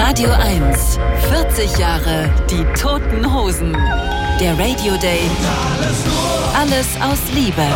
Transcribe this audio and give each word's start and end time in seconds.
Radio 0.00 0.30
1, 0.30 0.96
40 1.28 1.76
Jahre 1.76 2.30
die 2.48 2.64
toten 2.80 3.34
Hosen. 3.34 3.76
Der 4.38 4.52
Radio 4.56 4.96
Day. 4.96 5.22
Alles 6.54 6.86
aus 7.02 7.18
Liebe. 7.34 7.66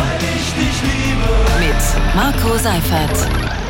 Mit 1.59 2.15
Marco 2.15 2.57
Seifert. 2.57 3.62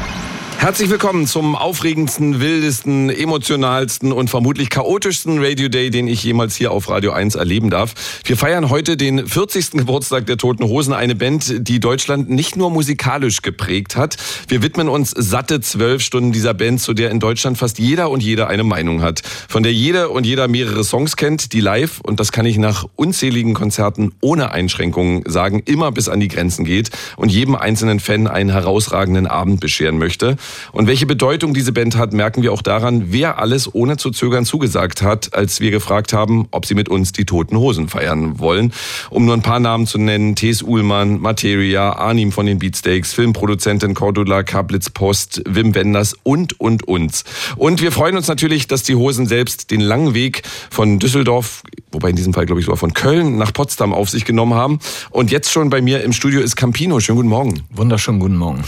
Herzlich 0.57 0.89
willkommen 0.89 1.27
zum 1.27 1.55
aufregendsten, 1.55 2.39
wildesten, 2.39 3.09
emotionalsten 3.09 4.13
und 4.13 4.29
vermutlich 4.29 4.69
chaotischsten 4.69 5.43
Radio 5.43 5.67
Day, 5.67 5.89
den 5.89 6.07
ich 6.07 6.23
jemals 6.23 6.55
hier 6.55 6.71
auf 6.71 6.89
Radio 6.89 7.11
1 7.11 7.35
erleben 7.35 7.69
darf. 7.69 7.93
Wir 8.23 8.37
feiern 8.37 8.69
heute 8.69 8.95
den 8.95 9.27
40. 9.27 9.71
Geburtstag 9.71 10.25
der 10.25 10.37
Toten 10.37 10.63
Hosen, 10.63 10.93
eine 10.93 11.15
Band, 11.15 11.67
die 11.67 11.79
Deutschland 11.81 12.29
nicht 12.29 12.55
nur 12.55 12.71
musikalisch 12.71 13.41
geprägt 13.41 13.97
hat. 13.97 14.15
Wir 14.47 14.63
widmen 14.63 14.87
uns 14.87 15.11
satte 15.11 15.59
zwölf 15.59 16.01
Stunden 16.01 16.31
dieser 16.31 16.53
Band, 16.53 16.79
zu 16.79 16.93
der 16.93 17.11
in 17.11 17.19
Deutschland 17.19 17.57
fast 17.57 17.77
jeder 17.77 18.09
und 18.09 18.23
jeder 18.23 18.47
eine 18.47 18.63
Meinung 18.63 19.01
hat. 19.01 19.21
Von 19.49 19.63
der 19.63 19.73
jeder 19.73 20.11
und 20.11 20.25
jeder 20.25 20.47
mehrere 20.47 20.83
Songs 20.85 21.17
kennt, 21.17 21.51
die 21.51 21.59
live, 21.59 21.99
und 22.01 22.19
das 22.19 22.31
kann 22.31 22.45
ich 22.45 22.57
nach 22.57 22.85
unzähligen 22.95 23.53
Konzerten 23.53 24.13
ohne 24.21 24.51
Einschränkungen 24.51 25.23
sagen, 25.25 25.61
immer 25.65 25.91
bis 25.91 26.07
an 26.07 26.19
die 26.21 26.29
Grenzen 26.29 26.63
geht 26.63 26.89
und 27.17 27.29
jedem 27.29 27.55
einzelnen 27.55 27.99
Fan 27.99 28.27
einen 28.27 28.49
herausragenden 28.49 29.27
Abend 29.27 29.59
bescheren 29.59 29.97
möchte. 29.97 30.37
Und 30.71 30.87
welche 30.87 31.05
Bedeutung 31.05 31.53
diese 31.53 31.71
Band 31.71 31.95
hat, 31.97 32.13
merken 32.13 32.43
wir 32.43 32.53
auch 32.53 32.61
daran, 32.61 33.05
wer 33.07 33.39
alles 33.39 33.73
ohne 33.73 33.97
zu 33.97 34.11
zögern 34.11 34.45
zugesagt 34.45 35.01
hat, 35.01 35.33
als 35.33 35.59
wir 35.59 35.71
gefragt 35.71 36.13
haben, 36.13 36.47
ob 36.51 36.65
sie 36.65 36.75
mit 36.75 36.89
uns 36.89 37.11
die 37.11 37.25
Toten 37.25 37.57
Hosen 37.57 37.89
feiern 37.89 38.39
wollen. 38.39 38.73
Um 39.09 39.25
nur 39.25 39.35
ein 39.35 39.41
paar 39.41 39.59
Namen 39.59 39.87
zu 39.87 39.97
nennen, 39.97 40.35
Thes 40.35 40.61
Uhlmann, 40.63 41.19
Materia, 41.19 41.93
Arnim 41.93 42.31
von 42.31 42.45
den 42.45 42.59
Beatsteaks, 42.59 43.13
Filmproduzentin 43.13 43.93
Cordula 43.93 44.43
Kablitz 44.43 44.89
Post, 44.89 45.41
Wim 45.47 45.75
Wenders 45.75 46.15
und, 46.23 46.59
und 46.59 46.87
uns. 46.87 47.23
Und 47.57 47.81
wir 47.81 47.91
freuen 47.91 48.17
uns 48.17 48.27
natürlich, 48.27 48.67
dass 48.67 48.83
die 48.83 48.95
Hosen 48.95 49.27
selbst 49.27 49.71
den 49.71 49.81
langen 49.81 50.13
Weg 50.13 50.43
von 50.69 50.99
Düsseldorf, 50.99 51.63
wobei 51.91 52.09
in 52.09 52.15
diesem 52.15 52.33
Fall 52.33 52.45
glaube 52.45 52.59
ich 52.59 52.65
sogar 52.65 52.77
von 52.77 52.93
Köln 52.93 53.37
nach 53.37 53.53
Potsdam 53.53 53.93
auf 53.93 54.09
sich 54.09 54.25
genommen 54.25 54.53
haben. 54.53 54.79
Und 55.09 55.31
jetzt 55.31 55.51
schon 55.51 55.69
bei 55.69 55.81
mir 55.81 56.03
im 56.03 56.13
Studio 56.13 56.41
ist 56.41 56.55
Campino. 56.55 56.99
Schönen 56.99 57.17
guten 57.17 57.29
Morgen. 57.29 57.63
Wunderschönen 57.71 58.19
guten 58.19 58.37
Morgen. 58.37 58.63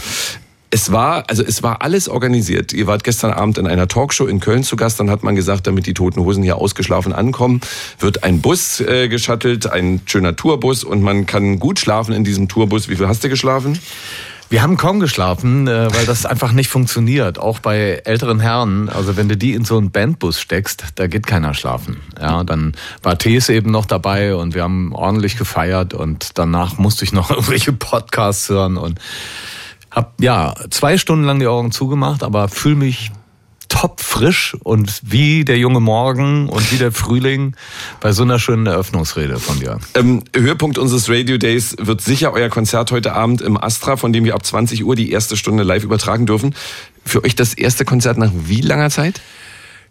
Es 0.70 0.90
war, 0.90 1.24
also 1.28 1.42
es 1.44 1.62
war 1.62 1.82
alles 1.82 2.08
organisiert. 2.08 2.72
Ihr 2.72 2.86
wart 2.86 3.04
gestern 3.04 3.32
Abend 3.32 3.58
in 3.58 3.66
einer 3.66 3.86
Talkshow 3.86 4.26
in 4.26 4.40
Köln 4.40 4.64
zu 4.64 4.76
Gast. 4.76 4.98
Dann 4.98 5.10
hat 5.10 5.22
man 5.22 5.36
gesagt, 5.36 5.66
damit 5.66 5.86
die 5.86 5.94
Toten 5.94 6.20
Hosen 6.20 6.42
hier 6.42 6.56
ausgeschlafen 6.56 7.12
ankommen, 7.12 7.60
wird 8.00 8.24
ein 8.24 8.40
Bus 8.40 8.80
äh, 8.80 9.08
geschattelt, 9.08 9.70
ein 9.70 10.00
schöner 10.06 10.34
Tourbus 10.34 10.82
und 10.82 11.02
man 11.02 11.26
kann 11.26 11.60
gut 11.60 11.78
schlafen 11.78 12.12
in 12.12 12.24
diesem 12.24 12.48
Tourbus. 12.48 12.88
Wie 12.88 12.96
viel 12.96 13.06
hast 13.06 13.22
du 13.22 13.28
geschlafen? 13.28 13.78
Wir 14.48 14.62
haben 14.62 14.76
kaum 14.76 15.00
geschlafen, 15.00 15.66
äh, 15.66 15.92
weil 15.92 16.06
das 16.06 16.24
einfach 16.24 16.52
nicht 16.52 16.70
funktioniert. 16.70 17.38
Auch 17.38 17.58
bei 17.58 18.02
älteren 18.04 18.38
Herren. 18.38 18.88
Also 18.88 19.16
wenn 19.16 19.28
du 19.28 19.36
die 19.36 19.54
in 19.54 19.64
so 19.64 19.76
einen 19.76 19.90
Bandbus 19.90 20.40
steckst, 20.40 20.84
da 20.94 21.08
geht 21.08 21.26
keiner 21.26 21.52
schlafen. 21.52 22.00
Ja, 22.20 22.44
dann 22.44 22.74
war 23.02 23.18
Tees 23.18 23.48
eben 23.48 23.72
noch 23.72 23.86
dabei 23.86 24.36
und 24.36 24.54
wir 24.54 24.62
haben 24.62 24.92
ordentlich 24.92 25.36
gefeiert 25.36 25.94
und 25.94 26.38
danach 26.38 26.78
musste 26.78 27.04
ich 27.04 27.12
noch 27.12 27.30
irgendwelche 27.30 27.72
Podcasts 27.72 28.48
hören 28.48 28.76
und 28.76 29.00
hab 29.96 30.20
ja 30.20 30.54
zwei 30.70 30.98
Stunden 30.98 31.24
lang 31.24 31.40
die 31.40 31.46
Augen 31.46 31.72
zugemacht, 31.72 32.22
aber 32.22 32.48
fühle 32.48 32.76
mich 32.76 33.10
top 33.68 34.00
frisch 34.00 34.56
und 34.62 35.00
wie 35.02 35.44
der 35.44 35.58
junge 35.58 35.80
Morgen 35.80 36.48
und 36.48 36.70
wie 36.70 36.76
der 36.76 36.92
Frühling 36.92 37.56
bei 38.00 38.12
so 38.12 38.22
einer 38.22 38.38
schönen 38.38 38.66
Eröffnungsrede 38.66 39.38
von 39.38 39.58
dir. 39.58 39.80
Ähm, 39.94 40.22
Höhepunkt 40.34 40.78
unseres 40.78 41.08
Radio 41.08 41.36
Days 41.38 41.76
wird 41.80 42.00
sicher 42.00 42.32
euer 42.32 42.48
Konzert 42.48 42.92
heute 42.92 43.14
Abend 43.14 43.40
im 43.40 43.56
Astra, 43.56 43.96
von 43.96 44.12
dem 44.12 44.24
wir 44.24 44.34
ab 44.34 44.44
20 44.44 44.84
Uhr 44.84 44.94
die 44.96 45.10
erste 45.10 45.36
Stunde 45.36 45.62
live 45.62 45.82
übertragen 45.82 46.26
dürfen. 46.26 46.54
Für 47.04 47.24
euch 47.24 47.34
das 47.34 47.54
erste 47.54 47.84
Konzert 47.84 48.18
nach 48.18 48.30
wie 48.34 48.60
langer 48.60 48.90
Zeit? 48.90 49.20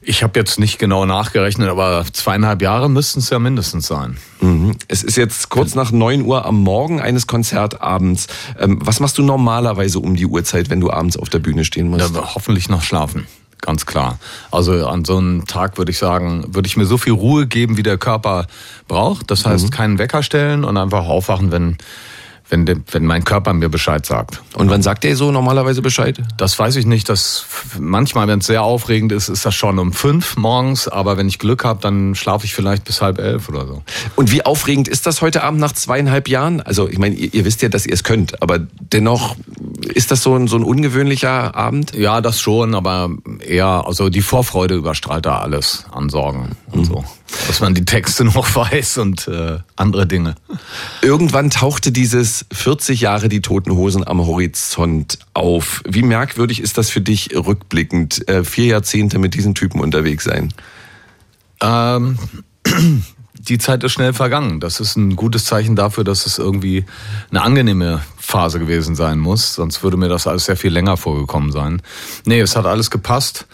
Ich 0.07 0.21
habe 0.21 0.37
jetzt 0.39 0.59
nicht 0.59 0.77
genau 0.77 1.05
nachgerechnet, 1.05 1.67
aber 1.67 2.05
zweieinhalb 2.11 2.61
Jahre 2.61 2.89
müssten 2.91 3.19
es 3.19 3.31
ja 3.31 3.39
mindestens 3.39 3.87
sein. 3.87 4.17
Mhm. 4.39 4.75
Es 4.87 5.03
ist 5.03 5.17
jetzt 5.17 5.49
kurz 5.49 5.73
nach 5.73 5.91
neun 5.91 6.21
Uhr 6.21 6.45
am 6.45 6.61
Morgen 6.61 7.01
eines 7.01 7.25
Konzertabends. 7.25 8.27
Ähm, 8.59 8.79
was 8.81 8.99
machst 8.99 9.17
du 9.17 9.23
normalerweise 9.23 9.99
um 9.99 10.15
die 10.15 10.27
Uhrzeit, 10.27 10.69
wenn 10.69 10.79
du 10.79 10.91
abends 10.91 11.17
auf 11.17 11.29
der 11.29 11.39
Bühne 11.39 11.65
stehen 11.65 11.87
musst? 11.87 12.13
Ja, 12.13 12.35
hoffentlich 12.35 12.69
noch 12.69 12.83
schlafen. 12.83 13.25
Ganz 13.61 13.87
klar. 13.87 14.19
Also 14.51 14.85
an 14.85 15.05
so 15.05 15.17
einem 15.17 15.47
Tag 15.47 15.79
würde 15.79 15.89
ich 15.89 15.97
sagen, 15.97 16.45
würde 16.53 16.67
ich 16.67 16.77
mir 16.77 16.85
so 16.85 16.99
viel 16.99 17.13
Ruhe 17.13 17.47
geben, 17.47 17.77
wie 17.77 17.83
der 17.83 17.97
Körper 17.97 18.45
braucht. 18.87 19.31
Das 19.31 19.43
heißt, 19.43 19.65
mhm. 19.65 19.69
keinen 19.71 19.97
Wecker 19.97 20.21
stellen 20.21 20.63
und 20.63 20.77
einfach 20.77 21.07
aufwachen, 21.07 21.51
wenn 21.51 21.77
wenn, 22.49 22.65
de, 22.65 22.77
wenn 22.91 23.05
mein 23.05 23.23
Körper 23.23 23.53
mir 23.53 23.69
Bescheid 23.69 24.05
sagt. 24.05 24.41
Und 24.55 24.69
wann 24.69 24.81
sagt 24.81 25.03
der 25.03 25.15
so 25.15 25.31
normalerweise 25.31 25.81
Bescheid? 25.81 26.21
Das 26.37 26.57
weiß 26.57 26.75
ich 26.75 26.85
nicht. 26.85 27.09
Das 27.09 27.45
manchmal, 27.79 28.27
wenn 28.27 28.39
es 28.39 28.45
sehr 28.45 28.63
aufregend 28.63 29.11
ist, 29.11 29.29
ist 29.29 29.45
das 29.45 29.55
schon 29.55 29.79
um 29.79 29.93
fünf 29.93 30.37
morgens. 30.37 30.87
Aber 30.87 31.17
wenn 31.17 31.27
ich 31.27 31.39
Glück 31.39 31.63
habe, 31.63 31.81
dann 31.81 32.15
schlafe 32.15 32.45
ich 32.45 32.53
vielleicht 32.53 32.83
bis 32.85 33.01
halb 33.01 33.19
elf 33.19 33.49
oder 33.49 33.65
so. 33.65 33.83
Und 34.15 34.31
wie 34.31 34.45
aufregend 34.45 34.87
ist 34.87 35.05
das 35.05 35.21
heute 35.21 35.43
Abend 35.43 35.59
nach 35.59 35.73
zweieinhalb 35.73 36.27
Jahren? 36.27 36.61
Also 36.61 36.87
ich 36.87 36.99
meine, 36.99 37.15
ihr, 37.15 37.33
ihr 37.33 37.45
wisst 37.45 37.61
ja, 37.61 37.69
dass 37.69 37.85
ihr 37.85 37.93
es 37.93 38.03
könnt, 38.03 38.41
aber 38.41 38.59
dennoch 38.59 39.35
ist 39.93 40.11
das 40.11 40.21
so 40.21 40.35
ein, 40.35 40.47
so 40.47 40.57
ein 40.57 40.63
ungewöhnlicher 40.63 41.55
Abend? 41.55 41.95
Ja, 41.95 42.21
das 42.21 42.39
schon, 42.39 42.75
aber 42.75 43.09
eher, 43.39 43.83
also 43.85 44.09
die 44.09 44.21
Vorfreude 44.21 44.75
überstrahlt 44.75 45.25
da 45.25 45.39
alles 45.39 45.85
an 45.91 46.09
Sorgen 46.09 46.55
und 46.71 46.81
mhm. 46.81 46.85
so 46.85 47.03
dass 47.47 47.59
man 47.59 47.73
die 47.73 47.85
Texte 47.85 48.23
noch 48.25 48.55
weiß 48.55 48.99
und 48.99 49.27
äh, 49.27 49.59
andere 49.75 50.07
Dinge. 50.07 50.35
Irgendwann 51.01 51.49
tauchte 51.49 51.91
dieses 51.91 52.45
40 52.51 53.01
Jahre 53.01 53.29
die 53.29 53.41
Toten 53.41 53.71
Hosen 53.71 54.05
am 54.05 54.25
Horizont 54.25 55.19
auf. 55.33 55.81
Wie 55.87 56.03
merkwürdig 56.03 56.61
ist 56.61 56.77
das 56.77 56.89
für 56.89 57.01
dich 57.01 57.35
rückblickend, 57.35 58.27
äh, 58.27 58.43
vier 58.43 58.65
Jahrzehnte 58.65 59.19
mit 59.19 59.33
diesen 59.33 59.55
Typen 59.55 59.79
unterwegs 59.79 60.25
sein? 60.25 60.53
Ähm, 61.61 62.17
die 63.33 63.57
Zeit 63.57 63.83
ist 63.83 63.91
schnell 63.91 64.13
vergangen. 64.13 64.59
Das 64.59 64.79
ist 64.79 64.95
ein 64.95 65.15
gutes 65.15 65.45
Zeichen 65.45 65.75
dafür, 65.75 66.03
dass 66.03 66.25
es 66.25 66.37
irgendwie 66.37 66.85
eine 67.29 67.41
angenehme 67.41 68.01
Phase 68.17 68.59
gewesen 68.59 68.95
sein 68.95 69.19
muss. 69.19 69.55
Sonst 69.55 69.83
würde 69.83 69.97
mir 69.97 70.09
das 70.09 70.27
alles 70.27 70.45
sehr 70.45 70.57
viel 70.57 70.71
länger 70.71 70.97
vorgekommen 70.97 71.51
sein. 71.51 71.81
Nee, 72.25 72.39
es 72.39 72.55
hat 72.55 72.65
alles 72.65 72.89
gepasst. 72.89 73.45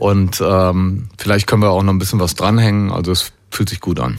Und 0.00 0.42
ähm, 0.42 1.08
vielleicht 1.18 1.46
können 1.46 1.60
wir 1.60 1.68
auch 1.68 1.82
noch 1.82 1.92
ein 1.92 1.98
bisschen 1.98 2.20
was 2.20 2.34
dranhängen. 2.34 2.90
Also 2.90 3.12
es 3.12 3.32
fühlt 3.50 3.68
sich 3.68 3.80
gut 3.80 4.00
an. 4.00 4.18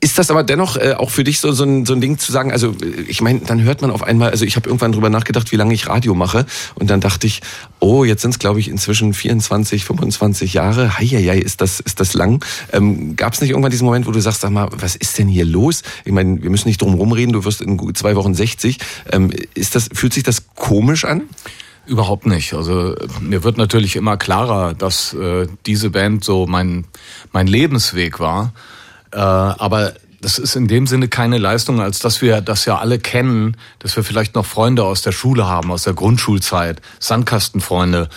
Ist 0.00 0.18
das 0.18 0.28
aber 0.28 0.42
dennoch 0.42 0.76
äh, 0.76 0.94
auch 0.98 1.08
für 1.08 1.22
dich 1.22 1.38
so, 1.38 1.52
so, 1.52 1.62
ein, 1.62 1.86
so 1.86 1.94
ein 1.94 2.00
Ding 2.00 2.18
zu 2.18 2.32
sagen, 2.32 2.50
also 2.50 2.72
äh, 2.82 3.02
ich 3.06 3.22
meine, 3.22 3.38
dann 3.38 3.62
hört 3.62 3.80
man 3.80 3.92
auf 3.92 4.02
einmal, 4.02 4.30
also 4.30 4.44
ich 4.44 4.56
habe 4.56 4.68
irgendwann 4.68 4.90
drüber 4.90 5.10
nachgedacht, 5.10 5.52
wie 5.52 5.56
lange 5.56 5.72
ich 5.72 5.86
Radio 5.86 6.16
mache 6.16 6.46
und 6.74 6.90
dann 6.90 7.00
dachte 7.00 7.28
ich, 7.28 7.42
oh, 7.78 8.02
jetzt 8.02 8.22
sind 8.22 8.32
es 8.32 8.40
glaube 8.40 8.58
ich 8.58 8.68
inzwischen 8.68 9.14
24, 9.14 9.84
25 9.84 10.52
Jahre, 10.52 10.98
heieiei, 10.98 11.38
ist 11.38 11.60
das, 11.60 11.78
ist 11.78 12.00
das 12.00 12.12
lang. 12.12 12.44
Ähm, 12.72 13.14
Gab 13.14 13.34
es 13.34 13.40
nicht 13.40 13.50
irgendwann 13.50 13.70
diesen 13.70 13.86
Moment, 13.86 14.06
wo 14.06 14.10
du 14.10 14.20
sagst, 14.20 14.40
sag 14.40 14.50
mal, 14.50 14.68
was 14.72 14.96
ist 14.96 15.16
denn 15.16 15.28
hier 15.28 15.46
los? 15.46 15.82
Ich 16.04 16.12
meine, 16.12 16.42
wir 16.42 16.50
müssen 16.50 16.68
nicht 16.68 16.82
drum 16.82 16.94
rumreden, 16.94 17.32
du 17.32 17.44
wirst 17.44 17.62
in 17.62 17.94
zwei 17.94 18.16
Wochen 18.16 18.34
60. 18.34 18.78
Ähm, 19.12 19.30
ist 19.54 19.76
das, 19.76 19.88
fühlt 19.92 20.12
sich 20.12 20.24
das 20.24 20.42
komisch 20.56 21.04
an? 21.04 21.22
Überhaupt 21.86 22.26
nicht. 22.26 22.54
Also 22.54 22.94
mir 23.20 23.44
wird 23.44 23.58
natürlich 23.58 23.96
immer 23.96 24.16
klarer, 24.16 24.74
dass 24.74 25.12
äh, 25.12 25.46
diese 25.66 25.90
Band 25.90 26.24
so 26.24 26.46
mein, 26.46 26.86
mein 27.32 27.46
Lebensweg 27.46 28.20
war. 28.20 28.52
Äh, 29.12 29.18
aber 29.18 29.92
das 30.22 30.38
ist 30.38 30.56
in 30.56 30.66
dem 30.66 30.86
Sinne 30.86 31.08
keine 31.08 31.36
Leistung, 31.36 31.82
als 31.82 31.98
dass 31.98 32.22
wir 32.22 32.40
das 32.40 32.64
ja 32.64 32.78
alle 32.78 32.98
kennen, 32.98 33.58
dass 33.80 33.94
wir 33.96 34.02
vielleicht 34.02 34.34
noch 34.34 34.46
Freunde 34.46 34.82
aus 34.84 35.02
der 35.02 35.12
Schule 35.12 35.46
haben, 35.46 35.70
aus 35.70 35.82
der 35.82 35.92
Grundschulzeit, 35.92 36.80
Sandkastenfreunde. 36.98 38.08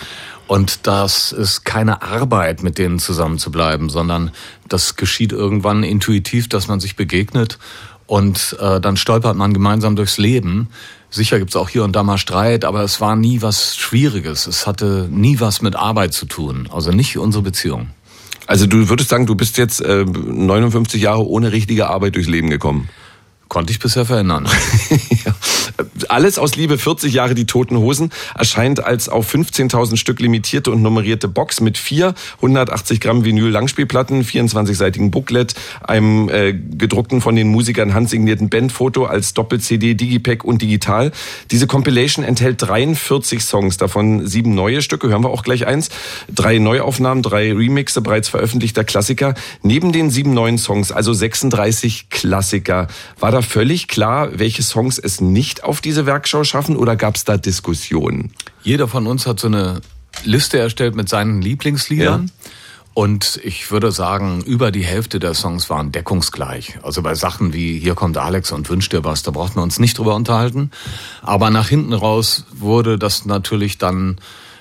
Und 0.46 0.86
das 0.86 1.32
ist 1.32 1.66
keine 1.66 2.00
Arbeit, 2.00 2.62
mit 2.62 2.78
denen 2.78 2.98
zusammen 2.98 3.38
zu 3.38 3.50
bleiben, 3.50 3.90
sondern 3.90 4.30
das 4.66 4.96
geschieht 4.96 5.32
irgendwann 5.32 5.82
intuitiv, 5.82 6.48
dass 6.48 6.68
man 6.68 6.80
sich 6.80 6.96
begegnet 6.96 7.58
und 8.06 8.56
äh, 8.58 8.80
dann 8.80 8.96
stolpert 8.96 9.36
man 9.36 9.52
gemeinsam 9.52 9.94
durchs 9.94 10.16
Leben. 10.16 10.68
Sicher 11.10 11.38
gibt's 11.38 11.56
auch 11.56 11.68
hier 11.68 11.84
und 11.84 11.96
da 11.96 12.02
mal 12.02 12.18
Streit, 12.18 12.64
aber 12.64 12.82
es 12.82 13.00
war 13.00 13.16
nie 13.16 13.40
was 13.40 13.76
Schwieriges. 13.76 14.46
Es 14.46 14.66
hatte 14.66 15.08
nie 15.10 15.40
was 15.40 15.62
mit 15.62 15.74
Arbeit 15.74 16.12
zu 16.12 16.26
tun. 16.26 16.68
Also 16.70 16.90
nicht 16.90 17.16
unsere 17.16 17.42
Beziehung. 17.42 17.88
Also 18.46 18.66
du 18.66 18.88
würdest 18.88 19.10
sagen, 19.10 19.26
du 19.26 19.34
bist 19.34 19.58
jetzt 19.58 19.80
äh, 19.80 20.04
59 20.04 21.00
Jahre 21.00 21.26
ohne 21.26 21.52
richtige 21.52 21.88
Arbeit 21.88 22.14
durchs 22.14 22.28
Leben 22.28 22.50
gekommen. 22.50 22.88
Konnte 23.48 23.72
ich 23.72 23.78
bisher 23.78 24.04
verändern. 24.04 24.46
ja. 25.24 25.34
Alles 26.08 26.38
aus 26.38 26.56
Liebe 26.56 26.78
40 26.78 27.12
Jahre 27.12 27.34
die 27.34 27.44
Toten 27.44 27.76
Hosen 27.76 28.10
erscheint 28.34 28.82
als 28.82 29.08
auf 29.08 29.32
15.000 29.32 29.96
Stück 29.96 30.20
limitierte 30.20 30.70
und 30.70 30.82
nummerierte 30.82 31.28
Box 31.28 31.60
mit 31.60 31.76
vier 31.76 32.14
180 32.36 33.00
Gramm 33.00 33.24
Vinyl 33.24 33.50
Langspielplatten, 33.50 34.24
24-seitigen 34.24 35.10
Booklet, 35.10 35.54
einem 35.82 36.28
äh, 36.28 36.54
gedruckten 36.54 37.20
von 37.20 37.36
den 37.36 37.48
Musikern 37.48 37.94
handsignierten 37.94 38.48
Bandfoto 38.48 39.04
als 39.04 39.34
Doppel-CD, 39.34 39.94
Digipack 39.94 40.44
und 40.44 40.62
digital. 40.62 41.12
Diese 41.50 41.66
Compilation 41.66 42.24
enthält 42.24 42.62
43 42.62 43.44
Songs, 43.44 43.76
davon 43.76 44.26
sieben 44.26 44.54
neue 44.54 44.82
Stücke, 44.82 45.08
hören 45.08 45.22
wir 45.22 45.30
auch 45.30 45.42
gleich 45.42 45.66
eins, 45.66 45.90
drei 46.34 46.58
Neuaufnahmen, 46.58 47.22
drei 47.22 47.52
Remixe 47.52 48.00
bereits 48.00 48.28
veröffentlichter 48.28 48.84
Klassiker. 48.84 49.34
Neben 49.62 49.92
den 49.92 50.10
sieben 50.10 50.32
neuen 50.32 50.58
Songs, 50.58 50.90
also 50.90 51.12
36 51.12 52.08
Klassiker, 52.08 52.86
war 53.20 53.30
da 53.30 53.42
völlig 53.42 53.88
klar, 53.88 54.30
welche 54.38 54.62
Songs 54.62 54.98
es 54.98 55.20
nicht 55.20 55.64
auf 55.64 55.80
diese 55.80 55.97
Werkschau 56.06 56.44
schaffen 56.44 56.76
oder 56.76 56.96
gab 56.96 57.16
es 57.16 57.24
da 57.24 57.36
Diskussionen? 57.36 58.32
Jeder 58.62 58.88
von 58.88 59.06
uns 59.06 59.26
hat 59.26 59.40
so 59.40 59.46
eine 59.48 59.80
Liste 60.24 60.58
erstellt 60.58 60.94
mit 60.94 61.08
seinen 61.08 61.42
Lieblingsliedern. 61.42 62.26
Ja. 62.26 62.50
Und 62.94 63.38
ich 63.44 63.70
würde 63.70 63.92
sagen, 63.92 64.42
über 64.42 64.72
die 64.72 64.84
Hälfte 64.84 65.20
der 65.20 65.32
Songs 65.34 65.70
waren 65.70 65.92
deckungsgleich. 65.92 66.80
Also 66.82 67.00
bei 67.00 67.14
Sachen 67.14 67.52
wie 67.52 67.78
Hier 67.78 67.94
kommt 67.94 68.18
Alex 68.18 68.50
und 68.50 68.68
wünscht 68.68 68.92
dir 68.92 69.04
was, 69.04 69.22
da 69.22 69.30
brauchten 69.30 69.56
wir 69.56 69.62
uns 69.62 69.78
nicht 69.78 69.96
drüber 69.98 70.16
unterhalten. 70.16 70.72
Aber 71.22 71.50
nach 71.50 71.68
hinten 71.68 71.92
raus 71.92 72.44
wurde 72.52 72.98
das 72.98 73.24
natürlich 73.24 73.78
dann 73.78 74.16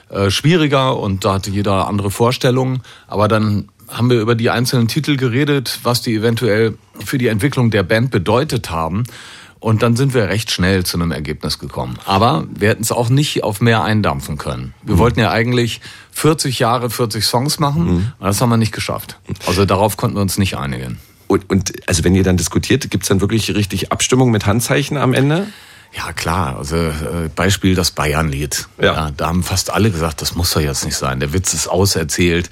äh, 0.09 0.29
schwieriger 0.29 0.97
und 0.97 1.25
da 1.25 1.33
hatte 1.33 1.49
jeder 1.49 1.87
andere 1.87 2.11
Vorstellungen. 2.11 2.83
Aber 3.07 3.27
dann 3.27 3.69
haben 3.87 4.11
wir 4.11 4.19
über 4.19 4.35
die 4.35 4.51
einzelnen 4.51 4.87
Titel 4.87 5.17
geredet, 5.17 5.79
was 5.81 6.01
die 6.01 6.13
eventuell 6.13 6.77
für 7.03 7.17
die 7.17 7.27
Entwicklung 7.27 7.71
der 7.71 7.83
Band 7.83 8.11
bedeutet 8.11 8.69
haben. 8.69 9.03
Und 9.59 9.81
dann 9.81 9.95
sind 9.95 10.13
wir 10.13 10.29
recht 10.29 10.51
schnell 10.51 10.85
zu 10.85 10.97
einem 10.97 11.11
Ergebnis 11.11 11.59
gekommen. 11.59 11.97
Aber 12.05 12.45
wir 12.49 12.69
hätten 12.69 12.83
es 12.83 12.91
auch 12.91 13.09
nicht 13.09 13.43
auf 13.43 13.59
mehr 13.59 13.83
eindampfen 13.83 14.37
können. 14.37 14.73
Wir 14.83 14.95
mhm. 14.95 14.99
wollten 14.99 15.19
ja 15.19 15.31
eigentlich 15.31 15.81
40 16.11 16.59
Jahre, 16.59 16.89
40 16.89 17.25
Songs 17.25 17.59
machen. 17.59 17.83
Mhm. 17.83 18.11
Und 18.19 18.27
das 18.27 18.39
haben 18.39 18.49
wir 18.49 18.57
nicht 18.57 18.73
geschafft. 18.73 19.19
Also 19.45 19.65
darauf 19.65 19.97
konnten 19.97 20.17
wir 20.17 20.21
uns 20.21 20.37
nicht 20.37 20.57
einigen. 20.57 20.99
Und, 21.27 21.49
und 21.49 21.73
also 21.87 22.03
wenn 22.03 22.15
ihr 22.15 22.23
dann 22.23 22.37
diskutiert, 22.37 22.89
gibt's 22.89 23.07
dann 23.07 23.19
wirklich 23.21 23.53
richtig 23.53 23.91
Abstimmung 23.91 24.31
mit 24.31 24.45
Handzeichen 24.45 24.97
am 24.97 25.13
Ende? 25.13 25.47
Ja, 25.93 26.13
klar. 26.13 26.57
Also 26.57 26.75
äh, 26.75 27.29
Beispiel 27.35 27.75
das 27.75 27.91
Bayern-Lied. 27.91 28.67
Ja. 28.79 28.93
ja. 28.93 29.11
Da 29.15 29.27
haben 29.27 29.43
fast 29.43 29.71
alle 29.71 29.89
gesagt, 29.89 30.21
das 30.21 30.35
muss 30.35 30.51
doch 30.51 30.61
jetzt 30.61 30.85
nicht 30.85 30.95
sein. 30.95 31.19
Der 31.19 31.33
Witz 31.33 31.53
ist 31.53 31.67
auserzählt. 31.67 32.49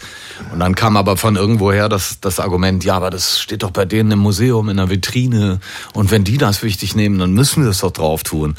Und 0.52 0.60
dann 0.60 0.76
kam 0.76 0.98
aber 0.98 1.18
von 1.18 1.36
irgendwoher 1.36 1.90
das, 1.90 2.20
das 2.22 2.40
Argument, 2.40 2.84
ja, 2.84 2.96
aber 2.96 3.10
das 3.10 3.40
steht 3.40 3.64
doch 3.64 3.72
bei 3.72 3.86
denen 3.86 4.12
im 4.12 4.20
Museum, 4.20 4.70
in 4.70 4.78
der 4.78 4.90
Vitrine. 4.90 5.60
Und 5.94 6.12
wenn 6.12 6.24
die 6.24 6.38
das 6.38 6.64
wichtig 6.64 6.96
nehmen, 6.96 7.20
dann 7.20 7.34
müssen 7.34 7.64
wir 7.64 7.70
es 7.70 7.80
doch 7.80 7.92
drauf 7.92 8.24
tun. 8.24 8.56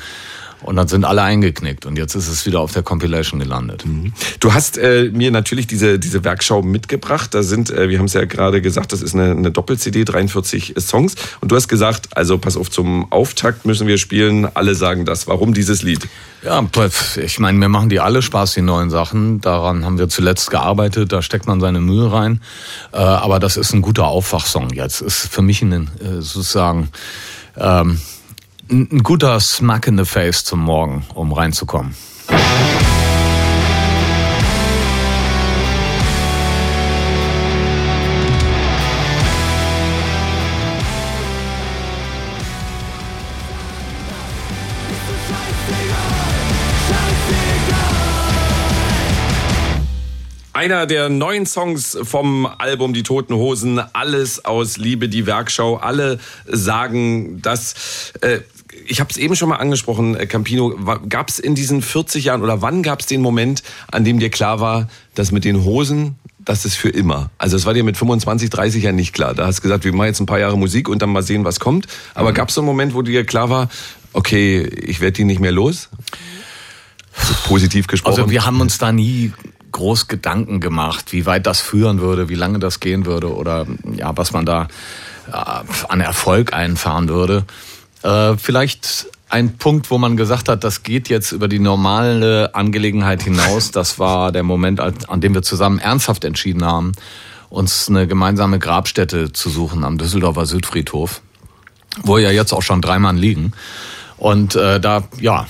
Und 0.62 0.76
dann 0.76 0.88
sind 0.88 1.04
alle 1.04 1.22
eingeknickt 1.22 1.86
und 1.86 1.96
jetzt 1.96 2.14
ist 2.14 2.28
es 2.28 2.46
wieder 2.46 2.60
auf 2.60 2.72
der 2.72 2.82
Compilation 2.82 3.40
gelandet. 3.40 3.84
Mhm. 3.84 4.12
Du 4.40 4.54
hast 4.54 4.78
äh, 4.78 5.10
mir 5.12 5.30
natürlich 5.30 5.66
diese, 5.66 5.98
diese 5.98 6.24
Werkschau 6.24 6.62
mitgebracht. 6.62 7.34
Da 7.34 7.42
sind, 7.42 7.70
äh, 7.70 7.88
wir 7.88 7.98
haben 7.98 8.06
es 8.06 8.14
ja 8.14 8.24
gerade 8.24 8.62
gesagt, 8.62 8.92
das 8.92 9.02
ist 9.02 9.14
eine, 9.14 9.32
eine 9.32 9.50
Doppel-CD, 9.50 10.04
43 10.04 10.74
Songs. 10.78 11.14
Und 11.40 11.52
du 11.52 11.56
hast 11.56 11.68
gesagt, 11.68 12.16
also 12.16 12.38
pass 12.38 12.56
auf, 12.56 12.70
zum 12.70 13.10
Auftakt 13.12 13.66
müssen 13.66 13.86
wir 13.86 13.98
spielen. 13.98 14.48
Alle 14.56 14.74
sagen 14.74 15.04
das. 15.04 15.26
Warum 15.26 15.52
dieses 15.52 15.82
Lied? 15.82 16.08
Ja, 16.42 16.64
ich 17.16 17.38
meine, 17.38 17.58
mir 17.58 17.68
machen 17.68 17.88
die 17.88 18.00
alle 18.00 18.22
Spaß, 18.22 18.54
die 18.54 18.62
neuen 18.62 18.88
Sachen. 18.88 19.40
Daran 19.40 19.84
haben 19.84 19.98
wir 19.98 20.08
zuletzt 20.08 20.50
gearbeitet, 20.50 21.12
da 21.12 21.20
steckt 21.20 21.46
man 21.46 21.60
seine 21.60 21.80
Mühe 21.80 22.10
rein. 22.10 22.40
Äh, 22.92 22.98
aber 22.98 23.40
das 23.40 23.56
ist 23.56 23.74
ein 23.74 23.82
guter 23.82 24.06
Aufwachsong 24.06 24.70
jetzt. 24.70 25.02
Ist 25.02 25.28
für 25.28 25.42
mich 25.42 25.60
ein, 25.62 25.90
äh, 26.00 26.20
sozusagen... 26.20 26.88
Ähm, 27.58 28.00
ein 28.70 29.02
guter 29.02 29.38
Smack 29.40 29.86
in 29.86 29.96
the 29.96 30.04
Face 30.04 30.44
zum 30.44 30.60
Morgen, 30.60 31.04
um 31.14 31.32
reinzukommen. 31.32 31.94
Einer 50.52 50.86
der 50.86 51.10
neuen 51.10 51.46
Songs 51.46 51.96
vom 52.02 52.46
Album 52.46 52.94
Die 52.94 53.02
Toten 53.02 53.34
Hosen, 53.34 53.78
alles 53.92 54.44
aus 54.44 54.78
Liebe, 54.78 55.08
die 55.08 55.26
Werkschau. 55.26 55.76
Alle 55.76 56.18
sagen, 56.46 57.40
dass 57.42 58.12
äh, 58.22 58.40
ich 58.88 59.00
habe 59.00 59.10
es 59.10 59.16
eben 59.16 59.36
schon 59.36 59.48
mal 59.48 59.56
angesprochen, 59.56 60.14
äh, 60.14 60.26
Campino, 60.26 60.76
gab 61.08 61.28
es 61.28 61.38
in 61.38 61.54
diesen 61.54 61.82
40 61.82 62.24
Jahren 62.24 62.42
oder 62.42 62.62
wann 62.62 62.82
gab 62.82 63.00
es 63.00 63.06
den 63.06 63.20
Moment, 63.20 63.62
an 63.90 64.04
dem 64.04 64.18
dir 64.18 64.30
klar 64.30 64.60
war, 64.60 64.88
dass 65.14 65.32
mit 65.32 65.44
den 65.44 65.64
Hosen, 65.64 66.16
das 66.38 66.64
ist 66.64 66.76
für 66.76 66.88
immer. 66.88 67.30
Also 67.38 67.56
es 67.56 67.66
war 67.66 67.74
dir 67.74 67.84
mit 67.84 67.96
25, 67.96 68.50
30 68.50 68.84
Jahren 68.84 68.96
nicht 68.96 69.12
klar. 69.12 69.34
Da 69.34 69.46
hast 69.46 69.58
du 69.58 69.62
gesagt, 69.62 69.84
wir 69.84 69.92
machen 69.92 70.06
jetzt 70.06 70.20
ein 70.20 70.26
paar 70.26 70.38
Jahre 70.38 70.56
Musik 70.56 70.88
und 70.88 71.02
dann 71.02 71.10
mal 71.10 71.22
sehen, 71.22 71.44
was 71.44 71.60
kommt. 71.60 71.86
Aber 72.14 72.30
mhm. 72.30 72.34
gab 72.34 72.48
es 72.48 72.54
so 72.54 72.60
einen 72.60 72.66
Moment, 72.66 72.94
wo 72.94 73.02
dir 73.02 73.24
klar 73.24 73.50
war, 73.50 73.68
okay, 74.12 74.62
ich 74.62 75.00
werde 75.00 75.12
die 75.12 75.24
nicht 75.24 75.40
mehr 75.40 75.52
los? 75.52 75.88
Also 77.16 77.34
positiv 77.46 77.86
gesprochen. 77.86 78.20
Also 78.20 78.30
wir 78.30 78.44
haben 78.44 78.60
uns 78.60 78.78
da 78.78 78.92
nie 78.92 79.32
groß 79.72 80.08
Gedanken 80.08 80.60
gemacht, 80.60 81.12
wie 81.12 81.26
weit 81.26 81.46
das 81.46 81.60
führen 81.60 82.00
würde, 82.00 82.28
wie 82.28 82.34
lange 82.34 82.58
das 82.58 82.80
gehen 82.80 83.04
würde 83.04 83.34
oder 83.34 83.66
ja, 83.94 84.16
was 84.16 84.32
man 84.32 84.46
da 84.46 84.68
äh, 85.30 85.62
an 85.88 86.00
Erfolg 86.00 86.52
einfahren 86.52 87.08
würde. 87.08 87.44
Äh, 88.06 88.36
vielleicht 88.36 89.08
ein 89.28 89.58
Punkt, 89.58 89.90
wo 89.90 89.98
man 89.98 90.16
gesagt 90.16 90.48
hat, 90.48 90.62
das 90.62 90.84
geht 90.84 91.08
jetzt 91.08 91.32
über 91.32 91.48
die 91.48 91.58
normale 91.58 92.54
Angelegenheit 92.54 93.22
hinaus. 93.22 93.72
Das 93.72 93.98
war 93.98 94.30
der 94.30 94.44
Moment, 94.44 94.78
an 94.80 95.20
dem 95.20 95.34
wir 95.34 95.42
zusammen 95.42 95.80
ernsthaft 95.80 96.24
entschieden 96.24 96.64
haben, 96.64 96.92
uns 97.50 97.88
eine 97.88 98.06
gemeinsame 98.06 98.60
Grabstätte 98.60 99.32
zu 99.32 99.50
suchen 99.50 99.82
am 99.82 99.98
Düsseldorfer 99.98 100.46
Südfriedhof, 100.46 101.20
wo 102.04 102.18
ja 102.18 102.30
jetzt 102.30 102.52
auch 102.52 102.62
schon 102.62 102.80
drei 102.80 103.00
Mann 103.00 103.16
liegen. 103.16 103.52
Und 104.18 104.54
äh, 104.54 104.78
da, 104.78 105.02
ja, 105.18 105.48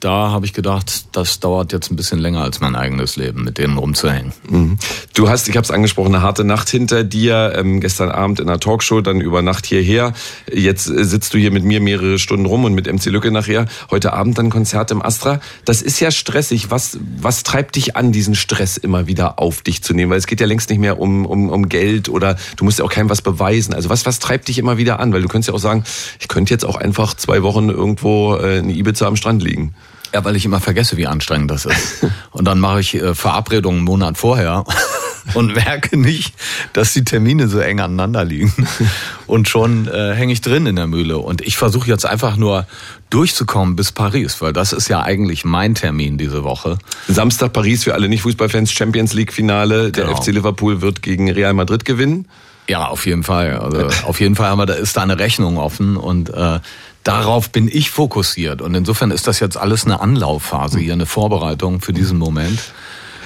da 0.00 0.30
habe 0.30 0.44
ich 0.44 0.52
gedacht, 0.52 1.06
das 1.12 1.40
dauert 1.40 1.72
jetzt 1.72 1.90
ein 1.90 1.96
bisschen 1.96 2.18
länger 2.18 2.42
als 2.42 2.60
mein 2.60 2.76
eigenes 2.76 3.16
Leben, 3.16 3.44
mit 3.44 3.58
denen 3.58 3.78
rumzuhängen. 3.78 4.32
Mhm. 4.48 4.78
Du 5.14 5.28
hast, 5.28 5.48
ich 5.48 5.56
habe 5.56 5.64
es 5.64 5.70
angesprochen, 5.70 6.14
eine 6.14 6.22
harte 6.22 6.44
Nacht 6.44 6.68
hinter 6.68 7.02
dir. 7.02 7.54
Ähm, 7.56 7.80
gestern 7.80 8.10
Abend 8.10 8.38
in 8.38 8.48
einer 8.48 8.60
Talkshow, 8.60 9.00
dann 9.00 9.20
über 9.20 9.40
Nacht 9.42 9.64
hierher. 9.66 10.12
Jetzt 10.52 10.88
äh, 10.88 11.04
sitzt 11.04 11.32
du 11.32 11.38
hier 11.38 11.50
mit 11.50 11.64
mir 11.64 11.80
mehrere 11.80 12.18
Stunden 12.18 12.46
rum 12.46 12.64
und 12.64 12.74
mit 12.74 12.92
MC 12.92 13.06
Lücke 13.06 13.30
nachher. 13.30 13.66
Heute 13.90 14.12
Abend 14.12 14.36
dann 14.38 14.50
Konzert 14.50 14.90
im 14.90 15.02
Astra. 15.02 15.40
Das 15.64 15.80
ist 15.80 15.98
ja 16.00 16.10
stressig. 16.10 16.70
Was, 16.70 16.98
was 17.18 17.42
treibt 17.42 17.76
dich 17.76 17.96
an, 17.96 18.12
diesen 18.12 18.34
Stress 18.34 18.76
immer 18.76 19.06
wieder 19.06 19.38
auf 19.38 19.62
dich 19.62 19.82
zu 19.82 19.94
nehmen? 19.94 20.10
Weil 20.10 20.18
es 20.18 20.26
geht 20.26 20.40
ja 20.40 20.46
längst 20.46 20.68
nicht 20.68 20.78
mehr 20.78 21.00
um, 21.00 21.24
um, 21.24 21.48
um 21.48 21.68
Geld 21.68 22.08
oder 22.10 22.36
du 22.56 22.64
musst 22.64 22.78
ja 22.78 22.84
auch 22.84 22.90
keinem 22.90 23.08
was 23.08 23.22
beweisen. 23.22 23.72
Also 23.72 23.88
was, 23.88 24.04
was 24.04 24.18
treibt 24.18 24.48
dich 24.48 24.58
immer 24.58 24.76
wieder 24.76 25.00
an? 25.00 25.12
Weil 25.12 25.22
du 25.22 25.28
könntest 25.28 25.48
ja 25.48 25.54
auch 25.54 25.58
sagen, 25.58 25.84
ich 26.20 26.28
könnte 26.28 26.52
jetzt 26.52 26.66
auch 26.66 26.76
einfach 26.76 27.14
zwei 27.14 27.42
Wochen 27.42 27.70
irgendwo 27.70 28.34
äh, 28.34 28.58
in 28.58 28.68
Ibiza 28.68 29.06
am 29.06 29.16
Strand 29.16 29.42
liegen. 29.42 29.74
Ja, 30.12 30.24
weil 30.24 30.36
ich 30.36 30.44
immer 30.44 30.60
vergesse, 30.60 30.96
wie 30.96 31.06
anstrengend 31.06 31.50
das 31.50 31.66
ist. 31.66 32.06
Und 32.30 32.46
dann 32.46 32.60
mache 32.60 32.80
ich 32.80 32.94
äh, 32.94 33.14
Verabredungen 33.14 33.78
einen 33.78 33.84
Monat 33.84 34.18
vorher 34.18 34.64
und 35.34 35.54
merke 35.54 35.96
nicht, 35.96 36.34
dass 36.72 36.92
die 36.92 37.04
Termine 37.04 37.48
so 37.48 37.58
eng 37.58 37.80
aneinander 37.80 38.24
liegen. 38.24 38.52
Und 39.26 39.48
schon 39.48 39.88
äh, 39.88 40.14
hänge 40.14 40.32
ich 40.32 40.40
drin 40.40 40.66
in 40.66 40.76
der 40.76 40.86
Mühle. 40.86 41.18
Und 41.18 41.40
ich 41.40 41.56
versuche 41.56 41.88
jetzt 41.88 42.06
einfach 42.06 42.36
nur 42.36 42.66
durchzukommen 43.10 43.76
bis 43.76 43.92
Paris, 43.92 44.40
weil 44.40 44.52
das 44.52 44.72
ist 44.72 44.88
ja 44.88 45.02
eigentlich 45.02 45.44
mein 45.44 45.74
Termin 45.74 46.18
diese 46.18 46.44
Woche. 46.44 46.78
Samstag 47.08 47.52
Paris 47.52 47.84
für 47.84 47.94
alle 47.94 48.08
Nicht-Fußballfans, 48.08 48.72
Champions 48.72 49.12
League-Finale. 49.14 49.90
Der 49.90 50.04
genau. 50.04 50.16
FC 50.16 50.28
Liverpool 50.28 50.80
wird 50.80 51.02
gegen 51.02 51.30
Real 51.30 51.54
Madrid 51.54 51.84
gewinnen. 51.84 52.26
Ja, 52.68 52.86
auf 52.86 53.06
jeden 53.06 53.22
Fall. 53.22 53.58
Also 53.58 53.88
auf 54.06 54.20
jeden 54.20 54.34
Fall 54.34 54.48
haben 54.48 54.58
wir, 54.58 54.66
da 54.66 54.74
ist 54.74 54.96
da 54.96 55.02
eine 55.02 55.18
Rechnung 55.18 55.56
offen 55.56 55.96
und 55.96 56.30
äh, 56.30 56.58
darauf 57.06 57.50
bin 57.50 57.68
ich 57.72 57.90
fokussiert. 57.90 58.62
Und 58.62 58.74
insofern 58.74 59.10
ist 59.10 59.26
das 59.26 59.40
jetzt 59.40 59.56
alles 59.56 59.84
eine 59.84 60.00
Anlaufphase 60.00 60.78
hier, 60.78 60.92
eine 60.92 61.06
Vorbereitung 61.06 61.80
für 61.80 61.92
diesen 61.92 62.18
Moment. 62.18 62.60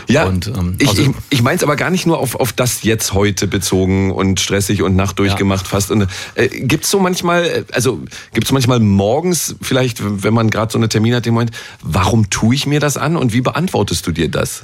Ja, 0.08 0.24
und, 0.24 0.48
ähm, 0.48 0.74
ich, 0.78 0.88
also, 0.88 1.02
ich, 1.02 1.10
ich 1.30 1.42
meine 1.42 1.56
es 1.56 1.62
aber 1.62 1.76
gar 1.76 1.90
nicht 1.90 2.04
nur 2.04 2.18
auf, 2.18 2.34
auf 2.34 2.52
das 2.52 2.82
jetzt 2.82 3.14
heute 3.14 3.46
bezogen 3.46 4.10
und 4.10 4.40
stressig 4.40 4.82
und 4.82 4.96
Nacht 4.96 5.18
durchgemacht 5.18 5.66
ja. 5.66 5.70
fast. 5.70 5.90
Und, 5.90 6.08
äh, 6.34 6.48
gibt 6.48 6.84
es 6.84 6.90
so 6.90 6.98
manchmal, 6.98 7.64
also 7.72 8.02
gibt 8.32 8.46
es 8.46 8.52
manchmal 8.52 8.80
morgens 8.80 9.54
vielleicht, 9.62 9.98
wenn 10.24 10.34
man 10.34 10.50
gerade 10.50 10.72
so 10.72 10.78
eine 10.78 10.88
Termin 10.88 11.14
hat, 11.14 11.26
den 11.26 11.34
Moment, 11.34 11.52
warum 11.80 12.28
tue 12.28 12.54
ich 12.54 12.66
mir 12.66 12.80
das 12.80 12.96
an 12.96 13.16
und 13.16 13.32
wie 13.32 13.40
beantwortest 13.40 14.06
du 14.06 14.12
dir 14.12 14.28
das? 14.28 14.62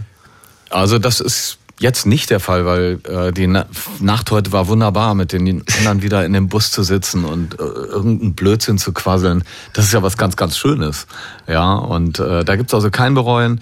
Also 0.69 0.99
das 0.99 1.21
ist 1.21 1.59
jetzt 1.79 2.07
nicht 2.07 2.31
der 2.31 2.41
Fall, 2.41 2.65
weil 2.65 2.99
äh, 3.05 3.33
die 3.33 3.47
Na 3.47 3.67
Nacht 4.01 4.31
heute 4.31 4.53
war 4.53 4.69
wunderbar, 4.69 5.15
mit 5.15 5.33
den 5.33 5.63
anderen 5.79 6.03
wieder 6.03 6.25
in 6.25 6.33
dem 6.33 6.49
Bus 6.49 6.71
zu 6.71 6.83
sitzen 6.83 7.25
und 7.25 7.59
äh, 7.59 7.63
irgendeinen 7.63 8.35
Blödsinn 8.35 8.79
zu 8.79 8.93
quasseln. 8.93 9.45
Das 9.73 9.85
ist 9.85 9.93
ja 9.93 10.03
was 10.03 10.17
ganz, 10.17 10.37
ganz 10.37 10.57
Schönes. 10.57 11.07
Ja, 11.47 11.75
und 11.75 12.19
äh, 12.19 12.45
da 12.45 12.57
gibt's 12.57 12.75
also 12.75 12.91
kein 12.91 13.15
Bereuen. 13.15 13.61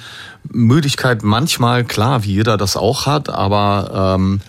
Müdigkeit 0.49 1.23
manchmal, 1.23 1.85
klar, 1.85 2.25
wie 2.25 2.35
jeder 2.35 2.57
das 2.57 2.77
auch 2.77 3.07
hat, 3.07 3.29
aber 3.29 4.17
ähm, 4.17 4.41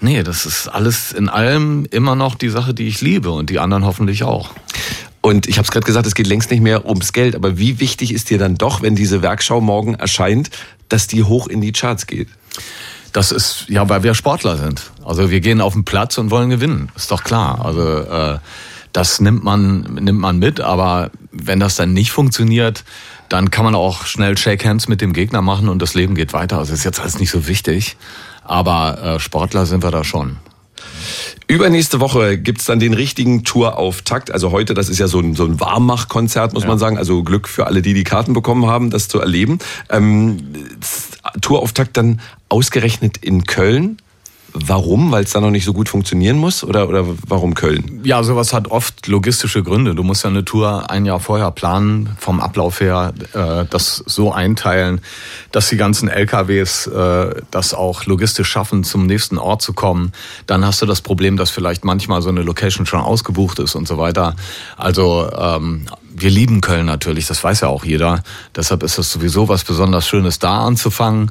nee, 0.00 0.22
das 0.22 0.46
ist 0.46 0.68
alles 0.68 1.12
in 1.12 1.28
allem 1.28 1.86
immer 1.90 2.16
noch 2.16 2.34
die 2.34 2.48
Sache, 2.48 2.74
die 2.74 2.88
ich 2.88 3.00
liebe 3.00 3.30
und 3.30 3.50
die 3.50 3.58
anderen 3.58 3.84
hoffentlich 3.84 4.24
auch. 4.24 4.50
Und 5.20 5.46
ich 5.46 5.58
habe 5.58 5.66
es 5.66 5.70
gerade 5.70 5.86
gesagt, 5.86 6.06
es 6.06 6.16
geht 6.16 6.26
längst 6.26 6.50
nicht 6.50 6.62
mehr 6.62 6.84
ums 6.84 7.12
Geld, 7.12 7.36
aber 7.36 7.56
wie 7.56 7.78
wichtig 7.78 8.12
ist 8.12 8.30
dir 8.30 8.38
dann 8.38 8.56
doch, 8.56 8.82
wenn 8.82 8.96
diese 8.96 9.22
Werkschau 9.22 9.60
morgen 9.60 9.94
erscheint, 9.94 10.50
dass 10.88 11.06
die 11.06 11.22
hoch 11.22 11.46
in 11.46 11.60
die 11.60 11.70
Charts 11.70 12.08
geht? 12.08 12.28
Das 13.12 13.30
ist, 13.30 13.66
ja, 13.68 13.88
weil 13.88 14.02
wir 14.02 14.14
Sportler 14.14 14.56
sind. 14.56 14.90
Also 15.04 15.30
wir 15.30 15.40
gehen 15.40 15.60
auf 15.60 15.74
den 15.74 15.84
Platz 15.84 16.16
und 16.16 16.30
wollen 16.30 16.48
gewinnen. 16.48 16.90
Ist 16.96 17.10
doch 17.10 17.24
klar. 17.24 17.64
Also 17.64 17.82
äh, 17.82 18.38
das 18.92 19.20
nimmt 19.20 19.44
man, 19.44 19.82
nimmt 20.00 20.20
man 20.20 20.38
mit, 20.38 20.60
aber 20.60 21.10
wenn 21.30 21.60
das 21.60 21.76
dann 21.76 21.92
nicht 21.92 22.10
funktioniert, 22.10 22.84
dann 23.28 23.50
kann 23.50 23.64
man 23.64 23.74
auch 23.74 24.04
schnell 24.04 24.36
Shake 24.36 24.64
Hands 24.64 24.86
mit 24.88 25.00
dem 25.00 25.12
Gegner 25.12 25.42
machen 25.42 25.68
und 25.68 25.80
das 25.80 25.94
Leben 25.94 26.14
geht 26.14 26.32
weiter. 26.32 26.58
Also 26.58 26.72
ist 26.72 26.84
jetzt 26.84 27.00
alles 27.00 27.18
nicht 27.18 27.30
so 27.30 27.46
wichtig. 27.46 27.96
Aber 28.44 29.02
äh, 29.02 29.20
Sportler 29.20 29.66
sind 29.66 29.82
wir 29.82 29.90
da 29.90 30.04
schon. 30.04 30.36
Übernächste 31.46 32.00
Woche 32.00 32.38
gibt's 32.38 32.66
dann 32.66 32.78
den 32.78 32.94
richtigen 32.94 33.44
Tourauftakt. 33.44 34.30
Also 34.30 34.50
heute, 34.50 34.74
das 34.74 34.88
ist 34.88 34.98
ja 34.98 35.08
so 35.08 35.20
ein, 35.20 35.34
so 35.34 35.44
ein 35.44 35.60
Warmmach-Konzert, 35.60 36.52
muss 36.54 36.62
ja. 36.62 36.68
man 36.68 36.78
sagen. 36.78 36.98
Also 36.98 37.22
Glück 37.22 37.48
für 37.48 37.66
alle, 37.66 37.82
die 37.82 37.94
die 37.94 38.04
Karten 38.04 38.32
bekommen 38.32 38.66
haben, 38.66 38.90
das 38.90 39.08
zu 39.08 39.20
erleben. 39.20 39.58
Ähm, 39.90 40.38
Tourauftakt 41.40 41.96
dann 41.96 42.20
ausgerechnet 42.48 43.16
in 43.18 43.44
Köln. 43.44 43.98
Warum? 44.54 45.12
Weil 45.12 45.24
es 45.24 45.32
da 45.32 45.40
noch 45.40 45.50
nicht 45.50 45.64
so 45.64 45.72
gut 45.72 45.88
funktionieren 45.88 46.36
muss? 46.36 46.62
Oder, 46.62 46.88
oder 46.88 47.06
warum 47.26 47.54
Köln? 47.54 48.00
Ja, 48.04 48.22
sowas 48.22 48.52
hat 48.52 48.68
oft 48.68 49.06
logistische 49.06 49.62
Gründe. 49.62 49.94
Du 49.94 50.02
musst 50.02 50.24
ja 50.24 50.30
eine 50.30 50.44
Tour 50.44 50.90
ein 50.90 51.06
Jahr 51.06 51.20
vorher 51.20 51.50
planen, 51.50 52.10
vom 52.18 52.40
Ablauf 52.40 52.80
her 52.80 53.14
äh, 53.32 53.64
das 53.70 54.02
so 54.06 54.32
einteilen, 54.32 55.00
dass 55.52 55.68
die 55.68 55.76
ganzen 55.76 56.08
LKWs 56.08 56.86
äh, 56.86 57.42
das 57.50 57.72
auch 57.72 58.04
logistisch 58.04 58.48
schaffen, 58.48 58.84
zum 58.84 59.06
nächsten 59.06 59.38
Ort 59.38 59.62
zu 59.62 59.72
kommen. 59.72 60.12
Dann 60.46 60.66
hast 60.66 60.82
du 60.82 60.86
das 60.86 61.00
Problem, 61.00 61.36
dass 61.36 61.50
vielleicht 61.50 61.84
manchmal 61.84 62.20
so 62.20 62.28
eine 62.28 62.42
Location 62.42 62.84
schon 62.84 63.00
ausgebucht 63.00 63.58
ist 63.58 63.74
und 63.74 63.88
so 63.88 63.96
weiter. 63.96 64.36
Also 64.76 65.30
ähm, 65.34 65.86
wir 66.14 66.30
lieben 66.30 66.60
Köln 66.60 66.86
natürlich, 66.86 67.26
das 67.26 67.42
weiß 67.42 67.62
ja 67.62 67.68
auch 67.68 67.84
jeder. 67.84 68.22
Deshalb 68.54 68.82
ist 68.82 68.98
es 68.98 69.10
sowieso 69.10 69.48
was 69.48 69.64
besonders 69.64 70.06
Schönes, 70.06 70.38
da 70.38 70.64
anzufangen 70.64 71.30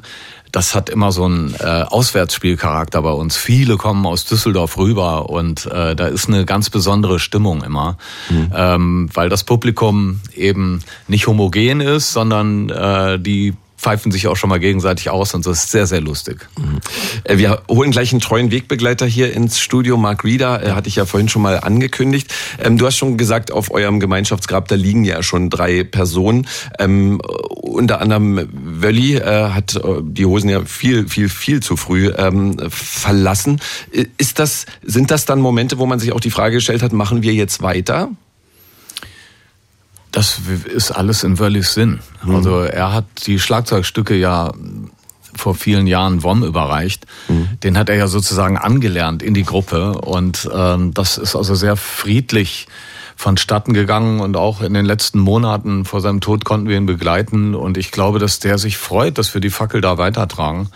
das 0.52 0.74
hat 0.74 0.90
immer 0.90 1.12
so 1.12 1.24
einen 1.24 1.54
äh, 1.58 1.64
Auswärtsspielcharakter 1.64 3.02
bei 3.02 3.10
uns. 3.10 3.36
Viele 3.36 3.78
kommen 3.78 4.04
aus 4.06 4.26
Düsseldorf 4.26 4.76
rüber 4.76 5.30
und 5.30 5.66
äh, 5.66 5.96
da 5.96 6.06
ist 6.06 6.28
eine 6.28 6.44
ganz 6.44 6.68
besondere 6.68 7.18
Stimmung 7.18 7.64
immer, 7.64 7.96
mhm. 8.28 8.52
ähm, 8.54 9.08
weil 9.14 9.30
das 9.30 9.44
Publikum 9.44 10.20
eben 10.34 10.82
nicht 11.08 11.26
homogen 11.26 11.80
ist, 11.80 12.12
sondern 12.12 12.68
äh, 12.68 13.18
die 13.18 13.54
pfeifen 13.82 14.12
sich 14.12 14.28
auch 14.28 14.36
schon 14.36 14.48
mal 14.48 14.60
gegenseitig 14.60 15.10
aus 15.10 15.34
und 15.34 15.44
das 15.44 15.64
ist 15.64 15.72
sehr, 15.72 15.86
sehr 15.86 16.00
lustig. 16.00 16.48
Mhm. 16.56 16.78
Äh, 17.24 17.38
wir 17.38 17.62
holen 17.68 17.90
gleich 17.90 18.12
einen 18.12 18.20
treuen 18.20 18.50
Wegbegleiter 18.52 19.06
hier 19.06 19.32
ins 19.32 19.58
Studio. 19.58 19.96
Mark 19.96 20.22
Rieder, 20.24 20.62
äh, 20.62 20.70
hatte 20.70 20.88
ich 20.88 20.96
ja 20.96 21.04
vorhin 21.04 21.28
schon 21.28 21.42
mal 21.42 21.58
angekündigt. 21.58 22.32
Ähm, 22.62 22.78
du 22.78 22.86
hast 22.86 22.96
schon 22.96 23.18
gesagt, 23.18 23.50
auf 23.50 23.72
eurem 23.72 23.98
Gemeinschaftsgrab, 23.98 24.68
da 24.68 24.76
liegen 24.76 25.04
ja 25.04 25.22
schon 25.22 25.50
drei 25.50 25.82
Personen. 25.82 26.46
Ähm, 26.78 27.20
unter 27.20 28.00
anderem 28.00 28.48
Wölli 28.52 29.16
äh, 29.16 29.50
hat 29.50 29.80
die 30.02 30.26
Hosen 30.26 30.48
ja 30.48 30.64
viel, 30.64 31.08
viel, 31.08 31.28
viel 31.28 31.60
zu 31.60 31.76
früh 31.76 32.12
ähm, 32.16 32.58
verlassen. 32.68 33.60
Ist 34.16 34.38
das, 34.38 34.66
sind 34.82 35.10
das 35.10 35.24
dann 35.24 35.40
Momente, 35.40 35.78
wo 35.78 35.86
man 35.86 35.98
sich 35.98 36.12
auch 36.12 36.20
die 36.20 36.30
Frage 36.30 36.56
gestellt 36.56 36.82
hat, 36.82 36.92
machen 36.92 37.22
wir 37.22 37.34
jetzt 37.34 37.62
weiter? 37.62 38.10
Das 40.12 40.40
ist 40.72 40.90
alles 40.90 41.24
in 41.24 41.38
Wörlis 41.38 41.74
Sinn. 41.74 42.00
Mhm. 42.22 42.34
Also 42.34 42.60
er 42.60 42.92
hat 42.92 43.06
die 43.26 43.38
Schlagzeugstücke 43.38 44.14
ja 44.14 44.52
vor 45.34 45.54
vielen 45.54 45.86
Jahren 45.86 46.22
WOM 46.22 46.44
überreicht. 46.44 47.06
Mhm. 47.28 47.48
Den 47.62 47.78
hat 47.78 47.88
er 47.88 47.96
ja 47.96 48.06
sozusagen 48.06 48.58
angelernt 48.58 49.22
in 49.22 49.34
die 49.34 49.44
Gruppe 49.44 49.92
und 49.94 50.48
ähm, 50.54 50.92
das 50.94 51.18
ist 51.18 51.34
also 51.34 51.54
sehr 51.54 51.76
friedlich 51.76 52.68
vonstatten 53.16 53.72
gegangen 53.72 54.20
und 54.20 54.36
auch 54.36 54.62
in 54.62 54.74
den 54.74 54.84
letzten 54.84 55.18
Monaten 55.18 55.84
vor 55.84 56.00
seinem 56.00 56.20
Tod 56.20 56.44
konnten 56.44 56.68
wir 56.68 56.76
ihn 56.76 56.86
begleiten 56.86 57.54
und 57.54 57.78
ich 57.78 57.90
glaube, 57.90 58.18
dass 58.18 58.38
der 58.38 58.58
sich 58.58 58.76
freut, 58.76 59.18
dass 59.18 59.32
wir 59.34 59.40
die 59.40 59.50
Fackel 59.50 59.80
da 59.80 59.96
weitertragen 59.98 60.68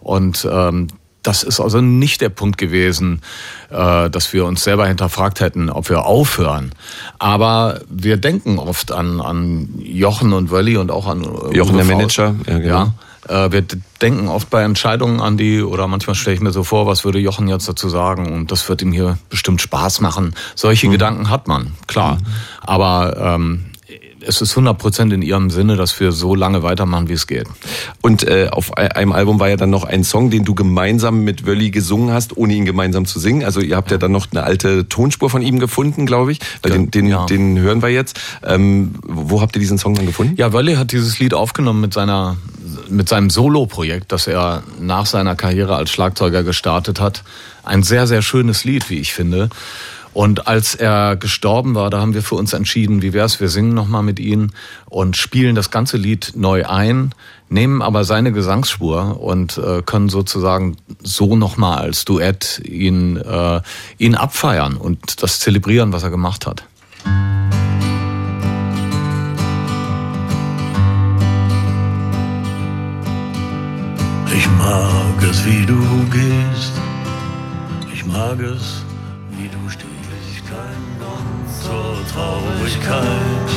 und 0.00 0.46
ähm, 0.50 0.88
das 1.22 1.42
ist 1.42 1.60
also 1.60 1.80
nicht 1.80 2.20
der 2.20 2.28
Punkt 2.28 2.58
gewesen, 2.58 3.22
äh, 3.70 4.10
dass 4.10 4.32
wir 4.32 4.44
uns 4.44 4.64
selber 4.64 4.86
hinterfragt 4.86 5.40
hätten, 5.40 5.70
ob 5.70 5.88
wir 5.88 6.04
aufhören. 6.04 6.72
Aber 7.18 7.80
wir 7.88 8.16
denken 8.16 8.58
oft 8.58 8.92
an, 8.92 9.20
an 9.20 9.68
Jochen 9.78 10.32
und 10.32 10.50
Wölli 10.50 10.76
und 10.76 10.90
auch 10.90 11.06
an 11.06 11.22
Jochen, 11.52 11.76
der 11.76 11.84
Manager. 11.84 12.34
Ja, 12.46 12.58
genau. 12.58 12.92
ja, 13.28 13.46
äh, 13.46 13.52
wir 13.52 13.64
denken 14.00 14.28
oft 14.28 14.50
bei 14.50 14.62
Entscheidungen 14.62 15.20
an 15.20 15.36
die, 15.36 15.62
oder 15.62 15.86
manchmal 15.86 16.16
stelle 16.16 16.34
ich 16.34 16.42
mir 16.42 16.50
so 16.50 16.64
vor, 16.64 16.86
was 16.86 17.04
würde 17.04 17.18
Jochen 17.18 17.48
jetzt 17.48 17.68
dazu 17.68 17.88
sagen 17.88 18.32
und 18.32 18.50
das 18.50 18.68
wird 18.68 18.82
ihm 18.82 18.92
hier 18.92 19.18
bestimmt 19.30 19.60
Spaß 19.60 20.00
machen. 20.00 20.34
Solche 20.56 20.88
mhm. 20.88 20.92
Gedanken 20.92 21.30
hat 21.30 21.46
man, 21.46 21.74
klar. 21.86 22.16
Mhm. 22.16 22.26
Aber 22.62 23.16
ähm, 23.18 23.64
es 24.26 24.40
ist 24.40 24.56
100% 24.56 25.12
in 25.12 25.22
ihrem 25.22 25.50
Sinne, 25.50 25.76
dass 25.76 25.98
wir 26.00 26.12
so 26.12 26.34
lange 26.34 26.62
weitermachen, 26.62 27.08
wie 27.08 27.14
es 27.14 27.26
geht. 27.26 27.46
Und 28.00 28.24
äh, 28.24 28.48
auf 28.50 28.76
einem 28.76 29.12
Album 29.12 29.40
war 29.40 29.48
ja 29.48 29.56
dann 29.56 29.70
noch 29.70 29.84
ein 29.84 30.04
Song, 30.04 30.30
den 30.30 30.44
du 30.44 30.54
gemeinsam 30.54 31.24
mit 31.24 31.46
Wölli 31.46 31.70
gesungen 31.70 32.12
hast, 32.12 32.36
ohne 32.36 32.54
ihn 32.54 32.64
gemeinsam 32.64 33.06
zu 33.06 33.18
singen. 33.18 33.44
Also 33.44 33.60
ihr 33.60 33.76
habt 33.76 33.90
ja, 33.90 33.98
dann 33.98 34.12
noch 34.12 34.28
eine 34.30 34.42
alte 34.44 34.88
Tonspur 34.88 35.30
von 35.30 35.42
ihm 35.42 35.58
gefunden, 35.58 36.06
glaube 36.06 36.32
ich. 36.32 36.40
Den, 36.64 36.90
den, 36.90 37.06
ja. 37.06 37.26
den 37.26 37.58
hören 37.58 37.82
wir 37.82 37.90
jetzt. 37.90 38.20
Ähm, 38.44 38.94
wo 39.02 39.40
habt 39.40 39.56
ihr 39.56 39.60
diesen 39.60 39.78
Song 39.78 39.94
dann 39.94 40.06
gefunden? 40.06 40.34
Ja, 40.36 40.52
Wölli 40.52 40.74
hat 40.74 40.92
dieses 40.92 41.18
Lied 41.18 41.34
aufgenommen 41.34 41.80
mit 41.80 41.94
seiner 41.94 42.36
mit 42.88 43.08
seinem 43.08 43.30
Solo-Projekt, 43.30 44.12
das 44.12 44.26
er 44.26 44.62
nach 44.80 45.06
seiner 45.06 45.34
Karriere 45.34 45.76
als 45.76 45.90
Schlagzeuger 45.90 46.42
gestartet 46.42 47.00
hat. 47.00 47.22
Ein 47.64 47.82
sehr, 47.82 48.06
sehr 48.06 48.22
schönes 48.22 48.64
Lied, 48.64 48.90
wie 48.90 48.98
ich 48.98 49.12
finde. 49.12 49.50
Und 50.14 50.46
als 50.46 50.74
er 50.74 51.16
gestorben 51.16 51.74
war, 51.74 51.88
da 51.88 52.00
haben 52.00 52.14
wir 52.14 52.22
für 52.22 52.34
uns 52.34 52.52
entschieden, 52.52 53.00
wie 53.02 53.12
wär's, 53.12 53.40
wir 53.40 53.48
singen 53.48 53.74
nochmal 53.74 54.02
mit 54.02 54.20
ihm 54.20 54.50
und 54.86 55.16
spielen 55.16 55.54
das 55.54 55.70
ganze 55.70 55.96
Lied 55.96 56.32
neu 56.36 56.66
ein, 56.66 57.14
nehmen 57.48 57.80
aber 57.80 58.04
seine 58.04 58.32
Gesangsspur 58.32 59.20
und 59.20 59.58
äh, 59.58 59.82
können 59.82 60.10
sozusagen 60.10 60.76
so 61.02 61.36
nochmal 61.36 61.78
als 61.78 62.04
Duett 62.04 62.60
ihn, 62.64 63.16
äh, 63.16 63.60
ihn 63.98 64.14
abfeiern 64.14 64.76
und 64.76 65.22
das 65.22 65.40
zelebrieren, 65.40 65.92
was 65.92 66.02
er 66.02 66.10
gemacht 66.10 66.46
hat. 66.46 66.64
Ich 74.34 74.48
mag 74.58 75.22
es, 75.30 75.44
wie 75.44 75.66
du 75.66 75.80
gehst. 76.10 76.72
Ich 77.92 78.06
mag 78.06 78.40
es, 78.40 78.82
Traurigkeit. 82.10 83.50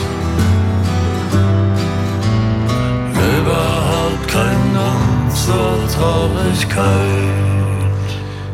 Überhaupt 3.40 4.28
kein 4.28 4.74
Grund 4.74 5.36
zur 5.36 5.88
Traurigkeit. 5.94 6.86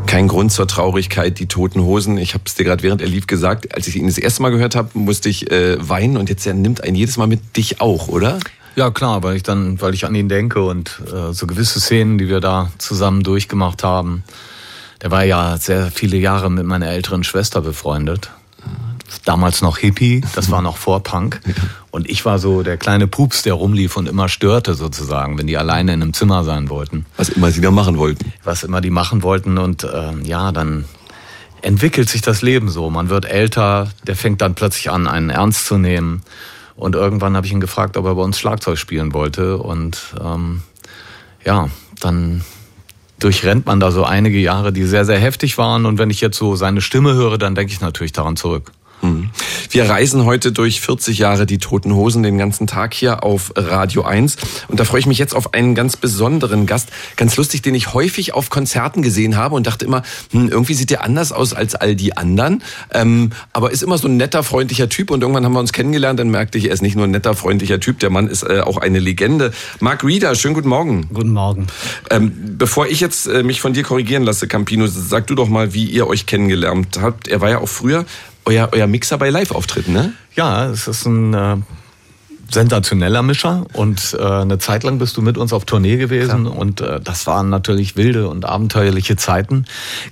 Kein 0.07 0.27
Grund 0.27 0.51
zur 0.51 0.67
Traurigkeit, 0.67 1.39
die 1.39 1.45
toten 1.45 1.81
Hosen. 1.81 2.17
Ich 2.17 2.33
habe 2.33 2.43
es 2.45 2.55
dir 2.55 2.63
gerade 2.63 2.83
während 2.83 3.01
er 3.01 3.07
lief 3.07 3.27
gesagt, 3.27 3.73
als 3.75 3.87
ich 3.87 3.95
ihn 3.95 4.07
das 4.07 4.17
erste 4.17 4.41
Mal 4.41 4.51
gehört 4.51 4.75
habe, 4.75 4.89
musste 4.93 5.29
ich 5.29 5.51
äh, 5.51 5.77
weinen 5.79 6.17
und 6.17 6.29
jetzt 6.29 6.45
er 6.45 6.53
nimmt 6.53 6.83
einen 6.83 6.95
jedes 6.95 7.17
Mal 7.17 7.27
mit 7.27 7.55
dich 7.57 7.81
auch, 7.81 8.07
oder? 8.07 8.39
Ja 8.75 8.91
klar, 8.91 9.23
weil 9.23 9.35
ich 9.35 9.43
dann, 9.43 9.81
weil 9.81 9.93
ich 9.93 10.05
an 10.05 10.15
ihn 10.15 10.29
denke 10.29 10.63
und 10.63 11.01
äh, 11.13 11.33
so 11.33 11.47
gewisse 11.47 11.79
Szenen, 11.79 12.17
die 12.17 12.29
wir 12.29 12.39
da 12.39 12.71
zusammen 12.77 13.23
durchgemacht 13.23 13.83
haben. 13.83 14.23
Der 15.01 15.11
war 15.11 15.23
ja 15.23 15.57
sehr 15.57 15.91
viele 15.91 16.17
Jahre 16.17 16.49
mit 16.49 16.65
meiner 16.65 16.87
älteren 16.87 17.23
Schwester 17.23 17.61
befreundet 17.61 18.31
damals 19.25 19.61
noch 19.61 19.77
Hippie, 19.77 20.23
das 20.35 20.51
war 20.51 20.61
noch 20.61 20.77
vor 20.77 21.03
Punk. 21.03 21.41
Und 21.91 22.09
ich 22.09 22.25
war 22.25 22.39
so 22.39 22.63
der 22.63 22.77
kleine 22.77 23.07
Pups, 23.07 23.43
der 23.43 23.53
rumlief 23.53 23.97
und 23.97 24.07
immer 24.07 24.29
störte 24.29 24.73
sozusagen, 24.75 25.37
wenn 25.37 25.47
die 25.47 25.57
alleine 25.57 25.93
in 25.93 26.01
einem 26.01 26.13
Zimmer 26.13 26.43
sein 26.43 26.69
wollten. 26.69 27.05
Was 27.17 27.29
immer 27.29 27.51
sie 27.51 27.61
da 27.61 27.71
machen 27.71 27.97
wollten. 27.97 28.31
Was 28.43 28.63
immer 28.63 28.81
die 28.81 28.89
machen 28.89 29.23
wollten. 29.23 29.57
Und 29.57 29.83
äh, 29.83 30.13
ja, 30.23 30.51
dann 30.51 30.85
entwickelt 31.61 32.09
sich 32.09 32.21
das 32.21 32.41
Leben 32.41 32.69
so. 32.69 32.89
Man 32.89 33.09
wird 33.09 33.25
älter, 33.25 33.89
der 34.07 34.15
fängt 34.15 34.41
dann 34.41 34.55
plötzlich 34.55 34.89
an, 34.89 35.07
einen 35.07 35.29
ernst 35.29 35.65
zu 35.65 35.77
nehmen. 35.77 36.21
Und 36.75 36.95
irgendwann 36.95 37.35
habe 37.35 37.45
ich 37.45 37.51
ihn 37.51 37.59
gefragt, 37.59 37.97
ob 37.97 38.05
er 38.05 38.15
bei 38.15 38.21
uns 38.21 38.39
Schlagzeug 38.39 38.77
spielen 38.77 39.13
wollte. 39.13 39.57
Und 39.57 40.15
ähm, 40.23 40.63
ja, 41.45 41.69
dann 41.99 42.43
durchrennt 43.19 43.65
man 43.65 43.79
da 43.79 43.91
so 43.91 44.03
einige 44.03 44.39
Jahre, 44.39 44.73
die 44.73 44.83
sehr, 44.85 45.05
sehr 45.05 45.19
heftig 45.19 45.57
waren. 45.57 45.85
Und 45.85 45.99
wenn 45.99 46.09
ich 46.09 46.21
jetzt 46.21 46.37
so 46.37 46.55
seine 46.55 46.81
Stimme 46.81 47.13
höre, 47.13 47.37
dann 47.37 47.53
denke 47.53 47.71
ich 47.71 47.81
natürlich 47.81 48.13
daran 48.13 48.35
zurück. 48.35 48.71
Mhm. 49.01 49.29
Wir 49.69 49.89
reisen 49.89 50.25
heute 50.25 50.51
durch 50.51 50.81
40 50.81 51.17
Jahre 51.17 51.45
die 51.45 51.57
Toten 51.57 51.93
Hosen 51.93 52.23
den 52.23 52.37
ganzen 52.37 52.67
Tag 52.67 52.93
hier 52.93 53.23
auf 53.23 53.53
Radio 53.55 54.03
1. 54.03 54.35
Und 54.67 54.79
da 54.79 54.83
freue 54.83 54.99
ich 54.99 55.05
mich 55.05 55.17
jetzt 55.17 55.33
auf 55.33 55.53
einen 55.53 55.75
ganz 55.75 55.95
besonderen 55.95 56.65
Gast. 56.65 56.89
Ganz 57.15 57.37
lustig, 57.37 57.61
den 57.61 57.73
ich 57.73 57.93
häufig 57.93 58.33
auf 58.33 58.49
Konzerten 58.49 59.01
gesehen 59.01 59.37
habe 59.37 59.55
und 59.55 59.67
dachte 59.67 59.85
immer, 59.85 60.03
hm, 60.31 60.49
irgendwie 60.49 60.73
sieht 60.73 60.89
der 60.89 61.03
anders 61.03 61.31
aus 61.31 61.53
als 61.53 61.75
all 61.75 61.95
die 61.95 62.17
anderen. 62.17 62.63
Ähm, 62.93 63.31
aber 63.53 63.71
ist 63.71 63.81
immer 63.81 63.97
so 63.97 64.07
ein 64.07 64.17
netter, 64.17 64.43
freundlicher 64.43 64.89
Typ. 64.89 65.09
Und 65.09 65.21
irgendwann 65.21 65.45
haben 65.45 65.53
wir 65.53 65.59
uns 65.59 65.73
kennengelernt, 65.73 66.19
dann 66.19 66.29
merkte 66.29 66.57
ich, 66.57 66.65
er 66.65 66.73
ist 66.73 66.81
nicht 66.81 66.95
nur 66.95 67.05
ein 67.05 67.11
netter, 67.11 67.33
freundlicher 67.33 67.79
Typ, 67.79 67.99
der 67.99 68.09
Mann 68.09 68.27
ist 68.27 68.43
äh, 68.43 68.61
auch 68.61 68.77
eine 68.77 68.99
Legende. 68.99 69.53
Mark 69.79 70.03
Reeder, 70.03 70.35
schönen 70.35 70.53
guten 70.53 70.69
Morgen. 70.69 71.07
Guten 71.13 71.31
Morgen. 71.31 71.67
Ähm, 72.09 72.33
bevor 72.57 72.87
ich 72.87 72.99
jetzt 72.99 73.27
äh, 73.27 73.43
mich 73.43 73.61
von 73.61 73.73
dir 73.73 73.83
korrigieren 73.83 74.23
lasse, 74.23 74.47
Campino, 74.47 74.87
sag 74.87 75.27
du 75.27 75.35
doch 75.35 75.47
mal, 75.47 75.73
wie 75.73 75.85
ihr 75.85 76.07
euch 76.07 76.25
kennengelernt 76.25 76.99
habt. 77.01 77.27
Er 77.27 77.39
war 77.39 77.49
ja 77.49 77.59
auch 77.59 77.69
früher 77.69 78.05
euer, 78.45 78.69
euer 78.71 78.87
Mixer 78.87 79.17
bei 79.17 79.29
Live-Auftritten, 79.29 79.93
ne? 79.93 80.13
Ja, 80.35 80.65
es 80.65 80.87
ist 80.87 81.05
ein 81.05 81.33
äh, 81.33 81.57
sensationeller 82.51 83.21
Mischer 83.21 83.65
und 83.73 84.15
äh, 84.19 84.23
eine 84.23 84.59
Zeit 84.59 84.83
lang 84.83 84.99
bist 84.99 85.15
du 85.17 85.21
mit 85.21 85.37
uns 85.37 85.53
auf 85.53 85.65
Tournee 85.65 85.97
gewesen 85.97 86.43
Klar. 86.43 86.57
und 86.57 86.81
äh, 86.81 86.99
das 86.99 87.25
waren 87.27 87.49
natürlich 87.49 87.95
wilde 87.95 88.27
und 88.27 88.45
abenteuerliche 88.45 89.15
Zeiten. 89.15 89.65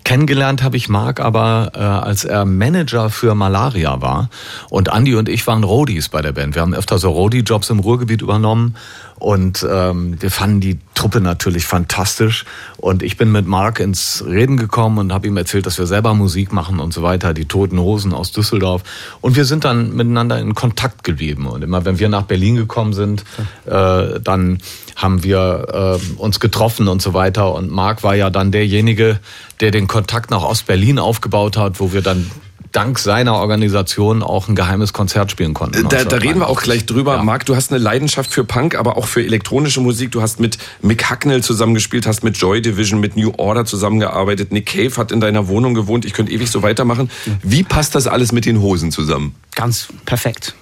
Kennengelernt 0.03 0.63
habe 0.63 0.77
ich 0.77 0.89
Marc 0.89 1.19
aber, 1.19 1.71
äh, 1.75 1.79
als 1.79 2.23
er 2.23 2.45
Manager 2.45 3.09
für 3.09 3.35
Malaria 3.35 4.01
war 4.01 4.29
und 4.69 4.89
Andy 4.89 5.15
und 5.15 5.27
ich 5.27 5.45
waren 5.47 5.63
Roadies 5.63 6.09
bei 6.09 6.21
der 6.21 6.31
Band. 6.31 6.55
Wir 6.55 6.61
haben 6.61 6.73
öfter 6.73 6.97
so 6.97 7.11
Roadie-Jobs 7.11 7.69
im 7.69 7.79
Ruhrgebiet 7.79 8.21
übernommen 8.21 8.75
und 9.15 9.65
ähm, 9.69 10.21
wir 10.21 10.31
fanden 10.31 10.61
die 10.61 10.79
Truppe 10.93 11.19
natürlich 11.19 11.65
fantastisch 11.65 12.45
Und 12.79 13.03
ich 13.03 13.17
bin 13.17 13.31
mit 13.31 13.45
Mark 13.45 13.79
ins 13.79 14.23
Reden 14.25 14.57
gekommen 14.57 14.97
und 14.99 15.13
habe 15.13 15.27
ihm 15.27 15.37
erzählt, 15.37 15.65
dass 15.65 15.77
wir 15.77 15.85
selber 15.85 16.13
Musik 16.13 16.53
machen 16.53 16.79
und 16.79 16.93
so 16.93 17.03
weiter, 17.03 17.33
die 17.33 17.45
Toten 17.45 17.79
Hosen 17.79 18.13
aus 18.13 18.31
Düsseldorf. 18.31 18.83
Und 19.21 19.35
wir 19.35 19.45
sind 19.45 19.65
dann 19.65 19.95
miteinander 19.95 20.39
in 20.39 20.55
Kontakt 20.55 21.03
geblieben. 21.03 21.45
Und 21.45 21.63
immer 21.63 21.83
wenn 21.85 21.99
wir 21.99 22.09
nach 22.09 22.23
Berlin 22.23 22.55
gekommen 22.55 22.93
sind, 22.93 23.25
äh, 23.65 24.19
dann 24.21 24.59
haben 24.95 25.23
wir 25.23 25.99
äh, 25.99 26.19
uns 26.21 26.39
getroffen 26.39 26.87
und 26.87 27.01
so 27.01 27.13
weiter. 27.13 27.53
Und 27.53 27.69
Marc 27.69 28.03
war 28.03 28.15
ja 28.15 28.29
dann 28.29 28.51
derjenige, 28.51 29.19
der 29.59 29.71
den 29.71 29.87
Kontakt 29.87 30.31
nach 30.31 30.43
Ostberlin 30.43 30.99
aufgebaut 30.99 31.57
hat, 31.57 31.79
wo 31.79 31.91
wir 31.91 32.01
dann 32.01 32.29
dank 32.71 32.99
seiner 32.99 33.35
Organisation 33.35 34.23
auch 34.23 34.47
ein 34.47 34.55
geheimes 34.55 34.93
Konzert 34.93 35.31
spielen 35.31 35.53
konnten. 35.53 35.87
Da, 35.89 36.03
da 36.03 36.17
reden 36.17 36.39
wir 36.39 36.47
auch 36.47 36.61
gleich 36.61 36.85
drüber. 36.85 37.15
Ja. 37.15 37.23
Marc, 37.23 37.45
du 37.45 37.55
hast 37.55 37.71
eine 37.71 37.81
Leidenschaft 37.81 38.31
für 38.31 38.43
Punk, 38.43 38.75
aber 38.75 38.97
auch 38.97 39.07
für 39.07 39.23
elektronische 39.23 39.81
Musik. 39.81 40.11
Du 40.11 40.21
hast 40.21 40.39
mit 40.39 40.57
Mick 40.81 41.09
Hacknell 41.09 41.43
zusammengespielt, 41.43 42.05
hast 42.05 42.23
mit 42.23 42.37
Joy 42.37 42.61
Division, 42.61 42.99
mit 42.99 43.15
New 43.15 43.33
Order 43.37 43.65
zusammengearbeitet. 43.65 44.51
Nick 44.51 44.67
Cave 44.67 44.95
hat 44.97 45.11
in 45.11 45.19
deiner 45.19 45.47
Wohnung 45.47 45.73
gewohnt. 45.73 46.05
Ich 46.05 46.13
könnte 46.13 46.31
ewig 46.31 46.49
so 46.49 46.61
weitermachen. 46.61 47.09
Wie 47.43 47.63
passt 47.63 47.95
das 47.95 48.07
alles 48.07 48.31
mit 48.31 48.45
den 48.45 48.61
Hosen 48.61 48.91
zusammen? 48.91 49.35
Ganz 49.55 49.87
perfekt. 50.05 50.55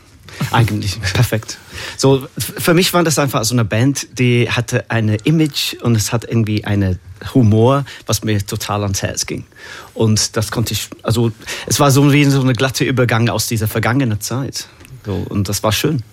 Eigentlich 0.51 0.99
perfekt. 1.13 1.57
So, 1.97 2.27
für 2.37 2.73
mich 2.73 2.93
war 2.93 3.03
das 3.03 3.19
einfach 3.19 3.43
so 3.43 3.53
eine 3.53 3.65
Band, 3.65 4.07
die 4.19 4.49
hatte 4.49 4.89
eine 4.89 5.15
Image 5.23 5.75
und 5.81 5.95
es 5.95 6.11
hat 6.11 6.25
irgendwie 6.25 6.63
eine 6.65 6.99
Humor, 7.33 7.85
was 8.05 8.23
mir 8.23 8.45
total 8.45 8.83
ans 8.83 9.01
Herz 9.01 9.25
ging. 9.25 9.45
Und 9.93 10.37
das 10.37 10.51
konnte 10.51 10.73
ich, 10.73 10.89
also 11.03 11.31
es 11.65 11.79
war 11.79 11.91
so 11.91 12.11
wie 12.11 12.25
so 12.25 12.41
eine 12.41 12.53
glatte 12.53 12.83
Übergang 12.83 13.29
aus 13.29 13.47
dieser 13.47 13.67
vergangenen 13.67 14.21
Zeit. 14.21 14.67
So, 15.05 15.25
und 15.29 15.49
das 15.49 15.63
war 15.63 15.71
schön. 15.71 16.03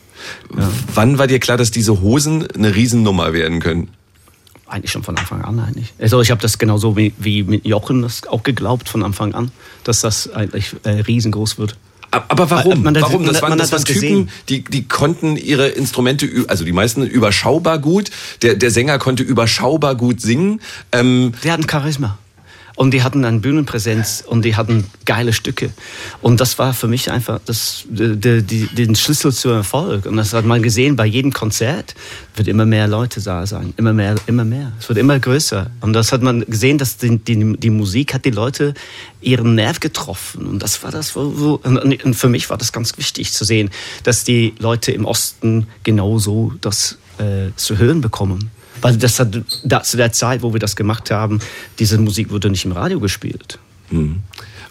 Ja. 0.56 0.70
Wann 0.94 1.18
war 1.18 1.26
dir 1.26 1.40
klar, 1.40 1.56
dass 1.56 1.70
diese 1.70 2.00
Hosen 2.00 2.46
eine 2.50 2.74
Riesennummer 2.74 3.32
werden 3.32 3.60
können? 3.60 3.88
Eigentlich 4.66 4.92
schon 4.92 5.02
von 5.02 5.16
Anfang 5.18 5.42
an 5.42 5.58
eigentlich. 5.58 5.92
Also 5.98 6.20
ich 6.20 6.30
habe 6.30 6.40
das 6.40 6.58
genauso 6.58 6.96
wie, 6.96 7.12
wie 7.18 7.42
mit 7.42 7.66
Jochen 7.66 8.02
das 8.02 8.26
auch 8.26 8.42
geglaubt 8.42 8.88
von 8.88 9.02
Anfang 9.02 9.34
an, 9.34 9.50
dass 9.84 10.00
das 10.00 10.32
eigentlich 10.32 10.74
äh, 10.84 10.90
riesengroß 10.90 11.58
wird. 11.58 11.76
Aber 12.28 12.50
warum? 12.50 12.82
Man, 12.82 12.94
warum? 13.00 13.24
Das 13.24 13.42
waren, 13.42 13.58
das 13.58 13.72
waren 13.72 13.84
Typen, 13.84 14.30
die, 14.48 14.64
die 14.64 14.86
konnten 14.86 15.36
ihre 15.36 15.68
Instrumente, 15.68 16.28
also 16.48 16.64
die 16.64 16.72
meisten 16.72 17.02
überschaubar 17.06 17.78
gut. 17.78 18.10
Der, 18.42 18.54
der 18.54 18.70
Sänger 18.70 18.98
konnte 18.98 19.22
überschaubar 19.22 19.94
gut 19.94 20.20
singen. 20.20 20.60
Ähm, 20.92 21.32
die 21.42 21.50
hatten 21.50 21.68
Charisma. 21.68 22.18
Und 22.76 22.92
die 22.92 23.04
hatten 23.04 23.24
eine 23.24 23.38
Bühnenpräsenz 23.38 24.24
und 24.26 24.44
die 24.44 24.56
hatten 24.56 24.86
geile 25.04 25.32
Stücke. 25.32 25.70
Und 26.20 26.40
das 26.40 26.58
war 26.58 26.74
für 26.74 26.88
mich 26.88 27.10
einfach 27.10 27.38
das, 27.44 27.84
die, 27.88 28.42
die, 28.42 28.66
den 28.66 28.96
Schlüssel 28.96 29.32
zu 29.32 29.50
Erfolg. 29.50 30.06
Und 30.06 30.16
das 30.16 30.32
hat 30.32 30.44
man 30.44 30.60
gesehen 30.60 30.96
bei 30.96 31.06
jedem 31.06 31.32
Konzert, 31.32 31.94
wird 32.34 32.48
immer 32.48 32.66
mehr 32.66 32.88
Leute 32.88 33.20
da 33.20 33.46
sein. 33.46 33.74
Immer 33.76 33.92
mehr, 33.92 34.16
immer 34.26 34.44
mehr. 34.44 34.72
Es 34.80 34.88
wird 34.88 34.98
immer 34.98 35.20
größer. 35.20 35.70
Und 35.82 35.92
das 35.92 36.10
hat 36.10 36.22
man 36.22 36.44
gesehen, 36.46 36.78
dass 36.78 36.96
die, 36.96 37.16
die, 37.18 37.56
die 37.56 37.70
Musik 37.70 38.12
hat 38.12 38.24
die 38.24 38.30
Leute 38.30 38.74
ihren 39.20 39.54
Nerv 39.54 39.78
getroffen. 39.78 40.46
Und 40.46 40.60
das 40.60 40.82
war 40.82 40.90
das, 40.90 41.14
wo, 41.14 41.32
wo, 41.36 41.60
und 41.62 42.14
für 42.14 42.28
mich 42.28 42.50
war 42.50 42.58
das 42.58 42.72
ganz 42.72 42.98
wichtig 42.98 43.32
zu 43.32 43.44
sehen, 43.44 43.70
dass 44.02 44.24
die 44.24 44.52
Leute 44.58 44.90
im 44.90 45.04
Osten 45.04 45.68
genauso 45.84 46.52
das 46.60 46.98
äh, 47.18 47.54
zu 47.54 47.78
hören 47.78 48.00
bekommen. 48.00 48.50
Weil 48.80 48.96
das 48.96 49.18
hat 49.18 49.40
da, 49.64 49.82
zu 49.82 49.96
der 49.96 50.12
Zeit, 50.12 50.42
wo 50.42 50.52
wir 50.52 50.60
das 50.60 50.76
gemacht 50.76 51.10
haben, 51.10 51.40
diese 51.78 51.98
Musik 51.98 52.30
wurde 52.30 52.50
nicht 52.50 52.64
im 52.64 52.72
Radio 52.72 53.00
gespielt. 53.00 53.58
Mhm. 53.90 54.22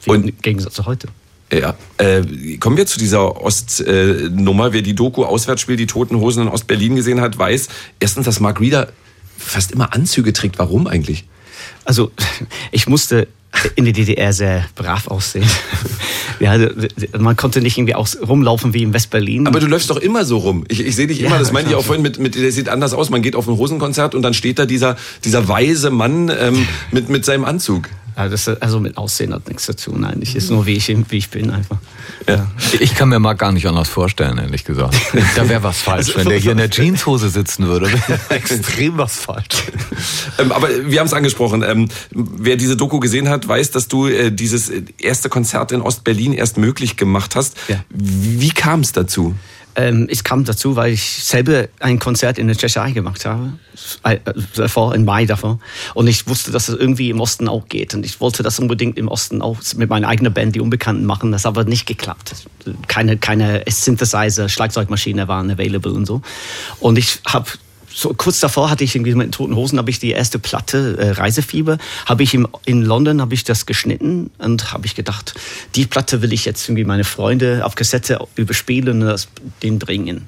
Und 0.05 0.29
im 0.29 0.41
Gegensatz 0.41 0.73
zu 0.73 0.85
heute. 0.85 1.07
Ja, 1.51 1.75
äh, 1.97 2.57
kommen 2.57 2.77
wir 2.77 2.85
zu 2.85 2.97
dieser 2.97 3.41
Ostnummer. 3.41 4.67
Äh, 4.67 4.73
Wer 4.73 4.81
die 4.81 4.95
Doku 4.95 5.23
Auswärtsspiel, 5.23 5.75
die 5.75 5.87
Toten 5.87 6.17
Hosen 6.17 6.43
in 6.43 6.49
Ostberlin 6.49 6.95
gesehen 6.95 7.21
hat, 7.21 7.37
weiß 7.37 7.67
erstens, 7.99 8.25
dass 8.25 8.39
Mark 8.39 8.59
Reeder 8.59 8.91
fast 9.37 9.71
immer 9.71 9.93
Anzüge 9.93 10.33
trägt. 10.33 10.57
Warum 10.57 10.87
eigentlich? 10.87 11.25
Also, 11.85 12.11
ich 12.71 12.87
musste 12.87 13.27
in 13.75 13.85
der 13.85 13.93
DDR 13.93 14.33
sehr 14.33 14.65
brav 14.75 15.07
aussehen. 15.07 15.49
Ja, 16.39 16.57
man 17.17 17.37
konnte 17.37 17.61
nicht 17.61 17.77
irgendwie 17.77 17.95
auch 17.95 18.07
rumlaufen 18.27 18.73
wie 18.73 18.83
in 18.83 18.91
West-Berlin. 18.91 19.47
Aber 19.47 19.59
du 19.59 19.67
läufst 19.67 19.89
doch 19.89 19.97
immer 19.97 20.25
so 20.25 20.39
rum. 20.39 20.65
Ich, 20.67 20.81
ich 20.81 20.95
sehe 20.95 21.07
dich 21.07 21.21
immer, 21.21 21.33
ja, 21.35 21.39
das 21.39 21.53
meinte 21.53 21.69
ich 21.69 21.75
auch 21.75 21.85
vorhin, 21.85 22.01
mit, 22.01 22.19
mit, 22.19 22.35
der 22.35 22.51
sieht 22.51 22.67
anders 22.67 22.93
aus. 22.93 23.09
Man 23.11 23.21
geht 23.21 23.35
auf 23.35 23.47
ein 23.47 23.55
Hosenkonzert 23.55 24.13
und 24.13 24.23
dann 24.23 24.33
steht 24.33 24.59
da 24.59 24.65
dieser, 24.65 24.97
dieser 25.23 25.47
weise 25.47 25.89
Mann 25.89 26.29
ähm, 26.37 26.67
mit, 26.91 27.07
mit 27.07 27.23
seinem 27.23 27.45
Anzug. 27.45 27.87
Ja, 28.17 28.27
das, 28.27 28.47
also 28.47 28.79
mit 28.79 28.97
Aussehen 28.97 29.33
hat 29.33 29.47
nichts 29.47 29.65
zu 29.65 29.75
tun 29.75 30.03
eigentlich. 30.03 30.35
Ist 30.35 30.49
nur 30.49 30.65
wie 30.65 30.73
ich, 30.73 30.87
wie 30.87 31.17
ich 31.17 31.29
bin 31.29 31.49
einfach. 31.49 31.77
Ja. 32.27 32.47
Ich 32.79 32.95
kann 32.95 33.09
mir 33.09 33.19
mal 33.19 33.33
gar 33.33 33.51
nicht 33.51 33.67
anders 33.67 33.89
vorstellen, 33.89 34.37
ehrlich 34.37 34.63
gesagt. 34.63 34.95
Da 35.35 35.47
wäre 35.47 35.63
was 35.63 35.81
falsch. 35.81 36.09
Also, 36.09 36.19
Wenn 36.19 36.29
der 36.29 36.37
hier 36.37 36.51
in 36.51 36.57
der 36.57 36.69
Jeanshose 36.71 37.29
sitzen 37.29 37.67
würde, 37.67 37.91
extrem 38.29 38.97
was 38.97 39.17
falsch. 39.17 39.63
Ähm, 40.39 40.51
aber 40.51 40.69
wir 40.85 40.99
haben 40.99 41.07
es 41.07 41.13
angesprochen. 41.13 41.63
Ähm, 41.63 41.89
wer 42.11 42.55
diese 42.55 42.77
Doku 42.77 42.99
gesehen 42.99 43.29
hat, 43.29 43.47
weiß, 43.47 43.71
dass 43.71 43.87
du 43.87 44.07
äh, 44.07 44.31
dieses 44.31 44.71
erste 44.97 45.29
Konzert 45.29 45.71
in 45.71 45.81
Ostberlin 45.81 46.33
erst 46.33 46.57
möglich 46.57 46.97
gemacht 46.97 47.35
hast. 47.35 47.57
Ja. 47.67 47.83
Wie 47.89 48.49
kam 48.49 48.81
es 48.81 48.91
dazu? 48.91 49.35
Ähm, 49.75 50.07
es 50.09 50.23
kam 50.23 50.43
dazu, 50.43 50.75
weil 50.75 50.93
ich 50.93 51.23
selber 51.23 51.67
ein 51.79 51.99
Konzert 51.99 52.37
in 52.37 52.47
der 52.47 52.55
Tschechei 52.55 52.91
gemacht 52.91 53.25
habe, 53.25 53.53
äh, 54.03 54.19
davor, 54.55 54.93
im 54.93 55.05
Mai 55.05 55.25
davor. 55.25 55.59
Und 55.93 56.07
ich 56.07 56.27
wusste, 56.27 56.51
dass 56.51 56.69
es 56.69 56.77
irgendwie 56.77 57.09
im 57.09 57.19
Osten 57.19 57.47
auch 57.47 57.67
geht. 57.67 57.93
Und 57.93 58.05
ich 58.05 58.19
wollte 58.21 58.43
das 58.43 58.59
unbedingt 58.59 58.97
im 58.97 59.07
Osten 59.07 59.41
auch 59.41 59.57
mit 59.75 59.89
meiner 59.89 60.07
eigenen 60.07 60.33
Band, 60.33 60.55
die 60.55 60.59
Unbekannten, 60.59 61.05
machen. 61.05 61.31
Das 61.31 61.45
hat 61.45 61.57
aber 61.57 61.63
nicht 61.63 61.85
geklappt. 61.85 62.35
Keine, 62.87 63.17
keine 63.17 63.63
Synthesizer, 63.67 64.47
Schlagzeugmaschine 64.47 65.27
waren 65.27 65.49
available 65.49 65.93
und 65.93 66.05
so. 66.05 66.21
Und 66.79 66.97
ich 66.97 67.19
habe 67.25 67.49
so 67.93 68.13
kurz 68.13 68.39
davor 68.39 68.69
hatte 68.69 68.83
ich 68.83 68.95
irgendwie 68.95 69.13
mit 69.13 69.27
den 69.27 69.31
Toten 69.31 69.55
Hosen 69.55 69.77
habe 69.77 69.89
ich 69.89 69.99
die 69.99 70.09
erste 70.09 70.39
Platte 70.39 70.97
äh, 70.97 71.11
Reisefieber 71.11 71.77
habe 72.05 72.23
ich 72.23 72.33
im, 72.33 72.47
in 72.65 72.81
London 72.81 73.21
habe 73.21 73.33
ich 73.33 73.43
das 73.43 73.65
geschnitten 73.65 74.31
und 74.39 74.73
habe 74.73 74.85
ich 74.85 74.95
gedacht 74.95 75.35
die 75.75 75.85
Platte 75.85 76.21
will 76.21 76.33
ich 76.33 76.45
jetzt 76.45 76.67
irgendwie 76.67 76.85
meine 76.85 77.03
Freunde 77.03 77.65
auf 77.65 77.75
Kassette 77.75 78.19
überspielen 78.35 79.01
und 79.01 79.07
das 79.07 79.27
den 79.61 79.79
bringen. 79.79 80.27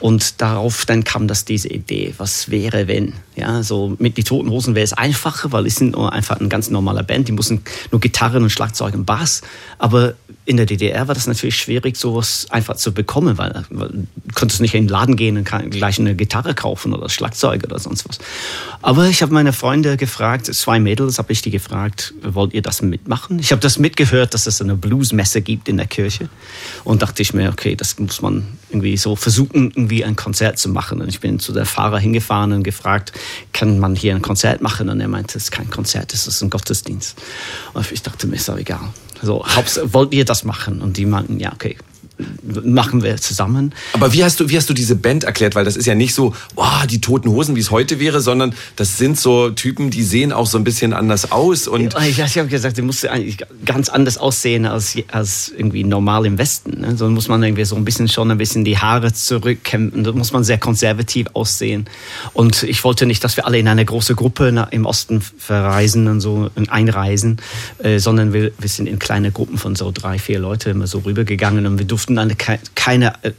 Und 0.00 0.40
darauf 0.40 0.86
dann 0.86 1.04
kam 1.04 1.28
das 1.28 1.44
diese 1.44 1.68
Idee 1.68 2.14
was 2.18 2.50
wäre 2.50 2.88
wenn? 2.88 3.14
Ja 3.36 3.62
so 3.62 3.94
mit 3.98 4.16
die 4.16 4.24
Toten 4.24 4.50
Hosen 4.50 4.74
wäre 4.74 4.84
es 4.84 4.92
einfacher 4.92 5.52
weil 5.52 5.66
es 5.66 5.76
sind 5.76 5.92
nur 5.92 6.12
einfach 6.12 6.40
ein 6.40 6.48
ganz 6.48 6.70
normaler 6.70 7.04
Band 7.04 7.28
die 7.28 7.32
müssen 7.32 7.62
nur 7.92 8.00
Gitarren 8.00 8.42
und 8.42 8.50
Schlagzeug 8.50 8.94
und 8.94 9.04
Bass. 9.04 9.42
Aber 9.78 10.14
in 10.46 10.56
der 10.56 10.66
DDR 10.66 11.06
war 11.08 11.14
das 11.14 11.26
natürlich 11.26 11.56
schwierig 11.56 11.96
sowas 11.96 12.46
einfach 12.50 12.76
zu 12.76 12.92
bekommen 12.92 13.38
weil, 13.38 13.64
weil 13.70 13.88
du 13.88 14.06
konntest 14.34 14.60
nicht 14.60 14.74
in 14.74 14.84
den 14.84 14.88
Laden 14.88 15.16
gehen 15.16 15.36
und 15.36 15.44
gleich 15.70 15.98
eine 15.98 16.14
Gitarre 16.14 16.54
kaufen 16.54 16.92
oder 16.92 17.03
oder 17.04 17.10
Schlagzeug 17.10 17.64
oder 17.64 17.78
sonst 17.78 18.08
was. 18.08 18.18
Aber 18.82 19.06
ich 19.06 19.22
habe 19.22 19.32
meine 19.32 19.52
Freunde 19.52 19.96
gefragt, 19.96 20.46
zwei 20.46 20.80
Mädels 20.80 21.18
habe 21.18 21.32
ich 21.32 21.42
die 21.42 21.50
gefragt, 21.50 22.14
wollt 22.22 22.54
ihr 22.54 22.62
das 22.62 22.82
mitmachen? 22.82 23.38
Ich 23.38 23.52
habe 23.52 23.60
das 23.60 23.78
mitgehört, 23.78 24.34
dass 24.34 24.46
es 24.46 24.60
eine 24.60 24.74
Bluesmesse 24.74 25.42
gibt 25.42 25.68
in 25.68 25.76
der 25.76 25.86
Kirche 25.86 26.28
und 26.84 27.02
dachte 27.02 27.22
ich 27.22 27.34
mir, 27.34 27.50
okay, 27.50 27.76
das 27.76 27.98
muss 27.98 28.22
man 28.22 28.46
irgendwie 28.70 28.96
so 28.96 29.16
versuchen, 29.16 29.70
irgendwie 29.70 30.04
ein 30.04 30.16
Konzert 30.16 30.58
zu 30.58 30.68
machen. 30.68 31.00
Und 31.00 31.08
ich 31.08 31.20
bin 31.20 31.38
zu 31.38 31.52
der 31.52 31.66
Fahrer 31.66 31.98
hingefahren 31.98 32.52
und 32.52 32.62
gefragt, 32.62 33.12
kann 33.52 33.78
man 33.78 33.94
hier 33.94 34.14
ein 34.14 34.22
Konzert 34.22 34.62
machen? 34.62 34.88
Und 34.88 35.00
er 35.00 35.08
meinte, 35.08 35.36
es 35.36 35.44
ist 35.44 35.50
kein 35.50 35.70
Konzert, 35.70 36.14
es 36.14 36.26
ist 36.26 36.42
ein 36.42 36.50
Gottesdienst. 36.50 37.16
Und 37.74 37.92
ich 37.92 38.02
dachte 38.02 38.26
mir, 38.26 38.36
ist 38.36 38.48
auch 38.48 38.56
egal. 38.56 38.80
So, 39.22 39.44
wollt 39.84 40.12
ihr 40.12 40.24
das 40.24 40.44
machen? 40.44 40.80
Und 40.80 40.96
die 40.96 41.06
meinten, 41.06 41.38
ja, 41.38 41.52
okay, 41.52 41.76
machen 42.64 43.02
wir 43.02 43.16
zusammen. 43.16 43.72
Aber 43.92 44.12
wie 44.12 44.22
hast 44.22 44.38
du, 44.38 44.48
wie 44.48 44.56
hast 44.56 44.70
du 44.70 44.74
diese 44.74 44.94
Band 44.94 45.24
erklärt? 45.24 45.54
Weil 45.54 45.64
das 45.64 45.76
ist 45.76 45.86
ja 45.86 45.94
nicht 45.94 46.14
so, 46.14 46.34
oh, 46.54 46.86
die 46.88 47.00
toten 47.00 47.28
Hosen, 47.28 47.56
wie 47.56 47.60
es 47.60 47.70
heute 47.70 47.98
wäre, 47.98 48.20
sondern 48.20 48.54
das 48.76 48.98
sind 48.98 49.18
so 49.18 49.50
Typen, 49.50 49.90
die 49.90 50.02
sehen 50.02 50.32
auch 50.32 50.46
so 50.46 50.58
ein 50.58 50.64
bisschen 50.64 50.92
anders 50.92 51.32
aus. 51.32 51.66
Und 51.66 51.94
ich, 52.06 52.18
ich 52.18 52.38
habe 52.38 52.48
gesagt, 52.48 52.76
die 52.76 52.82
musste 52.82 53.10
eigentlich 53.10 53.38
ganz 53.64 53.88
anders 53.88 54.16
aussehen 54.18 54.66
als, 54.66 54.96
als 55.10 55.52
irgendwie 55.56 55.82
normal 55.82 56.26
im 56.26 56.38
Westen. 56.38 56.80
Ne? 56.80 56.96
So 56.96 57.08
muss 57.08 57.28
man 57.28 57.42
irgendwie 57.42 57.64
so 57.64 57.74
ein 57.76 57.84
bisschen 57.84 58.08
schon 58.08 58.30
ein 58.30 58.38
bisschen 58.38 58.64
die 58.64 58.78
Haare 58.78 59.12
zurückkämpfen. 59.12 60.04
Da 60.04 60.12
muss 60.12 60.32
man 60.32 60.44
sehr 60.44 60.58
konservativ 60.58 61.26
aussehen. 61.32 61.86
Und 62.32 62.62
ich 62.62 62.84
wollte 62.84 63.06
nicht, 63.06 63.24
dass 63.24 63.36
wir 63.36 63.46
alle 63.46 63.58
in 63.58 63.66
eine 63.66 63.84
große 63.84 64.14
Gruppe 64.14 64.68
im 64.70 64.86
Osten 64.86 65.20
verreisen 65.20 66.06
und 66.06 66.20
so 66.20 66.50
einreisen, 66.68 67.38
äh, 67.78 67.98
sondern 67.98 68.32
wir, 68.32 68.52
wir 68.58 68.68
sind 68.68 68.86
in 68.86 68.98
kleine 68.98 69.32
Gruppen 69.32 69.58
von 69.58 69.74
so 69.74 69.90
drei, 69.92 70.18
vier 70.18 70.38
Leute 70.38 70.70
immer 70.70 70.86
so 70.86 70.98
rübergegangen 70.98 71.66
und 71.66 71.78
wir 71.78 71.86
durften 71.86 72.03
durften 72.04 72.16
dann 72.16 72.36
keine 72.74 73.14
äh, 73.22 73.32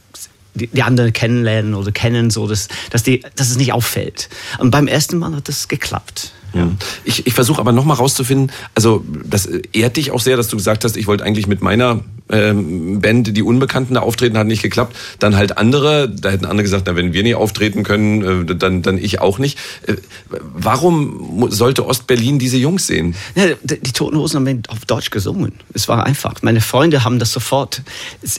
die, 0.53 0.67
die 0.67 0.83
anderen 0.83 1.11
kennenlernen 1.11 1.73
oder 1.75 1.91
kennen, 1.91 2.31
so 2.31 2.47
dass, 2.47 2.69
dass, 2.89 3.03
die, 3.03 3.21
dass 3.35 3.49
es 3.49 3.57
nicht 3.57 3.73
auffällt. 3.73 4.29
Und 4.57 4.71
beim 4.71 4.87
ersten 4.87 5.17
Mal 5.17 5.35
hat 5.35 5.49
das 5.49 5.67
geklappt. 5.67 6.31
Ja. 6.55 6.71
Ich, 7.03 7.27
ich 7.27 7.33
versuche 7.33 7.59
aber 7.59 7.71
nochmal 7.71 7.97
rauszufinden, 7.97 8.51
also 8.73 9.03
das 9.25 9.45
ehrt 9.45 9.97
dich 9.97 10.11
auch 10.11 10.21
sehr, 10.21 10.37
dass 10.37 10.47
du 10.47 10.57
gesagt 10.57 10.83
hast, 10.83 10.97
ich 10.97 11.07
wollte 11.07 11.23
eigentlich 11.23 11.47
mit 11.47 11.61
meiner 11.61 12.01
ähm, 12.29 13.01
Band, 13.01 13.35
die 13.35 13.43
Unbekannten 13.43 13.93
da 13.93 13.99
auftreten, 14.01 14.37
hat 14.37 14.47
nicht 14.47 14.61
geklappt. 14.61 14.95
Dann 15.19 15.35
halt 15.35 15.57
andere, 15.57 16.09
da 16.09 16.29
hätten 16.29 16.45
andere 16.45 16.63
gesagt, 16.63 16.85
na, 16.87 16.95
wenn 16.95 17.13
wir 17.13 17.23
nicht 17.23 17.35
auftreten 17.35 17.83
können, 17.83 18.49
äh, 18.49 18.55
dann, 18.55 18.81
dann 18.81 18.97
ich 18.97 19.21
auch 19.21 19.37
nicht. 19.37 19.59
Äh, 19.85 19.95
warum 20.29 21.47
sollte 21.51 21.85
Ostberlin 21.85 22.39
diese 22.39 22.57
Jungs 22.57 22.87
sehen? 22.87 23.15
Ja, 23.35 23.45
die 23.63 23.91
Toten 23.91 24.17
Hosen 24.17 24.37
haben 24.37 24.63
auf 24.69 24.85
Deutsch 24.85 25.11
gesungen. 25.11 25.53
Es 25.73 25.87
war 25.87 26.05
einfach. 26.05 26.41
Meine 26.41 26.61
Freunde 26.61 27.03
haben 27.03 27.19
das 27.19 27.31
sofort, 27.31 27.83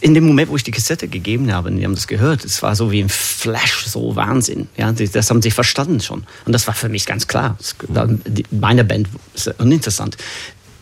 in 0.00 0.14
dem 0.14 0.26
Moment, 0.26 0.50
wo 0.50 0.56
ich 0.56 0.64
die 0.64 0.72
Kassette 0.72 1.06
gegeben 1.06 1.52
habe, 1.52 1.70
die 1.70 1.84
haben 1.84 1.94
das 1.94 2.06
gehört, 2.06 2.44
es 2.44 2.62
war 2.62 2.74
so 2.74 2.90
wie 2.90 3.00
ein 3.00 3.08
Flash, 3.08 3.86
so 3.86 4.16
Wahnsinn. 4.16 4.68
Ja, 4.76 4.90
das 4.92 5.30
haben 5.30 5.42
sie 5.42 5.50
verstanden 5.50 6.00
schon. 6.00 6.24
Und 6.44 6.52
das 6.52 6.66
war 6.66 6.74
für 6.74 6.88
mich 6.88 7.06
ganz 7.06 7.28
klar. 7.28 7.56
Die, 8.06 8.44
meine 8.50 8.84
Band 8.84 9.08
uninteressant. 9.58 10.16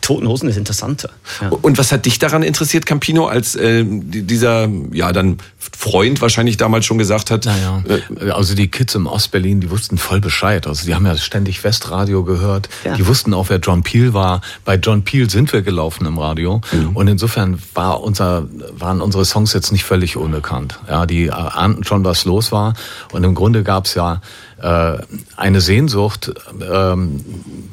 Toten 0.04 0.28
Hosen 0.28 0.50
ist 0.50 0.58
interessanter. 0.58 1.08
Ja. 1.40 1.48
Und 1.48 1.78
was 1.78 1.90
hat 1.90 2.04
dich 2.04 2.18
daran 2.18 2.42
interessiert, 2.42 2.84
Campino, 2.84 3.26
als 3.26 3.54
äh, 3.54 3.84
dieser, 3.86 4.68
ja, 4.92 5.12
dann 5.12 5.38
Freund 5.58 6.20
wahrscheinlich 6.20 6.58
damals 6.58 6.84
schon 6.84 6.98
gesagt 6.98 7.30
hat? 7.30 7.46
Naja, 7.46 7.82
äh, 8.20 8.30
also 8.30 8.54
die 8.54 8.68
Kids 8.68 8.94
im 8.94 9.06
Ostberlin, 9.06 9.62
die 9.62 9.70
wussten 9.70 9.96
voll 9.96 10.20
Bescheid. 10.20 10.66
Also 10.66 10.84
die 10.84 10.94
haben 10.94 11.06
ja 11.06 11.16
ständig 11.16 11.64
Westradio 11.64 12.22
gehört. 12.22 12.68
Ja. 12.84 12.96
Die 12.96 13.06
wussten 13.06 13.32
auch, 13.32 13.48
wer 13.48 13.60
John 13.60 13.82
Peel 13.82 14.12
war. 14.12 14.42
Bei 14.66 14.74
John 14.74 15.04
Peel 15.04 15.30
sind 15.30 15.50
wir 15.54 15.62
gelaufen 15.62 16.04
im 16.04 16.18
Radio. 16.18 16.60
Mhm. 16.70 16.94
Und 16.94 17.08
insofern 17.08 17.58
war 17.72 18.02
unser, 18.02 18.46
waren 18.76 19.00
unsere 19.00 19.24
Songs 19.24 19.54
jetzt 19.54 19.72
nicht 19.72 19.84
völlig 19.84 20.18
unbekannt. 20.18 20.80
Ja, 20.86 21.06
die 21.06 21.30
ahnten 21.30 21.82
schon, 21.82 22.04
was 22.04 22.26
los 22.26 22.52
war. 22.52 22.74
Und 23.12 23.24
im 23.24 23.34
Grunde 23.34 23.62
gab's 23.62 23.94
ja 23.94 24.16
äh, 24.16 24.18
eine 24.56 25.60
Sehnsucht 25.60 26.32
ähm, 26.72 27.24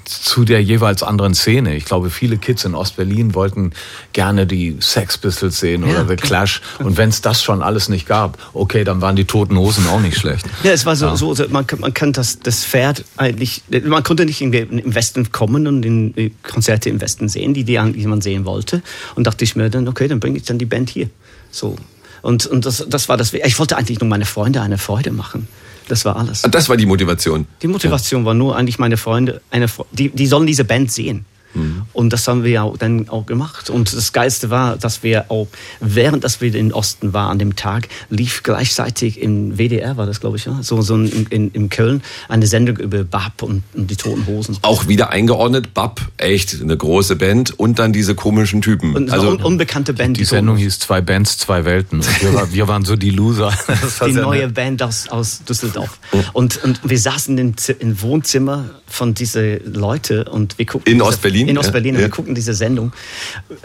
zu 0.06 0.46
der 0.46 0.64
jeweils 0.64 1.04
anderen 1.04 1.36
Szene. 1.36 1.76
Ich 1.76 1.86
glaube, 1.86 2.10
viele 2.10 2.38
Kids 2.38 2.66
in 2.66 2.74
Ostberlin 2.74 3.36
wollten 3.36 3.72
gerne 4.14 4.48
die 4.48 4.78
Sex 4.80 5.18
Pistols 5.18 5.60
sehen 5.60 5.84
oder 5.84 6.02
ja. 6.02 6.08
The 6.08 6.16
Clash. 6.16 6.62
Und 6.80 6.98
wenn 6.98 7.10
es 7.10 7.22
das 7.22 7.44
schon 7.44 7.62
alles 7.62 7.88
nicht 7.88 8.08
gab, 8.08 8.38
okay, 8.54 8.84
dann 8.84 9.00
waren 9.00 9.16
die 9.16 9.26
Toten 9.26 9.58
Hosen 9.58 9.88
auch 9.88 10.00
nicht 10.00 10.18
schlecht. 10.18 10.46
Ja, 10.64 10.72
es 10.72 10.86
war 10.86 10.96
so, 10.96 11.06
ja. 11.06 11.16
so 11.16 11.36
man, 11.50 11.66
man 11.78 11.94
kann 11.94 12.14
das, 12.14 12.40
das 12.40 12.66
Pferd 12.66 13.06
eigentlich, 13.16 13.62
man 13.86 14.04
konnte 14.04 14.26
nicht 14.26 14.42
im 14.42 14.52
Westen 14.52 15.32
kommen 15.32 15.68
und 15.68 15.86
in 15.86 16.34
Konzerte 16.42 16.90
im 16.90 17.00
Westen 17.00 17.30
sehen, 17.30 17.54
die, 17.54 17.64
die 17.64 17.78
eigentlich 17.78 18.06
man 18.06 18.22
sehen 18.22 18.46
wollte. 18.46 18.82
Und 19.16 19.28
dachte 19.28 19.44
ich 19.44 19.56
mir 19.56 19.70
dann, 19.70 19.88
okay, 19.88 20.08
dann 20.08 20.20
bringe 20.20 20.38
ich 20.38 20.44
dann 20.44 20.58
die 20.58 20.66
Band 20.66 20.90
hier. 20.90 21.10
So. 21.52 21.76
Und, 22.22 22.46
und 22.48 22.66
das, 22.66 22.86
das 22.88 23.10
war 23.10 23.18
das. 23.18 23.34
Ich 23.34 23.60
wollte 23.60 23.78
eigentlich 23.78 24.00
nur 24.00 24.10
meine 24.10 24.26
Freunde 24.26 24.62
eine 24.62 24.78
Freude 24.78 25.12
machen. 25.12 25.48
Das 25.92 26.06
war 26.06 26.16
alles. 26.16 26.44
Das 26.44 26.70
war 26.70 26.78
die 26.78 26.86
Motivation. 26.86 27.46
Die 27.62 27.68
Motivation 27.68 28.24
war 28.24 28.34
nur 28.34 28.56
eigentlich 28.56 28.80
meine 28.80 28.96
Freunde, 28.96 29.42
eine, 29.52 29.66
die, 29.92 30.08
die 30.08 30.26
sollen 30.26 30.48
diese 30.48 30.64
Band 30.64 30.90
sehen. 30.90 31.26
Mhm. 31.54 31.84
Und 31.94 32.14
das 32.14 32.28
haben 32.28 32.44
wir 32.44 32.52
ja 32.52 32.72
dann 32.78 33.10
auch 33.10 33.26
gemacht. 33.26 33.70
Und 33.70 33.94
das 33.94 34.14
Geilste 34.14 34.50
war, 34.50 34.78
dass 34.78 35.04
wir 35.04 35.26
auch, 35.30 35.48
während 35.80 36.24
dass 36.24 36.42
wir 36.42 36.54
in 36.54 36.74
Osten 36.74 37.14
waren 37.14 37.32
an 37.32 37.40
dem 37.40 37.56
Tag, 37.56 37.88
lief 38.10 38.44
gleichzeitig 38.44 39.22
im 39.22 39.58
WDR, 39.58 39.98
war 39.98 40.06
das 40.06 40.20
glaube 40.20 40.38
ich, 40.38 40.46
ja, 40.46 40.60
so, 40.62 40.82
so 40.82 40.96
in, 40.96 41.28
in, 41.30 41.52
in 41.52 41.70
Köln, 41.70 42.04
eine 42.28 42.48
Sendung 42.48 42.78
über 42.78 43.04
Bab 43.04 43.44
und, 43.44 43.64
und, 43.74 43.90
die 43.90 43.96
Toten 43.96 44.28
Hosen. 44.28 44.58
Auch 44.62 44.88
wieder 44.88 45.10
eingeordnet, 45.10 45.74
Bab, 45.74 46.02
echt 46.18 46.62
eine 46.62 46.76
große 46.76 47.16
Band 47.16 47.58
und 47.60 47.80
dann 47.80 47.94
diese 47.94 48.16
komischen 48.16 48.62
Typen. 48.62 48.96
Und 48.96 49.12
also 49.12 49.30
un 49.30 49.42
unbekannte 49.42 49.94
Band. 49.94 50.18
Die, 50.18 50.22
die 50.22 50.26
Sendung 50.26 50.58
hieß 50.58 50.82
Zwei 50.82 51.02
Bands, 51.02 51.38
zwei 51.38 51.66
Welten. 51.66 52.00
Und 52.00 52.22
wir, 52.22 52.34
war, 52.34 52.54
wir 52.54 52.68
waren 52.68 52.86
so 52.86 52.96
die 52.96 53.12
Loser. 53.12 53.54
die 54.06 54.14
neue 54.14 54.50
Band 54.50 54.82
aus, 54.82 55.08
aus 55.10 55.44
Düsseldorf. 55.44 56.00
Und, 56.34 56.64
und 56.64 56.80
wir 56.84 56.98
saßen 56.98 57.38
im, 57.38 57.54
im 57.80 58.02
Wohnzimmer 58.02 58.66
von 58.88 59.14
diesen 59.14 59.74
Leuten 59.74 60.24
und 60.24 60.58
wir 60.58 60.66
guckten. 60.66 60.92
In 60.92 61.02
Ostberlin? 61.02 61.41
Ostberlin? 61.42 61.48
In 61.48 61.58
Ostberlin. 61.58 61.96
Ja. 61.96 62.02
Wir 62.02 62.10
gucken 62.10 62.36
diese 62.36 62.54
Sendung 62.54 62.92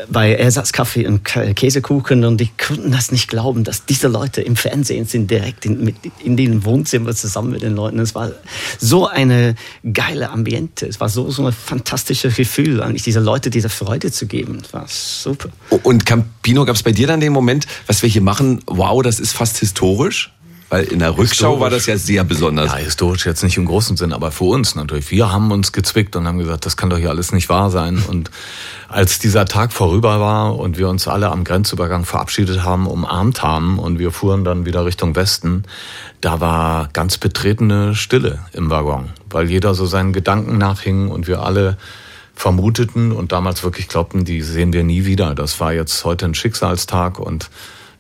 bei 0.09 0.35
Ersatzkaffee 0.35 1.07
und 1.07 1.25
Käsekuchen 1.25 2.25
und 2.25 2.41
die 2.41 2.51
konnten 2.57 2.91
das 2.91 3.13
nicht 3.13 3.29
glauben, 3.29 3.65
dass 3.65 3.85
diese 3.85 4.09
Leute 4.09 4.43
im 4.43 4.57
Fernsehen 4.57 5.07
sind, 5.07 5.31
direkt 5.31 5.65
in, 5.65 5.95
in 6.23 6.37
den 6.37 6.65
Wohnzimmer 6.65 7.15
zusammen 7.15 7.53
mit 7.53 7.63
den 7.63 7.75
Leuten. 7.75 7.99
Es 7.99 8.15
war 8.15 8.33
so 8.79 9.07
eine 9.07 9.55
geile 9.93 10.31
Ambiente. 10.31 10.87
Es 10.87 11.01
war 11.01 11.09
so, 11.09 11.31
so 11.31 11.47
ein 11.47 11.53
fantastisches 11.53 12.37
Gefühl, 12.37 12.83
eigentlich 12.83 13.03
diese 13.03 13.21
Leute 13.21 13.51
diese 13.51 13.69
Freude 13.69 14.11
zu 14.11 14.27
geben. 14.27 14.59
Das 14.63 14.73
war 14.73 14.85
super. 14.89 15.49
Und 15.83 16.07
Campino, 16.07 16.65
gab 16.65 16.77
es 16.77 16.83
bei 16.83 16.93
dir 16.93 17.07
dann 17.07 17.21
den 17.21 17.33
Moment, 17.33 17.67
was 17.87 18.03
wir 18.03 18.09
hier 18.09 18.23
machen, 18.23 18.61
wow, 18.67 19.03
das 19.03 19.21
ist 19.21 19.33
fast 19.33 19.59
historisch? 19.59 20.33
Weil 20.69 20.85
in 20.85 20.99
der 20.99 21.17
Rückschau 21.17 21.61
war 21.61 21.71
das 21.71 21.87
ja 21.87 21.97
sehr 21.97 22.25
besonders. 22.25 22.73
Ja, 22.73 22.79
historisch 22.79 23.25
jetzt 23.25 23.45
nicht 23.45 23.57
im 23.57 23.67
großen 23.67 23.97
Sinn, 23.97 24.13
aber 24.13 24.33
für 24.33 24.45
uns 24.45 24.75
natürlich. 24.75 25.13
Wir 25.13 25.31
haben 25.31 25.53
uns 25.53 25.71
gezwickt 25.71 26.17
und 26.17 26.27
haben 26.27 26.39
gesagt, 26.39 26.67
das 26.67 26.77
kann 26.77 26.91
doch 26.91 26.99
hier 26.99 27.11
alles 27.11 27.31
nicht 27.31 27.49
wahr 27.49 27.71
sein. 27.71 28.03
Und 28.09 28.33
als 28.89 29.21
dieser 29.21 29.45
Tag 29.45 29.73
vorüber 29.73 30.19
war 30.19 30.59
und 30.59 30.77
wir 30.77 30.89
uns 30.89 31.07
alle 31.07 31.31
am 31.31 31.45
Grenzübergang 31.45 32.05
verabschiedet 32.05 32.65
haben, 32.65 32.89
umarmt 32.89 33.45
haben 33.45 33.79
und 33.79 34.01
wir 34.01 34.11
fuhren 34.11 34.43
dann 34.43 34.67
wieder 34.67 34.85
Richtung 34.85 35.15
Westen, 35.15 35.63
da 36.21 36.41
war 36.41 36.89
ganz 36.93 37.17
betretene 37.19 37.95
Stille 37.95 38.41
im 38.53 38.69
Waggon, 38.69 39.11
weil 39.31 39.49
jeder 39.49 39.75
so 39.75 39.87
seinen 39.87 40.13
Gedanken 40.13 40.59
nachhing 40.59 41.09
und 41.09 41.29
wir 41.29 41.43
alle 41.43 41.77
vermuteten 42.35 43.13
und 43.13 43.31
damals 43.31 43.63
wirklich 43.63 43.87
glaubten, 43.87 44.25
die 44.25 44.43
sehen 44.43 44.73
wir 44.73 44.83
nie 44.83 45.05
wieder. 45.05 45.35
Das 45.37 45.61
war 45.61 45.73
jetzt 45.73 46.05
heute 46.05 46.27
ein 46.27 46.35
Schicksalstag 46.35 47.21
und 47.21 47.51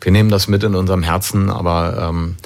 wir 0.01 0.13
nehmen 0.13 0.31
das 0.31 0.49
mit 0.49 0.63
in 0.63 0.75
unserem 0.75 1.03
Herzen, 1.03 1.51
aber 1.51 2.09
ähm, 2.09 2.37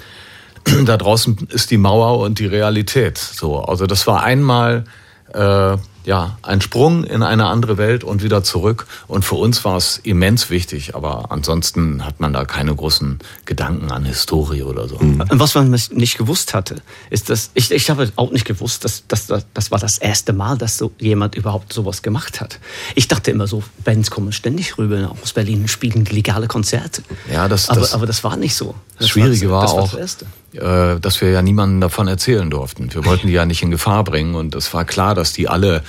da 0.84 0.96
draußen 0.96 1.48
ist 1.50 1.70
die 1.70 1.78
Mauer 1.78 2.18
und 2.18 2.38
die 2.38 2.46
Realität. 2.46 3.18
So, 3.18 3.60
also 3.60 3.86
das 3.86 4.06
war 4.06 4.22
einmal 4.22 4.84
äh, 5.32 5.76
ja, 6.04 6.38
ein 6.42 6.60
Sprung 6.60 7.04
in 7.04 7.22
eine 7.22 7.46
andere 7.46 7.78
Welt 7.78 8.04
und 8.04 8.22
wieder 8.22 8.42
zurück. 8.42 8.86
Und 9.06 9.24
für 9.24 9.34
uns 9.34 9.64
war 9.64 9.76
es 9.76 9.98
immens 9.98 10.50
wichtig, 10.50 10.94
aber 10.94 11.30
ansonsten 11.30 12.04
hat 12.04 12.20
man 12.20 12.32
da 12.32 12.44
keine 12.44 12.74
großen 12.74 13.18
Gedanken 13.44 13.90
an 13.90 14.04
Historie 14.04 14.62
oder 14.62 14.88
so. 14.88 14.98
Mhm. 14.98 15.22
Was 15.30 15.54
man 15.54 15.70
nicht 15.70 16.18
gewusst 16.18 16.54
hatte, 16.54 16.82
ist, 17.10 17.30
dass 17.30 17.50
ich, 17.54 17.70
ich 17.70 17.90
habe 17.90 18.10
auch 18.16 18.30
nicht 18.30 18.44
gewusst, 18.44 18.84
dass, 18.84 19.06
dass, 19.06 19.26
dass 19.26 19.44
das 19.52 19.70
war 19.70 19.78
das 19.78 19.98
erste 19.98 20.32
Mal, 20.32 20.56
dass 20.56 20.78
so 20.78 20.92
jemand 20.98 21.34
überhaupt 21.34 21.72
sowas 21.72 22.02
gemacht 22.02 22.40
hat. 22.40 22.58
Ich 22.94 23.08
dachte 23.08 23.30
immer 23.30 23.46
so, 23.46 23.62
Bands 23.84 24.10
kommen 24.10 24.32
ständig 24.32 24.78
rüber 24.78 25.14
aus 25.22 25.32
Berlin 25.32 25.62
und 25.62 25.68
spielen 25.68 26.04
legale 26.06 26.48
Konzerte. 26.48 27.02
Ja, 27.30 27.48
das, 27.48 27.68
aber, 27.68 27.92
aber 27.92 28.06
das 28.06 28.24
war 28.24 28.36
nicht 28.36 28.54
so. 28.54 28.74
Das, 28.92 28.98
das 28.98 29.08
Schwierige 29.10 29.50
war, 29.50 29.62
das, 29.62 29.72
war 29.72 29.82
auch, 29.82 29.94
äh, 29.94 30.06
dass 30.52 31.20
wir 31.20 31.30
ja 31.30 31.42
niemanden 31.42 31.80
davon 31.80 32.08
erzählen 32.08 32.50
durften. 32.50 32.92
Wir 32.92 33.04
wollten 33.04 33.28
die 33.28 33.32
ja 33.32 33.46
nicht 33.46 33.62
in 33.62 33.70
Gefahr 33.70 34.04
bringen 34.04 34.34
und 34.34 34.54
es 34.54 34.72
war 34.74 34.84
klar, 34.84 35.14
dass 35.14 35.32
die 35.32 35.48
alle 35.48 35.82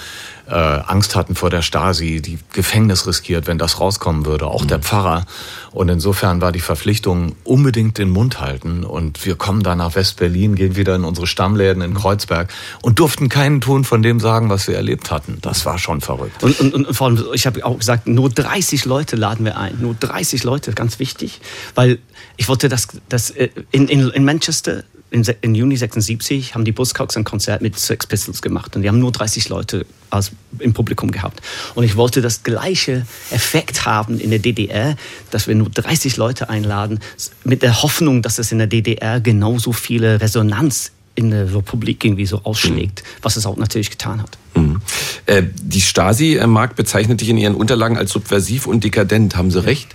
äh, 0.47 0.53
Angst 0.53 1.15
hatten 1.15 1.35
vor 1.35 1.49
der 1.49 1.61
Stasi, 1.61 2.21
die 2.21 2.39
Gefängnis 2.53 3.07
riskiert, 3.07 3.47
wenn 3.47 3.57
das 3.57 3.79
rauskommen 3.79 4.25
würde, 4.25 4.47
auch 4.47 4.63
mhm. 4.63 4.67
der 4.67 4.79
Pfarrer. 4.79 5.25
Und 5.71 5.89
insofern 5.89 6.41
war 6.41 6.51
die 6.51 6.59
Verpflichtung 6.59 7.35
unbedingt 7.43 7.97
den 7.97 8.09
Mund 8.09 8.41
halten. 8.41 8.83
Und 8.83 9.25
wir 9.25 9.35
kommen 9.35 9.63
dann 9.63 9.77
nach 9.77 9.95
West-Berlin, 9.95 10.55
gehen 10.55 10.75
wieder 10.75 10.95
in 10.95 11.05
unsere 11.05 11.27
Stammläden 11.27 11.81
in 11.81 11.93
Kreuzberg 11.93 12.49
und 12.81 12.99
durften 12.99 13.29
keinen 13.29 13.61
Ton 13.61 13.83
von 13.83 14.01
dem 14.01 14.19
sagen, 14.19 14.49
was 14.49 14.67
wir 14.67 14.75
erlebt 14.75 15.11
hatten. 15.11 15.37
Das 15.41 15.65
war 15.65 15.77
schon 15.77 16.01
verrückt. 16.01 16.43
Und, 16.43 16.59
und, 16.59 16.73
und 16.73 16.93
vor 16.95 17.07
allem, 17.07 17.23
ich 17.33 17.45
habe 17.45 17.65
auch 17.65 17.77
gesagt, 17.77 18.07
nur 18.07 18.29
30 18.29 18.85
Leute 18.85 19.15
laden 19.15 19.45
wir 19.45 19.57
ein. 19.57 19.77
Nur 19.79 19.95
30 19.95 20.43
Leute, 20.43 20.73
ganz 20.73 20.99
wichtig. 20.99 21.39
Weil 21.75 21.99
ich 22.37 22.49
wollte, 22.49 22.67
dass, 22.67 22.87
dass 23.07 23.29
äh, 23.29 23.49
in, 23.71 23.87
in, 23.87 24.09
in 24.09 24.25
Manchester 24.25 24.83
im, 25.11 25.23
im 25.41 25.55
Juni 25.55 25.77
76 25.77 26.55
haben 26.55 26.65
die 26.65 26.71
Buzzcocks 26.71 27.17
ein 27.17 27.25
Konzert 27.25 27.61
mit 27.61 27.77
Sex 27.77 28.07
Pistols 28.07 28.41
gemacht 28.41 28.75
und 28.75 28.81
die 28.81 28.87
haben 28.87 28.99
nur 28.99 29.11
30 29.11 29.49
Leute 29.49 29.85
als, 30.09 30.31
im 30.59 30.73
Publikum 30.73 31.11
gehabt. 31.11 31.41
Und 31.75 31.83
ich 31.83 31.97
wollte 31.97 32.21
das 32.21 32.43
gleiche 32.43 33.05
Effekt 33.29 33.85
haben 33.85 34.19
in 34.19 34.29
der 34.29 34.39
DDR, 34.39 34.95
dass 35.29 35.47
wir 35.47 35.55
nur 35.55 35.69
30 35.69 36.17
Leute 36.17 36.49
einladen, 36.49 36.99
mit 37.43 37.61
der 37.61 37.83
Hoffnung, 37.83 38.21
dass 38.21 38.39
es 38.39 38.51
in 38.51 38.57
der 38.57 38.67
DDR 38.67 39.19
genauso 39.19 39.73
viele 39.73 40.21
Resonanz 40.21 40.91
in 41.13 41.29
der 41.29 41.53
Republik 41.53 42.05
irgendwie 42.05 42.25
so 42.25 42.41
ausschlägt, 42.43 43.03
mhm. 43.03 43.07
was 43.21 43.35
es 43.35 43.45
auch 43.45 43.57
natürlich 43.57 43.89
getan 43.89 44.21
hat. 44.21 44.37
Mhm. 44.55 44.81
Äh, 45.25 45.43
die 45.61 45.81
Stasi, 45.81 46.37
äh, 46.37 46.47
Mark, 46.47 46.77
bezeichnet 46.77 47.19
dich 47.19 47.27
in 47.27 47.37
ihren 47.37 47.55
Unterlagen 47.55 47.97
als 47.97 48.11
subversiv 48.11 48.65
und 48.65 48.85
dekadent. 48.85 49.35
Haben 49.35 49.51
Sie 49.51 49.63
recht? 49.63 49.89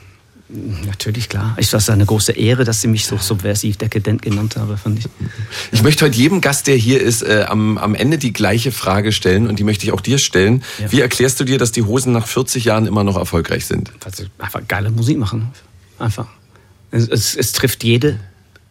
Natürlich, 0.48 1.28
klar. 1.28 1.56
Ich 1.58 1.70
das 1.70 1.90
eine 1.90 2.06
große 2.06 2.32
Ehre, 2.32 2.64
dass 2.64 2.80
Sie 2.80 2.86
mich 2.86 3.06
so 3.06 3.16
subversiv 3.16 3.78
dekadent 3.78 4.22
genannt 4.22 4.56
haben, 4.56 4.76
fand 4.78 5.00
ich. 5.00 5.06
Ich 5.72 5.82
möchte 5.82 6.04
heute 6.04 6.16
jedem 6.16 6.40
Gast, 6.40 6.68
der 6.68 6.76
hier 6.76 7.00
ist, 7.00 7.22
äh, 7.22 7.46
am, 7.48 7.78
am 7.78 7.96
Ende 7.96 8.16
die 8.16 8.32
gleiche 8.32 8.70
Frage 8.70 9.10
stellen 9.10 9.48
und 9.48 9.58
die 9.58 9.64
möchte 9.64 9.84
ich 9.84 9.92
auch 9.92 10.00
dir 10.00 10.18
stellen. 10.18 10.62
Ja. 10.78 10.92
Wie 10.92 11.00
erklärst 11.00 11.40
du 11.40 11.44
dir, 11.44 11.58
dass 11.58 11.72
die 11.72 11.82
Hosen 11.82 12.12
nach 12.12 12.28
40 12.28 12.64
Jahren 12.64 12.86
immer 12.86 13.02
noch 13.02 13.16
erfolgreich 13.16 13.66
sind? 13.66 13.90
Sie 14.14 14.26
einfach 14.38 14.60
geile 14.68 14.90
Musik 14.90 15.18
machen. 15.18 15.50
Einfach. 15.98 16.28
Es, 16.92 17.08
es, 17.08 17.34
es 17.34 17.52
trifft 17.52 17.82
jede, 17.82 18.20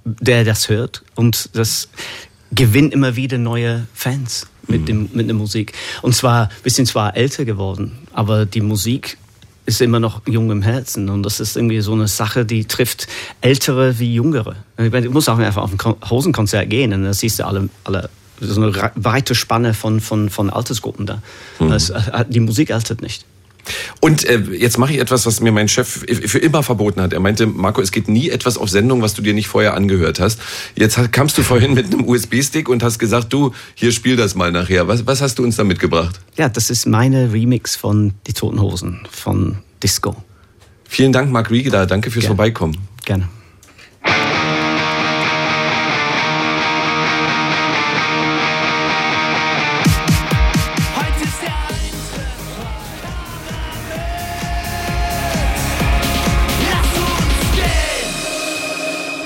der 0.06 0.46
das 0.46 0.70
hört 0.70 1.04
und 1.16 1.50
das 1.54 1.90
gewinnt 2.52 2.94
immer 2.94 3.18
wieder 3.18 3.38
neue 3.38 3.86
Fans 3.94 4.48
mit, 4.68 4.82
mhm. 4.82 4.86
dem, 4.86 5.10
mit 5.12 5.28
der 5.28 5.36
Musik. 5.36 5.74
Und 6.02 6.16
zwar, 6.16 6.50
wir 6.64 6.72
sind 6.72 6.88
zwar 6.88 7.18
älter 7.18 7.44
geworden, 7.44 7.98
aber 8.14 8.46
die 8.46 8.62
Musik 8.62 9.18
ist 9.65 9.82
immer 9.82 9.99
noch 9.99 10.21
jung 10.28 10.51
im 10.51 10.62
Herzen. 10.62 11.10
Und 11.10 11.23
das 11.23 11.39
ist 11.39 11.56
irgendwie 11.56 11.82
so 11.82 11.93
eine 11.93 12.08
Sache, 12.08 12.45
die 12.45 12.65
trifft 12.65 13.08
Ältere 13.41 13.99
wie 13.99 14.13
Jüngere. 14.13 14.56
Du 14.78 15.12
musst 15.12 15.30
auch 15.30 15.38
einfach 15.38 15.63
auf 15.63 15.71
ein 15.71 16.10
Hosenkonzert 16.10 16.69
gehen 16.69 16.93
und 16.93 17.04
da 17.04 17.13
siehst 17.13 17.39
du 17.39 17.45
alle, 17.45 17.69
alle 17.84 18.10
so 18.39 18.62
eine 18.62 18.91
weite 18.95 19.36
Spanne 19.36 19.73
von, 19.73 19.99
von, 19.99 20.30
von 20.30 20.49
Altersgruppen 20.49 21.06
da. 21.06 21.21
Mhm. 21.60 21.69
Das, 21.69 21.89
äh, 21.89 22.25
die 22.28 22.39
Musik 22.39 22.71
altert 22.71 23.01
nicht. 23.01 23.25
Und 24.01 24.25
äh, 24.25 24.39
jetzt 24.51 24.78
mache 24.78 24.93
ich 24.93 24.99
etwas, 24.99 25.25
was 25.25 25.41
mir 25.41 25.51
mein 25.51 25.67
Chef 25.67 26.06
für 26.08 26.39
immer 26.39 26.63
verboten 26.63 27.01
hat. 27.01 27.13
Er 27.13 27.19
meinte, 27.19 27.47
Marco, 27.47 27.82
es 27.82 27.91
geht 27.91 28.08
nie 28.08 28.30
etwas 28.30 28.58
auf 28.58 28.69
Sendung, 28.69 29.01
was 29.01 29.13
du 29.13 29.21
dir 29.21 29.34
nicht 29.34 29.47
vorher 29.47 29.73
angehört 29.73 30.19
hast. 30.19 30.39
Jetzt 30.75 31.12
kamst 31.12 31.38
du 31.38 31.43
vorhin 31.43 31.73
mit 31.73 31.88
einem 31.88 32.08
USB-Stick 32.08 32.69
und 32.69 32.84
hast 32.84 32.99
gesagt, 32.99 33.34
du, 33.34 33.54
hier 33.73 33.91
spiel 33.91 34.15
das 34.15 34.36
mal 34.36 34.51
nachher. 34.51 34.88
Was, 34.88 35.06
was 35.08 35.21
hast 35.21 35.39
du 35.39 35.43
uns 35.43 35.56
da 35.56 35.63
mitgebracht? 35.63 36.19
Ja, 36.36 36.49
das 36.49 36.69
ist 36.69 36.86
meine 36.86 37.34
Remix 37.34 37.75
von 37.75 38.13
Die 38.28 38.34
Toten 38.34 38.62
Hosen, 38.62 39.08
von 39.10 39.58
Disco. 39.82 40.15
Vielen 40.88 41.12
Dank, 41.12 41.32
Marc 41.32 41.51
Riegler. 41.51 41.86
Danke 41.86 42.12
fürs 42.12 42.23
Gerne. 42.23 42.36
Vorbeikommen. 42.36 42.78
Gerne. 43.06 43.28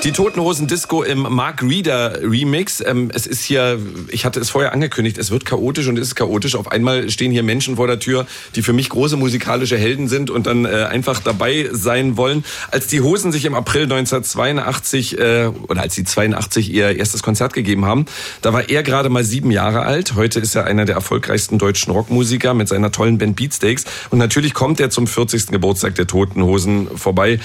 Die 0.02 0.12
Toten 0.12 0.40
Hosen 0.40 0.66
Disco 0.66 1.02
im 1.02 1.26
Mark 1.28 1.62
Reeder 1.62 2.22
Remix. 2.22 2.80
Ähm, 2.80 3.10
es 3.12 3.26
ist 3.26 3.42
hier, 3.42 3.78
ich 4.08 4.24
hatte 4.24 4.40
es 4.40 4.48
vorher 4.48 4.72
angekündigt, 4.72 5.18
es 5.18 5.30
wird 5.30 5.44
chaotisch 5.44 5.88
und 5.88 5.98
es 5.98 6.08
ist 6.08 6.14
chaotisch. 6.14 6.54
Auf 6.54 6.72
einmal 6.72 7.10
stehen 7.10 7.30
hier 7.30 7.42
Menschen 7.42 7.76
vor 7.76 7.86
der 7.86 7.98
Tür, 7.98 8.26
die 8.54 8.62
für 8.62 8.72
mich 8.72 8.88
große 8.88 9.18
musikalische 9.18 9.76
Helden 9.76 10.08
sind 10.08 10.30
und 10.30 10.46
dann 10.46 10.64
äh, 10.64 10.86
einfach 10.90 11.20
dabei 11.20 11.68
sein 11.72 12.16
wollen. 12.16 12.46
Als 12.70 12.86
die 12.86 13.02
Hosen 13.02 13.30
sich 13.30 13.44
im 13.44 13.54
April 13.54 13.82
1982 13.82 15.18
äh, 15.18 15.50
oder 15.68 15.82
als 15.82 15.96
sie 15.96 16.04
82 16.04 16.72
ihr 16.72 16.96
erstes 16.96 17.22
Konzert 17.22 17.52
gegeben 17.52 17.84
haben, 17.84 18.06
da 18.40 18.54
war 18.54 18.70
er 18.70 18.82
gerade 18.82 19.10
mal 19.10 19.22
sieben 19.22 19.50
Jahre 19.50 19.82
alt. 19.82 20.14
Heute 20.14 20.40
ist 20.40 20.54
er 20.54 20.64
einer 20.64 20.86
der 20.86 20.94
erfolgreichsten 20.94 21.58
deutschen 21.58 21.92
Rockmusiker 21.92 22.54
mit 22.54 22.68
seiner 22.68 22.90
tollen 22.90 23.18
Band 23.18 23.36
Beatsteaks 23.36 23.84
und 24.08 24.18
natürlich 24.18 24.54
kommt 24.54 24.80
er 24.80 24.88
zum 24.88 25.06
40. 25.06 25.48
Geburtstag 25.48 25.94
der 25.96 26.06
Toten 26.06 26.42
Hosen 26.42 26.88
vorbei. 26.96 27.38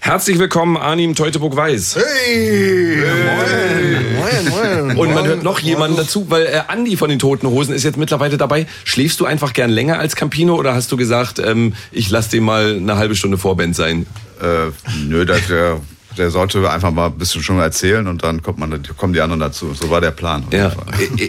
Herzlich 0.00 0.40
willkommen, 0.40 0.76
Arnim 0.76 1.14
Teuteburg-Weiß. 1.14 1.91
Hey! 1.96 3.02
Moin. 3.26 4.16
Moin, 4.16 4.86
moin. 4.86 4.96
Und 4.98 5.14
man 5.14 5.26
hört 5.26 5.42
noch 5.42 5.58
jemanden 5.58 5.96
dazu, 5.96 6.26
weil 6.28 6.46
äh, 6.46 6.62
Andi 6.68 6.96
von 6.96 7.10
den 7.10 7.18
Toten 7.18 7.46
Hosen 7.48 7.74
ist 7.74 7.82
jetzt 7.82 7.96
mittlerweile 7.96 8.36
dabei. 8.36 8.66
Schläfst 8.84 9.20
du 9.20 9.24
einfach 9.24 9.52
gern 9.52 9.70
länger 9.70 9.98
als 9.98 10.16
Campino 10.16 10.56
oder 10.56 10.74
hast 10.74 10.90
du 10.92 10.96
gesagt, 10.96 11.38
ähm, 11.38 11.74
ich 11.90 12.10
lass 12.10 12.28
den 12.28 12.44
mal 12.44 12.76
eine 12.76 12.96
halbe 12.96 13.14
Stunde 13.14 13.38
Vorband 13.38 13.76
sein? 13.76 14.06
Äh, 14.40 14.70
nö, 15.06 15.24
das, 15.24 15.46
der 15.48 15.80
der 16.16 16.30
sollte 16.30 16.70
einfach 16.70 16.90
mal 16.90 17.06
ein 17.06 17.18
bisschen 17.18 17.42
schon 17.42 17.58
erzählen 17.58 18.06
und 18.06 18.22
dann 18.22 18.42
kommt 18.42 18.58
man, 18.58 18.82
kommen 18.96 19.12
die 19.12 19.20
anderen 19.20 19.40
dazu. 19.40 19.74
So 19.74 19.90
war 19.90 20.00
der 20.00 20.10
Plan. 20.10 20.44
Ja. 20.50 20.72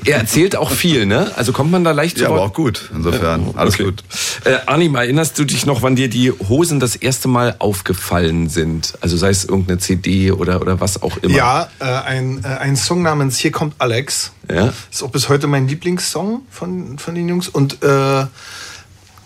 Er 0.06 0.17
erzählt 0.17 0.56
auch 0.56 0.72
viel, 0.72 1.06
ne? 1.06 1.32
Also 1.36 1.54
kommt 1.54 1.72
man 1.72 1.84
da 1.84 1.91
leicht 1.91 2.17
zu 2.17 2.24
Ja, 2.24 2.30
aber 2.30 2.41
auch 2.41 2.54
gut. 2.54 2.89
Insofern, 2.93 3.54
alles 3.56 3.76
okay. 3.76 3.84
gut. 3.84 4.04
Äh, 4.46 4.58
Arnim, 4.65 4.96
erinnerst 4.96 5.38
du 5.39 5.46
dich 5.46 5.65
noch, 5.65 5.82
wann 5.82 5.96
dir 5.96 6.10
die 6.10 6.32
Hosen 6.32 6.80
das 6.80 6.96
erste 6.96 7.28
Mal 7.28 7.56
aufgefallen 7.60 8.50
sind? 8.50 8.93
Also 9.02 9.17
sei 9.17 9.30
es 9.30 9.46
irgendeine 9.46 9.80
CD 9.80 10.32
oder, 10.32 10.62
oder 10.62 10.80
was 10.80 11.02
auch 11.02 11.17
immer. 11.17 11.36
Ja, 11.36 11.69
äh, 11.80 11.86
ein, 11.86 12.43
äh, 12.43 12.48
ein 12.48 12.76
Song 12.76 13.02
namens 13.02 13.38
Hier 13.38 13.52
kommt 13.52 13.76
Alex. 13.80 14.32
Ja. 14.50 14.74
Ist 14.91 15.04
auch 15.04 15.12
bis 15.12 15.30
heute 15.30 15.48
mein 15.48 15.67
Lieblingssong 15.67 16.41
von, 16.50 16.98
von 16.98 17.15
den 17.15 17.30
Jungs. 17.30 17.48
Und 17.48 17.82
äh, 17.84 18.26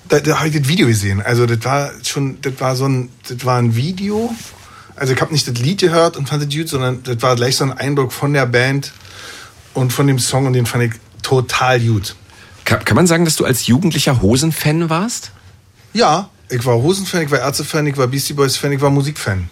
da, 0.10 0.20
da 0.20 0.38
habe 0.38 0.50
ich 0.50 0.58
das 0.58 0.68
Video 0.68 0.88
gesehen. 0.88 1.22
Also 1.22 1.46
das 1.46 1.64
war 1.66 1.92
schon, 2.04 2.40
das 2.42 2.54
war 2.60 2.76
so 2.76 2.86
ein, 2.86 3.10
das 3.28 3.46
war 3.46 3.58
ein 3.58 3.76
Video 3.76 4.34
also 4.98 5.14
ich 5.14 5.22
habe 5.22 5.32
nicht 5.32 5.48
das 5.48 5.58
Lied 5.58 5.80
gehört 5.80 6.18
und 6.18 6.28
fand 6.28 6.44
es 6.44 6.54
gut, 6.54 6.68
sondern 6.68 7.04
das 7.04 7.22
war 7.22 7.36
gleich 7.36 7.56
so 7.56 7.64
ein 7.64 7.72
Eindruck 7.72 8.12
von 8.12 8.34
der 8.34 8.46
Band 8.46 8.92
und 9.74 9.94
von 9.94 10.08
dem 10.08 10.20
Song 10.20 10.48
und 10.48 10.54
den 10.54 10.66
fand 10.66 10.86
ich 10.86 10.94
total 11.22 11.80
gut. 11.80 12.16
Kann, 12.66 12.84
kann 12.84 12.96
man 12.96 13.08
sagen, 13.08 13.24
dass 13.24 13.36
du 13.36 13.46
als 13.46 13.68
Jugendlicher 13.68 14.22
Hosen-Fan 14.22 14.90
warst? 14.90 15.32
Ja, 15.94 16.30
ich 16.50 16.66
war 16.66 16.76
Hosen-Fan, 16.76 17.24
ich 17.24 17.32
war 17.32 17.40
Ärzte-Fan, 17.40 17.88
ich 17.88 17.98
war 17.98 18.08
Beastie 18.08 18.34
Boys-Fan, 18.34 18.72
ich 18.74 18.82
war 18.82 18.90
Musik-Fan. 18.90 19.50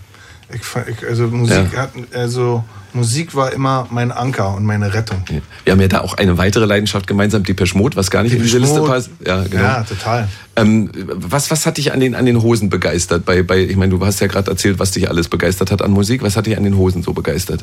Ich, 0.53 1.08
also 1.08 1.27
Musik 1.27 1.73
ja. 1.73 1.81
hat, 1.81 1.91
also 2.13 2.63
Musik 2.93 3.36
war 3.36 3.51
immer 3.51 3.88
mein 3.89 4.12
Anker 4.12 4.55
und 4.55 4.63
meine 4.63 4.93
Rettung. 4.93 5.23
Wir 5.63 5.71
haben 5.71 5.81
ja 5.81 5.88
da 5.88 6.01
auch 6.01 6.13
eine 6.13 6.38
weitere 6.38 6.65
Leidenschaft 6.65 7.08
gemeinsam, 7.08 7.43
die 7.43 7.53
Peschmod, 7.53 7.95
was 7.95 8.12
gar 8.12 8.23
nicht 8.23 8.34
Depeche 8.34 8.58
in 8.58 8.63
diese 8.63 8.73
Liste 8.73 8.88
passt. 8.88 9.10
Ja, 9.25 9.43
genau. 9.43 9.63
ja 9.63 9.84
total. 9.84 10.29
Ähm, 10.55 10.89
was, 10.93 11.51
was 11.51 11.65
hat 11.65 11.77
dich 11.77 11.91
an 11.91 11.99
den, 11.99 12.15
an 12.15 12.25
den 12.25 12.41
Hosen 12.41 12.69
begeistert? 12.69 13.25
Bei, 13.25 13.43
bei, 13.43 13.60
ich 13.60 13.75
meine, 13.75 13.91
du 13.91 14.05
hast 14.05 14.21
ja 14.21 14.27
gerade 14.27 14.51
erzählt, 14.51 14.79
was 14.79 14.91
dich 14.91 15.10
alles 15.10 15.27
begeistert 15.27 15.71
hat 15.71 15.81
an 15.81 15.91
Musik. 15.91 16.21
Was 16.23 16.38
hat 16.38 16.45
dich 16.45 16.55
an 16.55 16.63
den 16.63 16.77
Hosen 16.77 17.03
so 17.03 17.12
begeistert? 17.12 17.62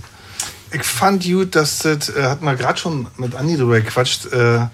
Ich 0.72 0.82
fand 0.82 1.24
gut, 1.24 1.54
dass 1.54 1.78
das, 1.78 2.08
äh, 2.10 2.22
hat 2.24 2.42
man 2.42 2.56
gerade 2.58 2.78
schon 2.78 3.06
mit 3.16 3.34
Andi 3.34 3.56
drüber 3.56 3.80
gequatscht, 3.80 4.26
äh, 4.32 4.66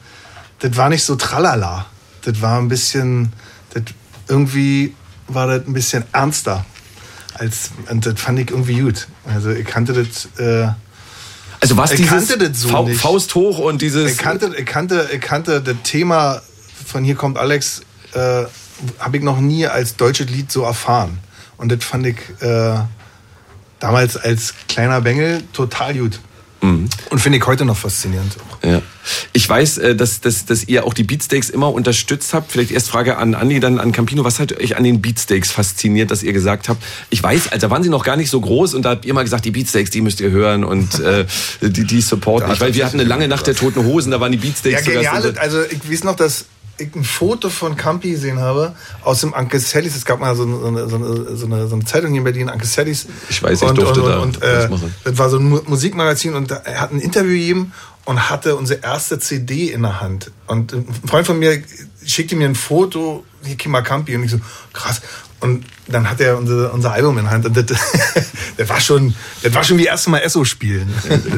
das 0.61 0.77
war 0.77 0.89
nicht 0.89 1.05
so 1.05 1.15
tralala. 1.15 1.87
Das 2.23 2.41
war 2.41 2.59
ein 2.59 2.69
bisschen, 2.69 3.33
das, 3.75 3.83
irgendwie 4.29 4.95
war 5.29 5.47
das 5.47 5.67
ein 5.67 5.73
bisschen 5.73 6.05
ernster 6.13 6.65
als, 7.39 7.71
und 7.91 8.05
das 8.07 8.21
fand 8.21 8.39
ich 8.39 8.51
irgendwie 8.51 8.81
gut. 8.81 9.09
Also 9.27 9.51
ich 9.51 9.67
kannte 9.67 9.93
das. 9.93 10.29
Äh, 10.39 10.73
also 11.61 11.77
was 11.77 11.93
ich 11.93 12.07
kannte 12.07 12.39
das 12.39 12.61
so 12.61 12.69
Fa 12.69 12.83
nicht. 12.83 13.01
Faust 13.01 13.35
hoch 13.35 13.59
und 13.59 13.83
dieses. 13.83 14.13
Ich 14.13 14.19
kannte, 14.19 14.53
ich 14.57 14.67
kannte, 14.67 15.09
ich 15.13 15.21
kannte 15.21 15.61
das 15.61 15.77
Thema 15.83 16.43
von 16.89 17.05
hier 17.05 17.15
kommt 17.15 17.39
Alex, 17.39 17.83
äh, 18.15 18.45
habe 18.99 19.17
ich 19.17 19.23
noch 19.23 19.41
nie 19.41 19.67
als 19.67 19.97
deutsches 19.97 20.29
Lied 20.31 20.51
so 20.51 20.63
erfahren. 20.63 21.19
Und 21.57 21.71
das 21.71 21.85
fand 21.85 22.07
ich 22.07 22.17
äh, 22.41 22.79
damals 23.79 24.17
als 24.17 24.55
kleiner 24.69 25.01
Bengel 25.01 25.43
total 25.53 25.95
gut. 25.95 26.21
Mhm. 26.63 26.89
Und 27.11 27.19
finde 27.19 27.39
ich 27.39 27.47
heute 27.47 27.65
noch 27.65 27.77
faszinierend. 27.77 28.37
Ja. 28.63 28.81
Ich 29.33 29.49
weiß, 29.49 29.79
äh, 29.79 29.97
dass, 29.97 30.21
dass, 30.21 30.47
dass 30.47 30.65
ihr 30.65 30.85
auch 30.85 30.95
die 30.95 31.05
Beatsteaks 31.05 31.51
immer 31.51 31.73
unterstützt 31.73 32.35
habt. 32.35 32.53
Vielleicht 32.53 32.71
erst 32.71 32.89
Frage 32.91 33.19
an 33.19 33.35
Andi, 33.35 33.61
dann 33.61 33.79
an 33.79 33.93
Campino. 33.93 34.25
Was 34.25 34.39
hat 34.39 34.59
euch 34.59 34.77
an 34.77 34.85
den 34.85 35.01
Beatsteaks 35.01 35.51
fasziniert, 35.51 36.11
dass 36.11 36.23
ihr 36.23 36.33
gesagt 36.33 36.69
habt, 36.69 36.83
ich 37.11 37.23
weiß, 37.23 37.49
also 37.53 37.67
da 37.67 37.71
waren 37.71 37.83
sie 37.83 37.89
noch 37.89 38.05
gar 38.05 38.17
nicht 38.17 38.31
so 38.31 38.41
groß 38.41 38.75
und 38.75 38.83
da 38.83 38.91
habt 38.91 39.05
ihr 39.05 39.15
mal 39.15 39.25
gesagt, 39.25 39.45
die 39.45 39.51
Beatsteaks, 39.51 39.91
die 39.91 40.01
müsst 40.01 40.21
ihr 40.21 40.31
hören 40.31 40.65
und 40.65 41.01
äh, 41.01 41.27
die, 41.61 41.85
die 41.85 42.01
supporten. 42.01 42.53
Ich 42.53 42.61
weiß, 42.61 42.75
wir 42.75 42.85
hatten 42.85 43.01
eine 43.01 43.09
lange 43.09 43.29
Nacht 43.29 43.47
der 43.47 43.55
toten 43.55 43.85
Hosen, 43.85 44.11
da 44.11 44.21
waren 44.21 44.33
die 44.33 44.39
Beatsteaks. 44.39 44.87
Ja, 44.87 44.93
genial. 44.93 45.35
Also 45.39 45.63
ich 45.63 45.91
weiß 45.91 46.05
noch, 46.05 46.17
dass 46.17 46.47
ich 46.81 46.95
ein 46.95 47.05
Foto 47.05 47.51
von 47.51 47.77
Campi 47.77 48.13
gesehen 48.13 48.39
habe 48.39 48.75
aus 49.03 49.21
dem 49.21 49.33
Uncle 49.33 49.61
Sallys. 49.61 49.97
Es 49.97 50.05
gab 50.05 50.21
mal 50.21 50.35
so 50.37 50.45
eine, 50.45 50.89
so 50.89 50.97
eine, 50.97 51.37
so 51.37 51.47
eine, 51.47 51.67
so 51.67 51.75
eine 51.75 51.85
Zeitung 51.85 52.11
hier 52.11 52.19
in 52.19 52.25
Berlin, 52.25 52.49
Uncle 52.49 52.67
Sallys. 52.67 53.07
Ich 53.29 53.43
weiß, 53.43 53.63
ich 53.63 53.69
und, 53.69 53.79
durfte 53.79 54.03
und, 54.03 54.09
da 54.09 54.19
und, 54.21 54.43
äh, 54.43 54.69
Das 55.05 55.19
war 55.19 55.29
so 55.29 55.39
ein 55.39 55.61
Musikmagazin 55.67 56.35
und 56.35 56.51
er 56.51 56.81
hat 56.81 56.93
ein 56.93 57.01
Interview 57.01 57.33
gegeben 57.33 57.73
und 58.09 58.31
hatte 58.31 58.57
unsere 58.57 58.81
erste 58.81 59.19
CD 59.19 59.67
in 59.67 59.83
der 59.83 60.01
Hand. 60.01 60.31
Und 60.47 60.73
ein 60.73 60.87
Freund 61.07 61.27
von 61.27 61.39
mir 61.39 61.63
schickte 62.07 62.37
mir 62.37 62.49
ein 62.49 62.55
Foto, 62.55 63.23
hier 63.45 63.57
Kima 63.57 63.83
Campi 63.83 64.17
und 64.17 64.25
ich 64.25 64.31
so, 64.31 64.41
krass. 64.73 65.03
Und 65.41 65.67
dann 65.89 66.09
hat 66.09 66.19
er 66.19 66.39
unser, 66.39 66.73
unser 66.73 66.93
Album 66.93 67.19
in 67.19 67.29
Hand 67.29 67.45
und 67.45 67.55
das, 67.55 67.67
das, 68.57 68.69
war 68.71 68.81
schon, 68.81 69.15
das 69.43 69.53
war 69.53 69.63
schon 69.63 69.77
wie 69.77 69.85
erste 69.85 70.09
Mal 70.09 70.21
Esso 70.21 70.47
spielen. 70.47 70.89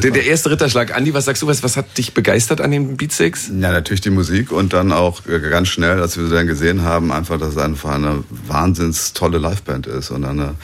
Der, 0.01 0.11
der, 0.11 0.23
erste 0.23 0.49
Ritterschlag. 0.49 0.95
Andi, 0.95 1.13
was 1.13 1.25
sagst 1.25 1.41
du, 1.41 1.47
was, 1.47 1.61
was 1.61 1.75
hat 1.75 1.97
dich 1.97 2.13
begeistert 2.13 2.61
an 2.61 2.71
den 2.71 2.95
Beatsteaks? 2.95 3.49
Ja, 3.49 3.73
natürlich 3.73 3.99
die 3.99 4.09
Musik 4.09 4.53
und 4.53 4.71
dann 4.71 4.93
auch 4.93 5.23
ganz 5.25 5.67
schnell, 5.67 5.99
als 5.99 6.15
wir 6.15 6.25
sie 6.25 6.33
dann 6.33 6.47
gesehen 6.47 6.83
haben, 6.83 7.11
einfach, 7.11 7.37
dass 7.37 7.49
es 7.49 7.57
einfach 7.57 7.95
eine 7.95 8.23
wahnsinns 8.29 9.11
tolle 9.11 9.39
Liveband 9.39 9.87
ist 9.87 10.09
und 10.09 10.23
eine 10.23 10.55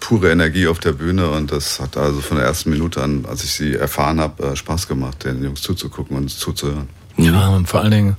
pure 0.00 0.30
Energie 0.30 0.66
auf 0.66 0.78
der 0.78 0.92
Bühne 0.92 1.30
und 1.30 1.52
das 1.52 1.80
hat 1.80 1.96
also 1.96 2.20
von 2.20 2.36
der 2.36 2.46
ersten 2.46 2.70
Minute 2.70 3.02
an, 3.02 3.24
als 3.28 3.44
ich 3.44 3.52
sie 3.52 3.74
erfahren 3.74 4.20
habe, 4.20 4.42
äh, 4.42 4.56
Spaß 4.56 4.88
gemacht, 4.88 5.24
den 5.24 5.42
Jungs 5.42 5.62
zuzugucken 5.62 6.16
und 6.16 6.28
zuzuhören. 6.30 6.88
Ja, 7.16 7.48
und 7.48 7.68
vor 7.68 7.80
allen 7.80 7.90
Dingen, 7.90 8.16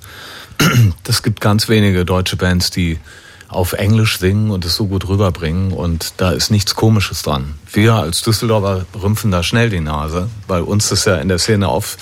das 1.03 1.23
gibt 1.23 1.41
ganz 1.41 1.69
wenige 1.69 2.05
deutsche 2.05 2.35
Bands, 2.35 2.69
die 2.69 2.99
auf 3.47 3.73
Englisch 3.73 4.19
singen 4.19 4.51
und 4.51 4.63
es 4.63 4.75
so 4.75 4.85
gut 4.85 5.07
rüberbringen 5.07 5.71
und 5.71 6.13
da 6.17 6.31
ist 6.31 6.51
nichts 6.51 6.75
Komisches 6.75 7.23
dran. 7.23 7.55
Wir 7.71 7.95
als 7.95 8.21
Düsseldorfer 8.21 8.85
rümpfen 9.01 9.31
da 9.31 9.41
schnell 9.41 9.69
die 9.69 9.79
Nase, 9.79 10.29
weil 10.47 10.61
uns 10.61 10.89
das 10.89 11.05
ja 11.05 11.15
in 11.15 11.29
der 11.29 11.39
Szene 11.39 11.67
auf 11.67 11.97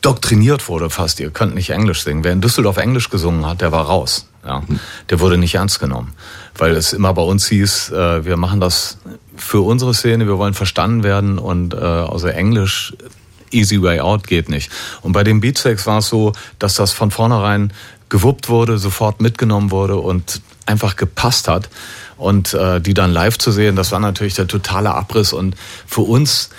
doktriniert 0.00 0.68
wurde 0.68 0.90
fast, 0.90 1.20
ihr 1.20 1.30
könnt 1.30 1.54
nicht 1.54 1.70
Englisch 1.70 2.02
singen. 2.02 2.24
Wer 2.24 2.32
in 2.32 2.40
Düsseldorf 2.40 2.76
Englisch 2.76 3.08
gesungen 3.08 3.46
hat, 3.46 3.60
der 3.60 3.72
war 3.72 3.86
raus. 3.86 4.26
Ja. 4.46 4.62
Der 5.10 5.20
wurde 5.20 5.38
nicht 5.38 5.54
ernst 5.54 5.80
genommen, 5.80 6.12
weil 6.56 6.76
es 6.76 6.92
immer 6.92 7.14
bei 7.14 7.22
uns 7.22 7.48
hieß, 7.48 7.90
äh, 7.90 8.24
wir 8.24 8.36
machen 8.36 8.60
das 8.60 8.98
für 9.36 9.60
unsere 9.60 9.94
Szene, 9.94 10.26
wir 10.26 10.38
wollen 10.38 10.54
verstanden 10.54 11.02
werden 11.02 11.38
und 11.38 11.74
äh, 11.74 11.78
außer 11.78 12.34
Englisch 12.34 12.94
easy 13.50 13.80
way 13.80 14.00
out 14.00 14.26
geht 14.26 14.48
nicht. 14.48 14.70
Und 15.02 15.12
bei 15.12 15.24
den 15.24 15.40
Beatsteaks 15.40 15.86
war 15.86 15.98
es 15.98 16.08
so, 16.08 16.32
dass 16.58 16.74
das 16.74 16.92
von 16.92 17.10
vornherein 17.10 17.72
gewuppt 18.08 18.48
wurde, 18.48 18.78
sofort 18.78 19.20
mitgenommen 19.20 19.70
wurde 19.70 19.96
und 19.96 20.42
einfach 20.66 20.96
gepasst 20.96 21.48
hat. 21.48 21.68
Und 22.16 22.54
äh, 22.54 22.80
die 22.80 22.94
dann 22.94 23.12
live 23.12 23.38
zu 23.38 23.50
sehen, 23.50 23.76
das 23.76 23.92
war 23.92 24.00
natürlich 24.00 24.34
der 24.34 24.46
totale 24.46 24.94
Abriss. 24.94 25.32
Und 25.32 25.56
für 25.86 26.02
uns 26.02 26.50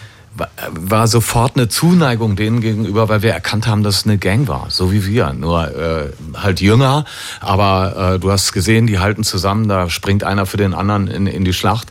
war 0.70 1.08
sofort 1.08 1.56
eine 1.56 1.70
Zuneigung 1.70 2.36
denen 2.36 2.60
gegenüber, 2.60 3.08
weil 3.08 3.22
wir 3.22 3.32
erkannt 3.32 3.68
haben, 3.68 3.84
dass 3.84 4.00
es 4.00 4.06
eine 4.06 4.18
Gang 4.18 4.48
war, 4.48 4.68
so 4.70 4.92
wie 4.92 5.06
wir, 5.06 5.34
nur 5.34 5.74
äh, 5.76 6.12
halt 6.36 6.62
jünger. 6.62 7.06
Aber 7.40 8.16
äh, 8.16 8.20
du 8.20 8.32
hast 8.32 8.52
gesehen, 8.52 8.88
die 8.88 9.00
halten 9.00 9.24
zusammen, 9.24 9.68
da 9.68 9.90
springt 9.90 10.24
einer 10.24 10.46
für 10.46 10.58
den 10.58 10.74
anderen 10.74 11.08
in, 11.08 11.28
in 11.28 11.46
die 11.46 11.54
Schlacht. 11.54 11.88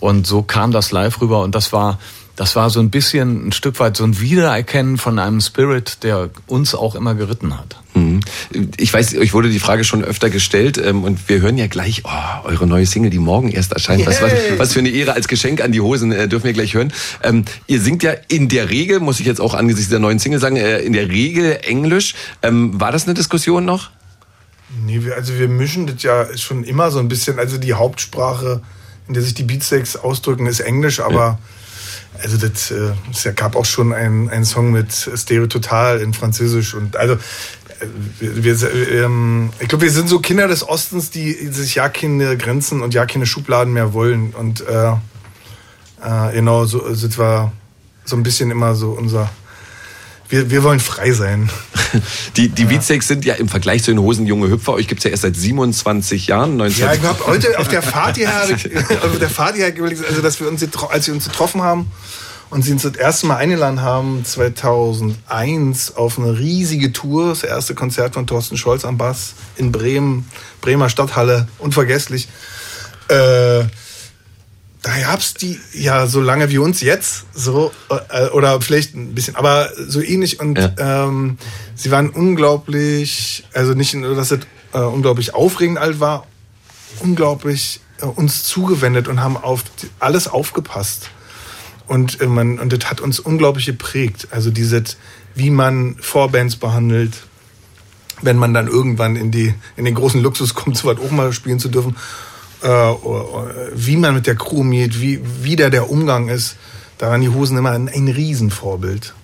Und 0.00 0.26
so 0.26 0.42
kam 0.42 0.70
das 0.70 0.92
live 0.92 1.20
rüber 1.20 1.42
und 1.42 1.54
das 1.54 1.72
war 1.72 1.98
das 2.38 2.54
war 2.54 2.70
so 2.70 2.78
ein 2.78 2.88
bisschen 2.88 3.48
ein 3.48 3.52
Stück 3.52 3.80
weit 3.80 3.96
so 3.96 4.04
ein 4.04 4.20
Wiedererkennen 4.20 4.96
von 4.96 5.18
einem 5.18 5.40
Spirit, 5.40 6.04
der 6.04 6.30
uns 6.46 6.72
auch 6.72 6.94
immer 6.94 7.16
geritten 7.16 7.58
hat. 7.58 7.80
Mhm. 7.94 8.20
Ich 8.76 8.94
weiß, 8.94 9.16
euch 9.16 9.34
wurde 9.34 9.50
die 9.50 9.58
Frage 9.58 9.82
schon 9.82 10.04
öfter 10.04 10.30
gestellt 10.30 10.78
ähm, 10.78 11.02
und 11.02 11.28
wir 11.28 11.40
hören 11.40 11.58
ja 11.58 11.66
gleich 11.66 12.02
oh, 12.04 12.46
eure 12.46 12.68
neue 12.68 12.86
Single, 12.86 13.10
die 13.10 13.18
morgen 13.18 13.50
erst 13.50 13.72
erscheint. 13.72 14.06
Was, 14.06 14.22
was, 14.22 14.30
was, 14.56 14.72
für 14.72 14.78
eine 14.78 14.90
Ehre 14.90 15.14
als 15.14 15.26
Geschenk 15.26 15.60
an 15.60 15.72
die 15.72 15.80
Hosen 15.80 16.12
äh, 16.12 16.28
dürfen 16.28 16.44
wir 16.44 16.52
gleich 16.52 16.74
hören. 16.74 16.92
Ähm, 17.24 17.44
ihr 17.66 17.80
singt 17.80 18.04
ja 18.04 18.12
in 18.28 18.48
der 18.48 18.70
Regel, 18.70 19.00
muss 19.00 19.18
ich 19.18 19.26
jetzt 19.26 19.40
auch 19.40 19.54
angesichts 19.54 19.90
der 19.90 19.98
neuen 19.98 20.20
Single 20.20 20.38
sagen, 20.38 20.54
äh, 20.54 20.78
in 20.78 20.92
der 20.92 21.08
Regel 21.08 21.58
Englisch. 21.62 22.14
Ähm, 22.42 22.80
war 22.80 22.92
das 22.92 23.06
eine 23.06 23.14
Diskussion 23.14 23.64
noch? 23.64 23.90
Nee, 24.86 25.02
wir, 25.02 25.16
also 25.16 25.36
wir 25.36 25.48
mischen 25.48 25.88
das 25.88 26.04
ja 26.04 26.36
schon 26.36 26.62
immer 26.62 26.92
so 26.92 27.00
ein 27.00 27.08
bisschen. 27.08 27.40
Also 27.40 27.58
die 27.58 27.74
Hauptsprache, 27.74 28.62
in 29.08 29.14
der 29.14 29.24
sich 29.24 29.34
die 29.34 29.42
Beatsteaks 29.42 29.96
ausdrücken, 29.96 30.46
ist 30.46 30.60
Englisch, 30.60 31.00
aber 31.00 31.20
ja 31.20 31.38
also 32.22 32.36
das, 32.36 32.70
äh, 32.70 32.92
es 33.12 33.28
gab 33.36 33.56
auch 33.56 33.64
schon 33.64 33.92
einen, 33.92 34.28
einen 34.28 34.44
Song 34.44 34.72
mit 34.72 34.92
Stereo 34.92 35.46
Total 35.46 36.00
in 36.00 36.14
Französisch 36.14 36.74
und 36.74 36.96
also 36.96 37.14
äh, 37.14 37.18
wir, 38.20 38.56
ähm, 38.92 39.50
ich 39.60 39.68
glaube, 39.68 39.84
wir 39.84 39.92
sind 39.92 40.08
so 40.08 40.20
Kinder 40.20 40.48
des 40.48 40.68
Ostens, 40.68 41.10
die 41.10 41.32
sich 41.48 41.76
ja 41.76 41.88
keine 41.88 42.36
Grenzen 42.36 42.82
und 42.82 42.94
ja 42.94 43.06
keine 43.06 43.26
Schubladen 43.26 43.72
mehr 43.72 43.92
wollen 43.92 44.34
und 44.34 44.60
äh, 44.66 44.92
Äh, 46.02 46.32
genau, 46.32 46.64
so 46.64 46.94
sind 46.94 47.18
wir 47.18 47.52
so 48.04 48.16
ein 48.16 48.22
bisschen 48.22 48.50
immer 48.50 48.74
so 48.74 48.90
unser. 48.92 49.30
Wir, 50.28 50.50
wir 50.50 50.62
wollen 50.62 50.80
frei 50.80 51.12
sein. 51.12 51.50
Die, 52.36 52.50
die 52.50 52.62
ja. 52.64 52.68
Beatsteaks 52.68 53.08
sind 53.08 53.24
ja 53.24 53.34
im 53.34 53.48
Vergleich 53.48 53.82
zu 53.82 53.90
den 53.90 54.00
Hosen 54.00 54.26
junge 54.26 54.50
Hüpfer. 54.50 54.74
Euch 54.74 54.88
gibt 54.88 54.98
es 54.98 55.04
ja 55.04 55.10
erst 55.10 55.22
seit 55.22 55.34
27 55.34 56.26
Jahren. 56.26 56.58
19 56.58 56.84
ja, 56.84 56.92
ich 56.92 57.02
habe 57.02 57.26
heute 57.26 57.58
auf 57.58 57.68
der 57.68 57.80
Fahrt 57.80 58.18
hierher, 58.18 58.42
auf 59.02 59.18
der 59.18 59.30
Fahrt 59.30 59.56
hierher 59.56 59.72
also 60.06 60.20
dass 60.20 60.38
wir 60.38 60.48
uns, 60.48 60.62
als 60.90 61.06
wir 61.06 61.14
uns 61.14 61.24
getroffen 61.24 61.62
haben 61.62 61.90
und 62.50 62.62
sie 62.62 62.72
uns 62.72 62.82
das 62.82 62.94
erste 62.94 63.26
Mal 63.26 63.36
eingeladen 63.36 63.80
haben, 63.80 64.22
2001, 64.22 65.96
auf 65.96 66.18
eine 66.18 66.38
riesige 66.38 66.92
Tour. 66.92 67.30
Das 67.30 67.42
erste 67.42 67.74
Konzert 67.74 68.14
von 68.14 68.26
Thorsten 68.26 68.58
Scholz 68.58 68.84
am 68.84 68.98
Bass 68.98 69.34
in 69.56 69.72
Bremen, 69.72 70.28
Bremer 70.60 70.90
Stadthalle, 70.90 71.48
unvergesslich. 71.58 72.28
Äh, 73.08 73.64
da 74.82 74.96
gab's 75.00 75.34
die 75.34 75.58
ja 75.72 76.06
so 76.06 76.20
lange 76.20 76.50
wie 76.50 76.58
uns 76.58 76.80
jetzt, 76.80 77.24
so 77.34 77.72
äh, 78.10 78.28
oder 78.28 78.60
vielleicht 78.60 78.94
ein 78.94 79.14
bisschen, 79.14 79.36
aber 79.36 79.70
so 79.76 80.00
ähnlich 80.00 80.40
und 80.40 80.58
ja. 80.58 81.06
ähm, 81.06 81.36
sie 81.74 81.90
waren 81.90 82.10
unglaublich, 82.10 83.44
also 83.52 83.74
nicht 83.74 83.94
nur, 83.94 84.14
dass 84.14 84.30
es 84.30 84.40
äh, 84.72 84.78
unglaublich 84.78 85.34
aufregend 85.34 85.78
alt 85.78 86.00
war, 86.00 86.26
unglaublich 87.00 87.80
äh, 88.00 88.04
uns 88.04 88.44
zugewendet 88.44 89.08
und 89.08 89.20
haben 89.20 89.36
auf 89.36 89.64
alles 89.98 90.28
aufgepasst. 90.28 91.10
Und 91.86 92.20
äh, 92.20 92.26
man 92.26 92.58
und 92.58 92.72
das 92.72 92.88
hat 92.88 93.00
uns 93.00 93.18
unglaublich 93.18 93.66
geprägt, 93.66 94.28
also 94.30 94.50
dieses, 94.50 94.96
wie 95.34 95.50
man 95.50 95.96
Vorbands 96.00 96.56
behandelt, 96.56 97.24
wenn 98.22 98.36
man 98.36 98.54
dann 98.54 98.68
irgendwann 98.68 99.16
in 99.16 99.30
die 99.30 99.54
in 99.76 99.84
den 99.84 99.94
großen 99.94 100.22
Luxus 100.22 100.54
kommt, 100.54 100.76
so 100.78 100.88
weit 100.88 101.00
auch 101.00 101.10
mal 101.10 101.32
spielen 101.32 101.58
zu 101.58 101.68
dürfen. 101.68 101.96
äh, 101.96 102.27
wie 102.62 103.96
man 103.96 104.14
mit 104.14 104.26
der 104.26 104.36
Crew 104.36 104.60
umgeht, 104.60 105.00
wie, 105.00 105.20
wie 105.42 105.56
da 105.56 105.70
der 105.70 105.90
Umgang 105.90 106.28
ist. 106.28 106.56
Da 106.98 107.10
waren 107.10 107.20
die 107.20 107.28
Hosen 107.28 107.56
immer 107.56 107.70
ein, 107.70 107.88
ein 107.88 108.08
Riesenvorbild. 108.08 109.14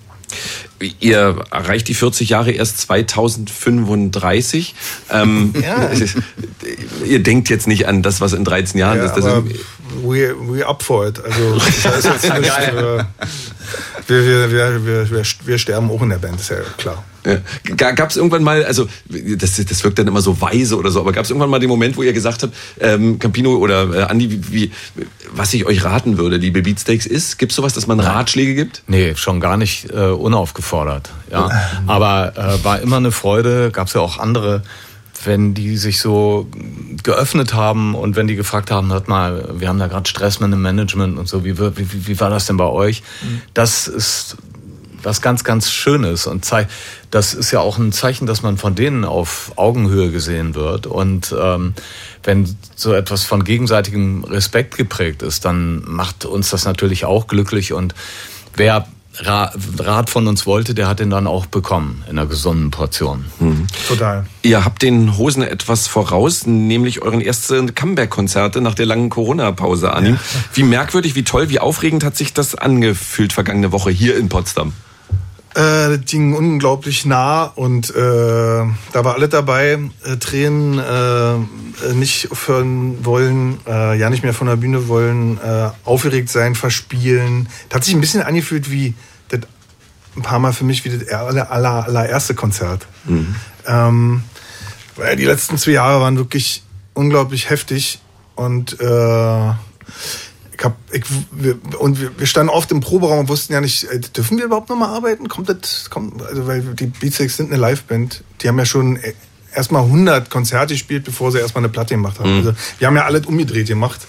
Ihr 1.00 1.36
erreicht 1.50 1.88
die 1.88 1.94
40 1.94 2.28
Jahre 2.28 2.50
erst 2.50 2.78
2035. 2.78 4.74
Ähm, 5.10 5.54
ja. 5.60 5.90
ihr 7.06 7.22
denkt 7.22 7.48
jetzt 7.48 7.66
nicht 7.66 7.86
an 7.86 8.02
das, 8.02 8.20
was 8.20 8.32
in 8.32 8.44
13 8.44 8.78
Jahren 8.78 8.98
ja, 8.98 9.04
ist. 9.04 9.14
Das 9.14 9.24
ist 9.24 9.32
we, 10.02 10.34
we 10.34 10.66
up 10.66 10.82
for 10.82 11.06
it. 11.06 11.22
Also 11.24 11.54
das 11.54 11.98
ist 11.98 12.04
jetzt 12.04 12.38
nicht, 12.38 12.58
äh, 12.68 13.04
wir, 14.06 14.50
wir, 14.50 14.86
wir, 14.86 15.10
wir, 15.10 15.22
wir 15.44 15.58
sterben 15.58 15.90
auch 15.90 16.02
in 16.02 16.10
der 16.10 16.18
Band, 16.18 16.40
ist 16.40 16.50
ja 16.50 16.56
klar. 16.76 17.04
Ja. 17.24 17.92
Gab 17.92 18.10
es 18.10 18.16
irgendwann 18.16 18.42
mal, 18.42 18.64
also 18.64 18.86
das, 19.08 19.56
das 19.56 19.82
wirkt 19.82 19.98
dann 19.98 20.06
immer 20.06 20.20
so 20.20 20.40
weise 20.42 20.76
oder 20.76 20.90
so, 20.90 21.00
aber 21.00 21.12
gab 21.12 21.24
es 21.24 21.30
irgendwann 21.30 21.48
mal 21.48 21.58
den 21.58 21.70
Moment, 21.70 21.96
wo 21.96 22.02
ihr 22.02 22.12
gesagt 22.12 22.42
habt, 22.42 22.54
ähm, 22.80 23.18
Campino 23.18 23.56
oder 23.56 23.94
äh, 23.94 24.02
Andi, 24.02 24.30
wie, 24.30 24.52
wie, 24.52 24.70
was 25.32 25.54
ich 25.54 25.64
euch 25.64 25.84
raten 25.84 26.18
würde, 26.18 26.36
liebe 26.36 26.60
Beatsteaks, 26.62 27.06
ist? 27.06 27.38
Gibt 27.38 27.52
es 27.52 27.56
sowas, 27.56 27.72
dass 27.72 27.86
man 27.86 27.98
Ratschläge 27.98 28.54
gibt? 28.54 28.82
Nee, 28.88 29.14
schon 29.16 29.40
gar 29.40 29.56
nicht 29.56 29.90
äh, 29.90 30.08
unaufgefordert. 30.08 31.10
Ja. 31.30 31.50
aber 31.86 32.34
äh, 32.36 32.64
war 32.64 32.80
immer 32.80 32.98
eine 32.98 33.10
Freude, 33.10 33.70
gab 33.70 33.86
es 33.86 33.94
ja 33.94 34.02
auch 34.02 34.18
andere 34.18 34.62
wenn 35.24 35.54
die 35.54 35.76
sich 35.76 36.00
so 36.00 36.46
geöffnet 37.02 37.54
haben 37.54 37.94
und 37.94 38.16
wenn 38.16 38.26
die 38.26 38.36
gefragt 38.36 38.70
haben, 38.70 38.92
hört 38.92 39.08
mal, 39.08 39.54
wir 39.58 39.68
haben 39.68 39.78
da 39.78 39.86
gerade 39.86 40.08
Stress 40.08 40.40
mit 40.40 40.52
dem 40.52 40.62
Management 40.62 41.18
und 41.18 41.28
so, 41.28 41.44
wie, 41.44 41.58
wie, 41.58 42.06
wie 42.06 42.20
war 42.20 42.30
das 42.30 42.46
denn 42.46 42.56
bei 42.56 42.66
euch? 42.66 43.02
Mhm. 43.22 43.42
Das 43.54 43.88
ist 43.88 44.36
was 45.04 45.20
ganz, 45.20 45.44
ganz 45.44 45.70
Schönes 45.70 46.26
und 46.26 46.44
zeigt, 46.44 46.70
das 47.10 47.34
ist 47.34 47.50
ja 47.50 47.60
auch 47.60 47.78
ein 47.78 47.92
Zeichen, 47.92 48.26
dass 48.26 48.42
man 48.42 48.56
von 48.56 48.74
denen 48.74 49.04
auf 49.04 49.52
Augenhöhe 49.56 50.10
gesehen 50.10 50.54
wird. 50.54 50.86
Und 50.86 51.34
ähm, 51.38 51.74
wenn 52.22 52.56
so 52.74 52.92
etwas 52.92 53.24
von 53.24 53.44
gegenseitigem 53.44 54.24
Respekt 54.24 54.76
geprägt 54.76 55.22
ist, 55.22 55.44
dann 55.44 55.82
macht 55.84 56.24
uns 56.24 56.50
das 56.50 56.64
natürlich 56.64 57.04
auch 57.04 57.26
glücklich. 57.26 57.72
Und 57.72 57.94
wer 58.56 58.86
Rat 59.20 60.10
von 60.10 60.26
uns 60.26 60.46
wollte, 60.46 60.74
der 60.74 60.88
hat 60.88 61.00
den 61.00 61.10
dann 61.10 61.26
auch 61.26 61.46
bekommen 61.46 62.02
in 62.10 62.18
einer 62.18 62.26
gesunden 62.26 62.70
Portion. 62.70 63.24
Mhm. 63.38 63.66
Total. 63.88 64.26
Ihr 64.42 64.64
habt 64.64 64.82
den 64.82 65.16
Hosen 65.16 65.42
etwas 65.42 65.86
voraus, 65.86 66.46
nämlich 66.46 67.02
euren 67.02 67.20
ersten 67.20 67.74
Comeback-Konzerte 67.74 68.60
nach 68.60 68.74
der 68.74 68.86
langen 68.86 69.10
Corona-Pause 69.10 69.92
an. 69.92 70.06
Ja. 70.06 70.20
Wie 70.52 70.64
merkwürdig, 70.64 71.14
wie 71.14 71.24
toll, 71.24 71.48
wie 71.48 71.60
aufregend 71.60 72.04
hat 72.04 72.16
sich 72.16 72.32
das 72.32 72.54
angefühlt 72.54 73.32
vergangene 73.32 73.72
Woche 73.72 73.90
hier 73.90 74.16
in 74.16 74.28
Potsdam? 74.28 74.72
Äh, 75.54 75.96
das 75.96 76.00
ging 76.06 76.34
unglaublich 76.34 77.04
nah 77.04 77.44
und 77.44 77.90
äh, 77.90 77.94
da 77.94 79.04
war 79.04 79.14
alles 79.14 79.30
dabei. 79.30 79.78
Äh, 80.04 80.16
Tränen, 80.18 80.78
äh, 80.78 81.92
nicht 81.94 82.32
aufhören 82.32 83.04
wollen, 83.04 83.60
äh, 83.66 83.96
ja 83.96 84.10
nicht 84.10 84.24
mehr 84.24 84.34
von 84.34 84.48
der 84.48 84.56
Bühne 84.56 84.88
wollen, 84.88 85.38
äh, 85.38 85.70
aufgeregt 85.84 86.28
sein, 86.28 86.56
verspielen. 86.56 87.48
Das 87.68 87.76
hat 87.76 87.84
sich 87.84 87.94
ein 87.94 88.00
bisschen 88.00 88.22
angefühlt 88.22 88.70
wie 88.70 88.94
das 89.28 89.40
ein 90.16 90.22
paar 90.22 90.40
Mal 90.40 90.52
für 90.52 90.64
mich 90.64 90.84
wie 90.84 90.90
das 90.90 91.08
aller, 91.08 91.50
aller, 91.50 91.84
allererste 91.86 92.34
Konzert. 92.34 92.86
Mhm. 93.04 93.36
Ähm, 93.66 94.22
weil 94.96 95.16
die 95.16 95.24
letzten 95.24 95.56
zwei 95.56 95.72
Jahre 95.72 96.00
waren 96.00 96.16
wirklich 96.16 96.64
unglaublich 96.94 97.48
heftig 97.50 98.00
und 98.34 98.80
äh, 98.80 99.52
ich 100.56 100.64
hab, 100.64 100.76
ich, 100.92 101.04
wir, 101.32 101.58
und 101.78 102.00
wir, 102.00 102.18
wir, 102.18 102.26
standen 102.26 102.50
oft 102.50 102.70
im 102.70 102.80
Proberaum 102.80 103.20
und 103.20 103.28
wussten 103.28 103.52
ja 103.52 103.60
nicht, 103.60 103.84
äh, 103.84 104.00
dürfen 104.00 104.38
wir 104.38 104.44
überhaupt 104.44 104.68
nochmal 104.68 104.90
arbeiten? 104.90 105.28
Kommt 105.28 105.48
das, 105.48 105.90
kommt, 105.90 106.22
also 106.22 106.46
weil 106.46 106.62
die 106.62 106.86
Beatsteaks 106.86 107.36
sind 107.36 107.52
eine 107.52 107.60
Liveband. 107.60 108.22
Die 108.40 108.48
haben 108.48 108.58
ja 108.58 108.64
schon 108.64 108.96
äh, 108.96 109.14
erstmal 109.54 109.82
100 109.82 110.30
Konzerte 110.30 110.74
gespielt, 110.74 111.04
bevor 111.04 111.32
sie 111.32 111.38
erstmal 111.38 111.64
eine 111.64 111.72
Platte 111.72 111.94
gemacht 111.94 112.18
haben. 112.20 112.30
Mhm. 112.30 112.38
Also 112.38 112.52
wir 112.78 112.86
haben 112.86 112.96
ja 112.96 113.04
alles 113.04 113.26
umgedreht 113.26 113.66
gemacht. 113.66 114.00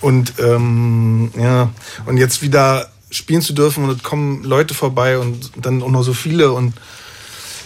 Und 0.00 0.34
ähm, 0.38 1.30
ja, 1.36 1.70
und 2.06 2.18
jetzt 2.18 2.42
wieder 2.42 2.90
spielen 3.10 3.42
zu 3.42 3.52
dürfen 3.52 3.84
und 3.84 3.96
es 3.96 4.02
kommen 4.02 4.44
Leute 4.44 4.74
vorbei 4.74 5.18
und 5.18 5.52
dann 5.56 5.82
auch 5.82 5.90
noch 5.90 6.02
so 6.02 6.12
viele 6.12 6.52
und 6.52 6.74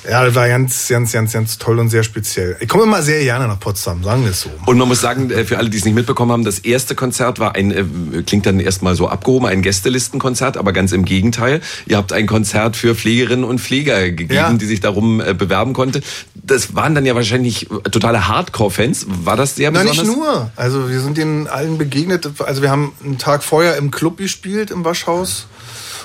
ja, 0.09 0.25
das 0.25 0.35
war 0.35 0.49
ganz, 0.49 0.89
ganz, 0.89 1.13
ganz, 1.13 1.33
ganz 1.33 1.59
toll 1.59 1.79
und 1.79 1.89
sehr 1.89 2.03
speziell. 2.03 2.57
Ich 2.61 2.69
komme 2.69 2.85
immer 2.85 3.03
sehr 3.03 3.23
gerne 3.23 3.47
nach 3.47 3.61
Potsdam, 3.61 4.03
sagen 4.03 4.25
wir 4.25 4.33
es 4.33 4.41
so. 4.41 4.51
Und 4.67 4.77
man 4.77 4.89
muss 4.89 5.01
sagen, 5.01 5.31
äh, 5.31 5.45
für 5.45 5.59
alle, 5.59 5.71
die 5.71 5.79
es 5.79 5.85
nicht 5.85 5.95
mitbekommen 5.95 6.33
haben, 6.33 6.45
das 6.45 6.59
erste 6.59 6.95
Konzert 6.95 7.39
war 7.39 7.55
ein, 7.55 7.71
äh, 7.71 8.23
klingt 8.23 8.47
dann 8.47 8.59
erstmal 8.59 8.97
so 8.97 9.09
abgehoben, 9.09 9.47
ein 9.47 9.63
Gästelistenkonzert, 9.63 10.57
aber 10.57 10.73
ganz 10.73 10.93
im 10.93 11.05
Gegenteil. 11.05 11.61
Ihr 11.87 11.97
habt 11.97 12.13
ein 12.13 12.27
Konzert 12.27 12.77
für 12.77 12.95
Pflegerinnen 12.95 13.45
und 13.45 13.61
Pfleger 13.61 14.11
gegeben, 14.11 14.35
ja. 14.35 14.53
die 14.53 14.67
sich 14.67 14.81
darum 14.81 15.21
äh, 15.21 15.35
bewerben 15.35 15.73
konnte. 15.73 16.01
Das 16.35 16.75
waren 16.75 16.95
dann 16.95 17.07
ja 17.07 17.15
wahrscheinlich 17.15 17.69
totale 17.91 18.27
Hardcore-Fans. 18.27 19.07
War 19.25 19.37
das 19.37 19.55
sehr 19.55 19.71
besonders? 19.71 19.97
Na, 19.99 20.03
nicht 20.03 20.17
nur. 20.17 20.51
Also 20.57 20.91
wir 20.91 21.01
sind 21.01 21.17
denen 21.17 21.47
allen 21.47 21.79
begegnet. 21.79 22.29
Also 22.41 22.63
wir 22.63 22.71
haben 22.71 22.93
einen 23.05 23.19
Tag 23.19 23.45
vorher 23.45 23.77
im 23.77 23.93
Club 23.93 24.17
gespielt, 24.17 24.73
im 24.73 24.85
Waschhaus 24.85 25.47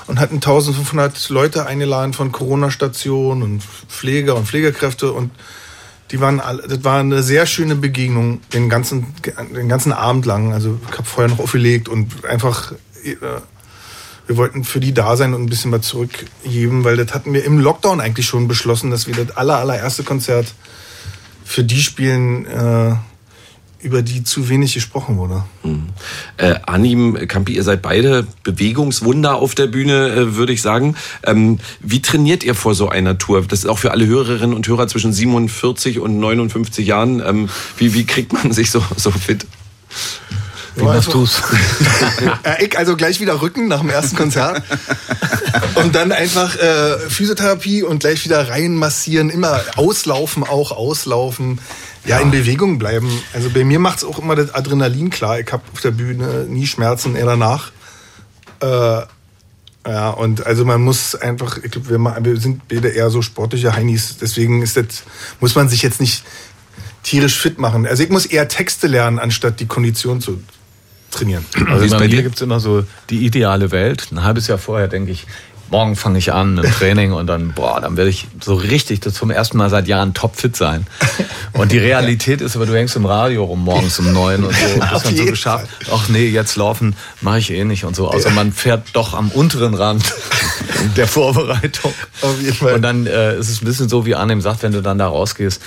und 0.08 0.18
hatten 0.18 0.36
1500 0.36 1.28
Leute 1.28 1.66
eingeladen 1.66 2.14
von 2.14 2.32
Corona-Stationen 2.32 3.42
und 3.42 3.62
Pfleger 3.62 4.34
und 4.34 4.46
Pflegekräfte 4.48 5.12
und 5.12 5.30
die 6.10 6.20
waren 6.20 6.40
alle, 6.40 6.66
das 6.66 6.82
war 6.84 7.00
eine 7.00 7.22
sehr 7.22 7.44
schöne 7.46 7.74
Begegnung 7.74 8.40
den 8.54 8.70
ganzen, 8.70 9.06
den 9.54 9.68
ganzen 9.68 9.92
Abend 9.92 10.24
lang. 10.24 10.54
Also 10.54 10.80
ich 10.90 10.96
habe 10.96 11.04
vorher 11.06 11.28
noch 11.28 11.38
aufgelegt 11.38 11.88
und 11.88 12.24
einfach, 12.24 12.72
äh, 13.04 13.16
wir 14.26 14.36
wollten 14.38 14.64
für 14.64 14.80
die 14.80 14.94
da 14.94 15.16
sein 15.16 15.34
und 15.34 15.42
ein 15.42 15.50
bisschen 15.50 15.70
mal 15.70 15.82
zurückgeben, 15.82 16.84
weil 16.84 16.96
das 16.96 17.12
hatten 17.12 17.34
wir 17.34 17.44
im 17.44 17.58
Lockdown 17.58 18.00
eigentlich 18.00 18.26
schon 18.26 18.48
beschlossen, 18.48 18.90
dass 18.90 19.06
wir 19.06 19.14
das 19.14 19.36
aller, 19.36 19.58
allererste 19.58 20.02
Konzert 20.02 20.54
für 21.44 21.64
die 21.64 21.82
spielen, 21.82 22.46
äh, 22.46 22.94
über 23.80 24.02
die 24.02 24.24
zu 24.24 24.48
wenig 24.48 24.74
gesprochen 24.74 25.18
wurde. 25.18 25.44
Mhm. 25.62 25.88
Äh, 26.36 26.56
Anim, 26.66 27.16
Campi, 27.28 27.54
ihr 27.54 27.62
seid 27.62 27.80
beide 27.82 28.26
Bewegungswunder 28.42 29.36
auf 29.36 29.54
der 29.54 29.68
Bühne, 29.68 30.08
äh, 30.10 30.34
würde 30.34 30.52
ich 30.52 30.62
sagen. 30.62 30.96
Ähm, 31.24 31.60
wie 31.80 32.02
trainiert 32.02 32.42
ihr 32.42 32.54
vor 32.54 32.74
so 32.74 32.88
einer 32.88 33.18
Tour? 33.18 33.42
Das 33.46 33.60
ist 33.60 33.66
auch 33.66 33.78
für 33.78 33.92
alle 33.92 34.06
Hörerinnen 34.06 34.54
und 34.54 34.66
Hörer 34.66 34.88
zwischen 34.88 35.12
47 35.12 36.00
und 36.00 36.18
59 36.18 36.86
Jahren. 36.86 37.22
Ähm, 37.24 37.48
wie, 37.76 37.94
wie 37.94 38.04
kriegt 38.04 38.32
man 38.32 38.52
sich 38.52 38.70
so, 38.70 38.82
so 38.96 39.10
fit? 39.12 39.46
Wie 40.74 40.84
machst 40.84 41.12
du's? 41.12 41.42
ich 42.60 42.78
also 42.78 42.96
gleich 42.96 43.20
wieder 43.20 43.40
Rücken 43.40 43.68
nach 43.68 43.80
dem 43.80 43.90
ersten 43.90 44.16
Konzert. 44.16 44.62
und 45.76 45.94
dann 45.94 46.12
einfach 46.12 46.56
äh, 46.56 46.98
Physiotherapie 47.08 47.82
und 47.82 48.00
gleich 48.00 48.24
wieder 48.24 48.48
rein 48.48 48.74
massieren, 48.74 49.30
immer 49.30 49.60
auslaufen, 49.76 50.44
auch 50.44 50.72
auslaufen. 50.72 51.58
Ja, 52.08 52.18
in 52.18 52.30
Bewegung 52.30 52.78
bleiben. 52.78 53.10
Also 53.32 53.50
bei 53.50 53.64
mir 53.64 53.78
macht 53.78 53.98
es 53.98 54.04
auch 54.04 54.18
immer 54.18 54.34
das 54.34 54.54
Adrenalin 54.54 55.10
klar. 55.10 55.38
Ich 55.40 55.52
habe 55.52 55.62
auf 55.72 55.80
der 55.80 55.90
Bühne 55.90 56.46
nie 56.48 56.66
Schmerzen, 56.66 57.16
eher 57.16 57.26
danach. 57.26 57.70
Äh, 58.60 59.02
ja, 59.86 60.10
und 60.10 60.44
also 60.46 60.64
man 60.64 60.82
muss 60.82 61.14
einfach, 61.14 61.58
ich 61.58 61.70
glaube, 61.70 61.88
wir, 61.88 61.98
wir, 61.98 62.36
sind 62.38 62.68
beide 62.68 62.88
eher 62.88 63.10
so 63.10 63.22
sportliche 63.22 63.74
Heinis. 63.74 64.16
Deswegen 64.20 64.62
ist 64.62 64.76
das, 64.76 65.04
muss 65.40 65.54
man 65.54 65.68
sich 65.68 65.82
jetzt 65.82 66.00
nicht 66.00 66.24
tierisch 67.02 67.38
fit 67.38 67.58
machen. 67.58 67.86
Also 67.86 68.02
ich 68.02 68.10
muss 68.10 68.26
eher 68.26 68.48
Texte 68.48 68.86
lernen, 68.86 69.18
anstatt 69.18 69.60
die 69.60 69.66
Kondition 69.66 70.20
zu 70.20 70.42
trainieren. 71.10 71.44
Also 71.66 71.96
bei 71.96 72.06
dir 72.06 72.22
gibt 72.22 72.36
es 72.36 72.42
immer 72.42 72.60
so 72.60 72.84
die 73.08 73.24
ideale 73.24 73.70
Welt. 73.70 74.08
Ein 74.12 74.24
halbes 74.24 74.46
Jahr 74.46 74.58
vorher 74.58 74.88
denke 74.88 75.10
ich, 75.10 75.26
morgen 75.70 75.96
fange 75.96 76.18
ich 76.18 76.32
an 76.32 76.58
im 76.58 76.70
Training 76.70 77.12
und 77.12 77.26
dann, 77.26 77.52
boah, 77.52 77.80
dann 77.80 77.96
werde 77.96 78.10
ich 78.10 78.26
so 78.42 78.54
richtig 78.54 79.00
zum 79.02 79.30
ersten 79.30 79.58
Mal 79.58 79.70
seit 79.70 79.88
Jahren 79.88 80.14
topfit 80.14 80.56
sein. 80.56 80.86
Und 81.52 81.72
die 81.72 81.78
Realität 81.78 82.40
ist 82.40 82.56
aber, 82.56 82.66
du 82.66 82.74
hängst 82.74 82.96
im 82.96 83.06
Radio 83.06 83.44
rum 83.44 83.64
morgens 83.64 83.98
um 83.98 84.12
neun 84.12 84.44
und 84.44 84.54
so, 84.54 84.80
bist 84.92 85.06
dann 85.06 85.16
so 85.16 85.24
geschafft. 85.24 85.68
Ach 85.92 86.08
nee, 86.08 86.26
jetzt 86.26 86.56
laufen 86.56 86.96
mache 87.20 87.38
ich 87.38 87.50
eh 87.50 87.64
nicht 87.64 87.84
und 87.84 87.96
so. 87.96 88.08
Also 88.08 88.30
man 88.30 88.52
fährt 88.52 88.88
doch 88.92 89.14
am 89.14 89.30
unteren 89.30 89.74
Rand 89.74 90.14
der 90.96 91.06
Vorbereitung. 91.06 91.92
Auf 92.22 92.40
jeden 92.40 92.54
Fall. 92.54 92.74
Und 92.74 92.82
dann 92.82 93.06
äh, 93.06 93.36
ist 93.36 93.48
es 93.48 93.62
ein 93.62 93.64
bisschen 93.64 93.88
so, 93.88 94.06
wie 94.06 94.14
Arnim 94.14 94.40
sagt, 94.40 94.62
wenn 94.62 94.72
du 94.72 94.82
dann 94.82 94.98
da 94.98 95.08
rausgehst, 95.08 95.60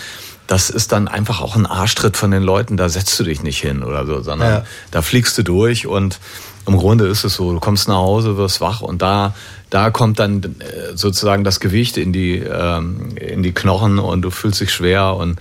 das 0.47 0.69
ist 0.69 0.91
dann 0.91 1.07
einfach 1.07 1.39
auch 1.41 1.55
ein 1.55 1.65
Arschtritt 1.65 2.17
von 2.17 2.31
den 2.31 2.43
Leuten, 2.43 2.75
da 2.75 2.89
setzt 2.89 3.17
du 3.19 3.23
dich 3.23 3.41
nicht 3.41 3.61
hin 3.61 3.83
oder 3.83 4.05
so, 4.05 4.21
sondern 4.21 4.49
ja. 4.49 4.65
da 4.91 5.01
fliegst 5.01 5.37
du 5.37 5.43
durch 5.43 5.87
und 5.87 6.19
im 6.67 6.77
Grunde 6.77 7.07
ist 7.07 7.23
es 7.23 7.35
so, 7.35 7.51
du 7.53 7.59
kommst 7.59 7.87
nach 7.87 7.95
Hause, 7.95 8.37
wirst 8.37 8.61
wach 8.61 8.81
und 8.81 9.01
da, 9.01 9.33
da 9.69 9.89
kommt 9.89 10.19
dann 10.19 10.43
äh, 10.43 10.95
sozusagen 10.95 11.43
das 11.43 11.59
Gewicht 11.59 11.97
in 11.97 12.13
die, 12.13 12.37
ähm, 12.37 13.15
in 13.15 13.43
die 13.43 13.53
Knochen 13.53 13.99
und 13.99 14.21
du 14.21 14.29
fühlst 14.29 14.61
dich 14.61 14.71
schwer 14.71 15.15
und 15.15 15.39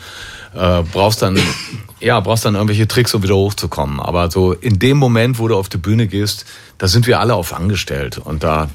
äh, 0.55 0.83
brauchst 0.93 1.23
dann, 1.23 1.39
ja, 2.01 2.21
brauchst 2.21 2.45
dann 2.45 2.55
irgendwelche 2.55 2.89
Tricks, 2.89 3.15
um 3.15 3.23
wieder 3.23 3.37
hochzukommen. 3.37 4.01
Aber 4.01 4.31
so 4.31 4.53
in 4.53 4.79
dem 4.79 4.97
Moment, 4.97 5.39
wo 5.39 5.49
du 5.49 5.57
auf 5.57 5.69
die 5.69 5.79
Bühne 5.79 6.07
gehst, 6.07 6.47
da 6.79 6.89
sind 6.89 7.07
wir 7.07 7.21
alle 7.21 7.35
auf 7.35 7.53
angestellt 7.53 8.19
und 8.19 8.43
da, 8.43 8.69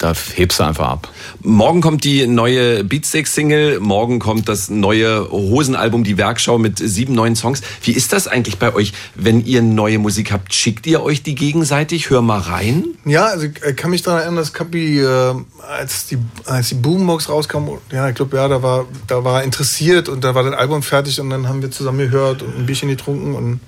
da 0.00 0.14
hebst 0.34 0.58
du 0.58 0.64
einfach 0.64 0.88
ab. 0.88 1.08
Morgen 1.42 1.82
kommt 1.82 2.04
die 2.04 2.26
neue 2.26 2.82
Beatsteaks-Single, 2.84 3.80
morgen 3.80 4.18
kommt 4.18 4.48
das 4.48 4.70
neue 4.70 5.30
Hosenalbum, 5.30 6.04
die 6.04 6.16
Werkschau 6.16 6.58
mit 6.58 6.78
sieben 6.78 7.14
neuen 7.14 7.36
Songs. 7.36 7.60
Wie 7.82 7.92
ist 7.92 8.14
das 8.14 8.26
eigentlich 8.26 8.58
bei 8.58 8.74
euch, 8.74 8.94
wenn 9.14 9.44
ihr 9.44 9.60
neue 9.60 9.98
Musik 9.98 10.32
habt? 10.32 10.54
Schickt 10.54 10.86
ihr 10.86 11.02
euch 11.02 11.22
die 11.22 11.34
gegenseitig? 11.34 12.08
Hör 12.08 12.22
mal 12.22 12.38
rein. 12.38 12.84
Ja, 13.04 13.26
also 13.26 13.46
ich 13.46 13.76
kann 13.76 13.90
mich 13.90 14.00
daran 14.00 14.20
erinnern, 14.20 14.36
dass 14.36 14.54
Kapi, 14.54 15.00
äh, 15.00 15.34
als, 15.68 16.06
die, 16.06 16.16
als 16.46 16.70
die 16.70 16.76
Boombox 16.76 17.28
rauskam, 17.28 17.68
ja, 17.92 18.08
ich 18.08 18.14
glaube, 18.14 18.38
ja, 18.38 18.48
da 18.48 18.62
war, 18.62 18.86
da 19.06 19.22
war 19.22 19.40
er 19.40 19.44
interessiert 19.44 20.08
und 20.08 20.24
da 20.24 20.34
war 20.34 20.44
das 20.44 20.54
Album 20.54 20.82
fertig 20.82 21.20
und 21.20 21.28
dann 21.28 21.46
haben 21.46 21.60
wir 21.60 21.70
zusammen 21.70 21.98
gehört 21.98 22.42
und 22.42 22.56
ein 22.56 22.64
Bierchen 22.64 22.88
getrunken 22.88 23.34
und 23.34 23.60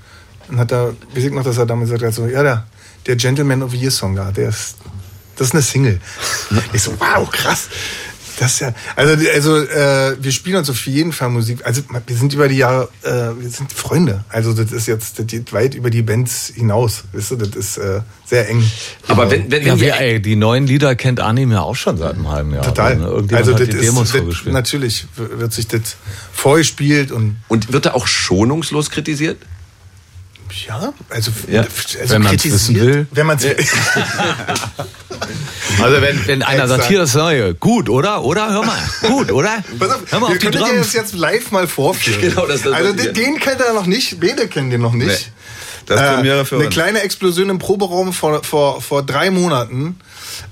dann 0.49 0.59
hat 0.59 0.72
er, 0.72 0.95
wie 1.12 1.20
ich 1.26 1.30
noch, 1.30 1.45
dass 1.45 1.59
er 1.59 1.66
damals 1.66 1.91
gesagt 1.91 2.07
hat, 2.07 2.14
so, 2.14 2.26
ja, 2.26 2.43
der, 2.43 2.66
der 3.07 3.16
Gentleman 3.16 3.62
of 3.62 3.72
the 3.72 3.76
Year 3.76 3.91
Song 3.91 4.16
da, 4.16 4.33
der 4.33 4.49
ist, 4.49 4.76
das 5.43 5.49
ist 5.49 5.55
eine 5.55 5.62
Single. 5.62 6.01
Ich 6.72 6.82
so, 6.82 6.93
wow, 6.99 7.28
krass. 7.28 7.68
Das 8.38 8.55
ist 8.55 8.61
ja, 8.61 8.74
also, 8.97 9.28
also 9.34 9.59
äh, 9.59 10.16
wir 10.20 10.32
spielen 10.32 10.57
uns 10.57 10.70
auf 10.70 10.86
jeden 10.86 11.12
Fall 11.12 11.28
Musik. 11.28 11.61
Also 11.64 11.82
wir 12.07 12.16
sind 12.16 12.32
über 12.32 12.49
die 12.49 12.57
Jahre, 12.57 12.88
äh, 13.03 13.11
wir 13.11 13.51
sind 13.51 13.72
Freunde. 13.72 14.24
Also 14.28 14.53
das 14.53 14.72
ist 14.72 14.86
jetzt 14.86 15.18
das 15.18 15.26
geht 15.26 15.53
weit 15.53 15.74
über 15.74 15.90
die 15.90 16.03
Bands 16.03 16.53
hinaus. 16.55 17.05
Weißt 17.12 17.32
du, 17.32 17.36
das 17.36 17.51
ist 17.57 17.76
äh, 17.76 18.01
sehr 18.24 18.49
eng. 18.49 18.64
Aber 19.09 19.30
wenn, 19.30 19.51
wenn, 19.51 19.64
wenn 19.64 19.78
ja, 19.78 19.80
wir, 19.80 20.01
ey, 20.01 20.22
die 20.22 20.36
neuen 20.36 20.66
Lieder 20.66 20.95
kennt 20.95 21.20
Anime 21.20 21.55
ja 21.55 21.61
auch 21.61 21.76
schon 21.76 21.99
seit 21.99 22.14
einem 22.14 22.28
halben 22.28 22.55
Jahr. 22.55 22.62
Total. 22.62 22.97
Ne? 22.97 23.05
Also 23.32 23.53
das 23.53 23.68
ist, 23.68 24.14
das, 24.14 24.45
natürlich 24.47 25.07
wird 25.16 25.53
sich 25.53 25.68
das 25.68 25.97
vorgespielt 26.32 27.12
und 27.12 27.36
und 27.49 27.72
wird 27.72 27.86
da 27.86 27.93
auch 27.93 28.07
schonungslos 28.07 28.90
kritisiert? 28.90 29.38
Ja, 30.68 30.93
also, 31.09 31.32
ja. 31.49 31.62
also 31.62 32.14
wenn 32.14 32.22
man 32.22 32.34
es 32.34 32.45
wissen 32.45 32.74
will. 32.76 33.07
Wenn 33.11 33.26
man 33.26 33.38
ja. 33.38 33.51
Also 35.83 36.03
wenn, 36.03 36.27
wenn 36.27 36.43
einer 36.43 36.68
sagt, 36.68 36.85
hier 36.85 36.99
das 36.99 37.14
Neue, 37.14 37.55
gut, 37.55 37.89
oder? 37.89 38.25
Oder? 38.25 38.51
Hör 38.51 38.62
mal, 38.62 38.79
gut, 39.03 39.33
oder? 39.33 39.64
Pass 39.79 39.91
auf, 39.91 40.01
Hör 40.11 40.20
mal 40.20 40.29
wir 40.29 40.33
auf 40.33 40.39
die 40.39 40.47
können 40.47 40.64
dir 40.64 40.79
das 40.79 40.93
jetzt 40.93 41.14
live 41.14 41.51
mal 41.51 41.66
vorführen. 41.66 42.20
Genau, 42.20 42.47
das, 42.47 42.62
das 42.62 42.73
also 42.73 42.93
den, 42.93 43.14
den 43.14 43.39
kennt 43.39 43.61
er 43.61 43.73
noch 43.73 43.87
nicht, 43.87 44.20
beide 44.20 44.49
kennen 44.49 44.70
den 44.70 44.81
noch 44.81 44.93
nicht. 44.93 45.09
Nee. 45.09 45.33
Das 45.87 46.01
ist 46.01 46.14
Premiere 46.14 46.45
für 46.45 46.57
äh, 46.57 46.59
Eine 46.59 46.66
uns. 46.66 46.75
kleine 46.75 47.01
Explosion 47.01 47.51
im 47.51 47.59
Proberaum 47.59 48.12
vor, 48.12 48.45
vor, 48.45 48.81
vor 48.81 49.03
drei 49.03 49.31
Monaten 49.31 49.99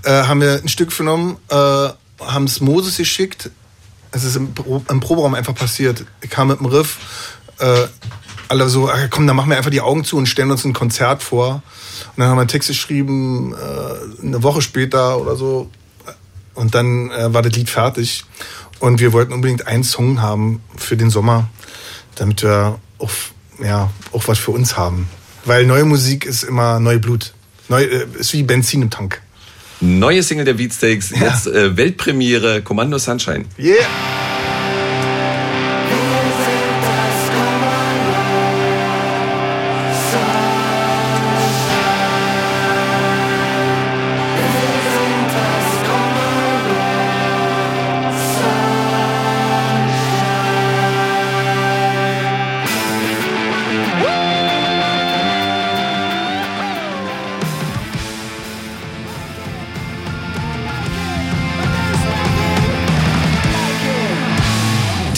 äh, 0.05 0.11
haben 0.11 0.41
wir 0.41 0.55
ein 0.55 0.69
Stück 0.69 0.97
genommen, 0.97 1.37
äh, 1.49 1.55
haben 1.55 2.45
es 2.45 2.61
Moses 2.61 2.97
geschickt. 2.97 3.51
Es 4.13 4.25
ist 4.25 4.37
im, 4.37 4.53
im 4.89 5.01
Proberaum 5.01 5.35
einfach 5.35 5.55
passiert. 5.55 6.05
Ich 6.21 6.31
kam 6.31 6.49
mit 6.49 6.59
dem 6.59 6.67
Riff, 6.67 6.97
äh, 7.59 7.87
alle 8.49 8.69
so, 8.69 8.91
ach, 8.91 8.99
komm, 9.11 9.27
dann 9.27 9.37
machen 9.37 9.51
wir 9.51 9.57
einfach 9.57 9.71
die 9.71 9.81
Augen 9.81 10.05
zu 10.05 10.17
und 10.17 10.27
stellen 10.27 10.51
uns 10.51 10.65
ein 10.65 10.73
Konzert 10.73 11.23
vor. 11.23 11.63
Und 12.09 12.19
dann 12.19 12.29
haben 12.29 12.37
wir 12.37 12.43
einen 12.43 12.49
Text 12.49 12.69
geschrieben, 12.69 13.55
äh, 13.55 14.27
eine 14.27 14.43
Woche 14.43 14.63
später 14.63 15.21
oder 15.21 15.37
so. 15.37 15.71
Und 16.55 16.75
dann 16.75 17.11
äh, 17.11 17.33
war 17.33 17.43
das 17.43 17.53
Lied 17.55 17.71
fertig. 17.71 18.25
Und 18.81 19.01
wir 19.01 19.13
wollten 19.13 19.33
unbedingt 19.33 19.67
einen 19.67 19.85
Song 19.85 20.23
haben 20.23 20.63
für 20.77 20.97
den 20.97 21.11
Sommer, 21.11 21.49
damit 22.17 22.43
wir 22.43 22.79
auch, 22.99 23.11
ja, 23.63 23.91
auch 24.13 24.27
was 24.27 24.39
für 24.39 24.51
uns 24.51 24.77
haben. 24.77 25.09
Weil 25.45 25.67
neue 25.67 25.85
Musik 25.85 26.25
ist 26.25 26.43
immer 26.43 26.81
neue 26.81 26.99
Blut. 26.99 27.33
Neu, 27.69 27.85
äh, 27.85 28.07
ist 28.19 28.33
wie 28.33 28.43
Benzin 28.43 28.83
im 28.83 28.91
Tank. 28.91 29.21
Neue 29.81 30.23
Single 30.23 30.45
der 30.45 30.55
Beatsteaks, 30.55 31.11
ja. 31.11 31.29
jetzt 31.29 31.47
äh, 31.47 31.77
Weltpremiere, 31.77 32.63
Kommando 32.63 32.99
Sunshine. 32.99 33.47
Yeah! 33.59 34.30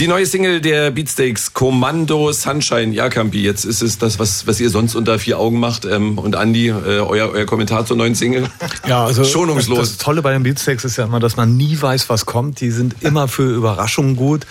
Die 0.02 0.08
neue 0.08 0.26
Single 0.26 0.60
der 0.60 0.90
Beatsteaks, 0.90 1.54
Kommando 1.54 2.32
Sunshine. 2.32 2.92
Ja, 2.92 3.08
Campi, 3.08 3.40
jetzt 3.40 3.64
ist 3.64 3.82
es 3.82 3.98
das, 3.98 4.18
was, 4.18 4.48
was 4.48 4.58
ihr 4.58 4.68
sonst 4.68 4.96
unter 4.96 5.16
vier 5.20 5.38
Augen 5.38 5.60
macht. 5.60 5.84
Ähm, 5.84 6.18
und 6.18 6.34
Andi, 6.34 6.70
äh, 6.70 6.98
euer, 6.98 7.30
euer 7.30 7.46
Kommentar 7.46 7.86
zur 7.86 7.96
neuen 7.96 8.16
Single? 8.16 8.48
Ja, 8.88 9.04
also 9.04 9.22
schonungslos. 9.22 9.78
Das, 9.78 9.88
das 9.90 9.98
Tolle 9.98 10.20
bei 10.22 10.32
den 10.32 10.42
Beatsteaks 10.42 10.84
ist 10.84 10.96
ja 10.96 11.04
immer, 11.04 11.20
dass 11.20 11.36
man 11.36 11.56
nie 11.56 11.80
weiß, 11.80 12.08
was 12.08 12.26
kommt. 12.26 12.60
Die 12.60 12.72
sind 12.72 12.96
immer 13.02 13.28
für 13.28 13.44
Überraschungen 13.44 14.16
gut, 14.16 14.44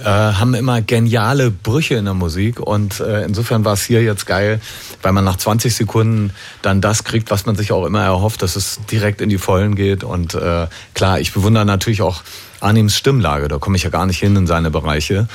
äh, 0.00 0.04
haben 0.04 0.52
immer 0.52 0.82
geniale 0.82 1.50
Brüche 1.50 1.94
in 1.94 2.04
der 2.04 2.12
Musik. 2.12 2.60
Und 2.60 3.00
äh, 3.00 3.24
insofern 3.24 3.64
war 3.64 3.72
es 3.72 3.82
hier 3.84 4.02
jetzt 4.02 4.26
geil, 4.26 4.60
weil 5.00 5.12
man 5.12 5.24
nach 5.24 5.38
20 5.38 5.74
Sekunden 5.74 6.34
dann 6.60 6.82
das 6.82 7.04
kriegt, 7.04 7.30
was 7.30 7.46
man 7.46 7.56
sich 7.56 7.72
auch 7.72 7.86
immer 7.86 8.02
erhofft, 8.02 8.42
dass 8.42 8.54
es 8.54 8.78
direkt 8.90 9.22
in 9.22 9.30
die 9.30 9.38
Vollen 9.38 9.76
geht. 9.76 10.04
Und 10.04 10.34
äh, 10.34 10.66
klar, 10.92 11.20
ich 11.20 11.32
bewundere 11.32 11.64
natürlich 11.64 12.02
auch 12.02 12.22
Anims 12.60 12.96
Stimmlage. 12.96 13.48
Da 13.48 13.58
komme 13.58 13.76
ich 13.76 13.82
ja 13.82 13.90
gar 13.90 14.06
nicht 14.06 14.18
hin 14.18 14.36
in 14.36 14.46
seine 14.46 14.70
Bereiche. 14.70 15.28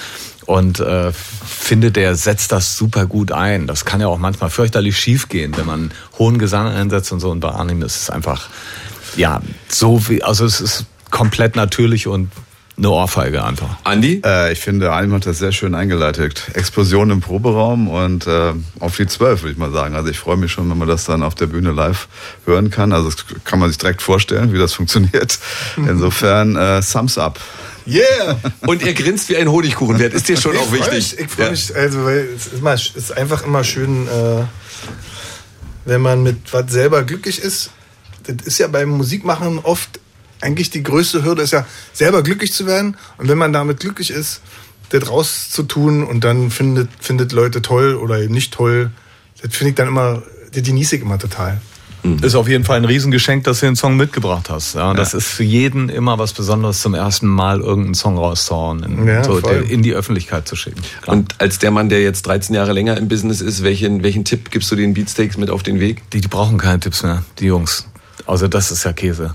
Und 0.46 0.80
äh, 0.80 1.12
finde, 1.12 1.92
der 1.92 2.16
setzt 2.16 2.52
das 2.52 2.78
super 2.78 3.08
gut 3.08 3.32
ein. 3.32 3.68
Das 3.68 3.86
kann 3.86 4.00
ja 4.00 4.08
auch 4.08 4.20
manchmal 4.20 4.50
fürchterlich 4.50 4.98
schief 4.98 5.28
gehen, 5.28 5.58
wenn 5.58 5.66
man 5.66 5.92
hohen 6.20 6.38
Gesang 6.38 6.68
einsetzt 6.68 7.12
und 7.12 7.20
so. 7.20 7.32
Und 7.32 7.40
bei 7.40 7.50
Anim 7.50 7.82
ist 7.82 8.04
es 8.04 8.10
einfach, 8.10 8.50
ja, 9.16 9.42
so 9.68 10.08
wie, 10.08 10.22
also 10.24 10.46
es 10.46 10.62
ist 10.62 10.86
komplett 11.10 11.56
natürlich 11.56 12.08
und 12.08 12.30
eine 12.78 12.90
Ohrfeige 12.90 13.44
einfach. 13.44 13.78
Andi? 13.86 14.22
Äh, 14.26 14.52
ich 14.52 14.60
finde, 14.60 14.92
Alim 14.92 15.14
hat 15.14 15.26
das 15.26 15.40
sehr 15.40 15.54
schön 15.54 15.76
eingeleitet. 15.76 16.52
Explosion 16.54 17.10
im 17.10 17.22
Proberaum 17.22 17.88
und 17.88 18.28
äh, 18.28 18.54
auf 18.80 18.98
die 18.98 19.08
zwölf, 19.08 19.44
würde 19.44 19.54
ich 19.54 19.58
mal 19.58 19.72
sagen. 19.72 19.96
Also 19.96 20.10
ich 20.10 20.20
freue 20.20 20.36
mich 20.36 20.52
schon, 20.52 20.70
wenn 20.70 20.78
man 20.78 20.88
das 20.88 21.06
dann 21.06 21.24
auf 21.24 21.36
der 21.36 21.48
Bühne 21.48 21.72
live 21.72 22.08
hören 22.46 22.72
kann. 22.72 22.92
Also 22.92 23.10
das 23.10 23.26
kann 23.46 23.60
man 23.60 23.70
sich 23.70 23.78
direkt 23.78 24.02
vorstellen, 24.02 24.52
wie 24.52 24.58
das 24.58 24.74
funktioniert. 24.76 25.40
Insofern, 25.78 26.56
äh, 26.58 26.82
Thumbs 26.82 27.18
up. 27.18 27.40
Yeah! 27.88 28.40
Und 28.62 28.82
er 28.82 28.94
grinst 28.94 29.30
wie 29.30 29.38
ein 29.38 29.50
Honigkuchenwert. 29.50 30.14
Ist 30.14 30.28
dir 30.28 30.38
schon 30.38 30.56
ich 30.56 30.60
auch 30.60 30.72
wichtig. 30.72 30.92
Mich, 30.92 31.20
ich 31.20 31.30
freue 31.30 31.52
mich, 31.52 31.76
also 31.76 32.04
weil 32.04 32.30
es 32.36 32.48
ist, 32.48 32.60
immer, 32.60 32.74
ist 32.74 33.16
einfach 33.16 33.46
immer 33.46 33.64
schön, 33.64 34.08
äh, 34.08 34.44
wenn 35.86 36.02
man 36.02 36.24
mit 36.24 36.52
was 36.52 36.72
selber 36.72 37.04
glücklich 37.04 37.40
ist. 37.40 37.70
Das 38.24 38.48
ist 38.48 38.58
ja 38.58 38.68
beim 38.68 38.90
Musikmachen 38.90 39.60
oft 39.60 40.00
eigentlich 40.42 40.70
die 40.70 40.84
größte 40.84 41.24
Hürde 41.24 41.42
ist 41.42 41.52
ja, 41.52 41.66
selber 41.94 42.24
glücklich 42.24 42.54
zu 42.54 42.66
werden. 42.66 42.98
Und 43.18 43.28
wenn 43.28 43.38
man 43.38 43.54
damit 43.54 43.80
glücklich 43.80 44.12
ist, 44.12 44.42
das 44.90 45.10
rauszutun 45.10 46.04
und 46.04 46.24
dann 46.24 46.52
findet, 46.52 46.90
findet 47.00 47.32
Leute 47.32 47.62
toll 47.62 47.96
oder 47.96 48.20
eben 48.20 48.34
nicht 48.34 48.54
toll, 48.54 48.92
das 49.42 49.56
finde 49.56 49.70
ich 49.70 49.76
dann 49.76 49.88
immer, 49.88 50.24
das 50.54 50.64
genieße 50.64 50.98
ich 50.98 51.02
immer 51.02 51.18
total. 51.18 51.60
Mhm. 52.06 52.20
Ist 52.24 52.36
auf 52.36 52.48
jeden 52.48 52.64
Fall 52.64 52.78
ein 52.78 52.86
Riesengeschenk, 52.86 53.44
dass 53.46 53.62
du 53.62 53.66
den 53.66 53.76
Song 53.76 53.98
mitgebracht 53.98 54.50
hast. 54.50 54.76
Ja, 54.76 54.94
das 54.94 55.14
ist 55.14 55.28
für 55.28 55.44
jeden 55.44 55.90
immer 55.90 56.20
was 56.20 56.34
Besonderes, 56.34 56.82
zum 56.82 56.94
ersten 56.94 57.28
Mal 57.28 57.62
irgendeinen 57.62 57.96
Song 57.96 58.18
rauszuhauen, 58.18 58.84
in, 58.84 59.08
ja, 59.08 59.24
so, 59.24 59.40
in 59.40 59.82
die 59.82 59.94
Öffentlichkeit 59.94 60.48
zu 60.48 60.56
schicken. 60.56 60.82
Klar. 61.02 61.18
Und 61.18 61.36
als 61.40 61.58
der 61.60 61.72
Mann, 61.72 61.90
der 61.90 62.02
jetzt 62.02 62.28
13 62.28 62.56
Jahre 62.56 62.74
länger 62.74 62.98
im 62.98 63.08
Business 63.08 63.42
ist, 63.42 63.64
welchen, 63.64 64.04
welchen 64.04 64.24
Tipp 64.24 64.52
gibst 64.52 64.72
du 64.72 64.76
den 64.76 64.94
Beatsteaks 64.94 65.38
mit 65.38 65.50
auf 65.50 65.64
den 65.64 65.80
Weg? 65.80 66.10
Die, 66.12 66.22
die 66.22 66.28
brauchen 66.28 66.58
keine 66.58 66.80
Tipps 66.80 67.02
mehr, 67.02 67.24
die 67.40 67.46
Jungs. 67.46 67.88
Also 68.28 68.48
das 68.48 68.72
ist 68.72 68.84
ja 68.84 68.94
Käse. 68.94 69.34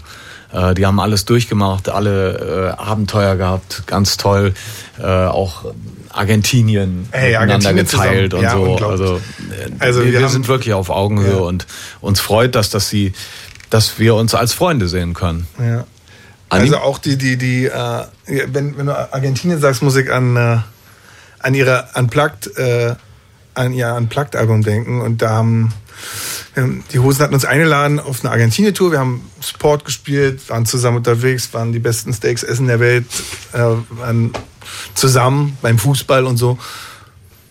Äh, 0.53 0.75
die 0.75 0.87
haben 0.87 1.01
alles 1.01 1.25
durchgemacht, 1.25 1.89
alle 1.89 2.75
äh, 2.79 2.81
Abenteuer 2.81 3.37
gehabt, 3.37 3.85
ganz 3.87 4.17
toll. 4.17 4.55
Äh, 4.99 5.05
auch 5.05 5.65
Argentinien 6.09 7.09
Ey, 7.13 7.33
miteinander 7.33 7.73
geteilt 7.73 8.33
zusammen. 8.33 8.59
und 8.59 8.81
ja, 8.81 8.81
so. 8.81 8.87
Also, 8.87 9.17
äh, 9.17 9.71
also 9.79 10.05
wir, 10.05 10.13
wir 10.19 10.29
sind 10.29 10.49
wirklich 10.49 10.75
auf 10.75 10.91
Augenhöhe 10.91 11.35
ja. 11.35 11.39
und 11.39 11.67
uns 12.01 12.21
freut 12.21 12.55
das, 12.55 12.71
dass 12.71 12.89
sie 12.89 13.13
dass 13.71 13.99
wir 13.99 14.17
uns 14.17 14.35
als 14.35 14.53
Freunde 14.53 14.89
sehen 14.89 15.15
können. 15.15 15.47
Ja. 15.59 15.85
Also 16.49 16.79
auch 16.79 16.99
die, 16.99 17.17
die, 17.17 17.37
die, 17.37 17.67
äh, 17.67 18.05
wenn, 18.27 18.77
wenn 18.77 18.87
du 18.87 19.13
Argentinien 19.13 19.61
sagst, 19.61 19.83
Musik 19.83 20.11
an, 20.11 20.37
äh, 20.37 20.59
an 21.39 21.55
ihre 21.55 21.89
Unplugged, 21.95 22.59
äh, 22.59 22.97
an 23.55 23.73
ihr 23.73 23.95
Unplugged-Album 23.95 24.63
denken 24.63 25.01
und 25.01 25.23
da 25.23 25.31
haben 25.31 25.73
die 26.93 26.99
Hosen 26.99 27.23
hatten 27.23 27.35
uns 27.35 27.45
eingeladen 27.45 28.01
auf 28.01 28.25
eine 28.25 28.33
Argentinien-Tour. 28.33 28.93
Wir 28.93 28.99
haben 28.99 29.23
Sport 29.41 29.85
gespielt, 29.85 30.49
waren 30.49 30.67
zusammen 30.67 30.99
unterwegs, 30.99 31.53
waren 31.53 31.73
die 31.73 31.79
besten 31.79 32.13
Steaks 32.13 32.43
essen 32.43 32.67
der 32.67 32.81
Welt, 32.81 33.07
äh, 33.53 33.59
waren 33.59 34.33
zusammen 34.95 35.57
beim 35.63 35.79
Fußball 35.79 36.25
und 36.27 36.37
so. 36.37 36.59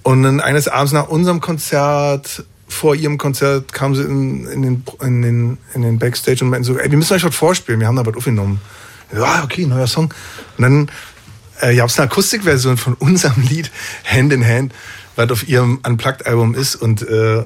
Und 0.04 0.24
dann 0.24 0.40
eines 0.40 0.68
Abends 0.68 0.92
nach 0.92 1.08
unserem 1.08 1.42
Konzert, 1.42 2.44
vor 2.68 2.96
ihrem 2.96 3.18
Konzert, 3.18 3.74
kamen 3.74 3.96
sie 3.96 4.04
in, 4.04 4.48
in, 4.48 4.62
den, 4.62 4.84
in, 5.02 5.22
den, 5.22 5.58
in 5.74 5.82
den 5.82 6.00
Backstage 6.00 6.44
und 6.44 6.50
meinten 6.50 6.66
so, 6.66 6.78
ey, 6.78 6.90
wir 6.90 6.98
müssen 6.98 7.14
euch 7.14 7.24
was 7.24 7.36
vorspielen, 7.36 7.80
wir 7.80 7.88
haben 7.88 7.96
da 7.96 8.06
was 8.06 8.16
aufgenommen. 8.16 8.62
Ja, 9.14 9.44
okay, 9.44 9.66
neuer 9.66 9.88
Song. 9.88 10.14
Und 10.58 10.62
dann 10.62 10.92
äh, 11.62 11.76
gab 11.76 11.90
es 11.90 12.00
eine 12.00 12.10
Akustikversion 12.10 12.78
von 12.78 12.94
unserem 12.94 13.42
Lied 13.44 13.72
Hand 14.06 14.32
in 14.34 14.46
Hand, 14.46 14.74
was 15.16 15.32
auf 15.32 15.48
ihrem 15.48 15.80
Unplugged-Album 15.86 16.54
ist. 16.56 16.76
Und 16.76 17.02
äh, 17.02 17.44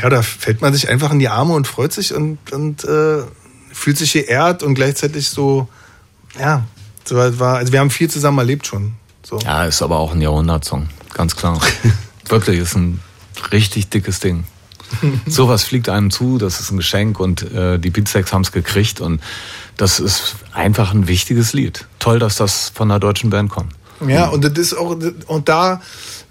ja, 0.00 0.08
da 0.08 0.22
fällt 0.22 0.60
man 0.60 0.72
sich 0.72 0.88
einfach 0.88 1.10
in 1.10 1.18
die 1.18 1.28
Arme 1.28 1.54
und 1.54 1.66
freut 1.66 1.92
sich 1.92 2.14
und, 2.14 2.38
und 2.52 2.84
äh, 2.84 3.22
fühlt 3.72 3.98
sich 3.98 4.12
geehrt 4.12 4.62
und 4.62 4.74
gleichzeitig 4.74 5.28
so, 5.28 5.68
ja, 6.38 6.64
so 7.04 7.16
war, 7.16 7.56
also 7.56 7.72
wir 7.72 7.80
haben 7.80 7.90
viel 7.90 8.08
zusammen 8.08 8.38
erlebt 8.38 8.66
schon. 8.66 8.94
So. 9.22 9.38
Ja, 9.40 9.64
ist 9.64 9.82
aber 9.82 9.98
auch 9.98 10.14
ein 10.14 10.20
Jahrhundertsong, 10.20 10.88
ganz 11.14 11.36
klar. 11.36 11.60
Wirklich, 12.28 12.60
ist 12.60 12.76
ein 12.76 13.00
richtig 13.52 13.88
dickes 13.88 14.20
Ding. 14.20 14.44
Sowas 15.26 15.64
fliegt 15.64 15.88
einem 15.88 16.10
zu, 16.10 16.38
das 16.38 16.60
ist 16.60 16.70
ein 16.70 16.76
Geschenk 16.76 17.20
und 17.20 17.42
äh, 17.52 17.78
die 17.78 17.90
Beatsex 17.90 18.32
haben 18.32 18.42
es 18.42 18.52
gekriegt 18.52 19.00
und 19.00 19.20
das 19.76 20.00
ist 20.00 20.36
einfach 20.52 20.92
ein 20.94 21.08
wichtiges 21.08 21.52
Lied. 21.52 21.86
Toll, 21.98 22.18
dass 22.18 22.36
das 22.36 22.70
von 22.74 22.90
einer 22.90 23.00
deutschen 23.00 23.30
Band 23.30 23.50
kommt. 23.50 23.74
Ja, 24.06 24.28
und 24.28 24.44
das 24.44 24.52
ist 24.56 24.74
auch, 24.74 24.96
und 25.26 25.48
da, 25.48 25.80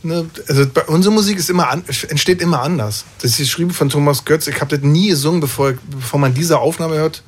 ne, 0.03 0.25
also 0.47 0.65
bei, 0.67 0.83
unsere 0.83 1.13
Musik 1.13 1.37
ist 1.37 1.49
immer 1.49 1.69
an, 1.69 1.83
entsteht 2.07 2.41
immer 2.41 2.61
anders. 2.61 3.05
Das 3.21 3.31
ist 3.31 3.37
geschrieben 3.37 3.71
von 3.71 3.89
Thomas 3.89 4.25
Götz. 4.25 4.47
Ich 4.47 4.61
habe 4.61 4.75
das 4.75 4.85
nie 4.85 5.09
gesungen, 5.09 5.41
bevor, 5.41 5.73
bevor 5.89 6.19
man 6.19 6.33
diese 6.33 6.59
Aufnahme 6.59 6.95
hört. 6.95 7.23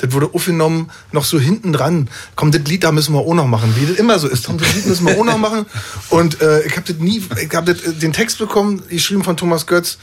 Das 0.00 0.12
wurde 0.12 0.30
aufgenommen, 0.32 0.90
noch 1.12 1.24
so 1.24 1.38
hinten 1.38 1.74
dran. 1.74 2.08
Komm, 2.34 2.52
das 2.52 2.62
Lied 2.62 2.84
da 2.84 2.92
müssen 2.92 3.12
wir 3.12 3.20
auch 3.20 3.34
noch 3.34 3.46
machen. 3.46 3.74
Wie 3.78 3.84
das 3.84 3.96
immer 3.96 4.18
so 4.18 4.28
ist. 4.28 4.46
Komm, 4.46 4.56
das 4.56 4.74
Lied 4.74 4.86
müssen 4.86 5.06
wir 5.06 5.18
auch 5.18 5.24
noch 5.24 5.36
machen. 5.36 5.66
Und 6.08 6.40
äh, 6.40 6.62
ich 6.62 6.74
habe 6.76 6.90
das 6.90 6.96
nie, 6.96 7.22
ich 7.42 7.54
habe 7.54 7.72
äh, 7.72 7.92
den 7.92 8.14
Text 8.14 8.38
bekommen, 8.38 8.82
geschrieben 8.88 9.24
von 9.24 9.36
Thomas 9.36 9.66
Götz. 9.66 9.98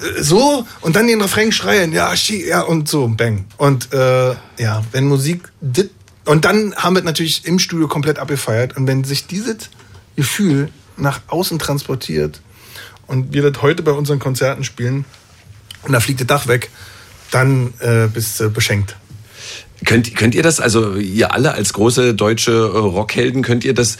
Äh, 0.00 0.22
so, 0.22 0.64
und 0.82 0.94
dann 0.94 1.08
den 1.08 1.20
Refrain 1.20 1.50
schreien. 1.50 1.92
Ja, 1.92 2.14
schi, 2.16 2.46
ja, 2.46 2.60
und 2.60 2.88
so, 2.88 3.08
bang. 3.08 3.44
Und 3.56 3.92
äh, 3.92 4.36
ja, 4.58 4.84
wenn 4.92 5.06
Musik 5.06 5.50
dit, 5.60 5.90
und 6.24 6.44
dann 6.44 6.74
haben 6.76 6.96
wir 6.96 7.02
natürlich 7.02 7.44
im 7.44 7.58
Studio 7.58 7.88
komplett 7.88 8.18
abgefeiert. 8.18 8.76
Und 8.76 8.86
wenn 8.86 9.04
sich 9.04 9.26
dieses 9.26 9.68
Gefühl 10.16 10.70
nach 10.96 11.20
außen 11.26 11.58
transportiert 11.58 12.40
und 13.06 13.32
wir 13.32 13.50
das 13.50 13.62
heute 13.62 13.82
bei 13.82 13.92
unseren 13.92 14.18
Konzerten 14.18 14.64
spielen 14.64 15.04
und 15.82 15.92
da 15.92 16.00
fliegt 16.00 16.20
das 16.20 16.26
Dach 16.26 16.48
weg, 16.48 16.70
dann 17.30 17.74
äh, 17.80 18.06
bist 18.06 18.40
du 18.40 18.50
beschenkt. 18.50 18.96
Könnt, 19.84 20.14
könnt 20.16 20.34
ihr 20.34 20.42
das, 20.42 20.60
also 20.60 20.94
ihr 20.94 21.32
alle 21.32 21.52
als 21.52 21.72
große 21.72 22.14
deutsche 22.14 22.52
äh, 22.52 22.78
Rockhelden, 22.78 23.42
könnt 23.42 23.64
ihr 23.64 23.74
das 23.74 23.98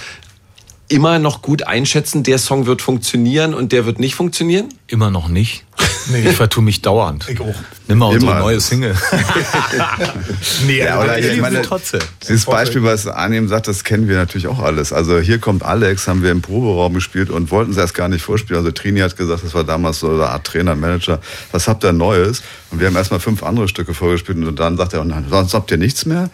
immer 0.89 1.19
noch 1.19 1.43
gut 1.43 1.65
einschätzen, 1.67 2.23
der 2.23 2.39
Song 2.39 2.67
wird 2.67 2.81
funktionieren 2.81 3.55
und 3.55 3.73
der 3.73 3.85
wird 3.85 3.99
nicht 3.99 4.15
funktionieren? 4.15 4.69
Immer 4.87 5.11
noch 5.11 5.29
nicht. 5.29 5.65
Nee. 6.11 6.29
Ich 6.29 6.37
vertue 6.37 6.63
mich 6.63 6.83
dauernd. 6.83 7.27
Ich 7.29 7.41
auch. 7.41 7.55
Nimm 7.89 7.99
mal 7.99 8.07
unsere 8.07 8.33
Immer. 8.33 8.41
neue 8.41 8.61
Single. 8.61 8.95
nee, 10.67 10.79
ja, 10.79 10.99
aber 10.99 11.19
ich 11.19 11.41
meine, 11.41 11.63
trotzdem. 11.63 12.01
Dieses 12.27 12.45
Beispiel, 12.45 12.83
was 12.83 13.07
Arnim 13.07 13.49
sagt, 13.49 13.69
das 13.69 13.85
kennen 13.85 14.09
wir 14.09 14.17
natürlich 14.17 14.47
auch 14.47 14.59
alles. 14.59 14.93
Also 14.93 15.19
hier 15.19 15.39
kommt 15.39 15.63
Alex, 15.63 16.09
haben 16.09 16.23
wir 16.23 16.31
im 16.31 16.43
Proberaum 16.43 16.95
gespielt 16.95 17.31
und 17.31 17.51
wollten 17.51 17.73
es 17.73 17.77
erst 17.77 17.95
gar 17.95 18.09
nicht 18.09 18.23
vorspielen. 18.23 18.59
Also 18.59 18.71
Trini 18.71 19.01
hat 19.01 19.17
gesagt, 19.17 19.45
das 19.45 19.55
war 19.55 19.65
damals 19.65 20.01
so 20.01 20.11
eine 20.11 20.29
Art 20.29 20.47
Trainer, 20.47 20.75
Manager, 20.75 21.21
was 21.53 21.69
habt 21.69 21.85
ihr 21.85 21.93
Neues? 21.93 22.43
Und 22.71 22.81
wir 22.81 22.87
haben 22.87 22.97
erstmal 22.97 23.21
fünf 23.21 23.43
andere 23.43 23.69
Stücke 23.69 23.95
vorgespielt 23.95 24.39
und 24.39 24.59
dann 24.59 24.77
sagt 24.77 24.95
er, 24.95 25.01
und 25.01 25.15
sonst 25.31 25.55
habt 25.55 25.71
ihr 25.71 25.79
nichts 25.79 26.07
mehr? 26.07 26.31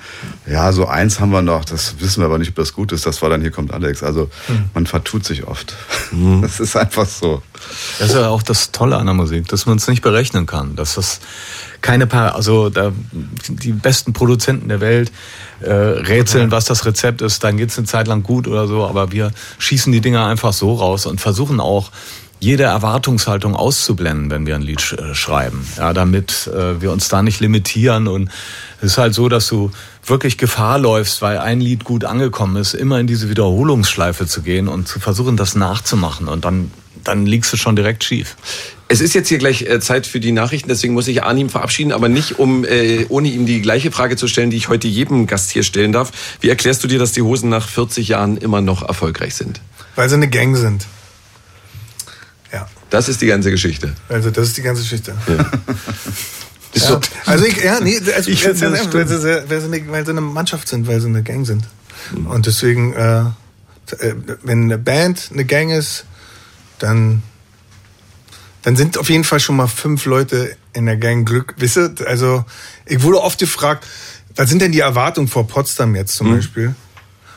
Ja, 0.47 0.73
so 0.73 0.87
eins 0.87 1.21
haben 1.21 1.31
wir 1.31 1.43
noch, 1.43 1.65
das 1.65 1.97
wissen 2.01 2.21
wir 2.21 2.27
aber 2.27 2.39
nicht, 2.39 2.51
ob 2.51 2.57
das 2.57 2.73
gut 2.73 2.93
ist. 2.93 3.07
Das 3.07 3.23
war 3.23 3.31
dann, 3.31 3.41
hier 3.41 3.51
kommt 3.51 3.73
Alex. 3.73 4.03
Also 4.03 4.31
hm. 4.47 4.71
man 4.75 4.87
vertut 4.87 5.25
sich 5.25 5.47
oft. 5.47 5.75
Hm. 6.11 6.43
Das 6.51 6.59
ist 6.59 6.75
einfach 6.77 7.07
so. 7.07 7.43
Das 7.99 8.11
ist 8.11 8.15
ja 8.15 8.29
auch 8.29 8.43
das 8.43 8.73
Tolle 8.73 8.97
an 8.97 9.07
der 9.07 9.15
Musik, 9.15 9.49
dass 9.49 9.67
man 9.67 9.77
es 9.77 9.89
nicht 9.89 10.03
berechnen 10.03 10.47
kann. 10.47 10.77
Dass 10.77 10.95
das 10.95 11.21
keine 11.81 12.07
paar, 12.07 12.35
also 12.35 12.69
da, 12.69 12.93
die 13.49 13.73
besten 13.73 14.13
Produzenten 14.13 14.69
der 14.69 14.81
Welt 14.81 15.13
äh, 15.61 15.73
rätseln, 15.73 16.51
was 16.51 16.65
das 16.65 16.85
Rezept 16.85 17.23
ist, 17.23 17.43
dann 17.45 17.57
geht's 17.57 17.79
eine 17.79 17.87
Zeit 17.87 18.07
lang 18.07 18.23
gut 18.23 18.49
oder 18.49 18.67
so, 18.67 18.87
aber 18.87 19.13
wir 19.13 19.31
schießen 19.59 19.93
die 19.93 20.01
Dinger 20.01 20.27
einfach 20.27 20.53
so 20.53 20.75
raus 20.75 21.07
und 21.07 21.21
versuchen 21.21 21.61
auch 21.61 21.91
jede 22.41 22.63
Erwartungshaltung 22.63 23.55
auszublenden, 23.55 24.31
wenn 24.31 24.47
wir 24.47 24.55
ein 24.55 24.63
Lied 24.63 24.81
sch 24.81 24.95
äh, 24.95 25.15
schreiben, 25.15 25.67
ja, 25.77 25.93
damit 25.93 26.47
äh, 26.49 26.81
wir 26.81 26.91
uns 26.91 27.09
da 27.09 27.23
nicht 27.23 27.41
limitieren 27.41 28.09
und 28.09 28.31
es 28.79 28.93
ist 28.93 28.99
halt 28.99 29.15
so, 29.15 29.29
dass 29.29 29.47
du 29.47 29.71
wirklich 30.07 30.39
Gefahr 30.39 30.79
läufst, 30.79 31.21
weil 31.21 31.39
ein 31.39 31.61
Lied 31.61 31.85
gut 31.85 32.07
angekommen 32.07 32.57
ist, 32.57 32.73
immer 32.73 32.99
in 32.99 33.07
diese 33.07 33.29
Wiederholungsschleife 33.29 34.27
zu 34.27 34.41
gehen 34.41 34.69
und 34.69 34.89
zu 34.89 35.01
versuchen, 35.01 35.37
das 35.37 35.55
nachzumachen 35.55 36.29
und 36.29 36.47
dann 36.47 36.71
dann 37.05 37.27
liegst 37.27 37.53
du 37.53 37.57
schon 37.57 37.77
direkt 37.77 38.05
schief. 38.05 38.37
Es 38.89 39.01
ist 39.01 39.15
jetzt 39.15 39.29
hier 39.29 39.39
gleich 39.39 39.63
äh, 39.63 39.79
Zeit 39.79 40.05
für 40.07 40.19
die 40.19 40.33
Nachrichten, 40.33 40.69
deswegen 40.69 40.95
muss 40.95 41.07
ich 41.07 41.23
Arnim 41.23 41.49
verabschieden, 41.49 41.93
aber 41.93 42.09
nicht 42.09 42.41
um 42.41 42.65
äh, 42.65 43.07
ohne 43.09 43.29
ihm 43.29 43.47
die 43.47 43.63
gleiche 43.63 43.93
Frage 43.93 44.17
zu 44.17 44.27
stellen, 44.27 44.51
die 44.51 44.57
ich 44.57 44.69
heute 44.69 44.89
jedem 44.89 45.29
Gast 45.29 45.51
hier 45.51 45.63
stellen 45.63 45.93
darf. 45.93 46.11
Wie 46.41 46.49
erklärst 46.49 46.83
du 46.83 46.89
dir, 46.89 46.99
dass 46.99 47.13
die 47.13 47.23
Hosen 47.23 47.51
nach 47.51 47.69
40 47.69 48.09
Jahren 48.09 48.37
immer 48.37 48.61
noch 48.61 48.83
erfolgreich 48.83 49.37
sind? 49.37 49.61
Weil 49.95 50.09
sie 50.09 50.17
eine 50.17 50.29
Gang 50.29 50.57
sind. 50.57 50.87
Ja. 52.53 52.69
Das 52.91 53.09
ist 53.09 53.21
die 53.21 53.27
ganze 53.27 53.53
Geschichte. 53.53 53.95
Also 54.09 54.31
das 54.31 54.49
ist 54.49 54.57
die 54.57 54.63
ganze 54.63 54.83
Geschichte. 54.83 55.15
Ja. 55.29 55.35
ja. 56.75 57.01
Also 57.27 57.45
ich, 57.45 57.63
ja, 57.63 57.79
nee, 57.81 58.01
also 58.17 58.29
ich 58.29 58.45
weil, 58.45 58.57
sie, 58.57 58.73
weil, 58.73 59.07
sie, 59.07 59.49
weil, 59.49 59.61
sie 59.61 59.67
eine, 59.67 59.93
weil 59.93 60.05
sie 60.05 60.11
eine 60.11 60.21
Mannschaft 60.21 60.69
sind, 60.69 60.89
weil 60.89 61.01
sie 61.01 61.07
eine 61.07 61.23
Gang 61.23 61.47
sind. 61.47 61.65
Mhm. 62.13 62.27
Und 62.27 62.47
deswegen, 62.47 62.93
äh, 62.95 63.21
äh 63.21 64.15
wenn 64.43 64.65
eine 64.65 64.79
Band 64.79 65.31
eine 65.33 65.45
Gang 65.45 65.71
ist, 65.71 66.07
dann, 66.81 67.23
dann 68.63 68.77
sind 68.77 68.99
auf 68.99 69.09
jeden 69.09 69.25
Fall 69.25 69.41
schon 69.41 69.57
mal 69.57 69.69
fünf 69.69 70.05
Leute 70.05 70.57
in 70.73 70.87
der 70.87 70.97
Gang 70.97 71.27
Glück. 71.27 71.55
Wisst 71.59 72.05
also 72.05 72.45
ich 72.87 73.03
wurde 73.03 73.21
oft 73.21 73.39
gefragt, 73.39 73.87
was 74.37 74.49
sind 74.49 74.63
denn 74.63 74.73
die 74.73 74.81
Erwartungen 74.81 75.29
vor 75.29 75.47
Potsdam 75.47 75.95
jetzt 75.95 76.17
zum 76.17 76.29
mhm. 76.29 76.37
Beispiel? 76.37 76.75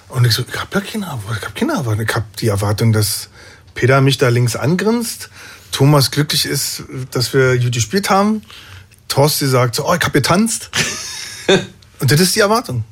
Und 0.10 0.26
ich 0.26 0.34
so, 0.34 0.44
ich 0.48 0.60
habe 0.60 0.70
ja 0.76 0.82
keine 0.82 1.06
Erwartung, 1.06 1.38
ich 1.38 1.46
habe 1.46 1.60
keine 1.60 1.74
Erwartung. 1.74 2.06
Ich 2.08 2.16
habe 2.16 2.26
die 2.40 2.48
Erwartung, 2.48 2.94
dass 2.94 3.30
Peter 3.74 4.02
mich 4.02 4.18
da 4.18 4.30
links 4.30 4.56
angrinst, 4.56 5.30
Thomas 5.72 6.12
glücklich 6.12 6.46
ist, 6.46 6.84
dass 7.12 7.34
wir 7.34 7.58
gut 7.58 7.72
gespielt 7.72 8.10
haben, 8.10 8.44
Thorsti 9.08 9.48
sagt 9.48 9.76
so, 9.76 9.88
oh, 9.88 9.94
ich 9.94 10.02
habe 10.02 10.12
getanzt. 10.12 10.70
Und 12.00 12.12
das 12.12 12.20
ist 12.20 12.36
die 12.36 12.42
Erwartung. 12.42 12.84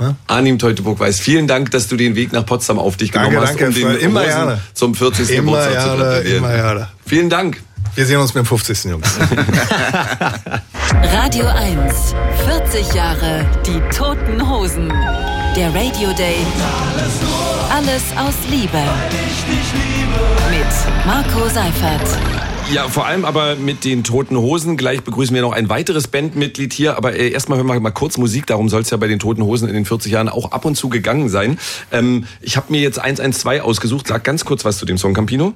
Ja? 0.00 0.14
Arnim 0.26 0.58
Teutoburg-Weiß, 0.58 1.20
vielen 1.20 1.46
Dank, 1.46 1.70
dass 1.70 1.88
du 1.88 1.96
den 1.96 2.14
Weg 2.16 2.32
nach 2.32 2.44
Potsdam 2.46 2.78
auf 2.78 2.96
dich 2.96 3.12
genommen 3.12 3.34
danke, 3.34 3.48
hast, 3.48 3.60
danke, 3.60 3.86
um 3.86 3.92
den 3.92 4.00
immer 4.00 4.20
Rosen 4.20 4.34
gerne. 4.34 4.60
zum 4.74 4.94
40. 4.94 5.30
Immer 5.30 5.42
Geburtstag 5.42 5.72
gerne, 5.72 5.90
zu 5.90 5.96
gratulieren. 5.98 6.38
Immer 6.38 6.54
gerne. 6.54 6.88
Vielen 7.06 7.30
Dank. 7.30 7.62
Wir 7.94 8.06
sehen 8.06 8.18
uns 8.18 8.32
beim 8.32 8.44
50. 8.44 8.84
Jungs. 8.84 9.08
Radio 11.12 11.46
1, 11.46 12.14
40 12.44 12.94
Jahre 12.94 13.46
die 13.64 13.80
Toten 13.96 14.48
Hosen. 14.48 14.92
Der 15.56 15.68
Radio 15.72 16.12
Day. 16.14 16.38
Alles 17.70 18.02
aus 18.16 18.34
Liebe. 18.50 18.82
Mit 20.50 21.06
Marco 21.06 21.48
Seifert. 21.48 22.53
Ja, 22.72 22.88
vor 22.88 23.06
allem 23.06 23.24
aber 23.24 23.56
mit 23.56 23.84
den 23.84 24.04
Toten 24.04 24.36
Hosen. 24.36 24.76
Gleich 24.76 25.02
begrüßen 25.02 25.34
wir 25.34 25.42
noch 25.42 25.52
ein 25.52 25.68
weiteres 25.68 26.08
Bandmitglied 26.08 26.72
hier. 26.72 26.96
Aber 26.96 27.14
äh, 27.14 27.30
erstmal 27.30 27.58
hören 27.58 27.68
wir 27.68 27.78
mal 27.78 27.90
kurz 27.90 28.18
Musik. 28.18 28.46
Darum 28.46 28.68
soll 28.68 28.82
es 28.82 28.90
ja 28.90 28.96
bei 28.96 29.06
den 29.06 29.18
Toten 29.18 29.42
Hosen 29.42 29.68
in 29.68 29.74
den 29.74 29.84
40 29.84 30.10
Jahren 30.10 30.28
auch 30.28 30.52
ab 30.52 30.64
und 30.64 30.74
zu 30.74 30.88
gegangen 30.88 31.28
sein. 31.28 31.58
Ähm, 31.92 32.26
ich 32.40 32.56
habe 32.56 32.72
mir 32.72 32.80
jetzt 32.80 32.98
112 32.98 33.62
ausgesucht. 33.62 34.08
Sag 34.08 34.24
ganz 34.24 34.44
kurz 34.44 34.64
was 34.64 34.78
zu 34.78 34.86
dem 34.86 34.98
Song 34.98 35.14
Campino. 35.14 35.54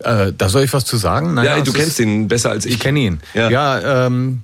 Äh, 0.00 0.32
da 0.36 0.48
soll 0.48 0.64
ich 0.64 0.72
was 0.72 0.84
zu 0.84 0.96
sagen? 0.96 1.34
Naja, 1.34 1.56
ja, 1.56 1.62
du 1.62 1.72
kennst 1.72 1.98
den 1.98 2.28
besser 2.28 2.50
als 2.50 2.66
ich. 2.66 2.74
Ich 2.74 2.80
kenne 2.80 3.00
ihn. 3.00 3.20
Ja, 3.32 3.50
ja 3.50 4.06
ähm, 4.06 4.42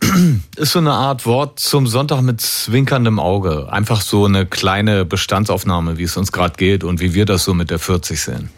ist 0.56 0.72
so 0.72 0.78
eine 0.78 0.92
Art 0.92 1.26
Wort 1.26 1.58
zum 1.58 1.86
Sonntag 1.86 2.22
mit 2.22 2.40
zwinkerndem 2.40 3.18
Auge. 3.18 3.72
Einfach 3.72 4.00
so 4.00 4.26
eine 4.26 4.46
kleine 4.46 5.04
Bestandsaufnahme, 5.04 5.98
wie 5.98 6.04
es 6.04 6.16
uns 6.16 6.32
gerade 6.32 6.54
geht 6.56 6.84
und 6.84 7.00
wie 7.00 7.14
wir 7.14 7.24
das 7.24 7.44
so 7.44 7.54
mit 7.54 7.70
der 7.70 7.78
40 7.78 8.20
sehen. 8.20 8.50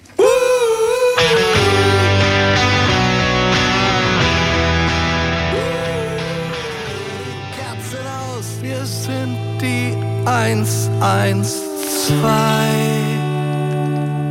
Eins, 10.32 10.88
eins, 11.00 11.60
zwei. 12.06 12.70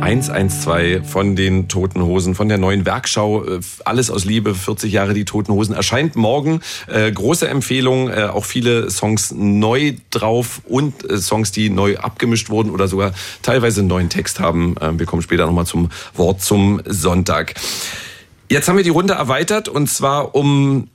112 0.00 1.08
von 1.08 1.36
den 1.36 1.68
Toten 1.68 2.02
Hosen, 2.02 2.34
von 2.34 2.48
der 2.48 2.58
neuen 2.58 2.84
Werkschau. 2.84 3.44
Äh, 3.44 3.60
alles 3.84 4.10
aus 4.10 4.24
Liebe, 4.24 4.56
40 4.56 4.92
Jahre 4.92 5.14
die 5.14 5.24
Toten 5.24 5.52
Hosen. 5.52 5.76
Erscheint 5.76 6.16
morgen. 6.16 6.60
Äh, 6.88 7.12
große 7.12 7.46
Empfehlung. 7.46 8.08
Äh, 8.08 8.24
auch 8.24 8.44
viele 8.44 8.90
Songs 8.90 9.30
neu 9.30 9.94
drauf 10.10 10.62
und 10.64 11.08
äh, 11.08 11.18
Songs, 11.18 11.52
die 11.52 11.70
neu 11.70 11.96
abgemischt 11.98 12.50
wurden 12.50 12.70
oder 12.70 12.88
sogar 12.88 13.12
teilweise 13.42 13.80
einen 13.80 13.88
neuen 13.88 14.08
Text 14.08 14.40
haben. 14.40 14.76
Äh, 14.78 14.98
wir 14.98 15.06
kommen 15.06 15.22
später 15.22 15.46
nochmal 15.46 15.66
zum 15.66 15.88
Wort 16.14 16.42
zum 16.42 16.82
Sonntag. 16.84 17.54
Jetzt 18.48 18.68
haben 18.68 18.76
wir 18.76 18.84
die 18.84 18.90
Runde 18.90 19.14
erweitert 19.14 19.68
und 19.68 19.88
zwar 19.88 20.34
um 20.34 20.88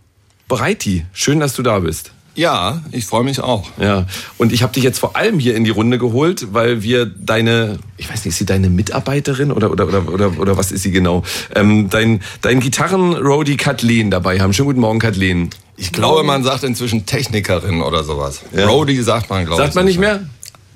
Breiti. 0.49 1.05
Schön, 1.13 1.39
dass 1.39 1.53
du 1.53 1.63
da 1.63 1.79
bist. 1.79 2.11
Ja, 2.37 2.83
ich 2.91 3.05
freue 3.05 3.23
mich 3.23 3.39
auch. 3.39 3.65
Ja, 3.81 4.05
und 4.37 4.53
ich 4.53 4.61
habe 4.61 4.71
dich 4.71 4.83
jetzt 4.83 4.99
vor 4.99 5.15
allem 5.15 5.39
hier 5.39 5.55
in 5.55 5.63
die 5.63 5.71
Runde 5.71 5.97
geholt, 5.97 6.53
weil 6.53 6.83
wir 6.83 7.07
deine, 7.07 7.79
ich 7.97 8.07
weiß 8.07 8.25
nicht, 8.25 8.27
ist 8.27 8.37
sie 8.37 8.45
deine 8.45 8.69
Mitarbeiterin 8.69 9.51
oder 9.51 9.71
oder 9.71 9.87
oder 9.87 10.07
oder, 10.07 10.39
oder 10.39 10.55
was 10.55 10.71
ist 10.71 10.83
sie 10.83 10.91
genau? 10.91 11.23
Ähm, 11.55 11.89
dein 11.89 12.21
dein 12.41 12.59
Gitarren-Roadie 12.59 13.57
Kathleen 13.57 14.11
dabei 14.11 14.39
haben. 14.39 14.53
Schönen 14.53 14.67
guten 14.67 14.81
Morgen, 14.81 14.99
Kathleen. 14.99 15.49
Ich 15.77 15.91
glaube, 15.91 16.21
man 16.21 16.43
sagt 16.43 16.63
inzwischen 16.63 17.07
Technikerin 17.07 17.81
oder 17.81 18.03
sowas. 18.03 18.41
Ja. 18.55 18.67
Roadie 18.67 19.01
sagt 19.01 19.31
man, 19.31 19.45
glaube 19.45 19.59
ich. 19.59 19.65
Sagt 19.65 19.75
man 19.75 19.85
nicht 19.85 19.99
mehr? 19.99 20.21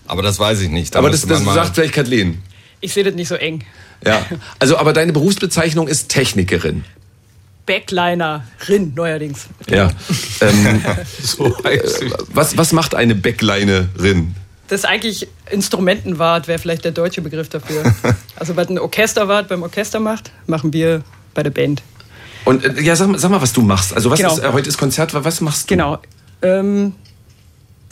Aber 0.07 0.23
das 0.23 0.39
weiß 0.39 0.61
ich 0.61 0.69
nicht. 0.69 0.95
Da 0.95 0.99
aber 0.99 1.11
das, 1.11 1.27
das 1.27 1.43
sagt 1.43 1.75
vielleicht 1.75 1.93
Kathleen. 1.93 2.41
Ich 2.79 2.91
sehe 2.93 3.03
das 3.03 3.13
nicht 3.13 3.27
so 3.27 3.35
eng. 3.35 3.63
Ja, 4.03 4.25
also 4.59 4.77
aber 4.77 4.93
deine 4.93 5.13
Berufsbezeichnung 5.13 5.87
ist 5.87 6.09
Technikerin. 6.09 6.85
Backlinerin 7.65 8.93
neuerdings. 8.95 9.47
Ja. 9.69 9.91
Ähm, 10.43 10.81
so 11.21 11.55
was, 12.33 12.57
was 12.57 12.71
macht 12.71 12.95
eine 12.95 13.13
Backlinerin? 13.13 14.33
Das 14.69 14.79
ist 14.79 14.85
eigentlich 14.85 15.27
Instrumentenwart, 15.51 16.47
wäre 16.47 16.57
vielleicht 16.57 16.83
der 16.83 16.93
deutsche 16.93 17.21
Begriff 17.21 17.49
dafür. 17.49 17.93
Also 18.35 18.55
was 18.55 18.69
ein 18.69 18.79
Orchesterwart 18.79 19.49
beim 19.49 19.61
Orchester 19.61 19.99
macht, 19.99 20.31
machen 20.47 20.73
wir 20.73 21.03
bei 21.35 21.43
der 21.43 21.51
Band. 21.51 21.83
Und 22.43 22.65
äh, 22.65 22.81
ja, 22.81 22.95
sag, 22.95 23.15
sag, 23.19 23.29
mal, 23.29 23.39
was 23.39 23.53
du 23.53 23.61
machst. 23.61 23.93
Also 23.93 24.09
was 24.09 24.17
genau. 24.17 24.33
ist, 24.33 24.43
äh, 24.43 24.51
heute 24.51 24.67
ist 24.67 24.79
Konzert, 24.79 25.13
was 25.13 25.41
machst 25.41 25.69
du? 25.69 25.75
Genau. 25.75 25.99
Ähm, 26.41 26.93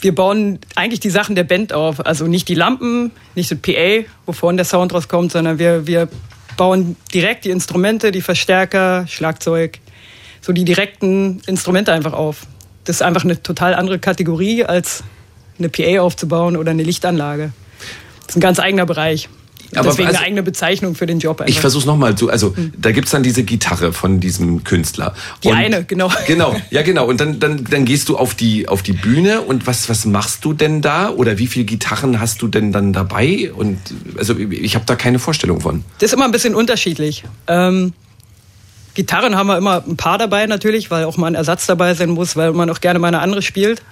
wir 0.00 0.14
bauen 0.14 0.58
eigentlich 0.74 1.00
die 1.00 1.10
Sachen 1.10 1.36
der 1.36 1.44
Band 1.44 1.72
auf. 1.72 2.04
Also 2.04 2.26
nicht 2.26 2.48
die 2.48 2.54
Lampen, 2.54 3.12
nicht 3.36 3.50
das 3.50 3.58
PA, 3.58 4.04
wovon 4.26 4.56
der 4.56 4.64
Sound 4.64 4.92
rauskommt, 4.92 5.30
sondern 5.30 5.58
wir, 5.58 5.86
wir 5.86 6.08
bauen 6.56 6.96
direkt 7.12 7.44
die 7.44 7.50
Instrumente, 7.50 8.10
die 8.10 8.20
Verstärker, 8.20 9.06
Schlagzeug, 9.06 9.78
so 10.40 10.52
die 10.52 10.64
direkten 10.64 11.40
Instrumente 11.46 11.92
einfach 11.92 12.12
auf. 12.12 12.46
Das 12.84 12.96
ist 12.96 13.02
einfach 13.02 13.24
eine 13.24 13.42
total 13.42 13.74
andere 13.74 13.98
Kategorie 13.98 14.64
als 14.64 15.04
eine 15.58 15.68
PA 15.68 16.00
aufzubauen 16.00 16.56
oder 16.56 16.70
eine 16.70 16.82
Lichtanlage. 16.82 17.52
Das 18.26 18.30
ist 18.30 18.36
ein 18.36 18.40
ganz 18.40 18.58
eigener 18.58 18.86
Bereich. 18.86 19.28
Aber 19.74 19.88
Deswegen 19.88 20.08
also, 20.08 20.18
eine 20.18 20.26
eigene 20.26 20.42
Bezeichnung 20.42 20.94
für 20.94 21.06
den 21.06 21.20
Job. 21.20 21.40
Einfach. 21.40 21.48
Ich 21.48 21.60
versuche 21.60 21.86
nochmal 21.86 22.16
zu. 22.16 22.28
Also 22.28 22.54
mhm. 22.56 22.72
da 22.76 22.90
gibt's 22.90 23.12
dann 23.12 23.22
diese 23.22 23.44
Gitarre 23.44 23.92
von 23.92 24.18
diesem 24.18 24.64
Künstler. 24.64 25.14
Die 25.44 25.48
und, 25.48 25.54
eine, 25.54 25.84
genau. 25.84 26.10
Genau, 26.26 26.54
ja 26.70 26.82
genau. 26.82 27.06
Und 27.06 27.20
dann, 27.20 27.40
dann, 27.40 27.64
dann 27.64 27.84
gehst 27.84 28.08
du 28.08 28.16
auf 28.16 28.34
die, 28.34 28.68
auf 28.68 28.82
die 28.82 28.92
Bühne 28.92 29.42
und 29.42 29.66
was, 29.66 29.88
was 29.88 30.04
machst 30.04 30.44
du 30.44 30.52
denn 30.52 30.80
da? 30.82 31.10
Oder 31.10 31.38
wie 31.38 31.46
viele 31.46 31.64
Gitarren 31.64 32.20
hast 32.20 32.42
du 32.42 32.48
denn 32.48 32.72
dann 32.72 32.92
dabei? 32.92 33.52
Und 33.52 33.78
also 34.18 34.36
ich 34.36 34.74
habe 34.74 34.84
da 34.86 34.96
keine 34.96 35.18
Vorstellung 35.18 35.60
von. 35.60 35.84
Das 35.98 36.10
ist 36.10 36.14
immer 36.14 36.24
ein 36.24 36.32
bisschen 36.32 36.54
unterschiedlich. 36.54 37.24
Ähm, 37.46 37.92
Gitarren 38.94 39.36
haben 39.36 39.46
wir 39.46 39.56
immer 39.56 39.84
ein 39.86 39.96
paar 39.96 40.18
dabei 40.18 40.46
natürlich, 40.46 40.90
weil 40.90 41.04
auch 41.04 41.16
mal 41.16 41.28
ein 41.28 41.34
Ersatz 41.34 41.66
dabei 41.66 41.94
sein 41.94 42.10
muss, 42.10 42.36
weil 42.36 42.52
man 42.52 42.68
auch 42.70 42.80
gerne 42.80 42.98
mal 42.98 43.08
eine 43.08 43.20
andere 43.20 43.42
spielt. 43.42 43.82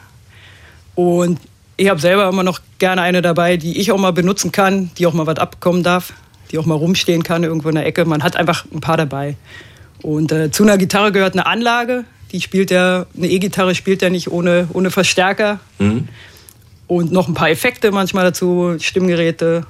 Und 0.94 1.38
ich 1.78 1.88
habe 1.88 2.00
selber 2.00 2.28
immer 2.28 2.42
noch 2.42 2.60
gerne 2.78 3.02
eine 3.02 3.22
dabei, 3.22 3.56
die 3.56 3.80
ich 3.80 3.92
auch 3.92 3.98
mal 3.98 4.12
benutzen 4.12 4.52
kann, 4.52 4.90
die 4.98 5.06
auch 5.06 5.14
mal 5.14 5.26
was 5.26 5.38
abbekommen 5.38 5.82
darf, 5.82 6.12
die 6.50 6.58
auch 6.58 6.66
mal 6.66 6.74
rumstehen 6.74 7.22
kann 7.22 7.44
irgendwo 7.44 7.68
in 7.68 7.76
der 7.76 7.86
Ecke. 7.86 8.04
Man 8.04 8.22
hat 8.22 8.36
einfach 8.36 8.66
ein 8.72 8.80
paar 8.80 8.96
dabei. 8.96 9.36
Und 10.02 10.32
äh, 10.32 10.50
zu 10.50 10.64
einer 10.64 10.76
Gitarre 10.76 11.12
gehört 11.12 11.34
eine 11.34 11.46
Anlage. 11.46 12.04
Die 12.32 12.40
spielt 12.40 12.70
ja, 12.70 13.06
eine 13.16 13.28
E-Gitarre 13.28 13.74
spielt 13.74 14.02
ja 14.02 14.10
nicht 14.10 14.30
ohne, 14.30 14.68
ohne 14.72 14.90
Verstärker. 14.90 15.60
Mhm. 15.78 16.08
Und 16.88 17.12
noch 17.12 17.28
ein 17.28 17.34
paar 17.34 17.50
Effekte 17.50 17.92
manchmal 17.92 18.24
dazu, 18.24 18.74
Stimmgeräte. 18.78 19.64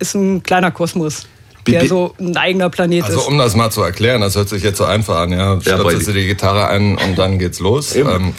Ist 0.00 0.14
ein 0.14 0.42
kleiner 0.42 0.72
Kosmos 0.72 1.26
der 1.66 1.86
so 1.86 2.14
ein 2.20 2.36
eigener 2.36 2.68
Planet 2.68 3.04
also, 3.04 3.14
ist. 3.14 3.18
Also 3.20 3.30
um 3.30 3.38
das 3.38 3.54
mal 3.54 3.70
zu 3.70 3.82
erklären, 3.82 4.20
das 4.20 4.36
hört 4.36 4.48
sich 4.48 4.62
jetzt 4.62 4.78
so 4.78 4.84
einfach 4.84 5.20
an, 5.20 5.32
ja. 5.32 5.60
Stöpselst 5.60 6.08
du 6.08 6.12
die 6.12 6.26
Gitarre 6.26 6.68
ein 6.68 6.98
und 6.98 7.16
dann 7.16 7.38
geht's 7.38 7.60
los. 7.60 7.94
Ähm, 7.96 8.34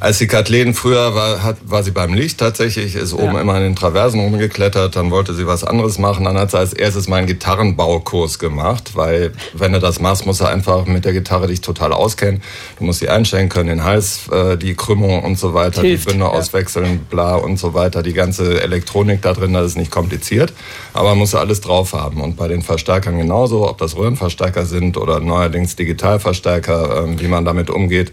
als 0.00 0.18
die 0.18 0.26
Kathleen 0.26 0.74
früher 0.74 1.14
war, 1.14 1.42
hat, 1.42 1.56
war 1.64 1.82
sie 1.82 1.90
beim 1.90 2.14
Licht 2.14 2.38
tatsächlich, 2.38 2.94
ist 2.94 3.12
oben 3.12 3.34
ja. 3.34 3.40
immer 3.40 3.56
in 3.56 3.62
den 3.62 3.76
Traversen 3.76 4.20
rumgeklettert, 4.20 4.96
dann 4.96 5.10
wollte 5.10 5.34
sie 5.34 5.46
was 5.46 5.64
anderes 5.64 5.98
machen. 5.98 6.24
Dann 6.24 6.36
hat 6.36 6.50
sie 6.50 6.58
als 6.58 6.72
erstes 6.72 7.08
mal 7.08 7.16
einen 7.16 7.26
Gitarrenbaukurs 7.26 8.38
gemacht, 8.38 8.92
weil 8.94 9.32
wenn 9.52 9.72
du 9.72 9.80
das 9.80 10.00
machst, 10.00 10.26
musst 10.26 10.40
du 10.40 10.46
einfach 10.46 10.86
mit 10.86 11.04
der 11.04 11.12
Gitarre 11.12 11.46
dich 11.46 11.60
total 11.60 11.92
auskennen. 11.92 12.42
Du 12.78 12.84
musst 12.84 13.00
sie 13.00 13.08
einstellen 13.08 13.48
können, 13.48 13.68
den 13.68 13.84
Hals, 13.84 14.28
äh, 14.28 14.56
die 14.56 14.74
Krümmung 14.74 15.22
und 15.22 15.38
so 15.38 15.54
weiter, 15.54 15.82
Hilft, 15.82 16.06
die 16.06 16.10
Bünde 16.10 16.26
ja. 16.26 16.30
auswechseln, 16.32 17.06
bla 17.08 17.36
und 17.36 17.58
so 17.58 17.74
weiter. 17.74 18.02
Die 18.02 18.14
ganze 18.14 18.60
Elektronik 18.62 19.22
da 19.22 19.32
drin, 19.32 19.52
das 19.52 19.66
ist 19.66 19.76
nicht 19.76 19.90
kompliziert, 19.90 20.52
aber 20.92 21.14
musst 21.14 21.34
du 21.34 21.38
alles 21.38 21.60
drauf 21.60 21.92
haben. 21.92 22.20
Und 22.20 22.36
bei 22.36 22.48
den 22.48 22.62
Verstärkern 22.62 23.16
genauso, 23.18 23.68
ob 23.68 23.78
das 23.78 23.96
Röhrenverstärker 23.96 24.66
sind 24.66 24.96
oder 24.96 25.20
neuerdings 25.20 25.76
Digitalverstärker, 25.76 27.04
äh, 27.04 27.20
wie 27.20 27.28
man 27.28 27.44
damit 27.44 27.70
umgeht 27.70 28.12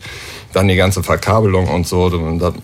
dann 0.54 0.68
die 0.68 0.76
ganze 0.76 1.04
Verkabelung 1.04 1.68
und 1.68 1.88
so. 1.88 2.06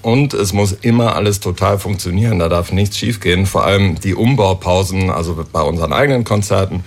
Und 0.02 0.34
es 0.34 0.54
muss 0.54 0.74
immer 0.74 1.16
alles 1.16 1.40
total 1.40 1.80
funktionieren. 1.80 2.40
Da 2.40 2.50
darf 2.50 2.72
nichts 2.72 2.98
schiefgehen. 2.98 3.46
Vor 3.46 3.64
allem 3.64 4.00
die 4.00 4.16
Umbaupausen, 4.16 5.10
also 5.10 5.44
bei 5.52 5.62
unseren 5.62 5.94
eigenen 5.94 6.24
Konzerten, 6.24 6.84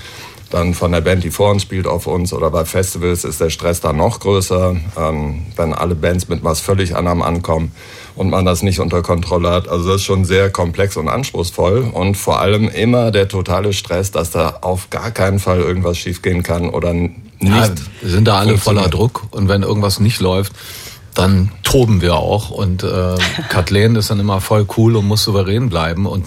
dann 0.51 0.75
von 0.75 0.91
der 0.93 1.01
Band, 1.01 1.23
die 1.23 1.31
vor 1.31 1.53
uns 1.53 1.63
spielt, 1.63 1.87
auf 1.87 2.07
uns 2.07 2.33
oder 2.33 2.51
bei 2.51 2.65
Festivals 2.65 3.25
ist 3.25 3.41
der 3.41 3.51
Stress 3.51 3.81
dann 3.81 3.97
noch 3.97 4.19
größer, 4.19 4.77
ähm, 4.99 5.47
wenn 5.57 5.73
alle 5.73 5.95
Bands 5.95 6.29
mit 6.29 6.43
was 6.43 6.61
völlig 6.61 6.97
anderem 6.97 7.23
ankommen 7.23 7.73
und 8.17 8.31
man 8.31 8.45
das 8.45 8.63
nicht 8.63 8.81
unter 8.81 9.01
Kontrolle 9.03 9.51
hat. 9.51 9.69
Also 9.69 9.87
das 9.87 9.97
ist 9.97 10.05
schon 10.05 10.25
sehr 10.25 10.51
komplex 10.51 10.97
und 10.97 11.09
anspruchsvoll 11.09 11.89
und 11.93 12.17
vor 12.17 12.41
allem 12.41 12.69
immer 12.69 13.13
der 13.13 13.29
totale 13.29 13.73
Stress, 13.73 14.11
dass 14.11 14.33
da 14.33 14.59
auf 14.63 14.91
gar 14.91 15.13
keinen 15.13 15.39
Fall 15.39 15.61
irgendwas 15.61 15.99
schiefgehen 15.99 16.43
kann 16.43 16.69
oder 16.69 16.93
nicht. 16.93 17.15
Ja, 17.41 17.71
wir 18.03 18.11
sind 18.11 18.27
da 18.27 18.39
alle 18.39 18.59
voller 18.59 18.89
Druck 18.89 19.23
und 19.31 19.49
wenn 19.49 19.63
irgendwas 19.63 20.01
nicht 20.01 20.21
läuft, 20.21 20.53
dann 21.15 21.51
toben 21.63 22.01
wir 22.01 22.17
auch. 22.17 22.51
Und 22.51 22.83
äh, 22.83 23.17
Kathleen 23.49 23.97
ist 23.97 24.11
dann 24.11 24.21
immer 24.21 24.41
voll 24.41 24.67
cool 24.77 24.97
und 24.97 25.07
muss 25.07 25.25
souverän 25.25 25.69
bleiben 25.69 26.07
und 26.07 26.27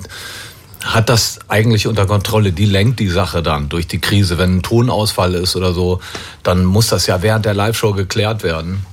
hat 0.84 1.10
das 1.10 1.40
eigentlich 1.48 1.88
unter 1.88 2.06
Kontrolle. 2.06 2.52
Die 2.52 2.66
lenkt 2.66 3.00
die 3.00 3.08
Sache 3.08 3.42
dann 3.42 3.70
durch 3.70 3.88
die 3.88 4.00
Krise. 4.00 4.38
Wenn 4.38 4.58
ein 4.58 4.64
Tonausfall 4.64 5.36
ist 5.36 5.56
oder 5.56 5.74
so, 5.74 6.00
dann 6.44 6.66
muss 6.66 6.88
das 6.88 7.08
ja 7.08 7.22
während 7.22 7.46
der 7.46 7.54
Live-Show 7.54 7.94
geklärt 7.94 8.44
werden. 8.44 8.86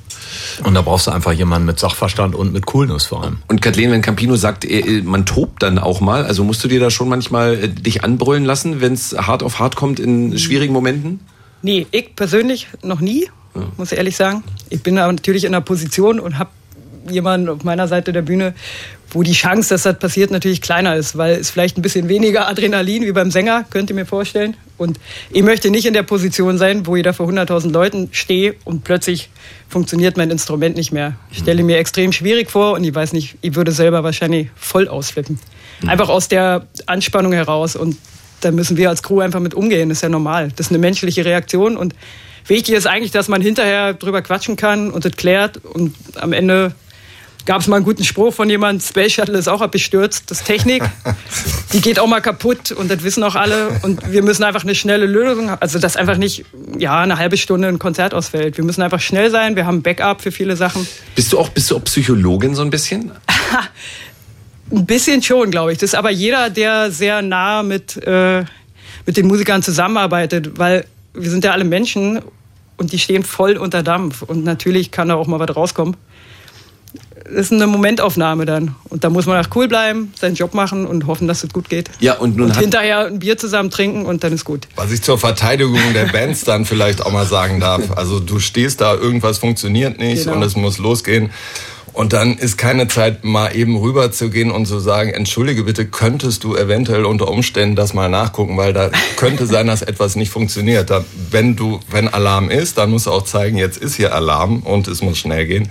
Und 0.65 0.75
da 0.75 0.83
brauchst 0.83 1.07
du 1.07 1.11
einfach 1.11 1.33
jemanden 1.33 1.67
mit 1.67 1.79
Sachverstand 1.79 2.35
und 2.35 2.53
mit 2.53 2.67
Coolness 2.67 3.07
vor 3.07 3.25
allem. 3.25 3.39
Und 3.49 3.61
Kathleen, 3.63 3.91
wenn 3.91 4.03
Campino 4.03 4.37
sagt, 4.37 4.67
man 5.05 5.27
tobt 5.27 5.63
dann 5.63 5.79
auch 5.79 6.01
mal, 6.01 6.25
also 6.25 6.45
musst 6.45 6.63
du 6.63 6.69
dir 6.69 6.81
da 6.81 6.91
schon 6.91 7.09
manchmal 7.09 7.55
äh, 7.55 7.69
dich 7.69 8.05
anbrüllen 8.05 8.45
lassen, 8.45 8.81
wenn 8.81 8.93
es 8.93 9.17
hart 9.19 9.43
auf 9.43 9.59
hart 9.59 9.77
kommt 9.77 9.99
in 9.99 10.39
schwierigen 10.39 10.73
Momenten? 10.73 11.21
Nee, 11.63 11.87
ich 11.91 12.15
persönlich 12.17 12.69
noch 12.83 13.01
nie. 13.01 13.29
Muss 13.77 13.93
ich 13.93 13.99
ehrlich 13.99 14.17
sagen. 14.17 14.45
Ich 14.69 14.83
bin 14.83 14.99
aber 14.99 15.13
natürlich 15.13 15.45
in 15.45 15.55
einer 15.55 15.63
Position 15.63 16.21
und 16.21 16.39
habe 16.39 16.51
jemanden 17.09 17.49
auf 17.49 17.65
meiner 17.65 17.89
Seite 17.89 18.13
der 18.13 18.23
Bühne, 18.23 18.55
wo 19.13 19.23
die 19.23 19.33
Chance, 19.33 19.71
dass 19.71 19.83
das 19.83 19.99
passiert, 19.99 20.31
natürlich 20.31 20.63
kleiner 20.63 20.95
ist, 20.95 21.17
weil 21.17 21.35
es 21.35 21.51
vielleicht 21.51 21.77
ein 21.77 21.83
bisschen 21.83 22.09
weniger 22.09 22.49
Adrenalin 22.49 23.03
wie 23.03 23.13
beim 23.13 23.31
Sänger, 23.31 23.65
könnt 23.71 23.91
ihr 23.91 23.97
mir 23.97 24.07
vorstellen. 24.07 24.57
Und 24.77 25.01
ich 25.31 25.43
möchte 25.43 25.71
nicht 25.71 25.87
in 25.87 25.95
der 25.95 26.05
Position 26.05 26.59
sein, 26.59 26.87
wo 26.87 26.97
ich 26.97 27.03
da 27.03 27.13
vor 27.13 27.29
100.000 27.29 27.73
Leuten 27.73 28.09
stehe 28.13 28.55
und 28.65 28.85
plötzlich 28.85 29.31
funktioniert 29.69 30.17
mein 30.17 30.31
Instrument 30.31 30.77
nicht 30.77 30.93
mehr. 30.93 31.17
Ich 31.33 31.39
stelle 31.39 31.63
mir 31.63 31.79
extrem 31.79 32.13
schwierig 32.13 32.51
vor 32.51 32.75
und 32.75 32.85
ich 32.85 32.95
weiß 32.95 33.13
nicht, 33.13 33.37
ich 33.41 33.57
würde 33.57 33.73
selber 33.73 34.05
wahrscheinlich 34.05 34.49
voll 34.55 34.89
ausflippen. 34.89 35.39
Mhm. 35.83 35.89
Einfach 35.89 36.09
aus 36.09 36.29
der 36.29 36.67
Anspannung 36.87 37.33
heraus 37.33 37.77
und 37.77 37.97
da 38.41 38.53
müssen 38.53 38.77
wir 38.77 38.89
als 38.89 39.03
Crew 39.03 39.21
einfach 39.21 39.41
mit 39.41 39.55
umgehen, 39.55 39.89
das 39.89 39.99
ist 39.99 40.03
ja 40.03 40.09
normal. 40.09 40.51
Das 40.57 40.67
ist 40.67 40.73
eine 40.73 40.79
menschliche 40.79 41.25
Reaktion 41.25 41.77
und 41.77 41.95
Wichtig 42.47 42.75
ist 42.75 42.87
eigentlich, 42.87 43.11
dass 43.11 43.29
man 43.29 43.43
hinterher 43.43 43.95
drüber 43.95 44.23
quatschen 44.23 44.57
kann 44.57 44.91
und 44.91 45.05
das 45.05 45.13
klärt 45.13 45.59
und 45.65 45.95
am 46.17 46.33
Ende 46.33 46.75
gab 47.47 47.63
es 47.63 47.69
mal 47.69 47.77
einen 47.77 47.85
guten 47.85 48.05
Spruch 48.05 48.35
von 48.35 48.49
jemandem, 48.51 48.87
Space 48.87 49.13
Shuttle 49.13 49.39
ist 49.39 49.49
auch 49.49 49.61
abgestürzt, 49.61 50.31
das 50.31 50.41
ist 50.41 50.47
Technik, 50.47 50.83
die 51.73 51.81
geht 51.81 51.99
auch 51.99 52.07
mal 52.07 52.21
kaputt 52.21 52.73
und 52.73 52.91
das 52.91 53.03
wissen 53.03 53.23
auch 53.25 53.35
alle 53.35 53.81
und 53.83 54.13
wir 54.13 54.23
müssen 54.23 54.45
einfach 54.45 54.63
eine 54.63 54.75
schnelle 54.75 55.07
Lösung 55.07 55.51
haben, 55.51 55.61
also 55.61 55.79
dass 55.79 55.97
einfach 55.97 56.17
nicht 56.17 56.45
ja, 56.79 57.01
eine 57.01 57.19
halbe 57.19 57.37
Stunde 57.37 57.69
ein 57.69 57.79
Konzert 57.79 58.15
ausfällt. 58.15 58.57
Wir 58.57 58.65
müssen 58.65 58.83
einfach 58.83 59.01
schnell 59.01 59.31
sein, 59.31 59.57
wir 59.57 59.67
haben 59.67 59.83
Backup 59.83 60.21
für 60.21 60.33
viele 60.33 60.57
Sachen. 60.57 60.87
Bist 61.15 61.33
du 61.33 61.39
auch, 61.39 61.49
bist 61.49 61.71
du 61.71 61.77
auch 61.77 61.85
Psychologin 61.85 62.55
so 62.55 62.63
ein 62.63 62.71
bisschen? 62.71 63.13
ein 64.71 64.87
bisschen 64.87 65.23
schon, 65.23 65.51
glaube 65.51 65.73
ich. 65.73 65.79
Das 65.79 65.91
ist 65.91 65.95
aber 65.95 66.11
jeder, 66.11 66.51
der 66.51 66.91
sehr 66.91 67.23
nah 67.23 67.63
mit, 67.63 67.97
äh, 68.07 68.45
mit 69.07 69.17
den 69.17 69.27
Musikern 69.27 69.63
zusammenarbeitet, 69.63 70.59
weil 70.59 70.85
wir 71.15 71.31
sind 71.31 71.45
ja 71.45 71.53
alle 71.53 71.65
Menschen 71.65 72.21
und 72.77 72.93
die 72.93 72.99
stehen 72.99 73.23
voll 73.23 73.57
unter 73.57 73.83
Dampf. 73.83 74.23
Und 74.23 74.45
natürlich 74.45 74.91
kann 74.91 75.09
da 75.09 75.15
auch 75.15 75.27
mal 75.27 75.39
was 75.39 75.55
rauskommen. 75.55 75.97
ist 77.27 77.53
eine 77.53 77.67
Momentaufnahme 77.67 78.47
dann. 78.47 78.75
Und 78.89 79.05
da 79.05 79.11
muss 79.11 79.27
man 79.27 79.45
auch 79.45 79.49
cool 79.55 79.69
bleiben, 79.69 80.13
seinen 80.19 80.35
Job 80.35 80.55
machen 80.55 80.87
und 80.87 81.07
hoffen, 81.07 81.29
dass 81.29 81.45
es 81.45 81.53
gut 81.53 81.69
geht. 81.69 81.91
Ja, 82.01 82.15
und 82.15 82.37
nun 82.37 82.47
und 82.47 82.57
hinterher 82.57 83.07
ein 83.07 83.19
Bier 83.19 83.37
zusammen 83.37 83.71
trinken 83.71 84.07
und 84.07 84.25
dann 84.25 84.33
ist 84.33 84.45
gut. 84.45 84.67
Was 84.77 84.91
ich 84.93 85.03
zur 85.03 85.19
Verteidigung 85.19 85.79
der 85.93 86.07
Bands 86.07 86.45
dann 86.45 86.65
vielleicht 86.65 87.05
auch 87.05 87.13
mal 87.13 87.27
sagen 87.27 87.61
darf. 87.61 87.97
Also 87.97 88.19
du 88.19 88.39
stehst 88.39 88.81
da, 88.81 88.95
irgendwas 88.95 89.39
funktioniert 89.39 89.99
nicht 89.99 90.25
genau. 90.25 90.37
und 90.37 90.43
es 90.43 90.57
muss 90.57 90.79
losgehen. 90.79 91.31
Und 91.93 92.13
dann 92.13 92.39
ist 92.39 92.57
keine 92.57 92.89
Zeit, 92.89 93.25
mal 93.25 93.55
eben 93.55 93.77
rüber 93.77 94.13
zu 94.13 94.31
gehen 94.31 94.51
und 94.51 94.67
zu 94.67 94.79
sagen, 94.79 95.11
entschuldige 95.11 95.65
bitte, 95.65 95.87
könntest 95.87 96.45
du 96.45 96.57
eventuell 96.57 97.05
unter 97.05 97.29
Umständen 97.29 97.75
das 97.75 97.95
mal 97.95 98.09
nachgucken, 98.09 98.57
weil 98.57 98.73
da 98.73 98.91
könnte 99.17 99.47
sein, 99.47 99.67
dass 99.67 99.83
etwas 99.83 100.17
nicht 100.17 100.31
funktioniert. 100.31 100.91
Da, 100.91 101.05
wenn 101.31 101.57
du, 101.57 101.81
wenn 101.91 102.09
Alarm 102.09 102.49
ist, 102.49 102.79
dann 102.79 102.91
musst 102.91 103.07
du 103.07 103.11
auch 103.11 103.25
zeigen, 103.25 103.57
jetzt 103.57 103.77
ist 103.77 103.97
hier 103.97 104.15
Alarm 104.15 104.61
und 104.61 104.89
es 104.89 105.03
muss 105.03 105.19
schnell 105.19 105.47
gehen. 105.47 105.71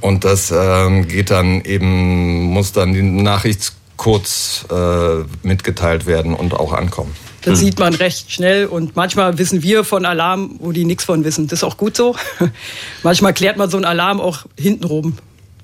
Und 0.00 0.24
das 0.24 0.52
ähm, 0.54 1.08
geht 1.08 1.30
dann 1.30 1.62
eben, 1.62 2.44
muss 2.44 2.72
dann 2.72 2.92
die 2.92 3.02
Nachricht 3.02 3.72
kurz 3.96 4.64
äh, 4.70 5.24
mitgeteilt 5.42 6.06
werden 6.06 6.34
und 6.34 6.54
auch 6.54 6.72
ankommen. 6.72 7.14
Das 7.42 7.58
hm. 7.58 7.66
sieht 7.66 7.78
man 7.78 7.94
recht 7.94 8.30
schnell 8.30 8.66
und 8.66 8.96
manchmal 8.96 9.38
wissen 9.38 9.62
wir 9.62 9.84
von 9.84 10.04
Alarm, 10.04 10.56
wo 10.58 10.72
die 10.72 10.84
nichts 10.84 11.04
von 11.04 11.24
wissen. 11.24 11.48
Das 11.48 11.60
ist 11.60 11.64
auch 11.64 11.76
gut 11.76 11.96
so. 11.96 12.14
manchmal 13.02 13.34
klärt 13.34 13.56
man 13.56 13.70
so 13.70 13.76
einen 13.76 13.86
Alarm 13.86 14.20
auch 14.20 14.46
hintenrum. 14.58 15.16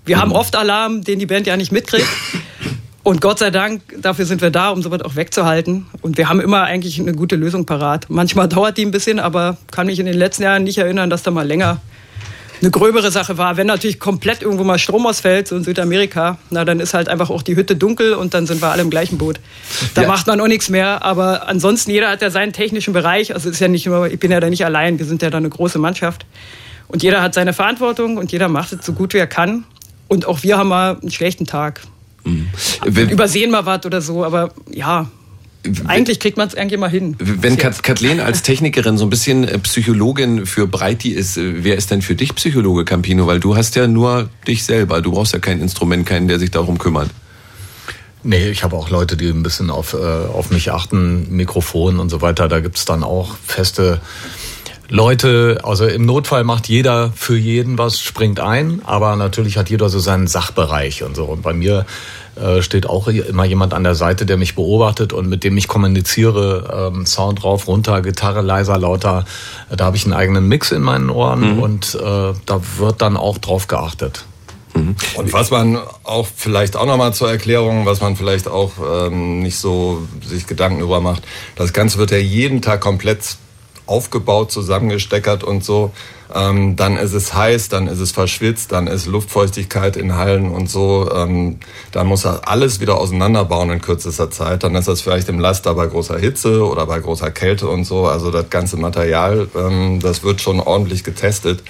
Wir 0.07 0.17
hm. 0.17 0.23
haben 0.23 0.33
oft 0.33 0.57
Alarm, 0.57 1.03
den 1.03 1.19
die 1.19 1.27
Band 1.27 1.47
ja 1.47 1.57
nicht 1.57 1.73
mitkriegt. 1.73 2.09
Und 3.03 3.21
Gott 3.21 3.39
sei 3.39 3.51
Dank, 3.51 3.83
dafür 4.01 4.25
sind 4.25 4.43
wir 4.43 4.51
da, 4.51 4.71
um 4.71 4.83
sowas 4.83 5.01
auch 5.03 5.15
wegzuhalten. 5.15 5.87
Und 6.03 6.19
wir 6.19 6.29
haben 6.29 6.41
immer 6.41 6.65
eigentlich 6.65 6.99
eine 6.99 7.13
gute 7.13 7.37
Lösung 7.37 7.65
parat. 7.65 8.07
Manchmal 8.09 8.49
dauert 8.49 8.79
die 8.79 8.85
ein 8.85 8.91
bisschen, 8.91 9.21
aber 9.21 9.59
kann 9.71 9.87
mich 9.87 10.01
in 10.01 10.07
den 10.07 10.17
letzten 10.17 10.43
Jahren 10.43 10.65
nicht 10.65 10.79
erinnern, 10.79 11.09
dass 11.09 11.23
da 11.23 11.31
mal 11.31 11.47
länger 11.47 11.81
eine 12.61 12.71
gröbere 12.73 13.13
Sache 13.13 13.39
war. 13.39 13.57
Wenn 13.57 13.69
natürlich 13.69 14.01
komplett 14.01 14.43
irgendwo 14.43 14.65
mal 14.65 14.81
Strom 14.81 15.07
ausfällt, 15.07 15.47
so 15.47 15.55
in 15.55 15.63
Südamerika, 15.63 16.39
na 16.51 16.65
dann 16.65 16.81
ist 16.81 16.95
halt 16.95 17.09
einfach 17.09 17.31
auch 17.31 17.43
die 17.43 17.55
Hütte 17.55 17.77
dunkel 17.77 18.15
und 18.15 18.35
dann 18.35 18.49
sind 18.49 18.61
wir 18.61 18.73
alle 18.73 18.83
im 18.83 18.91
gleichen 18.91 19.19
Boot. 19.19 19.39
Da 19.95 20.03
ja. 20.03 20.09
macht 20.09 20.27
man 20.27 20.41
auch 20.41 20.49
nichts 20.49 20.69
mehr. 20.69 21.05
Aber 21.05 21.49
ansonsten, 21.49 21.93
jeder 21.93 22.09
hat 22.11 22.23
ja 22.23 22.31
seinen 22.31 22.53
technischen 22.53 22.93
Bereich. 22.93 23.35
Also 23.35 23.51
ist 23.51 23.61
ja 23.61 23.69
nicht 23.69 23.87
nur, 23.87 24.11
ich 24.11 24.19
bin 24.19 24.33
ja 24.33 24.41
da 24.41 24.51
nicht 24.51 24.65
allein, 24.65 24.99
wir 24.99 25.07
sind 25.07 25.23
ja 25.23 25.31
da 25.31 25.39
eine 25.39 25.49
große 25.49 25.79
Mannschaft. 25.79 26.27
Und 26.89 27.05
jeder 27.05 27.23
hat 27.23 27.35
seine 27.35 27.53
Verantwortung 27.53 28.17
und 28.17 28.33
jeder 28.33 28.49
macht 28.49 28.73
es 28.73 28.85
so 28.85 28.93
gut 28.93 29.15
wie 29.15 29.19
er 29.19 29.27
kann. 29.29 29.65
Und 30.09 30.27
auch 30.27 30.43
wir 30.43 30.59
haben 30.59 30.69
mal 30.69 30.99
einen 31.01 31.11
schlechten 31.11 31.47
Tag. 31.47 31.81
Mhm. 32.25 32.49
Übersehen 32.85 33.51
mal 33.51 33.67
was 33.67 33.87
oder 33.87 34.01
so, 34.01 34.25
aber 34.25 34.53
ja, 34.71 35.09
eigentlich 35.87 36.21
kriegt 36.21 36.37
man 36.37 36.49
es 36.49 36.55
eigentlich 36.55 36.79
mal 36.79 36.91
hin. 36.91 37.17
Wenn 37.19 37.57
Kathleen 37.57 38.21
als 38.21 38.43
Technikerin 38.43 38.99
so 38.99 39.07
ein 39.07 39.11
bisschen 39.11 39.45
äh, 39.45 39.59
Psychologin 39.59 40.47
für 40.47 40.67
Breiti 40.67 41.11
ist, 41.11 41.37
äh, 41.37 41.65
wer 41.65 41.77
ist 41.77 41.91
denn 41.91 42.03
für 42.03 42.15
dich 42.15 42.35
Psychologe, 42.35 42.85
Campino? 42.85 43.27
Weil 43.27 43.41
du 43.41 43.57
hast 43.57 43.77
ja 43.77 43.87
nur 43.87 44.29
dich 44.47 44.65
selber. 44.65 45.01
Du 45.03 45.13
brauchst 45.13 45.33
ja 45.33 45.39
kein 45.39 45.61
Instrument, 45.61 46.07
keinen, 46.07 46.29
der 46.29 46.39
sich 46.39 46.51
darum 46.51 46.79
kümmert. 46.79 47.11
Nee, 48.23 48.49
ich 48.49 48.65
habe 48.65 48.77
auch 48.77 48.91
Leute, 48.91 49.17
die 49.17 49.29
ein 49.29 49.43
bisschen 49.43 49.71
auf, 49.71 49.95
äh, 49.95 49.97
auf 49.97 50.51
mich 50.51 50.73
achten, 50.73 51.35
Mikrofon 51.35 52.01
und 52.01 52.09
so 52.09 52.23
weiter. 52.23 52.49
Da 52.49 52.61
gibt's 52.61 52.85
dann 52.85 53.05
auch 53.05 53.37
feste 53.45 54.01
Leute, 54.89 55.61
also 55.65 55.87
im 55.87 56.07
Notfall 56.07 56.45
macht 56.45 56.69
jeder 56.69 57.13
für 57.15 57.37
jeden 57.37 57.77
was, 57.79 58.01
springt 58.01 58.41
ein, 58.41 58.83
aber 58.85 59.17
natürlich 59.17 59.57
hat 59.59 59.69
jeder 59.69 59.89
so 59.89 59.99
seinen 59.99 60.27
Sachbereich 60.27 61.03
und 61.03 61.17
so. 61.17 61.25
Und 61.25 61.43
bei 61.43 61.53
mir 61.53 61.87
äh, 62.37 62.63
steht 62.63 62.87
auch 62.87 63.09
immer 63.09 63.45
jemand 63.45 63.75
an 63.75 63.83
der 63.83 63.95
Seite, 63.95 64.27
der 64.27 64.37
mich 64.37 64.55
beobachtet 64.55 65.13
und 65.13 65.29
mit 65.29 65.43
dem 65.43 65.57
ich 65.57 65.69
kommuniziere. 65.69 66.93
Ähm, 66.95 67.07
Sound 67.07 67.43
drauf, 67.43 67.67
runter, 67.67 68.03
Gitarre 68.03 68.43
leiser, 68.43 68.79
lauter. 68.79 69.25
Da 69.75 69.85
habe 69.85 69.97
ich 69.97 70.05
einen 70.05 70.13
eigenen 70.13 70.47
Mix 70.47 70.71
in 70.71 70.83
meinen 70.83 71.11
Ohren 71.11 71.55
mhm. 71.55 71.63
und 71.63 71.95
äh, 71.95 71.99
da 72.45 72.61
wird 72.77 73.03
dann 73.03 73.17
auch 73.17 73.39
drauf 73.39 73.67
geachtet. 73.67 74.25
Mhm. 74.75 74.97
Und 75.15 75.33
was 75.33 75.51
man 75.51 75.79
auch 76.05 76.29
vielleicht 76.35 76.77
auch 76.77 76.87
nochmal 76.87 77.15
zur 77.15 77.31
Erklärung, 77.31 77.87
was 77.87 78.01
man 78.01 78.17
vielleicht 78.17 78.49
auch 78.49 78.73
ähm, 79.07 79.41
nicht 79.41 79.59
so 79.59 80.07
sich 80.25 80.47
Gedanken 80.47 80.81
über 80.81 81.01
macht, 81.01 81.23
das 81.57 81.73
Ganze 81.73 81.99
wird 81.99 82.11
ja 82.11 82.19
jeden 82.19 82.63
Tag 82.63 82.81
komplett 82.83 83.37
aufgebaut, 83.87 84.53
zusammengesteckert 84.53 85.45
und 85.45 85.65
so. 85.65 85.93
Ähm, 86.35 86.75
dann 86.77 86.97
ist 86.97 87.13
es 87.13 87.35
heiß, 87.35 87.69
dann 87.69 87.87
ist 87.87 88.01
es 88.01 88.11
verschwitzt, 88.11 88.73
dann 88.73 88.89
ist 88.89 89.07
Luftfeuchtigkeit 89.07 89.97
in 89.97 90.17
Hallen 90.17 90.51
und 90.51 90.69
so. 90.69 91.09
Ähm, 91.15 91.59
dann 91.93 92.09
muss 92.09 92.25
er 92.25 92.49
alles 92.49 92.81
wieder 92.81 92.99
auseinanderbauen 92.99 93.71
in 93.71 93.81
kürzester 93.81 94.31
Zeit. 94.31 94.65
Dann 94.65 94.75
ist 94.75 94.89
das 94.89 95.01
vielleicht 95.01 95.29
im 95.29 95.39
Laster 95.39 95.75
bei 95.75 95.87
großer 95.87 96.19
Hitze 96.19 96.67
oder 96.67 96.87
bei 96.87 96.99
großer 96.99 97.31
Kälte 97.31 97.69
und 97.69 97.85
so. 97.85 98.07
Also 98.07 98.31
das 98.31 98.51
ganze 98.51 98.77
Material, 98.77 99.49
ähm, 99.57 100.01
das 100.01 100.25
wird 100.25 100.41
schon 100.41 100.61
ordentlich 100.61 101.05
getestet. 101.05 101.63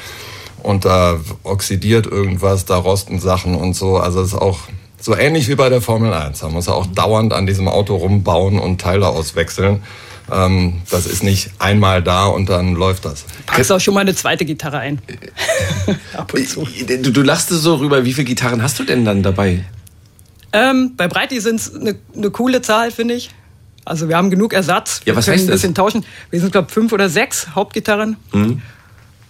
Und 0.63 0.85
da 0.85 1.21
oxidiert 1.45 2.07
irgendwas, 2.07 2.65
da 2.65 2.77
rosten 2.77 3.21
Sachen 3.21 3.55
und 3.55 3.75
so. 3.75 3.99
Also 3.99 4.21
es 4.21 4.29
ist 4.29 4.39
auch 4.39 4.59
so 4.99 5.15
ähnlich 5.15 5.49
wie 5.49 5.55
bei 5.55 5.69
der 5.69 5.83
Formel 5.83 6.13
1. 6.13 6.41
Da 6.41 6.49
muss 6.49 6.67
er 6.67 6.75
auch 6.75 6.87
dauernd 6.87 7.33
an 7.33 7.47
diesem 7.47 7.69
Auto 7.69 7.95
rumbauen 7.95 8.59
und 8.59 8.81
Teile 8.81 9.09
auswechseln. 9.09 9.83
Ähm, 10.31 10.83
das 10.91 11.07
ist 11.07 11.23
nicht 11.23 11.51
einmal 11.59 12.03
da 12.03 12.27
und 12.27 12.49
dann 12.49 12.75
läuft 12.75 13.05
das. 13.05 13.25
Packst 13.47 13.71
auch 13.71 13.81
schon 13.81 13.95
mal 13.95 14.01
eine 14.01 14.15
zweite 14.15 14.45
Gitarre 14.45 14.79
ein. 14.79 15.01
Ab 16.15 16.35
und 16.35 16.49
zu. 16.49 16.67
Du, 16.87 17.13
du 17.13 17.23
lachst 17.23 17.49
so 17.49 17.77
rüber, 17.77 18.05
wie 18.05 18.13
viele 18.13 18.25
Gitarren 18.25 18.63
hast 18.63 18.79
du 18.79 18.85
denn 18.85 19.05
dann 19.05 19.23
dabei? 19.23 19.65
Ähm, 20.53 20.93
bei 20.97 21.07
Breiti 21.07 21.41
sind 21.41 21.57
es 21.61 21.75
eine 21.75 21.97
ne 22.15 22.31
coole 22.31 22.63
Zahl, 22.63 22.91
finde 22.91 23.15
ich. 23.15 23.31
Also 23.85 24.09
wir 24.09 24.17
haben 24.17 24.31
genug 24.31 24.53
Ersatz. 24.53 25.01
Wir 25.05 25.13
ja, 25.13 25.17
was 25.17 25.27
können 25.27 25.39
heißt 25.39 25.49
ein 25.49 25.53
bisschen 25.53 25.75
das? 25.75 25.85
tauschen. 25.85 26.05
Wir 26.31 26.41
sind, 26.41 26.51
glaube 26.51 26.67
ich, 26.69 26.75
fünf 26.75 26.93
oder 26.93 27.09
sechs 27.09 27.55
Hauptgitarren. 27.55 28.17
Mhm. 28.33 28.63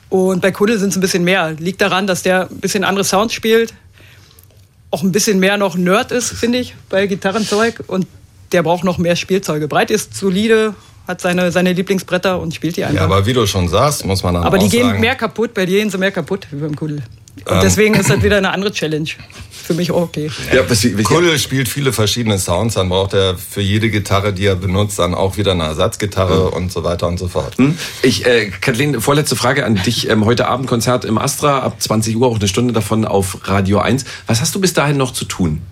Und 0.09 0.41
bei 0.41 0.51
Kuddel 0.51 0.79
sind 0.79 0.91
es 0.91 0.97
ein 0.97 1.01
bisschen 1.01 1.25
mehr. 1.25 1.53
Liegt 1.53 1.81
daran, 1.81 2.07
dass 2.07 2.23
der 2.23 2.49
ein 2.49 2.61
bisschen 2.61 2.85
andere 2.85 3.05
Sounds 3.05 3.35
spielt. 3.35 3.75
Auch 4.91 5.03
ein 5.03 5.13
bisschen 5.13 5.41
mehr 5.41 5.59
noch 5.59 5.77
Nerd 5.77 6.11
ist, 6.11 6.33
finde 6.33 6.59
ich, 6.59 6.75
bei 6.89 7.07
Gitarrenzeug. 7.07 7.83
Und 7.87 8.07
der 8.53 8.63
braucht 8.63 8.85
noch 8.85 8.99
mehr 8.99 9.17
Spielzeuge. 9.17 9.69
Breit 9.69 9.91
ist 9.91 10.15
solide, 10.15 10.75
hat 11.07 11.21
seine, 11.21 11.53
seine 11.53 11.73
Lieblingsbretter 11.73 12.41
und 12.41 12.55
spielt 12.55 12.77
die 12.77 12.85
einfach. 12.85 12.97
Ja, 12.97 13.05
aber 13.05 13.27
wie 13.27 13.33
du 13.33 13.47
schon 13.47 13.69
sagst, 13.69 14.05
muss 14.05 14.23
man 14.23 14.35
dann 14.35 14.45
Aber 14.45 14.59
die 14.59 14.69
gehen 14.69 14.87
sagen, 14.87 15.01
mehr 15.01 15.15
kaputt, 15.15 15.55
bei 15.55 15.67
dir 15.67 15.79
gehen 15.79 15.91
sie 15.91 15.99
mehr 15.99 16.11
kaputt 16.11 16.47
wie 16.51 16.57
beim 16.57 16.75
Kudel. 16.75 17.03
Und 17.45 17.53
ähm, 17.53 17.61
deswegen 17.63 17.95
ist 17.95 18.09
das 18.09 18.23
wieder 18.23 18.39
eine 18.39 18.51
andere 18.51 18.73
Challenge. 18.73 19.09
Für 19.51 19.75
mich 19.75 19.91
auch 19.91 20.03
okay. 20.03 20.31
Ja, 20.55 20.63
Kudel 21.03 21.39
spielt 21.39 21.69
viele 21.69 21.93
verschiedene 21.93 22.39
Sounds, 22.39 22.75
dann 22.75 22.89
braucht 22.89 23.15
er 23.15 23.37
für 23.37 23.61
jede 23.61 23.91
Gitarre, 23.91 24.33
die 24.33 24.47
er 24.47 24.55
benutzt, 24.55 24.99
dann 24.99 25.13
auch 25.13 25.37
wieder 25.37 25.53
eine 25.53 25.65
Ersatzgitarre 25.65 26.47
mhm. 26.47 26.57
und 26.57 26.73
so 26.73 26.85
weiter 26.85 27.09
und 27.09 27.19
so 27.19 27.29
fort. 27.29 27.59
Hm? 27.59 27.77
Ich, 28.03 28.25
äh, 28.25 28.51
Kathleen, 28.61 29.01
vorletzte 29.01 29.37
Frage 29.37 29.65
an 29.67 29.75
dich. 29.75 30.09
Ähm, 30.09 30.25
heute 30.25 30.47
Abend 30.47 30.69
Konzert 30.69 31.05
im 31.05 31.19
Astra, 31.19 31.59
ab 31.59 31.83
20 31.83 32.17
Uhr, 32.17 32.29
auch 32.29 32.39
eine 32.39 32.49
Stunde 32.49 32.73
davon 32.73 33.05
auf 33.05 33.49
Radio 33.49 33.79
1. 33.79 34.05
Was 34.29 34.41
hast 34.41 34.55
du 34.55 34.61
bis 34.61 34.73
dahin 34.73 34.97
noch 34.97 35.13
zu 35.13 35.25
tun? 35.25 35.63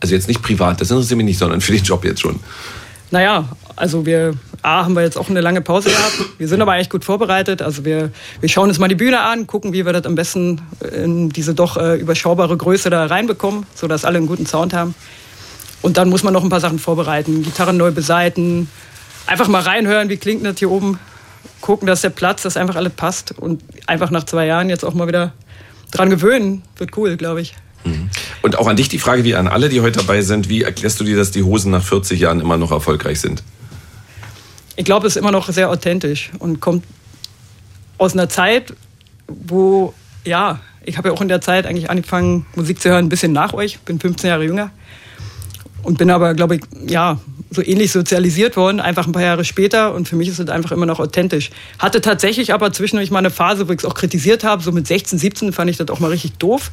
Also 0.00 0.14
jetzt 0.14 0.28
nicht 0.28 0.42
privat, 0.42 0.80
das 0.80 0.90
interessiert 0.90 1.16
mich 1.16 1.26
nicht, 1.26 1.38
sondern 1.38 1.60
für 1.60 1.72
den 1.72 1.82
Job 1.82 2.04
jetzt 2.04 2.20
schon. 2.20 2.38
Naja, 3.10 3.48
also 3.74 4.04
wir 4.04 4.34
A, 4.62 4.84
haben 4.84 4.94
wir 4.94 5.02
jetzt 5.02 5.16
auch 5.16 5.30
eine 5.30 5.40
lange 5.40 5.60
Pause 5.60 5.90
gehabt. 5.90 6.18
Wir 6.38 6.48
sind 6.48 6.60
aber 6.60 6.72
eigentlich 6.72 6.90
gut 6.90 7.04
vorbereitet. 7.04 7.62
Also 7.62 7.84
wir, 7.84 8.10
wir 8.40 8.48
schauen 8.48 8.68
uns 8.68 8.78
mal 8.78 8.88
die 8.88 8.96
Bühne 8.96 9.20
an, 9.20 9.46
gucken, 9.46 9.72
wie 9.72 9.86
wir 9.86 9.92
das 9.92 10.04
am 10.04 10.14
besten 10.14 10.60
in 10.92 11.28
diese 11.30 11.54
doch 11.54 11.76
äh, 11.76 11.96
überschaubare 11.96 12.56
Größe 12.56 12.90
da 12.90 13.06
reinbekommen, 13.06 13.66
sodass 13.74 14.04
alle 14.04 14.18
einen 14.18 14.26
guten 14.26 14.46
Sound 14.46 14.74
haben. 14.74 14.94
Und 15.80 15.96
dann 15.96 16.08
muss 16.08 16.24
man 16.24 16.32
noch 16.32 16.42
ein 16.42 16.48
paar 16.48 16.60
Sachen 16.60 16.78
vorbereiten. 16.80 17.42
Gitarren 17.44 17.76
neu 17.76 17.92
beseiten, 17.92 18.68
einfach 19.26 19.46
mal 19.46 19.62
reinhören, 19.62 20.08
wie 20.08 20.16
klingt 20.16 20.44
das 20.44 20.58
hier 20.58 20.70
oben. 20.70 20.98
Gucken, 21.60 21.86
dass 21.86 22.00
der 22.00 22.10
Platz, 22.10 22.42
dass 22.42 22.56
einfach 22.56 22.76
alles 22.76 22.92
passt. 22.92 23.38
Und 23.38 23.62
einfach 23.86 24.10
nach 24.10 24.24
zwei 24.24 24.46
Jahren 24.46 24.70
jetzt 24.70 24.84
auch 24.84 24.94
mal 24.94 25.06
wieder 25.06 25.32
dran 25.92 26.10
gewöhnen. 26.10 26.62
Wird 26.76 26.96
cool, 26.96 27.16
glaube 27.16 27.40
ich. 27.40 27.54
Mhm. 27.84 28.10
Und 28.42 28.58
auch 28.58 28.66
an 28.66 28.76
dich 28.76 28.88
die 28.88 28.98
Frage, 28.98 29.24
wie 29.24 29.34
an 29.34 29.48
alle, 29.48 29.68
die 29.68 29.80
heute 29.80 29.98
dabei 29.98 30.22
sind, 30.22 30.48
wie 30.48 30.62
erklärst 30.62 31.00
du 31.00 31.04
dir, 31.04 31.16
dass 31.16 31.30
die 31.30 31.42
Hosen 31.42 31.70
nach 31.70 31.82
40 31.82 32.20
Jahren 32.20 32.40
immer 32.40 32.56
noch 32.56 32.70
erfolgreich 32.70 33.20
sind? 33.20 33.42
Ich 34.76 34.84
glaube, 34.84 35.06
es 35.06 35.16
ist 35.16 35.20
immer 35.20 35.32
noch 35.32 35.48
sehr 35.48 35.70
authentisch 35.70 36.30
und 36.38 36.60
kommt 36.60 36.84
aus 37.98 38.12
einer 38.12 38.28
Zeit, 38.28 38.74
wo, 39.26 39.92
ja, 40.24 40.60
ich 40.84 40.96
habe 40.96 41.08
ja 41.08 41.14
auch 41.14 41.20
in 41.20 41.28
der 41.28 41.40
Zeit 41.40 41.66
eigentlich 41.66 41.90
angefangen, 41.90 42.46
Musik 42.54 42.80
zu 42.80 42.88
hören, 42.88 43.06
ein 43.06 43.08
bisschen 43.08 43.32
nach 43.32 43.52
euch, 43.52 43.80
bin 43.80 43.98
15 43.98 44.28
Jahre 44.28 44.44
jünger 44.44 44.70
und 45.82 45.98
bin 45.98 46.10
aber, 46.10 46.34
glaube 46.34 46.56
ich, 46.56 46.62
ja, 46.86 47.18
so 47.50 47.62
ähnlich 47.62 47.92
sozialisiert 47.92 48.56
worden, 48.56 48.80
einfach 48.80 49.06
ein 49.06 49.12
paar 49.12 49.22
Jahre 49.22 49.44
später. 49.44 49.94
Und 49.94 50.08
für 50.08 50.16
mich 50.16 50.28
ist 50.28 50.38
es 50.38 50.48
einfach 50.48 50.72
immer 50.72 50.86
noch 50.86 51.00
authentisch. 51.00 51.50
Hatte 51.78 52.00
tatsächlich 52.00 52.52
aber 52.52 52.72
zwischendurch 52.72 53.10
mal 53.10 53.20
eine 53.20 53.30
Phase, 53.30 53.68
wo 53.68 53.72
ich 53.72 53.78
es 53.78 53.84
auch 53.84 53.94
kritisiert 53.94 54.44
habe. 54.44 54.62
So 54.62 54.70
mit 54.72 54.86
16, 54.86 55.18
17 55.18 55.52
fand 55.52 55.70
ich 55.70 55.78
das 55.78 55.88
auch 55.88 56.00
mal 56.00 56.10
richtig 56.10 56.34
doof 56.38 56.70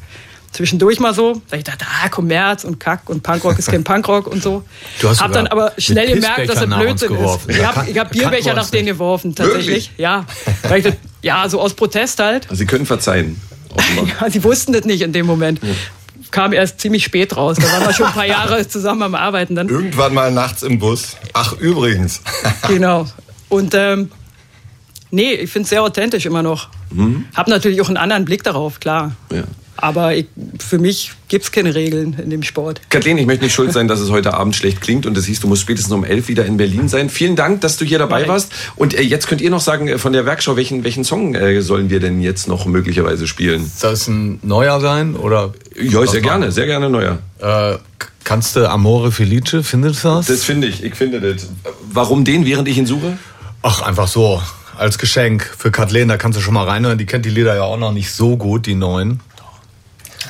zwischendurch 0.56 1.00
mal 1.00 1.14
so, 1.14 1.40
da 1.50 1.56
ich 1.56 1.64
dachte, 1.64 1.84
ah, 1.86 2.08
Kommerz 2.08 2.64
und 2.64 2.80
Kack 2.80 3.08
und 3.10 3.22
Punkrock 3.22 3.58
ist 3.58 3.70
kein 3.70 3.84
Punkrock 3.84 4.26
und 4.26 4.42
so. 4.42 4.64
Du 5.00 5.08
hast 5.08 5.20
hab 5.20 5.32
dann 5.32 5.46
aber 5.46 5.72
schnell 5.76 6.14
gemerkt, 6.14 6.48
dass 6.48 6.62
es 6.62 6.66
Blödsinn 6.66 7.14
ist. 7.14 7.40
Ich 7.48 7.64
habe 7.64 8.00
hab 8.00 8.10
Bierbecher 8.10 8.54
nach 8.54 8.70
denen 8.70 8.86
geworfen, 8.86 9.34
tatsächlich. 9.34 9.66
Wirklich? 9.66 9.90
Ja. 9.98 10.24
Weil 10.62 10.78
ich 10.78 10.84
das, 10.84 10.94
ja, 11.22 11.48
so 11.48 11.60
aus 11.60 11.74
Protest 11.74 12.18
halt. 12.20 12.44
Also 12.44 12.56
Sie 12.56 12.66
können 12.66 12.86
verzeihen. 12.86 13.40
ja, 14.20 14.30
sie 14.30 14.42
wussten 14.42 14.72
das 14.72 14.84
nicht 14.84 15.02
in 15.02 15.12
dem 15.12 15.26
Moment. 15.26 15.62
Ja. 15.62 15.68
Kam 16.30 16.54
erst 16.54 16.80
ziemlich 16.80 17.04
spät 17.04 17.36
raus. 17.36 17.58
Da 17.60 17.70
waren 17.70 17.86
wir 17.86 17.92
schon 17.92 18.06
ein 18.06 18.12
paar 18.14 18.26
Jahre 18.26 18.66
zusammen 18.68 19.02
am 19.02 19.14
Arbeiten 19.14 19.54
dann. 19.54 19.68
Irgendwann 19.68 20.14
mal 20.14 20.32
nachts 20.32 20.62
im 20.62 20.78
Bus. 20.78 21.16
Ach, 21.34 21.52
übrigens. 21.58 22.22
genau. 22.66 23.06
Und 23.50 23.74
ähm, 23.74 24.10
nee, 25.10 25.32
ich 25.32 25.50
finde 25.50 25.64
es 25.64 25.70
sehr 25.70 25.82
authentisch 25.82 26.24
immer 26.24 26.42
noch. 26.42 26.68
Mhm. 26.90 27.26
Hab 27.34 27.48
natürlich 27.48 27.82
auch 27.82 27.88
einen 27.88 27.98
anderen 27.98 28.24
Blick 28.24 28.42
darauf, 28.42 28.80
klar. 28.80 29.12
Ja. 29.30 29.44
Aber 29.76 30.14
ich, 30.14 30.26
für 30.58 30.78
mich 30.78 31.12
gibt 31.28 31.44
es 31.44 31.52
keine 31.52 31.74
Regeln 31.74 32.16
in 32.22 32.30
dem 32.30 32.42
Sport. 32.42 32.80
Kathleen, 32.88 33.18
ich 33.18 33.26
möchte 33.26 33.44
nicht 33.44 33.54
schuld 33.54 33.72
sein, 33.72 33.88
dass 33.88 34.00
es 34.00 34.10
heute 34.10 34.34
Abend 34.34 34.56
schlecht 34.56 34.80
klingt 34.80 35.06
und 35.06 35.16
es 35.16 35.26
hieß, 35.26 35.40
du 35.40 35.48
musst 35.48 35.62
spätestens 35.62 35.92
um 35.92 36.04
elf 36.04 36.28
wieder 36.28 36.46
in 36.46 36.56
Berlin 36.56 36.88
sein. 36.88 37.10
Vielen 37.10 37.36
Dank, 37.36 37.60
dass 37.60 37.76
du 37.76 37.84
hier 37.84 37.98
dabei 37.98 38.20
Nein. 38.20 38.28
warst. 38.28 38.52
Und 38.76 38.94
äh, 38.94 39.02
jetzt 39.02 39.26
könnt 39.28 39.40
ihr 39.40 39.50
noch 39.50 39.60
sagen 39.60 39.88
äh, 39.88 39.98
von 39.98 40.12
der 40.12 40.24
Werkschau, 40.24 40.56
welchen, 40.56 40.84
welchen 40.84 41.04
Song 41.04 41.34
äh, 41.34 41.60
sollen 41.60 41.90
wir 41.90 42.00
denn 42.00 42.20
jetzt 42.20 42.48
noch 42.48 42.66
möglicherweise 42.66 43.26
spielen? 43.26 43.70
Soll 43.76 43.92
es 43.92 44.08
ein 44.08 44.38
neuer 44.42 44.80
sein? 44.80 45.16
Oder 45.16 45.52
ja, 45.78 46.06
sehr 46.06 46.20
gerne, 46.20 46.52
sehr 46.52 46.66
gerne 46.66 46.88
neuer. 46.88 47.18
Äh, 47.40 47.76
kannst 48.24 48.56
du 48.56 48.68
Amore 48.68 49.12
Felice, 49.12 49.62
findest 49.62 50.04
du 50.04 50.08
das? 50.08 50.26
Das 50.26 50.44
finde 50.44 50.68
ich, 50.68 50.82
ich 50.82 50.94
finde 50.94 51.20
das. 51.20 51.48
Warum 51.92 52.24
den, 52.24 52.46
während 52.46 52.68
ich 52.68 52.78
ihn 52.78 52.86
suche? 52.86 53.18
Ach, 53.62 53.82
einfach 53.82 54.08
so. 54.08 54.42
Als 54.78 54.98
Geschenk 54.98 55.50
für 55.56 55.70
Kathleen, 55.70 56.08
da 56.08 56.18
kannst 56.18 56.38
du 56.38 56.42
schon 56.42 56.52
mal 56.52 56.64
reinhören. 56.64 56.98
Die 56.98 57.06
kennt 57.06 57.24
die 57.24 57.30
Lieder 57.30 57.54
ja 57.54 57.62
auch 57.62 57.78
noch 57.78 57.92
nicht 57.92 58.12
so 58.12 58.36
gut, 58.36 58.66
die 58.66 58.74
neuen. 58.74 59.20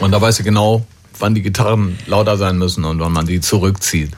Und 0.00 0.12
da 0.12 0.20
weiß 0.20 0.36
sie 0.36 0.42
genau, 0.42 0.84
wann 1.18 1.34
die 1.34 1.42
Gitarren 1.42 1.98
lauter 2.06 2.36
sein 2.36 2.58
müssen 2.58 2.84
und 2.84 3.00
wann 3.00 3.12
man 3.12 3.26
die 3.26 3.40
zurückzieht. 3.40 4.10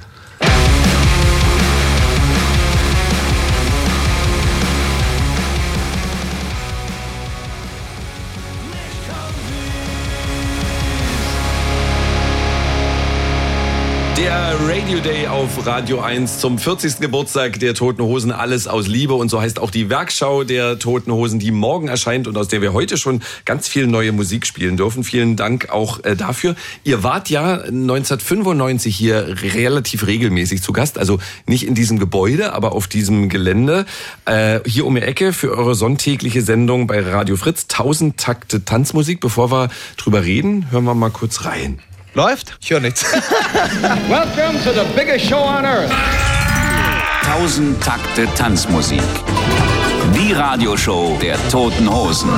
Auf 15.38 15.64
Radio 15.64 16.00
1 16.00 16.40
zum 16.40 16.58
40. 16.58 16.98
Geburtstag 16.98 17.60
der 17.60 17.72
Toten 17.72 18.02
Hosen. 18.02 18.32
Alles 18.32 18.66
aus 18.66 18.88
Liebe. 18.88 19.14
Und 19.14 19.28
so 19.28 19.40
heißt 19.40 19.60
auch 19.60 19.70
die 19.70 19.88
Werkschau 19.88 20.42
der 20.42 20.80
Toten 20.80 21.12
Hosen, 21.12 21.38
die 21.38 21.52
morgen 21.52 21.86
erscheint 21.86 22.26
und 22.26 22.36
aus 22.36 22.48
der 22.48 22.60
wir 22.60 22.72
heute 22.72 22.96
schon 22.96 23.22
ganz 23.44 23.68
viel 23.68 23.86
neue 23.86 24.10
Musik 24.10 24.48
spielen 24.48 24.76
dürfen. 24.76 25.04
Vielen 25.04 25.36
Dank 25.36 25.70
auch 25.70 26.02
äh, 26.02 26.16
dafür. 26.16 26.56
Ihr 26.82 27.04
wart 27.04 27.30
ja 27.30 27.52
1995 27.52 28.96
hier 28.96 29.36
relativ 29.54 30.08
regelmäßig 30.08 30.60
zu 30.60 30.72
Gast. 30.72 30.98
Also 30.98 31.20
nicht 31.46 31.64
in 31.68 31.76
diesem 31.76 32.00
Gebäude, 32.00 32.52
aber 32.52 32.72
auf 32.72 32.88
diesem 32.88 33.28
Gelände. 33.28 33.86
Äh, 34.24 34.58
hier 34.66 34.86
um 34.86 34.96
die 34.96 35.02
Ecke 35.02 35.32
für 35.32 35.56
eure 35.56 35.76
sonntägliche 35.76 36.42
Sendung 36.42 36.88
bei 36.88 37.00
Radio 37.00 37.36
Fritz. 37.36 37.66
1000 37.70 38.16
Takte 38.16 38.64
Tanzmusik. 38.64 39.20
Bevor 39.20 39.52
wir 39.52 39.68
drüber 39.98 40.24
reden, 40.24 40.72
hören 40.72 40.82
wir 40.82 40.94
mal 40.94 41.10
kurz 41.10 41.44
rein. 41.44 41.78
Läuft? 42.14 42.56
Ich 42.60 42.70
höre 42.70 42.80
nichts. 42.80 43.04
Welcome 44.08 44.58
to 44.64 44.72
the 44.72 44.84
biggest 44.96 45.26
show 45.26 45.38
on 45.38 45.64
earth. 45.64 45.92
1000 47.24 47.80
Takte 47.82 48.26
Tanzmusik. 48.34 49.02
Die 50.14 50.32
Radioshow 50.32 51.18
der 51.20 51.36
Toten 51.50 51.88
Hosen. 51.92 52.30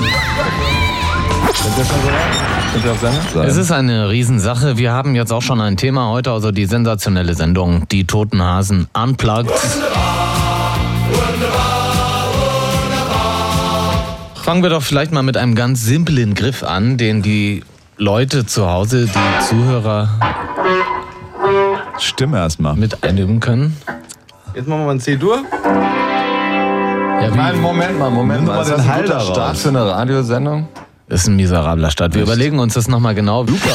Es 3.47 3.57
ist 3.57 3.73
eine 3.73 4.11
Riesensache. 4.11 4.77
Wir 4.77 4.93
haben 4.93 5.15
jetzt 5.15 5.33
auch 5.33 5.43
schon 5.43 5.61
ein 5.61 5.77
Thema 5.77 6.11
heute, 6.11 6.33
also 6.33 6.51
die 6.51 6.67
sensationelle 6.67 7.35
Sendung 7.35 7.87
Die 7.89 8.05
Toten 8.07 8.43
Hasen 8.43 8.89
Unplugged. 8.93 9.53
Fangen 14.43 14.63
wir 14.63 14.71
doch 14.71 14.83
vielleicht 14.83 15.13
mal 15.13 15.23
mit 15.23 15.37
einem 15.37 15.55
ganz 15.55 15.85
simplen 15.85 16.35
Griff 16.35 16.65
an, 16.65 16.97
den 16.97 17.23
die 17.23 17.63
Leute 18.01 18.47
zu 18.47 18.67
Hause, 18.67 19.05
die 19.05 19.45
Zuhörer 19.45 20.09
Stimme 21.99 22.39
erstmal 22.39 22.75
mit 22.75 23.05
einüben 23.05 23.41
können. 23.41 23.77
Jetzt 24.55 24.67
machen 24.67 24.81
wir 24.81 24.87
mal 24.87 24.93
ein 24.93 25.01
C-Dur. 25.01 25.45
Ja, 27.21 27.29
Nein, 27.29 27.61
Moment 27.61 27.99
mal, 27.99 28.09
Moment 28.09 28.47
mal. 28.47 28.63
Ist 28.63 28.71
das 28.71 28.89
ein 28.89 29.03
guter 29.03 29.21
Start 29.21 29.59
für 29.59 29.69
eine 29.69 29.87
Radiosendung? 29.87 30.67
Ist 31.11 31.27
ein 31.27 31.37
miserabler 31.37 31.91
Start. 31.91 32.15
Wir 32.15 32.23
Echt? 32.23 32.29
überlegen 32.29 32.59
uns 32.61 32.75
das 32.75 32.89
nochmal 32.89 33.15
genau. 33.15 33.45
Super. 33.45 33.69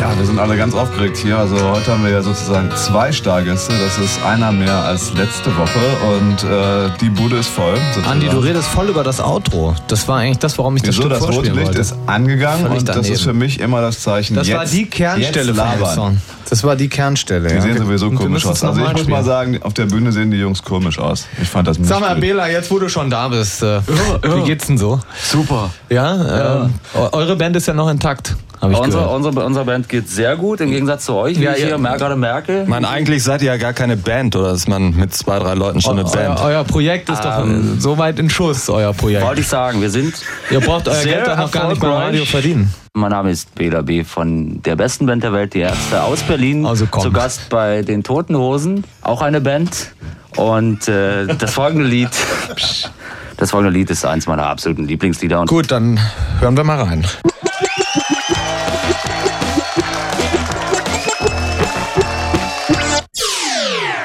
Ja, 0.00 0.16
wir 0.18 0.24
sind 0.24 0.38
alle 0.38 0.56
ganz 0.56 0.74
aufgeregt 0.74 1.18
hier. 1.18 1.38
Also 1.38 1.56
heute 1.56 1.92
haben 1.92 2.02
wir 2.02 2.10
ja 2.10 2.22
sozusagen 2.22 2.70
zwei 2.76 3.12
Stargäste. 3.12 3.74
Das 3.78 3.98
ist 3.98 4.22
einer 4.24 4.52
mehr 4.52 4.84
als 4.84 5.12
letzte 5.14 5.54
Woche 5.56 5.78
und 6.16 6.44
äh, 6.44 6.90
die 7.00 7.10
Bude 7.10 7.36
ist 7.36 7.48
voll. 7.48 7.76
Sozusagen. 7.94 8.12
Andi, 8.12 8.28
du 8.28 8.38
redest 8.38 8.68
voll 8.68 8.88
über 8.88 9.04
das 9.04 9.20
Outro. 9.20 9.74
Das 9.88 10.08
war 10.08 10.18
eigentlich 10.18 10.38
das, 10.38 10.56
warum 10.56 10.76
ich 10.76 10.82
das 10.82 10.96
Wieso, 10.96 11.08
das 11.08 11.22
rote 11.22 11.50
Licht 11.50 11.66
wollte. 11.66 11.78
ist 11.78 11.94
angegangen 12.06 12.62
Völlig 12.62 12.78
und 12.80 12.88
daneben. 12.88 13.06
das 13.06 13.18
ist 13.18 13.22
für 13.22 13.34
mich 13.34 13.60
immer 13.60 13.82
das 13.82 14.00
Zeichen. 14.00 14.34
Das 14.34 14.48
jetzt, 14.48 14.56
war 14.56 14.64
die 14.64 14.86
Kernstelle 14.86 15.54
von 15.54 15.86
Song. 15.94 16.18
Das 16.48 16.64
war 16.64 16.76
die 16.76 16.88
Kernstelle. 16.88 17.48
Die 17.48 17.54
ja. 17.56 17.60
sehen 17.60 17.76
sowieso 17.76 18.10
komisch 18.10 18.46
aus. 18.46 18.64
Also 18.64 18.80
ich 18.80 18.92
muss 18.92 19.08
mal 19.08 19.24
sagen, 19.24 19.62
auf 19.62 19.74
der 19.74 19.84
Bühne 19.84 20.12
sehen 20.12 20.30
die 20.30 20.38
Jungs 20.38 20.62
komisch 20.62 20.98
aus. 20.98 21.26
Ich 21.42 21.48
fand 21.48 21.68
das 21.68 21.76
Sag 21.82 22.00
mal, 22.00 22.16
Bela, 22.16 22.48
jetzt 22.48 22.70
wo 22.70 22.78
du 22.78 22.88
schon 22.88 23.10
da 23.10 23.28
bist, 23.28 23.62
äh, 23.62 23.80
wie 24.22 24.44
geht's 24.46 24.66
denn 24.66 24.78
so? 24.78 25.00
Super. 25.22 25.70
Ja, 25.90 26.16
ja. 26.16 26.64
Äh, 26.64 26.68
eure 27.12 27.36
Band 27.36 27.56
ist 27.56 27.66
ja 27.66 27.74
noch 27.74 27.90
intakt. 27.90 28.36
Unsere, 28.60 29.08
unsere, 29.08 29.44
unsere 29.44 29.64
Band 29.64 29.88
geht 29.88 30.08
sehr 30.08 30.36
gut, 30.36 30.60
im 30.60 30.70
Gegensatz 30.70 31.04
zu 31.04 31.14
euch, 31.14 31.38
wie 31.38 31.44
ja, 31.44 31.52
ich 31.52 31.58
hier 31.58 31.78
ja. 31.78 31.96
gerade 31.96 32.16
merke. 32.16 32.64
Man, 32.66 32.84
eigentlich 32.84 33.22
seid 33.22 33.40
ihr 33.42 33.52
ja 33.52 33.56
gar 33.56 33.72
keine 33.72 33.96
Band, 33.96 34.34
oder 34.34 34.52
ist 34.52 34.68
man 34.68 34.96
mit 34.96 35.14
zwei, 35.14 35.38
drei 35.38 35.54
Leuten 35.54 35.80
schon 35.80 35.92
eine 35.92 36.02
Band? 36.02 36.40
Euer, 36.40 36.46
euer 36.46 36.64
Projekt 36.64 37.08
ist 37.08 37.22
ähm, 37.24 37.74
doch 37.76 37.80
so 37.80 37.98
weit 37.98 38.18
in 38.18 38.28
Schuss, 38.28 38.68
euer 38.68 38.92
Projekt. 38.92 39.24
Wollte 39.24 39.42
ich 39.42 39.48
sagen, 39.48 39.80
wir 39.80 39.90
sind. 39.90 40.14
Ihr 40.50 40.60
braucht 40.60 40.88
euer 40.88 41.04
Geld 41.04 41.26
doch 41.26 41.36
noch 41.36 41.52
gar 41.52 41.68
nicht 41.68 41.80
beim 41.80 41.92
Radio 41.92 42.24
verdienen. 42.24 42.74
Mein 42.94 43.10
Name 43.10 43.30
ist 43.30 43.54
Bela 43.54 43.82
B. 43.82 44.02
von 44.02 44.60
der 44.62 44.74
besten 44.74 45.06
Band 45.06 45.22
der 45.22 45.32
Welt, 45.32 45.54
die 45.54 45.60
Ärzte 45.60 46.02
aus 46.02 46.22
Berlin. 46.22 46.66
Also 46.66 46.86
zu 46.86 47.12
Gast 47.12 47.48
bei 47.50 47.82
den 47.82 48.02
Toten 48.02 48.36
Hosen, 48.36 48.82
auch 49.02 49.22
eine 49.22 49.40
Band. 49.40 49.92
Und 50.36 50.88
äh, 50.88 51.26
das 51.26 51.52
folgende 51.52 51.86
Lied. 51.86 52.10
Das 53.38 53.52
folgende 53.52 53.72
Lied 53.72 53.88
ist 53.88 54.04
eins 54.04 54.26
meiner 54.26 54.46
absoluten 54.46 54.84
Lieblingslieder. 54.84 55.44
Gut, 55.46 55.70
dann 55.70 55.98
hören 56.40 56.56
wir 56.56 56.64
mal 56.64 56.82
rein. 56.82 57.06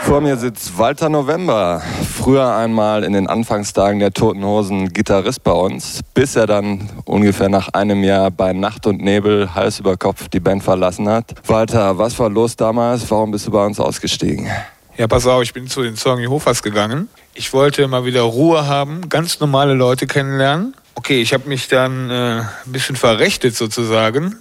Vor 0.03 0.21
mir 0.21 0.37
sitzt 0.37 0.77
Walter 0.77 1.09
November, 1.09 1.81
früher 2.15 2.55
einmal 2.55 3.03
in 3.03 3.13
den 3.13 3.25
Anfangstagen 3.25 3.99
der 3.99 4.13
Toten 4.13 4.43
Hosen 4.43 4.89
Gitarrist 4.89 5.43
bei 5.43 5.51
uns, 5.51 6.01
bis 6.13 6.35
er 6.35 6.45
dann 6.45 6.87
ungefähr 7.05 7.49
nach 7.49 7.69
einem 7.69 8.03
Jahr 8.03 8.29
bei 8.29 8.53
Nacht 8.53 8.85
und 8.85 9.01
Nebel 9.01 9.55
Hals 9.55 9.79
über 9.79 9.97
Kopf 9.97 10.27
die 10.29 10.39
Band 10.39 10.61
verlassen 10.61 11.09
hat. 11.09 11.33
Walter, 11.47 11.97
was 11.97 12.19
war 12.19 12.29
los 12.29 12.55
damals? 12.55 13.09
Warum 13.09 13.31
bist 13.31 13.47
du 13.47 13.51
bei 13.51 13.65
uns 13.65 13.79
ausgestiegen? 13.79 14.47
Ja, 14.95 15.07
pass 15.07 15.25
auf, 15.25 15.41
ich 15.41 15.53
bin 15.53 15.67
zu 15.67 15.81
den 15.81 15.95
Zeugen 15.95 16.21
Jehovas 16.21 16.61
gegangen. 16.61 17.09
Ich 17.35 17.53
wollte 17.53 17.87
mal 17.87 18.05
wieder 18.05 18.21
Ruhe 18.21 18.67
haben, 18.67 19.09
ganz 19.09 19.39
normale 19.39 19.73
Leute 19.73 20.07
kennenlernen. 20.07 20.75
Okay, 20.95 21.21
ich 21.21 21.33
habe 21.33 21.49
mich 21.49 21.67
dann 21.67 22.09
äh, 22.09 22.41
ein 22.41 22.71
bisschen 22.71 22.95
verrechtet 22.95 23.55
sozusagen 23.55 24.37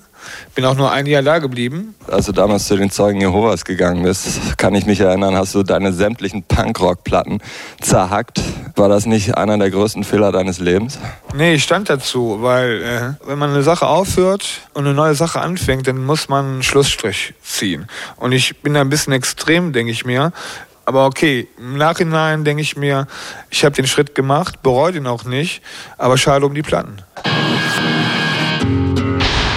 bin 0.55 0.65
auch 0.65 0.75
nur 0.75 0.91
ein 0.91 1.07
Jahr 1.07 1.23
da 1.23 1.39
geblieben. 1.39 1.95
Als 2.09 2.27
du 2.27 2.33
damals 2.33 2.67
zu 2.67 2.77
den 2.77 2.91
Zeugen 2.91 3.21
Jehovas 3.21 3.65
gegangen 3.65 4.03
bist, 4.03 4.59
kann 4.59 4.75
ich 4.75 4.87
mich 4.87 5.01
erinnern, 5.01 5.35
hast 5.35 5.55
du 5.55 5.63
deine 5.63 5.93
sämtlichen 5.93 6.43
Punkrock-Platten 6.43 7.41
zerhackt. 7.81 8.41
War 8.77 8.89
das 8.89 9.07
nicht 9.07 9.37
einer 9.37 9.59
der 9.59 9.71
größten 9.71 10.05
Fehler 10.05 10.33
deines 10.33 10.59
Lebens? 10.59 10.99
Nee, 11.35 11.55
ich 11.55 11.65
stand 11.65 11.89
dazu, 11.89 12.39
weil 12.41 12.83
äh, 12.83 13.29
wenn 13.29 13.39
man 13.39 13.51
eine 13.51 13.63
Sache 13.63 13.87
aufhört 13.87 14.63
und 14.75 14.87
eine 14.87 14.95
neue 14.95 15.15
Sache 15.15 15.41
anfängt, 15.41 15.87
dann 15.87 16.05
muss 16.05 16.29
man 16.29 16.45
einen 16.45 16.63
Schlussstrich 16.63 17.35
ziehen. 17.43 17.87
Und 18.17 18.33
ich 18.33 18.61
bin 18.61 18.75
da 18.75 18.81
ein 18.81 18.91
bisschen 18.91 19.13
extrem, 19.13 19.73
denke 19.73 19.93
ich 19.93 20.05
mir. 20.05 20.33
Aber 20.85 21.07
okay, 21.07 21.49
im 21.59 21.77
Nachhinein 21.77 22.45
denke 22.45 22.63
ich 22.63 22.77
mir, 22.77 23.07
ich 23.51 23.65
habe 23.65 23.75
den 23.75 23.87
Schritt 23.87 24.15
gemacht, 24.15 24.63
bereue 24.63 24.93
den 24.93 25.07
auch 25.07 25.25
nicht, 25.25 25.63
aber 25.97 26.19
schade 26.19 26.45
um 26.45 26.55
die 26.55 26.63
Platten. 26.63 27.03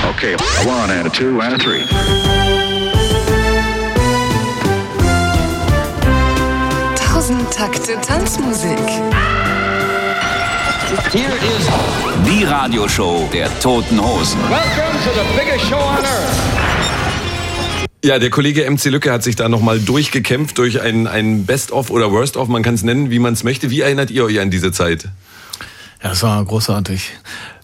Okay, 0.09 0.35
one 0.65 0.93
and 0.93 1.07
a 1.07 1.09
two 1.09 1.39
and 1.41 1.53
a 1.53 1.57
three. 1.57 1.83
Tausend 6.95 7.51
Takte 7.51 7.99
Tanzmusik. 8.01 8.77
Hier 11.11 11.29
ist 11.29 11.69
die 12.25 12.43
Radioshow 12.43 13.27
der 13.33 13.47
Toten 13.59 14.01
Hosen. 14.01 14.39
Welcome 14.49 14.99
to 15.03 15.11
the 15.13 15.25
biggest 15.37 15.65
show 15.67 15.77
on 15.77 15.97
earth. 15.97 16.54
Ja, 18.05 18.19
der 18.19 18.29
Kollege 18.29 18.69
MC 18.69 18.85
Lücke 18.91 19.11
hat 19.11 19.23
sich 19.23 19.35
da 19.35 19.49
nochmal 19.49 19.79
durchgekämpft 19.79 20.59
durch 20.59 20.79
ein, 20.79 21.07
ein 21.07 21.47
Best-of 21.47 21.89
oder 21.89 22.11
Worst-of, 22.11 22.47
man 22.47 22.61
kann 22.61 22.75
es 22.75 22.83
nennen, 22.83 23.09
wie 23.09 23.17
man 23.17 23.33
es 23.33 23.43
möchte. 23.43 23.71
Wie 23.71 23.81
erinnert 23.81 24.11
ihr 24.11 24.23
euch 24.25 24.39
an 24.39 24.51
diese 24.51 24.71
Zeit? 24.71 25.09
Ja, 26.03 26.11
es 26.11 26.21
war 26.21 26.45
großartig, 26.45 27.13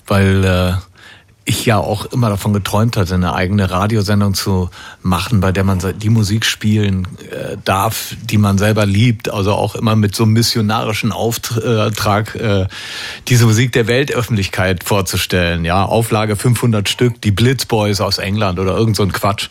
weil 0.07 0.43
äh, 0.43 0.73
ich 1.43 1.65
ja 1.65 1.77
auch 1.77 2.05
immer 2.05 2.29
davon 2.29 2.53
geträumt 2.53 2.97
hatte, 2.97 3.15
eine 3.15 3.33
eigene 3.33 3.71
Radiosendung 3.71 4.35
zu 4.35 4.69
machen, 5.01 5.39
bei 5.39 5.51
der 5.51 5.63
man 5.63 5.79
die 5.97 6.09
Musik 6.11 6.45
spielen 6.45 7.07
äh, 7.31 7.57
darf, 7.65 8.15
die 8.21 8.37
man 8.37 8.59
selber 8.59 8.85
liebt. 8.85 9.31
Also 9.31 9.53
auch 9.53 9.73
immer 9.73 9.95
mit 9.95 10.15
so 10.15 10.23
einem 10.23 10.33
missionarischen 10.33 11.11
Auftrag, 11.11 12.35
äh, 12.35 12.67
diese 13.27 13.45
Musik 13.45 13.71
der 13.71 13.87
Weltöffentlichkeit 13.87 14.83
vorzustellen. 14.83 15.65
Ja, 15.65 15.83
Auflage 15.83 16.35
500 16.35 16.87
Stück, 16.87 17.19
die 17.21 17.31
Blitzboys 17.31 18.01
aus 18.01 18.19
England 18.19 18.59
oder 18.59 18.77
irgend 18.77 18.95
so 18.95 19.01
ein 19.03 19.11
Quatsch. 19.11 19.49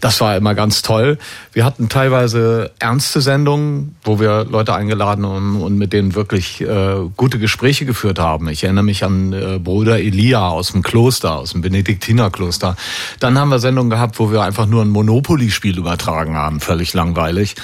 Das 0.00 0.20
war 0.20 0.36
immer 0.36 0.54
ganz 0.54 0.82
toll. 0.82 1.18
Wir 1.52 1.64
hatten 1.64 1.88
teilweise 1.88 2.70
ernste 2.78 3.20
Sendungen, 3.20 3.96
wo 4.04 4.20
wir 4.20 4.44
Leute 4.44 4.74
eingeladen 4.74 5.26
haben 5.26 5.60
und 5.60 5.76
mit 5.76 5.92
denen 5.92 6.14
wirklich 6.14 6.60
äh, 6.60 6.94
gute 7.16 7.40
Gespräche 7.40 7.84
geführt 7.84 8.20
haben. 8.20 8.48
Ich 8.48 8.62
erinnere 8.62 8.84
mich 8.84 9.02
an 9.02 9.32
äh, 9.32 9.58
Bruder 9.58 9.98
Elia 9.98 10.48
aus 10.48 10.70
dem 10.70 10.82
Kloster 10.82 11.31
Kloster, 11.32 11.38
aus 11.38 11.52
dem 11.52 11.60
Benediktinerkloster. 11.62 12.76
Dann 13.20 13.38
haben 13.38 13.48
wir 13.48 13.58
Sendungen 13.58 13.90
gehabt, 13.90 14.18
wo 14.18 14.30
wir 14.30 14.42
einfach 14.42 14.66
nur 14.66 14.82
ein 14.82 14.88
Monopoly-Spiel 14.88 15.78
übertragen 15.78 16.36
haben, 16.36 16.60
völlig 16.60 16.92
langweilig. 16.94 17.54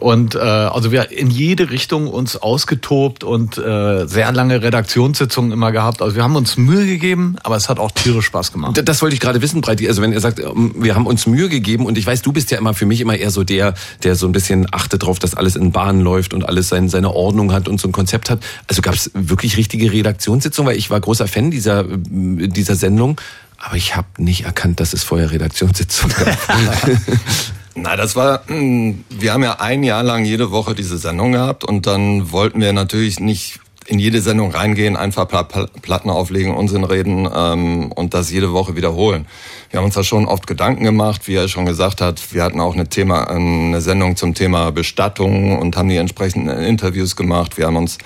Und 0.00 0.34
äh, 0.34 0.38
also 0.38 0.92
wir 0.92 1.10
in 1.12 1.30
jede 1.30 1.70
Richtung 1.70 2.08
uns 2.08 2.36
ausgetobt 2.36 3.24
und 3.24 3.58
äh, 3.58 4.06
sehr 4.06 4.32
lange 4.32 4.62
Redaktionssitzungen 4.62 5.52
immer 5.52 5.72
gehabt. 5.72 6.02
Also 6.02 6.16
wir 6.16 6.24
haben 6.24 6.36
uns 6.36 6.56
Mühe 6.56 6.86
gegeben, 6.86 7.36
aber 7.42 7.56
es 7.56 7.68
hat 7.68 7.78
auch 7.78 7.90
tierisch 7.90 8.26
Spaß 8.26 8.52
gemacht. 8.52 8.80
Das 8.84 9.02
wollte 9.02 9.14
ich 9.14 9.20
gerade 9.20 9.40
wissen, 9.40 9.60
Breiti. 9.60 9.88
Also 9.88 10.02
wenn 10.02 10.12
er 10.12 10.20
sagt, 10.20 10.40
ähm, 10.40 10.74
wir 10.76 10.94
haben 10.94 11.06
uns 11.06 11.26
Mühe 11.26 11.48
gegeben 11.48 11.86
und 11.86 11.96
ich 11.96 12.06
weiß, 12.06 12.22
du 12.22 12.32
bist 12.32 12.50
ja 12.50 12.58
immer 12.58 12.74
für 12.74 12.86
mich 12.86 13.00
immer 13.00 13.16
eher 13.16 13.30
so 13.30 13.44
der, 13.44 13.74
der 14.02 14.16
so 14.16 14.26
ein 14.26 14.32
bisschen 14.32 14.66
achtet 14.72 15.04
drauf, 15.04 15.18
dass 15.18 15.34
alles 15.34 15.56
in 15.56 15.72
Bahnen 15.72 16.00
läuft 16.00 16.34
und 16.34 16.48
alles 16.48 16.68
seine, 16.68 16.88
seine 16.88 17.12
Ordnung 17.14 17.52
hat 17.52 17.68
und 17.68 17.80
so 17.80 17.88
ein 17.88 17.92
Konzept 17.92 18.30
hat. 18.30 18.40
Also 18.68 18.82
gab 18.82 18.94
es 18.94 19.10
wirklich 19.14 19.56
richtige 19.56 19.92
Redaktionssitzungen, 19.92 20.70
weil 20.70 20.78
ich 20.78 20.90
war 20.90 21.00
großer 21.00 21.28
Fan 21.28 21.50
dieser, 21.50 21.84
dieser 21.84 22.74
Sendung. 22.74 23.13
Aber 23.58 23.76
ich 23.76 23.96
habe 23.96 24.08
nicht 24.18 24.44
erkannt, 24.44 24.80
dass 24.80 24.92
es 24.92 25.04
vorher 25.04 25.30
Redaktionssitzungen 25.30 26.14
gab. 26.16 26.38
Na, 27.76 27.96
das 27.96 28.14
war, 28.14 28.42
hm, 28.46 29.04
wir 29.08 29.32
haben 29.32 29.42
ja 29.42 29.58
ein 29.58 29.82
Jahr 29.82 30.02
lang 30.02 30.24
jede 30.24 30.50
Woche 30.50 30.74
diese 30.74 30.96
Sendung 30.96 31.32
gehabt 31.32 31.64
und 31.64 31.86
dann 31.86 32.30
wollten 32.30 32.60
wir 32.60 32.72
natürlich 32.72 33.18
nicht 33.18 33.58
in 33.86 33.98
jede 33.98 34.20
Sendung 34.22 34.50
reingehen, 34.50 34.96
einfach 34.96 35.26
Platten 35.26 36.10
auflegen, 36.10 36.54
Unsinn 36.54 36.84
reden 36.84 37.28
ähm, 37.34 37.92
und 37.92 38.14
das 38.14 38.30
jede 38.30 38.52
Woche 38.52 38.76
wiederholen. 38.76 39.26
Wir 39.70 39.78
haben 39.78 39.86
uns 39.86 39.94
da 39.94 40.04
schon 40.04 40.26
oft 40.26 40.46
Gedanken 40.46 40.84
gemacht, 40.84 41.26
wie 41.26 41.34
er 41.34 41.48
schon 41.48 41.66
gesagt 41.66 42.00
hat. 42.00 42.32
Wir 42.32 42.42
hatten 42.42 42.60
auch 42.60 42.74
eine, 42.74 42.88
Thema, 42.88 43.28
eine 43.28 43.80
Sendung 43.80 44.16
zum 44.16 44.34
Thema 44.34 44.72
Bestattung 44.72 45.58
und 45.58 45.76
haben 45.76 45.88
die 45.88 45.96
entsprechenden 45.96 46.48
Interviews 46.58 47.16
gemacht. 47.16 47.58
Wir 47.58 47.66
haben 47.66 47.76
uns 47.76 47.98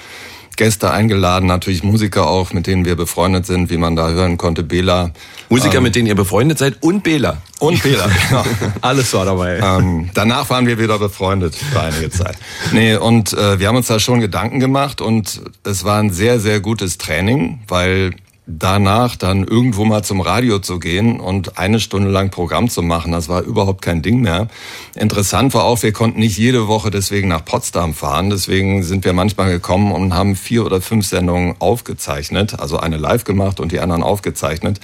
Gäste 0.59 0.91
eingeladen, 0.91 1.47
natürlich 1.47 1.83
Musiker 1.83 2.27
auch, 2.27 2.53
mit 2.53 2.67
denen 2.67 2.85
wir 2.85 2.97
befreundet 2.97 3.47
sind, 3.47 3.71
wie 3.71 3.79
man 3.79 3.97
da 3.97 4.11
hören 4.11 4.37
konnte. 4.37 4.63
Bela. 4.63 5.13
Musiker, 5.49 5.79
ähm, 5.79 5.85
mit 5.85 5.95
denen 5.95 6.07
ihr 6.07 6.15
befreundet 6.15 6.59
seid 6.59 6.83
und 6.83 7.03
Bela. 7.03 7.39
Und 7.61 7.83
Bela, 7.83 8.07
genau. 8.29 8.45
Alles 8.83 9.15
war 9.15 9.25
dabei. 9.25 9.59
Ähm, 9.59 10.11
danach 10.13 10.51
waren 10.51 10.67
wir 10.67 10.79
wieder 10.79 10.99
befreundet 10.99 11.55
für 11.55 11.81
einige 11.81 12.11
Zeit. 12.11 12.37
Nee, 12.73 12.97
und 12.97 13.33
äh, 13.33 13.59
wir 13.59 13.69
haben 13.69 13.77
uns 13.77 13.87
da 13.87 13.99
schon 13.99 14.21
Gedanken 14.21 14.61
gemacht 14.61 15.01
und 15.01 15.41
es 15.65 15.85
war 15.85 15.99
ein 15.99 16.11
sehr, 16.11 16.41
sehr 16.41 16.61
gutes 16.61 16.99
Training, 16.99 17.61
weil 17.69 18.15
danach 18.49 19.15
dann 19.15 19.45
irgendwo 19.45 19.85
mal 19.85 20.03
zum 20.03 20.23
Radio 20.23 20.59
zu 20.59 20.79
gehen 20.79 21.21
und 21.21 21.59
eine 21.59 21.81
Stunde 21.81 22.11
lang 22.11 22.31
Programm 22.31 22.71
zu 22.71 22.81
machen, 22.81 23.13
das 23.13 23.29
war 23.29 23.43
überhaupt 23.43 23.83
kein 23.83 24.01
Ding 24.01 24.23
mehr. 24.23 24.49
Interessant 24.95 25.53
war 25.53 25.65
auch, 25.65 25.83
wir 25.83 25.93
konnten 25.93 26.21
nicht 26.21 26.39
jede 26.39 26.67
Woche 26.67 26.91
deswegen 26.91 27.29
nach 27.29 27.45
Potsdam 27.45 27.93
fahren. 27.93 28.31
Deswegen 28.31 28.83
sind 28.83 29.05
wir 29.05 29.13
manchmal 29.13 29.51
gekommen 29.51 29.93
und 29.93 30.15
haben 30.15 30.35
vier 30.35 30.65
oder 30.65 30.81
fünf 30.81 31.07
Sendungen 31.07 31.57
aufgezeichnet, 31.59 32.59
also 32.59 32.79
eine 32.79 32.97
live 32.97 33.25
gemacht 33.25 33.61
und 33.61 33.71
die 33.71 33.81
anderen 33.81 34.03
aufgezeichnet. 34.03 34.81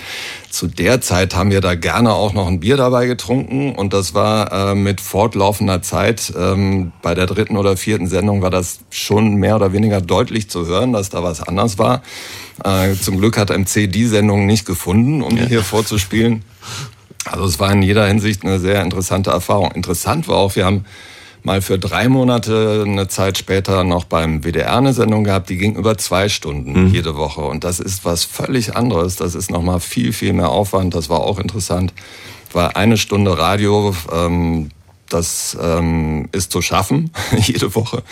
Zu 0.50 0.66
der 0.66 1.00
Zeit 1.00 1.34
haben 1.34 1.50
wir 1.50 1.62
da 1.62 1.74
gerne 1.74 2.12
auch 2.12 2.34
noch 2.34 2.46
ein 2.46 2.60
Bier 2.60 2.76
dabei 2.76 3.06
getrunken 3.06 3.74
und 3.74 3.94
das 3.94 4.12
war 4.12 4.72
äh, 4.72 4.74
mit 4.74 5.00
fortlaufender 5.00 5.80
Zeit. 5.80 6.32
Ähm, 6.38 6.92
bei 7.00 7.14
der 7.14 7.26
dritten 7.26 7.56
oder 7.56 7.78
vierten 7.78 8.08
Sendung 8.08 8.42
war 8.42 8.50
das 8.50 8.80
schon 8.90 9.36
mehr 9.36 9.56
oder 9.56 9.72
weniger 9.72 10.02
deutlich 10.02 10.50
zu 10.50 10.66
hören, 10.66 10.92
dass 10.92 11.08
da 11.08 11.22
was 11.22 11.42
anders 11.42 11.78
war. 11.78 12.02
Äh, 12.62 12.94
zum 12.94 13.18
Glück 13.18 13.36
hat 13.36 13.50
MC 13.50 13.90
die 13.90 14.06
Sendung 14.06 14.46
nicht 14.46 14.66
gefunden, 14.66 15.22
um 15.22 15.36
ja. 15.36 15.44
hier 15.44 15.62
vorzuspielen. 15.62 16.44
Also 17.24 17.44
es 17.44 17.58
war 17.58 17.72
in 17.72 17.82
jeder 17.82 18.06
Hinsicht 18.06 18.44
eine 18.44 18.60
sehr 18.60 18.82
interessante 18.82 19.30
Erfahrung. 19.30 19.72
Interessant 19.72 20.28
war 20.28 20.36
auch, 20.36 20.56
wir 20.56 20.66
haben 20.66 20.84
mal 21.42 21.60
für 21.60 21.78
drei 21.78 22.08
Monate 22.08 22.84
eine 22.86 23.08
Zeit 23.08 23.38
später 23.38 23.84
noch 23.84 24.04
beim 24.04 24.42
WDR 24.42 24.78
eine 24.78 24.92
Sendung 24.92 25.24
gehabt, 25.24 25.50
die 25.50 25.56
ging 25.56 25.76
über 25.76 25.96
zwei 25.98 26.28
Stunden 26.28 26.86
mhm. 26.86 26.88
jede 26.88 27.16
Woche. 27.16 27.42
Und 27.42 27.64
das 27.64 27.80
ist 27.80 28.04
was 28.04 28.24
völlig 28.24 28.76
anderes. 28.76 29.16
Das 29.16 29.34
ist 29.34 29.50
nochmal 29.50 29.80
viel, 29.80 30.12
viel 30.12 30.32
mehr 30.32 30.48
Aufwand. 30.48 30.94
Das 30.94 31.08
war 31.08 31.20
auch 31.20 31.38
interessant. 31.38 31.92
War 32.52 32.76
eine 32.76 32.96
Stunde 32.96 33.36
Radio, 33.36 33.94
ähm, 34.12 34.70
das 35.08 35.56
ähm, 35.60 36.28
ist 36.32 36.50
zu 36.50 36.62
schaffen, 36.62 37.10
jede 37.36 37.74
Woche. 37.74 38.02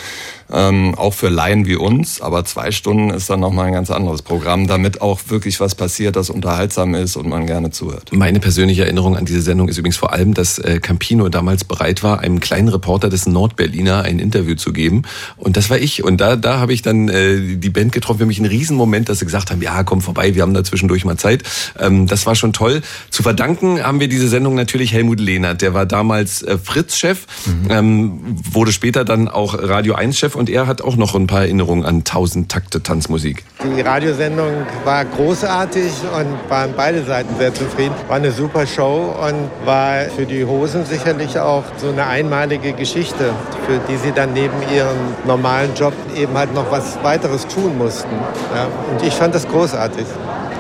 Ähm, 0.53 0.95
auch 0.97 1.15
für 1.15 1.29
Laien 1.29 1.67
wie 1.67 1.77
uns. 1.77 2.21
Aber 2.21 2.45
zwei 2.45 2.71
Stunden 2.71 3.11
ist 3.11 3.31
dann 3.31 3.41
nochmal 3.41 3.69
ein 3.69 3.73
ganz 3.73 3.91
anderes 3.91 4.23
Programm, 4.23 4.67
damit 4.67 5.01
auch 5.01 5.21
wirklich 5.29 5.61
was 5.61 5.75
passiert, 5.75 6.17
das 6.17 6.29
unterhaltsam 6.29 6.95
ist 6.95 7.17
und 7.17 7.29
man 7.29 7.47
gerne 7.47 7.71
zuhört. 7.71 8.11
Meine 8.13 8.39
persönliche 8.39 8.83
Erinnerung 8.85 9.17
an 9.17 9.25
diese 9.25 9.41
Sendung 9.41 9.69
ist 9.69 9.79
übrigens 9.79 9.97
vor 9.97 10.13
allem, 10.13 10.35
dass 10.35 10.59
äh, 10.59 10.79
Campino 10.81 11.29
damals 11.31 11.65
bereit 11.65 12.03
war, 12.03 12.21
einem 12.21 12.41
kleinen 12.41 12.69
Reporter 12.69 13.09
des 13.09 13.27
Nordberliner 13.27 14.03
ein 14.03 14.19
Interview 14.19 14.55
zu 14.55 14.73
geben. 14.73 15.03
Und 15.37 15.57
das 15.57 15.71
war 15.71 15.79
ich. 15.79 16.05
Und 16.05 16.21
da, 16.21 16.37
da 16.37 16.59
habe 16.59 16.75
ich 16.75 16.83
dann 16.83 17.09
äh, 17.09 17.57
die 17.57 17.71
Band 17.71 17.93
getroffen. 17.93 18.19
Für 18.19 18.27
mich 18.27 18.39
ein 18.39 18.47
Riesenmoment, 18.47 19.09
dass 19.09 19.21
sie 19.21 19.25
gesagt 19.25 19.51
haben, 19.51 19.63
ja, 19.63 19.83
komm 19.85 20.03
vorbei, 20.03 20.35
wir 20.35 20.43
haben 20.43 20.55
da 20.55 20.63
zwischendurch 20.65 21.05
mal 21.05 21.17
Zeit. 21.17 21.45
Ähm, 21.79 22.07
das 22.07 22.27
war 22.27 22.35
schon 22.35 22.53
toll. 22.53 22.83
Zu 23.11 23.23
verdanken 23.23 23.83
haben 23.83 24.01
wir 24.01 24.09
diese 24.09 24.29
Sendung 24.29 24.55
natürlich 24.55 24.93
Helmut 24.93 25.19
Lehnert. 25.19 25.63
Der 25.63 25.73
war 25.73 25.87
damals 25.87 26.43
äh, 26.43 26.59
Fritz-Chef, 26.59 27.27
mhm. 27.47 27.71
ähm, 27.71 28.21
wurde 28.53 28.73
später 28.73 29.05
dann 29.05 29.29
auch 29.29 29.55
Radio 29.59 29.97
1-Chef 29.97 30.35
und 30.43 30.51
er 30.51 30.66
hat 30.66 30.82
auch 30.82 30.97
noch 30.97 31.14
ein 31.14 31.28
paar 31.28 31.43
Erinnerungen 31.43 31.84
an 31.84 31.99
1000 31.99 32.51
Takte 32.51 32.82
Tanzmusik. 32.82 33.45
Die 33.62 33.80
Radiosendung 33.80 34.66
war 34.84 35.05
großartig 35.05 35.93
und 36.18 36.51
waren 36.51 36.70
beide 36.76 37.05
Seiten 37.05 37.36
sehr 37.38 37.55
zufrieden. 37.55 37.95
War 38.09 38.16
eine 38.16 38.32
super 38.32 38.66
Show 38.66 39.14
und 39.24 39.49
war 39.64 40.07
für 40.16 40.26
die 40.26 40.45
Hosen 40.45 40.84
sicherlich 40.84 41.38
auch 41.38 41.62
so 41.76 41.90
eine 41.90 42.09
einmalige 42.09 42.72
Geschichte, 42.72 43.30
für 43.68 43.78
die 43.88 43.97
sie 43.99 44.11
dann 44.11 44.32
neben 44.32 44.57
ihrem 44.74 44.97
normalen 45.24 45.76
Job 45.76 45.93
eben 46.16 46.36
halt 46.36 46.53
noch 46.53 46.72
was 46.72 46.99
weiteres 47.05 47.47
tun 47.47 47.78
mussten. 47.78 48.11
Ja, 48.53 48.66
und 48.90 49.07
ich 49.07 49.14
fand 49.14 49.36
das 49.36 49.47
großartig. 49.47 50.07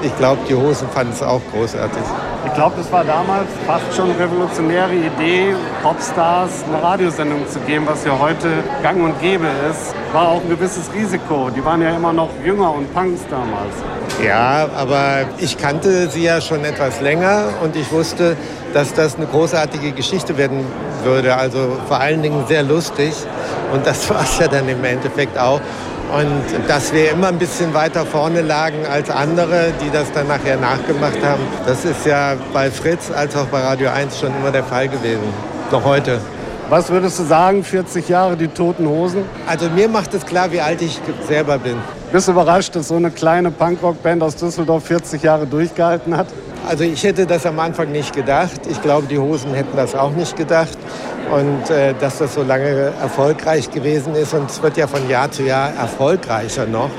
Ich 0.02 0.16
glaube, 0.18 0.40
die 0.48 0.54
Hosen 0.54 0.88
fanden 0.88 1.12
es 1.12 1.22
auch 1.22 1.40
großartig. 1.52 2.02
Ich 2.44 2.54
glaube, 2.54 2.74
das 2.76 2.90
war 2.90 3.04
damals 3.04 3.46
fast 3.66 3.94
schon 3.94 4.10
eine 4.10 4.18
revolutionäre 4.18 4.92
Idee, 4.92 5.54
Popstars 5.80 6.64
eine 6.66 6.82
Radiosendung 6.82 7.48
zu 7.48 7.60
geben, 7.60 7.86
was 7.86 8.04
ja 8.04 8.18
heute 8.18 8.48
gang 8.82 9.00
und 9.02 9.20
gäbe 9.20 9.46
ist. 9.70 9.94
War 10.12 10.28
auch 10.28 10.40
ein 10.40 10.48
gewisses 10.48 10.92
Risiko. 10.92 11.50
Die 11.50 11.64
waren 11.64 11.80
ja 11.80 11.90
immer 11.90 12.12
noch 12.12 12.30
jünger 12.44 12.74
und 12.74 12.92
Punks 12.92 13.20
damals. 13.30 13.74
Ja, 14.24 14.68
aber 14.76 15.20
ich 15.38 15.56
kannte 15.56 16.10
sie 16.10 16.24
ja 16.24 16.40
schon 16.40 16.64
etwas 16.64 17.00
länger 17.00 17.50
und 17.62 17.76
ich 17.76 17.90
wusste, 17.92 18.36
dass 18.74 18.92
das 18.94 19.16
eine 19.16 19.26
großartige 19.26 19.92
Geschichte 19.92 20.36
werden 20.36 20.66
würde. 21.04 21.36
Also 21.36 21.78
vor 21.86 22.00
allen 22.00 22.22
Dingen 22.22 22.44
sehr 22.48 22.64
lustig. 22.64 23.14
Und 23.72 23.86
das 23.86 24.10
war 24.10 24.22
es 24.22 24.38
ja 24.38 24.48
dann 24.48 24.68
im 24.68 24.84
Endeffekt 24.84 25.38
auch. 25.38 25.60
Und 26.12 26.68
dass 26.68 26.92
wir 26.92 27.10
immer 27.10 27.28
ein 27.28 27.38
bisschen 27.38 27.72
weiter 27.72 28.04
vorne 28.04 28.42
lagen 28.42 28.84
als 28.86 29.08
andere, 29.08 29.72
die 29.82 29.90
das 29.90 30.12
dann 30.12 30.28
nachher 30.28 30.58
nachgemacht 30.58 31.24
haben, 31.24 31.42
das 31.64 31.86
ist 31.86 32.04
ja 32.04 32.34
bei 32.52 32.70
Fritz 32.70 33.10
als 33.10 33.34
auch 33.34 33.46
bei 33.46 33.62
Radio 33.62 33.88
1 33.88 34.20
schon 34.20 34.28
immer 34.36 34.50
der 34.50 34.62
Fall 34.62 34.88
gewesen. 34.88 35.32
Noch 35.70 35.82
heute. 35.84 36.20
Was 36.68 36.90
würdest 36.90 37.18
du 37.18 37.24
sagen, 37.24 37.64
40 37.64 38.08
Jahre 38.10 38.36
die 38.36 38.48
Toten 38.48 38.86
Hosen? 38.86 39.24
Also 39.46 39.70
mir 39.70 39.88
macht 39.88 40.12
es 40.12 40.26
klar, 40.26 40.52
wie 40.52 40.60
alt 40.60 40.82
ich 40.82 41.00
selber 41.26 41.58
bin. 41.58 41.76
Bist 42.12 42.28
du 42.28 42.32
überrascht, 42.32 42.76
dass 42.76 42.88
so 42.88 42.96
eine 42.96 43.10
kleine 43.10 43.50
Punkrock-Band 43.50 44.22
aus 44.22 44.36
Düsseldorf 44.36 44.84
40 44.84 45.22
Jahre 45.22 45.46
durchgehalten 45.46 46.14
hat? 46.14 46.26
Also 46.66 46.84
ich 46.84 47.02
hätte 47.02 47.26
das 47.26 47.44
am 47.44 47.58
Anfang 47.58 47.90
nicht 47.90 48.14
gedacht. 48.14 48.60
Ich 48.70 48.80
glaube, 48.82 49.06
die 49.08 49.18
Hosen 49.18 49.52
hätten 49.52 49.76
das 49.76 49.94
auch 49.94 50.12
nicht 50.12 50.36
gedacht 50.36 50.78
und 51.30 51.70
äh, 51.70 51.94
dass 51.98 52.18
das 52.18 52.34
so 52.34 52.42
lange 52.42 52.92
erfolgreich 53.00 53.70
gewesen 53.70 54.14
ist 54.14 54.34
und 54.34 54.50
es 54.50 54.62
wird 54.62 54.76
ja 54.76 54.86
von 54.86 55.08
Jahr 55.08 55.30
zu 55.30 55.42
Jahr 55.42 55.72
erfolgreicher 55.74 56.66
noch. 56.66 56.90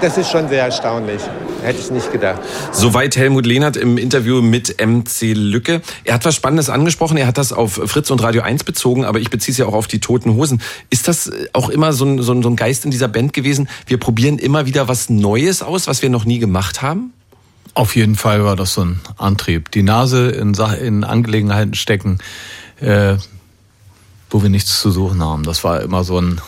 Das 0.00 0.18
ist 0.18 0.30
schon 0.30 0.48
sehr 0.48 0.64
erstaunlich. 0.64 1.20
Hätte 1.62 1.78
ich 1.78 1.90
nicht 1.92 2.10
gedacht. 2.10 2.40
Soweit 2.72 3.16
Helmut 3.16 3.46
Lehnert 3.46 3.76
im 3.76 3.96
Interview 3.96 4.42
mit 4.42 4.84
MC 4.84 5.32
Lücke. 5.34 5.80
Er 6.02 6.14
hat 6.14 6.24
was 6.24 6.34
Spannendes 6.34 6.68
angesprochen. 6.68 7.16
Er 7.16 7.28
hat 7.28 7.38
das 7.38 7.52
auf 7.52 7.74
Fritz 7.74 8.10
und 8.10 8.20
Radio 8.20 8.42
1 8.42 8.64
bezogen, 8.64 9.04
aber 9.04 9.20
ich 9.20 9.30
beziehe 9.30 9.52
es 9.52 9.58
ja 9.58 9.66
auch 9.66 9.74
auf 9.74 9.86
die 9.86 10.00
Toten 10.00 10.34
Hosen. 10.34 10.60
Ist 10.90 11.06
das 11.06 11.30
auch 11.52 11.68
immer 11.68 11.92
so 11.92 12.04
ein, 12.04 12.20
so 12.20 12.32
ein 12.32 12.56
Geist 12.56 12.84
in 12.84 12.90
dieser 12.90 13.06
Band 13.06 13.32
gewesen? 13.32 13.68
Wir 13.86 13.98
probieren 13.98 14.38
immer 14.38 14.66
wieder 14.66 14.88
was 14.88 15.08
Neues 15.08 15.62
aus, 15.62 15.86
was 15.86 16.02
wir 16.02 16.10
noch 16.10 16.24
nie 16.24 16.40
gemacht 16.40 16.82
haben? 16.82 17.12
Auf 17.74 17.96
jeden 17.96 18.16
Fall 18.16 18.44
war 18.44 18.56
das 18.56 18.74
so 18.74 18.84
ein 18.84 19.00
Antrieb. 19.16 19.70
Die 19.70 19.82
Nase 19.82 20.30
in, 20.30 20.54
in 20.54 21.04
Angelegenheiten 21.04 21.74
stecken, 21.74 22.18
äh, 22.80 23.16
wo 24.28 24.42
wir 24.42 24.50
nichts 24.50 24.80
zu 24.80 24.90
suchen 24.90 25.22
haben. 25.22 25.42
Das 25.44 25.64
war 25.64 25.80
immer 25.80 26.04
so 26.04 26.20
ein 26.20 26.40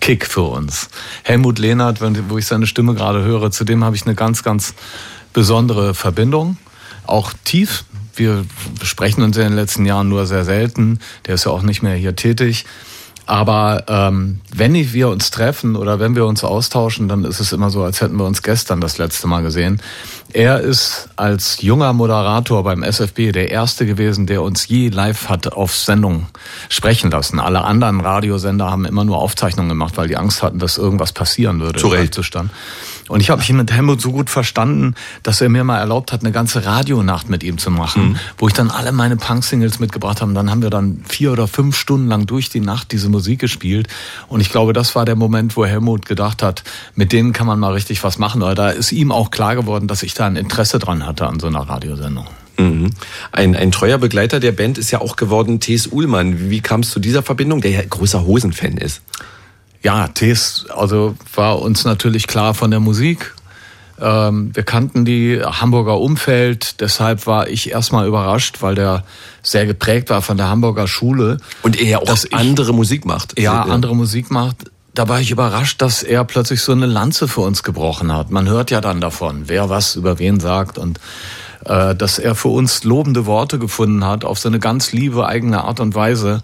Kick 0.00 0.26
für 0.26 0.42
uns. 0.42 0.88
Helmut 1.22 1.58
Lehnert, 1.58 2.00
wo 2.28 2.38
ich 2.38 2.46
seine 2.46 2.66
Stimme 2.66 2.94
gerade 2.94 3.24
höre, 3.24 3.50
zu 3.50 3.64
dem 3.64 3.84
habe 3.84 3.96
ich 3.96 4.04
eine 4.04 4.14
ganz, 4.14 4.42
ganz 4.42 4.74
besondere 5.32 5.94
Verbindung. 5.94 6.58
Auch 7.06 7.32
tief. 7.44 7.84
Wir 8.14 8.44
besprechen 8.78 9.24
uns 9.24 9.36
in 9.36 9.44
den 9.44 9.54
letzten 9.54 9.86
Jahren 9.86 10.08
nur 10.08 10.26
sehr 10.26 10.44
selten. 10.44 11.00
Der 11.26 11.34
ist 11.34 11.44
ja 11.44 11.52
auch 11.52 11.62
nicht 11.62 11.82
mehr 11.82 11.96
hier 11.96 12.16
tätig. 12.16 12.64
Aber 13.26 13.84
ähm, 13.88 14.40
wenn 14.54 14.74
wir 14.74 15.08
uns 15.08 15.30
treffen 15.30 15.76
oder 15.76 15.98
wenn 15.98 16.14
wir 16.14 16.26
uns 16.26 16.44
austauschen, 16.44 17.08
dann 17.08 17.24
ist 17.24 17.40
es 17.40 17.52
immer 17.52 17.70
so, 17.70 17.82
als 17.82 18.00
hätten 18.00 18.16
wir 18.16 18.26
uns 18.26 18.42
gestern 18.42 18.80
das 18.80 18.98
letzte 18.98 19.26
Mal 19.26 19.42
gesehen. 19.42 19.80
Er 20.32 20.60
ist 20.60 21.08
als 21.16 21.62
junger 21.62 21.92
Moderator 21.92 22.64
beim 22.64 22.82
SFB 22.82 23.32
der 23.32 23.50
erste 23.50 23.86
gewesen, 23.86 24.26
der 24.26 24.42
uns 24.42 24.68
je 24.68 24.88
live 24.88 25.28
hat 25.28 25.52
auf 25.52 25.74
Sendung 25.74 26.26
sprechen 26.68 27.10
lassen. 27.10 27.40
Alle 27.40 27.62
anderen 27.62 28.00
Radiosender 28.00 28.70
haben 28.70 28.84
immer 28.84 29.04
nur 29.04 29.18
Aufzeichnungen 29.18 29.70
gemacht, 29.70 29.96
weil 29.96 30.08
die 30.08 30.16
Angst 30.16 30.42
hatten, 30.42 30.58
dass 30.58 30.76
irgendwas 30.76 31.12
passieren 31.12 31.60
würde. 31.60 31.78
Zu 31.80 31.88
Recht. 31.88 32.14
Und 33.08 33.20
ich 33.20 33.30
habe 33.30 33.40
mich 33.40 33.52
mit 33.52 33.70
Helmut 33.70 34.00
so 34.00 34.12
gut 34.12 34.30
verstanden, 34.30 34.94
dass 35.22 35.40
er 35.40 35.48
mir 35.48 35.62
mal 35.62 35.78
erlaubt 35.78 36.12
hat, 36.12 36.22
eine 36.22 36.32
ganze 36.32 36.64
Radionacht 36.64 37.28
mit 37.28 37.42
ihm 37.42 37.58
zu 37.58 37.70
machen, 37.70 38.10
mhm. 38.10 38.16
wo 38.38 38.48
ich 38.48 38.54
dann 38.54 38.70
alle 38.70 38.92
meine 38.92 39.16
Punk-Singles 39.16 39.78
mitgebracht 39.78 40.22
habe. 40.22 40.32
Dann 40.32 40.50
haben 40.50 40.62
wir 40.62 40.70
dann 40.70 41.04
vier 41.06 41.32
oder 41.32 41.46
fünf 41.46 41.76
Stunden 41.76 42.08
lang 42.08 42.26
durch 42.26 42.48
die 42.48 42.60
Nacht 42.60 42.92
diese 42.92 43.10
Musik 43.10 43.40
gespielt. 43.40 43.88
Und 44.28 44.40
ich 44.40 44.50
glaube, 44.50 44.72
das 44.72 44.94
war 44.94 45.04
der 45.04 45.16
Moment, 45.16 45.56
wo 45.56 45.66
Helmut 45.66 46.06
gedacht 46.06 46.42
hat, 46.42 46.64
mit 46.94 47.12
denen 47.12 47.32
kann 47.32 47.46
man 47.46 47.58
mal 47.60 47.72
richtig 47.72 48.02
was 48.04 48.18
machen. 48.18 48.42
Oder 48.42 48.54
da 48.54 48.70
ist 48.70 48.92
ihm 48.92 49.12
auch 49.12 49.30
klar 49.30 49.54
geworden, 49.54 49.86
dass 49.86 50.02
ich 50.02 50.14
da 50.14 50.26
ein 50.26 50.36
Interesse 50.36 50.78
dran 50.78 51.06
hatte 51.06 51.26
an 51.26 51.40
so 51.40 51.46
einer 51.46 51.60
Radiosendung. 51.60 52.26
Mhm. 52.56 52.90
Ein, 53.32 53.56
ein 53.56 53.70
treuer 53.72 53.98
Begleiter 53.98 54.40
der 54.40 54.52
Band 54.52 54.78
ist 54.78 54.90
ja 54.90 55.00
auch 55.00 55.16
geworden 55.16 55.60
T.S. 55.60 55.88
Uhlmann. 55.88 56.50
Wie 56.50 56.60
kam 56.60 56.80
es 56.80 56.90
zu 56.90 57.00
dieser 57.00 57.22
Verbindung, 57.22 57.60
der 57.60 57.72
ja 57.72 57.82
großer 57.82 58.24
Hosenfan 58.24 58.76
ist? 58.76 59.02
Ja, 59.84 60.08
T.S. 60.08 60.64
also 60.74 61.14
war 61.34 61.60
uns 61.60 61.84
natürlich 61.84 62.26
klar 62.26 62.54
von 62.54 62.70
der 62.70 62.80
Musik. 62.80 63.34
Ähm, 64.00 64.50
wir 64.54 64.62
kannten 64.62 65.04
die 65.04 65.40
Hamburger 65.42 66.00
Umfeld, 66.00 66.80
deshalb 66.80 67.26
war 67.26 67.48
ich 67.48 67.70
erstmal 67.70 68.08
überrascht, 68.08 68.62
weil 68.62 68.74
der 68.74 69.04
sehr 69.42 69.66
geprägt 69.66 70.08
war 70.08 70.22
von 70.22 70.38
der 70.38 70.48
Hamburger 70.48 70.88
Schule. 70.88 71.36
Und 71.62 71.78
er 71.78 71.86
ja 71.86 71.98
auch 71.98 72.04
dass 72.04 72.32
andere 72.32 72.70
ich, 72.70 72.76
Musik 72.76 73.04
macht. 73.04 73.38
Ja, 73.38 73.62
andere 73.62 73.94
Musik 73.94 74.30
macht. 74.30 74.56
Da 74.94 75.08
war 75.08 75.20
ich 75.20 75.30
überrascht, 75.30 75.82
dass 75.82 76.02
er 76.02 76.24
plötzlich 76.24 76.62
so 76.62 76.72
eine 76.72 76.86
Lanze 76.86 77.28
für 77.28 77.42
uns 77.42 77.62
gebrochen 77.62 78.10
hat. 78.10 78.30
Man 78.30 78.48
hört 78.48 78.70
ja 78.70 78.80
dann 78.80 79.02
davon, 79.02 79.44
wer 79.48 79.68
was 79.68 79.96
über 79.96 80.18
wen 80.18 80.40
sagt 80.40 80.78
und 80.78 80.98
äh, 81.66 81.94
dass 81.94 82.18
er 82.18 82.34
für 82.34 82.48
uns 82.48 82.84
lobende 82.84 83.26
Worte 83.26 83.58
gefunden 83.58 84.04
hat 84.04 84.24
auf 84.24 84.38
so 84.38 84.48
eine 84.48 84.60
ganz 84.60 84.92
liebe 84.92 85.26
eigene 85.26 85.62
Art 85.64 85.80
und 85.80 85.94
Weise. 85.94 86.42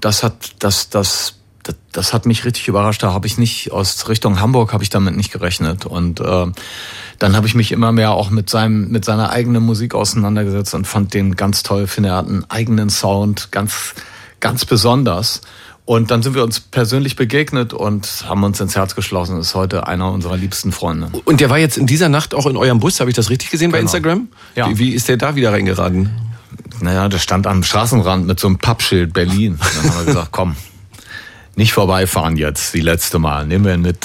Das 0.00 0.24
hat, 0.24 0.54
das, 0.58 0.90
das, 0.90 1.39
das, 1.62 1.76
das 1.92 2.12
hat 2.12 2.26
mich 2.26 2.44
richtig 2.44 2.68
überrascht. 2.68 3.02
Da 3.02 3.12
habe 3.12 3.26
ich 3.26 3.38
nicht 3.38 3.72
aus 3.72 4.08
Richtung 4.08 4.40
Hamburg 4.40 4.72
habe 4.72 4.82
ich 4.82 4.90
damit 4.90 5.16
nicht 5.16 5.32
gerechnet 5.32 5.86
und 5.86 6.20
äh, 6.20 6.46
dann 7.18 7.36
habe 7.36 7.46
ich 7.46 7.54
mich 7.54 7.72
immer 7.72 7.92
mehr 7.92 8.12
auch 8.12 8.30
mit 8.30 8.48
seinem 8.50 8.88
mit 8.90 9.04
seiner 9.04 9.30
eigenen 9.30 9.62
Musik 9.62 9.94
auseinandergesetzt 9.94 10.74
und 10.74 10.86
fand 10.86 11.14
den 11.14 11.36
ganz 11.36 11.62
toll. 11.62 11.86
Finde 11.86 12.10
er 12.10 12.16
hat 12.16 12.26
einen 12.26 12.44
eigenen 12.48 12.90
Sound, 12.90 13.52
ganz 13.52 13.94
ganz 14.40 14.64
besonders. 14.64 15.42
Und 15.86 16.12
dann 16.12 16.22
sind 16.22 16.34
wir 16.36 16.44
uns 16.44 16.60
persönlich 16.60 17.16
begegnet 17.16 17.72
und 17.72 18.24
haben 18.28 18.44
uns 18.44 18.60
ins 18.60 18.76
Herz 18.76 18.94
geschlossen. 18.94 19.40
Ist 19.40 19.56
heute 19.56 19.88
einer 19.88 20.12
unserer 20.12 20.36
liebsten 20.36 20.70
Freunde. 20.70 21.10
Und 21.24 21.40
der 21.40 21.50
war 21.50 21.58
jetzt 21.58 21.76
in 21.78 21.86
dieser 21.86 22.08
Nacht 22.08 22.32
auch 22.32 22.46
in 22.46 22.56
eurem 22.56 22.78
Bus, 22.78 23.00
habe 23.00 23.10
ich 23.10 23.16
das 23.16 23.28
richtig 23.28 23.50
gesehen 23.50 23.70
genau. 23.70 23.78
bei 23.78 23.80
Instagram? 23.80 24.28
Ja. 24.54 24.70
Wie, 24.70 24.78
wie 24.78 24.90
ist 24.90 25.08
der 25.08 25.16
da 25.16 25.34
wieder 25.34 25.52
reingeraten? 25.52 26.10
Naja, 26.80 27.08
der 27.08 27.18
stand 27.18 27.46
am 27.48 27.64
Straßenrand 27.64 28.26
mit 28.26 28.38
so 28.38 28.46
einem 28.46 28.58
Pappschild 28.58 29.12
Berlin. 29.12 29.58
Dann 29.58 29.90
haben 29.90 29.98
wir 29.98 30.04
gesagt, 30.06 30.28
komm, 30.30 30.54
nicht 31.60 31.74
vorbeifahren 31.74 32.38
jetzt, 32.38 32.72
die 32.72 32.80
letzte 32.80 33.18
Mal. 33.18 33.46
Nehmen 33.46 33.66
wir 33.66 33.74
ihn 33.74 33.82
mit. 33.82 33.98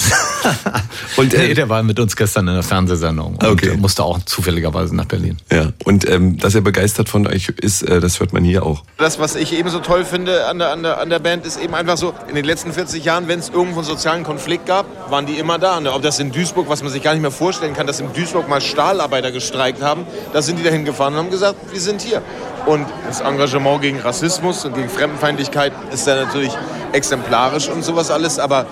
und 1.15 1.33
äh, 1.33 1.47
nee, 1.47 1.53
der 1.53 1.69
war 1.69 1.83
mit 1.83 1.97
uns 2.01 2.17
gestern 2.17 2.49
in 2.49 2.53
der 2.53 2.63
Fernsehsendung 2.63 3.35
und 3.35 3.45
okay. 3.45 3.77
musste 3.77 4.03
auch 4.03 4.19
zufälligerweise 4.25 4.93
nach 4.93 5.05
Berlin. 5.05 5.37
Ja, 5.49 5.69
und 5.85 6.07
ähm, 6.09 6.37
dass 6.37 6.53
er 6.53 6.59
begeistert 6.59 7.07
von 7.07 7.25
euch 7.25 7.47
ist, 7.61 7.81
äh, 7.83 8.01
das 8.01 8.19
hört 8.19 8.33
man 8.33 8.43
hier 8.43 8.63
auch. 8.63 8.83
Das, 8.97 9.19
was 9.19 9.37
ich 9.37 9.53
eben 9.53 9.69
so 9.69 9.79
toll 9.79 10.03
finde 10.03 10.47
an 10.47 10.59
der, 10.59 10.73
an, 10.73 10.83
der, 10.83 10.99
an 10.99 11.09
der 11.09 11.19
Band, 11.19 11.45
ist 11.45 11.57
eben 11.57 11.73
einfach 11.73 11.95
so, 11.95 12.13
in 12.27 12.35
den 12.35 12.43
letzten 12.43 12.73
40 12.73 13.05
Jahren, 13.05 13.29
wenn 13.29 13.39
es 13.39 13.47
irgendwo 13.47 13.79
einen 13.79 13.87
sozialen 13.87 14.25
Konflikt 14.25 14.65
gab, 14.65 14.85
waren 15.09 15.25
die 15.25 15.35
immer 15.35 15.57
da. 15.57 15.79
Ob 15.95 16.01
das 16.01 16.19
in 16.19 16.33
Duisburg, 16.33 16.67
was 16.67 16.83
man 16.83 16.91
sich 16.91 17.01
gar 17.03 17.13
nicht 17.13 17.21
mehr 17.21 17.31
vorstellen 17.31 17.73
kann, 17.73 17.87
dass 17.87 18.01
in 18.01 18.11
Duisburg 18.11 18.49
mal 18.49 18.59
Stahlarbeiter 18.59 19.31
gestreikt 19.31 19.81
haben, 19.81 20.05
da 20.33 20.41
sind 20.41 20.59
die 20.59 20.63
dahin 20.63 20.83
gefahren 20.83 21.13
und 21.13 21.19
haben 21.19 21.31
gesagt, 21.31 21.55
wir 21.71 21.79
sind 21.79 22.01
hier. 22.01 22.21
Und 22.65 22.87
das 23.07 23.21
Engagement 23.21 23.81
gegen 23.81 23.99
Rassismus 23.99 24.65
und 24.65 24.73
gegen 24.73 24.89
Fremdenfeindlichkeit 24.89 25.71
ist 25.91 26.07
da 26.07 26.15
natürlich 26.15 26.51
exemplarisch 26.93 27.69
und 27.69 27.83
sowas 27.83 28.09
alles. 28.09 28.39
Aber 28.39 28.65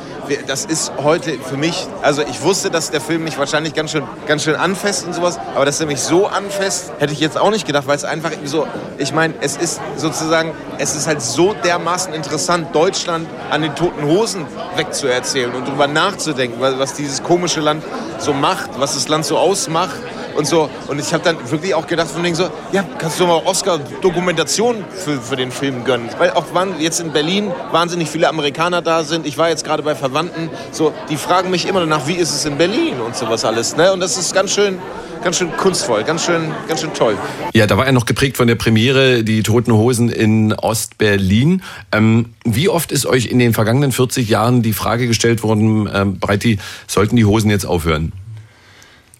das 0.48 0.66
ist 0.66 0.92
heute 0.98 1.34
für 1.40 1.58
mich, 1.58 1.88
also 2.02 2.22
ich 2.22 2.42
wusste, 2.42 2.70
dass 2.70 2.92
der 2.92 3.02
Film 3.02 3.24
mich 3.24 3.38
wahrscheinlich 3.38 3.74
ganz 3.74 3.92
schön, 3.92 4.04
ganz 4.28 4.44
schön 4.44 4.56
anfasst 4.56 5.06
und 5.06 5.14
sowas. 5.14 5.40
Aber 5.56 5.66
dass 5.66 5.80
er 5.80 5.88
mich 5.88 6.00
so 6.00 6.28
anfasst, 6.28 6.92
hätte 7.00 7.14
ich 7.14 7.20
jetzt 7.20 7.38
auch 7.38 7.52
nicht 7.52 7.66
gedacht, 7.66 7.88
weil 7.88 7.96
es 7.96 8.04
einfach 8.04 8.32
so, 8.46 8.68
ich 8.98 9.14
meine, 9.14 9.34
es 9.42 9.58
ist 9.58 9.82
sozusagen, 9.98 10.54
es 10.78 10.96
ist 10.96 11.08
halt 11.08 11.22
so 11.22 11.54
dermaßen 11.54 12.14
interessant, 12.14 12.74
Deutschland 12.74 13.28
an 13.50 13.62
den 13.62 13.76
toten 13.76 14.04
Hosen 14.06 14.46
wegzuerzählen 14.76 15.54
und 15.54 15.68
darüber 15.68 15.88
nachzudenken, 15.88 16.60
was 16.60 16.94
dieses 16.94 17.24
komische 17.24 17.60
Land 17.60 17.84
so 18.20 18.34
macht, 18.34 18.72
was 18.80 18.94
das 18.96 19.08
Land 19.08 19.26
so 19.26 19.38
ausmacht 19.38 19.98
und 20.36 20.48
so. 20.48 20.70
Und 20.88 21.00
ich 21.00 21.14
habe 21.14 21.24
dann 21.24 21.38
wirklich 21.52 21.76
auch 21.76 21.88
gedacht 21.88 22.10
von 22.10 22.24
denen 22.24 22.36
so, 22.36 22.50
ja, 22.72 22.84
kannst 22.98 23.20
du 23.20 23.28
mal 23.28 23.42
Oscar-Dokumentation 23.46 24.84
für, 24.90 25.20
für 25.20 25.36
den 25.36 25.52
Film 25.52 25.84
gönnen. 25.84 26.10
Weil 26.18 26.32
auch 26.32 26.46
wann 26.54 26.80
jetzt 26.80 27.00
in 27.00 27.12
Berlin 27.12 27.52
wahnsinnig 27.72 28.10
viele 28.10 28.30
Amerikaner 28.30 28.82
da 28.82 29.04
sind. 29.04 29.26
Ich 29.26 29.38
war 29.38 29.50
jetzt 29.50 29.64
gerade 29.64 29.84
bei 29.84 29.96
Verwandten. 30.14 30.50
So, 30.72 30.94
die 31.10 31.18
fragen 31.18 31.50
mich 31.50 31.68
immer 31.68 31.80
danach, 31.80 32.08
wie 32.08 32.14
ist 32.14 32.34
es 32.34 32.46
in 32.46 32.58
Berlin 32.58 33.00
und 33.04 33.16
sowas 33.16 33.46
alles. 33.46 33.76
Ne? 33.76 33.92
Und 33.92 34.00
das 34.00 34.16
ist 34.18 34.34
ganz 34.34 34.54
schön, 34.54 34.78
ganz 35.24 35.38
schön 35.38 35.52
kunstvoll, 35.58 36.04
ganz 36.04 36.24
schön, 36.24 36.52
ganz 36.68 36.82
schön 36.82 36.94
toll. 36.94 37.18
Ja, 37.54 37.66
da 37.66 37.78
war 37.78 37.88
er 37.88 37.92
noch 37.94 38.06
geprägt 38.06 38.38
von 38.38 38.48
der 38.48 38.56
Premiere 38.56 39.24
Die 39.24 39.42
Toten 39.42 39.74
Hosen 39.74 40.10
in 40.10 40.54
Ostberlin. 40.54 41.64
Ähm, 41.92 42.28
wie 42.46 42.70
oft 42.70 42.92
ist 42.92 43.08
euch 43.08 43.26
in 43.26 43.40
den 43.40 43.54
vergangenen 43.54 43.92
40 43.92 44.30
Jahren 44.30 44.62
die 44.62 44.74
Frage 44.74 45.08
gestellt 45.08 45.42
worden, 45.42 45.90
ähm, 45.92 46.20
Breiti, 46.20 46.60
sollten 46.86 47.16
die 47.16 47.26
Hosen 47.26 47.50
jetzt 47.50 47.66
aufhören? 47.66 48.12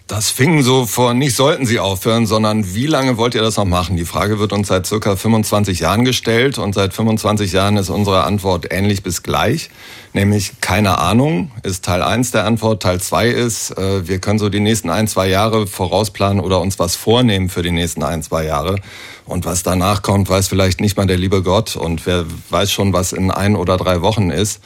Das 0.08 0.30
fing 0.30 0.64
so 0.64 0.86
vor, 0.86 1.14
nicht 1.14 1.34
sollten 1.34 1.66
sie 1.66 1.80
aufhören, 1.80 2.26
sondern 2.26 2.76
wie 2.76 2.88
lange 2.88 3.16
wollt 3.16 3.36
ihr 3.36 3.42
das 3.42 3.56
noch 3.56 3.64
machen? 3.64 3.96
Die 3.96 4.04
Frage 4.04 4.38
wird 4.38 4.52
uns 4.52 4.68
seit 4.68 4.86
circa 4.86 5.16
25 5.16 5.80
Jahren 5.80 6.04
gestellt 6.04 6.58
und 6.58 6.76
seit 6.76 6.94
25 6.94 7.54
Jahren 7.54 7.78
ist 7.78 7.90
unsere 7.90 8.26
Antwort 8.26 8.68
ähnlich 8.70 9.02
bis 9.02 9.24
gleich, 9.24 9.70
nämlich 10.12 10.60
keine 10.60 10.98
Ahnung 10.98 11.52
ist 11.64 11.86
Teil 11.86 12.04
1 12.04 12.32
der 12.32 12.44
Antwort. 12.44 12.84
Teil 12.84 13.00
2 13.00 13.30
ist, 13.30 13.78
äh, 13.78 14.06
wir 14.06 14.20
können 14.20 14.40
so 14.40 14.50
die 14.50 14.60
nächsten 14.60 14.90
ein, 14.90 15.08
zwei 15.08 15.30
Jahre 15.30 15.68
vorausplanen 15.68 16.44
oder 16.44 16.60
uns 16.60 16.80
was 16.80 16.98
vornehmen 16.98 17.48
für 17.48 17.62
die 17.62 17.72
nächsten 17.72 18.04
ein, 18.04 18.24
zwei 18.24 18.44
Jahre. 18.44 18.82
Und 19.26 19.46
was 19.46 19.64
danach 19.64 20.02
kommt, 20.02 20.30
weiß 20.30 20.50
vielleicht 20.50 20.82
nicht 20.82 20.98
mal 20.98 21.08
der 21.08 21.18
liebe 21.18 21.42
Gott 21.44 21.78
und 21.78 22.06
wer 22.06 22.26
weiß 22.50 22.74
schon, 22.74 22.92
was 22.92 23.14
in 23.14 23.32
ein 23.32 23.56
oder 23.56 23.78
drei 23.78 24.02
Wochen 24.02 24.32
ist. 24.32 24.60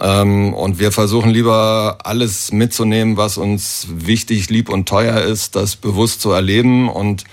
Ähm, 0.00 0.54
und 0.54 0.78
wir 0.78 0.92
versuchen 0.92 1.30
lieber 1.30 1.98
alles 2.04 2.52
mitzunehmen, 2.52 3.16
was 3.16 3.36
uns 3.36 3.86
wichtig, 3.90 4.48
lieb 4.50 4.68
und 4.68 4.88
teuer 4.88 5.20
ist, 5.20 5.54
das 5.56 5.76
bewusst 5.76 6.20
zu 6.20 6.30
erleben. 6.30 6.88
Und 6.88 7.24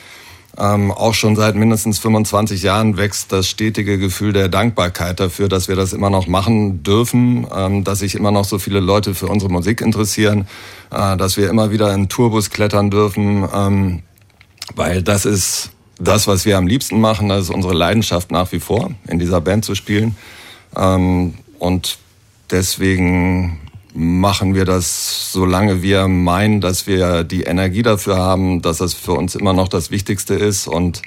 ähm, 0.58 0.92
auch 0.92 1.14
schon 1.14 1.36
seit 1.36 1.56
mindestens 1.56 2.00
25 2.00 2.64
Jahren 2.64 2.98
wächst 2.98 3.32
das 3.32 3.48
stetige 3.48 3.98
Gefühl 3.98 4.34
der 4.34 4.50
Dankbarkeit 4.50 5.20
dafür, 5.20 5.48
dass 5.48 5.70
wir 5.70 5.76
das 5.76 5.94
immer 5.94 6.10
noch 6.10 6.28
machen 6.28 6.84
dürfen, 6.84 7.48
ähm, 7.56 7.84
dass 7.84 8.00
sich 8.00 8.16
immer 8.16 8.32
noch 8.32 8.46
so 8.46 8.60
viele 8.60 8.82
Leute 8.82 9.16
für 9.16 9.28
unsere 9.28 9.52
Musik 9.52 9.80
interessieren, 9.80 10.48
äh, 10.92 11.16
dass 11.16 11.38
wir 11.38 11.50
immer 11.50 11.72
wieder 11.72 11.94
in 11.94 12.10
Tourbus 12.10 12.50
klettern 12.50 12.90
dürfen, 12.92 13.48
ähm, 13.54 14.04
weil 14.76 15.02
das 15.02 15.26
ist 15.26 15.72
das, 15.98 16.28
was 16.28 16.46
wir 16.46 16.58
am 16.58 16.68
liebsten 16.68 17.00
machen. 17.00 17.30
Das 17.30 17.44
ist 17.44 17.50
unsere 17.52 17.74
Leidenschaft 17.74 18.32
nach 18.32 18.52
wie 18.52 18.60
vor, 18.60 18.92
in 19.08 19.20
dieser 19.20 19.42
Band 19.42 19.64
zu 19.64 19.76
spielen. 19.76 20.16
Ähm, 20.76 21.36
und 21.58 22.00
Deswegen 22.52 23.60
machen 23.94 24.56
wir 24.56 24.66
das, 24.66 25.32
solange 25.32 25.82
wir 25.82 26.08
meinen, 26.08 26.62
dass 26.62 26.88
wir 26.88 27.24
die 27.24 27.44
Energie 27.44 27.82
dafür 27.82 28.18
haben, 28.18 28.62
dass 28.62 28.78
das 28.78 28.94
für 28.94 29.14
uns 29.14 29.36
immer 29.36 29.54
noch 29.54 29.68
das 29.68 29.92
Wichtigste 29.92 30.36
ist 30.36 30.68
und 30.68 31.02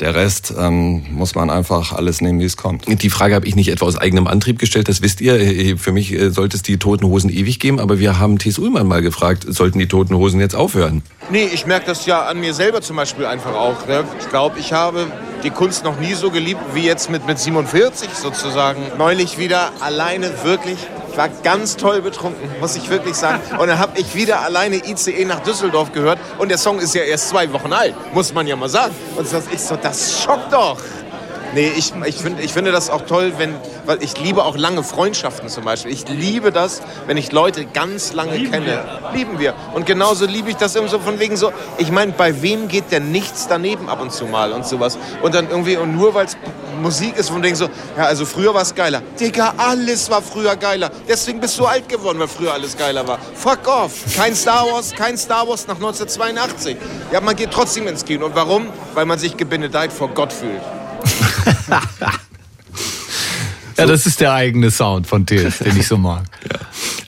der 0.00 0.14
Rest 0.14 0.54
ähm, 0.56 1.04
muss 1.10 1.34
man 1.34 1.50
einfach 1.50 1.92
alles 1.92 2.20
nehmen, 2.20 2.40
wie 2.40 2.44
es 2.44 2.56
kommt. 2.56 2.84
Die 2.86 3.10
Frage 3.10 3.34
habe 3.34 3.46
ich 3.46 3.56
nicht 3.56 3.68
etwa 3.68 3.86
aus 3.86 3.96
eigenem 3.96 4.26
Antrieb 4.26 4.58
gestellt, 4.58 4.88
das 4.88 5.02
wisst 5.02 5.20
ihr. 5.20 5.78
Für 5.78 5.92
mich 5.92 6.12
äh, 6.12 6.30
sollte 6.30 6.56
es 6.56 6.62
die 6.62 6.78
Toten 6.78 7.06
Hosen 7.06 7.30
ewig 7.30 7.58
geben, 7.58 7.80
aber 7.80 7.98
wir 7.98 8.18
haben 8.18 8.38
T.S. 8.38 8.58
Ullmann 8.58 8.86
mal 8.86 9.02
gefragt, 9.02 9.44
sollten 9.48 9.78
die 9.78 9.88
Toten 9.88 10.14
Hosen 10.14 10.40
jetzt 10.40 10.54
aufhören? 10.54 11.02
Nee, 11.30 11.48
ich 11.52 11.66
merke 11.66 11.86
das 11.86 12.06
ja 12.06 12.26
an 12.26 12.40
mir 12.40 12.54
selber 12.54 12.80
zum 12.80 12.96
Beispiel 12.96 13.26
einfach 13.26 13.54
auch. 13.54 13.86
Ne? 13.86 14.04
Ich 14.20 14.28
glaube, 14.28 14.58
ich 14.58 14.72
habe 14.72 15.06
die 15.42 15.50
Kunst 15.50 15.84
noch 15.84 16.00
nie 16.00 16.14
so 16.14 16.30
geliebt 16.30 16.60
wie 16.74 16.84
jetzt 16.84 17.10
mit, 17.10 17.26
mit 17.26 17.38
47 17.38 18.10
sozusagen. 18.10 18.82
Neulich 18.96 19.38
wieder 19.38 19.72
alleine 19.80 20.30
wirklich 20.44 20.78
war 21.18 21.28
ganz 21.42 21.76
toll 21.76 22.00
betrunken, 22.00 22.48
muss 22.60 22.76
ich 22.76 22.88
wirklich 22.88 23.16
sagen. 23.16 23.42
Und 23.58 23.66
dann 23.66 23.80
habe 23.80 23.98
ich 23.98 24.14
wieder 24.14 24.40
alleine 24.40 24.76
ICE 24.76 25.24
nach 25.24 25.40
Düsseldorf 25.40 25.92
gehört. 25.92 26.18
Und 26.38 26.48
der 26.48 26.58
Song 26.58 26.78
ist 26.78 26.94
ja 26.94 27.02
erst 27.02 27.28
zwei 27.28 27.52
Wochen 27.52 27.72
alt, 27.72 27.94
muss 28.14 28.32
man 28.32 28.46
ja 28.46 28.54
mal 28.54 28.68
sagen. 28.68 28.94
Und 29.16 29.26
ist 29.30 29.68
so, 29.68 29.76
das 29.76 30.22
schockt 30.22 30.52
doch. 30.52 30.78
Nee, 31.58 31.72
ich, 31.76 31.92
ich, 32.06 32.14
find, 32.14 32.38
ich 32.38 32.52
finde 32.52 32.70
das 32.70 32.88
auch 32.88 33.02
toll, 33.02 33.32
wenn, 33.36 33.52
weil 33.84 34.00
ich 34.00 34.16
liebe 34.20 34.44
auch 34.44 34.56
lange 34.56 34.84
Freundschaften 34.84 35.48
zum 35.48 35.64
Beispiel. 35.64 35.90
Ich 35.90 36.06
liebe 36.06 36.52
das, 36.52 36.82
wenn 37.08 37.16
ich 37.16 37.32
Leute 37.32 37.64
ganz 37.64 38.12
lange 38.12 38.36
Lieben 38.36 38.52
kenne. 38.52 38.66
Wir. 38.66 39.10
Lieben 39.12 39.38
wir. 39.40 39.54
Und 39.74 39.84
genauso 39.84 40.24
liebe 40.24 40.50
ich 40.50 40.56
das 40.56 40.76
immer 40.76 40.86
so 40.86 41.00
von 41.00 41.18
wegen 41.18 41.36
so, 41.36 41.50
ich 41.78 41.90
meine, 41.90 42.12
bei 42.12 42.42
wem 42.42 42.68
geht 42.68 42.92
denn 42.92 43.10
nichts 43.10 43.48
daneben 43.48 43.88
ab 43.88 44.00
und 44.00 44.12
zu 44.12 44.26
mal 44.26 44.52
und 44.52 44.68
sowas. 44.68 44.96
Und 45.20 45.34
dann 45.34 45.50
irgendwie, 45.50 45.76
und 45.76 45.96
nur 45.96 46.14
weil 46.14 46.26
es 46.26 46.36
Musik 46.80 47.16
ist, 47.16 47.28
von 47.30 47.42
wegen 47.42 47.56
so, 47.56 47.68
ja, 47.96 48.04
also 48.04 48.24
früher 48.24 48.54
war 48.54 48.62
es 48.62 48.72
geiler. 48.72 49.02
Digga, 49.18 49.54
alles 49.56 50.08
war 50.10 50.22
früher 50.22 50.54
geiler. 50.54 50.92
Deswegen 51.08 51.40
bist 51.40 51.58
du 51.58 51.66
alt 51.66 51.88
geworden, 51.88 52.20
weil 52.20 52.28
früher 52.28 52.52
alles 52.52 52.76
geiler 52.76 53.08
war. 53.08 53.18
Fuck 53.34 53.66
off. 53.66 53.94
Kein 54.14 54.36
Star 54.36 54.64
Wars, 54.70 54.92
kein 54.92 55.18
Star 55.18 55.48
Wars 55.48 55.66
nach 55.66 55.74
1982. 55.74 56.76
Ja, 57.10 57.20
man 57.20 57.34
geht 57.34 57.50
trotzdem 57.50 57.88
ins 57.88 58.04
Kino. 58.04 58.26
Und 58.26 58.36
warum? 58.36 58.68
Weil 58.94 59.06
man 59.06 59.18
sich 59.18 59.36
gebenedeit 59.36 59.92
vor 59.92 60.10
Gott 60.10 60.32
fühlt. 60.32 60.62
Ja, 63.76 63.86
das 63.86 64.06
ist 64.06 64.20
der 64.20 64.32
eigene 64.32 64.70
Sound 64.70 65.06
von 65.06 65.26
Tills, 65.26 65.58
den 65.58 65.76
ich 65.76 65.86
so 65.86 65.96
mag. 65.96 66.24
Ja. 66.50 66.58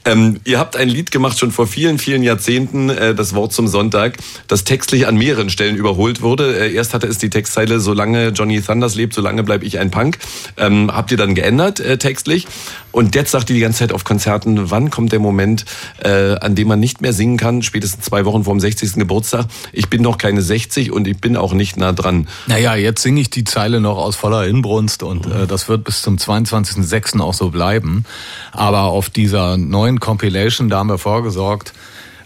Ähm, 0.05 0.41
ihr 0.45 0.59
habt 0.59 0.77
ein 0.77 0.89
Lied 0.89 1.11
gemacht 1.11 1.39
schon 1.39 1.51
vor 1.51 1.67
vielen, 1.67 1.99
vielen 1.99 2.23
Jahrzehnten, 2.23 2.89
äh, 2.89 3.15
das 3.15 3.35
Wort 3.35 3.53
zum 3.53 3.69
Sonntag, 3.69 4.17
das 4.49 4.65
textlich 4.65 5.07
an 5.07 5.17
mehreren 5.17 5.51
Stellen 5.51 5.77
überholt 5.77 6.23
wurde. 6.23 6.59
Äh, 6.59 6.73
erst 6.73 6.95
hatte 6.95 7.07
es 7.07 7.19
die 7.19 7.31
Textzeile, 7.31 7.81
solange 7.81 8.29
Johnny 8.29 8.61
Thunders 8.61 8.95
lebt, 8.95 9.15
solange 9.15 9.43
bleib 9.43 9.63
ich 9.63 9.79
ein 9.79 9.91
Punk. 9.91 10.19
Ähm, 10.57 10.91
habt 10.93 11.11
ihr 11.11 11.17
dann 11.17 11.35
geändert 11.35 11.81
äh, 11.81 11.99
textlich. 11.99 12.47
Und 12.93 13.15
jetzt 13.15 13.31
sagt 13.31 13.51
ihr 13.51 13.55
die 13.55 13.61
ganze 13.61 13.81
Zeit 13.81 13.93
auf 13.93 14.05
Konzerten, 14.05 14.71
wann 14.71 14.91
kommt 14.91 15.13
der 15.13 15.21
Moment, 15.21 15.65
äh, 16.03 16.35
an 16.37 16.55
dem 16.55 16.69
man 16.69 16.81
nicht 16.81 17.01
mehr 17.01 17.13
singen 17.13 17.37
kann, 17.37 17.63
spätestens 17.63 18.05
zwei 18.05 18.25
Wochen 18.25 18.45
vor 18.45 18.55
dem 18.55 18.61
60. 18.61 18.95
Geburtstag. 18.95 19.47
Ich 19.73 19.89
bin 19.89 20.03
noch 20.03 20.19
keine 20.19 20.43
60 20.43 20.91
und 20.91 21.07
ich 21.07 21.21
bin 21.21 21.37
auch 21.37 21.53
nicht 21.53 21.77
nah 21.77 21.93
dran. 21.93 22.27
Naja, 22.47 22.75
jetzt 22.75 23.03
singe 23.03 23.21
ich 23.21 23.31
die 23.31 23.45
Zeile 23.45 23.81
noch 23.81 23.99
aus 23.99 24.17
voller 24.17 24.47
Inbrunst 24.47 25.03
und 25.03 25.27
äh, 25.27 25.47
das 25.47 25.69
wird 25.69 25.85
bis 25.85 26.03
zum 26.03 26.17
22.06. 26.17 27.21
auch 27.21 27.35
so 27.35 27.51
bleiben. 27.51 28.05
Aber 28.53 28.85
auf 28.85 29.11
dieser 29.11 29.57
neuen 29.57 29.90
Compilation, 29.99 30.69
da 30.69 30.79
haben 30.79 30.89
wir 30.89 30.99
vorgesorgt, 30.99 31.73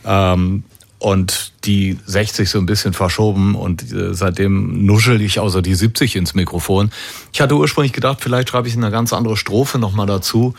ähm, 0.04 0.64
und 0.98 1.52
die 1.64 1.98
60 2.06 2.48
so 2.48 2.58
ein 2.58 2.66
bisschen 2.66 2.94
verschoben 2.94 3.54
und 3.54 3.92
äh, 3.92 4.14
seitdem 4.14 4.86
nuschel 4.86 5.20
ich 5.20 5.40
also 5.40 5.60
die 5.60 5.74
70 5.74 6.16
ins 6.16 6.34
Mikrofon. 6.34 6.90
Ich 7.32 7.42
hatte 7.42 7.56
ursprünglich 7.56 7.92
gedacht, 7.92 8.18
vielleicht 8.22 8.48
schreibe 8.48 8.68
ich 8.68 8.76
eine 8.76 8.90
ganz 8.90 9.12
andere 9.12 9.36
Strophe 9.36 9.78
nochmal 9.78 10.06
dazu. 10.06 10.54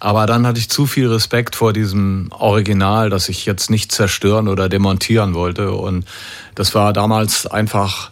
Aber 0.00 0.26
dann 0.26 0.46
hatte 0.46 0.58
ich 0.58 0.68
zu 0.68 0.86
viel 0.86 1.08
Respekt 1.08 1.56
vor 1.56 1.72
diesem 1.72 2.28
Original, 2.30 3.10
das 3.10 3.28
ich 3.28 3.46
jetzt 3.46 3.70
nicht 3.70 3.92
zerstören 3.92 4.48
oder 4.48 4.68
demontieren 4.68 5.34
wollte. 5.34 5.72
Und 5.72 6.04
das 6.54 6.74
war 6.74 6.92
damals 6.92 7.46
einfach 7.46 8.10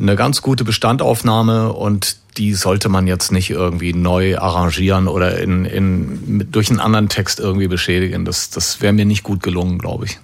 eine 0.00 0.16
ganz 0.16 0.42
gute 0.42 0.64
Bestandaufnahme 0.64 1.72
und 1.72 2.16
die 2.36 2.54
sollte 2.54 2.88
man 2.88 3.06
jetzt 3.06 3.32
nicht 3.32 3.50
irgendwie 3.50 3.92
neu 3.92 4.38
arrangieren 4.38 5.08
oder 5.08 5.38
in, 5.38 5.64
in, 5.64 6.46
durch 6.50 6.70
einen 6.70 6.80
anderen 6.80 7.08
Text 7.08 7.40
irgendwie 7.40 7.68
beschädigen. 7.68 8.24
Das, 8.24 8.50
das 8.50 8.80
wäre 8.80 8.92
mir 8.92 9.04
nicht 9.04 9.22
gut 9.22 9.42
gelungen, 9.42 9.78
glaube 9.78 10.06
ich. 10.06 10.18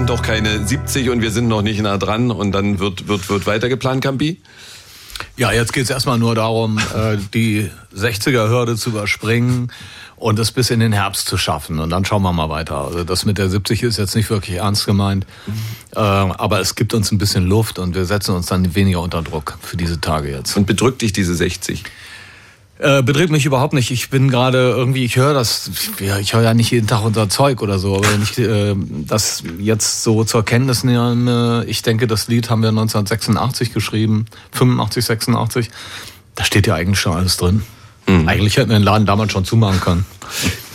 Sind 0.00 0.08
doch 0.08 0.22
keine 0.22 0.66
70 0.66 1.10
und 1.10 1.20
wir 1.20 1.30
sind 1.30 1.46
noch 1.46 1.60
nicht 1.60 1.78
nah 1.82 1.98
dran 1.98 2.30
und 2.30 2.52
dann 2.52 2.78
wird, 2.78 3.06
wird, 3.06 3.28
wird 3.28 3.46
weiter 3.46 3.68
geplant, 3.68 4.02
Campi? 4.02 4.40
Ja, 5.36 5.52
jetzt 5.52 5.74
geht 5.74 5.84
es 5.84 5.90
erstmal 5.90 6.18
nur 6.18 6.34
darum, 6.34 6.78
äh, 6.78 7.18
die 7.34 7.70
60er-Hürde 7.94 8.76
zu 8.76 8.88
überspringen 8.88 9.70
und 10.16 10.38
es 10.38 10.52
bis 10.52 10.70
in 10.70 10.80
den 10.80 10.92
Herbst 10.92 11.28
zu 11.28 11.36
schaffen. 11.36 11.80
Und 11.80 11.90
dann 11.90 12.06
schauen 12.06 12.22
wir 12.22 12.32
mal 12.32 12.48
weiter. 12.48 12.78
Also 12.78 13.04
das 13.04 13.26
mit 13.26 13.36
der 13.36 13.50
70 13.50 13.82
ist 13.82 13.98
jetzt 13.98 14.16
nicht 14.16 14.30
wirklich 14.30 14.56
ernst 14.56 14.86
gemeint, 14.86 15.26
mhm. 15.46 15.92
aber 15.92 16.60
es 16.60 16.76
gibt 16.76 16.94
uns 16.94 17.12
ein 17.12 17.18
bisschen 17.18 17.46
Luft 17.46 17.78
und 17.78 17.94
wir 17.94 18.06
setzen 18.06 18.34
uns 18.34 18.46
dann 18.46 18.74
weniger 18.74 19.02
unter 19.02 19.20
Druck 19.20 19.58
für 19.60 19.76
diese 19.76 20.00
Tage 20.00 20.30
jetzt. 20.30 20.56
Und 20.56 20.66
bedrückt 20.66 21.02
dich 21.02 21.12
diese 21.12 21.34
60? 21.34 21.84
Äh, 22.80 23.02
bedrückt 23.02 23.30
mich 23.30 23.44
überhaupt 23.44 23.74
nicht. 23.74 23.90
Ich 23.90 24.08
bin 24.08 24.30
gerade 24.30 24.56
irgendwie, 24.70 25.04
ich 25.04 25.16
höre 25.16 25.34
das, 25.34 25.70
ja, 26.00 26.18
ich 26.18 26.32
höre 26.32 26.42
ja 26.42 26.54
nicht 26.54 26.70
jeden 26.70 26.86
Tag 26.86 27.04
unser 27.04 27.28
Zeug 27.28 27.60
oder 27.60 27.78
so, 27.78 27.96
aber 27.96 28.10
wenn 28.10 28.22
ich 28.22 28.38
äh, 28.38 28.74
das 29.06 29.42
jetzt 29.58 30.02
so 30.02 30.24
zur 30.24 30.46
Kenntnis 30.46 30.82
nehme, 30.82 31.64
ich 31.66 31.82
denke, 31.82 32.06
das 32.06 32.28
Lied 32.28 32.48
haben 32.48 32.62
wir 32.62 32.70
1986 32.70 33.74
geschrieben, 33.74 34.24
85, 34.52 35.04
86, 35.04 35.70
da 36.34 36.44
steht 36.44 36.66
ja 36.66 36.74
eigentlich 36.74 36.98
schon 36.98 37.14
alles 37.14 37.36
drin. 37.36 37.62
Mhm. 38.06 38.26
Eigentlich 38.26 38.56
hätten 38.56 38.70
wir 38.70 38.78
den 38.78 38.84
Laden 38.84 39.04
damals 39.04 39.32
schon 39.32 39.44
zumachen 39.44 39.80
können. 39.80 40.06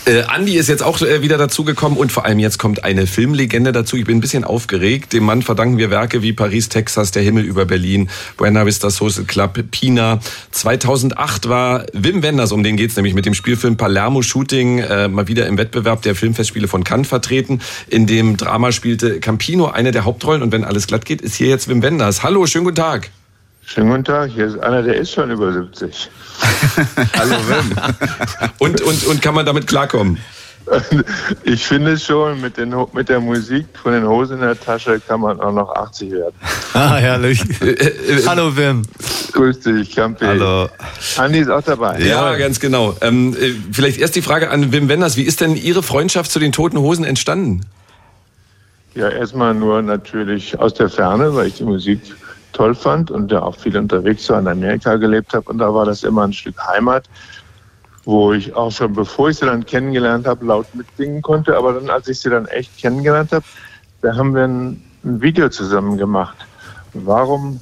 Äh, 0.06 0.22
Andi 0.27 0.56
ist 0.56 0.69
jetzt 0.69 0.84
auch 0.84 1.02
äh, 1.02 1.23
wieder 1.23 1.40
dazugekommen 1.40 1.98
und 1.98 2.11
vor 2.11 2.26
allem 2.26 2.38
jetzt 2.38 2.60
kommt 2.60 2.84
eine 2.84 3.07
Filmlegende 3.07 3.72
dazu. 3.72 3.98
Ich 3.98 4.06
bin 4.06 4.18
ein 4.18 4.22
bisschen 4.22 4.44
aufgeregt. 4.44 5.14
Dem 5.14 5.23
Mann 5.23 5.41
verdanken 5.41 5.80
wir 5.80 5.90
Werke 5.90 6.22
wie 6.22 6.32
Paris, 6.32 6.69
Texas, 6.69 7.10
Der 7.10 7.23
Himmel 7.23 7.44
über 7.44 7.65
Berlin, 7.65 8.10
Buena 8.38 8.68
Vista 8.68 8.91
Social 8.91 9.23
Club, 9.23 9.57
Pina. 9.72 10.19
2008 10.52 11.49
war 11.49 11.88
Wim 11.94 12.22
Wenders, 12.22 12.52
um 12.52 12.61
den 12.61 12.77
geht's 12.77 12.95
nämlich 12.95 13.15
mit 13.15 13.26
dem 13.26 13.34
Spielfilm 13.34 13.77
Palermo 13.77 14.22
Shooting, 14.22 14.77
äh, 14.77 15.07
mal 15.07 15.27
wieder 15.27 15.48
im 15.48 15.57
Wettbewerb 15.57 16.03
der 16.03 16.14
Filmfestspiele 16.14 16.68
von 16.68 16.84
Cannes 16.84 17.07
vertreten. 17.07 17.61
In 17.88 18.06
dem 18.06 18.38
Drama 18.38 18.72
spielte 18.72 19.19
Campino 19.19 19.65
eine 19.69 19.91
der 19.91 20.06
Hauptrollen 20.06 20.44
und 20.44 20.52
wenn 20.52 20.64
alles 20.64 20.86
glatt 20.86 21.06
geht, 21.06 21.22
ist 21.22 21.34
hier 21.34 21.48
jetzt 21.48 21.68
Wim 21.68 21.82
Wenders. 21.82 22.22
Hallo, 22.22 22.45
schönen 22.45 22.65
guten 22.65 22.77
Tag. 22.77 23.10
Schönen 23.68 23.90
guten 23.90 24.04
Tag, 24.04 24.30
hier 24.30 24.46
ist 24.46 24.60
einer, 24.60 24.84
der 24.84 24.96
ist 24.96 25.12
schon 25.12 25.32
über 25.32 25.52
70. 25.52 26.10
Hallo 27.18 27.36
Wim. 27.48 27.76
und, 28.60 28.82
und, 28.82 29.06
und 29.08 29.22
kann 29.22 29.34
man 29.34 29.46
damit 29.46 29.68
klarkommen? 29.68 30.20
Ich 31.44 31.66
finde 31.66 31.98
schon, 31.98 32.42
mit, 32.42 32.58
den, 32.58 32.74
mit 32.94 33.10
der 33.10 33.20
Musik 33.20 33.68
von 33.82 33.94
den 33.94 34.08
Hosen 34.08 34.38
in 34.38 34.42
der 34.42 34.60
Tasche 34.60 35.00
kann 35.00 35.22
man 35.22 35.40
auch 35.40 35.52
noch 35.52 35.70
80 35.76 36.12
werden. 36.12 36.36
Ah, 36.74 36.96
herrlich. 36.96 37.42
Äh, 37.62 37.70
äh, 37.70 38.20
äh, 38.20 38.26
Hallo 38.26 38.56
Wim. 38.56 38.84
Grüß 39.34 39.60
dich, 39.60 39.96
Campi. 39.96 40.26
Hallo. 40.26 40.70
Andi 41.18 41.40
ist 41.40 41.50
auch 41.50 41.62
dabei. 41.62 42.00
Ja, 42.00 42.32
ja, 42.32 42.38
ganz 42.38 42.60
genau. 42.60 42.96
Ähm, 43.02 43.36
vielleicht 43.72 44.00
erst 44.00 44.16
die 44.16 44.22
Frage 44.22 44.50
an 44.50 44.72
Wim 44.72 44.90
Wenders. 44.90 45.18
Wie 45.18 45.24
ist 45.24 45.42
denn 45.42 45.56
Ihre 45.56 45.84
Freundschaft 45.84 46.32
zu 46.32 46.40
den 46.40 46.52
Toten 46.52 46.80
Hosen 46.80 47.06
entstanden? 47.06 47.62
Ja, 48.94 49.10
erstmal 49.10 49.54
nur 49.54 49.82
natürlich 49.82 50.58
aus 50.58 50.74
der 50.74 50.90
Ferne, 50.90 51.36
weil 51.36 51.48
ich 51.48 51.56
die 51.56 51.64
Musik 51.64 52.02
toll 52.56 52.73
fand 52.73 53.11
und 53.11 53.32
ja 53.32 53.44
auch 53.44 53.56
viel 53.57 53.77
unterwegs 53.77 54.30
war 54.30 54.40
in 54.40 54.48
Amerika 54.48 54.95
gelebt 54.95 55.34
habe. 55.34 55.49
Und 55.49 55.60
da 55.60 55.73
war 55.73 55.86
das 55.86 56.03
immer 56.03 56.23
ein 56.23 56.34
Stück 56.34 56.56
Heimat, 56.68 57.07
wo 58.06 58.34
ich 58.34 58.56
auch 58.56 58.72
schon, 58.72 58.94
bevor 58.94 59.30
ich 59.30 59.38
sie 59.38 59.45
dann 59.45 59.65
kennengelernt 59.65 60.26
habe, 60.26 60.45
laut 60.45 60.73
mitsingen 60.73 61.22
konnte. 61.22 61.56
Aber 61.57 61.73
dann, 61.73 61.90
als 61.90 62.07
ich 62.07 62.19
sie 62.19 62.30
dann 62.30 62.48
echt 62.48 62.77
kennengelernt 62.77 63.32
habe, 63.32 63.45
da 64.02 64.15
haben 64.15 64.34
wir 64.34 64.45
ein, 64.45 64.82
ein 65.03 65.22
Video 65.22 65.49
zusammen 65.49 65.98
gemacht. 65.98 66.38
Warum 66.94 67.60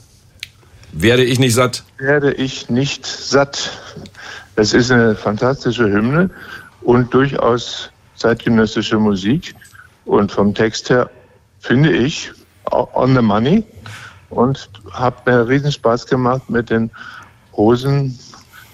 werde 0.92 1.24
ich 1.24 1.40
nicht 1.40 1.56
satt? 1.56 1.84
Werde 1.98 2.34
ich 2.34 2.70
nicht 2.70 3.06
satt. 3.06 3.72
Es 4.56 4.74
ist 4.74 4.92
eine 4.92 5.16
fantastische 5.16 5.86
Hymne 5.86 6.30
und 6.82 7.12
durchaus 7.14 7.90
zeitgenössische 8.16 9.00
Musik. 9.00 9.56
Und 10.06 10.32
vom 10.32 10.54
Text 10.54 10.92
her 10.92 11.10
finde 11.62 11.92
ich 11.92 12.32
on 12.72 13.16
the 13.16 13.22
money 13.22 13.64
und 14.34 14.70
hat 14.92 15.26
mir 15.26 15.48
riesen 15.48 15.72
Spaß 15.72 16.08
gemacht 16.08 16.50
mit 16.50 16.70
den 16.70 16.92
Hosen. 17.56 18.18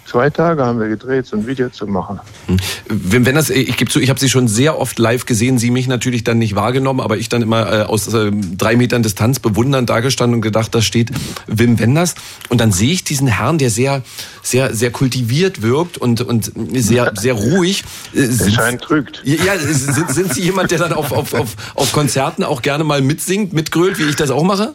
Zwei 0.10 0.32
Tage 0.32 0.66
haben 0.66 0.80
wir 0.80 0.88
gedreht, 0.88 1.28
so 1.28 1.38
ein 1.38 1.46
Video 1.46 1.70
zu 1.70 1.86
machen. 1.86 2.20
Hm. 2.48 2.58
Wenn, 2.88 3.28
wenn 3.28 3.36
das, 3.36 3.52
ich 3.52 3.78
gebe 3.78 3.92
zu, 3.92 4.00
ich 4.00 4.10
habe 4.10 4.20
Sie 4.20 4.28
schon 4.28 4.48
sehr 4.48 4.80
oft 4.80 4.98
live 4.98 5.28
gesehen, 5.28 5.60
Sie 5.60 5.70
mich 5.70 5.88
natürlich 5.88 6.24
dann 6.24 6.40
nicht 6.40 6.56
wahrgenommen, 6.56 7.00
aber 7.00 7.18
ich 7.18 7.30
dann 7.30 7.44
immer 7.44 7.72
äh, 7.72 7.84
aus 7.84 8.12
äh, 8.12 8.32
drei 8.32 8.76
Metern 8.76 9.04
Distanz 9.04 9.38
bewundernd 9.38 9.88
dagestanden 9.88 10.38
und 10.38 10.42
gedacht, 10.42 10.74
da 10.74 10.82
steht 10.82 11.12
Wim 11.46 11.78
Wenders. 11.78 12.16
Und 12.48 12.60
dann 12.60 12.72
sehe 12.72 12.92
ich 12.92 13.04
diesen 13.04 13.28
Herrn, 13.28 13.60
der 13.60 13.70
sehr, 13.70 14.02
sehr, 14.42 14.74
sehr 14.74 14.90
kultiviert 14.90 15.62
wirkt 15.62 16.00
und, 16.00 16.22
und 16.22 16.54
sehr, 16.74 17.14
sehr 17.20 17.36
ruhig. 17.36 17.84
Äh, 18.16 18.50
Schein 18.50 18.80
trügt. 18.80 19.22
Ja, 19.26 19.60
sind, 19.60 20.10
sind 20.10 20.34
Sie 20.34 20.42
jemand, 20.42 20.72
der 20.72 20.80
dann 20.80 20.94
auf, 20.94 21.12
auf, 21.12 21.36
auf, 21.36 21.56
auf 21.76 21.92
Konzerten 21.92 22.44
auch 22.44 22.64
gerne 22.64 22.84
mal 22.84 23.04
mitsingt, 23.04 23.54
mitgrölt, 23.54 24.00
wie 24.00 24.06
ich 24.06 24.16
das 24.16 24.32
auch 24.32 24.44
mache? 24.44 24.74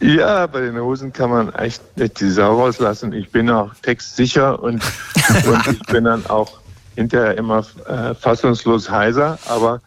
Ja, 0.00 0.46
bei 0.46 0.60
den 0.60 0.78
Hosen 0.78 1.12
kann 1.12 1.30
man 1.30 1.52
echt 1.54 1.82
nicht 1.96 2.20
die 2.20 2.30
Sau 2.30 2.60
rauslassen. 2.60 3.12
Ich 3.12 3.30
bin 3.30 3.50
auch 3.50 3.74
textsicher 3.82 4.62
und, 4.62 4.82
und 5.46 5.66
ich 5.72 5.82
bin 5.86 6.04
dann 6.04 6.24
auch 6.26 6.60
hinterher 6.94 7.36
immer 7.36 7.64
äh, 7.86 8.14
fassungslos 8.14 8.90
heiser, 8.90 9.38
aber 9.46 9.80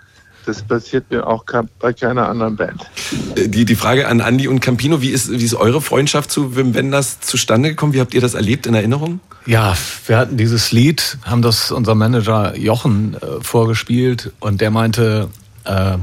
das 0.45 0.61
passiert 0.63 1.09
mir 1.11 1.27
auch 1.27 1.45
bei 1.79 1.93
keiner 1.93 2.27
anderen 2.27 2.55
Band. 2.55 2.89
Äh, 3.35 3.47
die, 3.47 3.65
die 3.65 3.75
Frage 3.75 4.07
an 4.07 4.21
Andi 4.21 4.47
und 4.47 4.59
Campino, 4.59 5.01
wie 5.01 5.09
ist, 5.09 5.31
wie 5.31 5.43
ist 5.43 5.55
eure 5.55 5.81
Freundschaft 5.81 6.31
zu 6.31 6.55
Wim 6.55 6.73
Wenders 6.73 7.19
zustande 7.19 7.69
gekommen? 7.69 7.93
Wie 7.93 8.01
habt 8.01 8.13
ihr 8.13 8.21
das 8.21 8.33
erlebt 8.33 8.65
in 8.65 8.73
Erinnerung? 8.73 9.19
Ja, 9.45 9.75
wir 10.07 10.17
hatten 10.17 10.37
dieses 10.37 10.71
Lied, 10.71 11.17
haben 11.23 11.41
das 11.41 11.71
unser 11.71 11.95
Manager 11.95 12.55
Jochen 12.57 13.15
äh, 13.15 13.41
vorgespielt 13.41 14.31
und 14.39 14.61
der 14.61 14.71
meinte, 14.71 15.29
äh, 15.65 15.97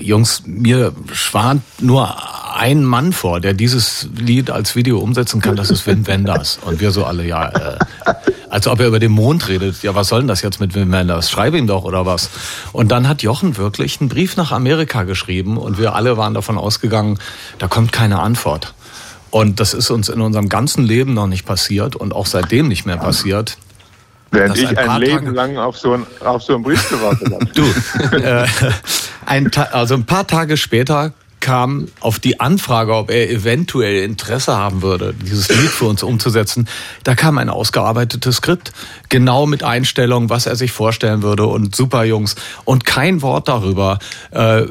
Jungs, 0.00 0.42
mir 0.46 0.92
schwant 1.12 1.62
nur 1.80 2.16
ein 2.54 2.84
Mann 2.84 3.12
vor, 3.12 3.40
der 3.40 3.54
dieses 3.54 4.08
Lied 4.16 4.50
als 4.50 4.76
Video 4.76 4.98
umsetzen 4.98 5.40
kann, 5.40 5.56
das 5.56 5.70
ist 5.70 5.86
Wim 5.86 6.06
Wenders. 6.06 6.58
Und 6.64 6.80
wir 6.80 6.90
so 6.90 7.04
alle, 7.04 7.26
ja, 7.26 7.48
äh, 7.48 7.78
als 8.48 8.66
ob 8.66 8.80
er 8.80 8.88
über 8.88 8.98
den 8.98 9.12
Mond 9.12 9.48
redet. 9.48 9.82
Ja, 9.82 9.94
was 9.94 10.08
soll 10.08 10.20
denn 10.20 10.28
das 10.28 10.42
jetzt 10.42 10.60
mit 10.60 10.74
Wim 10.74 10.90
Wenders? 10.90 11.30
Schreib 11.30 11.54
ihm 11.54 11.66
doch 11.66 11.84
oder 11.84 12.06
was? 12.06 12.30
Und 12.72 12.90
dann 12.90 13.08
hat 13.08 13.22
Jochen 13.22 13.56
wirklich 13.56 14.00
einen 14.00 14.08
Brief 14.08 14.36
nach 14.36 14.52
Amerika 14.52 15.04
geschrieben 15.04 15.56
und 15.56 15.78
wir 15.78 15.94
alle 15.94 16.16
waren 16.16 16.34
davon 16.34 16.56
ausgegangen, 16.58 17.18
da 17.58 17.68
kommt 17.68 17.92
keine 17.92 18.20
Antwort. 18.20 18.74
Und 19.30 19.60
das 19.60 19.72
ist 19.72 19.90
uns 19.90 20.10
in 20.10 20.20
unserem 20.20 20.50
ganzen 20.50 20.84
Leben 20.84 21.14
noch 21.14 21.26
nicht 21.26 21.46
passiert 21.46 21.96
und 21.96 22.14
auch 22.14 22.26
seitdem 22.26 22.68
nicht 22.68 22.84
mehr 22.84 22.98
passiert. 22.98 23.56
Während 24.32 24.58
ich 24.58 24.66
ein, 24.66 24.88
ein 24.88 25.00
Leben 25.00 25.18
Tage 25.18 25.30
lang 25.30 25.56
auf 25.58 25.78
so, 25.78 25.92
ein, 25.92 26.06
auf 26.20 26.42
so 26.42 26.54
einen 26.54 26.64
Brief 26.64 26.88
gewartet 26.88 27.32
habe. 27.32 27.46
Du, 27.46 28.16
äh, 28.16 28.46
ein 29.26 29.50
also 29.72 29.94
ein 29.94 30.04
paar 30.04 30.26
Tage 30.26 30.56
später 30.56 31.12
kam 31.42 31.88
auf 32.00 32.20
die 32.20 32.40
Anfrage, 32.40 32.94
ob 32.94 33.10
er 33.10 33.28
eventuell 33.28 34.04
Interesse 34.04 34.56
haben 34.56 34.80
würde, 34.80 35.12
dieses 35.12 35.48
Lied 35.48 35.70
für 35.70 35.86
uns 35.86 36.02
umzusetzen, 36.02 36.68
da 37.02 37.14
kam 37.14 37.36
ein 37.36 37.50
ausgearbeitetes 37.50 38.36
Skript, 38.36 38.72
genau 39.08 39.46
mit 39.46 39.64
Einstellungen, 39.64 40.30
was 40.30 40.46
er 40.46 40.56
sich 40.56 40.70
vorstellen 40.70 41.22
würde 41.22 41.46
und 41.46 41.74
super 41.74 42.04
Jungs. 42.04 42.36
Und 42.64 42.86
kein 42.86 43.22
Wort 43.22 43.48
darüber 43.48 43.98
äh, 44.30 44.62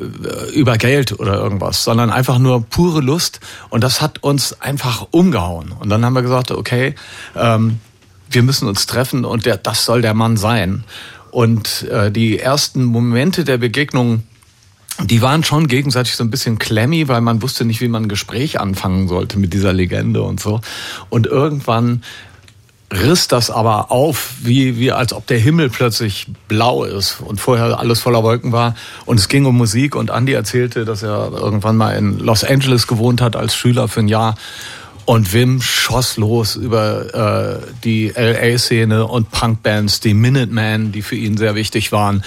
über 0.54 0.78
Geld 0.78 1.20
oder 1.20 1.34
irgendwas, 1.34 1.84
sondern 1.84 2.10
einfach 2.10 2.40
nur 2.40 2.64
pure 2.64 3.02
Lust. 3.02 3.42
Und 3.70 3.84
das 3.84 4.02
hat 4.02 4.24
uns 4.24 4.62
einfach 4.62 5.08
umgehauen. 5.12 5.74
Und 5.78 5.90
dann 5.90 6.04
haben 6.06 6.14
wir 6.14 6.22
gesagt, 6.22 6.52
okay, 6.52 6.96
ähm, 7.36 7.82
wir 8.32 8.44
müssen 8.44 8.68
uns 8.68 8.86
treffen 8.86 9.26
und 9.26 9.46
der, 9.46 9.58
das 9.58 9.86
soll 9.86 10.02
der 10.02 10.14
Mann 10.14 10.38
sein. 10.38 10.84
Und 11.32 11.84
äh, 11.84 12.12
die 12.12 12.40
ersten 12.40 12.84
Momente 12.84 13.44
der 13.44 13.58
Begegnung, 13.58 14.24
die 15.00 15.22
waren 15.22 15.44
schon 15.44 15.68
gegenseitig 15.68 16.16
so 16.16 16.24
ein 16.24 16.32
bisschen 16.32 16.60
clammy, 16.60 17.08
weil 17.08 17.22
man 17.22 17.42
wusste 17.42 17.66
nicht, 17.66 17.82
wie 17.82 17.88
man 17.88 18.04
ein 18.04 18.10
Gespräch 18.10 18.60
anfangen 18.60 19.08
sollte 19.08 19.40
mit 19.40 19.54
dieser 19.54 19.74
Legende 19.74 20.22
und 20.22 20.40
so. 20.40 20.60
Und 21.10 21.28
irgendwann 21.28 22.04
riss 22.92 23.30
das 23.30 23.50
aber 23.50 23.90
auf, 23.90 24.34
wie, 24.42 24.78
wie 24.78 24.92
als 24.92 25.14
ob 25.14 25.26
der 25.28 25.40
Himmel 25.40 25.70
plötzlich 25.70 26.28
blau 26.50 26.84
ist 26.84 27.22
und 27.22 27.40
vorher 27.40 27.80
alles 27.80 28.02
voller 28.02 28.22
Wolken 28.22 28.52
war. 28.52 28.76
Und 29.06 29.18
es 29.18 29.30
ging 29.30 29.46
um 29.46 29.56
Musik 29.56 29.96
und 29.96 30.10
Andy 30.10 30.34
erzählte, 30.34 30.84
dass 30.84 31.02
er 31.02 31.32
irgendwann 31.32 31.78
mal 31.78 31.92
in 31.92 32.20
Los 32.20 32.44
Angeles 32.44 32.88
gewohnt 32.88 33.22
hat 33.22 33.38
als 33.38 33.56
Schüler 33.56 33.88
für 33.88 34.02
ein 34.02 34.10
Jahr 34.10 34.36
und 35.06 35.34
Wim 35.34 35.62
schoss 35.62 36.18
los 36.18 36.56
über 36.56 37.60
äh, 37.62 37.68
die 37.84 38.14
LA-Szene 38.16 39.06
und 39.06 39.32
Punkbands, 39.32 40.00
die 40.00 40.14
Minutemen, 40.14 40.92
die 40.92 41.02
für 41.02 41.16
ihn 41.16 41.38
sehr 41.38 41.56
wichtig 41.56 41.92
waren. 41.92 42.24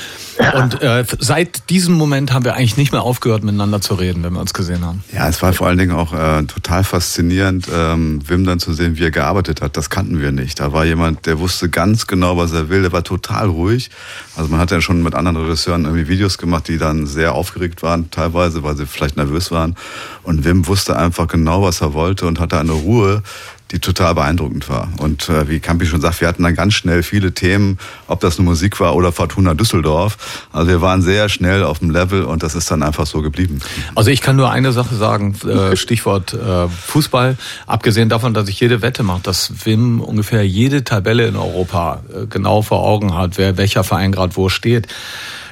Und 0.55 0.83
äh, 0.83 1.05
seit 1.19 1.71
diesem 1.71 1.95
Moment 1.95 2.33
haben 2.33 2.45
wir 2.45 2.55
eigentlich 2.55 2.77
nicht 2.77 2.93
mehr 2.93 3.03
aufgehört, 3.03 3.45
miteinander 3.45 3.81
zu 3.81 3.95
reden, 3.95 4.23
wenn 4.23 4.33
wir 4.33 4.41
uns 4.41 4.55
gesehen 4.55 4.85
haben. 4.85 5.05
Ja, 5.13 5.29
es 5.29 5.41
war 5.43 5.53
vor 5.53 5.69
allen 5.69 5.79
Dingen 5.79 5.93
auch 5.93 6.13
äh, 6.13 6.45
total 6.45 6.85
faszinierend, 6.85 7.69
ähm, 7.73 8.21
Wim 8.27 8.45
dann 8.45 8.59
zu 8.59 8.73
sehen, 8.73 8.99
wie 8.99 9.05
er 9.05 9.11
gearbeitet 9.11 9.63
hat. 9.63 9.77
Das 9.77 9.91
kannten 9.91 10.21
wir 10.21 10.33
nicht. 10.33 10.61
Da 10.61 10.73
war 10.73 10.85
jemand, 10.85 11.27
der 11.27 11.39
wusste 11.39 11.69
ganz 11.69 12.07
genau, 12.07 12.37
was 12.37 12.53
er 12.53 12.69
will. 12.69 12.83
Der 12.83 12.93
war 12.93 13.05
total 13.05 13.49
ruhig. 13.49 13.91
Also 14.37 14.51
man 14.51 14.59
hat 14.59 14.71
ja 14.71 14.81
schon 14.81 15.03
mit 15.03 15.15
anderen 15.15 15.37
Regisseuren 15.37 15.85
irgendwie 15.85 16.09
Videos 16.09 16.39
gemacht, 16.39 16.69
die 16.69 16.79
dann 16.79 17.07
sehr 17.07 17.35
aufgeregt 17.35 17.83
waren, 17.83 18.11
teilweise, 18.11 18.63
weil 18.63 18.77
sie 18.77 18.87
vielleicht 18.87 19.17
nervös 19.17 19.51
waren. 19.51 19.77
Und 20.23 20.45
Wim 20.45 20.67
wusste 20.67 20.97
einfach 20.97 21.29
genau, 21.29 21.63
was 21.63 21.81
er 21.81 21.95
wollte 21.95 22.27
und 22.27 22.41
hatte 22.41 22.59
eine 22.65 22.73
Ruhe, 22.73 23.23
die 23.71 23.81
total 23.81 24.15
beeindruckend 24.15 24.69
war. 24.69 24.89
Und 24.99 25.29
äh, 25.29 25.49
wie 25.49 25.59
Campi 25.59 25.87
schon 25.87 26.01
sagt, 26.01 26.21
wir 26.21 26.29
hatten 26.29 26.45
dann 26.45 26.55
ganz 26.55 26.75
schnell 26.75 27.03
viele 27.03 27.33
Themen, 27.33 27.79
ob 28.07 28.21
das 28.21 28.39
eine 28.39 28.49
Musik 28.49 28.79
war 28.79 28.95
oder 28.95 29.11
Fortuna 29.11 29.55
Düsseldorf. 29.55 30.47
Also 30.53 30.69
wir 30.69 30.81
waren 30.81 31.03
sehr 31.03 31.29
schnell 31.29 31.65
auf 31.65 31.81
dem 31.81 31.91
Level 31.91 32.23
und 32.25 32.43
das 32.43 32.55
ist 32.55 32.71
dann 32.71 32.83
einfach 32.83 33.07
so 33.07 33.21
geblieben. 33.21 33.61
Also 33.95 34.11
ich 34.11 34.21
kann 34.21 34.37
nur 34.37 34.51
eine 34.51 34.73
Sache 34.73 34.95
sagen, 34.95 35.35
äh, 35.45 35.77
Stichwort 35.77 36.35
äh, 36.35 36.69
Fußball. 36.69 37.37
Abgesehen 37.67 38.09
davon, 38.09 38.33
dass 38.33 38.49
ich 38.49 38.61
jede 38.61 38.81
Wette 38.81 39.03
mache, 39.03 39.23
dass 39.23 39.65
Wim 39.65 40.01
ungefähr 40.01 40.47
jede 40.47 40.85
Tabelle 40.85 41.27
in 41.27 41.37
Europa 41.37 42.03
äh, 42.15 42.27
genau 42.27 42.63
vor 42.63 42.85
Augen 42.85 43.17
hat, 43.17 43.39
wer 43.39 43.57
welcher 43.57 43.83
Verein 43.83 44.13
gerade 44.13 44.37
wo 44.37 44.49
steht. 44.49 44.87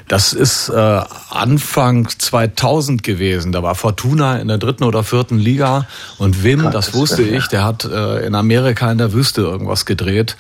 Das 0.09 0.33
ist 0.33 0.69
äh, 0.69 1.01
Anfang 1.31 2.09
2000 2.09 3.03
gewesen. 3.03 3.53
Da 3.53 3.62
war 3.62 3.74
Fortuna 3.74 4.39
in 4.39 4.49
der 4.49 4.59
dritten 4.59 4.85
oder 4.85 5.05
vierten 5.05 5.39
Liga 5.39 5.87
und 6.19 6.45
Wim, 6.45 6.70
das 6.70 6.95
wusste 6.95 7.23
ich, 7.23 7.47
der 7.47 7.65
hat 7.65 7.85
äh, 7.85 8.27
in 8.27 8.35
Amerika 8.35 8.91
in 8.91 8.99
der 8.99 9.12
Wüste 9.12 9.43
irgendwas 9.43 9.87
gedreht. 9.87 10.37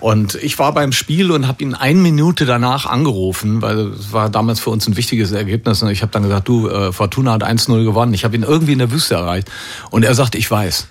Und 0.00 0.34
ich 0.34 0.58
war 0.58 0.74
beim 0.74 0.92
Spiel 0.92 1.30
und 1.30 1.48
habe 1.48 1.62
ihn 1.62 1.74
eine 1.74 1.98
Minute 1.98 2.44
danach 2.44 2.84
angerufen, 2.84 3.62
weil 3.62 3.88
es 3.88 4.12
war 4.12 4.28
damals 4.28 4.60
für 4.60 4.68
uns 4.68 4.86
ein 4.86 4.98
wichtiges 4.98 5.32
Ergebnis. 5.32 5.82
Und 5.82 5.88
ich 5.88 6.02
habe 6.02 6.12
dann 6.12 6.24
gesagt, 6.24 6.46
du, 6.46 6.68
äh, 6.68 6.92
Fortuna 6.92 7.32
hat 7.32 7.42
1-0 7.42 7.84
gewonnen. 7.84 8.12
Ich 8.12 8.24
habe 8.24 8.36
ihn 8.36 8.42
irgendwie 8.42 8.72
in 8.72 8.80
der 8.80 8.90
Wüste 8.90 9.14
erreicht. 9.14 9.50
Und 9.90 10.04
er 10.04 10.14
sagt, 10.14 10.34
ich 10.34 10.50
weiß. 10.50 10.88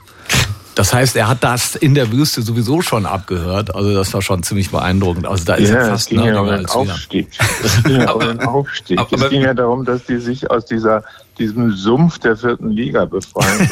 Das 0.75 0.93
heißt, 0.93 1.15
er 1.15 1.27
hat 1.27 1.43
das 1.43 1.75
in 1.75 1.93
der 1.93 2.11
Wüste 2.11 2.41
sowieso 2.41 2.81
schon 2.81 3.05
abgehört. 3.05 3.75
Also 3.75 3.93
das 3.93 4.13
war 4.13 4.21
schon 4.21 4.43
ziemlich 4.43 4.71
beeindruckend. 4.71 5.27
Also 5.27 5.45
da 5.45 5.55
ist 5.55 5.69
ja, 5.69 5.75
er 5.75 5.85
fast 5.91 6.11
es 6.11 6.17
ging 6.17 6.25
ja 6.25 6.39
um 6.39 6.47
den 6.47 6.65
Aufstieg. 6.65 7.27
Es 7.63 7.83
ging 7.83 8.01
ja 8.01 8.11
um 8.11 8.19
den 8.19 8.39
Aufstieg. 8.47 8.99
es 9.11 9.29
ging 9.29 9.41
ja 9.41 9.53
darum, 9.53 9.85
dass 9.85 10.05
die 10.05 10.17
sich 10.17 10.49
aus 10.49 10.65
dieser 10.65 11.03
diesem 11.39 11.71
Sumpf 11.71 12.19
der 12.19 12.37
vierten 12.37 12.69
Liga 12.69 13.05
befreien. 13.05 13.69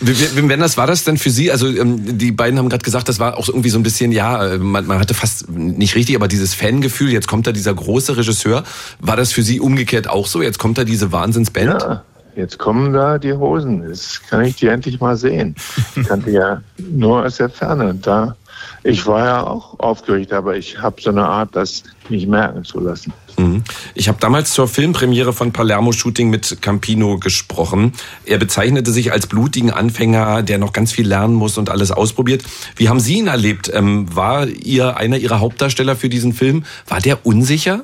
Wim 0.00 0.48
Wenders, 0.48 0.76
war 0.76 0.86
das 0.86 1.04
denn 1.04 1.16
für 1.16 1.30
Sie? 1.30 1.50
Also 1.50 1.66
ähm, 1.66 2.18
die 2.18 2.30
beiden 2.30 2.58
haben 2.58 2.68
gerade 2.68 2.84
gesagt, 2.84 3.08
das 3.08 3.18
war 3.18 3.36
auch 3.36 3.48
irgendwie 3.48 3.70
so 3.70 3.78
ein 3.78 3.82
bisschen, 3.82 4.12
ja, 4.12 4.46
äh, 4.46 4.58
man, 4.58 4.86
man 4.86 4.98
hatte 4.98 5.14
fast 5.14 5.48
nicht 5.48 5.94
richtig, 5.94 6.16
aber 6.16 6.28
dieses 6.28 6.54
Fangefühl, 6.54 7.10
jetzt 7.10 7.26
kommt 7.26 7.46
da 7.46 7.52
dieser 7.52 7.74
große 7.74 8.16
Regisseur. 8.16 8.64
War 9.00 9.16
das 9.16 9.32
für 9.32 9.42
Sie 9.42 9.60
umgekehrt 9.60 10.08
auch 10.08 10.26
so? 10.26 10.42
Jetzt 10.42 10.58
kommt 10.58 10.78
da 10.78 10.84
diese 10.84 11.10
Wahnsinnsband? 11.10 11.82
Ja. 11.82 12.02
Jetzt 12.38 12.56
kommen 12.56 12.92
da 12.92 13.18
die 13.18 13.32
Hosen. 13.32 13.82
Jetzt 13.88 14.28
kann 14.28 14.44
ich 14.44 14.54
die 14.54 14.68
endlich 14.68 15.00
mal 15.00 15.16
sehen. 15.16 15.56
Ich 15.96 16.06
kannte 16.06 16.30
ja 16.30 16.62
nur 16.78 17.24
aus 17.24 17.38
der 17.38 17.48
Ferne. 17.50 17.96
Da, 17.96 18.36
ich 18.84 19.04
war 19.08 19.24
ja 19.24 19.44
auch 19.44 19.80
aufgeregt, 19.80 20.32
aber 20.32 20.56
ich 20.56 20.80
habe 20.80 21.02
so 21.02 21.10
eine 21.10 21.24
Art, 21.24 21.56
das 21.56 21.82
nicht 22.08 22.28
merken 22.28 22.62
zu 22.62 22.78
lassen. 22.78 23.12
Mhm. 23.38 23.64
Ich 23.96 24.06
habe 24.06 24.18
damals 24.20 24.52
zur 24.52 24.68
Filmpremiere 24.68 25.32
von 25.32 25.52
Palermo 25.52 25.90
Shooting 25.90 26.30
mit 26.30 26.62
Campino 26.62 27.18
gesprochen. 27.18 27.92
Er 28.24 28.38
bezeichnete 28.38 28.92
sich 28.92 29.10
als 29.10 29.26
blutigen 29.26 29.72
Anfänger, 29.72 30.44
der 30.44 30.58
noch 30.58 30.72
ganz 30.72 30.92
viel 30.92 31.08
lernen 31.08 31.34
muss 31.34 31.58
und 31.58 31.70
alles 31.70 31.90
ausprobiert. 31.90 32.44
Wie 32.76 32.88
haben 32.88 33.00
Sie 33.00 33.18
ihn 33.18 33.26
erlebt? 33.26 33.68
Ähm, 33.74 34.14
war 34.14 34.46
ihr 34.46 34.96
einer 34.96 35.16
Ihrer 35.16 35.40
Hauptdarsteller 35.40 35.96
für 35.96 36.08
diesen 36.08 36.34
Film? 36.34 36.62
War 36.86 37.00
der 37.00 37.26
unsicher? 37.26 37.80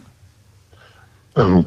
Ähm, 1.35 1.67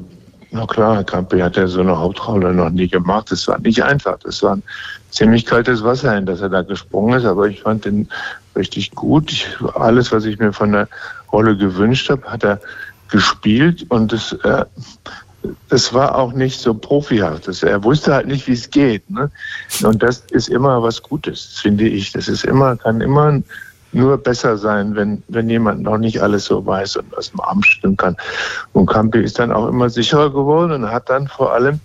na 0.51 0.65
klar, 0.65 1.03
Campi 1.03 1.39
hat 1.39 1.57
ja 1.57 1.67
so 1.67 1.81
eine 1.81 1.97
Hauptrolle 1.97 2.53
noch 2.53 2.69
nie 2.69 2.87
gemacht. 2.87 3.31
Es 3.31 3.47
war 3.47 3.59
nicht 3.59 3.83
einfach. 3.83 4.17
Das 4.19 4.41
war 4.43 4.55
ein 4.55 4.63
ziemlich 5.11 5.45
kaltes 5.45 5.83
Wasser, 5.83 6.17
in 6.17 6.25
das 6.25 6.41
er 6.41 6.49
da 6.49 6.61
gesprungen 6.61 7.19
ist. 7.19 7.25
Aber 7.25 7.47
ich 7.47 7.61
fand 7.61 7.85
ihn 7.85 8.07
richtig 8.55 8.91
gut. 8.91 9.31
Ich, 9.31 9.47
alles, 9.75 10.11
was 10.11 10.25
ich 10.25 10.39
mir 10.39 10.53
von 10.53 10.71
der 10.71 10.87
Rolle 11.31 11.57
gewünscht 11.57 12.09
habe, 12.09 12.23
hat 12.23 12.43
er 12.43 12.59
gespielt. 13.09 13.85
Und 13.89 14.13
es, 14.13 14.33
äh, 14.43 14.65
das 15.69 15.93
war 15.93 16.15
auch 16.15 16.33
nicht 16.33 16.59
so 16.59 16.73
profihaft. 16.73 17.47
Das, 17.47 17.63
er 17.63 17.83
wusste 17.83 18.13
halt 18.13 18.27
nicht, 18.27 18.47
wie 18.47 18.53
es 18.53 18.69
geht. 18.69 19.09
Ne? 19.09 19.29
Und 19.83 20.01
das 20.01 20.23
ist 20.31 20.49
immer 20.49 20.81
was 20.81 21.01
Gutes, 21.01 21.59
finde 21.61 21.87
ich. 21.87 22.11
Das 22.13 22.27
ist 22.27 22.45
immer, 22.45 22.77
kann 22.77 23.01
immer 23.01 23.27
ein 23.27 23.43
nur 23.91 24.17
besser 24.17 24.57
sein, 24.57 24.95
wenn, 24.95 25.23
wenn 25.27 25.49
jemand 25.49 25.81
noch 25.81 25.97
nicht 25.97 26.21
alles 26.21 26.45
so 26.45 26.65
weiß 26.65 26.97
und 26.97 27.17
aus 27.17 27.31
dem 27.31 27.39
Arm 27.39 27.63
stimmen 27.63 27.97
kann. 27.97 28.15
Und 28.73 28.87
Campi 28.87 29.19
ist 29.19 29.39
dann 29.39 29.51
auch 29.51 29.67
immer 29.67 29.89
sicherer 29.89 30.29
geworden 30.29 30.71
und 30.71 30.91
hat 30.91 31.09
dann 31.09 31.27
vor 31.27 31.53
allem 31.53 31.79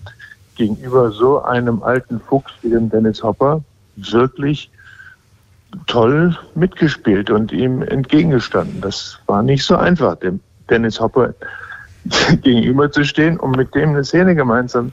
gegenüber 0.56 1.10
so 1.10 1.42
einem 1.42 1.82
alten 1.82 2.20
Fuchs 2.20 2.52
wie 2.62 2.70
dem 2.70 2.90
Dennis 2.90 3.22
Hopper 3.22 3.62
wirklich 3.96 4.70
toll 5.86 6.36
mitgespielt 6.54 7.30
und 7.30 7.52
ihm 7.52 7.82
entgegengestanden. 7.82 8.80
Das 8.80 9.18
war 9.26 9.42
nicht 9.42 9.64
so 9.64 9.76
einfach, 9.76 10.16
dem 10.16 10.40
Dennis 10.68 11.00
Hopper 11.00 11.34
gegenüber 12.42 12.90
zu 12.90 13.04
stehen 13.04 13.38
und 13.38 13.56
mit 13.56 13.74
dem 13.74 13.90
eine 13.90 14.04
Szene 14.04 14.34
gemeinsam 14.34 14.92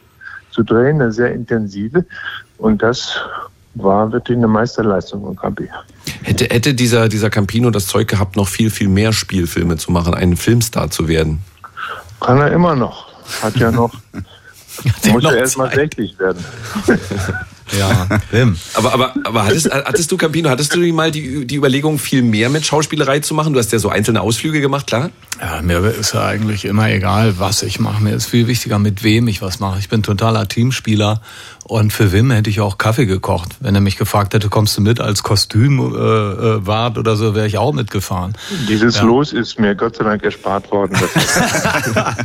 zu 0.51 0.63
drehen, 0.63 1.01
eine 1.01 1.11
sehr 1.11 1.33
intensive. 1.33 2.05
Und 2.57 2.81
das 2.81 3.19
war 3.75 4.11
wirklich 4.11 4.37
eine 4.37 4.47
Meisterleistung 4.47 5.21
von 5.23 5.35
Campi. 5.35 5.69
Hätte, 6.23 6.45
hätte 6.45 6.73
dieser, 6.73 7.07
dieser 7.07 7.29
Campino 7.29 7.69
das 7.69 7.87
Zeug 7.87 8.07
gehabt, 8.07 8.35
noch 8.35 8.47
viel, 8.47 8.69
viel 8.69 8.89
mehr 8.89 9.13
Spielfilme 9.13 9.77
zu 9.77 9.91
machen, 9.91 10.13
ein 10.13 10.35
Filmstar 10.35 10.89
zu 10.89 11.07
werden? 11.07 11.39
Kann 12.19 12.39
er 12.39 12.51
immer 12.51 12.75
noch. 12.75 13.07
Hat 13.41 13.55
ja 13.57 13.71
noch. 13.71 13.93
muss 15.11 15.23
er 15.23 15.37
erst 15.37 15.57
mal 15.57 15.73
60 15.73 16.19
werden. 16.19 16.43
Ja, 17.77 18.07
Wim. 18.31 18.57
Aber, 18.73 18.93
aber, 18.93 19.13
aber 19.23 19.45
hattest, 19.45 19.71
hattest 19.71 20.11
du, 20.11 20.17
Campino, 20.17 20.49
hattest 20.49 20.73
du 20.73 20.79
mal 20.93 21.11
die, 21.11 21.45
die 21.45 21.55
Überlegung, 21.55 21.99
viel 21.99 22.23
mehr 22.23 22.49
mit 22.49 22.65
Schauspielerei 22.65 23.19
zu 23.19 23.33
machen? 23.33 23.53
Du 23.53 23.59
hast 23.59 23.71
ja 23.71 23.79
so 23.79 23.89
einzelne 23.89 24.21
Ausflüge 24.21 24.61
gemacht, 24.61 24.87
klar? 24.87 25.11
Ja, 25.39 25.61
mir 25.61 25.79
ist 25.85 26.13
ja 26.13 26.25
eigentlich 26.25 26.65
immer 26.65 26.89
egal, 26.89 27.37
was 27.37 27.61
ich 27.61 27.79
mache. 27.79 28.01
Mir 28.01 28.15
ist 28.15 28.25
viel 28.25 28.47
wichtiger, 28.47 28.79
mit 28.79 29.03
wem 29.03 29.27
ich 29.27 29.41
was 29.41 29.59
mache. 29.59 29.79
Ich 29.79 29.89
bin 29.89 30.03
totaler 30.03 30.47
Teamspieler 30.47 31.21
und 31.69 31.93
für 31.93 32.11
Wim 32.11 32.31
hätte 32.31 32.49
ich 32.49 32.61
auch 32.61 32.79
Kaffee 32.79 33.05
gekocht. 33.05 33.57
Wenn 33.59 33.75
er 33.75 33.81
mich 33.81 33.95
gefragt 33.95 34.33
hätte, 34.33 34.49
kommst 34.49 34.75
du 34.75 34.81
mit 34.81 34.99
als 34.99 35.21
Kostümwart 35.21 36.97
äh, 36.97 36.99
oder 36.99 37.15
so, 37.15 37.35
wäre 37.35 37.45
ich 37.45 37.59
auch 37.59 37.73
mitgefahren. 37.73 38.33
Dieses 38.67 38.97
ja. 38.97 39.03
Los 39.03 39.33
ist 39.33 39.59
mir 39.59 39.75
Gott 39.75 39.95
sei 39.95 40.03
Dank 40.03 40.23
erspart 40.23 40.71
worden. 40.71 40.97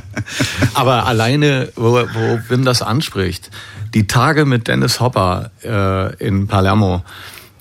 aber 0.74 1.04
alleine, 1.04 1.68
wo, 1.76 1.92
wo 1.92 2.38
Wim 2.48 2.64
das 2.64 2.80
anspricht, 2.80 3.50
die 3.92 4.06
Tage 4.06 4.46
mit 4.46 4.66
Dennis 4.66 5.00
Hopper 5.00 5.50
äh, 5.62 6.14
in 6.24 6.46
Palermo, 6.46 7.02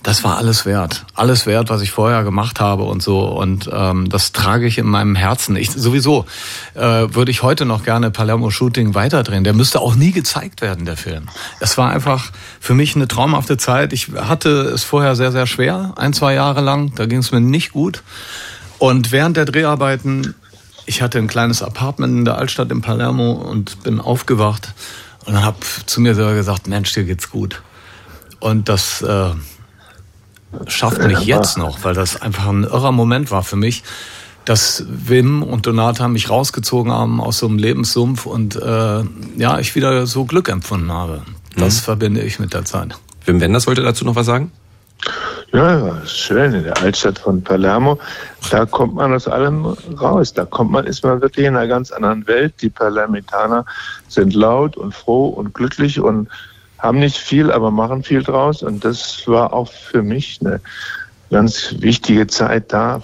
das 0.03 0.25
war 0.25 0.37
alles 0.37 0.65
wert. 0.65 1.05
Alles 1.15 1.45
wert, 1.45 1.69
was 1.69 1.81
ich 1.81 1.91
vorher 1.91 2.23
gemacht 2.23 2.59
habe 2.59 2.83
und 2.83 3.01
so. 3.01 3.21
Und 3.21 3.69
ähm, 3.71 4.09
das 4.09 4.33
trage 4.33 4.67
ich 4.67 4.77
in 4.77 4.85
meinem 4.85 5.15
Herzen. 5.15 5.55
Ich, 5.55 5.71
sowieso 5.71 6.25
äh, 6.75 6.81
würde 6.81 7.31
ich 7.31 7.41
heute 7.41 7.63
noch 7.63 7.85
gerne 7.85 8.11
Palermo 8.11 8.49
Shooting 8.49 8.95
weiterdrehen. 8.95 9.45
Der 9.45 9.53
müsste 9.53 9.79
auch 9.79 9.95
nie 9.95 10.11
gezeigt 10.11 10.61
werden, 10.61 10.83
der 10.83 10.97
Film. 10.97 11.29
Es 11.61 11.77
war 11.77 11.89
einfach 11.89 12.31
für 12.59 12.73
mich 12.73 12.97
eine 12.97 13.07
traumhafte 13.07 13.55
Zeit. 13.55 13.93
Ich 13.93 14.09
hatte 14.13 14.49
es 14.49 14.83
vorher 14.83 15.15
sehr, 15.15 15.31
sehr 15.31 15.47
schwer, 15.47 15.93
ein, 15.95 16.11
zwei 16.11 16.33
Jahre 16.33 16.59
lang. 16.59 16.93
Da 16.95 17.05
ging 17.05 17.19
es 17.19 17.31
mir 17.31 17.39
nicht 17.39 17.71
gut. 17.71 18.03
Und 18.79 19.13
während 19.13 19.37
der 19.37 19.45
Dreharbeiten, 19.45 20.35
ich 20.85 21.01
hatte 21.01 21.17
ein 21.17 21.27
kleines 21.27 21.63
Apartment 21.63 22.13
in 22.13 22.25
der 22.25 22.37
Altstadt 22.37 22.71
in 22.71 22.81
Palermo 22.81 23.31
und 23.31 23.83
bin 23.83 24.01
aufgewacht 24.01 24.73
Und 25.25 25.41
habe 25.41 25.59
zu 25.85 26.01
mir 26.01 26.13
selber 26.13 26.33
gesagt, 26.33 26.67
Mensch, 26.67 26.91
dir 26.91 27.05
geht's 27.05 27.29
gut. 27.29 27.61
Und 28.41 28.67
das 28.67 29.01
äh, 29.01 29.29
schafft 30.67 31.01
mich 31.03 31.21
jetzt 31.21 31.57
noch, 31.57 31.83
weil 31.83 31.93
das 31.93 32.21
einfach 32.21 32.47
ein 32.47 32.63
irrer 32.63 32.91
Moment 32.91 33.31
war 33.31 33.43
für 33.43 33.55
mich, 33.55 33.83
dass 34.45 34.85
Wim 34.87 35.41
und 35.43 35.65
Donata 35.65 36.07
mich 36.07 36.29
rausgezogen 36.29 36.91
haben 36.91 37.21
aus 37.21 37.39
so 37.39 37.47
einem 37.47 37.57
Lebenssumpf 37.57 38.25
und 38.25 38.55
äh, 38.55 39.03
ja, 39.37 39.59
ich 39.59 39.75
wieder 39.75 40.05
so 40.05 40.25
Glück 40.25 40.49
empfunden 40.49 40.91
habe. 40.91 41.21
Das 41.55 41.77
mhm. 41.77 41.85
verbinde 41.85 42.21
ich 42.21 42.39
mit 42.39 42.53
der 42.53 42.65
Zeit. 42.65 42.97
Wim 43.25 43.39
Wenders 43.39 43.67
wollte 43.67 43.83
dazu 43.83 44.05
noch 44.05 44.15
was 44.15 44.25
sagen? 44.25 44.51
Ja, 45.51 46.01
schön 46.07 46.53
in 46.53 46.63
der 46.63 46.77
Altstadt 46.81 47.19
von 47.19 47.43
Palermo. 47.43 47.99
Da 48.49 48.65
kommt 48.65 48.95
man 48.95 49.13
aus 49.13 49.27
allem 49.27 49.65
raus. 50.01 50.33
Da 50.33 50.45
kommt 50.45 50.71
man, 50.71 50.85
ist 50.85 51.03
man 51.03 51.21
wirklich 51.21 51.45
in 51.45 51.55
einer 51.55 51.67
ganz 51.67 51.91
anderen 51.91 52.25
Welt. 52.25 52.55
Die 52.61 52.69
Palermitaner 52.69 53.63
sind 54.07 54.33
laut 54.33 54.75
und 54.77 54.95
froh 54.95 55.27
und 55.27 55.53
glücklich 55.53 55.99
und 55.99 56.27
haben 56.83 56.99
nicht 56.99 57.17
viel, 57.17 57.51
aber 57.51 57.71
machen 57.71 58.03
viel 58.03 58.21
draus. 58.21 58.61
Und 58.61 58.83
das 58.85 59.23
war 59.25 59.53
auch 59.53 59.71
für 59.71 60.03
mich 60.03 60.39
eine 60.41 60.59
ganz 61.31 61.75
wichtige 61.79 62.27
Zeit 62.27 62.71
da. 62.71 63.01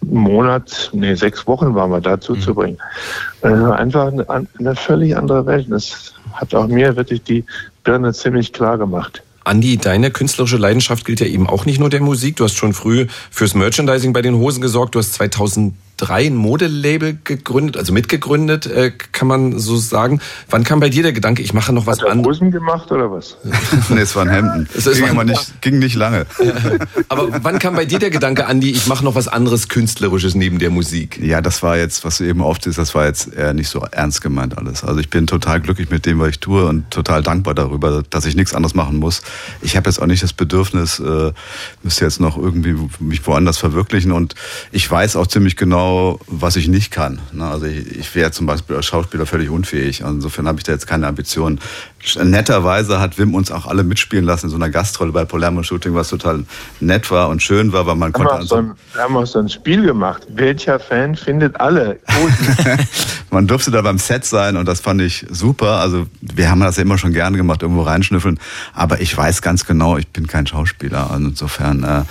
Einen 0.00 0.14
Monat, 0.14 0.90
nee, 0.92 1.14
sechs 1.14 1.46
Wochen 1.46 1.74
waren 1.74 1.90
wir 1.90 2.00
da 2.00 2.20
zuzubringen. 2.20 2.78
Mhm. 3.42 3.52
Also 3.52 3.70
einfach 3.72 4.06
eine, 4.12 4.48
eine 4.58 4.74
völlig 4.74 5.16
andere 5.16 5.44
Welt. 5.46 5.66
Das 5.68 6.14
hat 6.32 6.54
auch 6.54 6.66
mir 6.66 6.96
wirklich 6.96 7.22
die 7.22 7.44
Birne 7.84 8.12
ziemlich 8.14 8.52
klar 8.52 8.78
gemacht. 8.78 9.22
Andi, 9.44 9.76
deine 9.76 10.10
künstlerische 10.10 10.56
Leidenschaft 10.56 11.04
gilt 11.04 11.20
ja 11.20 11.26
eben 11.26 11.48
auch 11.48 11.66
nicht 11.66 11.80
nur 11.80 11.90
der 11.90 12.00
Musik. 12.00 12.36
Du 12.36 12.44
hast 12.44 12.56
schon 12.56 12.74
früh 12.74 13.06
fürs 13.30 13.54
Merchandising 13.54 14.12
bei 14.12 14.22
den 14.22 14.36
Hosen 14.36 14.60
gesorgt. 14.60 14.94
Du 14.94 14.98
hast 14.98 15.14
2000 15.14 15.74
drei 15.98 16.26
ein 16.26 16.36
Modelabel 16.36 17.18
gegründet, 17.24 17.76
also 17.76 17.92
mitgegründet, 17.92 18.66
äh, 18.66 18.92
kann 19.12 19.28
man 19.28 19.58
so 19.58 19.76
sagen. 19.76 20.20
Wann 20.48 20.64
kam 20.64 20.80
bei 20.80 20.88
dir 20.88 21.02
der 21.02 21.12
Gedanke, 21.12 21.42
ich 21.42 21.52
mache 21.52 21.72
noch 21.72 21.86
was 21.86 22.02
anderes? 22.02 22.38
Hosen 22.38 22.50
gemacht 22.50 22.90
oder 22.90 23.10
was? 23.10 23.36
nee, 23.90 24.00
es 24.00 24.16
waren 24.16 24.28
Hemden. 24.28 24.68
Es 24.74 24.90
ging, 24.90 25.08
aber 25.08 25.24
nicht, 25.24 25.60
ging 25.60 25.78
nicht 25.78 25.96
lange. 25.96 26.26
aber 27.08 27.28
wann 27.42 27.58
kam 27.58 27.74
bei 27.74 27.84
dir 27.84 27.98
der 27.98 28.10
Gedanke, 28.10 28.46
Andi, 28.46 28.70
ich 28.70 28.86
mache 28.86 29.04
noch 29.04 29.14
was 29.14 29.28
anderes 29.28 29.68
Künstlerisches 29.68 30.34
neben 30.34 30.58
der 30.58 30.70
Musik? 30.70 31.18
Ja, 31.20 31.40
das 31.40 31.62
war 31.62 31.76
jetzt, 31.76 32.04
was 32.04 32.18
du 32.18 32.24
eben 32.24 32.40
oft 32.40 32.66
ist, 32.66 32.78
das 32.78 32.94
war 32.94 33.06
jetzt 33.06 33.34
eher 33.34 33.52
nicht 33.52 33.68
so 33.68 33.80
ernst 33.90 34.22
gemeint 34.22 34.56
alles. 34.56 34.84
Also 34.84 35.00
ich 35.00 35.10
bin 35.10 35.26
total 35.26 35.60
glücklich 35.60 35.90
mit 35.90 36.06
dem, 36.06 36.20
was 36.20 36.30
ich 36.30 36.40
tue 36.40 36.64
und 36.64 36.90
total 36.90 37.22
dankbar 37.22 37.54
darüber, 37.54 38.02
dass 38.08 38.24
ich 38.24 38.36
nichts 38.36 38.54
anderes 38.54 38.74
machen 38.74 38.98
muss. 38.98 39.22
Ich 39.60 39.76
habe 39.76 39.90
jetzt 39.90 40.00
auch 40.00 40.06
nicht 40.06 40.22
das 40.22 40.32
Bedürfnis, 40.32 41.00
äh, 41.00 41.32
müsste 41.82 42.04
jetzt 42.04 42.20
noch 42.20 42.38
irgendwie 42.38 42.76
mich 43.00 43.26
woanders 43.26 43.58
verwirklichen 43.58 44.12
und 44.12 44.34
ich 44.70 44.88
weiß 44.88 45.16
auch 45.16 45.26
ziemlich 45.26 45.56
genau, 45.56 45.87
genau, 45.88 46.18
was 46.26 46.56
ich 46.56 46.68
nicht 46.68 46.90
kann. 46.90 47.20
Ne? 47.32 47.46
Also 47.46 47.66
ich, 47.66 47.98
ich 47.98 48.14
wäre 48.14 48.30
zum 48.30 48.46
Beispiel 48.46 48.76
als 48.76 48.86
Schauspieler 48.86 49.26
völlig 49.26 49.50
unfähig. 49.50 50.02
Also 50.04 50.16
insofern 50.16 50.46
habe 50.46 50.58
ich 50.58 50.64
da 50.64 50.72
jetzt 50.72 50.86
keine 50.86 51.06
Ambitionen. 51.06 51.60
Netterweise 52.22 53.00
hat 53.00 53.18
Wim 53.18 53.34
uns 53.34 53.50
auch 53.50 53.66
alle 53.66 53.82
mitspielen 53.82 54.24
lassen 54.24 54.46
in 54.46 54.50
so 54.50 54.56
einer 54.56 54.70
Gastrolle 54.70 55.12
bei 55.12 55.24
Palermo 55.24 55.62
Shooting, 55.62 55.94
was 55.94 56.08
total 56.08 56.44
nett 56.80 57.10
war 57.10 57.28
und 57.28 57.42
schön 57.42 57.72
war, 57.72 57.86
weil 57.86 57.96
man 57.96 58.12
haben 58.12 58.24
konnte. 58.24 58.46
So 58.46 58.56
ein, 58.56 58.72
wir 58.92 59.02
haben 59.02 59.16
auch 59.16 59.26
so 59.26 59.38
ein 59.38 59.48
Spiel 59.48 59.82
gemacht. 59.82 60.26
Welcher 60.28 60.78
Fan 60.78 61.16
findet 61.16 61.58
alle? 61.60 61.98
man 63.30 63.46
durfte 63.46 63.70
da 63.70 63.82
beim 63.82 63.98
Set 63.98 64.24
sein 64.24 64.56
und 64.56 64.66
das 64.66 64.80
fand 64.80 65.00
ich 65.00 65.26
super. 65.30 65.80
Also 65.80 66.06
wir 66.20 66.50
haben 66.50 66.60
das 66.60 66.76
ja 66.76 66.82
immer 66.82 66.98
schon 66.98 67.12
gerne 67.12 67.36
gemacht, 67.36 67.62
irgendwo 67.62 67.82
reinschnüffeln. 67.82 68.38
Aber 68.74 69.00
ich 69.00 69.16
weiß 69.16 69.42
ganz 69.42 69.66
genau, 69.66 69.96
ich 69.96 70.08
bin 70.08 70.26
kein 70.26 70.46
Schauspieler. 70.46 71.10
Und 71.10 71.30
insofern 71.30 71.82
äh, 71.82 72.02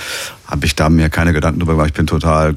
habe 0.48 0.66
ich 0.66 0.76
da 0.76 0.90
mir 0.90 1.10
keine 1.10 1.34
Gedanken 1.34 1.60
drüber 1.60 1.74
gemacht. 1.74 1.90
Ich 1.90 1.94
bin 1.94 2.08
total 2.08 2.56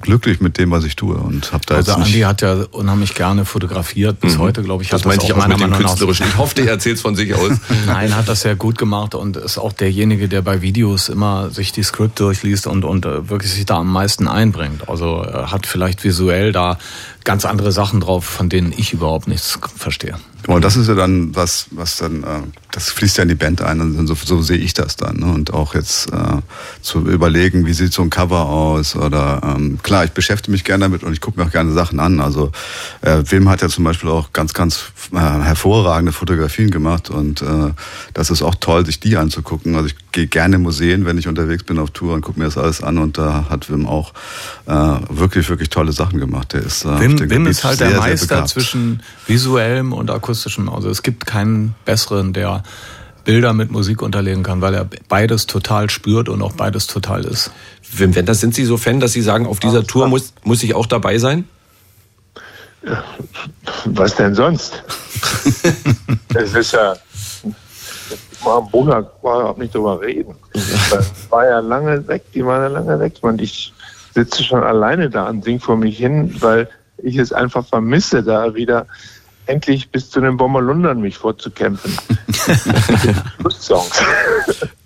glücklich 0.00 0.40
mit 0.40 0.58
dem, 0.58 0.70
was 0.70 0.84
ich 0.84 0.96
tue 0.96 1.16
und 1.16 1.52
habe 1.52 1.64
da 1.66 1.76
also 1.76 1.92
jetzt 1.92 2.00
Andi 2.00 2.20
hat 2.20 2.42
ja 2.42 2.64
unheimlich 2.70 3.14
gerne 3.14 3.44
fotografiert 3.44 4.20
bis 4.20 4.36
mhm. 4.36 4.40
heute, 4.40 4.62
glaube 4.62 4.82
ich. 4.82 4.88
Das 4.88 5.04
meinte 5.04 5.24
ich 5.24 5.32
auch 5.32 5.46
mit 5.46 5.60
dem 5.60 5.72
künstlerischen. 5.72 6.26
Ich 6.26 6.36
hoffe, 6.36 6.54
der 6.54 6.68
erzählt 6.68 6.96
es 6.96 7.02
von 7.02 7.14
sich 7.16 7.34
aus. 7.34 7.52
Nein, 7.86 8.14
hat 8.16 8.28
das 8.28 8.42
sehr 8.42 8.56
gut 8.56 8.78
gemacht 8.78 9.14
und 9.14 9.36
ist 9.36 9.58
auch 9.58 9.72
derjenige, 9.72 10.28
der 10.28 10.42
bei 10.42 10.62
Videos 10.62 11.08
immer 11.08 11.50
sich 11.50 11.72
die 11.72 11.82
Skript 11.82 12.20
durchliest 12.20 12.66
und 12.66 12.84
und 12.84 13.06
äh, 13.06 13.28
wirklich 13.28 13.52
sich 13.52 13.66
da 13.66 13.78
am 13.78 13.92
meisten 13.92 14.28
einbringt. 14.28 14.88
Also 14.88 15.24
hat 15.24 15.66
vielleicht 15.66 16.04
visuell 16.04 16.52
da 16.52 16.78
ganz 17.26 17.44
andere 17.44 17.72
Sachen 17.72 18.00
drauf, 18.00 18.24
von 18.24 18.48
denen 18.48 18.72
ich 18.74 18.94
überhaupt 18.94 19.28
nichts 19.28 19.58
verstehe. 19.76 20.14
Und 20.46 20.64
das 20.64 20.76
ist 20.76 20.86
ja 20.86 20.94
dann 20.94 21.34
was, 21.34 21.66
was 21.72 21.96
dann, 21.96 22.22
äh, 22.22 22.42
das 22.70 22.90
fließt 22.90 23.18
ja 23.18 23.22
in 23.22 23.28
die 23.28 23.34
Band 23.34 23.62
ein 23.62 23.80
und 23.80 24.06
so, 24.06 24.14
so 24.14 24.42
sehe 24.42 24.58
ich 24.58 24.74
das 24.74 24.96
dann. 24.96 25.16
Ne? 25.16 25.26
Und 25.26 25.52
auch 25.52 25.74
jetzt 25.74 26.12
äh, 26.12 26.40
zu 26.82 27.00
überlegen, 27.00 27.66
wie 27.66 27.72
sieht 27.72 27.92
so 27.92 28.02
ein 28.02 28.10
Cover 28.10 28.46
aus 28.46 28.94
oder 28.94 29.40
ähm, 29.42 29.80
klar, 29.82 30.04
ich 30.04 30.12
beschäftige 30.12 30.52
mich 30.52 30.62
gerne 30.62 30.84
damit 30.84 31.02
und 31.02 31.12
ich 31.12 31.20
gucke 31.20 31.40
mir 31.40 31.46
auch 31.46 31.50
gerne 31.50 31.72
Sachen 31.72 31.98
an. 31.98 32.20
Also 32.20 32.52
äh, 33.00 33.24
Wim 33.28 33.48
hat 33.48 33.60
ja 33.60 33.68
zum 33.68 33.82
Beispiel 33.82 34.08
auch 34.08 34.32
ganz, 34.32 34.52
ganz 34.52 34.84
äh, 35.12 35.16
hervorragende 35.16 36.12
Fotografien 36.12 36.70
gemacht 36.70 37.10
und 37.10 37.42
äh, 37.42 37.72
das 38.14 38.30
ist 38.30 38.42
auch 38.42 38.54
toll, 38.54 38.86
sich 38.86 39.00
die 39.00 39.16
anzugucken. 39.16 39.74
Also 39.74 39.88
ich 39.88 39.96
gehe 40.12 40.28
gerne 40.28 40.56
in 40.56 40.62
Museen, 40.62 41.06
wenn 41.06 41.18
ich 41.18 41.26
unterwegs 41.26 41.64
bin 41.64 41.80
auf 41.80 41.90
Tour 41.90 42.14
und 42.14 42.20
gucke 42.20 42.38
mir 42.38 42.44
das 42.44 42.56
alles 42.56 42.84
an 42.84 42.98
und 42.98 43.18
da 43.18 43.46
hat 43.50 43.68
Wim 43.68 43.86
auch 43.86 44.12
äh, 44.66 44.72
wirklich, 45.08 45.48
wirklich 45.48 45.70
tolle 45.70 45.92
Sachen 45.92 46.20
gemacht. 46.20 46.52
Der 46.52 46.62
ist, 46.62 46.84
äh, 46.84 47.00
Wim, 47.00 47.15
Wim 47.18 47.46
ist 47.46 47.64
halt 47.64 47.78
sehr, 47.78 47.90
der 47.90 47.98
Meister 47.98 48.44
zwischen 48.46 49.02
visuellem 49.26 49.92
und 49.92 50.10
akustischem. 50.10 50.68
Also 50.68 50.90
es 50.90 51.02
gibt 51.02 51.26
keinen 51.26 51.74
besseren, 51.84 52.32
der 52.32 52.62
Bilder 53.24 53.52
mit 53.52 53.70
Musik 53.70 54.02
unterlegen 54.02 54.42
kann, 54.42 54.60
weil 54.60 54.74
er 54.74 54.88
beides 55.08 55.46
total 55.46 55.90
spürt 55.90 56.28
und 56.28 56.42
auch 56.42 56.52
beides 56.52 56.86
total 56.86 57.24
ist. 57.24 57.50
Wim 57.92 58.14
Wenders, 58.14 58.40
sind 58.40 58.54
Sie 58.54 58.64
so 58.64 58.76
Fan, 58.76 59.00
dass 59.00 59.12
Sie 59.12 59.22
sagen, 59.22 59.46
auf 59.46 59.58
dieser 59.58 59.84
Tour 59.84 60.08
muss, 60.08 60.32
muss 60.44 60.62
ich 60.62 60.74
auch 60.74 60.86
dabei 60.86 61.18
sein? 61.18 61.44
Was 63.84 64.14
denn 64.14 64.34
sonst? 64.34 64.82
Es 66.34 66.54
ist 66.54 66.72
ja, 66.72 66.94
mal 68.44 68.58
am 68.58 68.68
Monat 68.70 69.10
überhaupt 69.20 69.58
nicht 69.58 69.74
drüber 69.74 70.00
reden. 70.00 70.34
Ich 70.52 70.92
war 71.30 71.46
ja 71.46 71.60
lange 71.60 72.06
weg, 72.06 72.24
die 72.34 72.44
waren 72.44 72.62
ja 72.62 72.68
lange 72.68 73.00
weg. 73.00 73.14
Und 73.22 73.40
ich 73.40 73.72
sitze 74.14 74.44
schon 74.44 74.62
alleine 74.62 75.10
da 75.10 75.28
und 75.28 75.44
singe 75.44 75.60
vor 75.60 75.76
mich 75.76 75.98
hin, 75.98 76.34
weil 76.40 76.68
ich 77.06 77.16
es 77.16 77.32
einfach 77.32 77.66
vermisse, 77.66 78.22
da 78.22 78.54
wieder 78.54 78.86
endlich 79.46 79.90
bis 79.90 80.10
zu 80.10 80.20
den 80.20 80.36
Bommerlundern 80.36 81.00
mich 81.00 81.16
vorzukämpfen. 81.16 81.96
Schlusssongs. 83.40 84.02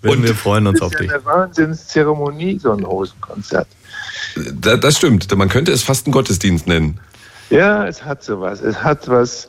Und 0.03 0.23
wir 0.23 0.35
freuen 0.35 0.67
uns 0.67 0.81
auf 0.81 0.91
dich. 0.91 1.09
Das 1.09 1.21
ist 1.21 1.27
eine 1.27 1.37
Wahnsinnszeremonie, 1.37 2.59
so 2.59 2.71
ein 2.71 2.85
Hosenkonzert. 2.85 3.67
Das 4.55 4.97
stimmt. 4.97 5.35
Man 5.35 5.49
könnte 5.49 5.71
es 5.71 5.83
fast 5.83 6.05
einen 6.05 6.13
Gottesdienst 6.13 6.67
nennen. 6.67 6.99
Ja, 7.49 7.85
es 7.87 8.05
hat 8.05 8.23
sowas. 8.23 8.61
Es 8.61 8.81
hat 8.81 9.09
was 9.09 9.47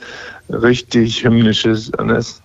richtig 0.49 1.23
Hymnisches. 1.23 1.91
Und, 1.91 2.11
es, 2.11 2.43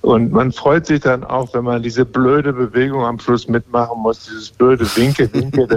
und 0.00 0.32
man 0.32 0.52
freut 0.52 0.86
sich 0.86 1.00
dann 1.00 1.24
auch, 1.24 1.52
wenn 1.54 1.64
man 1.64 1.82
diese 1.82 2.04
blöde 2.04 2.52
Bewegung 2.52 3.04
am 3.04 3.18
Schluss 3.18 3.48
mitmachen 3.48 3.98
muss, 4.00 4.24
dieses 4.24 4.50
blöde 4.50 4.84
Winke, 4.96 5.28
Winke. 5.32 5.68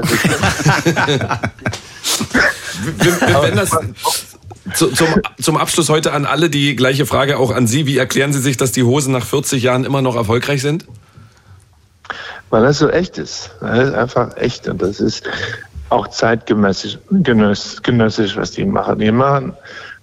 Wenn 3.42 3.56
das, 3.56 3.78
zu, 4.74 4.88
zum, 4.90 5.08
zum 5.42 5.58
Abschluss 5.58 5.90
heute 5.90 6.14
an 6.14 6.26
alle 6.26 6.50
die 6.50 6.76
gleiche 6.76 7.06
Frage 7.06 7.38
auch 7.38 7.52
an 7.52 7.68
Sie. 7.68 7.86
Wie 7.88 7.98
erklären 7.98 8.32
Sie 8.32 8.40
sich, 8.40 8.58
dass 8.58 8.72
die 8.72 8.84
Hosen 8.84 9.12
nach 9.12 9.26
40 9.26 9.64
Jahren 9.64 9.86
immer 9.86 10.02
noch 10.02 10.16
erfolgreich 10.16 10.62
sind? 10.62 10.86
Weil 12.50 12.64
das 12.64 12.80
so 12.80 12.90
echt 12.90 13.18
ist. 13.18 13.52
Das 13.62 13.90
ist 13.90 13.94
einfach 13.94 14.38
echt 14.38 14.68
und 14.68 14.82
das 14.82 15.00
ist 15.00 15.28
auch 15.90 16.08
zeitgenössisch, 16.08 17.00
genössisch, 17.10 18.38
was 18.38 18.52
die 18.52 18.66
machen. 18.66 19.00
Die 19.00 19.12
machen 19.12 19.54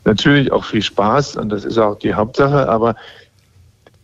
natürlich 0.05 0.51
auch 0.51 0.65
viel 0.65 0.83
Spaß 0.83 1.37
und 1.37 1.51
das 1.51 1.65
ist 1.65 1.79
auch 1.79 1.99
die 1.99 2.15
Hauptsache, 2.15 2.69
aber 2.69 2.97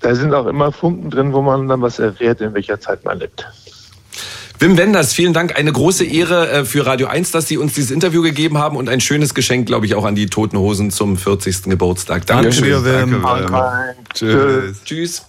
da 0.04 0.14
sind 0.14 0.34
auch 0.34 0.46
immer 0.46 0.70
Funken 0.70 1.10
drin, 1.10 1.32
wo 1.32 1.40
man 1.40 1.66
dann 1.66 1.80
was 1.80 1.98
erfährt, 1.98 2.40
in 2.42 2.52
welcher 2.52 2.78
Zeit 2.78 3.04
man 3.04 3.18
lebt. 3.18 3.46
Wim 4.58 4.76
Wenders, 4.76 5.14
vielen 5.14 5.32
Dank. 5.32 5.56
Eine 5.56 5.72
große 5.72 6.04
Ehre 6.04 6.50
äh, 6.50 6.64
für 6.64 6.86
Radio 6.86 7.06
1, 7.06 7.32
dass 7.32 7.48
Sie 7.48 7.56
uns 7.56 7.72
dieses 7.72 7.90
Interview 7.90 8.22
gegeben 8.22 8.58
haben 8.58 8.76
und 8.76 8.88
ein 8.88 9.00
schönes 9.00 9.34
Geschenk, 9.34 9.66
glaube 9.66 9.86
ich, 9.86 9.94
auch 9.94 10.04
an 10.04 10.14
die 10.14 10.26
Toten 10.26 10.58
Hosen 10.58 10.90
zum 10.90 11.16
40. 11.16 11.64
Geburtstag. 11.64 12.26
Dankeschön. 12.26 12.70
Danke, 12.70 13.12
Wim. 13.12 13.22
Danke. 13.22 13.94
Tschüss. 14.12 14.84
Tschüss. 14.84 15.22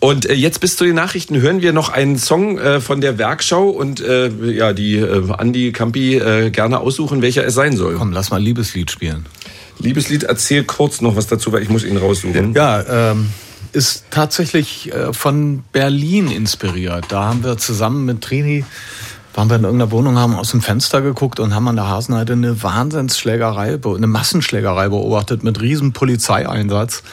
Und 0.00 0.26
äh, 0.26 0.34
jetzt 0.34 0.60
bis 0.60 0.76
zu 0.76 0.84
den 0.84 0.94
Nachrichten 0.94 1.40
hören 1.40 1.60
wir 1.60 1.72
noch 1.72 1.88
einen 1.88 2.18
Song 2.18 2.56
äh, 2.58 2.80
von 2.80 3.00
der 3.00 3.18
Werkschau 3.18 3.68
und 3.68 4.00
ja, 4.00 4.72
die 4.72 5.02
Andi 5.02 5.72
Campi 5.72 6.50
gerne 6.52 6.78
aussuchen, 6.78 7.20
welcher 7.20 7.44
es 7.44 7.54
sein 7.54 7.76
soll. 7.76 7.96
Komm, 7.96 8.12
lass 8.12 8.30
mal 8.30 8.40
Liebeslied 8.40 8.92
spielen. 8.92 9.26
Liebeslied, 9.80 10.22
erzähl 10.22 10.62
kurz 10.62 11.00
noch 11.00 11.16
was 11.16 11.26
dazu, 11.26 11.52
weil 11.52 11.62
ich 11.62 11.68
muss 11.68 11.84
ihn 11.84 11.96
raussuchen. 11.96 12.54
Ja, 12.54 13.10
ähm, 13.10 13.30
ist 13.78 14.04
tatsächlich 14.10 14.92
äh, 14.92 15.12
von 15.12 15.62
Berlin 15.72 16.28
inspiriert. 16.30 17.06
Da 17.08 17.24
haben 17.26 17.44
wir 17.44 17.56
zusammen 17.56 18.04
mit 18.04 18.20
Trini 18.20 18.64
waren 19.34 19.50
wir 19.50 19.56
in 19.56 19.62
irgendeiner 19.62 19.92
Wohnung, 19.92 20.18
haben 20.18 20.34
aus 20.34 20.50
dem 20.50 20.60
Fenster 20.60 21.00
geguckt 21.00 21.38
und 21.38 21.54
haben 21.54 21.68
an 21.68 21.76
der 21.76 21.86
Hasenheide 21.86 22.32
eine 22.32 22.60
Wahnsinnsschlägerei, 22.60 23.78
eine 23.84 24.06
Massenschlägerei 24.08 24.88
beobachtet 24.88 25.44
mit 25.44 25.60
riesen 25.60 25.92
Polizeieinsatz. 25.92 27.04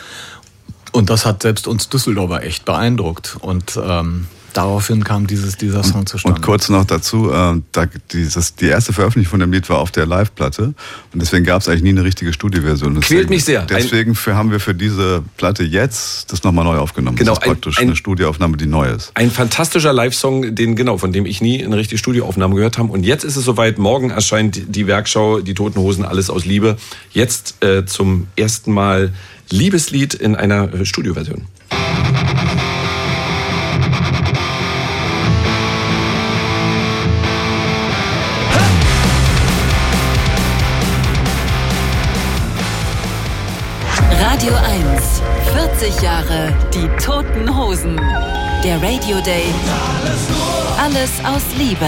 Und 0.92 1.12
das 1.12 1.24
hat 1.28 1.44
selbst 1.44 1.68
uns 1.68 1.88
Düsseldorfer 1.88 2.42
echt 2.42 2.66
beeindruckt. 2.66 3.38
Und 3.42 3.80
ähm, 3.80 4.26
daraufhin 4.56 5.03
kam 5.03 5.27
dieses, 5.27 5.57
dieser 5.57 5.84
Song 5.84 6.06
zustande. 6.06 6.38
Und 6.38 6.45
kurz 6.45 6.69
noch 6.69 6.86
dazu, 6.86 7.32
äh, 7.32 7.61
da, 7.72 7.86
dieses, 8.11 8.56
die 8.56 8.68
erste 8.68 8.94
Veröffentlichung 8.94 9.32
von 9.32 9.40
dem 9.40 9.52
Lied 9.52 9.69
war 9.69 9.80
auf 9.80 9.91
der 9.91 10.06
Live-Platte 10.06 10.73
und 11.14 11.22
deswegen 11.22 11.45
gab 11.45 11.61
es 11.61 11.68
eigentlich 11.68 11.84
nie 11.84 11.90
eine 11.90 12.03
richtige 12.03 12.34
Studioversion. 12.34 12.99
Quält 13.02 13.30
mich 13.30 13.45
sehr. 13.45 13.64
Deswegen 13.65 14.15
für, 14.15 14.36
haben 14.36 14.52
wir 14.52 14.60
für 14.60 14.73
diese 14.73 15.23
Platte 15.38 15.64
jetzt 15.64 16.32
das 16.32 16.44
nochmal 16.44 16.65
neu 16.65 16.77
aufgenommen. 16.77 17.18
Genau, 17.18 17.34
das 17.34 17.44
ist 17.44 17.45
praktisch 17.45 17.77
ein, 17.77 17.88
eine 17.88 17.95
Studioaufnahme, 17.95 18.57
die 18.57 18.65
neu 18.65 18.88
ist. 18.88 19.11
Ein 19.15 19.32
fantastischer 19.32 19.94
Live-Song, 19.94 20.56
den 20.56 20.76
genau, 20.76 20.98
von 20.98 21.11
dem 21.11 21.26
ich 21.26 21.41
nie 21.41 21.64
eine 21.64 21.77
richtige 21.77 21.98
Studioaufnahme 21.98 22.56
gehört 22.56 22.77
habe. 22.77 22.91
Und 22.91 23.03
jetzt 23.03 23.23
ist 23.23 23.36
es 23.36 23.44
soweit. 23.45 23.77
Morgen 23.77 24.10
erscheint 24.10 24.76
die 24.76 24.88
Werkschau, 24.88 25.41
die 25.41 25.53
Toten 25.53 25.80
Hosen, 25.80 26.06
alles 26.06 26.30
aus 26.30 26.45
Liebe. 26.45 26.77
Jetzt 27.11 27.64
äh, 27.64 27.86
zum 27.86 28.27
ersten 28.36 28.72
Mal 28.72 29.14
Liebeslied 29.49 30.14
in 30.14 30.36
einer 30.36 30.73
äh, 30.73 30.86
Studioversion. 30.86 31.45
Radio 44.36 44.53
1, 44.53 45.22
40 45.53 46.02
Jahre 46.02 46.53
die 46.74 46.90
Toten 47.02 47.57
Hosen. 47.57 47.95
Der 48.66 48.76
Radio 48.84 49.22
Day. 49.22 49.45
Alles 50.78 51.12
aus 51.24 51.41
Liebe. 51.57 51.88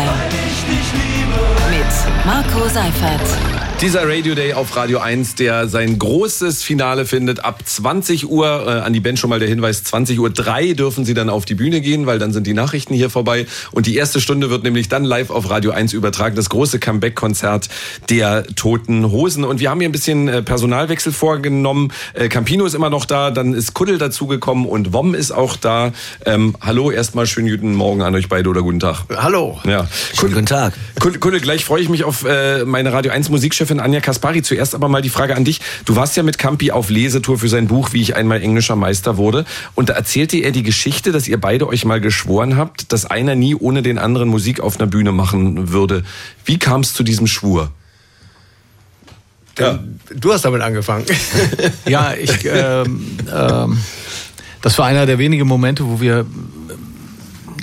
Mit 1.70 2.26
Marco 2.26 2.70
Seifert. 2.70 3.57
Dieser 3.80 4.10
Radio 4.10 4.34
Day 4.34 4.54
auf 4.54 4.76
Radio 4.76 4.98
1, 4.98 5.36
der 5.36 5.68
sein 5.68 6.00
großes 6.00 6.64
Finale 6.64 7.06
findet 7.06 7.46
ab 7.46 7.62
20 7.64 8.28
Uhr. 8.28 8.48
Äh, 8.48 8.70
an 8.82 8.92
die 8.92 9.00
Band 9.00 9.20
schon 9.20 9.30
mal 9.30 9.38
der 9.38 9.48
Hinweis, 9.48 9.84
20 9.84 10.20
Uhr 10.20 10.32
3 10.32 10.74
dürfen 10.74 11.06
sie 11.06 11.14
dann 11.14 11.30
auf 11.30 11.46
die 11.46 11.54
Bühne 11.54 11.80
gehen, 11.80 12.08
weil 12.08 12.18
dann 12.18 12.34
sind 12.34 12.48
die 12.48 12.56
Nachrichten 12.56 12.96
hier 12.96 13.12
vorbei. 13.12 13.46
Und 13.72 13.86
die 13.86 13.96
erste 13.96 14.20
Stunde 14.20 14.50
wird 14.50 14.64
nämlich 14.64 14.90
dann 14.90 15.04
live 15.04 15.30
auf 15.30 15.52
Radio 15.52 15.72
1 15.72 15.94
übertragen. 15.94 16.36
Das 16.36 16.50
große 16.50 16.80
Comeback-Konzert 16.80 17.70
der 18.10 18.48
Toten 18.56 19.12
Hosen. 19.12 19.44
Und 19.44 19.60
wir 19.60 19.70
haben 19.70 19.80
hier 19.80 19.90
ein 19.90 19.92
bisschen 19.92 20.28
äh, 20.28 20.42
Personalwechsel 20.42 21.14
vorgenommen. 21.14 21.94
Äh, 22.16 22.30
Campino 22.30 22.66
ist 22.66 22.74
immer 22.74 22.90
noch 22.90 23.06
da, 23.06 23.30
dann 23.30 23.54
ist 23.54 23.76
Kuddel 23.76 24.00
dazugekommen 24.00 24.66
und 24.66 24.92
Wom 24.92 25.14
ist 25.14 25.32
auch 25.32 25.56
da. 25.56 25.92
Ähm, 26.26 26.56
hallo, 26.62 26.90
erstmal 26.90 27.28
schönen 27.28 27.48
guten 27.48 27.76
Morgen 27.76 28.02
an 28.02 28.16
euch 28.16 28.28
beide 28.28 28.50
oder 28.50 28.64
guten 28.64 28.80
Tag. 28.80 29.04
Hallo. 29.16 29.60
Ja. 29.66 29.88
Schönen 30.20 30.34
guten 30.34 30.48
Tag. 30.48 30.74
Kuddel, 31.00 31.42
gleich 31.42 31.64
freue 31.64 31.84
ich 31.84 31.90
mich 31.90 32.04
auf 32.06 32.24
äh, 32.24 32.66
meine 32.66 32.92
Radio 32.92 33.12
1 33.12 33.30
Musikchefin 33.30 33.67
Chefin 33.68 33.80
Anja 33.82 34.00
Kaspari. 34.00 34.42
Zuerst 34.42 34.76
aber 34.76 34.88
mal 34.88 35.02
die 35.02 35.10
Frage 35.10 35.36
an 35.36 35.44
dich. 35.44 35.60
Du 35.84 35.96
warst 35.96 36.16
ja 36.16 36.24
mit 36.24 36.38
Campi 36.38 36.72
auf 36.72 36.90
Lesetour 36.90 37.38
für 37.38 37.50
sein 37.50 37.68
Buch, 37.68 37.90
wie 37.92 38.02
ich 38.02 38.16
einmal 38.16 38.42
englischer 38.42 38.78
Meister 38.78 39.18
wurde. 39.18 39.46
Und 39.76 39.90
da 39.90 39.94
erzählte 39.94 40.38
er 40.38 40.52
die 40.52 40.64
Geschichte, 40.64 41.12
dass 41.12 41.28
ihr 41.28 41.40
beide 41.40 41.68
euch 41.68 41.84
mal 41.84 42.00
geschworen 42.00 42.56
habt, 42.56 42.94
dass 42.94 43.06
einer 43.06 43.36
nie 43.36 43.56
ohne 43.56 43.82
den 43.82 43.98
anderen 43.98 44.30
Musik 44.30 44.62
auf 44.62 44.80
einer 44.80 44.88
Bühne 44.88 45.12
machen 45.12 45.72
würde. 45.72 46.04
Wie 46.46 46.58
kam 46.58 46.82
es 46.82 46.94
zu 46.94 47.04
diesem 47.04 47.28
Schwur? 47.28 47.72
Ja. 49.60 49.80
Du 50.16 50.32
hast 50.32 50.46
damit 50.46 50.62
angefangen. 50.62 51.06
ja, 51.88 52.14
ich. 52.14 52.46
Ähm, 52.46 53.18
ähm, 53.34 53.78
das 54.62 54.78
war 54.78 54.86
einer 54.86 55.06
der 55.06 55.18
wenigen 55.18 55.48
Momente, 55.48 55.86
wo 55.86 56.00
wir 56.00 56.26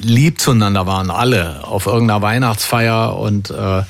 lieb 0.03 0.39
zueinander 0.39 0.87
waren, 0.87 1.11
alle, 1.11 1.65
auf 1.65 1.87
irgendeiner 1.87 2.21
Weihnachtsfeier 2.21 3.17
und 3.17 3.51
äh, 3.51 3.83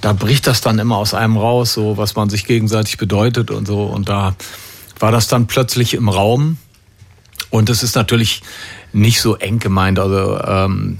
da 0.00 0.12
bricht 0.12 0.46
das 0.46 0.60
dann 0.60 0.78
immer 0.78 0.96
aus 0.96 1.14
einem 1.14 1.36
raus, 1.36 1.72
so 1.72 1.96
was 1.96 2.14
man 2.16 2.30
sich 2.30 2.46
gegenseitig 2.46 2.98
bedeutet 2.98 3.50
und 3.50 3.66
so. 3.66 3.84
Und 3.84 4.08
da 4.08 4.34
war 4.98 5.12
das 5.12 5.28
dann 5.28 5.46
plötzlich 5.46 5.94
im 5.94 6.08
Raum. 6.08 6.58
Und 7.50 7.70
es 7.70 7.82
ist 7.82 7.96
natürlich 7.96 8.42
nicht 8.92 9.20
so 9.20 9.36
eng 9.36 9.58
gemeint. 9.58 9.98
Also 9.98 10.38
ähm, 10.40 10.98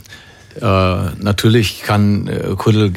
äh, 0.61 0.61
natürlich 0.61 1.83
kann 1.83 2.27
äh, 2.29 2.55
Kuddel 2.57 2.93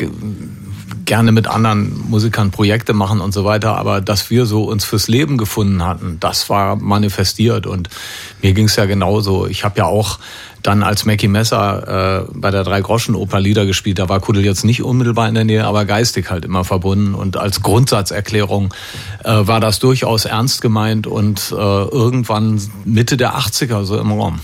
gerne 1.09 1.31
mit 1.31 1.47
anderen 1.47 2.07
Musikern 2.07 2.51
Projekte 2.51 2.93
machen 2.93 3.19
und 3.19 3.33
so 3.33 3.43
weiter, 3.43 3.75
aber 3.77 3.99
dass 3.99 4.29
wir 4.29 4.45
so 4.45 4.65
uns 4.65 4.85
fürs 4.85 5.07
Leben 5.07 5.37
gefunden 5.37 5.83
hatten, 5.83 6.17
das 6.19 6.51
war 6.51 6.75
manifestiert 6.75 7.65
und 7.65 7.89
mir 8.43 8.53
ging 8.53 8.65
es 8.65 8.75
ja 8.75 8.85
genauso. 8.85 9.47
Ich 9.47 9.63
habe 9.63 9.79
ja 9.79 9.85
auch 9.85 10.19
dann 10.63 10.83
als 10.83 11.05
Mackie 11.05 11.27
Messer 11.27 12.25
äh, 12.27 12.31
bei 12.33 12.51
der 12.51 12.63
Drei-Groschen-Oper 12.63 13.39
Lieder 13.39 13.65
gespielt. 13.65 13.99
Da 13.99 14.09
war 14.09 14.19
Kuddel 14.19 14.43
jetzt 14.43 14.65
nicht 14.65 14.83
unmittelbar 14.83 15.27
in 15.27 15.35
der 15.35 15.45
Nähe, 15.45 15.65
aber 15.65 15.85
geistig 15.85 16.29
halt 16.29 16.45
immer 16.45 16.63
verbunden. 16.63 17.15
Und 17.15 17.37
als 17.37 17.61
Grundsatzerklärung 17.61 18.73
äh, 19.23 19.31
war 19.31 19.59
das 19.59 19.79
durchaus 19.79 20.25
ernst 20.25 20.61
gemeint 20.61 21.07
und 21.07 21.51
äh, 21.51 21.55
irgendwann 21.55 22.61
Mitte 22.85 23.17
der 23.17 23.35
80er 23.35 23.83
so 23.83 23.97
im 23.97 24.11
Raum. 24.11 24.39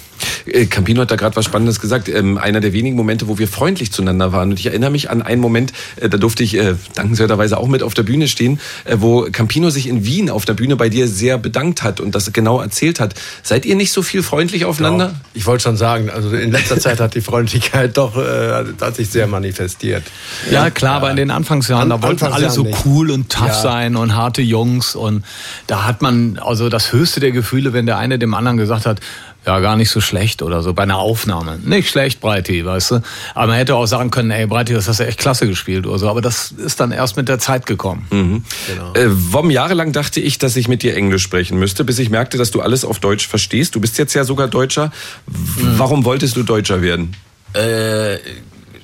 Äh, 0.46 0.66
Campino 0.66 1.02
hat 1.02 1.12
da 1.12 1.16
gerade 1.16 1.36
was 1.36 1.46
Spannendes 1.46 1.80
gesagt. 1.80 2.10
Ähm, 2.10 2.38
einer 2.38 2.62
der 2.62 2.74
wenigen 2.74 2.96
Momente, 2.96 3.28
wo 3.28 3.38
wir 3.38 3.48
freundlich 3.48 3.92
zueinander 3.92 4.32
waren. 4.32 4.52
Und 4.52 4.60
ich 4.60 4.68
erinnere 4.68 4.90
mich 4.90 5.10
an 5.10 5.22
einen 5.22 5.42
Moment, 5.42 5.74
äh, 5.98 6.10
da 6.10 6.18
durfte 6.18 6.44
ich 6.44 6.58
äh, 6.58 6.76
dankenswerterweise 6.96 7.58
auch 7.58 7.68
mit 7.68 7.84
auf 7.84 7.94
der 7.94 8.04
Bühne 8.04 8.28
stehen, 8.28 8.60
äh, 8.86 8.98
wo 9.00 9.28
Campino 9.32 9.70
sich 9.70 9.88
in 9.88 10.06
Wien 10.06 10.30
auf 10.30 10.46
der 10.46 10.54
Bühne 10.54 10.76
bei 10.76 10.90
dir 10.90 11.08
sehr 11.08 11.38
bedankt 11.38 11.84
hat 11.84 12.00
und 12.00 12.16
das 12.16 12.32
genau 12.34 12.62
erzählt 12.62 13.00
hat. 13.00 13.16
Seid 13.44 13.66
ihr 13.66 13.76
nicht 13.76 13.92
so 13.92 14.02
viel 14.02 14.24
freundlich 14.24 14.66
aufeinander? 14.66 15.08
Genau. 15.08 15.20
Ich 15.34 15.46
wollte 15.46 15.64
schon 15.64 15.78
sagen, 15.78 16.05
also 16.10 16.30
in 16.30 16.52
letzter 16.52 16.80
Zeit 16.80 17.00
hat 17.00 17.16
die 17.16 17.22
Freundlichkeit 17.22 17.98
doch 17.98 18.18
äh, 18.18 18.66
hat 18.80 18.96
sich 18.96 19.10
sehr 19.10 19.28
manifestiert. 19.28 20.04
Ja, 20.52 20.70
klar, 20.70 20.96
aber 20.96 21.12
in 21.12 21.18
den 21.18 21.32
Anfangsjahren, 21.32 21.92
An, 21.92 22.02
da 22.02 22.08
wollten 22.08 22.26
alle 22.26 22.50
so 22.50 22.64
nicht. 22.64 22.86
cool 22.86 23.12
und 23.12 23.30
tough 23.30 23.48
ja. 23.48 23.54
sein 23.54 23.96
und 23.96 24.16
harte 24.16 24.42
Jungs 24.42 24.96
und 24.96 25.24
da 25.68 25.86
hat 25.86 26.02
man 26.02 26.40
also 26.40 26.70
das 26.70 26.92
höchste 26.92 27.20
der 27.20 27.32
Gefühle, 27.32 27.74
wenn 27.74 27.86
der 27.86 27.98
eine 27.98 28.20
dem 28.20 28.34
anderen 28.34 28.58
gesagt 28.58 28.86
hat, 28.86 29.00
ja, 29.46 29.60
gar 29.60 29.76
nicht 29.76 29.92
so 29.92 30.02
schlecht 30.02 30.42
oder 30.42 30.64
so 30.64 30.74
bei 30.74 30.84
einer 30.84 30.98
Aufnahme. 30.98 31.60
Nicht 31.64 31.90
schlecht, 31.90 32.20
Breiti, 32.20 32.66
weißt 32.66 32.92
du. 32.92 33.02
Aber 33.36 33.48
man 33.48 33.58
hätte 33.58 33.76
auch 33.76 33.86
sagen 33.86 34.10
können, 34.10 34.32
ey, 34.32 34.48
Breiti, 34.48 34.74
das 34.74 34.88
hast 34.88 35.00
du 35.00 35.06
echt 35.06 35.20
klasse 35.20 35.48
gespielt 35.48 35.86
oder 35.86 36.00
so. 36.00 36.10
Aber 36.10 36.22
das 36.22 36.52
ist 36.52 36.80
dann 36.80 36.92
erst 36.92 37.16
mit 37.18 37.30
der 37.30 37.38
Zeit 37.38 37.66
gekommen. 37.66 38.08
Mhm. 38.10 38.44
Genau. 38.68 38.94
Äh, 38.94 39.08
Wom, 39.34 39.52
jahrelang 39.52 39.92
dachte 39.92 40.20
ich, 40.20 40.40
dass 40.40 40.56
ich 40.56 40.68
mit 40.68 40.82
dir 40.82 40.96
Englisch 40.96 41.24
sprechen 41.24 41.60
müsste, 41.60 41.84
bis 41.84 42.00
ich 42.00 42.10
merkte, 42.10 42.38
dass 42.38 42.52
du 42.52 42.62
alles 42.62 42.84
auf 42.84 43.00
Deutsch 43.00 43.28
verstehst. 43.28 43.76
Du 43.76 43.82
bist 43.82 43.98
jetzt 43.98 44.14
ja 44.14 44.24
sogar 44.24 44.48
Deutscher. 44.48 44.92
Mhm. 45.28 45.78
Warum 45.78 46.06
wolltest 46.06 46.36
du 46.36 46.44
Deutscher 46.44 46.82
werden? 46.82 47.16
Äh, 47.54 48.16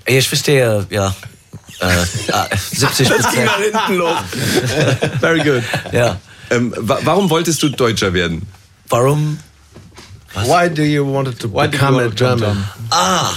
ich 0.06 0.28
verstehe, 0.28 0.86
ja. 0.90 1.16
Äh, 1.80 1.88
70 2.72 3.10
Prozent. 3.10 3.26
Das 3.26 3.34
ging 3.34 3.46
nach 3.46 3.60
hinten 3.60 3.96
los. 3.96 4.18
Very 5.20 5.40
good. 5.40 5.64
Ja. 5.92 6.20
Ähm, 6.52 6.74
warum 6.78 7.30
wolltest 7.30 7.64
du 7.64 7.70
Deutscher 7.70 8.14
werden? 8.14 8.44
Warum 8.90 9.40
was? 10.34 10.48
Why 10.48 10.70
do 10.70 10.84
you 10.84 11.06
want 11.06 11.40
to 11.40 11.48
Why 11.48 11.68
become 11.68 11.99
a 11.99 12.10
German? 12.10 12.66
Ah. 12.90 13.32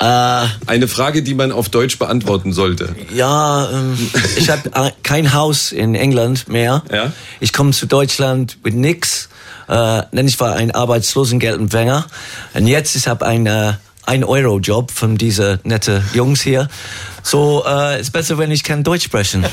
Äh, 0.00 0.46
Eine 0.66 0.88
Frage, 0.88 1.22
die 1.22 1.34
man 1.34 1.52
auf 1.52 1.68
Deutsch 1.68 1.98
beantworten 1.98 2.52
sollte. 2.52 2.94
Ja, 3.14 3.70
ähm, 3.70 3.96
ich 4.36 4.50
habe 4.50 4.92
kein 5.04 5.32
Haus 5.32 5.70
in 5.70 5.94
England 5.94 6.48
mehr. 6.48 6.82
Ja? 6.90 7.12
Ich 7.38 7.52
komme 7.52 7.70
zu 7.70 7.86
Deutschland 7.86 8.58
mit 8.64 8.74
nix. 8.74 9.28
Äh, 9.68 10.02
denn 10.12 10.26
ich 10.26 10.40
war 10.40 10.56
ein 10.56 10.72
Arbeitslosengeldempfänger. 10.72 12.04
Und 12.54 12.66
jetzt 12.66 12.96
ich 12.96 13.06
habe 13.06 13.24
ein 13.24 13.46
äh, 13.46 13.74
ein 14.04 14.24
Euro 14.24 14.58
Job 14.58 14.90
von 14.90 15.16
diese 15.16 15.60
nette 15.64 16.02
Jungs 16.14 16.42
hier. 16.42 16.68
So 17.22 17.64
äh, 17.66 18.00
ist 18.00 18.12
besser, 18.12 18.36
wenn 18.38 18.50
ich 18.50 18.64
kein 18.64 18.82
Deutsch 18.82 19.04
sprechen. 19.04 19.44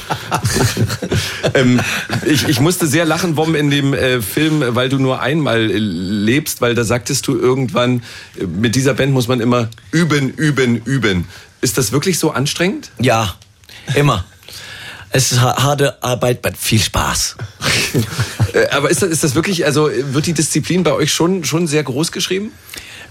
ähm, 1.53 1.79
ich, 2.25 2.47
ich 2.47 2.59
musste 2.59 2.87
sehr 2.87 3.05
lachen, 3.05 3.37
Wom, 3.37 3.53
in 3.53 3.69
dem 3.69 3.93
äh, 3.93 4.21
Film, 4.21 4.63
weil 4.69 4.89
du 4.89 4.97
nur 4.97 5.21
einmal 5.21 5.69
äh, 5.69 5.77
lebst, 5.77 6.61
weil 6.61 6.73
da 6.73 6.83
sagtest 6.83 7.27
du 7.27 7.37
irgendwann, 7.37 8.03
äh, 8.39 8.45
mit 8.45 8.75
dieser 8.75 8.95
Band 8.95 9.13
muss 9.13 9.27
man 9.27 9.39
immer 9.39 9.69
üben, 9.91 10.29
üben, 10.31 10.77
üben. 10.83 11.27
Ist 11.61 11.77
das 11.77 11.91
wirklich 11.91 12.17
so 12.17 12.31
anstrengend? 12.31 12.91
Ja, 12.99 13.35
immer. 13.93 14.25
Es 15.11 15.31
ist 15.31 15.41
harte 15.41 16.01
Arbeit, 16.03 16.45
aber 16.45 16.55
viel 16.55 16.81
Spaß. 16.81 17.35
Äh, 18.51 18.67
aber 18.69 18.89
ist 18.89 19.03
das, 19.03 19.11
ist 19.11 19.23
das 19.23 19.35
wirklich, 19.35 19.63
also 19.67 19.91
wird 19.93 20.25
die 20.25 20.33
Disziplin 20.33 20.81
bei 20.81 20.91
euch 20.91 21.13
schon, 21.13 21.43
schon 21.43 21.67
sehr 21.67 21.83
groß 21.83 22.11
geschrieben? 22.11 22.51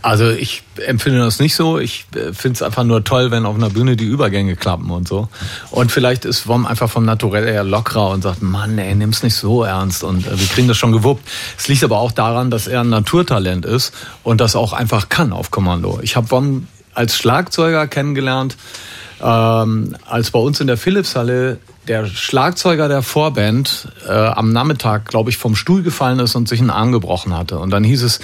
Also 0.02 0.30
ich 0.30 0.62
empfinde 0.86 1.18
das 1.18 1.40
nicht 1.40 1.54
so. 1.54 1.78
Ich 1.78 2.06
äh, 2.14 2.32
finde 2.32 2.56
es 2.56 2.62
einfach 2.62 2.84
nur 2.84 3.04
toll, 3.04 3.30
wenn 3.30 3.46
auf 3.46 3.56
einer 3.56 3.70
Bühne 3.70 3.96
die 3.96 4.04
Übergänge 4.04 4.56
klappen 4.56 4.90
und 4.90 5.08
so. 5.08 5.28
Und 5.70 5.90
vielleicht 5.90 6.24
ist 6.24 6.46
Wom 6.46 6.66
einfach 6.66 6.90
vom 6.90 7.04
Naturell 7.04 7.46
her 7.46 7.64
lockerer 7.64 8.10
und 8.10 8.22
sagt, 8.22 8.42
Mann, 8.42 8.78
ey, 8.78 8.94
nimm's 8.94 9.22
nicht 9.22 9.34
so 9.34 9.64
ernst 9.64 10.04
und 10.04 10.26
äh, 10.26 10.38
wir 10.38 10.46
kriegen 10.46 10.68
das 10.68 10.76
schon 10.76 10.92
gewuppt. 10.92 11.26
Es 11.58 11.68
liegt 11.68 11.84
aber 11.84 11.98
auch 11.98 12.12
daran, 12.12 12.50
dass 12.50 12.66
er 12.66 12.80
ein 12.80 12.88
Naturtalent 12.88 13.66
ist 13.66 13.92
und 14.22 14.40
das 14.40 14.56
auch 14.56 14.72
einfach 14.72 15.08
kann 15.08 15.32
auf 15.32 15.50
Kommando. 15.50 15.98
Ich 16.02 16.16
habe 16.16 16.30
Wom 16.30 16.66
als 16.94 17.16
Schlagzeuger 17.16 17.86
kennengelernt, 17.86 18.56
ähm, 19.22 19.96
als 20.06 20.30
bei 20.30 20.38
uns 20.38 20.60
in 20.60 20.66
der 20.66 20.76
Philipshalle 20.76 21.58
der 21.88 22.06
Schlagzeuger 22.06 22.88
der 22.88 23.02
Vorband 23.02 23.88
äh, 24.06 24.12
am 24.12 24.52
Nachmittag, 24.52 25.06
glaube 25.06 25.30
ich, 25.30 25.38
vom 25.38 25.56
Stuhl 25.56 25.82
gefallen 25.82 26.18
ist 26.18 26.34
und 26.34 26.48
sich 26.48 26.60
einen 26.60 26.70
Arm 26.70 26.92
gebrochen 26.92 27.34
hatte. 27.34 27.58
Und 27.58 27.70
dann 27.70 27.82
hieß 27.82 28.02
es, 28.02 28.20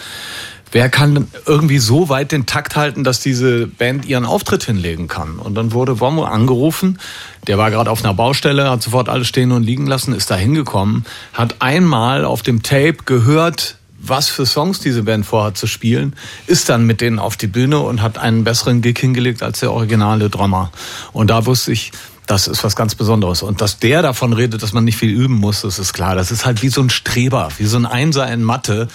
wer 0.74 0.88
kann 0.90 1.28
irgendwie 1.46 1.78
so 1.78 2.09
weit 2.09 2.32
den 2.32 2.46
Takt 2.46 2.74
halten, 2.74 3.05
dass 3.05 3.20
diese 3.20 3.68
Band 3.68 4.05
ihren 4.05 4.24
Auftritt 4.26 4.64
hinlegen 4.64 5.06
kann? 5.06 5.38
Und 5.38 5.55
dann 5.55 5.72
wurde 5.72 6.01
Womo 6.01 6.24
angerufen, 6.24 6.98
der 7.46 7.59
war 7.59 7.70
gerade 7.70 7.90
auf 7.90 8.05
einer 8.05 8.12
Baustelle, 8.12 8.68
hat 8.68 8.82
sofort 8.82 9.09
alles 9.09 9.28
stehen 9.28 9.52
und 9.52 9.62
liegen 9.62 9.86
lassen, 9.86 10.12
ist 10.12 10.30
da 10.30 10.34
hingekommen, 10.34 11.06
hat 11.32 11.56
einmal 11.60 12.24
auf 12.24 12.42
dem 12.42 12.62
Tape 12.62 12.98
gehört, 13.06 13.78
was 14.01 14.28
für 14.28 14.46
Songs 14.46 14.80
diese 14.80 15.05
Band 15.05 15.24
vorhat 15.24 15.56
zu 15.56 15.66
spielen, 15.66 16.16
ist 16.46 16.68
dann 16.68 16.84
mit 16.84 17.01
denen 17.01 17.20
auf 17.20 17.36
die 17.36 17.46
Bühne 17.46 17.78
und 17.78 18.02
hat 18.02 18.18
einen 18.18 18.42
besseren 18.44 18.82
Gig 18.82 18.98
hingelegt 18.98 19.42
als 19.42 19.60
der 19.60 19.72
originale 19.72 20.28
Drummer. 20.28 20.72
Und 21.12 21.30
da 21.30 21.46
wusste 21.46 21.72
ich, 21.72 21.92
das 22.26 22.48
ist 22.48 22.64
was 22.64 22.76
ganz 22.76 22.94
Besonderes. 22.94 23.42
Und 23.42 23.60
dass 23.60 23.78
der 23.78 24.02
davon 24.02 24.32
redet, 24.32 24.62
dass 24.62 24.72
man 24.72 24.84
nicht 24.84 24.96
viel 24.96 25.10
üben 25.10 25.34
muss, 25.34 25.62
das 25.62 25.78
ist 25.78 25.92
klar. 25.92 26.14
Das 26.14 26.30
ist 26.30 26.46
halt 26.46 26.62
wie 26.62 26.68
so 26.68 26.80
ein 26.80 26.90
Streber, 26.90 27.48
wie 27.59 27.66
so 27.66 27.76
ein 27.76 27.86
Einser 27.86 28.30
in 28.32 28.42
Mathe, 28.42 28.88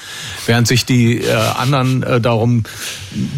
während 0.46 0.68
sich 0.68 0.86
die 0.86 1.22
äh, 1.22 1.34
anderen 1.34 2.04
äh, 2.04 2.20
darum 2.20 2.64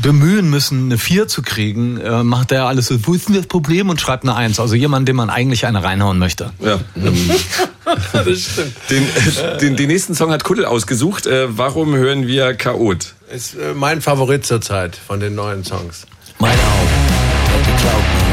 bemühen 0.02 0.50
müssen, 0.50 0.86
eine 0.86 0.98
Vier 0.98 1.28
zu 1.28 1.42
kriegen, 1.42 1.98
äh, 1.98 2.24
macht 2.24 2.52
der 2.52 2.66
alles 2.66 2.88
so, 2.88 3.06
wo 3.06 3.14
ist 3.14 3.28
denn 3.28 3.36
das 3.36 3.48
Problem 3.48 3.90
und 3.90 4.00
schreibt 4.00 4.24
eine 4.24 4.36
Eins. 4.36 4.60
Also 4.60 4.76
jemand, 4.76 5.08
dem 5.08 5.18
man 5.18 5.30
eigentlich 5.30 5.66
eine 5.66 5.84
reinhauen 5.84 6.20
möchte. 6.20 6.52
Ja. 6.60 6.80
das 8.14 8.40
stimmt. 8.40 8.74
Den, 8.90 9.04
äh, 9.04 9.58
den, 9.58 9.76
den 9.76 9.88
nächsten 9.88 10.16
Song 10.16 10.32
hat 10.32 10.44
Kuddel 10.44 10.66
ausgesucht. 10.66 11.28
Äh, 11.28 11.58
warum 11.58 11.96
hören 11.96 12.28
wir 12.28 12.54
Chaot? 12.54 13.14
Ist 13.34 13.56
äh, 13.56 13.74
mein 13.74 14.02
Favorit 14.02 14.46
zurzeit 14.46 14.96
von 14.96 15.20
den 15.20 15.36
neuen 15.36 15.64
Songs. 15.64 16.06
Mein 16.40 16.58
auch. 16.58 17.66
Geklaut. 17.66 18.31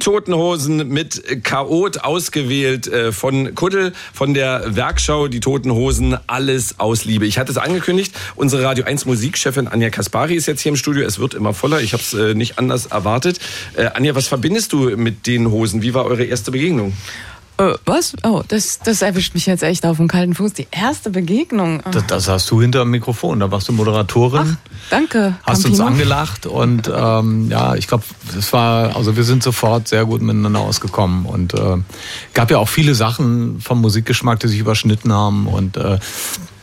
Toten 0.00 0.34
Hosen 0.34 0.88
mit 0.88 1.44
Chaot 1.44 1.98
ausgewählt 1.98 2.88
äh, 2.88 3.12
von 3.12 3.54
Kuddel 3.54 3.92
von 4.12 4.34
der 4.34 4.74
Werkschau 4.74 5.28
Die 5.28 5.38
Toten 5.38 5.70
Hosen 5.70 6.16
alles 6.26 6.80
aus 6.80 7.04
Liebe. 7.04 7.26
Ich 7.26 7.38
hatte 7.38 7.52
es 7.52 7.58
angekündigt, 7.58 8.12
unsere 8.34 8.64
Radio 8.64 8.84
1 8.84 9.06
Musikchefin 9.06 9.68
Anja 9.68 9.90
Kaspari 9.90 10.34
ist 10.34 10.46
jetzt 10.46 10.62
hier 10.62 10.70
im 10.70 10.76
Studio. 10.76 11.06
Es 11.06 11.20
wird 11.20 11.34
immer 11.34 11.54
voller. 11.54 11.80
Ich 11.80 11.92
habe 11.92 12.02
es 12.02 12.12
äh, 12.14 12.34
nicht 12.34 12.58
anders 12.58 12.86
erwartet. 12.86 13.38
Äh, 13.76 13.90
Anja, 13.94 14.14
was 14.16 14.26
verbindest 14.26 14.72
du 14.72 14.96
mit 14.96 15.28
den 15.28 15.50
Hosen? 15.50 15.82
Wie 15.82 15.94
war 15.94 16.06
eure 16.06 16.24
erste 16.24 16.50
Begegnung? 16.50 16.92
Äh, 17.60 17.74
was? 17.84 18.14
Oh, 18.22 18.42
das, 18.48 18.78
das 18.78 19.02
erwischt 19.02 19.34
mich 19.34 19.44
jetzt 19.46 19.62
echt 19.62 19.84
auf 19.84 19.98
dem 19.98 20.08
kalten 20.08 20.34
Fuß. 20.34 20.54
Die 20.54 20.66
erste 20.70 21.10
Begegnung. 21.10 21.82
Das, 21.90 22.06
das 22.06 22.28
hast 22.28 22.50
du 22.50 22.60
hinter 22.60 22.80
dem 22.80 22.90
Mikrofon. 22.90 23.40
Da 23.40 23.50
warst 23.50 23.68
du 23.68 23.72
Moderatorin. 23.72 24.56
Ach, 24.56 24.70
danke. 24.88 25.34
Hast 25.42 25.64
Campino. 25.64 25.84
uns 25.84 25.92
angelacht 25.92 26.46
und 26.46 26.90
ähm, 26.94 27.50
ja, 27.50 27.74
ich 27.74 27.86
glaube, 27.86 28.04
es 28.38 28.52
war, 28.52 28.96
also 28.96 29.16
wir 29.16 29.24
sind 29.24 29.42
sofort 29.42 29.88
sehr 29.88 30.06
gut 30.06 30.22
miteinander 30.22 30.60
ausgekommen 30.60 31.26
und 31.26 31.52
äh, 31.52 31.76
gab 32.32 32.50
ja 32.50 32.58
auch 32.58 32.68
viele 32.68 32.94
Sachen 32.94 33.60
vom 33.60 33.80
Musikgeschmack, 33.82 34.40
die 34.40 34.48
sich 34.48 34.58
überschnitten 34.58 35.12
haben 35.12 35.46
und 35.46 35.76
äh, 35.76 35.98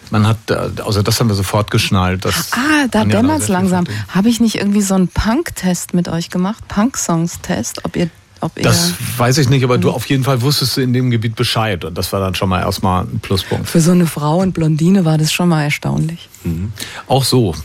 man 0.09 0.25
hat, 0.25 0.37
äh, 0.49 0.69
also 0.83 1.03
das 1.03 1.19
haben 1.19 1.27
wir 1.27 1.35
sofort 1.35 1.69
geschnallt. 1.69 2.25
ah, 2.25 2.87
da 2.89 3.05
dämmert's 3.05 3.49
langsam. 3.49 3.85
Habe 4.07 4.29
ich 4.29 4.39
nicht 4.39 4.55
irgendwie 4.55 4.81
so 4.81 4.95
einen 4.95 5.09
Punk-Test 5.09 5.93
mit 5.93 6.07
euch 6.07 6.29
gemacht? 6.29 6.67
Punk-Songs-Test? 6.67 7.85
Ob 7.85 7.95
ihr 7.95 8.09
das 8.55 8.93
weiß 9.17 9.37
ich 9.39 9.49
nicht, 9.49 9.63
aber 9.63 9.77
du 9.77 9.91
auf 9.91 10.07
jeden 10.07 10.23
Fall 10.23 10.41
wusstest 10.41 10.77
du 10.77 10.81
in 10.81 10.93
dem 10.93 11.09
Gebiet 11.11 11.35
Bescheid 11.35 11.83
und 11.85 11.97
das 11.97 12.11
war 12.13 12.19
dann 12.19 12.35
schon 12.35 12.49
mal 12.49 12.61
erstmal 12.61 13.03
ein 13.03 13.19
Pluspunkt. 13.19 13.67
Für 13.67 13.81
so 13.81 13.91
eine 13.91 14.07
Frau 14.07 14.37
und 14.37 14.53
Blondine 14.53 15.05
war 15.05 15.17
das 15.17 15.31
schon 15.31 15.49
mal 15.49 15.63
erstaunlich. 15.63 16.29
Mhm. 16.43 16.71
Auch 17.07 17.23
so. 17.23 17.55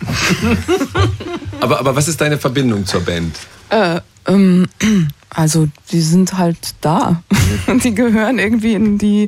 aber, 1.60 1.80
aber 1.80 1.96
was 1.96 2.08
ist 2.08 2.20
deine 2.20 2.38
Verbindung 2.38 2.86
zur 2.86 3.00
Band? 3.00 3.36
Äh, 3.70 4.00
ähm, 4.26 4.66
also 5.30 5.68
die 5.90 6.00
sind 6.00 6.36
halt 6.36 6.74
da. 6.80 7.22
die 7.84 7.94
gehören 7.94 8.38
irgendwie 8.38 8.74
in 8.74 8.98
die, 8.98 9.26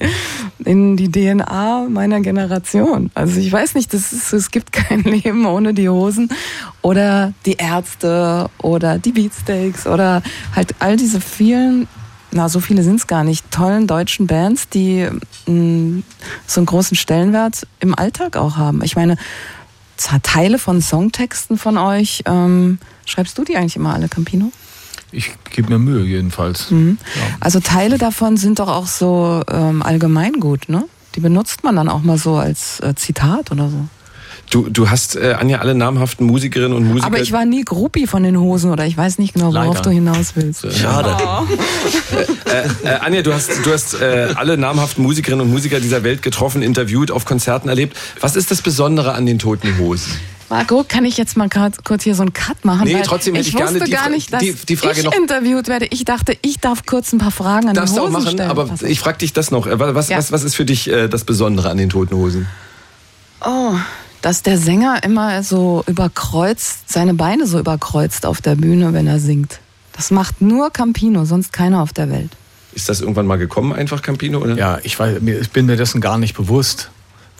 in 0.64 0.96
die 0.96 1.10
DNA 1.10 1.86
meiner 1.88 2.20
Generation. 2.20 3.10
Also 3.14 3.40
ich 3.40 3.50
weiß 3.50 3.74
nicht, 3.74 3.92
das 3.94 4.12
ist, 4.12 4.32
es 4.32 4.50
gibt 4.50 4.72
kein 4.72 5.02
Leben 5.04 5.46
ohne 5.46 5.74
die 5.74 5.88
Hosen 5.88 6.28
oder 6.82 7.32
die 7.46 7.54
Ärzte 7.54 8.50
oder 8.58 8.98
die 8.98 9.12
Beatsteaks 9.12 9.86
oder 9.86 10.22
halt 10.54 10.74
all 10.78 10.96
diese 10.96 11.20
vielen, 11.20 11.88
na 12.32 12.48
so 12.48 12.60
viele 12.60 12.82
sind 12.82 12.96
es 12.96 13.06
gar 13.06 13.24
nicht, 13.24 13.50
tollen 13.50 13.86
deutschen 13.86 14.26
Bands, 14.26 14.68
die 14.68 15.08
mh, 15.46 15.52
mm, 15.52 16.02
so 16.46 16.60
einen 16.60 16.66
großen 16.66 16.96
Stellenwert 16.96 17.66
im 17.80 17.96
Alltag 17.96 18.36
auch 18.36 18.56
haben. 18.56 18.82
Ich 18.82 18.96
meine, 18.96 19.16
Teile 20.22 20.58
von 20.58 20.82
Songtexten 20.82 21.56
von 21.56 21.78
euch, 21.78 22.22
ähm, 22.26 22.78
schreibst 23.06 23.38
du 23.38 23.44
die 23.44 23.56
eigentlich 23.56 23.76
immer 23.76 23.94
alle, 23.94 24.08
Campino? 24.08 24.52
Ich 25.14 25.32
gebe 25.50 25.70
mir 25.70 25.78
Mühe 25.78 26.04
jedenfalls. 26.04 26.70
Mhm. 26.70 26.98
Ja. 27.14 27.22
Also 27.40 27.60
Teile 27.60 27.98
davon 27.98 28.36
sind 28.36 28.58
doch 28.58 28.68
auch 28.68 28.86
so 28.86 29.42
ähm, 29.50 29.82
allgemeingut, 29.82 30.68
ne? 30.68 30.84
Die 31.14 31.20
benutzt 31.20 31.62
man 31.62 31.76
dann 31.76 31.88
auch 31.88 32.02
mal 32.02 32.18
so 32.18 32.34
als 32.34 32.80
äh, 32.80 32.94
Zitat 32.96 33.52
oder 33.52 33.68
so. 33.68 33.86
Du, 34.50 34.68
du 34.68 34.90
hast, 34.90 35.16
äh, 35.16 35.36
Anja, 35.38 35.58
alle 35.58 35.74
namhaften 35.74 36.26
Musikerinnen 36.26 36.76
und 36.76 36.86
Musiker. 36.86 37.06
Aber 37.06 37.20
ich 37.20 37.32
war 37.32 37.44
nie 37.44 37.62
Gruppi 37.64 38.06
von 38.06 38.22
den 38.22 38.38
Hosen 38.38 38.70
oder 38.70 38.86
ich 38.86 38.96
weiß 38.96 39.18
nicht 39.18 39.34
genau, 39.34 39.52
worauf 39.52 39.76
Leider. 39.76 39.82
du 39.82 39.90
hinaus 39.90 40.32
willst. 40.36 40.70
Schade. 40.76 41.16
Oh. 41.20 41.44
äh, 42.50 42.88
äh, 42.88 42.98
Anja, 43.00 43.22
du 43.22 43.32
hast, 43.32 43.64
du 43.64 43.72
hast 43.72 43.94
äh, 43.94 44.28
alle 44.34 44.56
namhaften 44.56 45.02
Musikerinnen 45.02 45.46
und 45.46 45.50
Musiker 45.50 45.80
dieser 45.80 46.02
Welt 46.04 46.22
getroffen, 46.22 46.62
interviewt, 46.62 47.10
auf 47.10 47.24
Konzerten 47.24 47.68
erlebt. 47.68 47.96
Was 48.20 48.36
ist 48.36 48.50
das 48.50 48.60
Besondere 48.60 49.14
an 49.14 49.26
den 49.26 49.38
Toten 49.38 49.78
Hosen? 49.78 50.12
Marco, 50.48 50.84
kann 50.86 51.04
ich 51.04 51.16
jetzt 51.16 51.36
mal 51.36 51.48
kurz 51.84 52.04
hier 52.04 52.14
so 52.14 52.22
einen 52.22 52.32
Cut 52.32 52.64
machen? 52.64 52.84
Nee, 52.84 53.00
trotzdem 53.02 53.34
hätte 53.34 53.48
ich, 53.48 53.54
ich 53.54 53.60
gerne 53.60 53.80
die, 53.80 53.90
gar 53.90 54.10
nicht, 54.10 54.32
dass 54.32 54.40
die, 54.40 54.52
die 54.54 54.76
Frage 54.76 55.00
ich 55.00 55.04
noch. 55.04 55.14
interviewt 55.14 55.68
werde. 55.68 55.86
Ich 55.90 56.04
dachte, 56.04 56.36
ich 56.42 56.58
darf 56.58 56.84
kurz 56.86 57.12
ein 57.12 57.18
paar 57.18 57.30
Fragen 57.30 57.68
an 57.68 57.74
Darfst 57.74 57.96
die 57.96 58.00
Hosen 58.00 58.12
du 58.12 58.18
auch 58.18 58.22
machen, 58.22 58.32
stellen. 58.32 58.50
aber 58.50 58.68
ich 58.86 59.00
frage 59.00 59.18
dich 59.18 59.32
das 59.32 59.50
noch. 59.50 59.66
Was, 59.66 60.08
ja. 60.08 60.18
was, 60.18 60.32
was 60.32 60.44
ist 60.44 60.54
für 60.54 60.64
dich 60.64 60.88
äh, 60.88 61.08
das 61.08 61.24
Besondere 61.24 61.70
an 61.70 61.78
den 61.78 61.90
Toten 61.90 62.14
Hosen? 62.14 62.46
Oh, 63.44 63.74
dass 64.22 64.42
der 64.42 64.58
Sänger 64.58 65.02
immer 65.02 65.42
so 65.42 65.84
überkreuzt, 65.86 66.90
seine 66.90 67.14
Beine 67.14 67.46
so 67.46 67.58
überkreuzt 67.58 68.24
auf 68.26 68.40
der 68.40 68.54
Bühne, 68.54 68.92
wenn 68.92 69.06
er 69.06 69.20
singt. 69.20 69.60
Das 69.92 70.10
macht 70.10 70.40
nur 70.40 70.70
Campino, 70.70 71.24
sonst 71.24 71.52
keiner 71.52 71.82
auf 71.82 71.92
der 71.92 72.10
Welt. 72.10 72.30
Ist 72.72 72.88
das 72.88 73.00
irgendwann 73.00 73.26
mal 73.26 73.36
gekommen, 73.36 73.72
einfach 73.72 74.02
Campino, 74.02 74.38
oder? 74.38 74.56
Ja, 74.56 74.78
ich, 74.82 74.98
weiß, 74.98 75.18
ich 75.22 75.50
bin 75.50 75.66
mir 75.66 75.76
dessen 75.76 76.00
gar 76.00 76.18
nicht 76.18 76.34
bewusst 76.34 76.90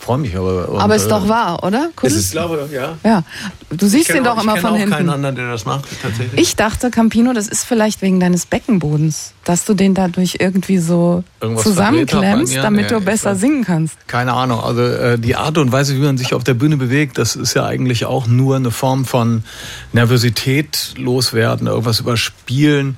freue 0.05 0.19
mich 0.19 0.37
aber. 0.37 0.69
Und, 0.69 0.81
aber 0.81 0.97
ist 0.97 1.09
doch 1.09 1.29
wahr, 1.29 1.65
oder? 1.65 1.89
Cool. 2.01 2.09
Ist, 2.09 2.27
ich 2.27 2.31
glaube, 2.33 2.69
ja. 2.73 2.97
Ja, 3.03 3.23
du 3.71 3.87
siehst 3.87 4.11
ihn 4.11 4.23
doch 4.23 4.41
immer 4.43 4.57
von 4.59 4.73
auch 4.73 4.77
hinten. 4.77 4.93
keinen 4.93 5.09
anderen, 5.09 5.35
der 5.35 5.51
das 5.51 5.65
macht, 5.65 5.87
tatsächlich. 6.03 6.41
Ich 6.41 6.57
dachte, 6.57 6.91
Campino, 6.91 7.33
das 7.33 7.49
ist 7.49 7.65
vielleicht 7.65 8.03
wegen 8.03 8.21
deines 8.21 8.47
Beckenbodens, 8.47 9.33
dass 9.45 9.65
du 9.65 9.75
den 9.75 9.95
dadurch 9.95 10.37
irgendwie 10.41 10.79
so 10.79 11.25
Irgendwas 11.41 11.65
zusammenklemmst, 11.65 12.57
damit 12.57 12.91
ja, 12.91 12.99
du 12.99 13.05
besser 13.05 13.35
singen 13.35 13.65
kannst. 13.65 13.97
Keine 14.07 14.35
Ahnung. 14.35 14.61
Also 14.61 14.83
äh, 14.83 15.19
die 15.19 15.37
Art 15.37 15.57
und 15.59 15.73
Weise, 15.73 15.97
wie 15.97 16.01
man 16.01 16.19
sich 16.19 16.35
auf 16.35 16.45
der 16.45 16.55
Bühne 16.55 16.77
bewegt, 16.77 17.19
das 17.19 17.35
ist 17.35 17.55
ja 17.55 17.65
eigentlich 17.65 18.05
auch 18.05 18.27
nur 18.27 18.57
eine 18.57 18.71
Form 18.71 19.07
von 19.07 19.45
Nervosität 19.93 20.95
loswerden, 20.97 21.67
irgendwas 21.67 22.01
überspielen. 22.01 22.97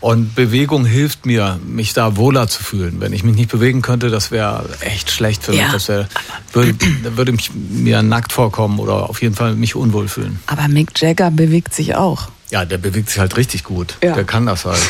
Und 0.00 0.36
Bewegung 0.36 0.84
hilft 0.84 1.26
mir, 1.26 1.58
mich 1.66 1.92
da 1.92 2.16
wohler 2.16 2.46
zu 2.46 2.62
fühlen. 2.62 3.00
Wenn 3.00 3.12
ich 3.12 3.24
mich 3.24 3.34
nicht 3.34 3.50
bewegen 3.50 3.82
könnte, 3.82 4.10
das 4.10 4.30
wäre 4.30 4.64
echt 4.80 5.10
schlecht 5.10 5.42
für 5.42 5.50
mich. 5.50 5.60
Ja. 5.60 5.72
Das 5.72 5.88
wär, 5.88 6.08
würde, 6.52 6.74
würde 7.16 7.32
mich 7.32 7.50
mir 7.52 8.02
nackt 8.02 8.32
vorkommen 8.32 8.78
oder 8.78 9.10
auf 9.10 9.20
jeden 9.22 9.34
Fall 9.34 9.56
mich 9.56 9.74
unwohl 9.74 10.06
fühlen. 10.06 10.38
Aber 10.46 10.68
Mick 10.68 10.90
Jagger 11.00 11.30
bewegt 11.32 11.74
sich 11.74 11.96
auch. 11.96 12.28
Ja, 12.50 12.64
der 12.64 12.78
bewegt 12.78 13.10
sich 13.10 13.18
halt 13.18 13.36
richtig 13.36 13.64
gut. 13.64 13.96
Ja. 14.02 14.14
Der 14.14 14.24
kann 14.24 14.46
das 14.46 14.64
halt. 14.64 14.80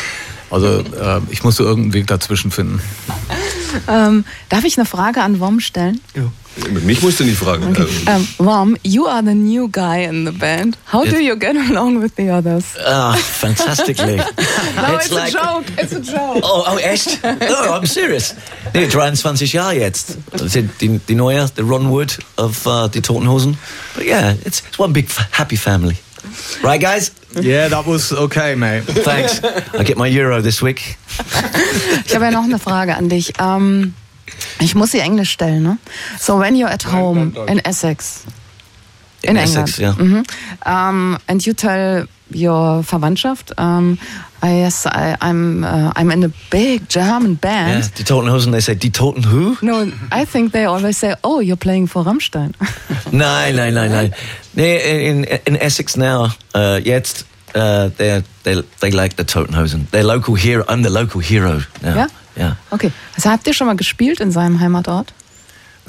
Also 0.51 0.79
äh, 0.79 1.21
ich 1.29 1.43
musste 1.43 1.63
irgendeinen 1.63 1.93
Weg 1.93 2.07
dazwischen 2.07 2.51
finden. 2.51 2.81
Ähm, 3.87 4.25
darf 4.49 4.63
ich 4.63 4.77
eine 4.77 4.85
Frage 4.85 5.21
an 5.21 5.39
Wom 5.39 5.59
stellen? 5.59 6.01
Ja. 6.15 6.23
Mit 6.71 6.83
mich 6.83 7.01
musst 7.01 7.19
du 7.19 7.23
nicht 7.23 7.37
fragen. 7.37 7.67
Okay. 7.69 7.87
Um, 8.07 8.27
Wom, 8.37 8.77
you 8.83 9.07
are 9.07 9.23
the 9.23 9.33
new 9.33 9.69
guy 9.69 10.03
in 10.03 10.25
the 10.25 10.31
band. 10.31 10.77
How 10.91 11.05
do 11.05 11.17
you 11.17 11.37
get 11.37 11.55
along 11.55 12.01
with 12.01 12.15
the 12.17 12.29
others? 12.29 12.75
Ah, 12.85 13.13
oh, 13.13 13.17
fantastically. 13.17 14.17
no, 14.17 14.23
it's, 14.95 15.05
it's 15.05 15.13
like, 15.13 15.33
a 15.33 15.37
joke. 15.37 15.65
It's 15.77 15.93
a 15.93 16.01
joke. 16.01 16.41
Oh, 16.43 16.65
oh 16.67 16.77
echt? 16.77 17.23
No, 17.23 17.73
I'm 17.73 17.85
serious. 17.85 18.35
Nee, 18.73 18.87
23 18.87 19.53
Jahre 19.53 19.75
jetzt. 19.75 20.17
Die, 20.55 20.99
die 21.07 21.15
neue, 21.15 21.47
the 21.55 21.63
Ron 21.63 21.89
Wood 21.89 22.17
of 22.35 22.65
uh, 22.65 22.87
die 22.87 23.01
Toten 23.01 23.27
Hosen. 23.27 23.57
But 23.95 24.05
yeah, 24.05 24.33
it's, 24.43 24.61
it's 24.67 24.79
one 24.79 24.91
big 24.91 25.09
happy 25.31 25.57
family. 25.57 25.97
Right, 26.63 26.81
guys? 26.81 27.11
Yeah, 27.39 27.69
that 27.69 27.85
was 27.85 28.11
okay, 28.11 28.55
mate. 28.55 28.83
Thanks. 28.85 29.41
I 29.73 29.83
get 29.83 29.97
my 29.97 30.07
Euro 30.09 30.41
this 30.41 30.61
week. 30.61 30.97
Ich 32.05 32.15
habe 32.15 32.25
ja 32.25 32.31
noch 32.31 32.43
eine 32.43 32.59
Frage 32.59 32.95
an 32.95 33.09
dich. 33.09 33.33
Um, 33.39 33.93
ich 34.59 34.75
muss 34.75 34.91
sie 34.91 34.99
Englisch 34.99 35.31
stellen, 35.31 35.63
ne? 35.63 35.77
So 36.19 36.39
when 36.39 36.55
you're 36.55 36.71
at 36.71 36.85
home 36.91 37.33
in 37.47 37.59
Essex. 37.65 38.23
In, 39.21 39.31
in 39.31 39.37
Essex, 39.37 39.79
England. 39.79 39.97
ja. 39.99 40.03
Mhm. 40.03 40.23
Um, 40.65 41.17
and 41.27 41.45
you 41.45 41.53
tell 41.53 42.07
your 42.31 42.83
Verwandtschaft, 42.83 43.51
um, 43.57 43.97
I, 44.41 44.59
yes, 44.59 44.85
I, 44.85 45.17
I'm, 45.21 45.63
uh, 45.63 45.91
I'm 45.95 46.11
in 46.11 46.23
a 46.23 46.31
big 46.49 46.87
German 46.87 47.35
band. 47.35 47.83
Yeah, 47.83 47.89
die 47.97 48.03
Toten 48.03 48.29
Hosen, 48.29 48.51
they 48.51 48.61
say, 48.61 48.75
die 48.75 48.89
Toten 48.89 49.23
who? 49.23 49.57
No, 49.61 49.91
I 50.11 50.25
think 50.25 50.53
they 50.53 50.65
always 50.65 50.97
say, 50.97 51.15
oh, 51.23 51.39
you're 51.39 51.57
playing 51.57 51.87
for 51.87 52.03
Rammstein. 52.03 52.53
nein, 53.11 53.55
nein, 53.55 53.73
nein, 53.73 53.91
nein. 53.91 54.13
Nee, 54.55 55.07
in, 55.07 55.25
in 55.45 55.57
Essex 55.57 55.97
now, 55.97 56.29
uh, 56.55 56.79
jetzt, 56.83 57.25
uh, 57.55 57.89
they 57.97 58.21
they 58.79 58.91
like 58.91 59.15
the 59.15 59.23
Totenhosen. 59.23 59.89
They're 59.91 60.03
local 60.03 60.35
hero. 60.35 60.63
I'm 60.67 60.83
the 60.83 60.89
local 60.89 61.19
hero 61.19 61.61
now. 61.81 61.95
Ja? 61.95 62.07
Ja. 62.35 62.55
Okay. 62.71 62.91
Also 63.15 63.29
habt 63.29 63.47
ihr 63.47 63.53
schon 63.53 63.67
mal 63.67 63.75
gespielt 63.75 64.19
in 64.21 64.31
seinem 64.31 64.59
Heimatort? 64.59 65.13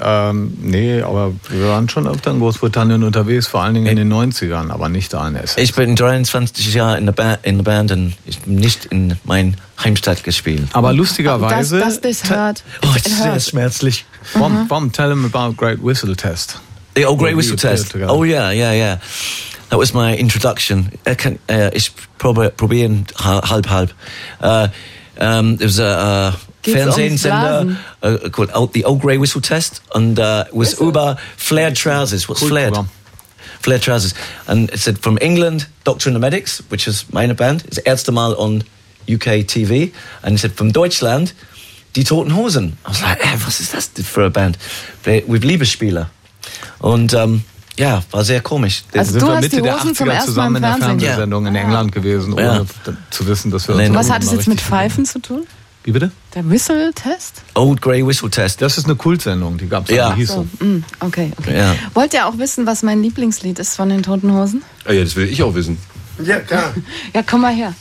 Ähm, 0.03 0.57
nee, 0.61 1.01
aber 1.01 1.33
wir 1.49 1.67
waren 1.67 1.87
schon 1.89 2.07
öfter 2.07 2.31
in 2.31 2.39
Großbritannien 2.39 3.03
unterwegs, 3.03 3.47
vor 3.47 3.61
allen 3.61 3.75
Dingen 3.75 3.87
in 3.87 3.97
den 3.97 4.11
90ern, 4.11 4.71
aber 4.71 4.89
nicht 4.89 5.13
da 5.13 5.27
in 5.27 5.35
Essex. 5.35 5.57
Ich 5.57 5.75
bin 5.75 5.95
23 5.95 6.73
Jahre 6.73 6.97
in 6.97 7.05
der, 7.05 7.13
ba 7.13 7.37
in 7.43 7.57
der 7.57 7.63
Band 7.63 7.91
und 7.91 8.13
ich 8.25 8.39
bin 8.39 8.55
nicht 8.55 8.85
in 8.85 9.17
mein 9.23 9.57
Heimstadt 9.83 10.23
gespielt. 10.23 10.69
Aber 10.73 10.93
lustigerweise... 10.93 11.79
Das, 11.79 12.01
das, 12.01 12.19
das 12.21 12.29
hört. 12.29 12.63
Oh, 12.83 12.87
es 12.95 13.05
ist 13.05 13.21
sehr 13.21 13.39
schmerzlich. 13.39 14.05
Bomb, 14.33 14.67
Bomb, 14.67 14.93
tell 14.93 15.09
him 15.09 15.25
about 15.25 15.53
Great 15.55 15.83
Whistle 15.83 16.15
Test. 16.15 16.59
The 16.95 17.05
oh, 17.05 17.15
Great 17.15 17.37
Whistle 17.37 17.55
Test. 17.55 17.95
Oh 17.95 18.23
yeah, 18.23 18.51
yeah, 18.51 18.73
yeah. 18.73 18.97
That 19.69 19.79
was 19.79 19.93
my 19.93 20.15
introduction. 20.17 20.91
Uh, 21.07 21.15
can, 21.15 21.39
uh, 21.49 21.69
ich 21.73 21.91
probiere 22.17 22.51
probieren 22.51 23.05
halb 23.17 23.69
halb. 23.69 23.93
Uh, 24.41 24.67
um, 25.17 25.57
there 25.57 25.67
was 25.67 25.79
a, 25.79 26.35
a 26.67 26.71
Fernsehsender 26.71 27.77
uh, 28.03 28.29
called 28.29 28.73
the 28.73 28.83
Old 28.85 29.01
Grey 29.01 29.17
Whistle 29.17 29.41
Test, 29.41 29.81
and 29.93 30.19
uh, 30.19 30.45
it 30.47 30.53
was 30.55 30.79
über 30.79 31.17
flared 31.37 31.75
trousers. 31.75 32.27
What's 32.27 32.39
Cool 32.41 32.49
flared? 32.49 32.75
Flared 33.61 33.81
trousers. 33.83 34.13
And 34.47 34.69
it 34.71 34.79
said 34.79 34.97
from 34.99 35.17
England, 35.21 35.67
Doctor 35.83 36.09
and 36.09 36.15
the 36.15 36.19
Medics, 36.19 36.61
which 36.69 36.87
is 36.87 37.05
meine 37.11 37.35
Band, 37.35 37.61
ist 37.63 37.77
das 37.77 37.83
erste 37.85 38.11
Mal 38.11 38.33
on 38.35 38.63
UK 39.09 39.45
TV. 39.47 39.91
And 40.23 40.35
it 40.35 40.39
said 40.39 40.53
from 40.53 40.71
Deutschland, 40.71 41.33
Die 41.95 42.03
Toten 42.05 42.33
Hosen. 42.35 42.77
I 42.85 42.89
was 42.89 43.01
like, 43.01 43.21
hey, 43.21 43.37
was 43.45 43.59
ist 43.59 43.73
das 43.73 43.89
für 44.07 44.21
eine 44.21 44.29
Band? 44.31 44.57
With 45.03 45.43
Liebesspieler. 45.43 46.09
Und 46.79 47.13
ähm, 47.13 47.43
ja, 47.77 48.01
war 48.11 48.23
sehr 48.23 48.41
komisch. 48.41 48.83
Also 48.95 49.11
sind 49.11 49.21
du 49.21 49.27
wir 49.27 49.35
hast 49.35 49.41
Mitte 49.43 49.55
die 49.57 49.61
der 49.61 49.75
Hosen 49.75 49.95
zum 49.95 50.07
80er 50.07 50.11
ersten 50.11 50.27
zusammen 50.29 50.55
in 50.55 50.61
der. 50.61 50.77
Fernsehsendung 50.77 51.45
in 51.47 51.55
England 51.55 51.91
gewesen, 51.91 52.33
ohne 52.33 52.43
Ja. 52.43 52.65
zu 53.09 53.27
wissen, 53.27 53.51
dass 53.51 53.67
wir 53.67 53.75
uns 53.75 53.93
Was 53.93 54.09
hat 54.09 54.23
es 54.23 54.31
jetzt 54.31 54.47
mit 54.47 54.61
Pfeifen 54.61 55.05
zu 55.05 55.19
tun? 55.19 55.45
Wie 55.83 55.91
bitte? 55.91 56.11
Der 56.35 56.47
Whistle-Test? 56.47 57.41
Old 57.55 57.81
Grey 57.81 58.05
Whistle 58.05 58.29
Test. 58.29 58.61
Das 58.61 58.77
ist 58.77 58.85
eine 58.85 58.95
Kultsendung, 58.95 59.57
die 59.57 59.67
gab 59.67 59.89
es 59.89 59.95
Ja. 59.95 60.13
hieß 60.15 60.27
So, 60.29 60.47
so. 60.59 60.65
mm, 60.65 60.83
okay, 60.99 61.31
okay. 61.39 61.57
Ja. 61.57 61.75
Wollt 61.95 62.13
ihr 62.13 62.27
auch 62.27 62.37
wissen, 62.37 62.67
was 62.67 62.83
mein 62.83 63.01
Lieblingslied 63.01 63.57
ist 63.57 63.75
von 63.75 63.89
den 63.89 64.03
Toten 64.03 64.31
Hosen? 64.31 64.61
Ah, 64.85 64.91
ja, 64.93 65.03
das 65.03 65.15
will 65.15 65.27
ich 65.27 65.41
auch 65.41 65.55
wissen. 65.55 65.77
Ja, 66.23 66.39
klar. 66.39 66.73
Ja, 67.15 67.23
komm 67.23 67.41
mal 67.41 67.53
her. 67.53 67.73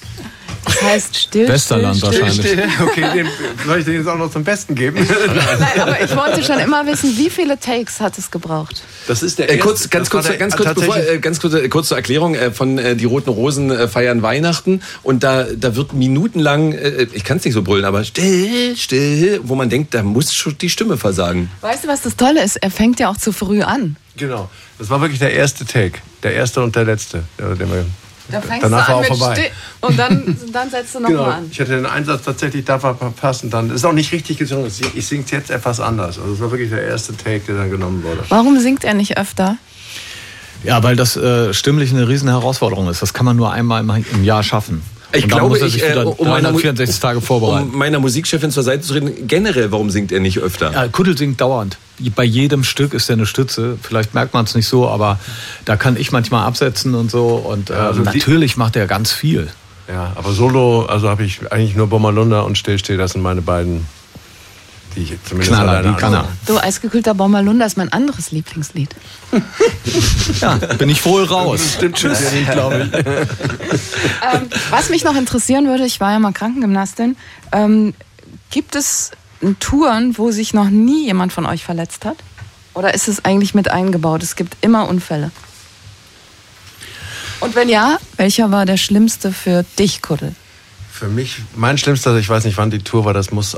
Das 0.64 0.82
heißt 0.82 1.16
still. 1.16 1.48
Westerland 1.48 1.96
still, 1.96 2.12
still. 2.12 2.22
wahrscheinlich. 2.58 2.80
Okay, 2.80 3.04
den, 3.14 3.28
soll 3.66 3.78
ich 3.78 3.84
den 3.84 3.94
jetzt 3.94 4.06
auch 4.08 4.18
noch 4.18 4.30
zum 4.30 4.44
Besten 4.44 4.74
geben? 4.74 4.96
Nein, 5.26 5.80
aber 5.80 6.02
ich 6.02 6.14
wollte 6.16 6.42
schon 6.42 6.58
immer 6.58 6.86
wissen, 6.86 7.16
wie 7.16 7.30
viele 7.30 7.58
Takes 7.58 8.00
hat 8.00 8.18
es 8.18 8.30
gebraucht? 8.30 8.82
Das 9.08 9.22
ist 9.22 9.38
der 9.38 9.48
Äh, 9.48 9.54
erste- 9.56 9.66
kurz, 9.66 9.90
ganz 9.90 10.08
das 10.08 10.14
war 10.14 10.20
kurz, 10.22 10.26
der- 10.28 10.36
ganz 10.38 10.56
kurz, 10.56 10.74
bevor, 10.74 10.94
tatsächlich- 10.94 11.16
äh, 11.16 11.20
ganz 11.20 11.40
kurz, 11.40 11.54
äh, 11.54 11.68
kurz 11.68 11.88
zur 11.88 11.96
Erklärung 11.96 12.34
äh, 12.34 12.50
von 12.50 12.78
äh, 12.78 12.94
die 12.96 13.04
Roten 13.06 13.30
Rosen 13.30 13.70
äh, 13.70 13.88
feiern 13.88 14.22
Weihnachten 14.22 14.82
und 15.02 15.22
da, 15.22 15.44
da 15.44 15.76
wird 15.76 15.92
minutenlang, 15.92 16.72
äh, 16.72 17.06
ich 17.12 17.24
kann 17.24 17.38
es 17.38 17.44
nicht 17.44 17.54
so 17.54 17.62
brüllen, 17.62 17.84
aber 17.84 18.04
still, 18.04 18.76
still, 18.76 19.40
wo 19.44 19.54
man 19.54 19.70
denkt, 19.70 19.94
da 19.94 20.02
muss 20.02 20.32
schon 20.34 20.56
die 20.58 20.70
Stimme 20.70 20.96
versagen. 20.96 21.50
Weißt 21.62 21.84
du, 21.84 21.88
was 21.88 22.02
das 22.02 22.16
Tolle 22.16 22.42
ist? 22.44 22.56
Er 22.56 22.70
fängt 22.70 23.00
ja 23.00 23.08
auch 23.10 23.16
zu 23.16 23.32
früh 23.32 23.62
an. 23.62 23.96
Genau. 24.16 24.50
Das 24.78 24.90
war 24.90 25.00
wirklich 25.00 25.18
der 25.20 25.32
erste 25.32 25.64
Take. 25.64 25.98
Der 26.22 26.34
erste 26.34 26.62
und 26.62 26.76
der 26.76 26.84
letzte. 26.84 27.22
Der 27.38 27.58
wir, 27.58 27.86
Da 28.30 28.40
fängst 28.40 28.64
danach 28.64 28.86
du 28.86 28.92
war 28.92 28.98
an 28.98 29.04
auch 29.04 29.08
mit 29.10 29.18
vorbei. 29.18 29.34
still 29.34 29.50
und 29.80 29.98
dann, 29.98 30.36
dann 30.52 30.70
setzt 30.70 30.94
du 30.94 31.00
nochmal 31.00 31.16
Genau. 31.24 31.30
an. 31.36 31.48
Ich 31.50 31.60
hatte 31.60 31.72
den 31.72 31.86
Einsatz 31.86 32.22
tatsächlich 32.24 32.64
da 32.64 32.78
verpasst 32.78 33.44
und 33.44 33.50
dann 33.52 33.70
ist 33.70 33.84
auch 33.84 33.92
nicht 33.92 34.12
richtig 34.12 34.38
gesungen. 34.38 34.70
Ich 34.94 35.06
singe 35.06 35.24
es 35.24 35.30
jetzt 35.30 35.50
etwas 35.50 35.80
anders. 35.80 36.18
Also 36.18 36.32
es 36.34 36.40
war 36.40 36.50
wirklich 36.50 36.70
der 36.70 36.82
erste 36.82 37.16
Take, 37.16 37.40
der 37.48 37.56
dann 37.56 37.70
genommen 37.70 38.02
wurde. 38.02 38.22
Warum 38.28 38.58
singt 38.60 38.84
er 38.84 38.94
nicht 38.94 39.16
öfter? 39.18 39.56
Ja, 40.62 40.82
weil 40.82 40.94
das 40.96 41.16
äh, 41.16 41.54
stimmlich 41.54 41.90
eine 41.92 42.06
riesen 42.08 42.28
Herausforderung 42.28 42.88
ist. 42.88 43.00
Das 43.00 43.14
kann 43.14 43.24
man 43.24 43.36
nur 43.36 43.50
einmal 43.52 43.82
im 44.12 44.24
Jahr 44.24 44.42
schaffen. 44.42 44.82
Ich 45.12 45.26
glaube, 45.28 45.48
muss 45.48 45.60
er 45.60 45.66
ich, 45.66 45.72
sich 45.74 45.82
äh, 45.84 45.90
wieder 45.92 46.06
um, 46.20 46.28
meiner, 46.28 46.50
Mu- 46.52 46.58
364 46.60 47.00
Tage 47.00 47.20
vorbereiten. 47.20 47.70
um 47.70 47.78
meiner 47.78 47.98
Musikchefin 47.98 48.50
zur 48.50 48.62
Seite 48.62 48.82
zu 48.82 48.94
reden, 48.94 49.26
generell, 49.26 49.72
warum 49.72 49.90
singt 49.90 50.12
er 50.12 50.20
nicht 50.20 50.38
öfter? 50.38 50.72
Ja, 50.72 50.88
Kuddel 50.88 51.16
singt 51.18 51.40
dauernd. 51.40 51.78
Bei 52.14 52.24
jedem 52.24 52.64
Stück 52.64 52.94
ist 52.94 53.10
er 53.10 53.14
eine 53.14 53.26
Stütze. 53.26 53.76
Vielleicht 53.82 54.14
merkt 54.14 54.32
man 54.34 54.44
es 54.44 54.54
nicht 54.54 54.66
so, 54.68 54.88
aber 54.88 55.18
da 55.64 55.76
kann 55.76 55.96
ich 55.96 56.12
manchmal 56.12 56.46
absetzen 56.46 56.94
und 56.94 57.10
so. 57.10 57.26
Und 57.26 57.70
äh, 57.70 57.74
Ja, 57.74 57.86
also 57.88 58.00
die- 58.04 58.06
natürlich 58.18 58.56
macht 58.56 58.76
er 58.76 58.86
ganz 58.86 59.12
viel. 59.12 59.48
Ja, 59.88 60.12
aber 60.14 60.32
Solo, 60.32 60.86
also 60.86 61.08
habe 61.08 61.24
ich 61.24 61.40
eigentlich 61.50 61.74
nur 61.74 61.88
Bommalunda 61.88 62.42
und 62.42 62.56
Stillsteh, 62.56 62.96
das 62.96 63.12
sind 63.12 63.22
meine 63.22 63.42
beiden, 63.42 63.86
die 64.96 65.02
ich 65.02 65.18
zumindest 65.24 65.52
Knaller, 65.52 65.82
die 65.82 65.92
kann 65.94 66.12
er. 66.12 66.28
Du, 66.46 66.58
Eisgekühlter 66.58 67.14
Bommerlunder 67.14 67.66
ist 67.66 67.76
mein 67.76 67.92
anderes 67.92 68.30
Lieblingslied. 68.30 68.94
Ja, 70.40 70.54
bin 70.54 70.88
ich 70.88 71.04
wohl 71.04 71.24
raus. 71.24 71.74
Stimmt 71.74 71.96
Tschüss. 71.96 72.32
ähm, 72.32 72.46
was 74.70 74.88
mich 74.90 75.04
noch 75.04 75.16
interessieren 75.16 75.66
würde, 75.66 75.84
ich 75.84 76.00
war 76.00 76.12
ja 76.12 76.18
mal 76.18 76.32
Krankengymnastin, 76.32 77.16
ähm, 77.52 77.94
gibt 78.50 78.76
es 78.76 79.10
Touren, 79.58 80.16
wo 80.18 80.30
sich 80.30 80.54
noch 80.54 80.70
nie 80.70 81.06
jemand 81.06 81.32
von 81.32 81.46
euch 81.46 81.64
verletzt 81.64 82.04
hat? 82.04 82.16
Oder 82.74 82.94
ist 82.94 83.08
es 83.08 83.24
eigentlich 83.24 83.54
mit 83.54 83.70
eingebaut? 83.70 84.22
Es 84.22 84.36
gibt 84.36 84.56
immer 84.60 84.88
Unfälle. 84.88 85.30
Und 87.40 87.54
wenn 87.54 87.68
ja, 87.68 87.98
welcher 88.16 88.50
war 88.50 88.66
der 88.66 88.76
schlimmste 88.76 89.32
für 89.32 89.64
dich, 89.78 90.02
Kuddel? 90.02 90.34
Für 90.92 91.08
mich, 91.08 91.42
mein 91.56 91.78
schlimmster, 91.78 92.16
ich 92.16 92.28
weiß 92.28 92.44
nicht, 92.44 92.58
wann 92.58 92.70
die 92.70 92.80
Tour 92.80 93.04
war, 93.04 93.14
das 93.14 93.30
muss 93.30 93.56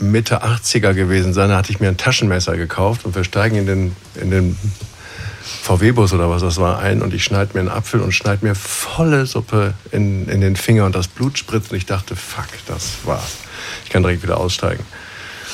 Mitte 0.00 0.42
80er 0.42 0.94
gewesen 0.94 1.32
sein. 1.32 1.50
Da 1.50 1.58
hatte 1.58 1.72
ich 1.72 1.80
mir 1.80 1.88
ein 1.88 1.96
Taschenmesser 1.96 2.56
gekauft 2.56 3.04
und 3.04 3.14
wir 3.14 3.24
steigen 3.24 3.56
in 3.56 3.66
den, 3.66 3.96
in 4.20 4.30
den 4.30 4.56
VW-Bus 5.62 6.12
oder 6.12 6.30
was 6.30 6.42
das 6.42 6.58
war 6.58 6.78
ein 6.78 7.02
und 7.02 7.12
ich 7.12 7.24
schneide 7.24 7.52
mir 7.54 7.60
einen 7.60 7.68
Apfel 7.68 8.00
und 8.00 8.12
schneide 8.12 8.44
mir 8.44 8.54
volle 8.54 9.26
Suppe 9.26 9.74
in, 9.90 10.28
in 10.28 10.40
den 10.40 10.56
Finger 10.56 10.86
und 10.86 10.94
das 10.94 11.08
Blut 11.08 11.38
spritzt 11.38 11.70
und 11.72 11.76
ich 11.76 11.86
dachte, 11.86 12.16
fuck, 12.16 12.48
das 12.66 12.98
war's. 13.04 13.38
Ich 13.84 13.90
kann 13.90 14.02
direkt 14.02 14.22
wieder 14.22 14.38
aussteigen. 14.38 14.84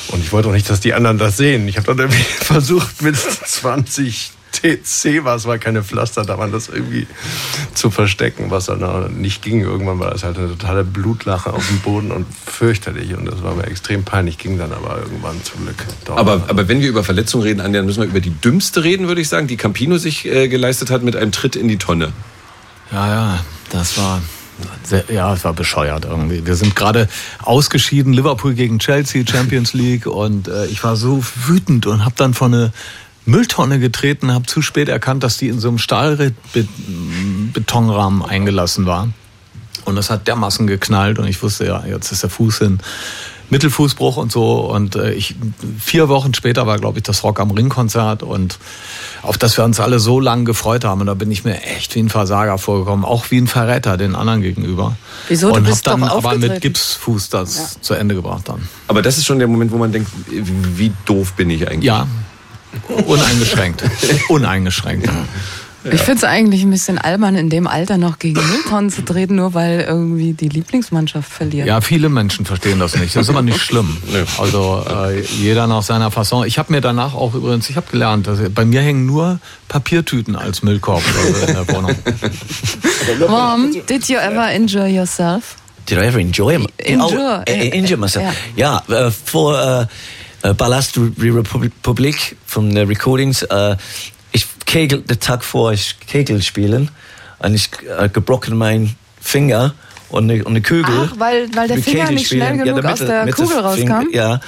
Und 0.08 0.20
ich 0.20 0.32
wollte 0.32 0.48
auch 0.48 0.52
nicht, 0.52 0.70
dass 0.70 0.80
die 0.80 0.94
anderen 0.94 1.18
das 1.18 1.36
sehen. 1.36 1.66
Ich 1.66 1.76
habe 1.76 1.88
dann 1.88 1.98
irgendwie 1.98 2.22
versucht, 2.40 3.02
mit 3.02 3.16
20 3.16 4.32
TC 4.60 5.24
war 5.24 5.36
es, 5.36 5.44
war 5.44 5.58
keine 5.58 5.82
Pflaster, 5.82 6.24
da 6.24 6.38
waren 6.38 6.52
das 6.52 6.68
irgendwie 6.68 7.06
zu 7.74 7.90
verstecken, 7.90 8.50
was 8.50 8.66
dann 8.66 8.82
auch 8.82 9.08
nicht 9.08 9.42
ging. 9.42 9.60
Irgendwann 9.60 9.98
war 9.98 10.14
es 10.14 10.24
halt 10.24 10.38
eine 10.38 10.48
totale 10.48 10.84
Blutlache 10.84 11.52
auf 11.52 11.66
dem 11.68 11.80
Boden 11.80 12.10
und 12.10 12.26
fürchterlich. 12.46 13.14
Und 13.16 13.26
das 13.26 13.42
war 13.42 13.54
mir 13.54 13.66
extrem 13.66 14.04
peinlich, 14.04 14.38
ging 14.38 14.58
dann 14.58 14.72
aber 14.72 14.98
irgendwann 14.98 15.42
zum 15.44 15.64
Glück. 15.64 15.76
Aber, 16.08 16.44
aber 16.48 16.68
wenn 16.68 16.80
wir 16.80 16.88
über 16.88 17.04
Verletzungen 17.04 17.44
reden, 17.44 17.60
Anja, 17.60 17.80
dann 17.80 17.86
müssen 17.86 18.00
wir 18.00 18.08
über 18.08 18.20
die 18.20 18.30
dümmste 18.30 18.84
reden, 18.84 19.08
würde 19.08 19.20
ich 19.20 19.28
sagen, 19.28 19.46
die 19.46 19.56
Campino 19.56 19.98
sich 19.98 20.26
äh, 20.26 20.48
geleistet 20.48 20.90
hat 20.90 21.02
mit 21.02 21.16
einem 21.16 21.32
Tritt 21.32 21.56
in 21.56 21.68
die 21.68 21.78
Tonne. 21.78 22.12
Ja, 22.92 23.08
ja, 23.08 23.44
das 23.70 23.98
war 23.98 24.22
sehr, 24.82 25.04
ja, 25.08 25.34
es 25.34 25.44
war 25.44 25.52
bescheuert 25.52 26.04
irgendwie. 26.04 26.46
Wir 26.46 26.54
sind 26.54 26.76
gerade 26.76 27.08
ausgeschieden, 27.42 28.12
Liverpool 28.12 28.54
gegen 28.54 28.78
Chelsea, 28.78 29.24
Champions 29.26 29.72
League 29.72 30.06
und 30.06 30.48
äh, 30.48 30.66
ich 30.66 30.82
war 30.84 30.96
so 30.96 31.22
wütend 31.46 31.86
und 31.86 32.04
habe 32.04 32.14
dann 32.16 32.34
vor 32.34 32.46
eine 32.46 32.72
Mülltonne 33.26 33.78
getreten, 33.78 34.32
habe 34.32 34.46
zu 34.46 34.62
spät 34.62 34.88
erkannt, 34.88 35.22
dass 35.22 35.36
die 35.36 35.48
in 35.48 35.60
so 35.60 35.68
einem 35.68 35.76
Stahlbetonrahmen 35.78 38.24
eingelassen 38.24 38.86
war. 38.86 39.08
Und 39.84 39.96
das 39.96 40.08
hat 40.10 40.26
dermaßen 40.26 40.66
geknallt 40.66 41.18
und 41.18 41.28
ich 41.28 41.42
wusste 41.42 41.66
ja, 41.66 41.84
jetzt 41.86 42.10
ist 42.10 42.22
der 42.22 42.30
Fuß 42.30 42.58
hin. 42.58 42.78
Mittelfußbruch 43.50 44.16
und 44.16 44.32
so. 44.32 44.60
Und 44.72 44.96
äh, 44.96 45.12
ich 45.12 45.36
vier 45.78 46.08
Wochen 46.08 46.32
später 46.34 46.66
war, 46.66 46.78
glaube 46.78 46.98
ich, 46.98 47.04
das 47.04 47.22
Rock 47.22 47.38
am 47.38 47.52
Ring 47.52 47.68
Konzert 47.68 48.24
und 48.24 48.58
auf 49.22 49.38
das 49.38 49.56
wir 49.56 49.64
uns 49.64 49.78
alle 49.78 50.00
so 50.00 50.18
lang 50.18 50.44
gefreut 50.44 50.84
haben. 50.84 51.00
Und 51.00 51.06
da 51.06 51.14
bin 51.14 51.30
ich 51.30 51.44
mir 51.44 51.62
echt 51.62 51.94
wie 51.94 52.00
ein 52.00 52.08
Versager 52.08 52.58
vorgekommen, 52.58 53.04
auch 53.04 53.30
wie 53.30 53.38
ein 53.38 53.46
Verräter 53.46 53.96
den 53.96 54.16
anderen 54.16 54.42
gegenüber. 54.42 54.96
Wieso? 55.28 55.52
Und 55.52 55.62
bist 55.64 55.86
hab 55.86 56.00
dann 56.00 56.08
doch 56.08 56.24
aber 56.24 56.36
mit. 56.36 56.60
Gipsfuß 56.60 57.28
das 57.28 57.56
Ja. 57.56 57.66
zu 57.82 57.94
Ende 57.94 58.16
gebracht 58.16 58.48
dann. 58.48 58.66
Aber 58.88 59.00
das 59.02 59.16
ist 59.18 59.26
schon 59.26 59.38
der 59.38 59.46
Moment, 59.46 59.70
wo 59.70 59.78
man 59.78 59.92
denkt, 59.92 60.10
wie 60.28 60.92
doof 61.04 61.34
bin 61.34 61.48
ich 61.50 61.68
eigentlich? 61.68 61.84
Ja, 61.84 62.08
uneingeschränkt, 63.06 63.84
uneingeschränkt. 64.28 65.08
Ich 65.92 66.00
finde 66.00 66.18
es 66.18 66.24
eigentlich 66.24 66.62
ein 66.62 66.70
bisschen 66.70 66.98
albern, 66.98 67.36
in 67.36 67.48
dem 67.48 67.66
Alter 67.66 67.96
noch 67.96 68.18
gegen 68.18 68.40
Mülltonnen 68.48 68.90
zu 68.90 69.04
treten, 69.04 69.36
nur 69.36 69.54
weil 69.54 69.82
irgendwie 69.82 70.32
die 70.32 70.48
Lieblingsmannschaft 70.48 71.30
verliert. 71.30 71.66
Ja, 71.66 71.80
viele 71.80 72.08
Menschen 72.08 72.44
verstehen 72.44 72.80
das 72.80 72.96
nicht. 72.96 73.14
Das 73.14 73.22
ist 73.22 73.30
aber 73.30 73.42
nicht 73.42 73.60
schlimm. 73.62 73.96
Also 74.38 74.84
äh, 74.88 75.20
jeder 75.20 75.66
nach 75.66 75.82
seiner 75.82 76.10
Fasson. 76.10 76.46
Ich 76.46 76.58
habe 76.58 76.72
mir 76.72 76.80
danach 76.80 77.14
auch 77.14 77.34
übrigens, 77.34 77.70
ich 77.70 77.76
habe 77.76 77.86
gelernt, 77.90 78.26
dass 78.26 78.40
bei 78.50 78.64
mir 78.64 78.80
hängen 78.80 79.06
nur 79.06 79.38
Papiertüten 79.68 80.34
als 80.34 80.62
Müllkorb 80.62 81.02
äh, 81.04 81.46
in 81.46 81.54
der 81.54 81.68
Wohnung. 81.74 81.94
Mom, 83.28 83.72
did 83.86 84.08
you 84.08 84.16
ever 84.16 84.50
enjoy 84.50 84.88
yourself? 84.88 85.56
Did 85.88 85.98
I 85.98 86.06
ever 86.06 86.18
enjoy, 86.18 86.58
Enjoy, 86.78 87.16
oh, 87.16 87.42
enjoy 87.46 87.96
myself? 87.96 88.34
Ja, 88.56 88.82
äh, 88.88 89.12
vor 89.12 89.56
äh, 89.56 89.86
äh, 90.46 90.54
Ballast 90.54 90.98
Republik 90.98 92.36
von 92.46 92.74
den 92.74 92.86
Recordings. 92.86 93.42
Äh, 93.42 93.76
ich 94.32 94.46
kegel 94.64 95.02
den 95.02 95.20
Tag 95.20 95.44
vor, 95.44 95.72
ich 95.72 95.98
Kegel 96.06 96.42
spielen 96.42 96.90
und 97.38 97.54
ich 97.54 97.68
äh, 97.98 98.08
gebrochen 98.08 98.56
mein 98.56 98.94
Finger 99.20 99.74
und 100.08 100.30
eine, 100.30 100.44
und 100.44 100.52
eine 100.52 100.62
Kugel. 100.62 100.84
Ach, 100.86 101.14
weil, 101.18 101.48
weil 101.54 101.68
der 101.68 101.78
Finger 101.78 102.10
nicht 102.10 102.28
schnell 102.28 102.54
spielen. 102.54 102.58
Ja, 102.58 102.64
genug 102.64 102.82
der 102.82 102.92
aus 102.92 102.98
der 102.98 103.32
Kugel 103.32 103.58
rauskam? 103.58 104.08
Ja, 104.12 104.40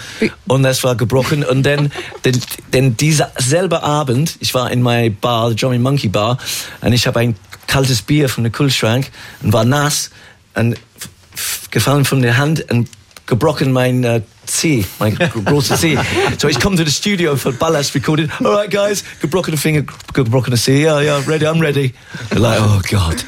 und 0.47 0.63
das 0.63 0.85
war 0.85 0.95
gebrochen. 0.95 1.45
Und 1.45 1.65
dann, 1.65 1.91
denn, 2.25 2.41
denn 2.73 2.97
dieser 2.97 3.33
selbe 3.39 3.83
Abend, 3.83 4.37
ich 4.41 4.55
war 4.55 4.71
in 4.71 4.83
meiner 4.83 5.11
Bar, 5.11 5.51
Johnny 5.53 5.79
Monkey 5.79 6.09
Bar, 6.09 6.39
und 6.81 6.93
ich 6.93 7.07
habe 7.07 7.21
ein 7.21 7.35
kaltes 7.67 8.03
Bier 8.03 8.29
von 8.29 8.45
der 8.45 8.53
Kühlschrank 8.53 9.11
und 9.43 9.53
war 9.53 9.65
nass 9.65 10.11
und 10.55 10.77
gefallen 11.71 12.05
von 12.05 12.23
der 12.23 12.37
Hand 12.37 12.71
und 12.71 12.89
gebrochen 13.27 13.73
mein 13.73 14.05
äh, 14.05 14.23
C, 14.49 14.85
mein 14.99 15.17
großer 15.17 15.77
C. 15.77 15.99
So 16.39 16.49
ich 16.49 16.59
komme 16.59 16.77
to 16.77 16.85
the 16.85 16.91
studio 16.91 17.37
for 17.37 17.53
Ballast 17.53 17.95
recorded. 17.95 18.31
All 18.41 18.55
right, 18.55 18.71
guys, 18.71 19.05
gebrochene 19.21 19.57
Finger, 19.57 19.85
gebrochene 20.13 20.57
C. 20.57 20.83
Ja, 20.83 21.01
ja, 21.01 21.19
ready, 21.27 21.47
I'm 21.47 21.61
ready. 21.61 21.93
Like, 22.35 22.61
oh 22.61 22.81
Gott. 22.91 23.25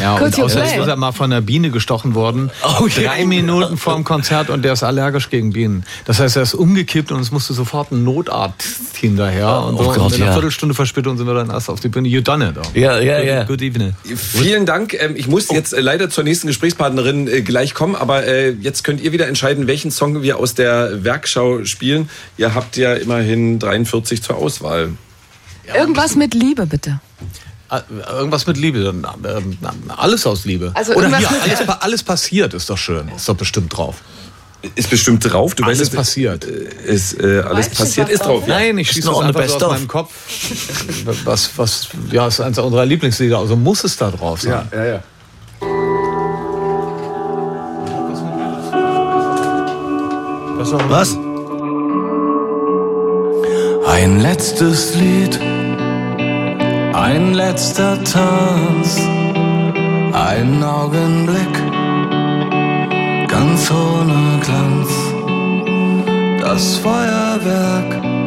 Ja, 0.00 0.16
und 0.16 0.38
außerdem 0.38 0.80
ist 0.80 0.88
er 0.88 0.96
mal 0.96 1.12
von 1.12 1.32
einer 1.32 1.40
Biene 1.40 1.70
gestochen 1.70 2.14
worden. 2.14 2.50
Oh, 2.62 2.88
drei 2.88 3.18
yeah. 3.18 3.26
Minuten 3.26 3.76
vor 3.76 3.94
dem 3.94 4.04
Konzert 4.04 4.50
und 4.50 4.62
der 4.62 4.72
ist 4.72 4.82
allergisch 4.82 5.30
gegen 5.30 5.52
Bienen. 5.52 5.84
Das 6.04 6.20
heißt, 6.20 6.36
er 6.36 6.42
ist 6.42 6.54
umgekippt 6.54 7.12
und 7.12 7.20
es 7.20 7.30
musste 7.30 7.54
sofort 7.54 7.92
ein 7.92 8.04
Notarzt-Team 8.04 9.16
daher. 9.16 9.62
Oh, 9.64 9.68
und 9.68 9.76
so. 9.78 9.84
Oh 9.84 9.86
Gott, 9.86 9.98
und 9.98 10.14
in 10.14 10.22
einer 10.22 10.26
ja. 10.26 10.32
Viertelstunde 10.32 10.74
Verspätung 10.74 11.16
sind 11.16 11.26
wir 11.26 11.34
dann 11.34 11.50
erst 11.50 11.70
auf 11.70 11.80
die 11.80 11.88
Bühne. 11.88 12.08
You 12.08 12.20
done 12.20 12.48
it. 12.48 12.76
Ja, 12.76 12.98
ja, 12.98 13.20
ja. 13.20 13.44
Good 13.44 13.62
evening. 13.62 13.94
Vielen 14.04 14.66
Dank. 14.66 14.94
Ähm, 14.94 15.14
ich 15.16 15.28
muss 15.28 15.50
jetzt 15.50 15.72
äh, 15.72 15.80
leider 15.80 16.10
zur 16.10 16.24
nächsten 16.24 16.48
Gesprächspartnerin 16.48 17.28
äh, 17.28 17.42
gleich 17.42 17.74
kommen, 17.74 17.94
aber 17.94 18.26
äh, 18.26 18.50
jetzt 18.50 18.84
könnt 18.84 19.00
ihr 19.00 19.12
wieder 19.12 19.28
entscheiden, 19.28 19.66
welchen 19.66 19.90
Song 19.90 20.22
wir 20.22 20.38
aus 20.38 20.54
der 20.54 20.63
Werkschau 21.04 21.64
spielen. 21.64 22.08
Ihr 22.36 22.54
habt 22.54 22.76
ja 22.76 22.94
immerhin 22.94 23.58
43 23.58 24.22
zur 24.22 24.36
Auswahl. 24.36 24.90
Irgendwas 25.74 26.14
mit 26.14 26.34
Liebe, 26.34 26.66
bitte. 26.66 27.00
Irgendwas 28.12 28.46
mit 28.46 28.56
Liebe. 28.56 28.94
Alles 29.88 30.26
aus 30.26 30.44
Liebe. 30.44 30.72
Also 30.74 30.94
Oder 30.94 31.16
hier, 31.16 31.28
alles, 31.30 31.68
alles 31.68 32.02
passiert, 32.02 32.54
ist 32.54 32.70
doch 32.70 32.78
schön. 32.78 33.08
Ist 33.08 33.28
doch 33.28 33.36
bestimmt 33.36 33.76
drauf. 33.76 33.96
Ist 34.76 34.90
bestimmt 34.90 35.30
drauf. 35.30 35.54
Du 35.54 35.64
alles 35.64 35.80
weißt, 35.80 35.94
passiert. 35.94 36.44
Ist 36.44 37.20
äh, 37.20 37.40
alles 37.40 37.66
weißt 37.66 37.78
passiert, 37.78 38.08
ist 38.08 38.24
drauf. 38.24 38.46
Ja? 38.46 38.54
Nein, 38.54 38.78
ich 38.78 38.90
schieße 38.90 39.10
es 39.10 39.18
einfach 39.18 39.48
so 39.48 39.56
aus 39.56 39.72
meinem 39.72 39.88
Kopf. 39.88 40.12
Was, 41.24 41.50
was, 41.56 41.88
ja, 42.10 42.26
ist 42.26 42.40
eines 42.40 42.58
unserer 42.58 42.86
Lieblingslieder. 42.86 43.38
Also 43.38 43.56
muss 43.56 43.84
es 43.84 43.96
da 43.96 44.10
drauf 44.10 44.40
sein. 44.40 44.66
Ja, 44.72 44.78
ja, 44.78 44.84
ja. 44.84 45.02
Was? 50.72 51.18
Ein 53.86 54.20
letztes 54.20 54.94
Lied, 54.94 55.38
ein 56.94 57.34
letzter 57.34 58.02
Tanz, 58.02 58.98
ein 60.12 60.64
Augenblick 60.64 61.54
ganz 63.28 63.70
ohne 63.70 64.40
Glanz. 64.40 64.90
Das 66.40 66.76
Feuerwerk 66.78 68.23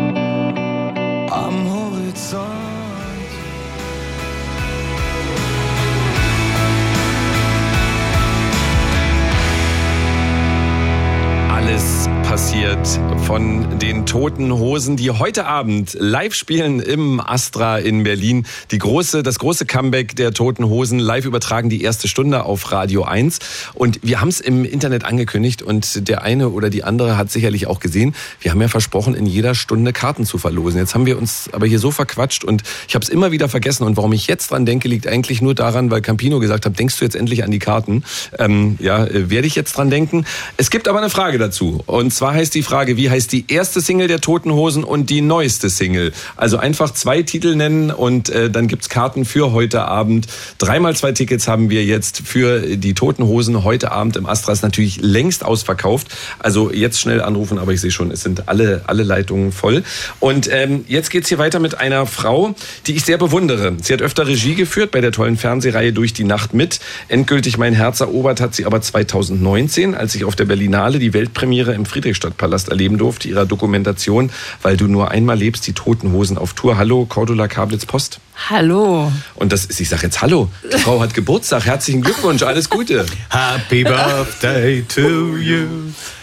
passiert 12.38 12.88
von 13.26 13.80
den 13.80 14.06
Toten 14.06 14.54
Hosen, 14.54 14.96
die 14.96 15.10
heute 15.10 15.48
Abend 15.48 15.98
live 16.00 16.36
spielen 16.36 16.80
im 16.80 17.20
Astra 17.20 17.80
in 17.80 18.04
Berlin. 18.04 18.46
Die 18.70 18.78
große, 18.78 19.24
das 19.24 19.40
große 19.40 19.66
Comeback 19.66 20.16
der 20.16 20.34
Toten 20.34 20.66
Hosen 20.66 21.00
live 21.00 21.26
übertragen 21.26 21.70
die 21.70 21.82
erste 21.82 22.08
Stunde 22.08 22.44
auf 22.44 22.72
Radio 22.72 23.02
1. 23.04 23.40
Und 23.74 24.00
wir 24.04 24.22
haben 24.22 24.28
es 24.28 24.40
im 24.40 24.66
Internet 24.66 25.04
angekündigt 25.04 25.64
und 25.64 26.08
der 26.08 26.22
eine 26.22 26.50
oder 26.50 26.70
die 26.70 26.84
andere 26.84 27.18
hat 27.18 27.32
sicherlich 27.32 27.66
auch 27.66 27.80
gesehen. 27.80 28.14
Wir 28.40 28.52
haben 28.52 28.62
ja 28.62 28.68
versprochen, 28.68 29.16
in 29.16 29.26
jeder 29.26 29.56
Stunde 29.56 29.92
Karten 29.92 30.24
zu 30.24 30.38
verlosen. 30.38 30.80
Jetzt 30.80 30.94
haben 30.94 31.08
wir 31.08 31.18
uns 31.18 31.50
aber 31.54 31.66
hier 31.66 31.80
so 31.80 31.90
verquatscht 31.90 32.44
und 32.44 32.62
ich 32.88 32.94
habe 32.94 33.02
es 33.02 33.10
immer 33.10 33.32
wieder 33.32 33.50
vergessen. 33.50 33.84
Und 33.84 33.98
warum 33.98 34.14
ich 34.14 34.28
jetzt 34.28 34.52
dran 34.52 34.68
denke, 34.68 34.88
liegt 34.88 35.08
eigentlich 35.08 35.42
nur 35.42 35.56
daran, 35.56 35.90
weil 35.90 36.02
Campino 36.02 36.40
gesagt 36.40 36.68
hat, 36.68 36.78
denkst 36.78 37.00
du 37.00 37.04
jetzt 37.04 37.16
endlich 37.16 37.44
an 37.44 37.50
die 37.50 37.58
Karten? 37.60 38.04
Ähm, 38.38 38.78
ja, 38.80 39.06
äh, 39.06 39.32
werde 39.32 39.48
ich 39.48 39.56
jetzt 39.56 39.76
dran 39.76 39.90
denken. 39.90 40.24
Es 40.58 40.70
gibt 40.70 40.88
aber 40.88 41.00
eine 41.00 41.10
Frage 41.10 41.40
dazu. 41.40 41.82
Und 41.88 42.14
zwar 42.14 42.27
heißt 42.34 42.56
die 42.56 42.64
Frage, 42.64 42.98
wie 42.98 43.10
heißt 43.10 43.32
die 43.32 43.46
erste 43.48 43.82
Single 43.82 44.08
der 44.08 44.22
Toten 44.22 44.52
Hosen 44.52 44.84
und 44.84 45.10
die 45.10 45.22
neueste 45.22 45.70
Single? 45.70 46.12
Also 46.36 46.58
einfach 46.58 46.92
zwei 46.92 47.24
Titel 47.24 47.56
nennen 47.56 47.92
und 47.92 48.30
äh, 48.30 48.50
dann 48.50 48.68
gibt's 48.68 48.90
Karten 48.90 49.26
für 49.26 49.52
heute 49.52 49.86
Abend. 49.86 50.28
Dreimal 50.58 50.96
zwei 50.96 51.12
Tickets 51.12 51.48
haben 51.48 51.70
wir 51.70 51.84
jetzt 51.84 52.22
für 52.26 52.78
die 52.78 52.94
Toten 52.94 53.24
Hosen 53.24 53.64
heute 53.64 53.92
Abend 53.92 54.16
im 54.18 54.26
Astra. 54.26 54.54
Ist 54.54 54.64
natürlich 54.64 55.00
längst 55.02 55.44
ausverkauft. 55.44 56.08
Also 56.40 56.72
jetzt 56.72 57.00
schnell 57.00 57.22
anrufen, 57.22 57.58
aber 57.60 57.74
ich 57.74 57.82
sehe 57.82 57.92
schon, 57.92 58.12
es 58.12 58.22
sind 58.22 58.48
alle, 58.48 58.84
alle 58.88 59.04
Leitungen 59.04 59.52
voll. 59.52 59.84
Und 60.20 60.50
ähm, 60.52 60.86
jetzt 60.88 61.10
geht's 61.12 61.30
hier 61.30 61.38
weiter 61.38 61.60
mit 61.60 61.80
einer 61.80 62.06
Frau, 62.06 62.56
die 62.86 62.96
ich 62.96 63.04
sehr 63.04 63.18
bewundere. 63.18 63.76
Sie 63.82 63.94
hat 63.94 64.02
öfter 64.02 64.28
Regie 64.28 64.56
geführt 64.56 64.92
bei 64.92 65.02
der 65.02 65.12
tollen 65.12 65.38
Fernsehreihe 65.38 65.94
Durch 65.94 66.14
die 66.14 66.24
Nacht 66.24 66.54
mit. 66.54 66.80
Endgültig 67.08 67.58
mein 67.58 67.74
Herz 67.74 68.00
erobert 68.00 68.42
hat 68.42 68.56
sie 68.56 68.66
aber 68.66 68.82
2019, 68.82 69.96
als 69.96 70.16
ich 70.16 70.24
auf 70.24 70.36
der 70.36 70.46
Berlinale 70.46 71.00
die 71.00 71.14
Weltpremiere 71.14 71.74
im 71.74 71.86
Friedrich 71.86 72.07
Friedrichstadtpalast 72.08 72.70
erleben 72.70 72.98
durfte, 72.98 73.28
ihrer 73.28 73.46
Dokumentation, 73.46 74.32
weil 74.62 74.78
du 74.78 74.88
nur 74.88 75.12
einmal 75.12 75.38
lebst, 75.38 75.68
die 75.68 75.74
Toten 75.74 76.14
Hosen 76.14 76.38
auf 76.38 76.54
Tour. 76.54 76.78
Hallo, 76.78 77.06
Cordula 77.06 77.48
Kablitz 77.48 77.86
Post. 77.86 78.20
Hallo. 78.50 79.12
Und 79.36 79.52
das 79.52 79.66
ist, 79.66 79.82
ich 79.82 79.90
sage 79.90 80.04
jetzt 80.04 80.22
Hallo. 80.22 80.50
Die 80.72 80.78
Frau 80.78 81.02
hat 81.02 81.14
Geburtstag. 81.14 81.66
Herzlichen 81.66 82.02
Glückwunsch, 82.02 82.44
alles 82.44 82.70
Gute. 82.70 83.06
Happy 83.30 83.84
Birthday 83.84 84.84
to 84.84 85.36
you. 85.38 85.68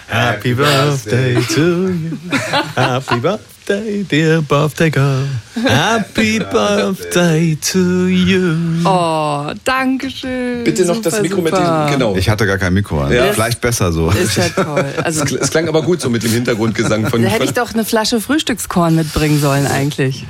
Happy 0.09 0.55
Birthday 0.55 1.35
to 1.55 1.90
you. 1.90 2.16
Happy 2.74 3.16
Birthday. 3.20 3.53
Birthday, 3.66 4.03
dear 4.03 4.43
birthday 4.43 4.91
girl. 4.91 5.27
Happy 5.55 6.39
Birthday 6.53 7.57
to 7.73 8.09
you. 8.09 8.57
Oh, 8.85 9.53
danke 9.65 10.11
schön. 10.11 10.65
Bitte 10.65 10.85
noch 10.85 10.97
super, 10.97 11.11
das 11.11 11.23
Mikro 11.23 11.36
super. 11.36 11.51
mit 11.51 11.59
diesem, 11.59 11.86
genau. 11.99 12.16
Ich 12.16 12.28
hatte 12.28 12.47
gar 12.47 12.59
kein 12.59 12.74
Mikro 12.74 13.01
an. 13.01 13.12
Ja. 13.12 13.32
Vielleicht 13.32 13.62
besser 13.62 13.91
so. 13.91 14.11
Ist 14.11 14.36
ja 14.36 14.51
toll. 14.51 14.85
Also, 15.03 15.24
es 15.36 15.51
klang 15.51 15.66
aber 15.69 15.81
gut 15.81 16.03
so 16.03 16.11
mit 16.11 16.23
dem 16.23 16.32
Hintergrundgesang 16.32 17.07
von. 17.07 17.23
Da 17.23 17.28
hätte 17.28 17.45
ich 17.45 17.55
doch 17.55 17.73
eine 17.73 17.86
Flasche 17.86 18.20
Frühstückskorn 18.20 18.97
mitbringen 18.97 19.41
sollen 19.41 19.66
eigentlich. 19.66 20.27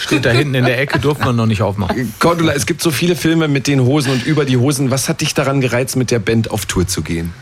Steht 0.00 0.24
da 0.24 0.30
hinten 0.30 0.54
in 0.54 0.64
der 0.64 0.80
Ecke, 0.80 0.98
durfte 0.98 1.24
man 1.24 1.36
noch 1.36 1.46
nicht 1.46 1.62
aufmachen. 1.62 2.12
Cordula, 2.18 2.52
es 2.52 2.66
gibt 2.66 2.82
so 2.82 2.90
viele 2.90 3.14
Filme 3.14 3.46
mit 3.46 3.68
den 3.68 3.80
Hosen 3.82 4.10
und 4.10 4.26
über 4.26 4.44
die 4.44 4.56
Hosen. 4.56 4.90
Was 4.90 5.08
hat 5.08 5.20
dich 5.20 5.34
daran 5.34 5.60
gereizt, 5.60 5.94
mit 5.94 6.10
der 6.10 6.18
Band 6.18 6.50
auf 6.50 6.66
Tour 6.66 6.88
zu 6.88 7.02
gehen? 7.02 7.32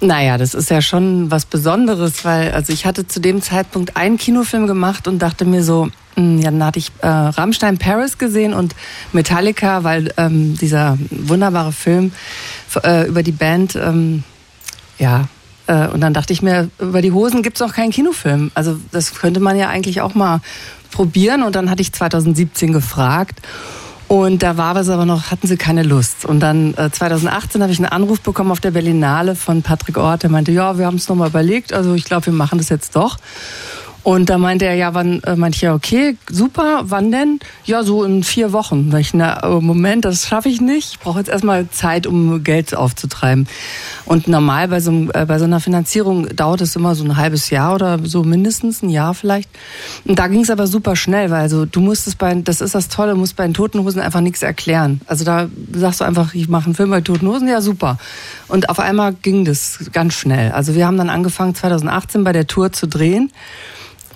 Naja, 0.00 0.36
das 0.36 0.54
ist 0.54 0.70
ja 0.70 0.82
schon 0.82 1.30
was 1.30 1.46
Besonderes, 1.46 2.24
weil 2.24 2.52
also 2.52 2.72
ich 2.72 2.84
hatte 2.84 3.06
zu 3.06 3.18
dem 3.18 3.40
Zeitpunkt 3.40 3.96
einen 3.96 4.18
Kinofilm 4.18 4.66
gemacht 4.66 5.08
und 5.08 5.20
dachte 5.20 5.46
mir 5.46 5.62
so, 5.62 5.86
mh, 5.86 5.92
hm, 6.16 6.38
ja, 6.38 6.50
dann 6.50 6.64
hatte 6.64 6.78
ich 6.78 6.92
äh, 7.00 7.06
Rammstein 7.06 7.78
Paris 7.78 8.18
gesehen 8.18 8.52
und 8.52 8.74
Metallica, 9.12 9.84
weil 9.84 10.12
ähm, 10.18 10.56
dieser 10.58 10.98
wunderbare 11.10 11.72
Film 11.72 12.12
äh, 12.84 13.08
über 13.08 13.22
die 13.22 13.32
Band, 13.32 13.74
ähm, 13.76 14.22
ja, 14.98 15.28
äh, 15.66 15.88
und 15.88 16.00
dann 16.00 16.12
dachte 16.12 16.32
ich 16.32 16.42
mir, 16.42 16.68
über 16.78 17.00
die 17.00 17.12
Hosen 17.12 17.42
gibt's 17.42 17.60
noch 17.60 17.72
keinen 17.72 17.90
Kinofilm. 17.90 18.50
Also 18.54 18.78
das 18.92 19.14
könnte 19.14 19.40
man 19.40 19.58
ja 19.58 19.68
eigentlich 19.68 20.02
auch 20.02 20.14
mal 20.14 20.40
probieren. 20.90 21.42
Und 21.42 21.56
dann 21.56 21.70
hatte 21.70 21.82
ich 21.82 21.92
2017 21.92 22.72
gefragt 22.72 23.40
und 24.08 24.42
da 24.42 24.56
war 24.56 24.76
es 24.76 24.88
aber 24.88 25.04
noch, 25.04 25.30
hatten 25.30 25.46
sie 25.46 25.56
keine 25.56 25.82
Lust. 25.82 26.24
Und 26.24 26.40
dann 26.40 26.74
äh, 26.74 26.90
2018 26.90 27.62
habe 27.62 27.72
ich 27.72 27.78
einen 27.78 27.88
Anruf 27.88 28.20
bekommen 28.20 28.52
auf 28.52 28.60
der 28.60 28.70
Berlinale 28.70 29.34
von 29.34 29.62
Patrick 29.62 29.98
Ort, 29.98 30.22
der 30.22 30.30
meinte, 30.30 30.52
ja, 30.52 30.78
wir 30.78 30.86
haben 30.86 30.96
es 30.96 31.08
nochmal 31.08 31.28
überlegt, 31.28 31.72
also 31.72 31.94
ich 31.94 32.04
glaube, 32.04 32.26
wir 32.26 32.32
machen 32.32 32.58
das 32.58 32.68
jetzt 32.68 32.94
doch. 32.94 33.18
Und 34.06 34.30
da 34.30 34.38
meinte 34.38 34.66
er, 34.66 34.76
ja, 34.76 34.94
wann, 34.94 35.20
äh, 35.24 35.34
meinte 35.34 35.56
ich, 35.56 35.62
ja, 35.62 35.74
okay, 35.74 36.16
super, 36.30 36.82
wann 36.84 37.10
denn? 37.10 37.40
Ja, 37.64 37.82
so 37.82 38.04
in 38.04 38.22
vier 38.22 38.52
Wochen. 38.52 38.88
Da 38.90 38.98
ich, 38.98 39.14
na, 39.14 39.42
oh, 39.42 39.60
Moment, 39.60 40.04
das 40.04 40.28
schaffe 40.28 40.48
ich 40.48 40.60
nicht. 40.60 40.92
Ich 40.92 40.98
brauche 41.00 41.18
jetzt 41.18 41.28
erstmal 41.28 41.68
Zeit, 41.70 42.06
um 42.06 42.44
Geld 42.44 42.72
aufzutreiben. 42.72 43.48
Und 44.04 44.28
normal 44.28 44.68
bei 44.68 44.78
so, 44.78 44.92
äh, 45.12 45.26
bei 45.26 45.40
so 45.40 45.44
einer 45.44 45.58
Finanzierung 45.58 46.28
dauert 46.36 46.60
es 46.60 46.76
immer 46.76 46.94
so 46.94 47.02
ein 47.02 47.16
halbes 47.16 47.50
Jahr 47.50 47.74
oder 47.74 47.98
so 48.04 48.22
mindestens 48.22 48.80
ein 48.80 48.90
Jahr 48.90 49.12
vielleicht. 49.12 49.50
Und 50.04 50.20
da 50.20 50.28
ging 50.28 50.42
es 50.42 50.50
aber 50.50 50.68
super 50.68 50.94
schnell, 50.94 51.32
weil 51.32 51.40
also 51.40 51.66
du 51.66 51.80
musstest 51.80 52.18
bei, 52.18 52.32
das 52.32 52.60
ist 52.60 52.76
das 52.76 52.86
Tolle, 52.86 53.16
musst 53.16 53.34
bei 53.34 53.42
den 53.42 53.54
Toten 53.54 53.80
Hosen 53.80 54.00
einfach 54.00 54.20
nichts 54.20 54.44
erklären. 54.44 55.00
Also 55.08 55.24
da 55.24 55.48
sagst 55.72 56.00
du 56.00 56.04
einfach, 56.04 56.32
ich 56.32 56.48
mache 56.48 56.66
einen 56.66 56.76
Film 56.76 56.90
bei 56.90 57.00
Toten 57.00 57.26
Hosen, 57.26 57.48
ja 57.48 57.60
super. 57.60 57.98
Und 58.46 58.68
auf 58.68 58.78
einmal 58.78 59.14
ging 59.14 59.44
das 59.44 59.80
ganz 59.92 60.14
schnell. 60.14 60.52
Also 60.52 60.76
wir 60.76 60.86
haben 60.86 60.96
dann 60.96 61.10
angefangen 61.10 61.56
2018 61.56 62.22
bei 62.22 62.32
der 62.32 62.46
Tour 62.46 62.70
zu 62.70 62.86
drehen. 62.86 63.32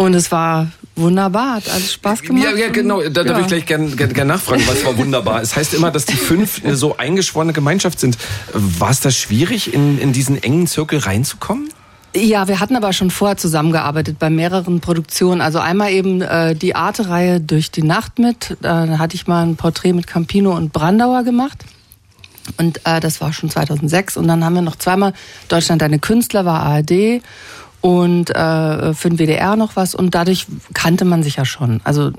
Und 0.01 0.14
es 0.14 0.32
war 0.32 0.68
wunderbar, 0.97 1.56
hat 1.56 1.68
alles 1.68 1.93
Spaß 1.93 2.22
gemacht. 2.22 2.43
Ja, 2.43 2.56
ja 2.56 2.70
genau, 2.70 3.02
da, 3.02 3.20
ja. 3.20 3.28
würde 3.28 3.43
ich 3.43 3.47
gleich 3.48 3.66
gerne 3.66 3.90
gern, 3.90 4.10
gern 4.14 4.28
nachfragen, 4.28 4.62
was 4.66 4.82
war 4.82 4.97
wunderbar. 4.97 5.43
Es 5.43 5.55
heißt 5.55 5.74
immer, 5.74 5.90
dass 5.90 6.06
die 6.06 6.16
fünf 6.16 6.64
eine 6.64 6.74
so 6.85 6.97
eingeschworene 6.97 7.52
Gemeinschaft 7.52 8.01
sind. 8.01 8.16
War 8.55 8.89
es 8.89 9.01
da 9.01 9.10
schwierig, 9.10 9.74
in, 9.74 9.98
in 9.98 10.14
diesen 10.14 10.43
engen 10.43 10.66
Zirkel 10.66 11.01
reinzukommen? 11.01 11.68
Ja, 12.16 12.48
wir 12.48 12.60
hatten 12.60 12.77
aber 12.77 12.94
schon 12.94 13.10
vorher 13.10 13.36
zusammengearbeitet 13.36 14.18
bei 14.18 14.31
mehreren 14.31 14.81
Produktionen. 14.81 15.43
Also 15.43 15.59
einmal 15.59 15.93
eben 15.93 16.22
äh, 16.22 16.55
die 16.55 16.74
Arte-Reihe 16.74 17.39
durch 17.39 17.70
die 17.70 17.82
Nacht 17.82 18.18
mit. 18.18 18.56
Da 18.62 18.97
hatte 18.97 19.16
ich 19.16 19.27
mal 19.27 19.43
ein 19.43 19.56
Porträt 19.56 19.93
mit 19.93 20.06
Campino 20.06 20.56
und 20.56 20.72
Brandauer 20.72 21.24
gemacht. 21.24 21.59
Und 22.56 22.81
äh, 22.86 23.01
das 23.01 23.20
war 23.20 23.35
schon 23.35 23.51
2006. 23.51 24.16
Und 24.16 24.28
dann 24.28 24.47
haben 24.47 24.55
wir 24.55 24.62
noch 24.62 24.77
zweimal 24.77 25.12
Deutschland 25.48 25.82
eine 25.82 25.98
Künstler 25.98 26.47
war 26.47 26.62
ARD 26.62 27.20
und 27.81 28.31
äh, 28.31 28.94
für 28.94 29.09
den 29.09 29.19
WDR 29.19 29.57
noch 29.57 29.74
was 29.74 29.94
und 29.94 30.15
dadurch 30.15 30.47
kannte 30.74 31.05
man 31.05 31.23
sich 31.23 31.36
ja 31.36 31.44
schon. 31.44 31.81
Also 31.85 32.12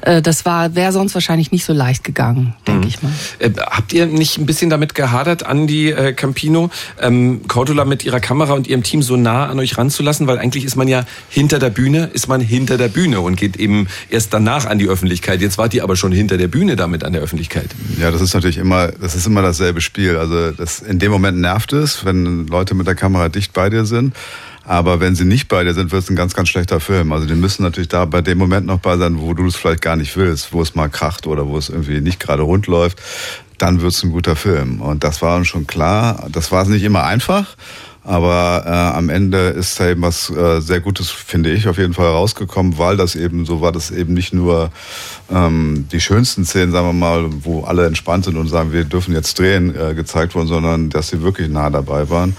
äh, 0.00 0.22
das 0.22 0.46
war 0.46 0.74
wäre 0.74 0.92
sonst 0.92 1.14
wahrscheinlich 1.14 1.52
nicht 1.52 1.64
so 1.64 1.74
leicht 1.74 2.02
gegangen, 2.02 2.54
denke 2.66 2.82
mhm. 2.82 2.88
ich 2.88 3.02
mal. 3.02 3.12
Äh, 3.38 3.50
habt 3.58 3.92
ihr 3.92 4.06
nicht 4.06 4.38
ein 4.38 4.46
bisschen 4.46 4.70
damit 4.70 4.94
gehadert, 4.94 5.44
Andi 5.44 5.90
äh, 5.90 6.12
Campino, 6.14 6.70
ähm, 7.00 7.42
Cordula 7.46 7.84
mit 7.84 8.04
ihrer 8.04 8.20
Kamera 8.20 8.54
und 8.54 8.66
ihrem 8.66 8.82
Team 8.82 9.02
so 9.02 9.16
nah 9.16 9.46
an 9.46 9.58
euch 9.58 9.76
ranzulassen? 9.76 10.26
Weil 10.26 10.38
eigentlich 10.38 10.64
ist 10.64 10.76
man 10.76 10.88
ja 10.88 11.04
hinter 11.28 11.58
der 11.58 11.70
Bühne, 11.70 12.10
ist 12.14 12.28
man 12.28 12.40
hinter 12.40 12.78
der 12.78 12.88
Bühne 12.88 13.20
und 13.20 13.36
geht 13.36 13.56
eben 13.56 13.88
erst 14.08 14.32
danach 14.32 14.64
an 14.64 14.78
die 14.78 14.88
Öffentlichkeit. 14.88 15.42
Jetzt 15.42 15.58
wart 15.58 15.74
ihr 15.74 15.82
aber 15.82 15.96
schon 15.96 16.12
hinter 16.12 16.38
der 16.38 16.48
Bühne 16.48 16.74
damit 16.74 17.04
an 17.04 17.12
der 17.12 17.20
Öffentlichkeit. 17.20 17.68
Ja, 18.00 18.10
das 18.10 18.22
ist 18.22 18.32
natürlich 18.32 18.56
immer, 18.56 18.88
das 18.92 19.14
ist 19.14 19.26
immer 19.26 19.42
dasselbe 19.42 19.82
Spiel. 19.82 20.16
Also 20.16 20.52
das, 20.52 20.80
in 20.80 20.98
dem 20.98 21.12
Moment 21.12 21.38
nervt 21.38 21.74
es, 21.74 22.06
wenn 22.06 22.46
Leute 22.46 22.74
mit 22.74 22.86
der 22.86 22.94
Kamera 22.94 23.28
dicht 23.28 23.52
bei 23.52 23.68
dir 23.68 23.84
sind. 23.84 24.14
Aber 24.66 24.98
wenn 24.98 25.14
sie 25.14 25.24
nicht 25.24 25.46
bei 25.46 25.62
dir 25.62 25.74
sind, 25.74 25.92
wird 25.92 26.02
es 26.02 26.10
ein 26.10 26.16
ganz, 26.16 26.34
ganz 26.34 26.48
schlechter 26.48 26.80
Film. 26.80 27.12
Also 27.12 27.26
die 27.26 27.34
müssen 27.34 27.62
natürlich 27.62 27.88
da 27.88 28.04
bei 28.04 28.20
dem 28.20 28.36
Moment 28.36 28.66
noch 28.66 28.80
bei 28.80 28.96
sein, 28.96 29.20
wo 29.20 29.32
du 29.32 29.46
es 29.46 29.54
vielleicht 29.54 29.80
gar 29.80 29.94
nicht 29.94 30.16
willst, 30.16 30.52
wo 30.52 30.60
es 30.60 30.74
mal 30.74 30.88
kracht 30.88 31.28
oder 31.28 31.46
wo 31.46 31.56
es 31.56 31.68
irgendwie 31.68 32.00
nicht 32.00 32.18
gerade 32.18 32.42
rund 32.42 32.66
läuft. 32.66 33.00
Dann 33.58 33.80
wird 33.80 33.92
es 33.92 34.02
ein 34.02 34.10
guter 34.10 34.34
Film. 34.34 34.80
Und 34.80 35.04
das 35.04 35.22
war 35.22 35.36
uns 35.36 35.46
schon 35.46 35.68
klar. 35.68 36.26
Das 36.32 36.50
war 36.50 36.62
es 36.62 36.68
nicht 36.68 36.82
immer 36.82 37.04
einfach. 37.04 37.56
Aber 38.02 38.62
äh, 38.66 38.96
am 38.96 39.08
Ende 39.08 39.48
ist 39.48 39.80
da 39.80 39.88
eben 39.88 40.02
was 40.02 40.30
äh, 40.30 40.60
sehr 40.60 40.80
Gutes, 40.80 41.10
finde 41.10 41.50
ich, 41.50 41.66
auf 41.66 41.76
jeden 41.76 41.92
Fall 41.92 42.06
rausgekommen, 42.06 42.78
weil 42.78 42.96
das 42.96 43.16
eben 43.16 43.44
so 43.44 43.60
war, 43.60 43.72
dass 43.72 43.90
eben 43.90 44.14
nicht 44.14 44.32
nur 44.32 44.70
ähm, 45.28 45.88
die 45.90 46.00
schönsten 46.00 46.44
Szenen, 46.44 46.70
sagen 46.70 46.86
wir 46.86 46.92
mal, 46.92 47.28
wo 47.40 47.64
alle 47.64 47.84
entspannt 47.84 48.26
sind 48.26 48.36
und 48.36 48.46
sagen, 48.46 48.72
wir 48.72 48.84
dürfen 48.84 49.12
jetzt 49.12 49.36
drehen, 49.40 49.74
äh, 49.74 49.94
gezeigt 49.94 50.36
wurden, 50.36 50.46
sondern 50.46 50.88
dass 50.88 51.08
sie 51.08 51.22
wirklich 51.22 51.48
nah 51.48 51.68
dabei 51.68 52.08
waren 52.08 52.36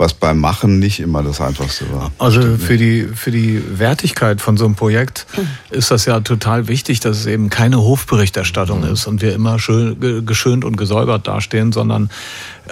was 0.00 0.14
beim 0.14 0.38
Machen 0.38 0.78
nicht 0.78 0.98
immer 0.98 1.22
das 1.22 1.42
Einfachste 1.42 1.84
war. 1.92 2.10
Also 2.18 2.56
für 2.56 2.78
die, 2.78 3.02
für 3.14 3.30
die 3.30 3.62
Wertigkeit 3.78 4.40
von 4.40 4.56
so 4.56 4.64
einem 4.64 4.74
Projekt 4.74 5.26
ist 5.70 5.90
das 5.90 6.06
ja 6.06 6.20
total 6.20 6.68
wichtig, 6.68 7.00
dass 7.00 7.18
es 7.18 7.26
eben 7.26 7.50
keine 7.50 7.82
Hofberichterstattung 7.82 8.80
mhm. 8.80 8.94
ist 8.94 9.06
und 9.06 9.20
wir 9.20 9.34
immer 9.34 9.58
schön, 9.58 10.24
geschönt 10.24 10.64
und 10.64 10.76
gesäubert 10.76 11.28
dastehen, 11.28 11.72
sondern 11.72 12.08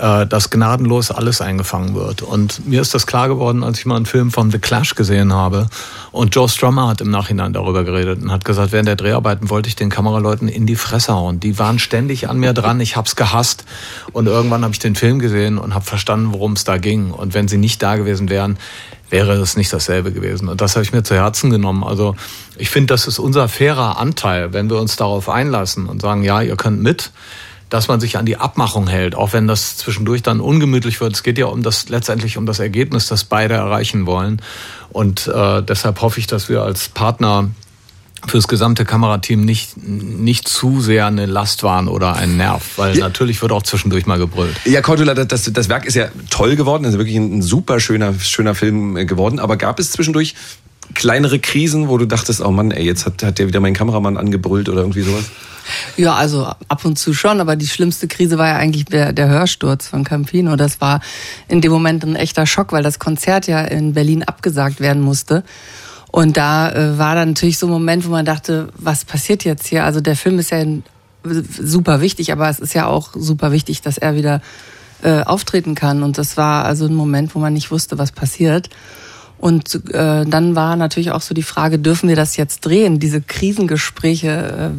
äh, 0.01 0.27
dass 0.27 0.51
gnadenlos 0.51 1.11
alles 1.11 1.41
eingefangen 1.41 1.95
wird. 1.95 2.23
Und 2.23 2.67
mir 2.67 2.81
ist 2.81 2.95
das 2.95 3.07
klar 3.07 3.29
geworden, 3.29 3.65
als 3.65 3.79
ich 3.79 3.87
mal 3.87 3.97
einen 3.97 4.07
Film 4.07 4.31
von 4.31 4.51
The 4.51 4.59
Clash 4.59 4.95
gesehen 4.95 5.33
habe. 5.33 5.67
Und 6.13 6.35
Joe 6.35 6.49
Strummer 6.49 6.89
hat 6.89 7.01
im 7.01 7.11
Nachhinein 7.11 7.53
darüber 7.53 7.85
geredet 7.85 8.23
und 8.23 8.31
hat 8.31 8.45
gesagt, 8.45 8.73
während 8.73 8.89
der 8.89 8.97
Dreharbeiten 8.97 9.51
wollte 9.51 9.69
ich 9.69 9.77
den 9.77 9.91
Kameraleuten 9.91 10.49
in 10.49 10.67
die 10.67 10.77
Fresse 10.77 11.13
hauen. 11.13 11.41
Die 11.41 11.59
waren 11.59 11.79
ständig 11.79 12.29
an 12.29 12.39
mir 12.39 12.53
dran, 12.53 12.81
ich 12.81 12.97
hab's 12.97 13.17
gehasst. 13.17 13.65
Und 14.13 14.27
irgendwann 14.27 14.63
habe 14.63 14.73
ich 14.73 14.79
den 14.79 14.95
Film 14.95 15.19
gesehen 15.19 15.59
und 15.59 15.75
habe 15.75 15.85
verstanden, 15.85 16.33
worum 16.33 16.53
es 16.53 16.65
da 16.65 16.79
ging. 16.79 17.11
Und 17.19 17.35
wenn 17.35 17.49
sie 17.49 17.59
nicht 17.59 17.83
da 17.83 17.97
gewesen 17.97 18.29
wären, 18.31 18.59
wäre 19.11 19.33
es 19.35 19.57
nicht 19.57 19.73
dasselbe 19.73 20.13
gewesen. 20.13 20.49
Und 20.49 20.61
das 20.61 20.77
habe 20.77 20.85
ich 20.85 20.93
mir 20.93 21.03
zu 21.03 21.15
Herzen 21.15 21.51
genommen. 21.51 21.85
Also 21.85 22.17
ich 22.57 22.71
finde, 22.71 22.93
das 22.95 23.07
ist 23.07 23.19
unser 23.19 23.49
fairer 23.49 23.99
Anteil, 23.99 24.53
wenn 24.53 24.71
wir 24.71 24.79
uns 24.79 24.97
darauf 24.97 25.29
einlassen 25.29 25.87
und 25.87 26.01
sagen, 26.01 26.23
ja, 26.23 26.41
ihr 26.41 26.57
könnt 26.57 26.83
mit 26.83 27.11
dass 27.71 27.89
man 27.89 28.01
sich 28.01 28.17
an 28.17 28.27
die 28.27 28.39
Abmachung 28.39 28.89
hält, 28.89 29.15
auch 29.15 29.33
wenn 29.33 29.47
das 29.47 29.77
zwischendurch 29.77 30.23
dann 30.23 30.41
ungemütlich 30.41 31.01
wird. 31.01 31.13
Es 31.13 31.23
geht 31.23 31.39
ja 31.39 31.47
um 31.47 31.63
das 31.63 31.89
letztendlich 31.89 32.39
um 32.39 32.47
das 32.47 32.61
Ergebnis, 32.61 33.09
das 33.09 33.25
beide 33.25 33.55
erreichen 33.55 34.07
wollen. 34.07 34.41
Und 34.91 35.29
äh, 35.29 35.63
deshalb 35.63 36.01
hoffe 36.01 36.19
ich, 36.19 36.27
dass 36.27 36.49
wir 36.49 36.63
als 36.63 36.89
Partner 36.89 37.51
fürs 38.27 38.49
gesamte 38.49 38.85
Kamerateam 38.85 39.45
nicht, 39.45 39.77
nicht 39.77 40.49
zu 40.49 40.81
sehr 40.81 41.07
eine 41.07 41.27
Last 41.27 41.63
waren 41.63 41.89
oder 41.89 42.17
ein 42.17 42.37
Nerv, 42.37 42.63
weil 42.77 42.97
ja. 42.97 43.05
natürlich 43.05 43.41
wird 43.43 43.53
auch 43.53 43.63
zwischendurch 43.63 44.07
mal 44.07 44.19
gebrüllt. 44.19 44.57
Ja, 44.65 44.81
Cordula, 44.81 45.15
das, 45.15 45.51
das 45.53 45.69
Werk 45.69 45.85
ist 45.87 45.95
ja 45.95 46.09
toll 46.31 46.57
geworden, 46.57 46.85
ist 46.85 46.99
wirklich 46.99 47.17
ein 47.17 47.43
super 47.43 47.81
schöner, 47.81 48.15
schöner 48.19 48.55
Film 48.55 48.95
geworden, 49.07 49.39
aber 49.39 49.57
gab 49.57 49.79
es 49.79 49.93
zwischendurch 49.93 50.35
kleinere 50.95 51.39
Krisen, 51.39 51.89
wo 51.89 51.99
du 51.99 52.07
dachtest, 52.07 52.41
oh 52.41 52.51
Mann, 52.51 52.71
ey, 52.71 52.85
jetzt 52.85 53.07
hat, 53.07 53.23
hat 53.23 53.39
der 53.39 53.47
wieder 53.47 53.61
meinen 53.61 53.75
Kameramann 53.75 54.17
angebrüllt 54.17 54.69
oder 54.69 54.81
irgendwie 54.81 55.03
sowas? 55.03 55.25
Ja, 55.97 56.15
also 56.15 56.47
ab 56.69 56.85
und 56.85 56.99
zu 56.99 57.13
schon, 57.13 57.41
aber 57.41 57.57
die 57.57 57.67
schlimmste 57.67 58.09
Krise 58.09 58.39
war 58.39 58.49
ja 58.49 58.57
eigentlich 58.57 58.87
der, 58.87 59.13
der 59.13 59.29
Hörsturz 59.29 59.87
von 59.87 60.05
Campino. 60.05 60.57
Das 60.57 60.81
war 60.81 61.01
in 61.47 61.61
dem 61.61 61.73
Moment 61.73 62.05
ein 62.05 62.17
echter 62.17 62.47
Schock, 62.47 62.73
weil 62.73 62.83
das 62.83 62.99
Konzert 62.99 63.47
ja 63.47 63.61
in 63.61 63.93
Berlin 63.93 64.23
abgesagt 64.23 64.81
werden 64.81 65.03
musste. 65.03 65.45
Und 66.11 66.37
da 66.37 66.71
äh, 66.73 66.99
war 66.99 67.15
dann 67.15 67.31
natürlich 67.31 67.59
so 67.59 67.67
ein 67.67 67.73
Moment, 67.73 68.07
wo 68.07 68.11
man 68.11 68.25
dachte, 68.25 68.69
was 68.77 69.05
passiert 69.05 69.45
jetzt 69.45 69.67
hier? 69.67 69.85
Also 69.85 70.01
der 70.01 70.17
Film 70.17 70.39
ist 70.39 70.51
ja 70.51 70.65
super 71.25 72.01
wichtig, 72.01 72.33
aber 72.33 72.49
es 72.49 72.59
ist 72.59 72.75
ja 72.75 72.87
auch 72.87 73.11
super 73.15 73.53
wichtig, 73.53 73.83
dass 73.83 73.99
er 73.99 74.15
wieder 74.15 74.41
äh, 75.03 75.23
auftreten 75.23 75.75
kann. 75.75 76.03
Und 76.03 76.19
das 76.19 76.37
war 76.37 76.65
also 76.65 76.87
ein 76.87 76.95
Moment, 76.95 77.35
wo 77.35 77.39
man 77.39 77.53
nicht 77.53 77.71
wusste, 77.71 77.99
was 77.99 78.13
passiert. 78.13 78.71
Und 79.39 79.75
äh, 79.95 80.25
dann 80.27 80.57
war 80.57 80.75
natürlich 80.75 81.13
auch 81.13 81.21
so 81.21 81.33
die 81.33 81.45
Frage, 81.45 81.79
dürfen 81.79 82.09
wir 82.09 82.17
das 82.17 82.37
jetzt 82.37 82.65
drehen, 82.65 82.99
diese 82.99 83.21
Krisengespräche 83.21 84.73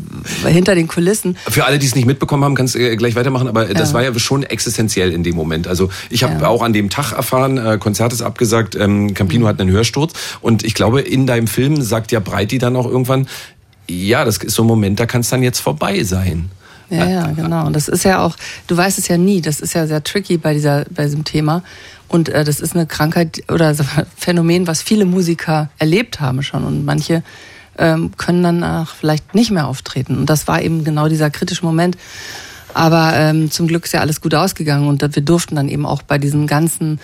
äh, 0.44 0.50
hinter 0.50 0.76
den 0.76 0.88
Kulissen? 0.88 1.38
Für 1.50 1.66
alle, 1.66 1.80
die 1.80 1.86
es 1.86 1.96
nicht 1.96 2.06
mitbekommen 2.06 2.44
haben, 2.44 2.56
kannst 2.56 2.76
du 2.76 2.80
äh, 2.80 2.96
gleich 2.98 3.16
weitermachen, 3.16 3.48
aber 3.48 3.68
ja. 3.68 3.74
das 3.74 3.94
war 3.94 4.04
ja 4.04 4.18
schon 4.20 4.44
existenziell 4.44 5.14
in 5.14 5.24
dem 5.24 5.36
Moment. 5.36 5.68
Also 5.68 5.90
ich 6.10 6.24
habe 6.24 6.42
ja. 6.42 6.48
auch 6.48 6.62
an 6.62 6.74
dem 6.74 6.90
Tag 6.90 7.14
erfahren, 7.14 7.58
äh, 7.58 7.78
Konzert 7.78 8.12
ist 8.12 8.22
abgesagt, 8.22 8.76
ähm, 8.76 9.14
Campino 9.14 9.46
mhm. 9.46 9.50
hat 9.50 9.62
einen 9.62 9.72
Hörsturz 9.72 10.12
und 10.42 10.64
ich 10.64 10.74
glaube, 10.74 11.02
in 11.02 11.26
deinem 11.26 11.48
Film 11.48 11.82
sagt 11.82 12.12
ja 12.12 12.20
Breiti 12.20 12.58
dann 12.58 12.76
auch 12.76 12.86
irgendwann, 12.86 13.28
ja, 13.90 14.26
das 14.26 14.38
ist 14.38 14.56
so 14.56 14.64
ein 14.64 14.68
Moment, 14.68 15.00
da 15.00 15.06
kann 15.06 15.22
es 15.22 15.30
dann 15.30 15.42
jetzt 15.42 15.60
vorbei 15.60 16.04
sein. 16.04 16.52
Ja, 16.90 17.08
ja, 17.08 17.32
genau. 17.32 17.68
Und 17.68 17.74
das 17.74 17.88
ist 17.88 18.04
ja 18.04 18.24
auch, 18.24 18.36
du 18.68 18.76
weißt 18.76 18.98
es 18.98 19.08
ja 19.08 19.18
nie, 19.18 19.42
das 19.42 19.60
ist 19.60 19.74
ja 19.74 19.86
sehr 19.86 20.04
tricky 20.04 20.38
bei 20.38 20.54
dieser, 20.54 20.86
bei 20.90 21.04
diesem 21.04 21.24
Thema. 21.24 21.64
Und 22.10 22.30
äh, 22.30 22.44
das 22.44 22.60
ist 22.60 22.76
eine 22.76 22.88
Krankheit 22.88 23.44
oder 23.50 23.74
Phänomen, 24.18 24.68
was 24.68 24.82
viele 24.82 25.06
Musiker 25.06 25.70
erlebt 25.78 26.20
haben 26.20 26.44
schon. 26.44 26.66
Und 26.66 26.84
manche 26.84 27.24
ähm, 27.78 28.12
können 28.18 28.44
dann 28.44 28.64
auch 28.64 28.90
vielleicht 28.90 29.36
nicht 29.36 29.52
mehr 29.52 29.68
auftreten. 29.68 30.18
Und 30.18 30.30
das 30.30 30.48
war 30.48 30.62
eben 30.62 30.84
genau 30.84 31.08
dieser 31.08 31.30
kritische 31.30 31.66
Moment. 31.66 31.98
Aber 32.74 33.14
ähm, 33.16 33.50
zum 33.50 33.68
Glück 33.68 33.86
ist 33.86 33.94
ja 33.94 34.02
alles 34.02 34.22
gut 34.22 34.36
ausgegangen 34.36 34.88
und 34.88 35.02
wir 35.02 35.24
durften 35.24 35.56
dann 35.56 35.70
eben 35.70 35.86
auch 35.86 36.04
bei 36.04 36.18
diesen 36.18 36.46
ganzen 36.46 37.00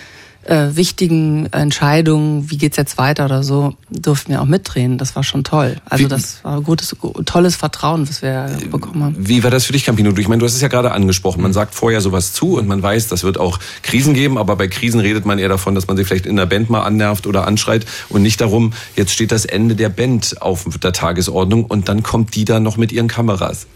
äh, 0.45 0.75
wichtigen 0.75 1.47
Entscheidungen, 1.47 2.49
wie 2.49 2.57
geht's 2.57 2.77
jetzt 2.77 2.97
weiter 2.97 3.25
oder 3.25 3.43
so, 3.43 3.75
durften 3.89 4.31
wir 4.31 4.41
auch 4.41 4.45
mitdrehen. 4.45 4.97
Das 4.97 5.15
war 5.15 5.23
schon 5.23 5.43
toll. 5.43 5.77
Also 5.85 6.03
wie, 6.03 6.07
das 6.07 6.43
war 6.43 6.61
gutes, 6.61 6.95
tolles 7.25 7.55
Vertrauen, 7.55 8.07
was 8.07 8.21
wir 8.21 8.49
bekommen 8.71 9.03
haben. 9.03 9.15
Wie 9.17 9.43
war 9.43 9.51
das 9.51 9.65
für 9.65 9.73
dich, 9.73 9.85
Campino? 9.85 10.15
Ich 10.17 10.27
meine, 10.27 10.39
du 10.39 10.45
hast 10.45 10.53
es 10.53 10.61
ja 10.61 10.67
gerade 10.67 10.91
angesprochen. 10.91 11.41
Man 11.41 11.53
sagt 11.53 11.75
vorher 11.75 12.01
sowas 12.01 12.33
zu 12.33 12.57
und 12.57 12.67
man 12.67 12.81
weiß, 12.81 13.07
das 13.07 13.23
wird 13.23 13.39
auch 13.39 13.59
Krisen 13.81 14.13
geben, 14.13 14.37
aber 14.37 14.55
bei 14.55 14.67
Krisen 14.67 14.99
redet 14.99 15.25
man 15.25 15.39
eher 15.39 15.49
davon, 15.49 15.75
dass 15.75 15.87
man 15.87 15.97
sich 15.97 16.07
vielleicht 16.07 16.25
in 16.25 16.35
der 16.35 16.45
Band 16.45 16.69
mal 16.69 16.83
annervt 16.83 17.27
oder 17.27 17.47
anschreit 17.47 17.85
und 18.09 18.21
nicht 18.21 18.39
darum, 18.39 18.73
jetzt 18.95 19.11
steht 19.11 19.31
das 19.31 19.45
Ende 19.45 19.75
der 19.75 19.89
Band 19.89 20.41
auf 20.41 20.65
der 20.81 20.93
Tagesordnung 20.93 21.65
und 21.65 21.89
dann 21.89 22.03
kommt 22.03 22.35
die 22.35 22.45
da 22.45 22.59
noch 22.59 22.77
mit 22.77 22.91
ihren 22.91 23.07
Kameras. 23.07 23.67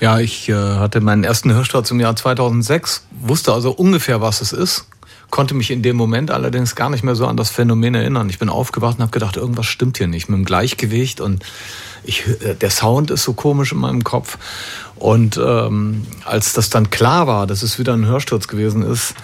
Ja, 0.00 0.18
ich 0.18 0.48
äh, 0.48 0.54
hatte 0.54 1.00
meinen 1.00 1.24
ersten 1.24 1.52
Hörsturz 1.52 1.90
im 1.90 2.00
Jahr 2.00 2.14
2006, 2.14 3.04
wusste 3.22 3.52
also 3.52 3.70
ungefähr, 3.70 4.20
was 4.20 4.42
es 4.42 4.52
ist, 4.52 4.86
konnte 5.30 5.54
mich 5.54 5.70
in 5.70 5.82
dem 5.82 5.96
Moment 5.96 6.30
allerdings 6.30 6.74
gar 6.74 6.90
nicht 6.90 7.02
mehr 7.02 7.16
so 7.16 7.26
an 7.26 7.36
das 7.36 7.50
Phänomen 7.50 7.94
erinnern. 7.94 8.28
Ich 8.28 8.38
bin 8.38 8.48
aufgewacht 8.48 8.98
und 8.98 9.02
habe 9.02 9.12
gedacht, 9.12 9.36
irgendwas 9.36 9.66
stimmt 9.66 9.98
hier 9.98 10.06
nicht 10.06 10.28
mit 10.28 10.38
dem 10.38 10.44
Gleichgewicht 10.44 11.20
und 11.20 11.44
ich, 12.04 12.24
äh, 12.42 12.54
der 12.54 12.70
Sound 12.70 13.10
ist 13.10 13.24
so 13.24 13.32
komisch 13.32 13.72
in 13.72 13.78
meinem 13.78 14.04
Kopf. 14.04 14.38
Und 14.94 15.36
ähm, 15.36 16.06
als 16.24 16.52
das 16.52 16.70
dann 16.70 16.90
klar 16.90 17.26
war, 17.26 17.46
dass 17.46 17.62
es 17.62 17.78
wieder 17.78 17.92
ein 17.92 18.06
Hörsturz 18.06 18.48
gewesen 18.48 18.82
ist, 18.82 19.14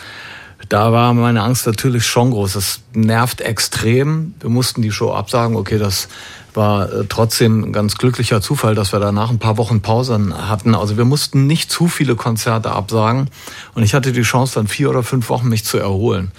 da 0.68 0.93
war 0.93 1.12
meine 1.14 1.43
Angst 1.43 1.66
natürlich 1.66 2.06
schon 2.06 2.30
groß. 2.30 2.55
Das 2.55 2.80
nervt 2.94 3.40
extrem. 3.40 4.34
Wir 4.40 4.51
mussten 4.51 4.82
die 4.82 4.93
Show 4.93 5.12
absagen. 5.12 5.56
Okay, 5.56 5.78
das 5.78 6.09
war 6.55 6.93
äh, 6.93 7.05
trotzdem 7.09 7.64
ein 7.64 7.72
ganz 7.72 7.97
glücklicher 7.97 8.40
Zufall, 8.40 8.74
dass 8.74 8.93
wir 8.93 9.01
danach 9.01 9.30
ein 9.30 9.39
paar 9.39 9.59
Wochen 9.59 9.80
Pause 9.80 10.18
hatten. 10.48 10.74
Also 10.74 10.97
wir 10.97 11.05
mussten 11.05 11.47
nicht 11.47 11.70
zu 11.70 11.89
viele 11.89 12.16
Konzerte 12.16 12.72
absagen 12.72 13.28
und 13.74 13.82
ich 13.82 13.94
hatte 13.94 14.12
die 14.12 14.22
Chance, 14.22 14.55
dann 14.55 14.68
vier 14.68 14.90
oder 14.90 15.02
fünf 15.02 15.28
Wochen 15.28 15.48
mich 15.48 15.64
zu 15.64 15.78
erholen. 15.78 16.32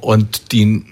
Und 0.00 0.52
die 0.52 0.84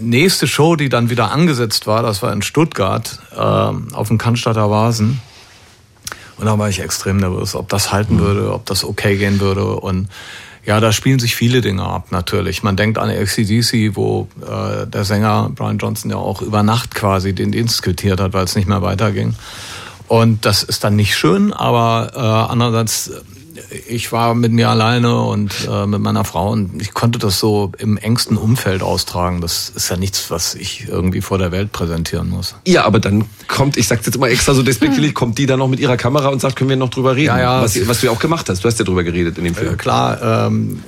nächste 0.00 0.46
Show, 0.46 0.76
die 0.76 0.88
dann 0.88 1.10
wieder 1.10 1.30
angesetzt 1.30 1.86
war, 1.86 2.02
das 2.02 2.22
war 2.22 2.32
in 2.32 2.42
Stuttgart 2.42 3.20
äh, 3.32 3.38
auf 3.38 4.08
dem 4.08 4.18
Cannstatter 4.18 4.70
Vasen. 4.70 5.20
Und 6.38 6.46
da 6.46 6.58
war 6.58 6.68
ich 6.68 6.80
extrem 6.80 7.18
nervös, 7.18 7.54
ob 7.54 7.68
das 7.68 7.92
halten 7.92 8.18
würde, 8.18 8.52
ob 8.52 8.66
das 8.66 8.84
okay 8.84 9.16
gehen 9.16 9.38
würde. 9.38 9.64
Und 9.64 10.08
ja, 10.64 10.78
da 10.78 10.92
spielen 10.92 11.18
sich 11.18 11.34
viele 11.34 11.60
Dinge 11.60 11.82
ab, 11.82 12.12
natürlich. 12.12 12.62
Man 12.62 12.76
denkt 12.76 12.98
an 12.98 13.10
ACDC, 13.10 13.96
wo 13.96 14.28
äh, 14.40 14.86
der 14.86 15.04
Sänger 15.04 15.50
Brian 15.54 15.78
Johnson 15.78 16.10
ja 16.10 16.18
auch 16.18 16.40
über 16.40 16.62
Nacht 16.62 16.94
quasi 16.94 17.32
den 17.32 17.50
Dienst 17.50 17.82
quittiert 17.82 18.20
hat, 18.20 18.32
weil 18.32 18.44
es 18.44 18.54
nicht 18.54 18.68
mehr 18.68 18.82
weiterging. 18.82 19.34
Und 20.06 20.44
das 20.44 20.62
ist 20.62 20.84
dann 20.84 20.94
nicht 20.94 21.16
schön, 21.16 21.52
aber 21.52 22.12
äh, 22.14 22.52
andererseits 22.52 23.10
ich 23.88 24.12
war 24.12 24.34
mit 24.34 24.52
mir 24.52 24.68
alleine 24.68 25.20
und 25.22 25.68
äh, 25.70 25.86
mit 25.86 26.00
meiner 26.00 26.24
Frau 26.24 26.50
und 26.50 26.80
ich 26.80 26.94
konnte 26.94 27.18
das 27.18 27.38
so 27.38 27.72
im 27.78 27.96
engsten 27.96 28.36
Umfeld 28.36 28.82
austragen. 28.82 29.40
Das 29.40 29.70
ist 29.74 29.88
ja 29.88 29.96
nichts, 29.96 30.30
was 30.30 30.54
ich 30.54 30.88
irgendwie 30.88 31.20
vor 31.20 31.38
der 31.38 31.52
Welt 31.52 31.72
präsentieren 31.72 32.28
muss. 32.28 32.54
Ja, 32.66 32.84
aber 32.84 33.00
dann 33.00 33.24
kommt, 33.48 33.76
ich 33.76 33.88
sag's 33.88 34.06
jetzt 34.06 34.16
immer 34.16 34.28
extra 34.28 34.54
so 34.54 34.62
despektierlich, 34.62 35.14
kommt 35.14 35.38
die 35.38 35.46
dann 35.46 35.58
noch 35.58 35.68
mit 35.68 35.80
ihrer 35.80 35.96
Kamera 35.96 36.28
und 36.28 36.40
sagt, 36.40 36.56
können 36.56 36.70
wir 36.70 36.76
noch 36.76 36.90
drüber 36.90 37.16
reden? 37.16 37.26
Ja, 37.26 37.40
ja. 37.40 37.62
Was, 37.62 37.88
was 37.88 38.00
du 38.00 38.06
ja 38.06 38.12
auch 38.12 38.20
gemacht 38.20 38.48
hast. 38.48 38.64
Du 38.64 38.68
hast 38.68 38.78
ja 38.78 38.84
drüber 38.84 39.04
geredet 39.04 39.38
in 39.38 39.44
dem 39.44 39.54
Film. 39.54 39.74
Äh, 39.74 39.76
klar, 39.76 40.46
ähm, 40.46 40.82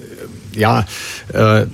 ja. 0.55 0.86
Äh, 1.32 1.66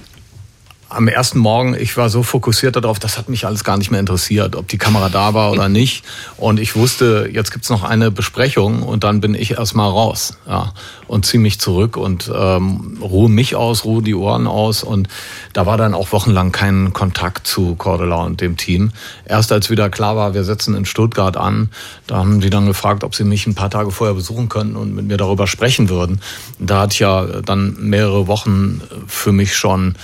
am 0.90 1.06
ersten 1.06 1.38
Morgen, 1.38 1.74
ich 1.74 1.96
war 1.96 2.10
so 2.10 2.24
fokussiert 2.24 2.74
darauf, 2.74 2.98
das 2.98 3.16
hat 3.16 3.28
mich 3.28 3.46
alles 3.46 3.62
gar 3.62 3.78
nicht 3.78 3.92
mehr 3.92 4.00
interessiert, 4.00 4.56
ob 4.56 4.66
die 4.66 4.76
Kamera 4.76 5.08
da 5.08 5.34
war 5.34 5.52
oder 5.52 5.68
nicht. 5.68 6.04
Und 6.36 6.58
ich 6.58 6.74
wusste, 6.74 7.28
jetzt 7.32 7.52
gibt's 7.52 7.70
noch 7.70 7.84
eine 7.84 8.10
Besprechung 8.10 8.82
und 8.82 9.04
dann 9.04 9.20
bin 9.20 9.34
ich 9.34 9.52
erstmal 9.52 9.88
raus 9.88 10.36
ja, 10.48 10.72
und 11.06 11.24
ziehe 11.24 11.40
mich 11.40 11.60
zurück 11.60 11.96
und 11.96 12.30
ähm, 12.34 12.98
ruhe 13.00 13.30
mich 13.30 13.54
aus, 13.54 13.84
ruhe 13.84 14.02
die 14.02 14.16
Ohren 14.16 14.48
aus. 14.48 14.82
Und 14.82 15.08
da 15.52 15.64
war 15.64 15.78
dann 15.78 15.94
auch 15.94 16.10
wochenlang 16.12 16.50
kein 16.50 16.92
Kontakt 16.92 17.46
zu 17.46 17.76
Cordula 17.76 18.24
und 18.24 18.40
dem 18.40 18.56
Team. 18.56 18.90
Erst 19.24 19.52
als 19.52 19.70
wieder 19.70 19.90
klar 19.90 20.16
war, 20.16 20.34
wir 20.34 20.42
setzen 20.42 20.74
in 20.74 20.84
Stuttgart 20.86 21.36
an, 21.36 21.70
da 22.08 22.16
haben 22.16 22.40
die 22.40 22.50
dann 22.50 22.66
gefragt, 22.66 23.04
ob 23.04 23.14
sie 23.14 23.24
mich 23.24 23.46
ein 23.46 23.54
paar 23.54 23.70
Tage 23.70 23.92
vorher 23.92 24.14
besuchen 24.14 24.48
könnten 24.48 24.74
und 24.74 24.92
mit 24.92 25.06
mir 25.06 25.16
darüber 25.16 25.46
sprechen 25.46 25.88
würden. 25.88 26.20
Da 26.58 26.80
hatte 26.80 26.94
ich 26.94 27.00
ja 27.00 27.24
dann 27.42 27.76
mehrere 27.78 28.26
Wochen 28.26 28.82
für 29.06 29.30
mich 29.30 29.54
schon 29.54 29.94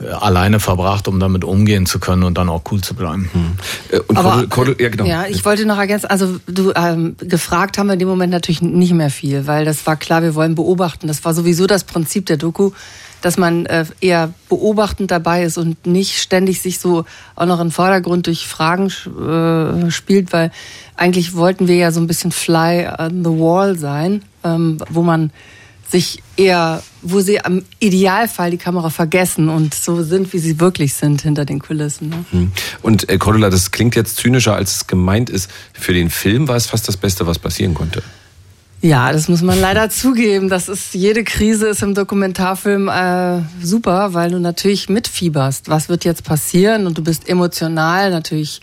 alleine 0.00 0.58
verbracht, 0.58 1.06
um 1.06 1.20
damit 1.20 1.44
umgehen 1.44 1.86
zu 1.86 2.00
können 2.00 2.24
und 2.24 2.36
dann 2.36 2.48
auch 2.48 2.62
cool 2.70 2.80
zu 2.80 2.94
bleiben. 2.94 3.30
Hm. 3.32 4.00
Und 4.08 4.16
Aber, 4.16 4.30
Cordel, 4.30 4.48
Cordel, 4.48 4.76
ja, 4.80 4.88
genau. 4.88 5.04
ja, 5.04 5.26
ich 5.26 5.44
wollte 5.44 5.66
noch 5.66 5.78
ergänzen, 5.78 6.06
also 6.06 6.38
du 6.46 6.72
ähm, 6.74 7.16
gefragt 7.18 7.78
haben 7.78 7.86
wir 7.86 7.92
in 7.92 8.00
dem 8.00 8.08
Moment 8.08 8.32
natürlich 8.32 8.60
nicht 8.60 8.92
mehr 8.92 9.10
viel, 9.10 9.46
weil 9.46 9.64
das 9.64 9.86
war 9.86 9.96
klar, 9.96 10.22
wir 10.22 10.34
wollen 10.34 10.56
beobachten. 10.56 11.06
Das 11.06 11.24
war 11.24 11.32
sowieso 11.32 11.66
das 11.66 11.84
Prinzip 11.84 12.26
der 12.26 12.36
Doku, 12.36 12.72
dass 13.20 13.38
man 13.38 13.66
äh, 13.66 13.86
eher 14.00 14.34
beobachtend 14.48 15.10
dabei 15.10 15.44
ist 15.44 15.58
und 15.58 15.86
nicht 15.86 16.20
ständig 16.20 16.60
sich 16.60 16.80
so 16.80 17.04
auch 17.36 17.46
noch 17.46 17.60
im 17.60 17.70
Vordergrund 17.70 18.26
durch 18.26 18.46
Fragen 18.46 18.88
äh, 18.88 19.90
spielt, 19.90 20.32
weil 20.32 20.50
eigentlich 20.96 21.34
wollten 21.34 21.68
wir 21.68 21.76
ja 21.76 21.92
so 21.92 22.00
ein 22.00 22.06
bisschen 22.06 22.32
fly 22.32 22.88
on 22.98 23.24
the 23.24 23.30
wall 23.30 23.78
sein, 23.78 24.22
ähm, 24.42 24.78
wo 24.90 25.02
man 25.02 25.30
sich 25.94 26.24
eher, 26.36 26.82
wo 27.02 27.20
sie 27.20 27.44
am 27.44 27.62
Idealfall 27.78 28.50
die 28.50 28.56
Kamera 28.56 28.90
vergessen 28.90 29.48
und 29.48 29.74
so 29.74 30.02
sind, 30.02 30.32
wie 30.32 30.40
sie 30.40 30.58
wirklich 30.58 30.94
sind 30.94 31.22
hinter 31.22 31.44
den 31.44 31.60
Kulissen. 31.60 32.08
Ne? 32.08 32.24
Hm. 32.32 32.52
Und 32.82 33.08
äh, 33.08 33.16
Cordula, 33.16 33.48
das 33.48 33.70
klingt 33.70 33.94
jetzt 33.94 34.16
zynischer, 34.16 34.56
als 34.56 34.74
es 34.74 34.86
gemeint 34.88 35.30
ist. 35.30 35.48
Für 35.72 35.94
den 35.94 36.10
Film 36.10 36.48
war 36.48 36.56
es 36.56 36.66
fast 36.66 36.88
das 36.88 36.96
Beste, 36.96 37.28
was 37.28 37.38
passieren 37.38 37.74
konnte. 37.74 38.02
Ja, 38.82 39.12
das 39.12 39.28
muss 39.28 39.40
man 39.40 39.60
leider 39.60 39.88
zugeben. 39.88 40.48
Das 40.48 40.68
ist 40.68 40.94
jede 40.94 41.22
Krise 41.22 41.68
ist 41.68 41.84
im 41.84 41.94
Dokumentarfilm 41.94 42.88
äh, 42.88 43.42
super, 43.62 44.14
weil 44.14 44.32
du 44.32 44.40
natürlich 44.40 44.88
mitfieberst. 44.88 45.68
Was 45.68 45.88
wird 45.88 46.04
jetzt 46.04 46.24
passieren? 46.24 46.88
Und 46.88 46.98
du 46.98 47.04
bist 47.04 47.28
emotional 47.28 48.10
natürlich 48.10 48.60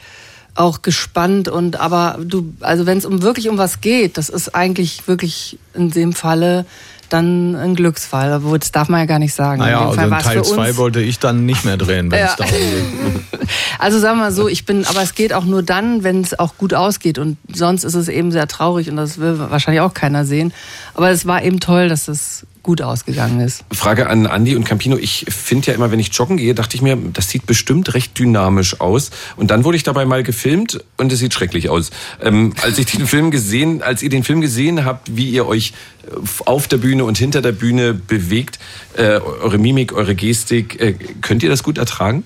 auch 0.54 0.82
gespannt 0.82 1.48
und 1.48 1.80
aber 1.80 2.20
du, 2.22 2.54
also 2.60 2.86
wenn 2.86 2.98
es 2.98 3.06
um 3.06 3.22
wirklich 3.22 3.48
um 3.48 3.58
was 3.58 3.80
geht, 3.80 4.18
das 4.18 4.28
ist 4.28 4.54
eigentlich 4.54 5.08
wirklich 5.08 5.58
in 5.74 5.92
dem 5.92 6.12
Falle 6.12 6.66
dann 7.14 7.56
ein 7.56 7.76
Glücksfall. 7.76 8.32
Aber 8.32 8.58
das 8.58 8.72
darf 8.72 8.90
man 8.90 9.02
ja 9.02 9.06
gar 9.06 9.20
nicht 9.20 9.34
sagen. 9.34 9.60
Naja, 9.60 9.88
also 9.88 10.02
in 10.02 10.10
Teil 10.10 10.44
2 10.44 10.78
wollte 10.78 11.02
ich 11.02 11.20
dann 11.20 11.46
nicht 11.46 11.66
mehr 11.66 11.78
drehen, 11.78 12.12
wenn 12.12 12.20
ja. 12.20 12.26
es 12.28 12.36
darum 12.36 12.54
geht. 12.54 13.40
Also 13.80 14.00
sagen 14.00 14.18
wir 14.20 14.26
mal 14.26 14.32
so, 14.32 14.48
ich 14.48 14.66
bin, 14.66 14.86
aber 14.86 15.02
es 15.02 15.16
geht 15.16 15.34
auch 15.34 15.44
nur 15.44 15.64
dann, 15.64 16.04
wenn 16.04 16.22
es 16.22 16.38
auch 16.38 16.56
gut 16.58 16.74
ausgeht. 16.74 17.18
Und 17.18 17.38
sonst 17.52 17.84
ist 17.84 17.96
es 17.96 18.08
eben 18.08 18.32
sehr 18.32 18.48
traurig 18.48 18.90
und 18.90 18.96
das 18.96 19.18
will 19.18 19.40
wahrscheinlich 19.40 19.82
auch 19.82 19.94
keiner 19.94 20.26
sehen. 20.26 20.54
Aber 20.94 21.10
es 21.10 21.26
war 21.26 21.44
eben 21.44 21.60
toll, 21.60 21.90
dass 21.90 22.08
es 22.08 22.46
gut 22.64 22.82
ausgegangen 22.82 23.40
ist. 23.40 23.64
Frage 23.72 24.08
an 24.08 24.28
Andi 24.28 24.56
und 24.56 24.66
Campino. 24.66 24.98
Ich 24.98 25.26
finde 25.30 25.68
ja 25.68 25.74
immer, 25.74 25.92
wenn 25.92 26.00
ich 26.00 26.14
joggen 26.14 26.38
gehe, 26.38 26.54
dachte 26.54 26.76
ich 26.76 26.82
mir, 26.82 26.96
das 26.96 27.30
sieht 27.30 27.46
bestimmt 27.48 27.94
recht 27.94 28.18
dynamisch 28.18 28.80
aus. 28.80 29.10
Und 29.36 29.50
dann 29.50 29.64
wurde 29.64 29.78
ich 29.78 29.84
dabei 29.84 30.06
mal 30.06 30.22
gefilmt 30.24 30.84
und 30.98 31.12
es 31.12 31.20
sieht 31.20 31.34
schrecklich 31.34 31.70
aus. 31.70 31.90
Ähm, 32.22 32.54
als 32.62 32.78
ich 32.78 32.86
den 32.86 33.08
Film 33.08 33.32
gesehen, 33.32 33.82
als 33.82 34.04
ihr 34.04 34.10
den 34.10 34.24
Film 34.24 34.42
gesehen 34.42 34.86
habt, 34.86 35.16
wie 35.16 35.30
ihr 35.30 35.48
euch 35.48 35.74
äh, 36.04 36.16
auf 36.46 36.68
der 36.68 36.78
Bühne 36.78 37.04
und 37.04 37.18
hinter 37.18 37.42
der 37.42 37.52
Bühne 37.52 37.94
bewegt, 37.94 38.60
äh, 38.96 39.20
eure 39.20 39.58
Mimik, 39.58 39.94
eure 39.94 40.14
Gestik, 40.14 40.80
äh, 40.80 40.94
könnt 41.22 41.42
ihr 41.42 41.50
das 41.50 41.64
gut 41.64 41.80
ertragen? 41.80 42.24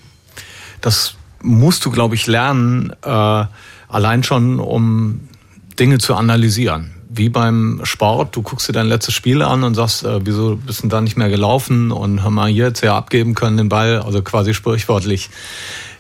Das 0.81 1.15
musst 1.41 1.85
du, 1.85 1.91
glaube 1.91 2.15
ich, 2.15 2.27
lernen, 2.27 2.91
äh, 3.03 3.45
allein 3.87 4.23
schon, 4.23 4.59
um 4.59 5.21
Dinge 5.79 5.99
zu 5.99 6.15
analysieren 6.15 6.94
wie 7.15 7.29
beim 7.29 7.81
Sport, 7.83 8.35
du 8.35 8.41
guckst 8.41 8.67
dir 8.67 8.73
dein 8.73 8.87
letztes 8.87 9.13
Spiel 9.13 9.41
an 9.41 9.63
und 9.63 9.75
sagst, 9.75 10.03
äh, 10.03 10.25
wieso 10.25 10.57
bist 10.57 10.83
du 10.83 10.87
da 10.87 11.01
nicht 11.01 11.17
mehr 11.17 11.29
gelaufen 11.29 11.91
und 11.91 12.23
haben 12.23 12.35
wir 12.35 12.47
hier 12.47 12.67
jetzt 12.67 12.81
ja 12.81 12.95
abgeben 12.95 13.35
können 13.35 13.57
den 13.57 13.69
Ball, 13.69 13.99
also 13.99 14.21
quasi 14.21 14.53
sprichwörtlich. 14.53 15.29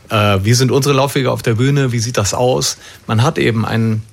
Äh, 0.09 0.39
wie 0.43 0.53
sind 0.53 0.71
unsere 0.71 0.95
Laufwege 0.95 1.31
auf 1.31 1.41
der 1.41 1.55
Bühne? 1.55 1.91
Wie 1.91 1.99
sieht 1.99 2.17
das 2.17 2.33
aus? 2.33 2.77
Man 3.07 3.23
hat 3.23 3.37
eben 3.37 3.65
ein 3.65 4.03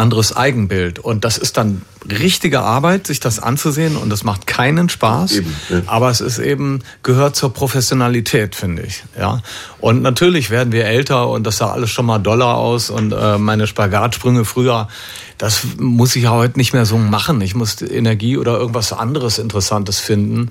anderes 0.00 0.34
Eigenbild 0.36 0.98
und 0.98 1.24
das 1.24 1.38
ist 1.38 1.56
dann 1.56 1.82
richtige 2.10 2.60
Arbeit, 2.60 3.06
sich 3.06 3.20
das 3.20 3.38
anzusehen 3.38 3.96
und 3.96 4.10
das 4.10 4.24
macht 4.24 4.46
keinen 4.46 4.88
Spaß. 4.88 5.32
Eben, 5.32 5.56
ja. 5.68 5.82
Aber 5.86 6.10
es 6.10 6.20
ist 6.20 6.38
eben 6.38 6.80
gehört 7.02 7.36
zur 7.36 7.52
Professionalität, 7.52 8.54
finde 8.54 8.82
ich. 8.82 9.04
Ja. 9.18 9.42
Und 9.78 10.02
natürlich 10.02 10.50
werden 10.50 10.72
wir 10.72 10.86
älter 10.86 11.28
und 11.28 11.46
das 11.46 11.58
sah 11.58 11.70
alles 11.70 11.90
schon 11.90 12.06
mal 12.06 12.18
doller 12.18 12.56
aus 12.56 12.90
und 12.90 13.12
äh, 13.12 13.38
meine 13.38 13.66
Spagatsprünge 13.66 14.44
früher. 14.44 14.88
Das 15.38 15.62
muss 15.78 16.16
ich 16.16 16.24
ja 16.24 16.30
heute 16.30 16.58
nicht 16.58 16.72
mehr 16.72 16.86
so 16.86 16.98
machen. 16.98 17.40
Ich 17.40 17.54
muss 17.54 17.80
Energie 17.82 18.36
oder 18.36 18.58
irgendwas 18.58 18.92
anderes 18.92 19.38
Interessantes 19.38 19.98
finden. 19.98 20.50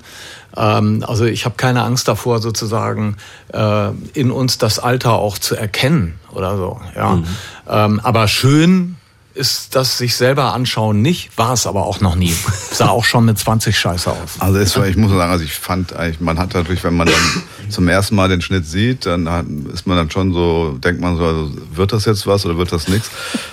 Ähm, 0.56 1.04
also 1.06 1.24
ich 1.24 1.44
habe 1.44 1.56
keine 1.56 1.82
Angst 1.82 2.08
davor, 2.08 2.40
sozusagen 2.40 3.16
äh, 3.52 3.90
in 4.14 4.30
uns 4.30 4.58
das 4.58 4.78
Alter 4.78 5.14
auch 5.14 5.38
zu 5.38 5.56
erkennen 5.56 6.18
oder 6.32 6.56
so. 6.56 6.80
Ja. 6.94 7.16
Mhm. 7.16 7.24
Ähm, 7.68 8.00
aber 8.02 8.28
schön 8.28 8.96
ist 9.34 9.76
das 9.76 9.98
sich 9.98 10.16
selber 10.16 10.54
anschauen 10.54 11.02
nicht, 11.02 11.36
war 11.38 11.52
es 11.52 11.66
aber 11.66 11.86
auch 11.86 12.00
noch 12.00 12.16
nie. 12.16 12.34
Sah 12.72 12.88
auch 12.88 13.04
schon 13.04 13.24
mit 13.24 13.38
20 13.38 13.78
scheiße 13.78 14.10
aus. 14.10 14.40
Also 14.40 14.58
es 14.58 14.76
war, 14.76 14.86
ich 14.88 14.96
muss 14.96 15.10
sagen, 15.10 15.30
also 15.30 15.44
ich 15.44 15.54
fand 15.54 15.94
eigentlich, 15.94 16.20
man 16.20 16.38
hat 16.38 16.54
natürlich, 16.54 16.82
wenn 16.82 16.96
man 16.96 17.06
dann 17.06 17.42
zum 17.68 17.88
ersten 17.88 18.16
Mal 18.16 18.28
den 18.28 18.40
Schnitt 18.40 18.66
sieht, 18.66 19.06
dann 19.06 19.66
ist 19.72 19.86
man 19.86 19.96
dann 19.96 20.10
schon 20.10 20.32
so, 20.32 20.78
denkt 20.82 21.00
man 21.00 21.16
so, 21.16 21.24
also 21.24 21.52
wird 21.72 21.92
das 21.92 22.04
jetzt 22.04 22.26
was 22.26 22.44
oder 22.44 22.58
wird 22.58 22.72
das 22.72 22.88
nichts? 22.88 23.10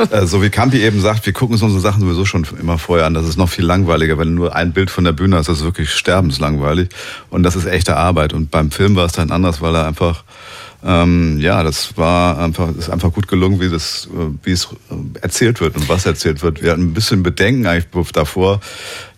äh, 0.09 0.25
so 0.25 0.41
wie 0.41 0.49
Campi 0.49 0.81
eben 0.81 0.99
sagt, 0.99 1.25
wir 1.25 1.33
gucken 1.33 1.53
uns 1.53 1.61
unsere 1.61 1.81
Sachen 1.81 2.01
sowieso 2.01 2.25
schon 2.25 2.45
immer 2.59 2.77
vorher 2.79 3.05
an. 3.05 3.13
Das 3.13 3.27
ist 3.27 3.37
noch 3.37 3.49
viel 3.49 3.65
langweiliger, 3.65 4.17
wenn 4.17 4.33
nur 4.33 4.55
ein 4.55 4.73
Bild 4.73 4.89
von 4.89 5.03
der 5.03 5.11
Bühne 5.11 5.37
hast, 5.37 5.47
das 5.47 5.59
ist 5.59 5.63
wirklich 5.63 5.91
sterbenslangweilig. 5.91 6.89
Und 7.29 7.43
das 7.43 7.55
ist 7.55 7.65
echte 7.65 7.97
Arbeit. 7.97 8.33
Und 8.33 8.49
beim 8.49 8.71
Film 8.71 8.95
war 8.95 9.05
es 9.05 9.13
dann 9.13 9.31
anders, 9.31 9.61
weil 9.61 9.75
er 9.75 9.85
einfach 9.85 10.23
ähm, 10.83 11.39
ja, 11.39 11.63
das 11.63 11.97
war 11.97 12.37
einfach, 12.39 12.75
ist 12.75 12.89
einfach 12.89 13.11
gut 13.11 13.27
gelungen, 13.27 13.59
wie 13.59 13.69
das, 13.69 14.07
äh, 14.13 14.29
wie 14.43 14.51
es 14.51 14.65
äh, 14.89 15.19
erzählt 15.21 15.59
wird 15.59 15.75
und 15.75 15.89
was 15.89 16.05
erzählt 16.05 16.43
wird. 16.43 16.61
Wir 16.61 16.71
hatten 16.71 16.83
ein 16.83 16.93
bisschen 16.93 17.23
Bedenken 17.23 17.65
eigentlich 17.65 17.87
davor. 18.11 18.61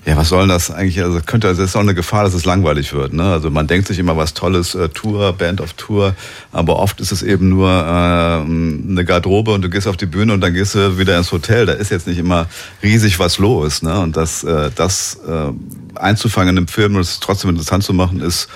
Ja, 0.05 0.15
was 0.15 0.29
soll 0.29 0.47
das 0.47 0.71
eigentlich? 0.71 1.01
Also 1.03 1.19
könnte, 1.25 1.49
es 1.49 1.59
ist 1.59 1.75
auch 1.75 1.81
eine 1.81 1.93
Gefahr, 1.93 2.23
dass 2.23 2.33
es 2.33 2.45
langweilig 2.45 2.93
wird. 2.93 3.13
Ne? 3.13 3.23
Also 3.23 3.49
man 3.51 3.67
denkt 3.67 3.87
sich 3.87 3.99
immer 3.99 4.15
was 4.15 4.33
Tolles, 4.33 4.73
äh, 4.73 4.87
Tour, 4.89 5.33
Band 5.33 5.59
of 5.59 5.73
Tour, 5.73 6.15
aber 6.53 6.77
oft 6.77 7.01
ist 7.01 7.11
es 7.11 7.21
eben 7.21 7.49
nur 7.49 7.69
äh, 7.69 7.73
eine 7.73 9.03
Garderobe 9.05 9.51
und 9.51 9.61
du 9.61 9.69
gehst 9.69 9.87
auf 9.87 9.97
die 9.97 10.05
Bühne 10.05 10.33
und 10.33 10.41
dann 10.41 10.53
gehst 10.53 10.73
du 10.73 10.97
wieder 10.97 11.17
ins 11.17 11.31
Hotel. 11.31 11.65
Da 11.65 11.73
ist 11.73 11.91
jetzt 11.91 12.07
nicht 12.07 12.17
immer 12.17 12.47
riesig 12.81 13.19
was 13.19 13.39
los. 13.39 13.81
Ne? 13.81 13.99
Und 13.99 14.15
das, 14.15 14.43
äh, 14.45 14.71
das 14.73 15.19
äh, 15.27 15.51
einzufangen 15.95 16.55
im 16.55 16.67
Film 16.67 16.95
und 16.95 17.01
es 17.01 17.19
trotzdem 17.19 17.49
interessant 17.49 17.83
zu 17.83 17.93
machen, 17.93 18.21
ist 18.21 18.47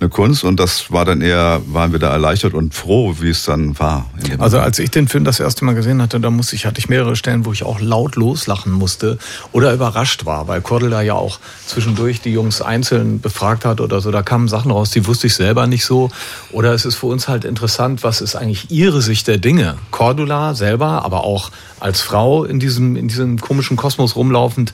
eine 0.00 0.10
Kunst 0.10 0.44
und 0.44 0.60
das 0.60 0.92
war 0.92 1.04
dann 1.04 1.20
eher, 1.20 1.60
waren 1.66 1.92
wir 1.92 1.98
da 1.98 2.10
erleichtert 2.10 2.54
und 2.54 2.74
froh, 2.74 3.16
wie 3.18 3.30
es 3.30 3.44
dann 3.44 3.78
war. 3.78 4.08
Also 4.38 4.60
als 4.60 4.78
ich 4.78 4.90
den 4.90 5.08
Film 5.08 5.24
das 5.24 5.40
erste 5.40 5.64
Mal 5.64 5.74
gesehen 5.74 6.00
hatte, 6.00 6.20
da 6.20 6.30
musste 6.30 6.54
ich, 6.54 6.66
hatte 6.66 6.78
ich 6.78 6.88
mehrere 6.88 7.16
Stellen, 7.16 7.44
wo 7.44 7.52
ich 7.52 7.64
auch 7.64 7.80
laut 7.80 8.14
loslachen 8.14 8.72
musste 8.72 9.18
oder 9.52 9.72
überrascht 9.72 10.24
war, 10.24 10.46
weil 10.46 10.60
Kordel 10.88 10.90
da 10.90 11.02
ja 11.02 11.14
auch 11.14 11.38
zwischendurch 11.66 12.20
die 12.20 12.32
Jungs 12.32 12.62
einzeln 12.62 13.20
befragt 13.20 13.64
hat 13.64 13.80
oder 13.80 14.00
so. 14.00 14.10
Da 14.10 14.22
kamen 14.22 14.48
Sachen 14.48 14.70
raus, 14.70 14.90
die 14.90 15.06
wusste 15.06 15.26
ich 15.26 15.34
selber 15.34 15.66
nicht 15.66 15.84
so. 15.84 16.10
Oder 16.50 16.72
es 16.72 16.84
ist 16.84 16.96
für 16.96 17.06
uns 17.06 17.28
halt 17.28 17.44
interessant, 17.44 18.02
was 18.02 18.20
ist 18.20 18.36
eigentlich 18.36 18.70
ihre 18.70 19.02
Sicht 19.02 19.28
der 19.28 19.38
Dinge? 19.38 19.76
Cordula 19.90 20.54
selber, 20.54 21.04
aber 21.04 21.24
auch 21.24 21.50
als 21.80 22.00
Frau 22.00 22.44
in 22.44 22.58
diesem, 22.58 22.96
in 22.96 23.08
diesem 23.08 23.40
komischen 23.40 23.76
Kosmos 23.76 24.16
rumlaufend, 24.16 24.72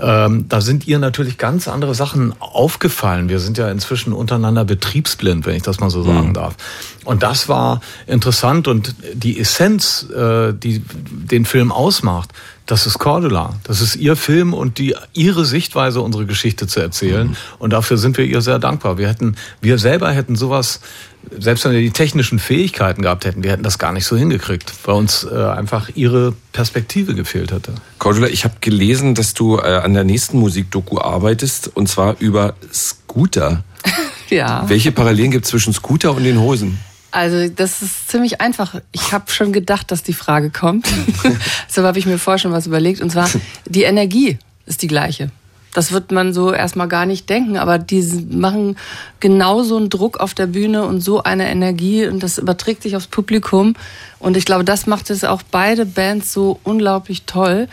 ähm, 0.00 0.46
da 0.48 0.60
sind 0.60 0.86
ihr 0.88 0.98
natürlich 0.98 1.38
ganz 1.38 1.68
andere 1.68 1.94
Sachen 1.94 2.34
aufgefallen. 2.40 3.28
Wir 3.28 3.38
sind 3.38 3.58
ja 3.58 3.70
inzwischen 3.70 4.12
untereinander 4.12 4.64
betriebsblind, 4.64 5.46
wenn 5.46 5.56
ich 5.56 5.62
das 5.62 5.78
mal 5.80 5.90
so 5.90 6.02
sagen 6.02 6.28
mhm. 6.28 6.34
darf. 6.34 6.54
Und 7.04 7.22
das 7.22 7.48
war 7.48 7.80
interessant 8.06 8.68
und 8.68 8.94
die 9.14 9.38
Essenz, 9.38 10.06
äh, 10.10 10.52
die 10.52 10.82
den 10.82 11.44
Film 11.44 11.72
ausmacht, 11.72 12.30
das 12.70 12.86
ist 12.86 12.98
Cordula. 13.00 13.56
Das 13.64 13.80
ist 13.80 13.96
ihr 13.96 14.14
Film 14.14 14.54
und 14.54 14.78
die, 14.78 14.94
ihre 15.12 15.44
Sichtweise, 15.44 16.00
unsere 16.00 16.24
Geschichte 16.24 16.68
zu 16.68 16.78
erzählen. 16.78 17.28
Mhm. 17.28 17.36
Und 17.58 17.72
dafür 17.72 17.96
sind 17.96 18.16
wir 18.16 18.24
ihr 18.24 18.42
sehr 18.42 18.60
dankbar. 18.60 18.96
Wir 18.96 19.08
hätten, 19.08 19.34
wir 19.60 19.78
selber 19.78 20.12
hätten 20.12 20.36
sowas, 20.36 20.80
selbst 21.36 21.64
wenn 21.64 21.72
wir 21.72 21.80
die 21.80 21.90
technischen 21.90 22.38
Fähigkeiten 22.38 23.02
gehabt 23.02 23.24
hätten, 23.24 23.42
wir 23.42 23.50
hätten 23.50 23.64
das 23.64 23.78
gar 23.78 23.92
nicht 23.92 24.04
so 24.04 24.16
hingekriegt, 24.16 24.72
weil 24.84 24.94
uns 24.94 25.24
äh, 25.24 25.34
einfach 25.34 25.90
ihre 25.96 26.32
Perspektive 26.52 27.14
gefehlt 27.14 27.50
hätte. 27.50 27.74
Cordula, 27.98 28.28
ich 28.28 28.44
habe 28.44 28.54
gelesen, 28.60 29.16
dass 29.16 29.34
du 29.34 29.58
äh, 29.58 29.62
an 29.62 29.94
der 29.94 30.04
nächsten 30.04 30.38
Musikdoku 30.38 31.00
arbeitest 31.00 31.74
und 31.74 31.88
zwar 31.88 32.20
über 32.20 32.54
Scooter. 32.72 33.64
ja. 34.30 34.68
Welche 34.68 34.92
Parallelen 34.92 35.32
gibt 35.32 35.46
es 35.46 35.50
zwischen 35.50 35.72
Scooter 35.72 36.14
und 36.14 36.22
den 36.22 36.38
Hosen? 36.38 36.78
Also 37.10 37.48
das 37.48 37.82
ist 37.82 38.08
ziemlich 38.08 38.40
einfach. 38.40 38.80
Ich 38.92 39.12
habe 39.12 39.30
schon 39.30 39.52
gedacht, 39.52 39.90
dass 39.90 40.02
die 40.02 40.12
Frage 40.12 40.50
kommt. 40.50 40.86
so 41.68 41.82
habe 41.82 41.98
ich 41.98 42.06
mir 42.06 42.18
vorher 42.18 42.38
schon 42.38 42.52
was 42.52 42.66
überlegt. 42.66 43.00
Und 43.00 43.10
zwar, 43.10 43.28
die 43.66 43.82
Energie 43.82 44.38
ist 44.66 44.82
die 44.82 44.88
gleiche. 44.88 45.30
Das 45.72 45.92
wird 45.92 46.10
man 46.10 46.32
so 46.32 46.52
erstmal 46.52 46.88
gar 46.88 47.06
nicht 47.06 47.30
denken, 47.30 47.56
aber 47.56 47.78
die 47.78 48.02
machen 48.30 48.76
genauso 49.20 49.76
einen 49.76 49.88
Druck 49.88 50.18
auf 50.18 50.34
der 50.34 50.46
Bühne 50.46 50.84
und 50.84 51.00
so 51.00 51.22
eine 51.22 51.48
Energie 51.48 52.06
und 52.06 52.22
das 52.22 52.38
überträgt 52.38 52.82
sich 52.82 52.96
aufs 52.96 53.06
Publikum. 53.06 53.74
Und 54.18 54.36
ich 54.36 54.44
glaube, 54.44 54.64
das 54.64 54.86
macht 54.86 55.10
es 55.10 55.22
auch 55.22 55.42
beide 55.48 55.86
Bands 55.86 56.32
so 56.32 56.58
unglaublich 56.64 57.22
toll, 57.24 57.68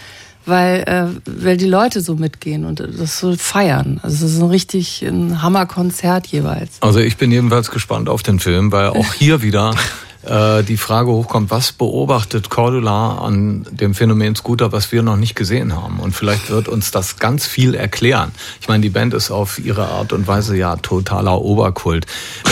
weil, 0.48 0.84
äh, 0.84 1.06
weil 1.26 1.58
die 1.58 1.68
Leute 1.68 2.02
so 2.02 2.16
mitgehen 2.16 2.66
und 2.66 2.80
das 2.80 3.20
so 3.20 3.36
feiern. 3.36 4.00
Also 4.02 4.26
es 4.26 4.34
ist 4.34 4.42
ein 4.42 4.50
richtig 4.50 5.04
ein 5.04 5.42
Hammerkonzert 5.42 6.28
jeweils. 6.28 6.78
Also 6.82 7.00
ich 7.00 7.18
bin 7.18 7.32
jedenfalls 7.32 7.70
gespannt 7.70 8.10
auf 8.10 8.24
den 8.24 8.40
Film, 8.40 8.72
weil 8.72 8.90
auch 8.90 9.14
hier 9.14 9.42
wieder 9.42 9.76
äh, 10.24 10.64
die 10.64 10.78
Frage 10.78 11.12
hochkommt, 11.12 11.52
was 11.52 11.72
beobachtet 11.72 12.50
Cordula 12.50 13.18
an 13.18 13.68
dem 13.72 13.94
Phänomen 13.94 14.36
Scooter, 14.36 14.72
was 14.72 14.92
wir 14.92 15.04
noch 15.04 15.18
nicht 15.18 15.36
gesehen 15.36 15.76
haben? 15.76 16.00
Und 16.00 16.14
vielleicht 16.14 16.50
wird 16.50 16.68
uns 16.68 16.92
das 16.92 17.18
ganz 17.18 17.46
viel 17.46 17.76
erklären. 17.76 18.32
Ich 18.62 18.68
meine, 18.68 18.82
die 18.82 18.90
Band 18.90 19.14
ist 19.14 19.32
auf 19.32 19.60
ihre 19.60 19.88
Art 19.88 20.14
und 20.14 20.28
Weise 20.28 20.56
ja 20.56 20.78
totaler 20.78 21.42
Oberkult. 21.42 22.06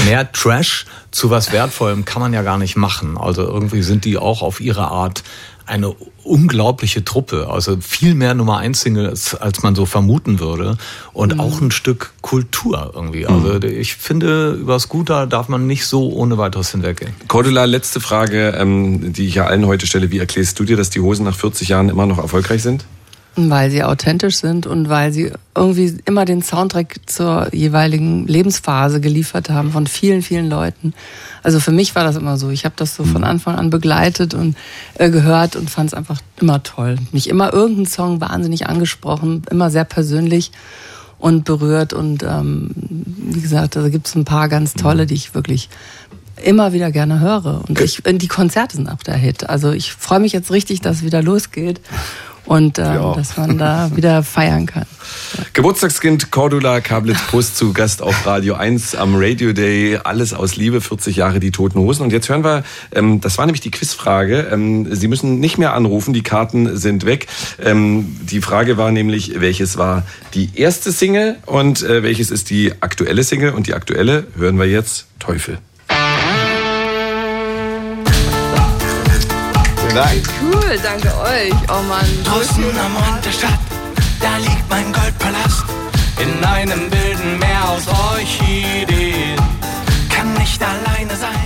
Mehr 0.05 0.31
Trash 0.31 0.85
zu 1.11 1.29
was 1.29 1.53
Wertvollem 1.53 2.03
kann 2.03 2.21
man 2.21 2.33
ja 2.33 2.41
gar 2.41 2.57
nicht 2.57 2.75
machen. 2.75 3.17
Also 3.17 3.43
irgendwie 3.43 3.83
sind 3.83 4.03
die 4.03 4.17
auch 4.17 4.41
auf 4.41 4.59
ihre 4.59 4.89
Art 4.89 5.23
eine 5.65 5.95
unglaubliche 6.23 7.05
Truppe, 7.05 7.47
also 7.49 7.77
viel 7.79 8.15
mehr 8.15 8.33
Nummer 8.33 8.57
eins 8.57 8.81
Singles, 8.81 9.35
als 9.35 9.63
man 9.63 9.75
so 9.75 9.85
vermuten 9.85 10.39
würde 10.39 10.77
und 11.13 11.35
mhm. 11.35 11.39
auch 11.39 11.61
ein 11.61 11.71
Stück 11.71 12.13
Kultur 12.21 12.91
irgendwie. 12.95 13.27
Also 13.27 13.53
mhm. 13.53 13.63
ich 13.63 13.95
finde, 13.95 14.51
über 14.51 14.79
Scooter 14.79 15.27
darf 15.27 15.47
man 15.47 15.67
nicht 15.67 15.85
so 15.85 16.11
ohne 16.11 16.37
weiteres 16.37 16.71
hinweggehen. 16.71 17.13
Cordula, 17.27 17.65
letzte 17.65 17.99
Frage, 17.99 18.55
ähm, 18.57 19.13
die 19.13 19.27
ich 19.27 19.35
ja 19.35 19.45
allen 19.45 19.65
heute 19.65 19.87
stelle. 19.87 20.11
Wie 20.11 20.19
erklärst 20.19 20.59
du 20.59 20.63
dir, 20.63 20.77
dass 20.77 20.89
die 20.89 20.99
Hosen 20.99 21.25
nach 21.25 21.35
40 21.35 21.69
Jahren 21.69 21.89
immer 21.89 22.05
noch 22.05 22.17
erfolgreich 22.17 22.63
sind? 22.63 22.85
Weil 23.37 23.69
sie 23.69 23.83
authentisch 23.83 24.37
sind 24.37 24.65
und 24.65 24.87
weil 24.87 25.11
sie 25.11 25.31
irgendwie 25.55 25.97
immer 26.05 26.23
den 26.23 26.41
Soundtrack 26.41 27.01
zur 27.05 27.53
jeweiligen 27.53 28.25
Lebensphase 28.27 29.01
geliefert 29.01 29.49
haben 29.49 29.71
von 29.71 29.87
vielen, 29.87 30.21
vielen 30.21 30.49
Leuten. 30.49 30.93
Also 31.43 31.59
für 31.59 31.71
mich 31.71 31.95
war 31.95 32.05
das 32.05 32.15
immer 32.15 32.37
so. 32.37 32.49
Ich 32.49 32.63
habe 32.63 32.75
das 32.77 32.95
so 32.95 33.03
von 33.03 33.21
mhm. 33.21 33.27
Anfang 33.27 33.55
an 33.55 33.69
begleitet 33.69 34.33
und 34.33 34.55
äh, 34.95 35.09
gehört 35.09 35.57
und 35.57 35.69
fand 35.69 35.89
es 35.89 35.93
einfach 35.93 36.21
immer 36.39 36.63
toll. 36.63 36.95
Mich 37.11 37.29
immer 37.29 37.51
irgendein 37.51 37.85
Song 37.87 38.21
wahnsinnig 38.21 38.67
angesprochen, 38.67 39.43
immer 39.51 39.69
sehr 39.69 39.85
persönlich 39.85 40.51
und 41.17 41.43
berührt. 41.43 41.91
Und 41.91 42.23
ähm, 42.23 42.71
wie 42.75 43.41
gesagt, 43.41 43.75
da 43.75 43.89
gibt 43.89 44.07
es 44.07 44.15
ein 44.15 44.25
paar 44.25 44.47
ganz 44.47 44.75
tolle, 44.75 45.03
mhm. 45.03 45.07
die 45.07 45.15
ich 45.15 45.35
wirklich 45.35 45.69
immer 46.41 46.73
wieder 46.73 46.91
gerne 46.91 47.19
höre. 47.19 47.63
Und 47.67 47.79
ich, 47.81 48.01
die 48.05 48.27
Konzerte 48.27 48.77
sind 48.77 48.89
auch 48.89 49.03
der 49.03 49.15
Hit. 49.15 49.49
Also 49.49 49.71
ich 49.71 49.93
freue 49.93 50.19
mich 50.19 50.33
jetzt 50.33 50.51
richtig, 50.51 50.81
dass 50.81 50.97
es 50.97 51.03
wieder 51.03 51.21
losgeht 51.21 51.81
und 52.45 52.79
ähm, 52.79 52.85
ja. 52.85 53.13
dass 53.15 53.37
man 53.37 53.57
da 53.57 53.91
wieder 53.95 54.23
feiern 54.23 54.65
kann. 54.65 54.85
Geburtstagskind 55.53 56.31
Cordula 56.31 56.81
Kablitz-Post 56.81 57.57
zu 57.57 57.73
Gast 57.73 58.01
auf 58.01 58.25
Radio 58.25 58.55
1 58.55 58.95
am 58.95 59.15
Radio 59.15 59.53
Day. 59.53 59.97
Alles 60.03 60.33
aus 60.33 60.55
Liebe, 60.55 60.81
40 60.81 61.15
Jahre 61.15 61.39
die 61.39 61.51
Toten 61.51 61.79
Hosen. 61.79 62.03
Und 62.03 62.11
jetzt 62.11 62.29
hören 62.29 62.43
wir, 62.43 62.63
ähm, 62.93 63.21
das 63.21 63.37
war 63.37 63.45
nämlich 63.45 63.61
die 63.61 63.71
Quizfrage. 63.71 64.47
Ähm, 64.51 64.93
Sie 64.93 65.07
müssen 65.07 65.39
nicht 65.39 65.57
mehr 65.57 65.73
anrufen, 65.73 66.13
die 66.13 66.23
Karten 66.23 66.77
sind 66.77 67.05
weg. 67.05 67.27
Ähm, 67.63 68.17
die 68.21 68.41
Frage 68.41 68.77
war 68.77 68.91
nämlich, 68.91 69.39
welches 69.39 69.77
war 69.77 70.03
die 70.33 70.49
erste 70.55 70.91
Single 70.91 71.37
und 71.45 71.83
äh, 71.83 72.03
welches 72.03 72.31
ist 72.31 72.49
die 72.49 72.73
aktuelle 72.81 73.23
Single? 73.23 73.51
Und 73.51 73.67
die 73.67 73.73
aktuelle 73.73 74.27
hören 74.35 74.57
wir 74.57 74.65
jetzt 74.65 75.05
Teufel. 75.19 75.59
Dank. 79.95 80.27
Cool, 80.41 80.77
danke 80.83 81.07
euch. 81.19 81.53
Oh 81.69 81.81
Mann. 81.87 82.05
Draußen 82.25 82.65
am 82.77 82.97
Rand 82.97 83.23
der 83.23 83.31
Stadt, 83.31 83.59
da 84.19 84.35
liegt 84.39 84.69
mein 84.69 84.91
Goldpalast. 84.91 85.63
In 86.19 86.43
einem 86.43 86.91
wilden 86.91 87.39
Meer 87.39 87.69
aus 87.69 87.87
Orchideen. 87.87 89.37
Kann 90.09 90.33
nicht 90.33 90.61
alleine 90.61 91.15
sein, 91.15 91.44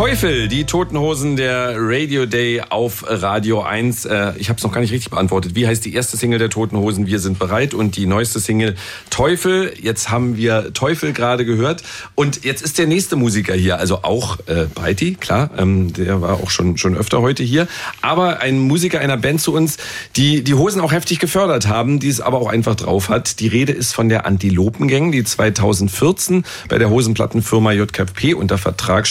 Teufel, 0.00 0.48
die 0.48 0.64
Toten 0.64 0.98
Hosen 0.98 1.36
der 1.36 1.74
Radio 1.76 2.24
Day 2.24 2.62
auf 2.70 3.04
Radio 3.06 3.60
1. 3.60 4.06
Äh, 4.06 4.32
ich 4.38 4.48
habe 4.48 4.56
es 4.56 4.64
noch 4.64 4.72
gar 4.72 4.80
nicht 4.80 4.92
richtig 4.92 5.10
beantwortet. 5.10 5.54
Wie 5.54 5.66
heißt 5.66 5.84
die 5.84 5.92
erste 5.92 6.16
Single 6.16 6.38
der 6.38 6.48
Toten 6.48 6.78
Hosen? 6.78 7.06
Wir 7.06 7.18
sind 7.18 7.38
bereit. 7.38 7.74
Und 7.74 7.98
die 7.98 8.06
neueste 8.06 8.40
Single 8.40 8.76
Teufel. 9.10 9.74
Jetzt 9.78 10.10
haben 10.10 10.38
wir 10.38 10.72
Teufel 10.72 11.12
gerade 11.12 11.44
gehört. 11.44 11.82
Und 12.14 12.46
jetzt 12.46 12.62
ist 12.62 12.78
der 12.78 12.86
nächste 12.86 13.16
Musiker 13.16 13.52
hier. 13.52 13.76
Also 13.76 13.96
auch 13.96 14.38
äh, 14.46 14.68
Breiti, 14.74 15.16
klar. 15.20 15.50
Ähm, 15.58 15.92
der 15.92 16.22
war 16.22 16.40
auch 16.42 16.48
schon, 16.48 16.78
schon 16.78 16.96
öfter 16.96 17.20
heute 17.20 17.42
hier. 17.42 17.68
Aber 18.00 18.40
ein 18.40 18.58
Musiker 18.58 19.00
einer 19.00 19.18
Band 19.18 19.42
zu 19.42 19.52
uns, 19.52 19.76
die 20.16 20.42
die 20.42 20.54
Hosen 20.54 20.80
auch 20.80 20.92
heftig 20.92 21.18
gefördert 21.18 21.68
haben, 21.68 22.00
die 22.00 22.08
es 22.08 22.22
aber 22.22 22.38
auch 22.38 22.48
einfach 22.48 22.74
drauf 22.74 23.10
hat. 23.10 23.38
Die 23.38 23.48
Rede 23.48 23.72
ist 23.72 23.92
von 23.92 24.08
der 24.08 24.24
Antilopengang, 24.24 25.12
die 25.12 25.24
2014 25.24 26.44
bei 26.70 26.78
der 26.78 26.88
Hosenplattenfirma 26.88 27.72
JKP 27.72 28.32
unter 28.32 28.56
Vertrag. 28.56 29.06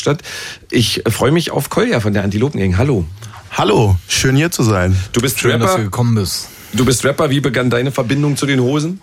Ich 0.72 0.79
freue 1.08 1.32
mich 1.32 1.52
auf 1.52 1.70
Kolja 1.70 2.00
von 2.00 2.14
der 2.14 2.24
Antilopengang. 2.24 2.78
Hallo. 2.78 3.06
Hallo, 3.52 3.98
schön 4.08 4.36
hier 4.36 4.52
zu 4.52 4.64
sein. 4.64 4.96
Du 5.12 5.22
bist 5.22 5.40
schön, 5.40 5.52
Rapper. 5.52 5.66
dass 5.66 5.76
du 5.76 5.84
gekommen 5.84 6.16
bist. 6.16 6.48
Du 6.74 6.86
bist 6.86 7.04
Rapper. 7.04 7.30
Wie 7.30 7.40
begann 7.40 7.70
deine 7.70 7.92
Verbindung 7.92 8.38
zu 8.38 8.46
den 8.46 8.60
Hosen? 8.60 9.02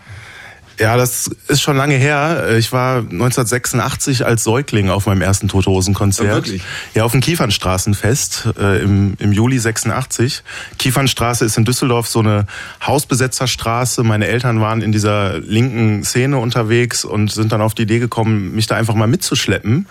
Ja, 0.79 0.97
das 0.99 1.31
ist 1.49 1.63
schon 1.63 1.77
lange 1.77 1.95
her. 1.95 2.55
Ich 2.59 2.71
war 2.71 2.99
1986 2.99 4.27
als 4.27 4.45
Säugling 4.45 4.91
auf 4.91 5.07
meinem 5.07 5.23
ersten 5.23 5.49
Tote 5.49 5.71
Hosen 5.71 5.95
Konzert. 5.95 6.27
Ja, 6.27 6.35
wirklich? 6.35 6.63
Ja, 6.95 7.05
auf 7.05 7.13
dem 7.13 7.23
Kiefernstraßenfest 7.23 8.49
äh, 8.59 8.83
im, 8.83 9.15
im 9.19 9.33
Juli 9.33 9.59
86. 9.59 10.43
Kiefernstraße 10.79 11.47
ist 11.47 11.57
in 11.57 11.65
Düsseldorf 11.65 12.09
so 12.09 12.19
eine 12.19 12.47
Hausbesetzerstraße. 12.87 14.03
Meine 14.03 14.27
Eltern 14.27 14.61
waren 14.61 14.83
in 14.83 14.93
dieser 14.93 15.39
linken 15.39 16.05
Szene 16.05 16.37
unterwegs 16.39 17.07
und 17.07 17.33
sind 17.33 17.53
dann 17.53 17.63
auf 17.63 17.75
die 17.75 17.83
Idee 17.83 17.99
gekommen, 17.99 18.55
mich 18.55 18.67
da 18.67 18.77
einfach 18.77 18.95
mal 18.95 19.09
mitzuschleppen. 19.09 19.87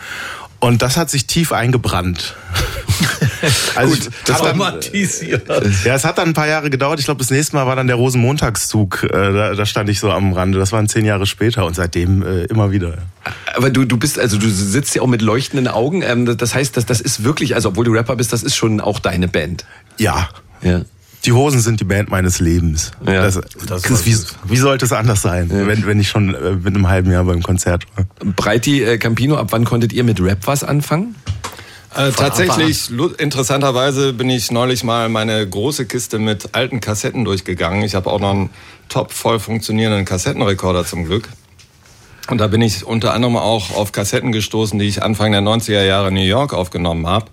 Und 0.66 0.82
das 0.82 0.98
hat 0.98 1.12
sich 1.12 1.28
tief 1.28 1.52
eingebrannt. 1.52 2.36
also 3.76 3.94
Gut, 3.94 4.10
das 4.26 4.40
traumatisiert. 4.40 5.48
ja, 5.86 5.94
es 5.94 6.04
hat 6.06 6.18
dann 6.18 6.30
ein 6.30 6.34
paar 6.34 6.48
Jahre 6.48 6.72
gedauert. 6.72 6.98
Ich 7.00 7.06
glaube, 7.06 7.20
das 7.20 7.30
nächste 7.30 7.56
Mal 7.56 7.68
war 7.68 7.76
dann 7.76 7.86
der 7.86 7.98
Rosenmontagszug. 7.98 9.04
Äh, 9.04 9.10
da, 9.10 9.54
da, 9.54 9.66
stand 9.68 9.90
ich 9.90 10.00
so 10.00 10.10
am 10.10 10.34
Rande. 10.34 10.58
Das 10.58 10.72
waren 10.72 10.90
zehn 10.90 11.06
Jahre 11.06 11.28
später 11.28 11.68
und 11.68 11.76
seitdem 11.76 12.24
äh, 12.24 12.46
immer 12.46 12.72
wieder. 12.72 12.98
Aber 13.56 13.70
du, 13.70 13.86
du 13.86 13.98
bist, 13.98 14.18
also 14.18 14.40
du 14.40 14.50
sitzt 14.50 14.96
ja 14.96 15.04
auch 15.04 15.08
mit 15.08 15.22
leuchtenden 15.22 15.68
Augen. 15.68 16.02
Ähm, 16.02 16.36
das 16.36 16.56
heißt, 16.56 16.76
das, 16.76 16.88
das 16.88 17.00
ist 17.00 17.24
wirklich, 17.24 17.54
also 17.54 17.70
obwohl 17.70 17.86
du 17.86 17.92
Rapper 17.92 18.16
bist, 18.16 18.34
das 18.34 18.42
ist 18.42 18.56
schon 18.56 18.82
auch 18.82 18.98
deine 18.98 19.28
Band. 19.28 19.66
Ja. 20.00 20.30
Ja. 20.64 20.82
Die 21.26 21.32
Hosen 21.32 21.60
sind 21.60 21.80
die 21.80 21.86
Band 21.86 22.10
meines 22.12 22.40
Lebens. 22.40 22.92
Ja, 23.06 23.24
das, 23.24 23.40
das, 23.68 23.82
das 23.82 24.06
wie, 24.06 24.16
wie, 24.48 24.58
sollte 24.58 24.86
es 24.86 24.92
anders 24.92 25.22
sein, 25.22 25.50
ja. 25.52 25.66
wenn, 25.66 25.86
wenn 25.88 26.00
ich 26.00 26.08
schon 26.08 26.36
äh, 26.36 26.52
mit 26.52 26.76
einem 26.76 26.88
halben 26.88 27.12
Jahr 27.12 27.24
beim 27.24 27.42
Konzert 27.42 27.86
war? 27.96 28.06
Breiti 28.34 28.84
äh, 28.84 28.98
Campino, 28.98 29.36
ab 29.36 29.48
wann 29.50 29.66
konntet 29.66 29.92
ihr 29.92 30.04
mit 30.04 30.22
Rap 30.22 30.40
was 30.46 30.64
anfangen? 30.64 31.16
Äh, 31.96 32.12
tatsächlich, 32.12 32.92
interessanterweise 33.18 34.14
bin 34.14 34.30
ich 34.30 34.52
neulich 34.52 34.84
mal 34.84 35.10
meine 35.10 35.48
große 35.48 35.86
Kiste 35.86 36.20
mit 36.20 36.50
alten 36.54 36.80
Kassetten 36.80 37.26
durchgegangen. 37.26 37.84
Ich 37.84 37.96
habe 37.96 38.12
auch 38.12 38.20
noch 38.20 38.32
einen 38.32 38.50
top 38.90 39.12
voll 39.12 39.40
funktionierenden 39.40 40.06
Kassettenrekorder 40.06 40.86
zum 40.86 41.06
Glück. 41.06 41.30
Und 42.30 42.40
da 42.40 42.48
bin 42.48 42.62
ich 42.62 42.86
unter 42.86 43.14
anderem 43.14 43.38
auch 43.38 43.72
auf 43.72 43.92
Kassetten 43.92 44.32
gestoßen, 44.32 44.78
die 44.78 44.86
ich 44.86 45.02
Anfang 45.02 45.32
der 45.32 45.42
90er 45.42 45.84
Jahre 45.84 46.10
in 46.10 46.16
New 46.16 46.22
York 46.22 46.54
aufgenommen 46.54 47.08
habe 47.08 47.28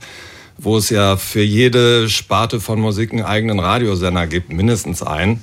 wo 0.62 0.76
es 0.76 0.90
ja 0.90 1.16
für 1.16 1.42
jede 1.42 2.08
Sparte 2.08 2.60
von 2.60 2.80
Musik 2.80 3.12
einen 3.12 3.22
eigenen 3.22 3.58
Radiosender 3.58 4.26
gibt, 4.26 4.52
mindestens 4.52 5.02
einen. 5.02 5.42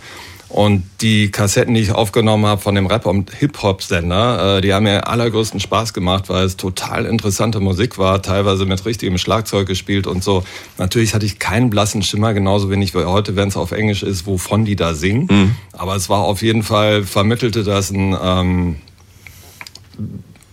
Und 0.49 0.83
die 1.01 1.29
Kassetten, 1.29 1.75
die 1.75 1.81
ich 1.81 1.91
aufgenommen 1.91 2.47
habe 2.47 2.59
von 2.59 2.73
dem 2.73 2.87
Rap- 2.87 3.05
und 3.05 3.31
Hip-Hop-Sender, 3.31 4.57
äh, 4.57 4.61
die 4.61 4.73
haben 4.73 4.83
mir 4.83 5.07
allergrößten 5.07 5.59
Spaß 5.59 5.93
gemacht, 5.93 6.27
weil 6.27 6.43
es 6.43 6.57
total 6.57 7.05
interessante 7.05 7.59
Musik 7.59 7.99
war, 7.99 8.23
teilweise 8.23 8.65
mit 8.65 8.83
richtigem 8.83 9.19
Schlagzeug 9.19 9.67
gespielt 9.67 10.07
und 10.07 10.23
so. 10.23 10.43
Natürlich 10.79 11.13
hatte 11.13 11.27
ich 11.27 11.37
keinen 11.37 11.69
blassen 11.69 12.01
Schimmer, 12.01 12.33
genauso 12.33 12.71
wenig 12.71 12.95
wie 12.95 13.05
heute, 13.05 13.35
wenn 13.35 13.49
es 13.49 13.57
auf 13.57 13.71
Englisch 13.71 14.01
ist, 14.01 14.25
wovon 14.25 14.65
die 14.65 14.75
da 14.75 14.95
singen. 14.95 15.27
Mhm. 15.29 15.55
Aber 15.71 15.95
es 15.95 16.09
war 16.09 16.21
auf 16.21 16.41
jeden 16.41 16.63
Fall, 16.63 17.03
vermittelte 17.03 17.63
das 17.63 17.91
ein, 17.91 18.17
ähm, 18.19 18.75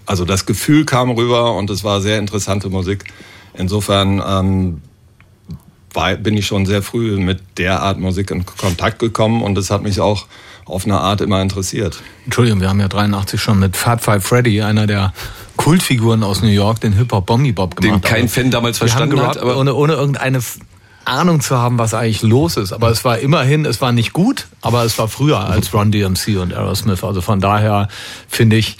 also 0.04 0.26
das 0.26 0.44
Gefühl 0.44 0.84
kam 0.84 1.10
rüber 1.10 1.54
und 1.54 1.70
es 1.70 1.84
war 1.84 2.02
sehr 2.02 2.18
interessante 2.18 2.68
Musik. 2.68 3.04
Insofern 3.58 4.22
ähm, 4.26 4.82
war, 5.92 6.14
bin 6.16 6.36
ich 6.36 6.46
schon 6.46 6.66
sehr 6.66 6.82
früh 6.82 7.18
mit 7.18 7.40
der 7.58 7.82
Art 7.82 7.98
Musik 7.98 8.30
in 8.30 8.44
Kontakt 8.46 8.98
gekommen 8.98 9.42
und 9.42 9.56
es 9.58 9.70
hat 9.70 9.82
mich 9.82 10.00
auch 10.00 10.26
auf 10.66 10.84
eine 10.84 10.98
Art 10.98 11.20
immer 11.20 11.40
interessiert. 11.40 12.02
Entschuldigung, 12.24 12.60
wir 12.60 12.68
haben 12.68 12.80
ja 12.80 12.88
83 12.88 13.40
schon 13.40 13.58
mit 13.58 13.76
Fat 13.76 14.02
Five 14.02 14.24
Freddy, 14.24 14.62
einer 14.62 14.86
der 14.86 15.12
Kultfiguren 15.56 16.22
aus 16.22 16.42
New 16.42 16.48
York, 16.48 16.80
den 16.80 16.92
Hip-Hop 16.92 17.26
Bombi 17.26 17.52
Bob 17.52 17.76
gemacht. 17.76 18.04
Den 18.04 18.08
kein 18.08 18.28
Fan 18.28 18.50
damals 18.50 18.78
verstanden 18.78 19.20
hat. 19.20 19.38
Aber 19.38 19.56
ohne, 19.56 19.74
ohne 19.74 19.94
irgendeine 19.94 20.40
Ahnung 21.06 21.40
zu 21.40 21.56
haben, 21.56 21.78
was 21.78 21.94
eigentlich 21.94 22.22
los 22.22 22.56
ist. 22.56 22.72
Aber 22.72 22.90
es 22.90 23.04
war 23.04 23.18
immerhin, 23.18 23.64
es 23.64 23.80
war 23.80 23.92
nicht 23.92 24.12
gut, 24.12 24.48
aber 24.60 24.84
es 24.84 24.98
war 24.98 25.06
früher 25.06 25.38
als 25.38 25.72
Run 25.72 25.92
DMC 25.92 26.38
und 26.40 26.52
Aerosmith. 26.52 27.04
Also 27.04 27.20
von 27.20 27.40
daher 27.40 27.88
finde 28.28 28.56
ich, 28.56 28.76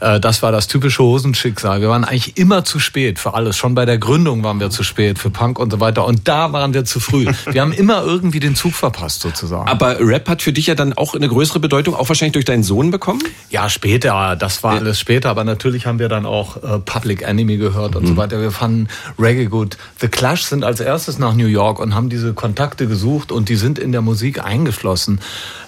äh, 0.00 0.20
das 0.20 0.42
war 0.42 0.52
das 0.52 0.66
typische 0.66 1.02
Hosenschicksal. 1.02 1.80
Wir 1.80 1.88
waren 1.88 2.04
eigentlich 2.04 2.36
immer 2.36 2.64
zu 2.64 2.78
spät 2.78 3.18
für 3.18 3.34
alles. 3.34 3.56
Schon 3.56 3.74
bei 3.74 3.84
der 3.84 3.98
Gründung 3.98 4.42
waren 4.42 4.60
wir 4.60 4.70
zu 4.70 4.82
spät 4.82 5.18
für 5.18 5.30
Punk 5.30 5.58
und 5.58 5.70
so 5.70 5.80
weiter. 5.80 6.04
Und 6.04 6.28
da 6.28 6.52
waren 6.52 6.74
wir 6.74 6.84
zu 6.84 7.00
früh. 7.00 7.26
Wir 7.50 7.62
haben 7.62 7.72
immer 7.72 8.02
irgendwie 8.02 8.40
den 8.40 8.54
Zug 8.54 8.74
verpasst 8.74 9.20
sozusagen. 9.20 9.68
Aber 9.68 9.98
Rap 10.00 10.28
hat 10.28 10.42
für 10.42 10.52
dich 10.52 10.66
ja 10.66 10.74
dann 10.74 10.92
auch 10.92 11.14
eine 11.14 11.28
größere 11.28 11.60
Bedeutung, 11.60 11.94
auch 11.94 12.08
wahrscheinlich 12.08 12.32
durch 12.32 12.44
deinen 12.44 12.62
Sohn 12.62 12.90
bekommen? 12.90 13.22
Ja, 13.50 13.68
später. 13.68 14.36
Das 14.36 14.62
war 14.62 14.74
alles 14.74 14.98
später. 15.00 15.30
Aber 15.30 15.44
natürlich 15.44 15.86
haben 15.86 15.98
wir 15.98 16.08
dann 16.08 16.26
auch 16.26 16.56
äh, 16.62 16.78
Public 16.78 17.22
Enemy 17.22 17.56
gehört 17.56 17.96
und 17.96 18.04
mhm. 18.04 18.08
so 18.08 18.16
weiter. 18.16 18.40
Wir 18.40 18.50
fanden 18.50 18.88
Reggae 19.18 19.46
gut. 19.46 19.78
The 20.00 20.08
Clash 20.08 20.42
sind 20.42 20.64
als 20.64 20.80
erstes 20.80 21.18
nach 21.18 21.34
New 21.34 21.46
York 21.46 21.78
und 21.78 21.94
haben 21.94 22.08
diese 22.08 22.34
Kontakte 22.34 22.86
gesucht 22.86 23.32
und 23.32 23.48
die 23.48 23.56
sind 23.56 23.78
in 23.78 23.92
der 23.92 24.02
Musik 24.02 24.44
eingeflossen. 24.44 25.20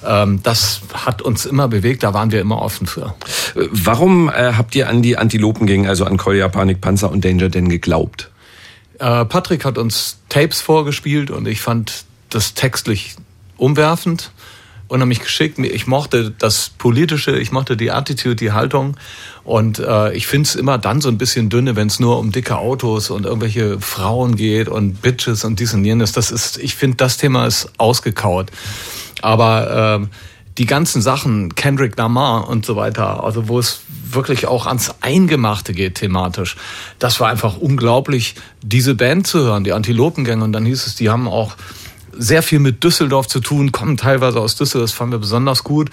Ähm, 0.04 0.40
das 0.42 0.80
hat 0.92 1.22
uns 1.22 1.46
immer 1.46 1.68
bewegt. 1.68 2.02
Da 2.02 2.12
waren 2.12 2.30
wir 2.32 2.40
immer 2.40 2.60
offen 2.60 2.86
für. 2.86 3.14
Warum 3.54 4.17
äh, 4.26 4.54
habt 4.56 4.74
ihr 4.74 4.88
an 4.88 5.02
die 5.02 5.16
Antilopengänge, 5.16 5.88
also 5.88 6.04
an 6.04 6.16
Kolja, 6.16 6.48
Panik, 6.48 6.80
Panzer 6.80 7.12
und 7.12 7.24
Danger 7.24 7.48
denn 7.48 7.68
geglaubt? 7.68 8.30
Äh, 8.98 9.24
Patrick 9.26 9.64
hat 9.64 9.78
uns 9.78 10.18
Tapes 10.28 10.60
vorgespielt 10.60 11.30
und 11.30 11.46
ich 11.46 11.60
fand 11.60 12.04
das 12.30 12.54
textlich 12.54 13.14
umwerfend 13.56 14.32
unheimlich 14.88 15.20
geschickt. 15.20 15.58
Ich 15.58 15.86
mochte 15.86 16.30
das 16.36 16.70
Politische, 16.70 17.38
ich 17.38 17.52
mochte 17.52 17.76
die 17.76 17.90
Attitude, 17.90 18.36
die 18.36 18.52
Haltung. 18.52 18.96
Und 19.44 19.78
äh, 19.78 20.12
ich 20.14 20.26
finde 20.26 20.48
es 20.48 20.54
immer 20.54 20.78
dann 20.78 21.00
so 21.00 21.08
ein 21.08 21.18
bisschen 21.18 21.50
dünne, 21.50 21.76
wenn 21.76 21.86
es 21.86 22.00
nur 22.00 22.18
um 22.18 22.32
dicke 22.32 22.56
Autos 22.58 23.10
und 23.10 23.24
irgendwelche 23.24 23.80
Frauen 23.80 24.36
geht 24.36 24.68
und 24.68 25.00
Bitches 25.00 25.44
und 25.44 25.60
dies 25.60 25.74
und 25.74 25.84
jenes. 25.84 26.12
Das 26.12 26.30
ist, 26.30 26.58
ich 26.58 26.74
finde, 26.74 26.96
das 26.96 27.18
Thema 27.18 27.46
ist 27.46 27.70
ausgekaut. 27.78 28.50
Aber 29.20 30.00
äh, 30.00 30.06
die 30.56 30.66
ganzen 30.66 31.02
Sachen, 31.02 31.54
Kendrick 31.54 31.96
Lamar 31.96 32.48
und 32.48 32.66
so 32.66 32.74
weiter, 32.74 33.22
also 33.22 33.48
wo 33.48 33.58
es 33.58 33.82
wirklich 34.14 34.46
auch 34.46 34.66
ans 34.66 34.94
Eingemachte 35.00 35.72
geht 35.72 35.96
thematisch, 35.96 36.56
das 36.98 37.20
war 37.20 37.28
einfach 37.28 37.56
unglaublich, 37.56 38.34
diese 38.62 38.94
Band 38.94 39.26
zu 39.26 39.40
hören, 39.40 39.64
die 39.64 39.72
Antilopengänge. 39.72 40.44
Und 40.44 40.52
dann 40.52 40.64
hieß 40.64 40.86
es, 40.86 40.94
die 40.94 41.10
haben 41.10 41.28
auch 41.28 41.56
sehr 42.16 42.42
viel 42.42 42.58
mit 42.58 42.82
Düsseldorf 42.82 43.28
zu 43.28 43.40
tun, 43.40 43.72
kommen 43.72 43.96
teilweise 43.96 44.40
aus 44.40 44.56
Düsseldorf, 44.56 44.90
das 44.90 44.96
fanden 44.96 45.12
wir 45.12 45.18
besonders 45.18 45.64
gut. 45.64 45.90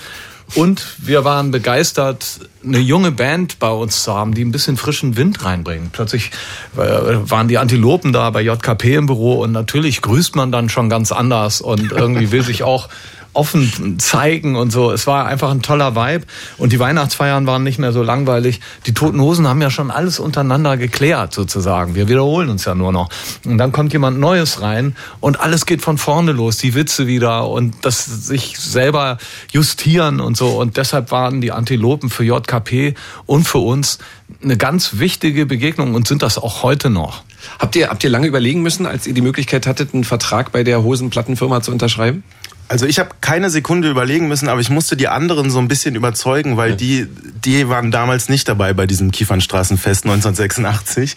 Und 0.54 0.86
wir 1.00 1.24
waren 1.24 1.50
begeistert, 1.50 2.40
eine 2.64 2.78
junge 2.78 3.12
Band 3.12 3.58
bei 3.58 3.70
uns 3.70 4.04
zu 4.04 4.14
haben, 4.14 4.36
die 4.36 4.46
ein 4.46 4.52
bisschen 4.52 4.78
frischen 4.78 5.18
Wind 5.18 5.44
reinbringt. 5.44 5.92
Plötzlich 5.92 6.30
äh, 6.78 6.80
waren 6.80 7.48
die 7.48 7.58
Antilopen 7.58 8.14
da 8.14 8.30
bei 8.30 8.42
JKP 8.42 8.96
im 8.96 9.06
Büro 9.08 9.42
und 9.42 9.52
natürlich 9.52 10.02
grüßt 10.02 10.36
man 10.36 10.52
dann 10.52 10.70
schon 10.70 10.88
ganz 10.88 11.12
anders 11.12 11.62
und 11.62 11.92
irgendwie 11.92 12.32
will 12.32 12.44
sich 12.44 12.62
auch 12.62 12.90
offen 13.36 14.00
zeigen 14.00 14.56
und 14.56 14.72
so. 14.72 14.92
Es 14.92 15.08
war 15.08 15.26
einfach 15.26 15.52
ein 15.52 15.62
toller 15.62 15.96
Vibe 15.96 16.26
und 16.58 16.72
die 16.72 16.80
Weihnachtsfeiern 16.80 17.48
waren 17.48 17.64
nicht 17.64 17.80
mehr 17.80 17.92
so 17.92 18.04
langweilig. 18.04 18.62
Die 18.86 18.94
Toten 18.94 19.20
Hosen 19.20 19.48
haben 19.48 19.62
ja 19.62 19.70
schon 19.70 19.92
alles 19.92 20.20
untereinander 20.20 20.78
geklärt 20.78 21.34
sozusagen. 21.34 21.96
Wir 21.96 22.08
wiederholen 22.08 22.50
uns 22.50 22.66
ja 22.66 22.76
nur 22.76 22.92
noch. 22.92 23.10
Und 23.46 23.58
dann 23.58 23.72
kommt 23.72 23.94
jemand 23.94 24.20
Neues 24.20 24.62
rein 24.62 24.96
und 25.20 25.40
alles 25.40 25.66
geht 25.66 25.82
von 25.82 25.98
vorne 25.98 26.32
los. 26.32 26.58
Die 26.58 26.74
Witze 26.74 27.08
wieder 27.08 27.50
und 27.50 27.76
das 27.82 28.06
sich 28.06 28.58
selber 28.60 29.18
justieren 29.52 30.20
und 30.20 30.38
so. 30.38 30.50
Und 30.60 30.78
deshalb 30.78 31.12
waren 31.12 31.42
die 31.42 31.52
Antilopen 31.52 32.10
für 32.10 32.24
JKP 32.24 32.96
und 33.26 33.48
für 33.48 33.60
uns 33.60 34.00
eine 34.44 34.58
ganz 34.58 34.98
wichtige 35.00 35.46
Begegnung 35.46 35.94
und 35.94 36.08
sind 36.08 36.22
das 36.22 36.38
auch 36.38 36.64
heute 36.64 36.90
noch. 36.90 37.24
Habt 37.60 37.76
ihr, 37.76 37.90
habt 37.90 38.04
ihr 38.04 38.10
lange 38.10 38.28
überlegen 38.28 38.62
müssen, 38.62 38.86
als 38.86 39.08
ihr 39.08 39.14
die 39.14 39.22
Möglichkeit 39.22 39.68
hattet, 39.68 39.94
einen 39.94 40.04
Vertrag 40.04 40.52
bei 40.52 40.64
der 40.64 40.84
Hosenplattenfirma 40.84 41.62
zu 41.62 41.72
unterschreiben? 41.72 42.24
Also 42.68 42.86
ich 42.86 43.00
habe 43.00 43.10
keine 43.22 43.50
Sekunde 43.50 43.90
überlegen 43.90 44.28
müssen, 44.28 44.50
aber 44.50 44.60
ich 44.60 44.70
musste 44.70 44.98
die 44.98 45.08
anderen 45.08 45.52
so 45.52 45.60
ein 45.60 45.68
bisschen 45.68 45.96
überzeugen, 45.96 46.58
weil 46.58 46.76
die, 46.76 47.08
die 47.44 47.70
waren 47.70 47.92
damals 47.92 48.30
nicht 48.30 48.48
dabei 48.48 48.74
bei 48.74 48.88
diesem 48.88 49.12
Kiefernstraßenfest 49.12 50.06
1986. 50.06 51.16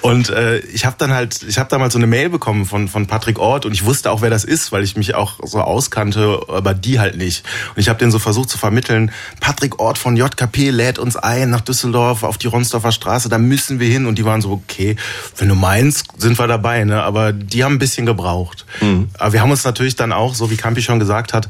Und 0.00 0.30
äh, 0.30 0.58
ich 0.58 0.84
habe 0.84 0.96
dann 0.98 1.12
halt, 1.12 1.42
ich 1.48 1.58
habe 1.58 1.68
damals 1.68 1.92
so 1.92 1.98
eine 1.98 2.06
Mail 2.06 2.28
bekommen 2.30 2.66
von 2.66 2.88
von 2.88 3.06
Patrick 3.06 3.38
Ort 3.38 3.64
und 3.66 3.72
ich 3.72 3.84
wusste 3.84 4.10
auch, 4.10 4.22
wer 4.22 4.30
das 4.30 4.44
ist, 4.44 4.72
weil 4.72 4.82
ich 4.82 4.96
mich 4.96 5.14
auch 5.14 5.38
so 5.44 5.60
auskannte, 5.60 6.40
aber 6.48 6.74
die 6.74 6.98
halt 6.98 7.16
nicht. 7.16 7.44
Und 7.74 7.80
ich 7.80 7.88
habe 7.88 7.98
den 7.98 8.10
so 8.10 8.18
versucht 8.18 8.50
zu 8.50 8.58
vermitteln. 8.58 9.12
Patrick 9.40 9.78
Ort 9.78 9.98
von 9.98 10.16
JKP 10.16 10.70
lädt 10.70 10.98
uns 10.98 11.16
ein 11.16 11.50
nach 11.50 11.60
Düsseldorf 11.60 12.22
auf 12.22 12.38
die 12.38 12.46
Ronsdorfer 12.48 12.92
Straße, 12.92 13.28
da 13.28 13.38
müssen 13.38 13.78
wir 13.80 13.88
hin. 13.88 14.06
Und 14.06 14.18
die 14.18 14.24
waren 14.24 14.40
so, 14.40 14.50
okay, 14.50 14.96
wenn 15.36 15.48
du 15.48 15.54
meinst, 15.54 16.06
sind 16.18 16.38
wir 16.38 16.46
dabei. 16.46 16.84
Ne? 16.84 17.02
Aber 17.02 17.32
die 17.32 17.64
haben 17.64 17.74
ein 17.74 17.78
bisschen 17.78 18.06
gebraucht. 18.06 18.66
Mhm. 18.80 19.10
Aber 19.18 19.32
wir 19.32 19.42
haben 19.42 19.50
uns 19.50 19.64
natürlich 19.64 19.96
dann 19.96 20.12
auch, 20.12 20.34
so 20.34 20.50
wie 20.50 20.56
Campi 20.56 20.82
schon 20.88 20.98
gesagt 20.98 21.32
hat, 21.34 21.48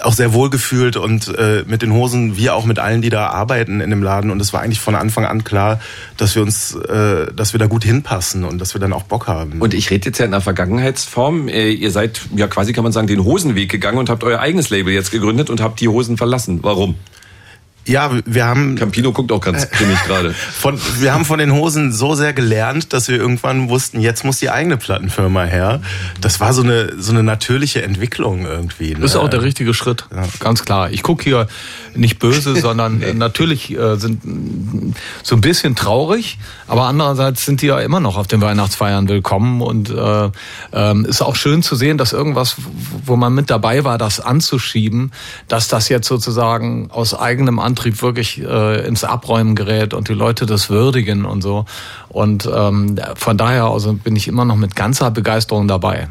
auch 0.00 0.14
sehr 0.14 0.32
wohl 0.32 0.50
gefühlt 0.50 0.96
und 0.96 1.28
äh, 1.28 1.64
mit 1.66 1.82
den 1.82 1.92
Hosen, 1.92 2.36
wie 2.36 2.50
auch 2.50 2.64
mit 2.64 2.78
allen, 2.78 3.02
die 3.02 3.10
da 3.10 3.28
arbeiten 3.28 3.80
in 3.80 3.90
dem 3.90 4.02
Laden. 4.02 4.30
Und 4.30 4.40
es 4.40 4.52
war 4.52 4.60
eigentlich 4.60 4.80
von 4.80 4.94
Anfang 4.94 5.24
an 5.24 5.44
klar, 5.44 5.80
dass 6.16 6.34
wir 6.34 6.42
uns, 6.42 6.74
äh, 6.74 7.32
dass 7.34 7.52
wir 7.54 7.58
da 7.58 7.66
gut 7.66 7.84
hinpassen 7.84 8.44
und 8.44 8.58
dass 8.58 8.74
wir 8.74 8.80
dann 8.80 8.92
auch 8.92 9.04
Bock 9.04 9.28
haben. 9.28 9.60
Und 9.60 9.74
ich 9.74 9.90
rede 9.90 10.06
jetzt 10.06 10.18
ja 10.18 10.24
in 10.24 10.32
der 10.32 10.40
Vergangenheitsform. 10.40 11.48
Äh, 11.48 11.70
ihr 11.70 11.90
seid 11.90 12.20
ja 12.34 12.48
quasi, 12.48 12.72
kann 12.72 12.84
man 12.84 12.92
sagen, 12.92 13.06
den 13.06 13.22
Hosenweg 13.22 13.70
gegangen 13.70 13.98
und 13.98 14.10
habt 14.10 14.24
euer 14.24 14.40
eigenes 14.40 14.70
Label 14.70 14.92
jetzt 14.92 15.12
gegründet 15.12 15.50
und 15.50 15.60
habt 15.60 15.80
die 15.80 15.88
Hosen 15.88 16.16
verlassen. 16.16 16.60
Warum? 16.62 16.96
Ja, 17.86 18.10
wir 18.24 18.44
haben. 18.44 18.76
Campino 18.76 19.12
guckt 19.12 19.32
auch 19.32 19.40
ganz 19.40 19.68
grimmig 19.70 19.98
gerade. 20.06 20.32
Von, 20.52 20.78
wir 21.00 21.12
haben 21.12 21.24
von 21.24 21.38
den 21.38 21.52
Hosen 21.52 21.92
so 21.92 22.14
sehr 22.14 22.32
gelernt, 22.32 22.92
dass 22.92 23.08
wir 23.08 23.16
irgendwann 23.16 23.68
wussten, 23.68 24.00
jetzt 24.00 24.24
muss 24.24 24.38
die 24.38 24.50
eigene 24.50 24.76
Plattenfirma 24.76 25.42
her. 25.44 25.80
Das 26.20 26.38
war 26.38 26.52
so 26.52 26.62
eine 26.62 27.00
so 27.00 27.10
eine 27.10 27.24
natürliche 27.24 27.82
Entwicklung 27.82 28.44
irgendwie. 28.44 28.94
Ne? 28.94 29.00
Das 29.00 29.12
ist 29.12 29.16
auch 29.16 29.28
der 29.28 29.42
richtige 29.42 29.74
Schritt, 29.74 30.06
ja. 30.14 30.22
ganz 30.38 30.64
klar. 30.64 30.90
Ich 30.90 31.02
gucke 31.02 31.24
hier 31.24 31.48
nicht 31.94 32.20
böse, 32.20 32.54
sondern 32.60 32.98
nee. 32.98 33.14
natürlich 33.14 33.76
äh, 33.76 33.96
sind 33.96 34.94
so 35.22 35.34
ein 35.34 35.40
bisschen 35.40 35.74
traurig, 35.74 36.38
aber 36.68 36.84
andererseits 36.84 37.44
sind 37.44 37.62
die 37.62 37.66
ja 37.66 37.80
immer 37.80 37.98
noch 37.98 38.16
auf 38.16 38.28
den 38.28 38.40
Weihnachtsfeiern 38.40 39.08
willkommen 39.08 39.60
und 39.60 39.90
äh, 39.90 40.30
äh, 40.72 41.08
ist 41.08 41.22
auch 41.22 41.34
schön 41.34 41.62
zu 41.62 41.74
sehen, 41.74 41.98
dass 41.98 42.12
irgendwas, 42.12 42.56
wo 43.04 43.16
man 43.16 43.34
mit 43.34 43.50
dabei 43.50 43.82
war, 43.82 43.98
das 43.98 44.20
anzuschieben, 44.20 45.12
dass 45.48 45.66
das 45.66 45.88
jetzt 45.88 46.06
sozusagen 46.06 46.90
aus 46.90 47.14
eigenem 47.14 47.58
Antrieb 47.58 47.71
wirklich 47.74 48.42
äh, 48.42 48.86
ins 48.86 49.04
Abräumen 49.04 49.54
gerät 49.54 49.94
und 49.94 50.08
die 50.08 50.14
Leute 50.14 50.46
das 50.46 50.70
würdigen 50.70 51.24
und 51.24 51.42
so. 51.42 51.64
Und 52.08 52.48
ähm, 52.52 52.98
von 53.14 53.36
daher 53.36 53.64
also 53.64 53.92
bin 53.94 54.16
ich 54.16 54.28
immer 54.28 54.44
noch 54.44 54.56
mit 54.56 54.76
ganzer 54.76 55.10
Begeisterung 55.10 55.68
dabei. 55.68 56.08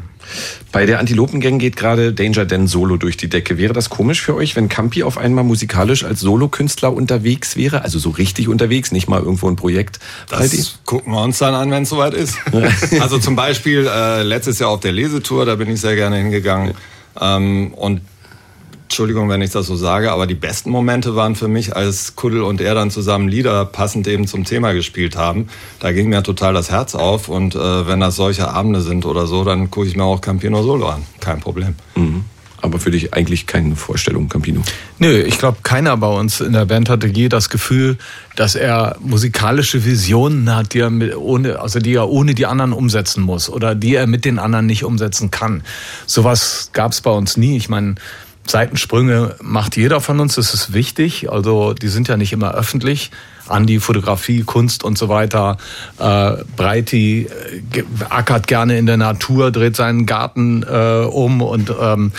Bei 0.70 0.86
der 0.86 0.98
Antilopengang 0.98 1.58
geht 1.58 1.76
gerade 1.76 2.12
Danger 2.12 2.46
Dan 2.46 2.66
solo 2.66 2.96
durch 2.96 3.16
die 3.16 3.28
Decke. 3.28 3.58
Wäre 3.58 3.72
das 3.72 3.90
komisch 3.90 4.22
für 4.22 4.34
euch, 4.34 4.56
wenn 4.56 4.68
Campi 4.68 5.02
auf 5.02 5.18
einmal 5.18 5.44
musikalisch 5.44 6.04
als 6.04 6.20
Solokünstler 6.20 6.92
unterwegs 6.92 7.56
wäre? 7.56 7.82
Also 7.82 7.98
so 7.98 8.10
richtig 8.10 8.48
unterwegs, 8.48 8.92
nicht 8.92 9.08
mal 9.08 9.20
irgendwo 9.20 9.48
ein 9.48 9.56
Projekt? 9.56 9.98
Das 10.30 10.78
gucken 10.86 11.12
wir 11.12 11.22
uns 11.22 11.38
dann 11.38 11.54
an, 11.54 11.70
wenn 11.70 11.82
es 11.82 11.88
soweit 11.88 12.14
ist. 12.14 12.38
also 13.00 13.18
zum 13.18 13.36
Beispiel 13.36 13.86
äh, 13.86 14.22
letztes 14.22 14.58
Jahr 14.58 14.70
auf 14.70 14.80
der 14.80 14.92
Lesetour, 14.92 15.44
da 15.44 15.56
bin 15.56 15.68
ich 15.70 15.80
sehr 15.80 15.96
gerne 15.96 16.16
hingegangen. 16.16 16.74
Ähm, 17.20 17.74
und 17.74 18.00
Entschuldigung, 18.92 19.30
wenn 19.30 19.40
ich 19.40 19.50
das 19.50 19.68
so 19.68 19.74
sage, 19.74 20.12
aber 20.12 20.26
die 20.26 20.34
besten 20.34 20.68
Momente 20.68 21.16
waren 21.16 21.34
für 21.34 21.48
mich, 21.48 21.74
als 21.74 22.14
Kuddel 22.14 22.42
und 22.42 22.60
er 22.60 22.74
dann 22.74 22.90
zusammen 22.90 23.26
Lieder 23.26 23.64
passend 23.64 24.06
eben 24.06 24.26
zum 24.26 24.44
Thema 24.44 24.74
gespielt 24.74 25.16
haben. 25.16 25.48
Da 25.80 25.92
ging 25.92 26.10
mir 26.10 26.22
total 26.22 26.52
das 26.52 26.70
Herz 26.70 26.94
auf 26.94 27.30
und 27.30 27.54
äh, 27.54 27.88
wenn 27.88 28.00
das 28.00 28.16
solche 28.16 28.48
Abende 28.48 28.82
sind 28.82 29.06
oder 29.06 29.26
so, 29.26 29.44
dann 29.44 29.70
gucke 29.70 29.86
ich 29.86 29.96
mir 29.96 30.04
auch 30.04 30.20
Campino 30.20 30.62
Solo 30.62 30.90
an. 30.90 31.04
Kein 31.20 31.40
Problem. 31.40 31.74
Mhm. 31.94 32.24
Aber 32.60 32.78
für 32.78 32.90
dich 32.90 33.14
eigentlich 33.14 33.46
keine 33.46 33.76
Vorstellung, 33.76 34.28
Campino? 34.28 34.60
Nö, 34.98 35.22
ich 35.22 35.38
glaube, 35.38 35.58
keiner 35.62 35.96
bei 35.96 36.08
uns 36.08 36.42
in 36.42 36.52
der 36.52 36.66
Band 36.66 36.90
hatte 36.90 37.06
je 37.06 37.30
das 37.30 37.48
Gefühl, 37.48 37.96
dass 38.36 38.54
er 38.56 38.96
musikalische 39.00 39.86
Visionen 39.86 40.54
hat, 40.54 40.74
die 40.74 40.80
er, 40.80 40.90
mit, 40.90 41.16
ohne, 41.16 41.60
also 41.60 41.80
die 41.80 41.94
er 41.94 42.10
ohne 42.10 42.34
die 42.34 42.44
anderen 42.44 42.74
umsetzen 42.74 43.22
muss 43.22 43.48
oder 43.48 43.74
die 43.74 43.94
er 43.94 44.06
mit 44.06 44.26
den 44.26 44.38
anderen 44.38 44.66
nicht 44.66 44.84
umsetzen 44.84 45.30
kann. 45.30 45.62
Sowas 46.06 46.70
gab 46.74 46.92
es 46.92 47.00
bei 47.00 47.10
uns 47.10 47.38
nie. 47.38 47.56
Ich 47.56 47.70
meine, 47.70 47.96
Seitensprünge 48.46 49.36
macht 49.40 49.76
jeder 49.76 50.00
von 50.00 50.20
uns, 50.20 50.34
das 50.34 50.54
ist 50.54 50.72
wichtig. 50.72 51.30
Also 51.30 51.74
die 51.74 51.88
sind 51.88 52.08
ja 52.08 52.16
nicht 52.16 52.32
immer 52.32 52.54
öffentlich. 52.54 53.10
Andi, 53.48 53.80
Fotografie, 53.80 54.42
Kunst 54.42 54.84
und 54.84 54.96
so 54.96 55.08
weiter. 55.08 55.58
Äh, 55.98 56.36
Breiti 56.56 57.26
äh, 57.26 57.82
ackert 58.08 58.46
gerne 58.46 58.78
in 58.78 58.86
der 58.86 58.96
Natur, 58.96 59.50
dreht 59.50 59.76
seinen 59.76 60.06
Garten 60.06 60.62
äh, 60.62 61.04
um 61.04 61.42
und 61.42 61.72
ähm, 61.80 62.12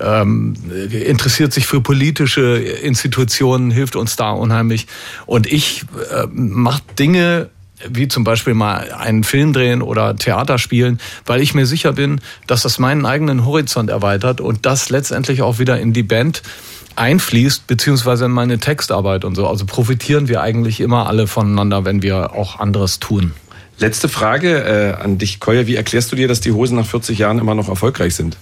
ähm, 0.00 0.54
interessiert 0.90 1.52
sich 1.52 1.66
für 1.66 1.80
politische 1.80 2.56
Institutionen, 2.58 3.70
hilft 3.70 3.96
uns 3.96 4.16
da 4.16 4.30
unheimlich. 4.30 4.86
Und 5.26 5.46
ich 5.46 5.84
äh, 6.12 6.26
mache 6.32 6.82
Dinge, 6.98 7.50
wie 7.88 8.08
zum 8.08 8.24
Beispiel 8.24 8.54
mal 8.54 8.92
einen 8.92 9.24
Film 9.24 9.52
drehen 9.52 9.82
oder 9.82 10.16
Theater 10.16 10.58
spielen, 10.58 11.00
weil 11.26 11.40
ich 11.40 11.54
mir 11.54 11.66
sicher 11.66 11.92
bin, 11.92 12.20
dass 12.46 12.62
das 12.62 12.78
meinen 12.78 13.06
eigenen 13.06 13.44
Horizont 13.44 13.90
erweitert 13.90 14.40
und 14.40 14.66
das 14.66 14.90
letztendlich 14.90 15.42
auch 15.42 15.58
wieder 15.58 15.78
in 15.78 15.92
die 15.92 16.02
Band 16.02 16.42
einfließt, 16.96 17.66
beziehungsweise 17.66 18.24
in 18.24 18.32
meine 18.32 18.58
Textarbeit 18.58 19.24
und 19.24 19.34
so. 19.34 19.46
Also 19.46 19.64
profitieren 19.64 20.28
wir 20.28 20.42
eigentlich 20.42 20.80
immer 20.80 21.06
alle 21.06 21.26
voneinander, 21.26 21.84
wenn 21.84 22.02
wir 22.02 22.34
auch 22.34 22.58
anderes 22.58 22.98
tun. 22.98 23.32
Letzte 23.78 24.08
Frage 24.08 24.64
äh, 24.64 25.00
an 25.00 25.18
dich, 25.18 25.38
Kolja. 25.38 25.68
Wie 25.68 25.76
erklärst 25.76 26.10
du 26.10 26.16
dir, 26.16 26.26
dass 26.26 26.40
die 26.40 26.50
Hosen 26.50 26.76
nach 26.76 26.86
40 26.86 27.18
Jahren 27.18 27.38
immer 27.38 27.54
noch 27.54 27.68
erfolgreich 27.68 28.16
sind? 28.16 28.36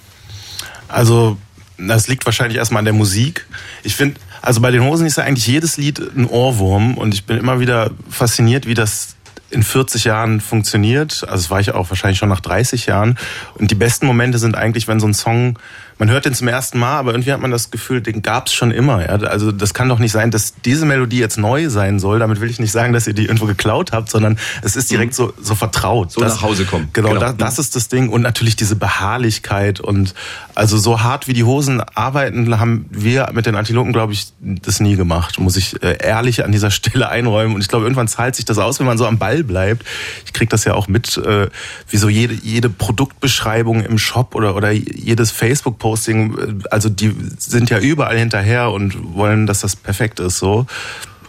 Also, 0.88 1.36
das 1.76 2.08
liegt 2.08 2.24
wahrscheinlich 2.24 2.56
erstmal 2.56 2.78
an 2.78 2.86
der 2.86 2.94
Musik. 2.94 3.46
Ich 3.82 3.96
finde, 3.96 4.18
also 4.40 4.62
bei 4.62 4.70
den 4.70 4.82
Hosen 4.82 5.06
ist 5.06 5.18
ja 5.18 5.24
eigentlich 5.24 5.46
jedes 5.46 5.76
Lied 5.76 5.98
ein 5.98 6.26
Ohrwurm 6.26 6.96
und 6.96 7.12
ich 7.12 7.24
bin 7.24 7.36
immer 7.36 7.60
wieder 7.60 7.90
fasziniert, 8.08 8.66
wie 8.66 8.74
das 8.74 9.15
in 9.50 9.62
40 9.62 10.04
Jahren 10.04 10.40
funktioniert. 10.40 11.22
Also 11.22 11.36
das 11.36 11.50
war 11.50 11.60
ich 11.60 11.72
auch 11.72 11.90
wahrscheinlich 11.90 12.18
schon 12.18 12.28
nach 12.28 12.40
30 12.40 12.86
Jahren. 12.86 13.18
Und 13.54 13.70
die 13.70 13.74
besten 13.74 14.06
Momente 14.06 14.38
sind 14.38 14.56
eigentlich, 14.56 14.88
wenn 14.88 15.00
so 15.00 15.06
ein 15.06 15.14
Song 15.14 15.58
man 15.98 16.10
hört 16.10 16.26
den 16.26 16.34
zum 16.34 16.48
ersten 16.48 16.78
Mal, 16.78 16.98
aber 16.98 17.12
irgendwie 17.12 17.32
hat 17.32 17.40
man 17.40 17.50
das 17.50 17.70
Gefühl, 17.70 18.02
den 18.02 18.20
gab's 18.20 18.52
schon 18.52 18.70
immer. 18.70 19.00
Ja? 19.00 19.16
Also 19.28 19.50
das 19.50 19.72
kann 19.72 19.88
doch 19.88 19.98
nicht 19.98 20.12
sein, 20.12 20.30
dass 20.30 20.54
diese 20.64 20.84
Melodie 20.84 21.18
jetzt 21.18 21.38
neu 21.38 21.70
sein 21.70 21.98
soll. 21.98 22.18
Damit 22.18 22.40
will 22.40 22.50
ich 22.50 22.58
nicht 22.58 22.72
sagen, 22.72 22.92
dass 22.92 23.06
ihr 23.06 23.14
die 23.14 23.24
irgendwo 23.24 23.46
geklaut 23.46 23.92
habt, 23.92 24.10
sondern 24.10 24.38
es 24.62 24.76
ist 24.76 24.90
direkt 24.90 25.12
mhm. 25.12 25.16
so, 25.16 25.32
so 25.40 25.54
vertraut. 25.54 26.12
So 26.12 26.20
das, 26.20 26.34
nach 26.34 26.42
Hause 26.42 26.66
kommen. 26.66 26.90
Genau, 26.92 27.08
genau. 27.08 27.20
Das, 27.20 27.36
das 27.36 27.58
ist 27.58 27.76
das 27.76 27.88
Ding. 27.88 28.10
Und 28.10 28.22
natürlich 28.22 28.56
diese 28.56 28.76
Beharrlichkeit. 28.76 29.80
Und 29.80 30.14
also 30.54 30.76
so 30.76 31.02
hart 31.02 31.28
wie 31.28 31.32
die 31.32 31.44
Hosen 31.44 31.80
arbeiten, 31.94 32.58
haben 32.58 32.86
wir 32.90 33.30
mit 33.32 33.46
den 33.46 33.54
Antilopen, 33.54 33.92
glaube 33.92 34.12
ich, 34.12 34.32
das 34.40 34.80
nie 34.80 34.96
gemacht. 34.96 35.38
Muss 35.38 35.56
ich 35.56 35.82
äh, 35.82 35.96
ehrlich 36.00 36.44
an 36.44 36.52
dieser 36.52 36.70
Stelle 36.76 37.08
einräumen. 37.08 37.54
Und 37.54 37.62
ich 37.62 37.68
glaube, 37.68 37.86
irgendwann 37.86 38.08
zahlt 38.08 38.36
sich 38.36 38.44
das 38.44 38.58
aus, 38.58 38.80
wenn 38.80 38.86
man 38.86 38.98
so 38.98 39.06
am 39.06 39.16
Ball 39.16 39.42
bleibt. 39.44 39.86
Ich 40.26 40.34
krieg 40.34 40.50
das 40.50 40.64
ja 40.64 40.74
auch 40.74 40.88
mit, 40.88 41.16
äh, 41.16 41.48
wie 41.88 41.96
so 41.96 42.10
jede, 42.10 42.34
jede 42.34 42.68
Produktbeschreibung 42.68 43.82
im 43.82 43.96
Shop 43.96 44.34
oder, 44.34 44.56
oder 44.56 44.72
jedes 44.72 45.30
Facebook- 45.30 45.78
Posting, 45.86 46.64
also 46.72 46.88
die 46.88 47.14
sind 47.38 47.70
ja 47.70 47.78
überall 47.78 48.18
hinterher 48.18 48.72
und 48.72 49.14
wollen, 49.14 49.46
dass 49.46 49.60
das 49.60 49.76
perfekt 49.76 50.18
ist 50.18 50.38
so. 50.38 50.66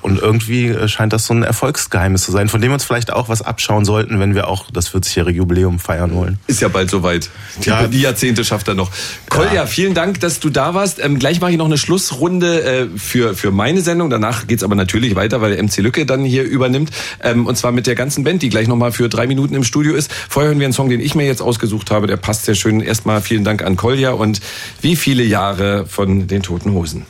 Und 0.07 0.19
irgendwie 0.19 0.67
äh, 0.67 0.87
scheint 0.87 1.11
das 1.11 1.25
so 1.25 1.33
ein 1.33 1.43
Erfolgsgeheimnis 1.43 2.23
zu 2.23 2.31
sein, 2.31 2.47
von 2.47 2.61
dem 2.61 2.71
wir 2.71 2.75
uns 2.75 2.85
vielleicht 2.85 3.11
auch 3.11 3.27
was 3.27 3.41
abschauen 3.41 3.83
sollten, 3.83 4.21
wenn 4.21 4.35
wir 4.35 4.47
auch 4.47 4.71
das 4.71 4.89
40-jährige 4.89 5.39
Jubiläum 5.39 5.79
feiern 5.79 6.15
wollen. 6.15 6.39
Ist 6.47 6.61
ja 6.61 6.69
bald 6.69 6.89
soweit. 6.89 7.29
Die, 7.61 7.67
ja. 7.67 7.87
die 7.87 7.99
Jahrzehnte 7.99 8.45
schafft 8.45 8.69
er 8.69 8.73
noch. 8.73 8.89
Kolja, 9.27 9.53
ja. 9.53 9.65
vielen 9.65 9.93
Dank, 9.93 10.21
dass 10.21 10.39
du 10.39 10.49
da 10.49 10.73
warst. 10.73 11.03
Ähm, 11.03 11.19
gleich 11.19 11.41
mache 11.41 11.51
ich 11.51 11.57
noch 11.57 11.65
eine 11.65 11.77
Schlussrunde 11.77 12.63
äh, 12.63 12.87
für, 12.97 13.35
für 13.35 13.51
meine 13.51 13.81
Sendung. 13.81 14.09
Danach 14.09 14.47
geht's 14.47 14.63
aber 14.63 14.75
natürlich 14.75 15.15
weiter, 15.15 15.41
weil 15.41 15.61
MC 15.61 15.79
Lücke 15.79 16.05
dann 16.05 16.23
hier 16.23 16.43
übernimmt. 16.43 16.91
Ähm, 17.21 17.45
und 17.45 17.57
zwar 17.57 17.73
mit 17.73 17.85
der 17.85 17.95
ganzen 17.95 18.23
Band, 18.23 18.41
die 18.43 18.47
gleich 18.47 18.69
nochmal 18.69 18.93
für 18.93 19.09
drei 19.09 19.27
Minuten 19.27 19.55
im 19.55 19.65
Studio 19.65 19.93
ist. 19.93 20.09
Vorher 20.29 20.51
hören 20.51 20.59
wir 20.59 20.67
einen 20.67 20.73
Song, 20.73 20.87
den 20.87 21.01
ich 21.01 21.15
mir 21.15 21.25
jetzt 21.25 21.41
ausgesucht 21.41 21.91
habe. 21.91 22.07
Der 22.07 22.15
passt 22.15 22.45
sehr 22.45 22.55
schön. 22.55 22.79
Erstmal 22.79 23.21
vielen 23.21 23.43
Dank 23.43 23.61
an 23.61 23.75
Kolja 23.75 24.11
und 24.11 24.39
wie 24.81 24.95
viele 24.95 25.23
Jahre 25.23 25.85
von 25.85 26.27
den 26.27 26.43
Toten 26.43 26.71
Hosen. 26.71 27.05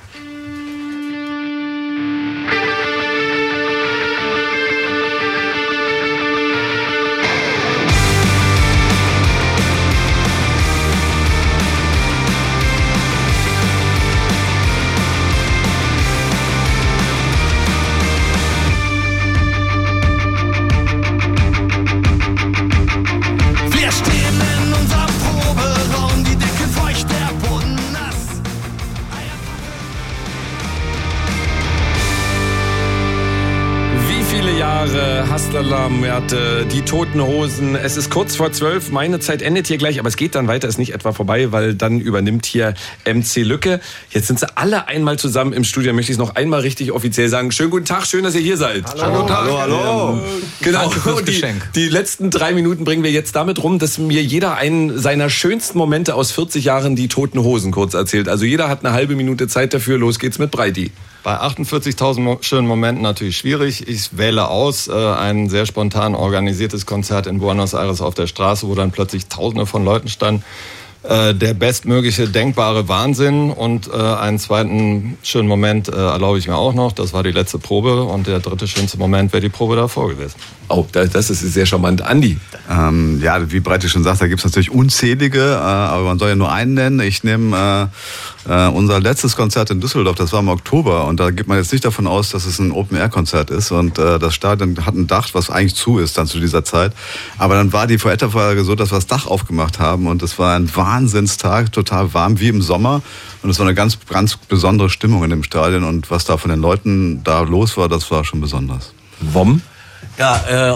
Die 36.78 36.84
Toten 36.84 37.20
Hosen. 37.24 37.76
Es 37.76 37.98
ist 37.98 38.12
kurz 38.12 38.36
vor 38.36 38.52
zwölf. 38.52 38.92
Meine 38.92 39.20
Zeit 39.20 39.42
endet 39.42 39.66
hier 39.66 39.80
gleich, 39.80 39.98
aber 40.00 40.10
es 40.10 40.16
geht 40.16 40.36
dann 40.36 40.48
weiter, 40.48 40.68
ist 40.68 40.78
nicht 40.78 40.94
etwa 40.94 41.12
vorbei, 41.12 41.52
weil 41.52 41.74
dann 41.74 42.00
übernimmt 42.00 42.46
hier 42.46 42.76
MC 43.04 43.38
Lücke. 43.38 43.80
Jetzt 44.12 44.28
sind 44.28 44.40
sie 44.40 44.46
alle 44.56 44.88
einmal 44.88 45.18
zusammen 45.18 45.54
im 45.54 45.64
Studio. 45.64 45.92
Möchte 45.94 46.12
ich 46.12 46.18
es 46.18 46.20
noch 46.20 46.36
einmal 46.36 46.60
richtig 46.60 46.92
offiziell 46.92 47.30
sagen. 47.30 47.52
Schönen 47.52 47.72
guten 47.72 47.86
Tag, 47.86 48.06
schön, 48.06 48.24
dass 48.24 48.36
ihr 48.36 48.42
hier 48.42 48.58
seid. 48.58 48.84
Hallo, 49.02 49.28
hallo, 49.28 49.60
hallo. 49.60 49.78
hallo. 49.80 50.20
Genau, 50.62 50.92
die, 51.26 51.44
die 51.74 51.90
letzten 51.90 52.30
drei 52.30 52.54
Minuten 52.54 52.84
bringen 52.84 53.02
wir 53.02 53.12
jetzt 53.12 53.36
damit 53.36 53.64
rum, 53.64 53.80
dass 53.80 53.98
mir 53.98 54.22
jeder 54.22 54.58
einen 54.58 55.00
seiner 55.00 55.32
schönsten 55.32 55.80
Momente 55.80 56.14
aus 56.14 56.32
40 56.32 56.64
Jahren 56.64 56.96
die 56.96 57.08
Toten 57.08 57.40
Hosen 57.40 57.72
kurz 57.72 57.96
erzählt. 57.96 58.30
Also 58.30 58.46
jeder 58.46 58.70
hat 58.70 58.86
eine 58.86 58.94
halbe 58.94 59.16
Minute 59.16 59.48
Zeit 59.48 59.74
dafür. 59.74 59.98
Los 59.98 60.20
geht's 60.20 60.38
mit 60.38 60.52
Breiti. 60.52 60.92
Bei 61.24 61.40
48.000 61.42 62.44
schönen 62.44 62.68
Momenten 62.68 63.04
natürlich 63.04 63.38
schwierig. 63.38 63.88
Ich 63.88 64.18
wähle 64.18 64.48
aus 64.48 64.88
äh, 64.88 64.94
ein 64.94 65.50
sehr 65.50 65.66
spontan 65.66 66.16
organisiertes 66.16 66.86
Konzert 66.86 67.28
in 67.28 67.40
Buenos 67.40 67.74
Aires 67.74 68.02
auf 68.02 68.14
der 68.14 68.28
Straße, 68.28 68.68
wo 68.68 68.76
dann 68.76 68.92
plötzlich 68.92 69.28
Tausende 69.28 69.66
von 69.66 69.84
Leuten 69.84 70.08
standen. 70.08 70.44
Äh, 71.08 71.36
der 71.36 71.54
bestmögliche 71.54 72.28
denkbare 72.28 72.90
Wahnsinn 72.90 73.52
und 73.52 73.88
äh, 73.88 73.96
einen 73.96 74.40
zweiten 74.40 75.18
schönen 75.24 75.48
Moment 75.48 75.88
äh, 75.88 75.92
erlaube 75.92 76.38
ich 76.38 76.48
mir 76.48 76.58
auch 76.58 76.74
noch. 76.74 76.92
Das 76.92 77.14
war 77.14 77.24
die 77.24 77.32
letzte 77.32 77.60
Probe 77.60 78.04
und 78.04 78.28
der 78.28 78.40
dritte 78.40 78.68
schönste 78.68 78.98
Moment 78.98 79.32
wäre 79.32 79.40
die 79.40 79.50
Probe 79.50 79.78
davor 79.78 80.10
gewesen. 80.10 80.36
Oh, 80.68 80.86
das 80.92 81.30
ist 81.30 81.40
sehr 81.40 81.66
charmant. 81.66 82.02
Andi? 82.02 82.38
Ähm, 82.70 83.22
ja, 83.24 83.52
wie 83.52 83.62
Breite 83.62 83.88
schon 83.88 84.04
sagt, 84.04 84.22
da 84.22 84.28
gibt 84.28 84.40
es 84.40 84.46
natürlich 84.46 84.70
unzählige, 84.72 85.40
äh, 85.40 85.56
aber 85.56 86.04
man 86.04 86.20
soll 86.20 86.30
ja 86.30 86.36
nur 86.36 86.52
einen 86.52 86.74
nennen. 86.74 87.00
Ich 87.00 87.24
nehme 87.24 87.90
äh, 88.48 88.68
unser 88.68 89.00
letztes 89.00 89.36
Konzert 89.36 89.70
in 89.70 89.82
Düsseldorf, 89.82 90.16
das 90.16 90.32
war 90.32 90.40
im 90.40 90.48
Oktober 90.48 91.06
und 91.06 91.20
da 91.20 91.32
geht 91.32 91.48
man 91.48 91.58
jetzt 91.58 91.72
nicht 91.72 91.84
davon 91.84 92.08
aus, 92.08 92.30
dass 92.30 92.46
es 92.46 92.60
ein 92.60 92.72
Open-Air-Konzert 92.72 93.50
ist 93.50 93.72
und 93.72 94.00
äh, 94.00 94.20
das 94.20 94.34
Stadion 94.34 94.86
hat 94.86 94.96
ein 94.96 95.08
Dach, 95.08 95.30
was 95.34 95.50
eigentlich 95.50 95.76
zu 95.76 96.00
ist 96.00 96.18
dann 96.18 96.28
zu 96.28 96.40
dieser 96.40 96.64
Zeit. 96.64 96.94
Aber 97.38 97.56
dann 97.56 97.74
war 97.74 97.88
die 97.88 97.98
Vorwetterfolge 97.98 98.64
so, 98.64 98.76
dass 98.76 98.92
wir 98.92 98.96
das 98.96 99.08
Dach 99.08 99.28
aufgemacht 99.28 99.80
haben 99.80 100.08
und 100.08 100.24
es 100.24 100.40
war 100.40 100.56
ein 100.56 100.74
Wahnsinnstag, 100.76 101.72
total 101.72 102.14
warm 102.14 102.40
wie 102.40 102.48
im 102.48 102.62
Sommer 102.62 103.02
und 103.44 103.50
es 103.50 103.60
war 103.60 103.66
eine 103.66 103.76
ganz, 103.76 103.98
ganz 104.08 104.38
besondere 104.38 104.90
Stimmung 104.90 105.24
in 105.24 105.30
dem 105.30 105.44
Stadion 105.44 105.84
und 105.84 106.10
was 106.10 106.26
da 106.26 106.38
von 106.38 106.50
den 106.50 106.62
Leuten 106.62 107.24
da 107.24 107.42
los 107.42 107.78
war, 107.78 107.90
das 107.90 108.10
war 108.12 108.24
schon 108.24 108.42
besonders. 108.42 108.94
Wom? 109.20 109.62
Ja, 110.18 110.42
äh, 110.50 110.72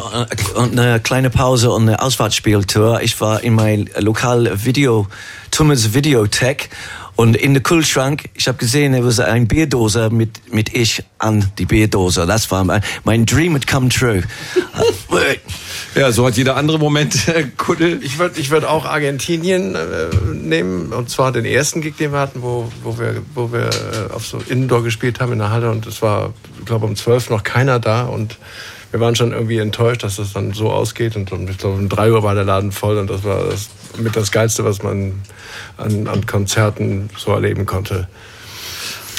und 0.56 0.78
eine 0.78 1.00
kleine 1.00 1.32
Pause 1.32 1.72
und 1.72 1.84
eine 1.84 2.02
Auswärtsspieltour. 2.02 3.02
Ich 3.02 3.20
war 3.22 3.42
in 3.42 3.56
mein 3.56 3.90
lokal 3.98 4.52
Video, 4.66 5.08
Thomas 5.50 5.94
Videotech 5.96 6.70
und 7.16 7.36
in 7.36 7.54
der 7.54 7.62
Kühlschrank, 7.64 8.30
ich 8.34 8.48
habe 8.48 8.58
gesehen, 8.58 8.94
es 8.94 9.18
war 9.18 9.26
ein 9.28 9.48
Bierdose 9.48 10.10
mit, 10.10 10.54
mit 10.54 10.74
ich 10.74 11.04
an 11.20 11.52
die 11.58 11.66
Bierdose. 11.66 12.26
Das 12.26 12.50
war 12.52 12.64
mein, 12.64 12.82
mein 13.04 13.26
Dream 13.26 13.54
had 13.54 13.68
come 13.68 13.90
true. 13.90 14.24
ja, 15.96 16.12
so 16.12 16.26
hat 16.26 16.38
jeder 16.38 16.56
andere 16.56 16.80
Moment, 16.80 17.16
Kuddel. 17.58 18.00
Ich 18.04 18.18
würde 18.18 18.40
ich 18.40 18.50
würd 18.50 18.66
auch 18.66 18.86
Argentinien 18.86 19.76
äh, 19.76 20.08
nehmen, 20.34 20.94
und 20.94 21.10
zwar 21.10 21.32
den 21.32 21.46
ersten 21.46 21.82
Gig, 21.82 21.98
den 21.98 22.12
wir 22.12 22.20
hatten, 22.20 22.42
wo, 22.42 22.72
wo 22.84 22.98
wir, 22.98 23.22
wo 23.36 23.52
wir 23.52 23.70
äh, 23.70 24.14
auf 24.14 24.26
so 24.26 24.42
Indoor 24.50 24.84
gespielt 24.84 25.20
haben 25.20 25.34
in 25.34 25.40
der 25.40 25.52
Halle 25.52 25.70
und 25.70 25.86
es 25.86 26.02
war, 26.02 26.34
ich 26.60 26.66
glaube, 26.66 26.86
um 26.86 26.96
zwölf 26.96 27.30
noch 27.30 27.44
keiner 27.44 27.80
da 27.80 28.04
und 28.04 28.38
wir 28.92 29.00
waren 29.00 29.16
schon 29.16 29.32
irgendwie 29.32 29.58
enttäuscht, 29.58 30.04
dass 30.04 30.18
das 30.18 30.34
dann 30.34 30.54
so 30.54 30.70
ausgeht. 30.70 31.16
Und 31.16 31.32
ich 31.50 31.58
glaube, 31.58 31.78
um 31.78 31.90
drei 31.90 32.12
Uhr 32.12 32.24
war 32.24 32.36
der 32.36 32.44
Laden 32.44 32.72
voll 32.72 32.98
und 32.98 33.10
das 33.10 33.24
war 33.24 33.46
das 33.46 33.70
mit 33.98 34.16
das 34.16 34.32
Geilste, 34.32 34.66
was 34.66 34.84
man 34.84 35.22
an, 35.78 36.08
an 36.08 36.26
Konzerten 36.26 37.10
so 37.18 37.32
erleben 37.32 37.66
konnte. 37.66 38.08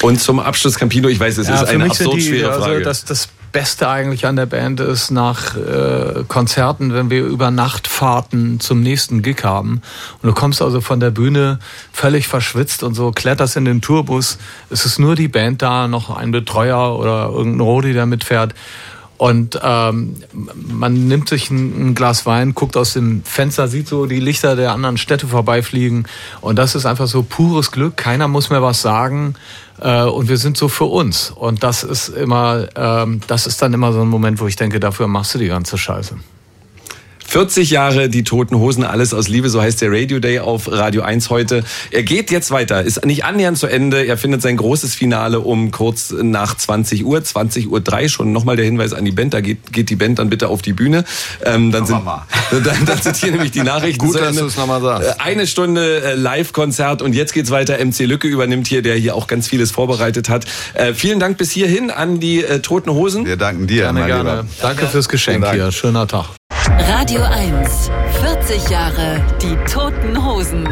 Und 0.03 0.21
zum 0.21 0.41
Abschluss, 0.41 0.77
Campino, 0.77 1.09
ich 1.09 1.21
weiß, 1.21 1.39
es 1.39 1.49
ja, 1.49 1.63
ist 1.63 1.69
eine 1.69 1.85
absurd 1.85 2.17
die, 2.17 2.23
schwere 2.23 2.51
also 2.51 2.63
Frage. 2.63 2.75
Also 2.77 2.85
das, 2.85 3.05
das 3.05 3.29
Beste 3.53 3.89
eigentlich 3.89 4.27
an 4.27 4.35
der 4.37 4.47
Band 4.47 4.81
ist 4.81 5.11
nach 5.11 5.57
äh, 5.57 6.25
Konzerten, 6.27 6.95
wenn 6.95 7.11
wir 7.11 7.23
über 7.23 7.51
Nachtfahrten 7.51 8.61
zum 8.61 8.81
nächsten 8.81 9.21
Gig 9.21 9.45
haben 9.45 9.83
und 10.23 10.29
du 10.29 10.33
kommst 10.33 10.63
also 10.63 10.81
von 10.81 11.01
der 11.01 11.11
Bühne 11.11 11.59
völlig 11.93 12.29
verschwitzt 12.29 12.83
und 12.83 12.95
so 12.95 13.13
kletterst 13.13 13.57
in 13.57 13.67
den 13.67 13.83
Tourbus, 13.83 14.39
es 14.71 14.87
ist 14.87 14.99
nur 14.99 15.17
die 15.17 15.29
Band 15.29 15.61
da, 15.61 15.87
noch 15.87 16.09
ein 16.09 16.31
Betreuer 16.31 16.99
oder 16.99 17.29
irgendein 17.29 17.61
Rodi, 17.61 17.93
der 17.93 18.07
mitfährt 18.07 18.55
und 19.19 19.61
ähm, 19.63 20.17
man 20.33 21.07
nimmt 21.07 21.29
sich 21.29 21.51
ein, 21.51 21.91
ein, 21.91 21.95
Glas 21.95 22.27
Wein, 22.27 22.55
guckt 22.55 22.77
aus 22.77 22.95
dem 22.95 23.23
Fenster, 23.25 23.69
sieht 23.69 23.87
so 23.87 24.07
die 24.07 24.19
Lichter 24.19 24.57
der 24.57 24.73
anderen 24.73 24.99
Städte 24.99 25.29
vorbeifliegen. 25.29 26.07
Und 26.41 26.59
das 26.59 26.75
ist 26.75 26.87
einfach 26.87 27.07
so 27.07 27.23
pures 27.23 27.71
Glück. 27.71 27.97
Keiner 27.97 28.27
muss 28.27 28.51
mehr 28.51 28.63
was 28.63 28.83
sagen. 28.83 29.35
Äh, 29.81 30.03
und 30.03 30.29
wir 30.29 30.39
sind 30.39 30.57
so 30.57 30.69
für 30.69 30.87
uns. 30.87 31.31
Und 31.31 31.63
das 31.63 31.85
ist 31.85 32.09
immer, 32.09 32.67
ähm, 32.75 33.21
das 33.29 33.47
ist 33.47 33.63
dann 33.63 33.73
immer 33.73 33.93
so 33.93 34.01
ein 34.01 34.09
Moment, 34.09 34.41
wo 34.41 34.47
ich 34.49 34.57
denke, 34.57 34.81
dafür 34.81 35.07
machst 35.07 35.35
du 35.35 35.39
die 35.39 35.49
ganze 35.49 35.79
Scheiße. 35.79 36.17
40 37.33 37.71
Jahre 37.71 38.11
die 38.11 38.25
Toten 38.25 38.59
Hosen, 38.59 38.85
alles 38.85 39.15
aus 39.15 39.27
Liebe, 39.27 39.49
so 39.49 39.63
heißt 39.63 39.81
der 39.81 39.91
Radio 39.91 40.19
Day 40.19 40.41
auf 40.41 40.71
Radio 40.71 41.01
1 41.01 41.31
heute. 41.31 41.65
Er 41.91 42.03
geht 42.03 42.31
jetzt 42.31 42.51
weiter, 42.51 42.83
ist 42.83 43.07
nicht 43.07 43.25
annähernd 43.25 43.57
zu 43.57 43.69
Ende. 43.69 44.05
Er 44.05 44.19
findet 44.19 44.43
sein 44.43 44.59
großes 44.59 44.95
Finale 44.95 45.41
um 45.41 45.71
kurz 45.71 46.11
nach 46.11 46.55
20 46.55 47.07
Uhr, 47.07 47.25
20 47.25 47.71
Uhr 47.71 47.81
3 47.81 48.09
schon. 48.09 48.33
Nochmal 48.33 48.57
der 48.57 48.67
Hinweis 48.67 48.93
an 48.93 49.07
die 49.07 49.13
Band, 49.13 49.33
da 49.33 49.41
geht, 49.41 49.73
geht 49.73 49.89
die 49.89 49.97
Band 49.97 50.19
dann 50.19 50.29
bitte 50.29 50.49
auf 50.49 50.61
die 50.61 50.75
Bühne. 50.75 51.07
Ähm, 51.43 51.73
dann, 51.73 51.87
sind, 51.87 52.03
dann, 52.51 52.85
dann 52.85 53.01
sind 53.01 53.17
hier 53.17 53.33
nämlich 53.33 53.53
die 53.53 53.63
Nachrichten 53.63 54.05
Gut, 54.05 54.21
dass 54.21 54.37
du 54.37 54.45
es 54.45 54.59
nochmal 54.59 54.83
sagst. 54.83 55.09
Äh, 55.09 55.15
eine 55.23 55.47
Stunde 55.47 56.03
äh, 56.03 56.15
Live-Konzert 56.15 57.01
und 57.01 57.15
jetzt 57.15 57.33
geht's 57.33 57.51
weiter. 57.51 57.83
MC 57.83 58.01
Lücke 58.01 58.29
übernimmt 58.29 58.67
hier, 58.67 58.83
der 58.83 58.97
hier 58.97 59.15
auch 59.15 59.27
ganz 59.27 59.49
vieles 59.49 59.71
vorbereitet 59.71 60.29
hat. 60.29 60.45
Äh, 60.75 60.93
vielen 60.93 61.19
Dank 61.19 61.39
bis 61.39 61.51
hierhin 61.51 61.91
an 61.91 62.21
die 62.21 62.45
äh, 62.45 62.59
Toten 62.59 62.91
Hosen. 62.91 63.25
Wir 63.25 63.39
danken 63.39 63.67
dir, 63.67 63.85
gerne, 63.85 64.05
gerne. 64.05 64.45
Danke 64.61 64.87
fürs 64.87 65.09
Geschenk 65.09 65.51
hier. 65.51 65.73
Schöner 65.73 66.07
Tag. 66.07 66.27
Radio 66.79 67.23
1, 67.23 67.91
40 68.21 68.71
Jahre 68.71 69.25
die 69.41 69.57
toten 69.71 70.25
Hosen. 70.25 70.65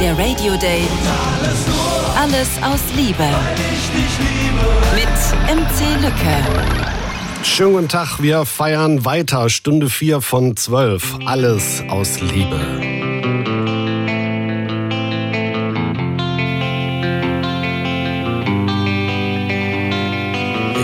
Der 0.00 0.16
Radio 0.18 0.56
Day. 0.56 0.82
Alles 2.16 2.48
aus 2.62 2.80
Liebe. 2.94 3.28
Mit 4.94 5.06
MC 5.48 6.02
Lücke. 6.02 7.42
Schönen 7.42 7.72
guten 7.72 7.88
Tag, 7.88 8.22
wir 8.22 8.44
feiern 8.44 9.04
weiter. 9.04 9.48
Stunde 9.50 9.90
4 9.90 10.20
von 10.20 10.56
12. 10.56 11.18
Alles 11.26 11.82
aus 11.88 12.20
Liebe. 12.20 12.60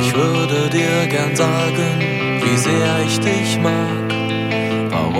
Ich 0.02 0.14
würde 0.14 0.68
dir 0.70 1.06
gern 1.08 1.36
sagen, 1.36 2.18
wie 2.42 2.56
sehr 2.56 3.04
ich 3.06 3.20
dich 3.20 3.58
mag, 3.60 4.07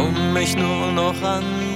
warum 0.08 0.36
ich 0.36 0.56
nur 0.56 0.92
noch 0.92 1.22
an 1.22 1.67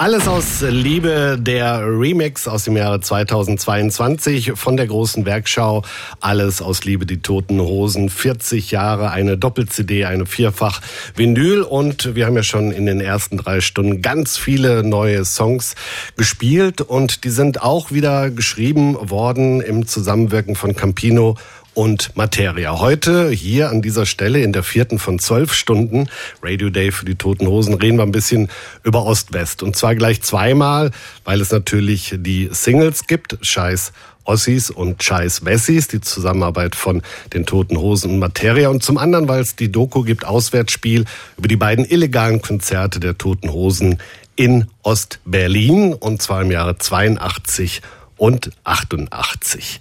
Alles 0.00 0.28
aus 0.28 0.60
Liebe, 0.60 1.36
der 1.40 1.80
Remix 1.84 2.46
aus 2.46 2.62
dem 2.62 2.76
Jahre 2.76 3.00
2022 3.00 4.52
von 4.54 4.76
der 4.76 4.86
großen 4.86 5.26
Werkschau. 5.26 5.82
Alles 6.20 6.62
aus 6.62 6.84
Liebe, 6.84 7.04
die 7.04 7.20
Toten 7.20 7.60
Hosen. 7.60 8.08
40 8.08 8.70
Jahre, 8.70 9.10
eine 9.10 9.36
Doppel-CD, 9.36 10.04
eine 10.04 10.24
Vierfach-Vinyl. 10.24 11.62
Und 11.62 12.14
wir 12.14 12.26
haben 12.26 12.36
ja 12.36 12.44
schon 12.44 12.70
in 12.70 12.86
den 12.86 13.00
ersten 13.00 13.38
drei 13.38 13.60
Stunden 13.60 14.00
ganz 14.00 14.36
viele 14.36 14.84
neue 14.84 15.24
Songs 15.24 15.74
gespielt. 16.16 16.80
Und 16.80 17.24
die 17.24 17.30
sind 17.30 17.60
auch 17.64 17.90
wieder 17.90 18.30
geschrieben 18.30 19.10
worden 19.10 19.60
im 19.60 19.88
Zusammenwirken 19.88 20.54
von 20.54 20.76
Campino 20.76 21.36
und 21.78 22.16
Materia. 22.16 22.80
Heute 22.80 23.30
hier 23.30 23.70
an 23.70 23.82
dieser 23.82 24.04
Stelle 24.04 24.42
in 24.42 24.52
der 24.52 24.64
vierten 24.64 24.98
von 24.98 25.20
zwölf 25.20 25.54
Stunden 25.54 26.08
Radio 26.42 26.70
Day 26.70 26.90
für 26.90 27.04
die 27.04 27.14
Toten 27.14 27.46
Hosen 27.46 27.74
reden 27.74 27.98
wir 27.98 28.02
ein 28.02 28.10
bisschen 28.10 28.48
über 28.82 29.04
Ost-West. 29.04 29.62
Und 29.62 29.76
zwar 29.76 29.94
gleich 29.94 30.20
zweimal, 30.22 30.90
weil 31.24 31.40
es 31.40 31.52
natürlich 31.52 32.16
die 32.18 32.48
Singles 32.50 33.06
gibt. 33.06 33.38
Scheiß 33.42 33.92
Ossis 34.24 34.70
und 34.70 35.04
Scheiß 35.04 35.44
Wessis, 35.44 35.86
die 35.86 36.00
Zusammenarbeit 36.00 36.74
von 36.74 37.00
den 37.32 37.46
Toten 37.46 37.76
Hosen 37.76 38.10
und 38.10 38.18
Materia. 38.18 38.70
Und 38.70 38.82
zum 38.82 38.98
anderen, 38.98 39.28
weil 39.28 39.40
es 39.40 39.54
die 39.54 39.70
Doku 39.70 40.02
gibt, 40.02 40.24
Auswärtsspiel 40.24 41.04
über 41.36 41.46
die 41.46 41.54
beiden 41.54 41.84
illegalen 41.84 42.42
Konzerte 42.42 42.98
der 42.98 43.16
Toten 43.18 43.52
Hosen 43.52 43.98
in 44.34 44.66
Ost-Berlin. 44.82 45.94
Und 45.94 46.22
zwar 46.22 46.42
im 46.42 46.50
Jahre 46.50 46.76
82 46.76 47.82
und 48.16 48.50
88. 48.64 49.78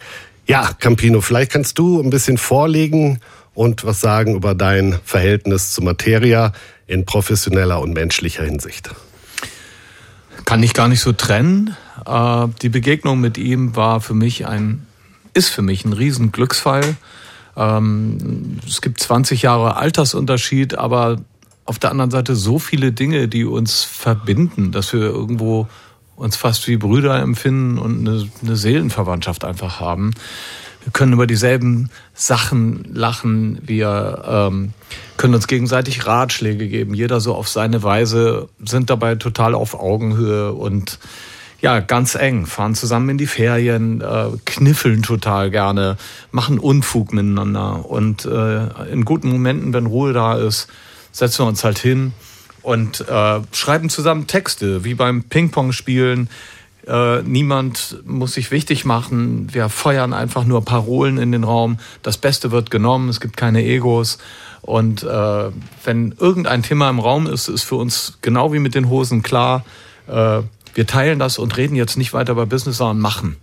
Ja, 0.48 0.72
Campino, 0.80 1.20
vielleicht 1.20 1.52
kannst 1.52 1.78
du 1.78 2.02
ein 2.02 2.10
bisschen 2.10 2.38
vorlegen 2.38 3.20
und 3.54 3.84
was 3.84 4.00
sagen 4.00 4.36
über 4.36 4.56
dein 4.56 4.98
Verhältnis 5.04 5.74
zu 5.74 5.82
Materia 5.82 6.54
in 6.88 7.06
professioneller 7.06 7.82
und 7.82 7.94
menschlicher 7.94 8.46
Hinsicht. 8.46 8.90
Kann 10.46 10.64
ich 10.64 10.74
gar 10.74 10.88
nicht 10.88 11.02
so 11.02 11.12
trennen. 11.12 11.76
Äh, 12.06 12.48
die 12.62 12.70
Begegnung 12.70 13.20
mit 13.20 13.38
ihm 13.38 13.76
war 13.76 14.00
für 14.00 14.14
mich 14.14 14.48
ein, 14.48 14.88
ist 15.34 15.50
für 15.50 15.62
mich 15.62 15.84
ein 15.84 15.92
riesen 15.92 16.32
Glücksfall. 16.32 16.96
Ähm, 17.58 18.60
es 18.66 18.80
gibt 18.80 19.02
20 19.02 19.42
Jahre 19.42 19.76
Altersunterschied, 19.76 20.78
aber 20.78 21.18
auf 21.66 21.78
der 21.78 21.92
anderen 21.92 22.12
Seite 22.12 22.38
so 22.38 22.58
viele 22.58 22.94
Dinge, 22.94 23.28
die 23.28 23.44
uns 23.44 23.84
verbinden, 23.84 24.72
dass 24.72 24.94
wir 24.94 25.02
irgendwo 25.02 25.68
uns 26.18 26.36
fast 26.36 26.68
wie 26.68 26.78
Brüder 26.78 27.20
empfinden 27.20 27.78
und 27.78 28.08
eine, 28.08 28.28
eine 28.42 28.56
Seelenverwandtschaft 28.56 29.46
einfach 29.46 29.80
haben. 29.80 30.14
Wir 30.84 30.92
können 30.92 31.14
über 31.14 31.28
dieselben 31.28 31.90
Sachen 32.14 32.86
lachen, 32.94 33.60
wir 33.62 34.24
ähm, 34.28 34.74
können 35.18 35.36
uns 35.36 35.48
gegenseitig 35.48 36.06
Ratschläge 36.06 36.68
geben, 36.68 36.94
jeder 36.94 37.20
so 37.20 37.36
auf 37.36 37.48
seine 37.48 37.84
Weise, 37.84 38.50
sind 38.64 38.90
dabei 38.90 39.16
total 39.16 39.54
auf 39.54 39.76
Augenhöhe 39.76 40.54
und 40.54 41.00
ja, 41.60 41.80
ganz 41.80 42.16
eng, 42.16 42.46
fahren 42.46 42.76
zusammen 42.76 43.10
in 43.10 43.18
die 43.18 43.28
Ferien, 43.28 44.02
äh, 44.02 44.28
kniffeln 44.46 45.02
total 45.02 45.50
gerne, 45.50 45.98
machen 46.32 46.60
Unfug 46.60 47.14
miteinander. 47.14 47.90
Und 47.90 48.26
äh, 48.26 48.92
in 48.92 49.06
guten 49.06 49.30
Momenten, 49.30 49.74
wenn 49.74 49.88
Ruhe 49.88 50.14
da 50.14 50.38
ist, 50.38 50.68
setzen 51.12 51.40
wir 51.40 51.48
uns 51.48 51.64
halt 51.64 51.80
hin 51.80 52.14
und 52.68 53.08
äh, 53.08 53.40
schreiben 53.54 53.90
zusammen 53.90 54.28
Texte, 54.28 54.84
wie 54.84 54.94
beim 54.94 55.24
Ping-Pong-Spielen. 55.24 56.28
Äh, 56.86 57.22
niemand 57.22 58.00
muss 58.06 58.34
sich 58.34 58.52
wichtig 58.52 58.84
machen. 58.84 59.48
Wir 59.54 59.70
feuern 59.70 60.12
einfach 60.12 60.44
nur 60.44 60.66
Parolen 60.66 61.18
in 61.18 61.32
den 61.32 61.46
Raum. 61.46 61.80
Das 62.04 62.18
Beste 62.18 62.52
wird 62.52 62.70
genommen. 62.70 63.08
Es 63.08 63.22
gibt 63.22 63.38
keine 63.38 63.64
Egos. 63.64 64.18
Und 64.64 65.02
äh, 65.04 65.50
wenn 65.86 66.14
irgendein 66.20 66.62
Thema 66.62 66.90
im 66.90 67.00
Raum 67.00 67.26
ist, 67.26 67.48
ist 67.48 67.64
für 67.64 67.78
uns 67.78 68.18
genau 68.22 68.52
wie 68.52 68.60
mit 68.60 68.76
den 68.76 68.90
Hosen 68.90 69.24
klar, 69.24 69.64
äh, 70.08 70.42
wir 70.74 70.88
teilen 70.88 71.20
das 71.20 71.40
und 71.40 71.56
reden 71.56 71.78
jetzt 71.78 71.96
nicht 71.96 72.12
weiter 72.12 72.34
über 72.34 72.48
Business, 72.48 72.80
sondern 72.80 73.00
machen. 73.00 73.38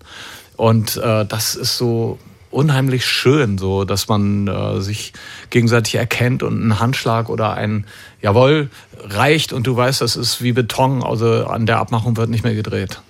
Und 0.59 0.99
äh, 0.99 1.25
das 1.25 1.55
ist 1.55 1.79
so 1.79 2.19
unheimlich 2.55 3.07
schön, 3.07 3.59
so 3.59 3.85
dass 3.85 4.09
man 4.09 4.49
äh, 4.49 4.81
sich 4.81 5.13
gegenseitig 5.51 5.97
erkennt 5.97 6.43
und 6.43 6.67
ein 6.67 6.81
Handschlag 6.81 7.29
oder 7.29 7.55
ein 7.55 7.87
Jawohl 8.23 8.71
reicht 9.03 9.53
und 9.53 9.67
du 9.67 9.77
weißt, 9.77 10.01
das 10.01 10.17
ist 10.17 10.43
wie 10.43 10.53
Beton, 10.53 11.03
also 11.03 11.47
an 11.47 11.67
der 11.67 11.79
Abmachung 11.79 12.17
wird 12.17 12.31
nicht 12.31 12.45
mehr 12.45 12.55
gedreht. 12.55 13.01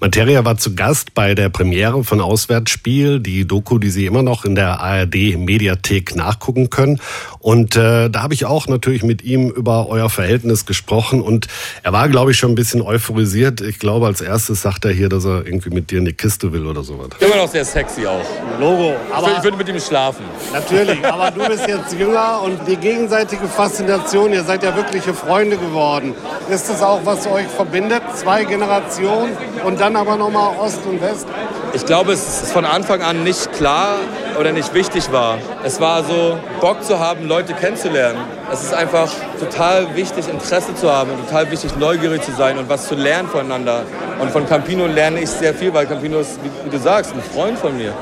Materia 0.00 0.44
war 0.44 0.58
zu 0.58 0.74
Gast 0.74 1.14
bei 1.14 1.34
der 1.34 1.48
Premiere 1.48 2.04
von 2.04 2.20
Auswärtsspiel, 2.20 3.20
die 3.20 3.46
Doku, 3.46 3.78
die 3.78 3.90
Sie 3.90 4.06
immer 4.06 4.22
noch 4.22 4.44
in 4.44 4.54
der 4.54 4.80
ARD 4.80 5.36
Mediathek 5.38 6.14
nachgucken 6.14 6.70
können. 6.70 7.00
Und 7.46 7.76
äh, 7.76 8.10
da 8.10 8.24
habe 8.24 8.34
ich 8.34 8.44
auch 8.44 8.66
natürlich 8.66 9.04
mit 9.04 9.22
ihm 9.22 9.50
über 9.50 9.88
euer 9.88 10.10
Verhältnis 10.10 10.66
gesprochen 10.66 11.22
und 11.22 11.46
er 11.84 11.92
war, 11.92 12.08
glaube 12.08 12.32
ich, 12.32 12.38
schon 12.38 12.50
ein 12.50 12.54
bisschen 12.56 12.82
euphorisiert. 12.82 13.60
Ich 13.60 13.78
glaube, 13.78 14.06
als 14.06 14.20
erstes 14.20 14.62
sagt 14.62 14.84
er 14.84 14.90
hier, 14.90 15.08
dass 15.08 15.24
er 15.24 15.46
irgendwie 15.46 15.70
mit 15.70 15.92
dir 15.92 16.00
in 16.00 16.06
die 16.06 16.12
Kiste 16.12 16.52
will 16.52 16.66
oder 16.66 16.82
sowas. 16.82 17.10
Immer 17.20 17.36
noch 17.36 17.48
sehr 17.48 17.64
sexy 17.64 18.04
auch. 18.04 18.24
Logo. 18.58 18.96
Aber 19.14 19.30
ich 19.30 19.44
würde 19.44 19.58
mit 19.58 19.68
ihm 19.68 19.78
schlafen. 19.78 20.24
Natürlich, 20.52 21.06
aber 21.06 21.30
du 21.30 21.46
bist 21.46 21.68
jetzt 21.68 21.96
jünger 21.96 22.42
und 22.42 22.66
die 22.66 22.74
gegenseitige 22.74 23.46
Faszination, 23.46 24.32
ihr 24.32 24.42
seid 24.42 24.64
ja 24.64 24.74
wirkliche 24.74 25.14
Freunde 25.14 25.56
geworden. 25.56 26.14
Ist 26.50 26.68
das 26.68 26.82
auch, 26.82 27.02
was 27.04 27.28
euch 27.28 27.46
verbindet? 27.46 28.02
Zwei 28.16 28.42
Generationen 28.42 29.36
und 29.64 29.80
dann 29.80 29.94
aber 29.94 30.16
nochmal 30.16 30.56
Ost 30.58 30.84
und 30.84 31.00
West? 31.00 31.28
Ich 31.74 31.86
glaube, 31.86 32.12
es 32.12 32.42
ist 32.42 32.50
von 32.50 32.64
Anfang 32.64 33.02
an 33.02 33.22
nicht 33.22 33.52
klar 33.52 33.98
oder 34.38 34.52
nicht 34.52 34.72
wichtig 34.74 35.10
war. 35.12 35.38
Es 35.64 35.80
war 35.80 36.04
so, 36.04 36.38
Bock 36.60 36.82
zu 36.82 36.98
haben, 36.98 37.26
Leute 37.26 37.54
kennenzulernen. 37.54 38.18
Es 38.52 38.62
ist 38.62 38.74
einfach 38.74 39.10
total 39.40 39.94
wichtig, 39.94 40.28
Interesse 40.28 40.74
zu 40.74 40.92
haben 40.92 41.10
und 41.10 41.26
total 41.26 41.50
wichtig, 41.50 41.76
neugierig 41.76 42.22
zu 42.22 42.32
sein 42.32 42.58
und 42.58 42.68
was 42.68 42.86
zu 42.86 42.94
lernen 42.94 43.28
voneinander. 43.28 43.82
Und 44.20 44.30
von 44.30 44.46
Campino 44.46 44.86
lerne 44.86 45.20
ich 45.20 45.30
sehr 45.30 45.54
viel, 45.54 45.72
weil 45.74 45.86
Campino 45.86 46.20
ist, 46.20 46.38
wie, 46.42 46.70
du 46.70 46.78
sagst, 46.78 47.12
ein 47.14 47.22
Freund 47.22 47.58
von 47.58 47.76
mir. 47.76 47.92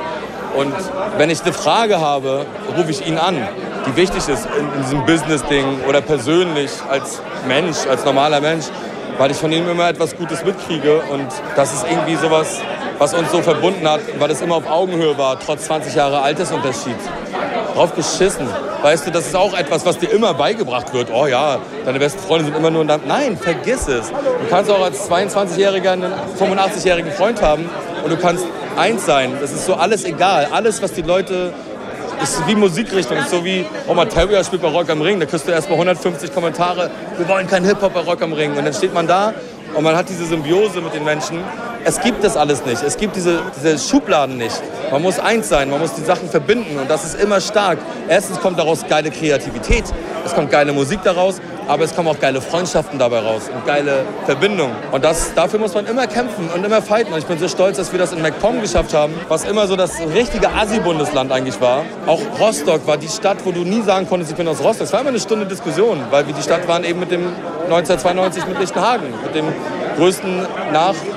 Und 0.57 0.75
wenn 1.19 1.31
ich 1.31 1.43
eine 1.43 1.53
Frage 1.53 2.01
habe, 2.01 2.47
rufe 2.77 2.91
ich 2.91 3.07
ihn 3.07 3.19
an, 3.19 3.37
die 3.87 3.97
wichtig 3.97 4.29
ist 4.29 4.47
in, 4.57 4.73
in 4.73 4.83
diesem 4.83 5.05
Business-Ding 5.05 5.81
oder 5.89 6.01
persönlich 6.01 6.71
als 6.89 7.21
Mensch, 7.49 7.87
als 7.89 8.05
normaler 8.05 8.41
Mensch 8.41 8.67
weil 9.19 9.31
ich 9.31 9.37
von 9.37 9.53
ihm 9.53 9.69
immer 9.69 9.89
etwas 9.89 10.17
Gutes 10.17 10.45
mitkriege 10.45 11.01
und 11.11 11.29
das 11.57 11.73
ist 11.73 11.87
irgendwie 11.89 12.17
sowas, 12.17 12.61
was 12.99 13.15
uns 13.15 13.31
so 13.31 13.43
verbunden 13.43 13.89
hat, 13.89 14.01
weil 14.19 14.31
es 14.31 14.41
immer 14.41 14.57
auf 14.57 14.69
Augenhöhe 14.69 15.17
war, 15.19 15.39
trotz 15.39 15.65
20 15.67 15.95
Jahre 15.95 16.21
Altersunterschied. 16.21 16.97
Drauf 17.75 17.95
geschissen. 17.95 18.49
Weißt 18.83 19.07
du, 19.07 19.11
das 19.11 19.27
ist 19.27 19.35
auch 19.35 19.55
etwas, 19.55 19.85
was 19.85 19.99
dir 19.99 20.11
immer 20.11 20.35
beigebracht 20.35 20.93
wird. 20.93 21.09
Oh 21.13 21.27
ja, 21.27 21.59
deine 21.85 21.99
besten 21.99 22.21
Freunde 22.21 22.45
sind 22.45 22.57
immer 22.57 22.71
nur 22.71 22.83
in 22.83 22.89
deinem... 22.89 23.07
Nein, 23.09 23.37
vergiss 23.37 23.89
es. 23.89 24.11
Du 24.11 24.47
kannst 24.49 24.71
auch 24.71 24.83
als 24.83 25.11
22-Jähriger 25.11 25.93
einen 25.93 26.13
85-jährigen 26.39 27.11
Freund 27.13 27.43
haben 27.43 27.69
und 28.05 28.13
du 28.13 28.17
kannst 28.17 28.45
eins 28.77 29.07
sein. 29.07 29.33
Das 29.41 29.53
ist 29.53 29.67
so 29.67 29.75
alles 29.75 30.05
egal. 30.05 30.49
Alles, 30.53 30.83
was 30.83 30.93
die 30.93 31.03
Leute 31.03 31.53
ist 32.23 32.47
wie 32.47 32.55
Musikrichtung. 32.55 33.17
Ist 33.19 33.31
so 33.31 33.45
wie 33.45 33.65
Oma 33.87 34.05
Terrier 34.05 34.43
spielt 34.45 34.63
bei 34.63 34.69
Rock 34.69 34.91
am 34.91 35.01
Ring. 35.01 35.21
Da 35.21 35.27
kriegst 35.27 35.47
du 35.47 35.53
erstmal 35.53 35.79
150 35.79 36.33
Kommentare. 36.33 36.91
Wir 37.17 37.29
wollen 37.29 37.47
keinen 37.47 37.67
Hip-Hop 37.67 37.95
bei 37.95 38.01
Rock 38.01 38.23
am 38.23 38.33
Ring. 38.33 38.57
Und 38.57 38.65
dann 38.65 38.75
steht 38.75 38.95
man 38.95 39.07
da 39.07 39.35
und 39.75 39.83
man 39.83 39.97
hat 39.97 40.09
diese 40.09 40.25
Symbiose 40.27 40.81
mit 40.81 40.95
den 40.95 41.05
Menschen. 41.05 41.39
Es 41.87 42.01
gibt 42.01 42.25
das 42.25 42.37
alles 42.37 42.65
nicht. 42.65 42.83
Es 42.83 42.97
gibt 42.97 43.15
diese, 43.15 43.41
diese 43.57 43.79
Schubladen 43.79 44.39
nicht. 44.39 44.63
Man 44.91 45.03
muss 45.03 45.19
eins 45.19 45.51
sein, 45.51 45.69
man 45.71 45.81
muss 45.81 45.95
die 45.95 46.03
Sachen 46.03 46.31
verbinden 46.31 46.79
und 46.79 46.91
das 46.91 47.05
ist 47.05 47.21
immer 47.21 47.41
stark. 47.41 47.79
Erstens 48.09 48.41
kommt 48.41 48.59
daraus 48.59 48.87
geile 48.89 49.11
Kreativität, 49.11 49.85
es 50.25 50.35
kommt 50.35 50.51
geile 50.51 50.73
Musik 50.73 51.01
daraus, 51.05 51.41
aber 51.69 51.85
es 51.85 51.95
kommen 51.95 52.09
auch 52.09 52.19
geile 52.19 52.41
Freundschaften 52.41 52.99
dabei 52.99 53.19
raus 53.21 53.51
und 53.55 53.67
geile 53.67 54.05
Verbindungen. 54.25 54.75
Und 54.93 55.05
das, 55.05 55.35
dafür 55.35 55.59
muss 55.59 55.75
man 55.75 55.87
immer 55.87 56.07
kämpfen 56.07 56.49
und 56.55 56.65
immer 56.65 56.81
fighten. 56.81 57.13
Und 57.13 57.19
ich 57.19 57.27
bin 57.27 57.39
so 57.39 57.49
stolz, 57.49 57.77
dass 57.77 57.93
wir 57.93 57.99
das 57.99 58.13
in 58.13 58.23
MacPom 58.23 58.61
geschafft 58.61 58.95
haben, 58.95 59.15
was 59.29 59.45
immer 59.45 59.67
so 59.67 59.77
das 59.77 60.01
richtige 60.15 60.51
Assi-Bundesland 60.51 61.33
eigentlich 61.33 61.61
war. 61.61 61.85
Auch 62.07 62.21
Rostock 62.41 62.87
war 62.87 62.97
die 62.97 63.09
Stadt, 63.09 63.39
wo 63.45 63.53
du 63.53 63.61
nie 63.61 63.83
sagen 63.83 64.09
konntest, 64.09 64.31
ich 64.31 64.37
bin 64.37 64.49
aus 64.49 64.63
Rostock. 64.63 64.87
Es 64.87 64.93
war 64.93 65.01
immer 65.01 65.11
eine 65.11 65.21
Stunde 65.21 65.47
Diskussion, 65.47 66.01
weil 66.11 66.27
wir 66.27 66.35
die 66.35 66.43
Stadt 66.43 66.67
waren 66.67 66.85
eben 66.85 67.01
mit 67.01 67.11
dem 67.11 67.27
1992 67.65 68.47
mit 68.47 68.59
Lichtenhagen, 68.59 69.07
mit 69.23 69.35
dem 69.35 69.47
größten 69.97 70.47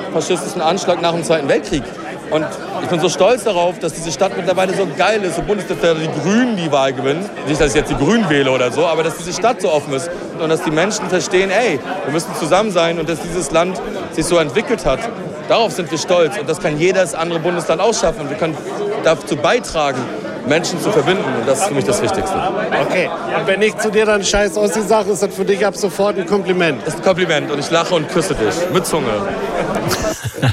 nachfaschistischen 0.07 0.61
Anschlag 0.61 1.01
nach 1.01 1.13
dem 1.13 1.23
Zweiten 1.23 1.47
Weltkrieg. 1.47 1.83
Und 2.29 2.45
ich 2.83 2.89
bin 2.89 2.99
so 2.99 3.07
stolz 3.07 3.45
darauf, 3.45 3.79
dass 3.79 3.93
diese 3.93 4.11
Stadt 4.11 4.35
mittlerweile 4.35 4.73
so 4.73 4.85
geil 4.97 5.23
ist, 5.23 5.37
so 5.37 5.41
dass 5.41 5.65
da 5.81 5.93
die 5.93 6.09
Grünen 6.21 6.57
die 6.57 6.69
Wahl 6.71 6.91
gewinnen. 6.91 7.27
Nicht, 7.47 7.61
dass 7.61 7.69
ich 7.69 7.75
jetzt 7.75 7.89
die 7.89 7.95
Grünen 7.95 8.29
wähle 8.29 8.51
oder 8.51 8.69
so, 8.71 8.85
aber 8.85 9.03
dass 9.03 9.17
diese 9.17 9.31
Stadt 9.31 9.61
so 9.61 9.71
offen 9.71 9.93
ist 9.93 10.09
und 10.41 10.49
dass 10.49 10.61
die 10.61 10.71
Menschen 10.71 11.07
verstehen, 11.07 11.49
ey, 11.51 11.79
wir 12.03 12.11
müssen 12.11 12.33
zusammen 12.35 12.71
sein 12.71 12.99
und 12.99 13.07
dass 13.07 13.19
dieses 13.21 13.51
Land 13.51 13.81
sich 14.11 14.25
so 14.25 14.37
entwickelt 14.37 14.85
hat. 14.85 14.99
Darauf 15.47 15.71
sind 15.71 15.89
wir 15.89 15.97
stolz 15.97 16.37
und 16.37 16.49
das 16.49 16.59
kann 16.59 16.77
jedes 16.77 17.15
andere 17.15 17.39
Bundesland 17.39 17.81
auch 17.81 17.93
schaffen. 17.93 18.21
Und 18.21 18.29
wir 18.29 18.37
können 18.37 18.57
dazu 19.03 19.37
beitragen, 19.37 20.01
Menschen 20.47 20.79
zu 20.81 20.91
verbinden. 20.91 21.23
Und 21.39 21.47
das 21.47 21.61
ist 21.61 21.67
für 21.67 21.73
mich 21.73 21.85
das 21.85 22.01
Wichtigste. 22.01 22.35
Okay, 22.81 23.09
und 23.37 23.47
wenn 23.47 23.61
ich 23.61 23.77
zu 23.77 23.91
dir 23.91 24.05
dann 24.05 24.23
Scheiß 24.23 24.57
Ossi 24.57 24.81
sage, 24.81 25.11
ist 25.11 25.23
das 25.23 25.33
für 25.33 25.45
dich 25.45 25.65
ab 25.65 25.75
sofort 25.75 26.17
ein 26.17 26.25
Kompliment? 26.25 26.81
Das 26.85 26.95
ist 26.95 26.99
ein 27.01 27.05
Kompliment 27.05 27.51
und 27.51 27.59
ich 27.59 27.69
lache 27.71 27.95
und 27.95 28.09
küsse 28.09 28.35
dich 28.35 28.55
mit 28.73 28.85
Zunge. 28.85 29.11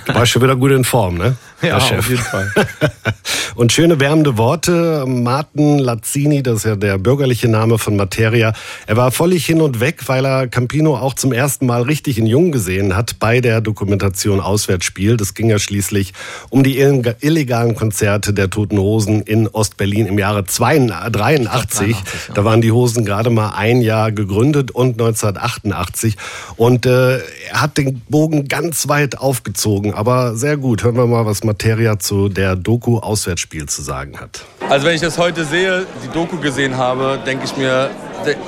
Du 0.06 0.14
warst 0.14 0.32
schon 0.32 0.42
wieder 0.42 0.56
gut 0.56 0.70
in 0.72 0.84
Form, 0.84 1.18
ne? 1.18 1.36
Ja, 1.68 1.80
Chef. 1.80 1.98
auf 2.00 2.08
jeden 2.08 2.22
Fall. 2.22 2.50
Und 3.54 3.72
schöne 3.72 4.00
wärmende 4.00 4.36
Worte. 4.36 5.04
Martin 5.06 5.78
Lazzini, 5.78 6.42
das 6.42 6.58
ist 6.58 6.64
ja 6.64 6.74
der 6.76 6.98
bürgerliche 6.98 7.46
Name 7.48 7.78
von 7.78 7.94
Materia. 7.94 8.52
Er 8.86 8.96
war 8.96 9.12
völlig 9.12 9.46
hin 9.46 9.60
und 9.60 9.78
weg, 9.78 10.02
weil 10.08 10.24
er 10.26 10.48
Campino 10.48 10.96
auch 10.96 11.14
zum 11.14 11.32
ersten 11.32 11.66
Mal 11.66 11.82
richtig 11.82 12.18
in 12.18 12.26
Jung 12.26 12.50
gesehen 12.50 12.96
hat 12.96 13.20
bei 13.20 13.40
der 13.40 13.60
Dokumentation 13.60 14.40
Auswärtsspiel. 14.40 15.16
Das 15.16 15.34
ging 15.34 15.50
ja 15.50 15.60
schließlich 15.60 16.12
um 16.50 16.64
die 16.64 16.80
illeg- 16.82 17.14
illegalen 17.20 17.76
Konzerte 17.76 18.32
der 18.32 18.50
Toten 18.50 18.76
Hosen 18.78 19.22
in 19.22 19.46
Ostberlin 19.46 20.06
im 20.06 20.18
Jahre 20.18 20.42
83. 20.42 21.96
Da 22.34 22.44
waren 22.44 22.60
die 22.60 22.72
Hosen 22.72 23.04
gerade 23.04 23.30
mal 23.30 23.50
ein 23.50 23.82
Jahr 23.82 24.10
gegründet 24.10 24.72
und 24.72 25.00
1988. 25.00 26.16
Und 26.56 26.86
äh, 26.86 27.18
er 27.50 27.60
hat 27.62 27.76
den 27.78 28.00
Bogen 28.08 28.48
ganz 28.48 28.88
weit 28.88 29.18
aufgezogen, 29.18 29.94
aber 29.94 30.34
sehr 30.36 30.56
gut. 30.56 30.82
Hören 30.82 30.96
wir 30.96 31.06
mal, 31.06 31.24
was 31.24 31.44
Materia 31.44 31.53
zu 31.98 32.28
der 32.28 32.56
Doku 32.56 32.98
Auswärtsspiel 32.98 33.66
zu 33.66 33.82
sagen 33.82 34.20
hat. 34.20 34.44
Also 34.68 34.86
wenn 34.86 34.94
ich 34.94 35.00
das 35.00 35.18
heute 35.18 35.44
sehe, 35.44 35.86
die 36.04 36.08
Doku 36.08 36.38
gesehen 36.38 36.76
habe, 36.76 37.18
denke 37.26 37.44
ich 37.44 37.56
mir, 37.56 37.90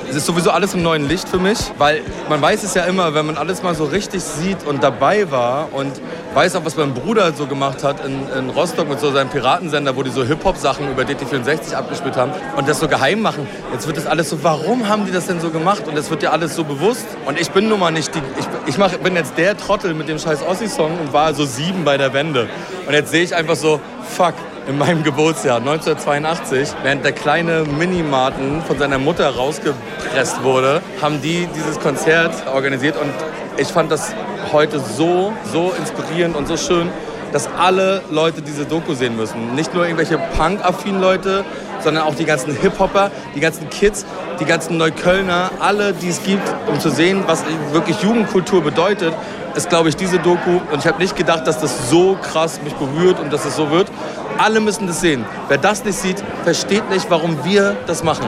es 0.09 0.15
ist 0.15 0.25
sowieso 0.25 0.51
alles 0.51 0.73
im 0.73 0.81
neuen 0.81 1.07
Licht 1.07 1.29
für 1.29 1.37
mich, 1.37 1.59
weil 1.77 2.01
man 2.29 2.41
weiß 2.41 2.63
es 2.63 2.73
ja 2.73 2.83
immer, 2.85 3.13
wenn 3.13 3.25
man 3.25 3.37
alles 3.37 3.63
mal 3.63 3.75
so 3.75 3.85
richtig 3.85 4.23
sieht 4.23 4.65
und 4.65 4.81
dabei 4.81 5.29
war 5.31 5.69
und 5.73 5.91
weiß 6.33 6.55
auch, 6.55 6.65
was 6.65 6.75
mein 6.77 6.93
Bruder 6.93 7.33
so 7.33 7.45
gemacht 7.47 7.83
hat 7.83 8.05
in, 8.05 8.27
in 8.37 8.49
Rostock 8.49 8.89
mit 8.89 8.99
so 8.99 9.11
seinem 9.11 9.29
Piratensender, 9.29 9.95
wo 9.95 10.03
die 10.03 10.09
so 10.09 10.23
Hip-Hop-Sachen 10.23 10.89
über 10.91 11.03
DT64 11.03 11.75
abgespielt 11.75 12.15
haben 12.15 12.31
und 12.55 12.67
das 12.67 12.79
so 12.79 12.87
geheim 12.87 13.21
machen. 13.21 13.47
Jetzt 13.71 13.87
wird 13.87 13.97
das 13.97 14.05
alles 14.05 14.29
so, 14.29 14.43
warum 14.43 14.87
haben 14.87 15.05
die 15.05 15.11
das 15.11 15.27
denn 15.27 15.39
so 15.39 15.49
gemacht? 15.49 15.87
Und 15.87 15.97
das 15.97 16.09
wird 16.09 16.23
ja 16.23 16.31
alles 16.31 16.55
so 16.55 16.63
bewusst. 16.63 17.05
Und 17.25 17.39
ich 17.39 17.51
bin 17.51 17.69
nun 17.69 17.79
mal 17.79 17.91
nicht 17.91 18.13
die, 18.13 18.21
ich, 18.39 18.45
ich 18.65 18.77
mach, 18.77 18.95
bin 18.97 19.15
jetzt 19.15 19.37
der 19.37 19.57
Trottel 19.57 19.93
mit 19.93 20.07
dem 20.07 20.19
scheiß 20.19 20.43
Ossi-Song 20.43 20.99
und 20.99 21.13
war 21.13 21.33
so 21.33 21.45
sieben 21.45 21.83
bei 21.83 21.97
der 21.97 22.13
Wende. 22.13 22.47
Und 22.87 22.93
jetzt 22.93 23.11
sehe 23.11 23.23
ich 23.23 23.35
einfach 23.35 23.55
so, 23.55 23.79
fuck, 24.15 24.33
in 24.67 24.77
meinem 24.77 25.03
Geburtsjahr 25.03 25.57
1982, 25.57 26.69
während 26.83 27.05
der 27.05 27.13
kleine 27.13 27.63
Mini-Martin 27.63 28.61
von 28.61 28.77
seiner 28.77 28.99
Mutter 28.99 29.29
rausgepresst 29.29 30.43
wurde, 30.43 30.81
haben 31.01 31.21
die 31.21 31.47
dieses 31.55 31.79
Konzert 31.79 32.45
organisiert. 32.47 32.95
Und 32.99 33.13
ich 33.57 33.69
fand 33.69 33.91
das 33.91 34.13
heute 34.51 34.79
so, 34.79 35.33
so 35.51 35.73
inspirierend 35.77 36.35
und 36.35 36.47
so 36.47 36.57
schön, 36.57 36.89
dass 37.31 37.47
alle 37.57 38.01
Leute 38.09 38.41
diese 38.41 38.65
Doku 38.65 38.93
sehen 38.93 39.15
müssen. 39.15 39.55
Nicht 39.55 39.73
nur 39.73 39.83
irgendwelche 39.83 40.17
Punk-affinen 40.17 41.01
Leute, 41.01 41.45
sondern 41.79 42.03
auch 42.03 42.15
die 42.15 42.25
ganzen 42.25 42.53
Hip-Hopper, 42.53 43.11
die 43.35 43.39
ganzen 43.39 43.69
Kids, 43.69 44.05
die 44.39 44.45
ganzen 44.45 44.77
Neuköllner, 44.77 45.51
alle, 45.59 45.93
die 45.93 46.09
es 46.09 46.23
gibt, 46.23 46.43
um 46.67 46.79
zu 46.79 46.89
sehen, 46.89 47.23
was 47.27 47.43
wirklich 47.71 48.01
Jugendkultur 48.01 48.63
bedeutet, 48.63 49.13
ist, 49.55 49.69
glaube 49.69 49.89
ich, 49.89 49.95
diese 49.95 50.19
Doku. 50.19 50.59
Und 50.71 50.79
ich 50.79 50.87
habe 50.87 50.99
nicht 50.99 51.15
gedacht, 51.15 51.47
dass 51.47 51.59
das 51.59 51.89
so 51.89 52.17
krass 52.21 52.59
mich 52.63 52.73
berührt 52.75 53.19
und 53.19 53.33
dass 53.33 53.45
es 53.45 53.55
so 53.55 53.71
wird. 53.71 53.91
Alle 54.37 54.59
müssen 54.59 54.87
das 54.87 55.01
sehen. 55.01 55.25
Wer 55.47 55.57
das 55.57 55.83
nicht 55.83 55.97
sieht, 55.97 56.23
versteht 56.43 56.89
nicht, 56.89 57.09
warum 57.09 57.43
wir 57.43 57.75
das 57.87 58.03
machen. 58.03 58.27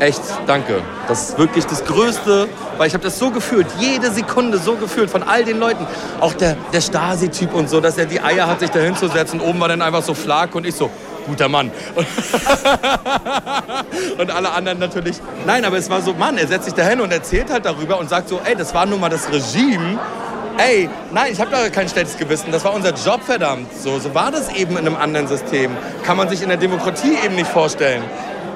Echt, 0.00 0.20
danke. 0.46 0.80
Das 1.08 1.30
ist 1.30 1.38
wirklich 1.38 1.66
das 1.66 1.84
Größte, 1.84 2.48
weil 2.76 2.86
ich 2.86 2.94
habe 2.94 3.02
das 3.02 3.18
so 3.18 3.30
gefühlt, 3.30 3.66
jede 3.80 4.10
Sekunde 4.10 4.58
so 4.58 4.76
gefühlt 4.76 5.10
von 5.10 5.24
all 5.24 5.44
den 5.44 5.58
Leuten. 5.58 5.86
Auch 6.20 6.34
der, 6.34 6.56
der 6.72 6.80
Stasi-Typ 6.80 7.52
und 7.54 7.68
so, 7.68 7.80
dass 7.80 7.98
er 7.98 8.06
die 8.06 8.20
Eier 8.20 8.46
hat, 8.46 8.60
sich 8.60 8.70
da 8.70 8.78
hinzusetzen. 8.78 9.40
Oben 9.40 9.58
war 9.58 9.68
dann 9.68 9.82
einfach 9.82 10.02
so 10.02 10.14
Flak 10.14 10.54
und 10.54 10.66
ich 10.66 10.76
so, 10.76 10.88
guter 11.26 11.48
Mann. 11.48 11.70
Und, 14.18 14.30
alle 14.30 14.50
anderen 14.50 14.78
natürlich. 14.78 15.16
Nein, 15.46 15.64
aber 15.64 15.76
es 15.76 15.88
war 15.90 16.00
so, 16.00 16.12
Mann, 16.14 16.38
er 16.38 16.46
setzt 16.46 16.64
sich 16.64 16.74
da 16.74 16.82
hin 16.82 17.00
und 17.00 17.12
erzählt 17.12 17.50
halt 17.50 17.64
darüber 17.64 17.98
und 17.98 18.08
sagt 18.08 18.28
so, 18.28 18.40
ey, 18.44 18.56
das 18.56 18.74
war 18.74 18.86
nun 18.86 19.00
mal 19.00 19.08
das 19.08 19.30
Regime. 19.30 19.98
Ey, 20.56 20.88
nein, 21.12 21.32
ich 21.32 21.40
habe 21.40 21.50
da 21.50 21.68
kein 21.68 21.88
schlechtes 21.88 22.16
Gewissen. 22.16 22.50
Das 22.50 22.64
war 22.64 22.74
unser 22.74 22.92
Job, 22.92 23.22
verdammt. 23.24 23.68
So, 23.80 23.98
so 23.98 24.14
war 24.14 24.30
das 24.32 24.52
eben 24.54 24.72
in 24.72 24.78
einem 24.78 24.96
anderen 24.96 25.28
System. 25.28 25.70
Kann 26.02 26.16
man 26.16 26.28
sich 26.28 26.42
in 26.42 26.48
der 26.48 26.58
Demokratie 26.58 27.16
eben 27.24 27.36
nicht 27.36 27.48
vorstellen. 27.48 28.02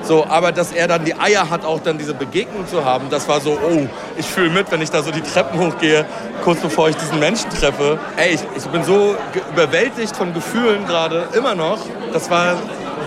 So, 0.02 0.26
aber 0.26 0.52
dass 0.52 0.72
er 0.72 0.88
dann 0.88 1.04
die 1.04 1.14
Eier 1.14 1.48
hat, 1.48 1.64
auch 1.64 1.80
dann 1.80 1.96
diese 1.96 2.14
Begegnung 2.14 2.66
zu 2.66 2.84
haben, 2.84 3.08
das 3.08 3.28
war 3.28 3.40
so, 3.40 3.52
oh, 3.52 3.86
ich 4.16 4.26
fühle 4.26 4.50
mit, 4.50 4.70
wenn 4.70 4.82
ich 4.82 4.90
da 4.90 5.02
so 5.02 5.10
die 5.10 5.20
Treppen 5.20 5.60
hochgehe, 5.60 6.04
kurz 6.42 6.60
bevor 6.60 6.88
ich 6.88 6.96
diesen 6.96 7.20
Menschen 7.20 7.48
treffe. 7.50 7.98
Ey, 8.16 8.34
ich, 8.34 8.40
ich 8.56 8.64
bin 8.64 8.82
so 8.82 9.14
überwältigt 9.52 10.16
von 10.16 10.34
Gefühlen 10.34 10.86
gerade, 10.86 11.28
immer 11.34 11.54
noch. 11.54 11.78
Das 12.12 12.30
war 12.30 12.56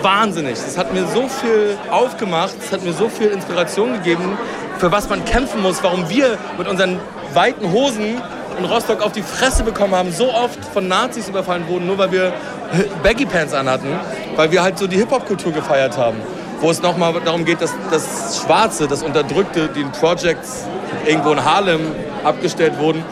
wahnsinnig. 0.02 0.54
Das 0.54 0.78
hat 0.78 0.92
mir 0.94 1.06
so 1.06 1.28
viel 1.28 1.76
aufgemacht, 1.90 2.54
es 2.64 2.72
hat 2.72 2.82
mir 2.82 2.92
so 2.92 3.08
viel 3.08 3.28
Inspiration 3.28 3.92
gegeben, 3.94 4.38
für 4.78 4.90
was 4.90 5.08
man 5.08 5.24
kämpfen 5.24 5.62
muss, 5.62 5.82
warum 5.82 6.08
wir 6.08 6.38
mit 6.58 6.68
unseren 6.68 6.98
weiten 7.34 7.72
Hosen 7.72 8.22
in 8.58 8.64
Rostock 8.64 9.02
auf 9.02 9.12
die 9.12 9.22
Fresse 9.22 9.62
bekommen 9.64 9.94
haben, 9.94 10.12
so 10.12 10.32
oft 10.32 10.64
von 10.72 10.88
Nazis 10.88 11.28
überfallen 11.28 11.68
wurden, 11.68 11.86
nur 11.86 11.98
weil 11.98 12.12
wir 12.12 12.32
Baggy 13.02 13.26
Pants 13.26 13.52
anhatten, 13.52 13.88
weil 14.34 14.50
wir 14.50 14.62
halt 14.62 14.78
so 14.78 14.86
die 14.86 14.96
Hip-Hop-Kultur 14.96 15.52
gefeiert 15.52 15.96
haben. 15.98 16.16
Wo 16.60 16.70
es 16.70 16.80
nochmal 16.82 17.14
darum 17.24 17.44
geht, 17.44 17.60
dass 17.60 17.74
das 17.90 18.40
Schwarze, 18.40 18.88
das 18.88 19.02
Unterdrückte, 19.02 19.68
die 19.68 19.82
in 19.82 19.92
Projects 19.92 20.64
irgendwo 21.06 21.32
in 21.32 21.44
Harlem 21.44 21.80
abgestellt 22.24 22.78
wurden, 22.78 23.04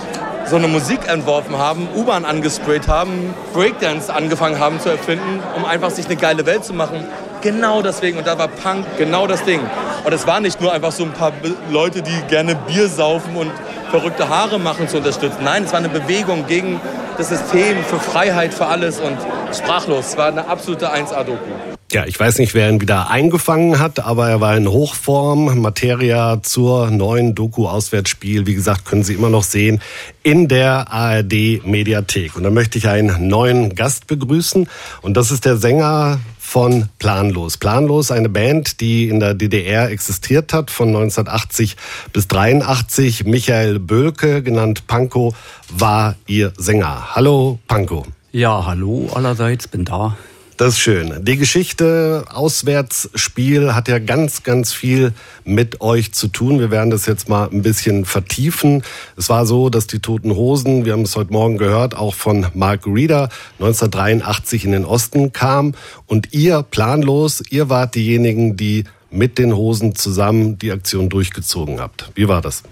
so 0.47 0.57
eine 0.57 0.69
Musik 0.69 1.09
entworfen 1.09 1.57
haben, 1.57 1.89
U-Bahn 1.95 2.25
angesprayt 2.25 2.89
haben, 2.89 3.35
Breakdance 3.53 4.13
angefangen 4.13 4.59
haben 4.59 4.81
zu 4.81 4.91
erfinden, 4.91 5.43
um 5.57 5.65
einfach 5.65 5.91
sich 5.91 6.07
eine 6.07 6.17
geile 6.17 6.45
Welt 6.47 6.65
zu 6.65 6.75
machen. 6.75 7.05
Genau 7.41 7.83
deswegen. 7.83 8.19
Und 8.19 8.27
da 8.27 8.39
war 8.39 8.49
Punk 8.49 8.85
genau 8.99 9.27
das 9.27 9.45
Ding. 9.45 9.61
Und 10.05 10.13
es 10.13 10.27
war 10.27 10.41
nicht 10.41 10.61
nur 10.61 10.73
einfach 10.73 10.93
so 10.93 11.05
ein 11.05 11.13
paar 11.13 11.33
Leute, 11.71 12.03
die 12.03 12.21
gerne 12.29 12.55
Bier 12.55 12.89
saufen 12.89 13.37
und 13.37 13.53
verrückte 13.91 14.29
Haare 14.29 14.59
machen 14.59 14.89
zu 14.89 14.99
unterstützen. 14.99 15.39
Nein, 15.45 15.65
es 15.65 15.73
war 15.73 15.79
eine 15.79 15.89
Bewegung 15.89 16.47
gegen 16.47 16.81
das 17.17 17.29
System, 17.29 17.83
für 17.85 18.01
Freiheit, 18.01 18.53
für 18.53 18.67
alles 18.67 19.01
und 19.01 19.17
sprachlos. 19.55 20.09
Es 20.09 20.17
war 20.17 20.29
eine 20.29 20.47
absolute 20.49 20.93
1A-Doku. 20.93 21.74
Ja, 21.93 22.07
ich 22.07 22.19
weiß 22.19 22.39
nicht, 22.39 22.55
wer 22.55 22.71
ihn 22.71 22.81
wieder 22.81 23.11
eingefangen 23.11 23.79
hat, 23.79 24.01
aber 24.01 24.29
er 24.29 24.41
war 24.41 24.57
in 24.57 24.67
Hochform. 24.67 25.61
Materia 25.61 26.43
zur 26.43 26.91
neuen 26.91 27.35
Doku-Auswärtsspiel, 27.35 28.47
wie 28.47 28.55
gesagt, 28.55 28.85
können 28.85 29.05
Sie 29.05 29.15
immer 29.15 29.29
noch 29.29 29.45
sehen 29.45 29.81
in 30.23 30.49
der 30.49 30.91
ARD-Mediathek. 30.91 32.37
Und 32.37 32.43
da 32.43 32.51
möchte 32.51 32.79
ich 32.79 32.89
einen 32.89 33.29
neuen 33.29 33.75
Gast 33.75 34.07
begrüßen. 34.07 34.69
Und 35.03 35.17
das 35.17 35.31
ist 35.31 35.45
der 35.45 35.57
Sänger 35.57 36.19
von 36.39 36.89
Planlos. 36.99 37.59
Planlos, 37.59 38.11
eine 38.11 38.29
Band, 38.29 38.81
die 38.81 39.09
in 39.09 39.21
der 39.21 39.35
DDR 39.35 39.91
existiert 39.91 40.53
hat, 40.53 40.71
von 40.71 40.89
1980 40.89 41.77
bis 42.13 42.27
83. 42.29 43.25
Michael 43.25 43.79
Bölke, 43.79 44.43
genannt 44.43 44.87
Panko, 44.87 45.35
war 45.69 46.17
ihr 46.27 46.53
Sänger. 46.57 47.15
Hallo, 47.15 47.59
Panko. 47.69 48.07
Ja, 48.33 48.65
hallo 48.67 49.11
allerseits, 49.15 49.69
bin 49.69 49.85
da. 49.85 50.17
Das 50.57 50.75
ist 50.75 50.79
schön. 50.79 51.25
Die 51.25 51.37
Geschichte 51.37 52.27
Auswärtsspiel 52.31 53.75
hat 53.75 53.89
ja 53.89 53.99
ganz, 53.99 54.45
ganz 54.45 54.73
viel 54.73 55.13
mit 55.45 55.81
euch 55.81 56.13
zu 56.13 56.29
tun. 56.29 56.61
Wir 56.61 56.71
werden 56.71 56.91
das 56.91 57.07
jetzt 57.07 57.29
mal 57.29 57.49
ein 57.51 57.63
bisschen 57.63 58.05
vertiefen. 58.05 58.85
Es 59.17 59.29
war 59.29 59.47
so, 59.47 59.69
dass 59.69 59.89
die 59.89 59.99
Toten 59.99 60.37
Hosen, 60.37 60.85
wir 60.85 60.93
haben 60.93 61.03
es 61.03 61.17
heute 61.17 61.33
Morgen 61.33 61.59
gehört, 61.59 61.97
auch 61.97 62.15
von 62.15 62.47
Mark 62.55 62.87
Reeder 62.87 63.31
1983 63.59 64.65
in 64.65 64.73
den 64.73 64.85
Osten 64.85 65.33
kam. 65.33 65.75
Und 66.07 66.33
ihr 66.33 66.63
planlos, 66.63 67.43
ihr 67.51 67.69
wart 67.69 67.97
diejenigen, 67.97 68.57
die 68.57 68.85
mit 69.11 69.39
den 69.39 69.57
Hosen 69.57 69.97
zusammen 69.97 70.57
die 70.57 70.71
Aktion 70.71 71.09
durchgezogen 71.09 71.81
habt. 71.81 72.13
Wie 72.15 72.29
war 72.29 72.41
das? 72.41 72.63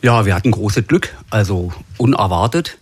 Ja, 0.00 0.24
wir 0.24 0.34
hatten 0.34 0.50
großes 0.50 0.86
Glück, 0.86 1.14
also 1.28 1.74
unerwartet. 1.98 2.78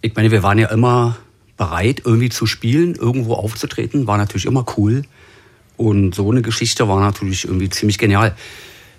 Ich 0.00 0.16
meine, 0.16 0.32
wir 0.32 0.42
waren 0.42 0.58
ja 0.58 0.68
immer 0.68 1.16
bereit, 1.58 2.02
irgendwie 2.04 2.30
zu 2.30 2.46
spielen, 2.46 2.94
irgendwo 2.94 3.34
aufzutreten, 3.34 4.06
war 4.06 4.16
natürlich 4.16 4.46
immer 4.46 4.64
cool. 4.78 5.02
Und 5.76 6.14
so 6.14 6.30
eine 6.30 6.40
Geschichte 6.40 6.88
war 6.88 7.00
natürlich 7.00 7.44
irgendwie 7.44 7.68
ziemlich 7.68 7.98
genial. 7.98 8.34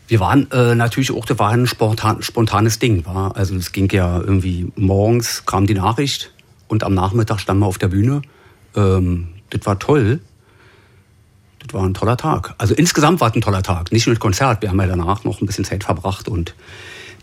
Wir 0.08 0.20
waren 0.20 0.50
äh, 0.52 0.76
natürlich 0.76 1.12
auch, 1.12 1.26
das 1.26 1.40
war 1.40 1.50
ein 1.50 1.68
spontan, 1.68 2.22
spontanes 2.22 2.80
Ding. 2.80 3.06
War. 3.06 3.36
Also 3.36 3.56
es 3.56 3.72
ging 3.72 3.90
ja 3.92 4.20
irgendwie 4.20 4.72
morgens 4.76 5.46
kam 5.46 5.66
die 5.66 5.74
Nachricht 5.74 6.32
und 6.68 6.84
am 6.84 6.94
Nachmittag 6.94 7.40
standen 7.40 7.64
wir 7.64 7.68
auf 7.68 7.78
der 7.78 7.90
Bühne. 7.90 8.22
Ähm, 8.76 9.30
das 9.50 9.66
war 9.66 9.80
toll. 9.80 10.20
Das 11.60 11.74
war 11.74 11.84
ein 11.84 11.94
toller 11.94 12.18
Tag. 12.18 12.56
Also 12.58 12.74
insgesamt 12.74 13.20
war 13.20 13.30
es 13.30 13.36
ein 13.36 13.42
toller 13.42 13.64
Tag. 13.64 13.92
Nicht 13.92 14.08
nur 14.08 14.16
das 14.16 14.22
Konzert, 14.22 14.62
wir 14.62 14.70
haben 14.70 14.80
ja 14.80 14.88
danach 14.88 15.24
noch 15.24 15.42
ein 15.42 15.46
bisschen 15.46 15.66
Zeit 15.66 15.84
verbracht 15.84 16.28
und 16.28 16.56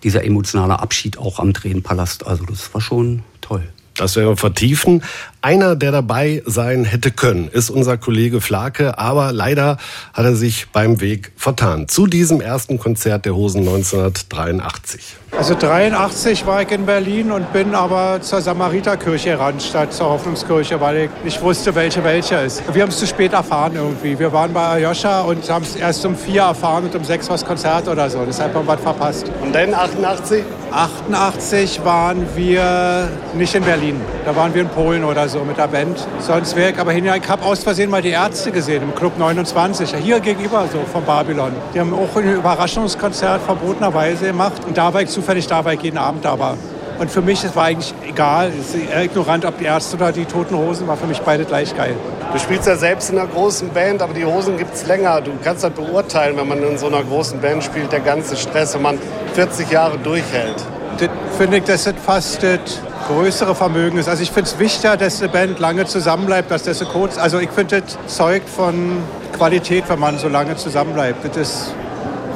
dieser 0.03 0.25
emotionale 0.25 0.79
Abschied 0.79 1.19
auch 1.19 1.41
am 1.41 1.55
Tränenpalast. 1.55 2.27
Also 2.27 2.45
das 2.45 2.73
war 2.75 2.81
schon 2.81 3.23
toll. 3.41 3.67
Das 3.97 4.17
werden 4.17 4.29
wir 4.29 4.37
vertiefen. 4.37 5.03
Einer, 5.47 5.77
der 5.77 5.93
dabei 5.93 6.43
sein 6.45 6.85
hätte 6.85 7.13
können, 7.13 7.47
ist 7.47 7.71
unser 7.71 7.97
Kollege 7.97 8.41
Flake, 8.41 8.99
aber 8.99 9.31
leider 9.33 9.77
hat 10.13 10.25
er 10.25 10.35
sich 10.35 10.67
beim 10.73 11.01
Weg 11.01 11.31
vertan. 11.37 11.87
Zu 11.87 12.09
diesem 12.09 12.41
ersten 12.41 12.81
Konzert 12.81 13.27
der 13.27 13.37
Hosen 13.37 13.61
1983. 13.61 15.15
Also 15.39 15.55
83 15.55 16.47
war 16.47 16.63
ich 16.63 16.71
in 16.73 16.87
Berlin 16.87 17.31
und 17.31 17.53
bin 17.53 17.75
aber 17.75 18.21
zur 18.23 18.41
Samariterkirche 18.41 19.31
gerannt 19.31 19.63
statt 19.63 19.93
zur 19.93 20.09
Hoffnungskirche, 20.09 20.81
weil 20.81 20.97
ich 20.97 21.11
nicht 21.25 21.43
wusste, 21.43 21.75
welche 21.75 22.03
welche 22.03 22.37
ist. 22.37 22.63
Wir 22.73 22.83
haben 22.83 22.89
es 22.89 22.99
zu 22.99 23.07
spät 23.07 23.33
erfahren 23.33 23.73
irgendwie. 23.77 24.19
Wir 24.19 24.33
waren 24.33 24.53
bei 24.53 24.67
Ayosha 24.67 25.21
und 25.21 25.49
haben 25.51 25.65
es 25.65 25.77
erst 25.77 26.07
um 26.07 26.17
vier 26.17 26.43
erfahren 26.43 26.85
und 26.85 26.95
um 26.97 27.05
sechs 27.05 27.29
war 27.29 27.37
das 27.37 27.45
Konzert 27.45 27.87
oder 27.87 28.09
so. 28.09 28.25
Deshalb 28.27 28.55
haben 28.55 28.67
wir 28.67 28.73
was 28.73 28.81
verpasst. 28.81 29.31
Und 29.43 29.55
dann 29.55 29.75
88? 29.75 30.43
88 30.73 31.85
waren 31.85 32.27
wir 32.35 33.09
nicht 33.35 33.55
in 33.55 33.65
Berlin. 33.65 34.01
Da 34.25 34.35
waren 34.35 34.55
wir 34.55 34.63
in 34.63 34.69
Polen 34.69 35.05
oder 35.05 35.29
so 35.29 35.36
mit 35.45 35.59
der 35.59 35.69
Band. 35.69 35.99
Sonst 36.21 36.57
wäre 36.57 36.71
ich 36.71 36.79
aber 36.79 36.93
hingegangen. 36.93 37.23
Ich 37.23 37.29
habe 37.29 37.45
aus 37.45 37.63
Versehen 37.63 37.91
mal 37.91 38.03
die 38.03 38.11
Ärzte 38.11 38.51
gesehen 38.51 38.83
im 38.83 38.95
Club 38.95 39.19
29. 39.19 39.95
Hier 39.97 40.21
gegenüber 40.21 40.65
so 40.73 40.79
von 40.93 41.05
Babylon. 41.05 41.53
Die 41.75 41.81
haben 41.81 41.93
auch 41.95 42.17
ein 42.17 42.35
Überraschungskonzert 42.35 43.43
verbotenerweise 43.43 44.27
gemacht. 44.27 44.63
Und 44.67 44.77
da 44.77 44.93
war 44.93 45.03
ich 45.03 45.09
zufällig 45.09 45.47
da, 45.47 45.65
weil 45.65 45.77
ich 45.77 45.83
jeden 45.83 45.99
Abend 45.99 46.25
da 46.25 46.39
war. 46.39 46.57
Und 46.99 47.11
für 47.11 47.21
mich, 47.21 47.45
es 47.45 47.55
war 47.55 47.65
eigentlich 47.65 47.93
egal, 48.09 48.51
es 48.59 48.75
ist 48.75 48.91
eher 48.91 49.05
ignorant, 49.05 49.45
ob 49.45 49.59
die 49.59 49.67
Ärzte 49.67 49.97
oder 49.97 50.13
die 50.13 50.25
Toten 50.25 50.57
Hosen, 50.57 50.89
war 50.89 50.97
für 50.97 51.07
mich 51.07 51.21
beide 51.21 51.45
gleich 51.45 51.77
geil. 51.77 51.95
Du 52.33 52.39
spielst 52.39 52.67
ja 52.67 52.77
selbst 52.77 53.11
in 53.11 53.19
einer 53.19 53.29
großen 53.29 53.69
Band, 53.69 54.01
aber 54.01 54.15
die 54.15 54.25
Hosen 54.25 54.57
gibt 54.57 54.75
es 54.75 54.87
länger. 54.87 55.21
Du 55.21 55.33
kannst 55.45 55.63
das 55.63 55.73
beurteilen, 55.73 56.37
wenn 56.39 56.49
man 56.49 56.63
in 56.63 56.79
so 56.79 56.87
einer 56.87 57.03
großen 57.03 57.41
Band 57.41 57.63
spielt, 57.65 57.93
der 57.93 58.01
ganze 58.01 58.37
Stress, 58.37 58.75
wenn 58.75 58.83
man 58.83 58.99
40 59.35 59.71
Jahre 59.71 59.99
durchhält. 59.99 60.57
Das 60.99 61.09
finde 61.37 61.59
ich, 61.59 61.65
das 61.65 61.93
fast 62.05 62.43
das 62.43 62.59
größere 63.07 63.55
Vermögen 63.55 63.99
ist. 63.99 64.09
Also 64.09 64.23
ich 64.23 64.31
finde 64.31 64.51
es 64.51 64.59
wichtiger, 64.59 64.97
dass 64.97 65.21
eine 65.21 65.31
Band 65.31 65.59
lange 65.59 65.87
zusammenbleibt, 65.87 66.51
dass 66.51 66.65
das 66.65 66.79
so 66.79 66.87
kurz. 66.87 67.19
Also 67.19 67.39
ich 67.39 67.51
finde, 67.51 67.83
das 67.83 67.97
zeugt 68.07 68.49
von 68.49 68.99
Qualität, 69.33 69.85
wenn 69.89 70.01
man 70.01 70.19
so 70.19 70.29
lange 70.29 70.57
zusammenbleibt. 70.57 71.25
Das 71.25 71.37
ist 71.37 71.75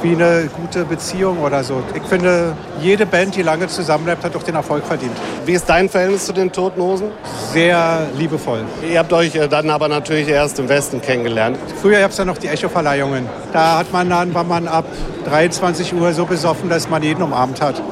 wie 0.01 0.13
eine 0.13 0.49
gute 0.55 0.85
Beziehung 0.85 1.39
oder 1.39 1.63
so. 1.63 1.83
Ich 1.93 2.03
finde, 2.03 2.55
jede 2.81 3.05
Band, 3.05 3.35
die 3.35 3.41
lange 3.41 3.67
zusammenbleibt, 3.67 4.23
hat 4.23 4.35
auch 4.35 4.43
den 4.43 4.55
Erfolg 4.55 4.85
verdient. 4.85 5.15
Wie 5.45 5.53
ist 5.53 5.69
dein 5.69 5.89
Verhältnis 5.89 6.25
zu 6.25 6.33
den 6.33 6.51
Toten 6.51 6.81
Hosen? 6.81 7.09
Sehr 7.53 8.07
liebevoll. 8.17 8.63
Ihr 8.89 8.99
habt 8.99 9.13
euch 9.13 9.35
äh, 9.35 9.47
dann 9.47 9.69
aber 9.69 9.87
natürlich 9.87 10.27
erst 10.27 10.59
im 10.59 10.69
Westen 10.69 11.01
kennengelernt. 11.01 11.57
Früher 11.81 11.99
gab 11.99 12.11
es 12.11 12.17
ja 12.17 12.25
noch 12.25 12.37
die 12.37 12.47
Echo-Verleihungen. 12.47 13.27
Da 13.53 13.79
hat 13.79 13.91
man 13.91 14.09
dann, 14.09 14.33
war 14.33 14.43
man 14.43 14.67
ab 14.67 14.85
23 15.25 15.93
Uhr 15.93 16.13
so 16.13 16.25
besoffen, 16.25 16.69
dass 16.69 16.89
man 16.89 17.03
jeden 17.03 17.21
umarmt 17.21 17.61
hat. 17.61 17.81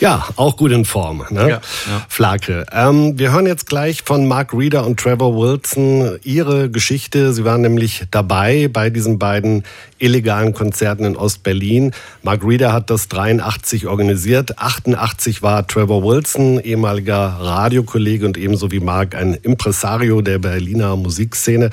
ja, 0.00 0.26
auch 0.36 0.56
gut 0.56 0.72
in 0.72 0.84
Form. 0.84 1.24
Ne? 1.30 1.40
Ja, 1.40 1.48
ja. 1.48 1.60
Flake. 2.08 2.66
Ähm, 2.72 3.18
wir 3.18 3.32
hören 3.32 3.46
jetzt 3.46 3.66
gleich 3.66 4.02
von 4.02 4.26
Mark 4.26 4.52
Reeder 4.54 4.86
und 4.86 4.98
Trevor 4.98 5.36
Wilson 5.36 6.18
ihre 6.24 6.70
Geschichte. 6.70 7.32
Sie 7.32 7.44
waren 7.44 7.60
nämlich 7.60 8.04
dabei 8.10 8.68
bei 8.72 8.90
diesen 8.90 9.18
beiden 9.18 9.64
illegalen 9.98 10.52
Konzerten 10.52 11.04
in 11.04 11.16
Ostberlin. 11.16 11.92
Mark 12.22 12.44
Reeder 12.44 12.72
hat 12.72 12.90
das 12.90 13.08
83 13.08 13.86
organisiert. 13.86 14.58
88 14.58 15.42
war 15.42 15.66
Trevor 15.66 16.02
Wilson, 16.02 16.58
ehemaliger 16.58 17.36
Radiokollege 17.40 18.26
und 18.26 18.36
ebenso 18.38 18.70
wie 18.70 18.80
Mark 18.80 19.14
ein 19.14 19.34
Impresario 19.34 20.22
der 20.22 20.38
Berliner 20.38 20.96
Musikszene. 20.96 21.70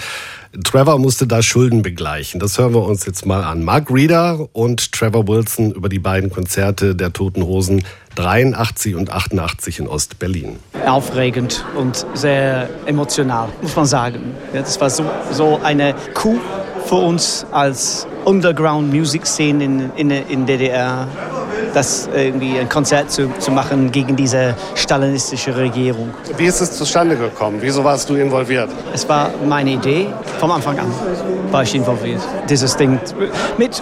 Trevor 0.64 0.98
musste 0.98 1.28
da 1.28 1.44
Schulden 1.44 1.84
begleichen. 1.84 2.40
Das 2.40 2.58
hören 2.58 2.74
wir 2.74 2.84
uns 2.84 3.06
jetzt 3.06 3.26
mal 3.26 3.44
an. 3.44 3.64
Mark 3.64 3.92
Reeder 3.92 4.50
und 4.54 4.92
Trevor 4.92 5.28
Wilson 5.28 5.72
über 5.72 5.90
die 5.90 6.00
beiden 6.00 6.32
Konzerte 6.32 6.96
der 6.96 7.14
Toten 7.14 7.44
Hosen 7.44 7.84
83 8.16 8.96
und 8.96 9.12
88 9.12 9.80
in 9.80 9.88
Ostberlin. 9.88 10.58
Aufregend 10.86 11.64
und 11.78 12.06
sehr 12.16 12.68
emotional, 12.88 13.50
muss 13.62 13.76
man 13.76 13.86
sagen. 13.86 14.34
Das 14.52 14.82
war 14.82 14.90
so, 14.90 15.06
so 15.32 15.60
eine 15.64 15.94
Coup 16.16 16.42
für 16.90 16.96
uns 16.96 17.46
als 17.52 18.08
Underground-Music-Szene 18.26 19.64
in, 19.64 19.92
in, 19.96 20.12
in 20.12 20.46
DDR, 20.46 21.08
das 21.74 22.10
irgendwie 22.14 22.60
ein 22.60 22.70
Konzert 22.70 23.12
zu, 23.12 23.30
zu 23.40 23.52
machen 23.52 23.92
gegen 23.92 24.16
diese 24.16 24.56
stalinistische 24.76 25.56
Regierung. 25.56 26.10
Wie 26.38 26.46
ist 26.46 26.62
es 26.62 26.72
zustande 26.72 27.16
gekommen? 27.16 27.58
Wieso 27.62 27.84
warst 27.84 28.10
du 28.10 28.16
involviert? 28.16 28.70
Es 28.94 29.08
war 29.08 29.30
meine 29.48 29.72
Idee. 29.72 30.08
Vom 30.40 30.52
Anfang 30.52 30.80
an 30.80 30.92
war 31.52 31.64
ich 31.64 31.76
involviert. 31.76 32.22
Dieses 32.50 32.76
Ding 32.76 33.00
mit 33.58 33.82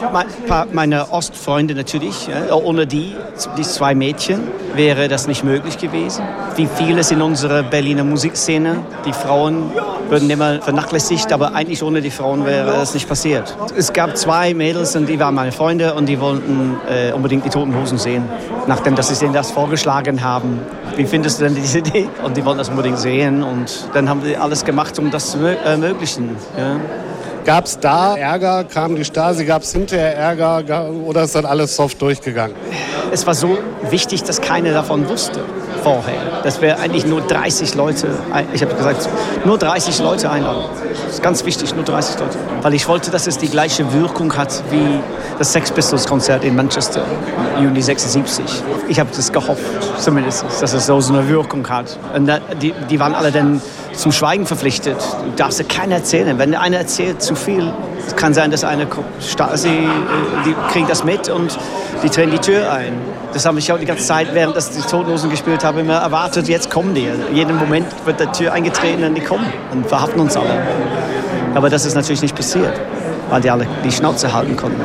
meinen 0.71 1.01
Ostfreunden 1.01 1.77
natürlich. 1.77 2.29
Ohne 2.51 2.87
die, 2.87 3.15
die 3.57 3.63
zwei 3.63 3.95
Mädchen, 3.95 4.41
wäre 4.75 5.07
das 5.07 5.27
nicht 5.27 5.43
möglich 5.43 5.77
gewesen. 5.77 6.23
Wie 6.55 6.67
vieles 6.67 7.11
in 7.11 7.21
unserer 7.21 7.63
Berliner 7.63 8.03
Musikszene. 8.03 8.77
Die 9.05 9.13
Frauen 9.13 9.71
würden 10.09 10.29
immer 10.29 10.61
vernachlässigt, 10.61 11.31
aber 11.33 11.53
eigentlich 11.53 11.83
ohne 11.83 12.01
die 12.01 12.11
Frauen 12.11 12.45
wäre 12.45 12.71
das 12.71 12.93
nicht 12.93 13.07
passiert. 13.07 13.55
Es 13.75 13.91
gab 13.93 14.17
zwei 14.17 14.26
Mädels 14.53 14.95
und 14.95 15.07
die 15.07 15.19
waren 15.19 15.35
meine 15.35 15.51
Freunde 15.51 15.93
und 15.93 16.07
die 16.07 16.19
wollten 16.19 16.77
äh, 16.89 17.11
unbedingt 17.13 17.45
die 17.45 17.49
Toten 17.49 17.75
Hosen 17.75 17.97
sehen, 17.97 18.25
nachdem 18.67 18.95
dass 18.95 19.07
sie 19.09 19.15
denen 19.15 19.33
das 19.33 19.51
vorgeschlagen 19.51 20.23
haben. 20.23 20.59
Wie 20.95 21.05
findest 21.05 21.39
du 21.39 21.45
denn 21.45 21.55
diese 21.55 21.79
Idee? 21.79 22.09
Und 22.23 22.37
die 22.37 22.45
wollten 22.45 22.59
das 22.59 22.69
unbedingt 22.69 22.99
sehen 22.99 23.43
und 23.43 23.87
dann 23.93 24.09
haben 24.09 24.21
sie 24.21 24.35
alles 24.37 24.65
gemacht, 24.65 24.99
um 24.99 25.09
das 25.11 25.31
zu 25.31 25.39
ermöglichen. 25.39 26.35
Ja. 26.57 26.77
Gab 27.45 27.65
es 27.65 27.79
da 27.79 28.17
Ärger? 28.17 28.65
Kam 28.65 28.95
die 28.95 29.05
Stasi? 29.05 29.45
Gab 29.45 29.61
es 29.61 29.71
hinterher 29.71 30.17
Ärger? 30.17 30.89
Oder 30.89 31.23
ist 31.23 31.33
das 31.33 31.45
alles 31.45 31.75
soft 31.75 32.01
durchgegangen? 32.01 32.55
Es 33.11 33.25
war 33.25 33.33
so 33.33 33.57
wichtig, 33.89 34.23
dass 34.23 34.41
keiner 34.41 34.73
davon 34.73 35.07
wusste 35.07 35.39
vorher. 35.83 36.41
Dass 36.43 36.61
wir 36.61 36.79
eigentlich 36.79 37.05
nur 37.05 37.21
30 37.21 37.75
Leute, 37.75 38.09
ich 38.53 38.61
habe 38.61 38.73
gesagt, 38.75 39.09
nur 39.45 39.57
30 39.57 39.99
Leute 39.99 40.29
einladen. 40.29 40.63
Das 41.05 41.15
ist 41.15 41.23
ganz 41.23 41.45
wichtig, 41.45 41.75
nur 41.75 41.83
30 41.83 42.19
Leute. 42.19 42.37
Weil 42.61 42.73
ich 42.73 42.87
wollte, 42.87 43.11
dass 43.11 43.27
es 43.27 43.37
die 43.37 43.49
gleiche 43.49 43.91
Wirkung 43.93 44.35
hat 44.35 44.63
wie 44.71 44.99
das 45.37 45.53
Sex 45.53 45.71
Pistols 45.71 46.05
Konzert 46.05 46.43
in 46.43 46.55
Manchester, 46.55 47.01
Juni 47.61 47.81
76. 47.81 48.43
Ich 48.87 48.99
habe 48.99 49.09
das 49.15 49.31
gehofft, 49.31 49.61
zumindest, 49.99 50.45
dass 50.61 50.73
es 50.73 50.85
so 50.85 50.95
eine 51.09 51.27
Wirkung 51.29 51.67
hat. 51.69 51.97
Und 52.15 52.31
die, 52.61 52.73
die 52.89 52.99
waren 52.99 53.13
alle 53.13 53.31
dann 53.31 53.61
zum 53.93 54.11
Schweigen 54.11 54.45
verpflichtet. 54.45 54.97
Du 54.97 55.31
darfst 55.35 55.59
ja 55.59 55.65
keiner 55.65 55.95
erzählen. 55.95 56.37
Wenn 56.37 56.55
einer 56.55 56.77
erzählt 56.77 57.21
zu 57.21 57.35
viel, 57.35 57.73
kann 58.15 58.33
sein, 58.33 58.51
dass 58.51 58.63
eine 58.63 58.87
Stasi, 59.19 59.69
äh, 59.69 59.89
die 60.45 60.55
kriegt 60.71 60.89
das 60.89 61.03
mit 61.03 61.29
und 61.29 61.57
die 62.03 62.09
drehen 62.09 62.31
die 62.31 62.39
Tür 62.39 62.71
ein. 62.71 62.93
Das 63.33 63.45
habe 63.45 63.59
ich 63.59 63.71
auch 63.71 63.79
die 63.79 63.85
ganze 63.85 64.05
Zeit, 64.05 64.33
während 64.33 64.55
das 64.55 64.71
die 64.71 64.81
Totenlosen 64.81 65.29
gespielt 65.29 65.63
habe, 65.67 65.81
immer 65.81 65.95
erwartet, 65.95 66.47
jetzt 66.47 66.71
kommen 66.71 66.95
die. 66.95 67.07
Jeden 67.33 67.57
Moment 67.57 67.87
wird 68.05 68.19
die 68.19 68.25
Tür 68.27 68.53
eingetreten 68.53 69.03
und 69.03 69.15
die 69.15 69.21
kommen 69.21 69.45
und 69.71 69.85
verhaften 69.85 70.19
uns 70.19 70.35
alle. 70.35 70.61
Aber 71.53 71.69
das 71.69 71.85
ist 71.85 71.95
natürlich 71.95 72.21
nicht 72.21 72.35
passiert, 72.35 72.73
weil 73.29 73.41
die 73.41 73.49
alle 73.49 73.67
die 73.83 73.91
Schnauze 73.91 74.33
halten 74.33 74.55
konnten. 74.55 74.81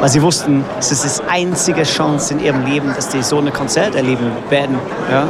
Weil 0.00 0.08
sie 0.08 0.20
wussten, 0.20 0.64
es 0.78 0.90
ist 0.90 1.20
die 1.20 1.30
einzige 1.30 1.84
Chance 1.84 2.34
in 2.34 2.40
ihrem 2.40 2.64
Leben, 2.64 2.92
dass 2.94 3.08
die 3.08 3.22
so 3.22 3.38
ein 3.38 3.52
Konzert 3.52 3.94
erleben 3.94 4.30
werden. 4.50 4.78
Ja? 5.10 5.26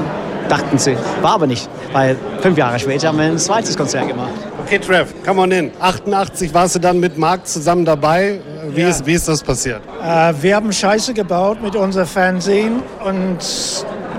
Dachten 0.49 0.78
sie. 0.78 0.97
War 1.23 1.34
aber 1.34 1.47
nicht, 1.47 1.68
weil 1.92 2.16
fünf 2.41 2.58
Jahre 2.58 2.78
später 2.78 3.08
haben 3.08 3.18
wir 3.18 3.24
ein 3.24 3.39
zweites 3.39 3.76
Konzert 3.76 4.08
gemacht. 4.08 4.31
Okay, 4.65 4.78
Trev, 4.78 5.12
come 5.24 5.42
on 5.42 5.50
in. 5.50 5.70
88 5.81 6.55
warst 6.55 6.74
du 6.74 6.78
dann 6.78 6.99
mit 6.99 7.18
Marc 7.18 7.47
zusammen 7.47 7.84
dabei. 7.84 8.41
Wie, 8.68 8.81
ja. 8.81 8.89
ist, 8.89 9.05
wie 9.05 9.12
ist 9.12 9.28
das 9.28 9.42
passiert? 9.42 9.83
Äh, 10.02 10.33
wir 10.41 10.57
haben 10.57 10.73
Scheiße 10.73 11.12
gebaut 11.12 11.62
mit 11.62 11.76
unserem 11.76 12.07
Fernsehen 12.07 12.83
und 13.05 13.39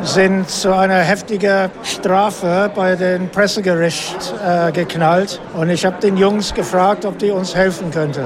sind 0.05 0.49
zu 0.49 0.73
einer 0.73 0.99
heftigen 0.99 1.71
Strafe 1.83 2.71
bei 2.75 2.95
dem 2.95 3.29
Pressegericht 3.29 4.33
äh, 4.45 4.71
geknallt. 4.71 5.41
Und 5.55 5.69
ich 5.69 5.85
habe 5.85 5.99
den 5.99 6.15
Jungs 6.15 6.53
gefragt, 6.53 7.05
ob 7.05 7.17
die 7.17 7.31
uns 7.31 7.55
helfen 7.55 7.91
könnten. 7.91 8.25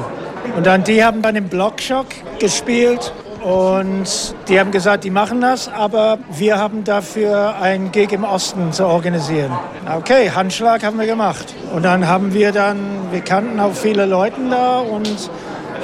Und 0.56 0.66
dann 0.66 0.84
die 0.84 1.04
haben 1.04 1.22
dann 1.22 1.36
im 1.36 1.48
Blockschock 1.48 2.08
gespielt 2.40 3.14
und 3.42 4.36
die 4.50 4.60
haben 4.60 4.72
gesagt, 4.72 5.06
die 5.06 5.10
machen 5.10 5.40
das, 5.40 5.70
aber 5.70 6.18
wir 6.32 6.58
haben 6.58 6.84
dafür 6.84 7.56
ein 7.62 7.92
Gig 7.92 8.12
im 8.12 8.26
Osten 8.26 8.74
zu 8.74 8.86
organisieren. 8.86 9.52
Okay, 9.98 10.30
Handschlag 10.32 10.84
haben 10.84 11.00
wir 11.00 11.08
gemacht. 11.08 11.54
Und 11.74 11.86
dann 11.86 12.08
haben 12.08 12.34
wir 12.34 12.52
dann, 12.52 12.80
wir 13.12 13.22
kannten 13.22 13.60
auch 13.60 13.74
viele 13.74 14.06
Leute 14.06 14.42
da 14.50 14.80
und 14.80 15.30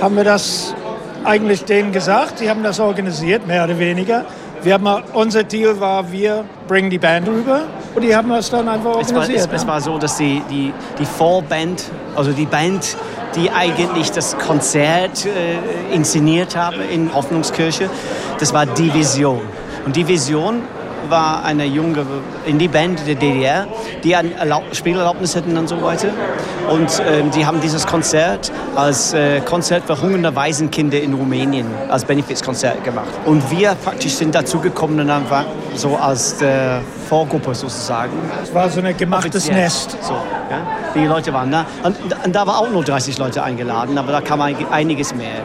haben 0.01 0.17
wir 0.17 0.25
das 0.25 0.75
eigentlich 1.23 1.63
denen 1.63 1.91
gesagt. 1.93 2.41
Die 2.41 2.49
haben 2.49 2.63
das 2.63 2.79
organisiert, 2.79 3.47
mehr 3.47 3.63
oder 3.63 3.79
weniger. 3.79 4.25
Wir 4.63 4.73
haben, 4.73 5.03
unser 5.13 5.43
Deal 5.43 5.79
war, 5.79 6.11
wir 6.11 6.43
bringen 6.67 6.89
die 6.89 6.97
Band 6.97 7.27
rüber 7.27 7.63
und 7.93 8.01
die 8.01 8.15
haben 8.15 8.29
das 8.29 8.49
dann 8.49 8.67
einfach 8.67 8.95
organisiert. 8.95 9.39
Es 9.39 9.47
war, 9.47 9.53
es, 9.55 9.61
es 9.61 9.67
war 9.67 9.81
so, 9.81 9.97
dass 9.97 10.17
die, 10.17 10.41
die, 10.49 10.73
die 10.99 11.05
Vorband, 11.05 11.83
also 12.15 12.31
die 12.31 12.45
Band 12.45 12.97
die 13.35 13.51
eigentlich 13.51 14.11
das 14.11 14.37
Konzert 14.37 15.25
äh, 15.25 15.93
inszeniert 15.93 16.55
haben 16.55 16.77
in 16.89 17.13
Hoffnungskirche. 17.13 17.89
Das 18.39 18.53
war 18.53 18.65
Die 18.65 18.93
Vision. 18.93 19.41
Und 19.85 19.95
Die 19.95 20.07
Vision 20.07 20.61
war 21.09 21.43
eine 21.43 21.65
junge 21.65 22.05
Indie-Band 22.45 23.07
der 23.07 23.15
DDR, 23.15 23.67
die 24.03 24.15
eine 24.15 24.33
Erlaub 24.35 24.63
Spielerlaubnis 24.73 25.35
hatten 25.35 25.57
und 25.57 25.67
so 25.67 25.81
weiter. 25.81 26.07
Und 26.69 26.89
ähm, 27.07 27.31
die 27.31 27.45
haben 27.45 27.61
dieses 27.61 27.85
Konzert 27.85 28.51
als 28.75 29.13
äh, 29.13 29.39
Konzert 29.41 29.83
für 29.85 30.01
hungernde 30.01 30.35
Waisenkinder 30.35 30.99
in 30.99 31.13
Rumänien, 31.13 31.67
als 31.89 32.05
Benefizkonzert 32.05 32.83
gemacht. 32.83 33.07
Und 33.25 33.49
wir 33.51 33.75
praktisch 33.83 34.13
sind 34.15 34.33
dazugekommen 34.35 34.99
und 34.99 35.07
dann 35.07 35.29
war 35.29 35.45
so 35.75 35.95
als 35.95 36.37
der 36.37 36.81
Vorgruppe 37.09 37.53
sozusagen. 37.53 38.11
Es 38.43 38.53
war 38.53 38.69
so 38.69 38.81
ein 38.81 38.95
gemachtes 38.97 39.43
Offiziell. 39.43 39.63
Nest. 39.63 39.97
So, 40.01 40.13
ja? 40.13 40.61
Die 40.95 41.05
Leute 41.05 41.31
waren 41.33 41.51
da. 41.51 41.65
Und, 41.83 41.97
und 42.25 42.35
da 42.35 42.47
war 42.47 42.59
auch 42.59 42.69
nur 42.69 42.83
30 42.83 43.17
Leute 43.17 43.43
eingeladen, 43.43 43.97
aber 43.97 44.11
da 44.11 44.21
kam 44.21 44.41
ein- 44.41 44.55
einiges 44.71 45.13
mehr. 45.13 45.41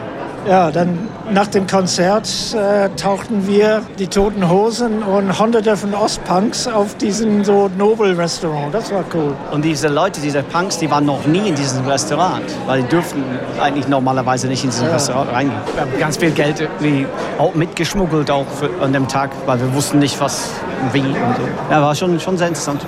Ja, 0.47 0.71
dann 0.71 1.07
nach 1.31 1.47
dem 1.47 1.67
Konzert 1.67 2.27
äh, 2.55 2.89
tauchten 2.95 3.47
wir, 3.47 3.83
die 3.99 4.07
Toten 4.07 4.49
Hosen 4.49 5.03
und 5.03 5.39
Hunderte 5.39 5.77
von 5.77 5.93
Ostpunks 5.93 6.67
auf 6.67 6.95
diesem 6.97 7.43
so 7.43 7.69
Nobel-Restaurant. 7.77 8.73
Das 8.73 8.91
war 8.91 9.03
cool. 9.13 9.35
Und 9.51 9.63
diese 9.63 9.87
Leute, 9.87 10.19
diese 10.19 10.41
Punks, 10.41 10.79
die 10.79 10.89
waren 10.89 11.05
noch 11.05 11.25
nie 11.27 11.49
in 11.49 11.55
diesem 11.55 11.85
Restaurant, 11.85 12.43
weil 12.65 12.81
die 12.81 12.87
dürften 12.89 13.23
eigentlich 13.61 13.87
normalerweise 13.87 14.47
nicht 14.47 14.63
in 14.63 14.71
dieses 14.71 14.85
Ja. 14.87 14.93
Restaurant 14.93 15.31
reingehen. 15.31 15.61
Wir 15.73 15.81
haben 15.81 15.99
ganz 15.99 16.17
viel 16.17 16.31
Geld 16.31 16.59
irgendwie 16.59 17.05
auch 17.37 17.53
mitgeschmuggelt 17.53 18.31
auch 18.31 18.47
für, 18.47 18.69
an 18.83 18.93
dem 18.93 19.07
Tag, 19.07 19.29
weil 19.45 19.59
wir 19.59 19.71
wussten 19.75 19.99
nicht, 19.99 20.19
was 20.19 20.49
und 20.81 20.93
wie 20.93 21.01
und 21.01 21.35
so. 21.37 21.43
Ja, 21.69 21.83
war 21.83 21.93
schon, 21.93 22.19
schon 22.19 22.37
sehr 22.37 22.47
interessant, 22.47 22.81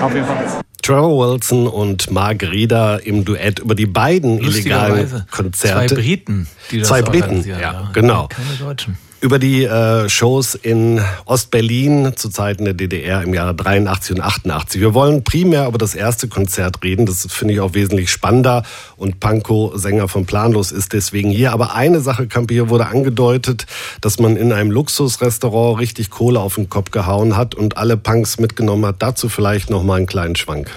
auf 0.00 0.12
jeden 0.12 0.26
Fall. 0.26 0.67
Trevor 0.88 1.18
Wilson 1.18 1.66
und 1.66 2.10
Mark 2.10 2.42
Rieder 2.42 3.04
im 3.04 3.22
Duett 3.22 3.58
über 3.58 3.74
die 3.74 3.84
beiden 3.84 4.38
illegalen. 4.38 5.26
Konzerte. 5.30 5.94
Zwei 5.94 6.00
Briten, 6.00 6.48
die 6.70 6.78
das 6.78 6.88
Zwei 6.88 7.02
Briten, 7.02 7.46
ja, 7.46 7.60
ja. 7.60 7.90
genau. 7.92 8.28
Keine 8.28 8.54
Deutschen. 8.58 8.96
Über 9.20 9.40
die 9.40 9.64
äh, 9.64 10.08
Shows 10.08 10.54
in 10.54 11.00
Ostberlin 11.24 12.12
zu 12.14 12.28
Zeiten 12.28 12.64
der 12.64 12.74
DDR 12.74 13.20
im 13.22 13.34
Jahre 13.34 13.52
83 13.52 14.14
und 14.14 14.22
88. 14.22 14.80
Wir 14.80 14.94
wollen 14.94 15.24
primär 15.24 15.66
über 15.66 15.78
das 15.78 15.96
erste 15.96 16.28
Konzert 16.28 16.84
reden. 16.84 17.04
Das 17.04 17.26
finde 17.28 17.54
ich 17.54 17.60
auch 17.60 17.74
wesentlich 17.74 18.12
spannender. 18.12 18.62
Und 18.96 19.18
Pankow, 19.18 19.72
Sänger 19.74 20.06
von 20.06 20.24
Planlos, 20.24 20.70
ist 20.70 20.92
deswegen 20.92 21.30
hier. 21.30 21.52
Aber 21.52 21.74
eine 21.74 22.00
Sache, 22.00 22.28
Kampe, 22.28 22.54
hier 22.54 22.68
wurde 22.68 22.86
angedeutet, 22.86 23.66
dass 24.00 24.20
man 24.20 24.36
in 24.36 24.52
einem 24.52 24.70
Luxusrestaurant 24.70 25.80
richtig 25.80 26.10
Kohle 26.10 26.38
auf 26.38 26.54
den 26.54 26.68
Kopf 26.68 26.92
gehauen 26.92 27.36
hat 27.36 27.56
und 27.56 27.76
alle 27.76 27.96
Punks 27.96 28.38
mitgenommen 28.38 28.86
hat. 28.86 28.96
Dazu 29.00 29.28
vielleicht 29.28 29.68
noch 29.68 29.82
mal 29.82 29.96
einen 29.96 30.06
kleinen 30.06 30.36
Schwank. 30.36 30.70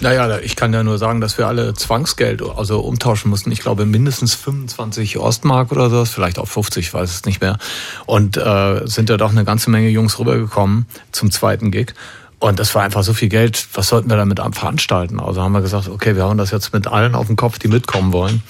Naja, 0.00 0.38
ich 0.38 0.54
kann 0.54 0.72
ja 0.72 0.84
nur 0.84 0.96
sagen, 0.96 1.20
dass 1.20 1.38
wir 1.38 1.48
alle 1.48 1.74
Zwangsgeld 1.74 2.42
also 2.42 2.80
umtauschen 2.80 3.30
mussten. 3.30 3.50
Ich 3.50 3.60
glaube 3.60 3.84
mindestens 3.84 4.34
25 4.34 5.18
Ostmark 5.18 5.72
oder 5.72 5.90
so, 5.90 6.04
vielleicht 6.04 6.38
auch 6.38 6.46
50, 6.46 6.86
ich 6.86 6.94
weiß 6.94 7.10
es 7.10 7.24
nicht 7.24 7.40
mehr. 7.40 7.58
Und 8.06 8.36
äh, 8.36 8.82
sind 8.84 9.10
da 9.10 9.16
doch 9.16 9.32
eine 9.32 9.44
ganze 9.44 9.70
Menge 9.70 9.88
Jungs 9.88 10.18
rübergekommen 10.18 10.86
zum 11.10 11.32
zweiten 11.32 11.72
Gig. 11.72 11.94
Und 12.40 12.60
das 12.60 12.74
war 12.74 12.82
einfach 12.82 13.02
so 13.02 13.14
viel 13.14 13.28
Geld, 13.28 13.66
was 13.74 13.88
sollten 13.88 14.08
wir 14.08 14.16
damit 14.16 14.38
am 14.38 14.52
veranstalten? 14.52 15.18
Also 15.18 15.42
haben 15.42 15.52
wir 15.52 15.60
gesagt, 15.60 15.88
okay, 15.88 16.14
wir 16.14 16.24
hauen 16.24 16.38
das 16.38 16.52
jetzt 16.52 16.72
mit 16.72 16.86
allen 16.86 17.16
auf 17.16 17.26
den 17.26 17.34
Kopf, 17.34 17.58
die 17.58 17.66
mitkommen 17.66 18.12
wollen. 18.12 18.42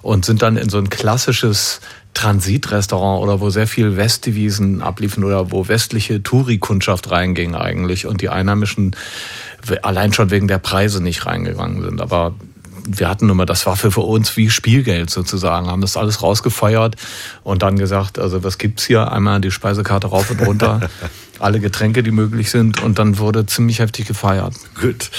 Und 0.00 0.24
sind 0.24 0.40
dann 0.40 0.56
in 0.56 0.70
so 0.70 0.78
ein 0.78 0.88
klassisches 0.88 1.80
Transitrestaurant 2.14 3.22
oder 3.22 3.40
wo 3.40 3.50
sehr 3.50 3.66
viel 3.66 3.96
Westdevisen 3.96 4.80
abliefen 4.80 5.24
oder 5.24 5.50
wo 5.50 5.68
westliche 5.68 6.22
Touri-Kundschaft 6.22 7.10
reinging 7.10 7.54
eigentlich 7.54 8.06
und 8.06 8.22
die 8.22 8.30
Einheimischen 8.30 8.96
allein 9.82 10.12
schon 10.12 10.30
wegen 10.30 10.48
der 10.48 10.58
Preise 10.58 11.02
nicht 11.02 11.26
reingegangen 11.26 11.82
sind. 11.82 12.00
Aber 12.00 12.34
wir 12.86 13.08
hatten 13.08 13.28
immer, 13.28 13.46
das 13.46 13.66
war 13.66 13.76
für, 13.76 13.90
für 13.90 14.02
uns 14.02 14.36
wie 14.36 14.50
Spielgeld 14.50 15.10
sozusagen, 15.10 15.66
haben 15.68 15.80
das 15.80 15.96
alles 15.96 16.22
rausgefeuert 16.22 16.96
und 17.42 17.62
dann 17.62 17.76
gesagt, 17.76 18.18
also 18.18 18.44
was 18.44 18.58
gibt's 18.58 18.84
hier? 18.84 19.10
Einmal 19.10 19.40
die 19.40 19.50
Speisekarte 19.50 20.08
rauf 20.08 20.30
und 20.30 20.40
runter, 20.46 20.80
alle 21.38 21.60
Getränke, 21.60 22.02
die 22.02 22.10
möglich 22.10 22.50
sind 22.50 22.82
und 22.82 22.98
dann 22.98 23.18
wurde 23.18 23.46
ziemlich 23.46 23.78
heftig 23.78 24.06
gefeiert. 24.06 24.54
Gut. 24.80 25.10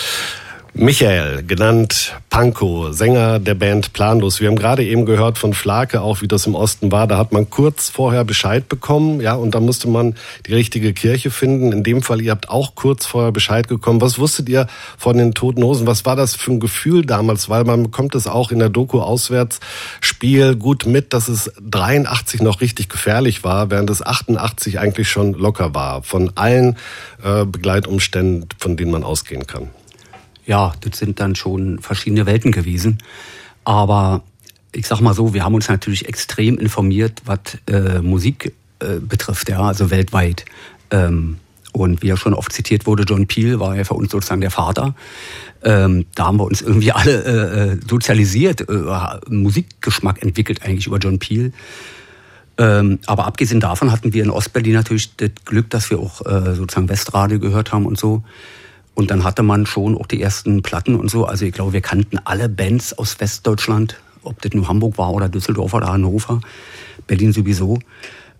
Michael, 0.77 1.43
genannt 1.43 2.17
Pankow, 2.29 2.93
Sänger 2.93 3.39
der 3.39 3.55
Band 3.55 3.93
Planlos. 3.93 4.41
Wir 4.41 4.49
haben 4.49 4.57
gerade 4.57 4.83
eben 4.83 5.05
gehört 5.05 5.37
von 5.37 5.53
Flake 5.53 6.01
auch, 6.01 6.21
wie 6.21 6.27
das 6.27 6.47
im 6.47 6.53
Osten 6.53 6.91
war. 6.91 7.07
Da 7.07 7.17
hat 7.17 7.31
man 7.31 7.49
kurz 7.49 7.87
vorher 7.87 8.25
Bescheid 8.25 8.67
bekommen, 8.67 9.21
ja, 9.21 9.35
und 9.35 9.55
da 9.55 9.61
musste 9.61 9.87
man 9.87 10.15
die 10.45 10.53
richtige 10.53 10.91
Kirche 10.91 11.31
finden. 11.31 11.71
In 11.71 11.85
dem 11.85 12.01
Fall, 12.01 12.19
ihr 12.19 12.31
habt 12.31 12.49
auch 12.49 12.75
kurz 12.75 13.05
vorher 13.05 13.31
Bescheid 13.31 13.69
bekommen. 13.69 14.01
Was 14.01 14.19
wusstet 14.19 14.49
ihr 14.49 14.67
von 14.97 15.17
den 15.17 15.33
Toten 15.33 15.63
Hosen? 15.63 15.87
Was 15.87 16.03
war 16.03 16.17
das 16.17 16.35
für 16.35 16.51
ein 16.51 16.59
Gefühl 16.59 17.05
damals? 17.05 17.47
Weil 17.47 17.63
man 17.63 17.83
bekommt 17.83 18.13
es 18.13 18.27
auch 18.27 18.51
in 18.51 18.59
der 18.59 18.69
Doku 18.69 18.99
Auswärtsspiel 18.99 20.57
gut 20.57 20.85
mit, 20.85 21.13
dass 21.13 21.29
es 21.29 21.53
83 21.61 22.41
noch 22.41 22.59
richtig 22.59 22.89
gefährlich 22.89 23.45
war, 23.45 23.71
während 23.71 23.89
es 23.89 24.05
88 24.05 24.77
eigentlich 24.77 25.07
schon 25.09 25.35
locker 25.35 25.73
war. 25.73 26.03
Von 26.03 26.33
allen 26.35 26.75
äh, 27.23 27.45
Begleitumständen, 27.45 28.49
von 28.59 28.75
denen 28.75 28.91
man 28.91 29.05
ausgehen 29.05 29.47
kann. 29.47 29.69
Ja, 30.45 30.73
das 30.81 30.99
sind 30.99 31.19
dann 31.19 31.35
schon 31.35 31.79
verschiedene 31.79 32.25
Welten 32.25 32.51
gewesen. 32.51 32.99
Aber 33.63 34.23
ich 34.71 34.87
sag 34.87 35.01
mal 35.01 35.13
so, 35.13 35.33
wir 35.33 35.43
haben 35.43 35.55
uns 35.55 35.69
natürlich 35.69 36.07
extrem 36.07 36.57
informiert, 36.57 37.21
was 37.25 37.39
äh, 37.67 38.01
Musik 38.01 38.53
äh, 38.79 38.99
betrifft, 38.99 39.49
ja, 39.49 39.61
also 39.61 39.89
weltweit. 39.89 40.45
Ähm, 40.91 41.37
und 41.71 42.01
wie 42.01 42.07
ja 42.07 42.15
schon 42.15 42.33
oft 42.33 42.53
zitiert 42.53 42.85
wurde, 42.85 43.03
John 43.03 43.27
Peel 43.27 43.59
war 43.59 43.75
ja 43.75 43.83
für 43.83 43.95
uns 43.95 44.11
sozusagen 44.11 44.41
der 44.41 44.51
Vater. 44.51 44.95
Ähm, 45.63 46.05
da 46.15 46.27
haben 46.27 46.37
wir 46.37 46.45
uns 46.45 46.61
irgendwie 46.61 46.91
alle 46.91 47.23
äh, 47.23 47.71
äh, 47.73 47.79
sozialisiert, 47.89 48.61
äh, 48.69 49.19
Musikgeschmack 49.29 50.21
entwickelt 50.21 50.61
eigentlich 50.63 50.87
über 50.87 50.99
John 50.99 51.19
Peel. 51.19 51.51
Ähm, 52.57 52.99
aber 53.07 53.25
abgesehen 53.25 53.59
davon 53.59 53.91
hatten 53.91 54.13
wir 54.13 54.23
in 54.23 54.29
Ostberlin 54.29 54.73
natürlich 54.73 55.15
das 55.17 55.31
Glück, 55.43 55.69
dass 55.69 55.89
wir 55.89 55.99
auch 55.99 56.25
äh, 56.25 56.55
sozusagen 56.55 56.87
Westradio 56.87 57.39
gehört 57.39 57.73
haben 57.73 57.85
und 57.85 57.97
so. 57.97 58.23
Und 58.95 59.11
dann 59.11 59.23
hatte 59.23 59.43
man 59.43 59.65
schon 59.65 59.97
auch 59.97 60.07
die 60.07 60.21
ersten 60.21 60.63
Platten 60.63 60.95
und 60.95 61.11
so. 61.11 61.25
Also 61.25 61.45
ich 61.45 61.53
glaube, 61.53 61.73
wir 61.73 61.81
kannten 61.81 62.17
alle 62.23 62.49
Bands 62.49 62.97
aus 62.97 63.19
Westdeutschland, 63.19 63.97
ob 64.23 64.41
das 64.41 64.53
nur 64.53 64.67
Hamburg 64.67 64.97
war 64.97 65.13
oder 65.13 65.29
Düsseldorf 65.29 65.73
oder 65.73 65.87
Hannover, 65.87 66.41
Berlin 67.05 67.33
sowieso. 67.33 67.79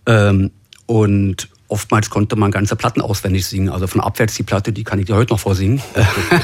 Ähm, 0.06 0.51
und 0.88 1.50
oftmals 1.67 2.09
konnte 2.09 2.35
man 2.35 2.51
ganze 2.51 2.75
Platten 2.75 3.01
auswendig 3.01 3.45
singen. 3.45 3.69
Also 3.69 3.88
von 3.88 4.01
Abwärts 4.01 4.35
die 4.35 4.43
Platte, 4.43 4.72
die 4.72 4.84
kann 4.84 5.00
ich 5.00 5.06
dir 5.06 5.16
heute 5.16 5.34
noch 5.34 5.40
vorsingen. 5.40 5.82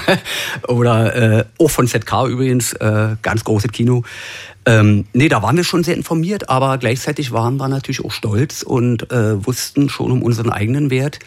oder 0.68 1.16
äh, 1.16 1.46
auch 1.58 1.70
von 1.70 1.88
ZK 1.88 2.28
übrigens, 2.28 2.74
äh, 2.74 3.16
ganz 3.22 3.44
großes 3.44 3.72
Kino. 3.72 4.04
Ähm, 4.66 5.06
nee, 5.14 5.30
da 5.30 5.42
waren 5.42 5.58
wir 5.58 5.64
schon 5.64 5.84
sehr 5.84 5.96
informiert, 5.96 6.50
aber 6.50 6.78
gleichzeitig 6.78 7.32
waren 7.32 7.58
wir 7.58 7.68
natürlich 7.68 8.04
auch 8.04 8.12
stolz 8.12 8.62
und 8.62 9.12
äh, 9.12 9.46
wussten 9.46 9.90
schon 9.90 10.12
um 10.12 10.22
unseren 10.22 10.50
eigenen 10.50 10.90
Wert. 10.90 11.20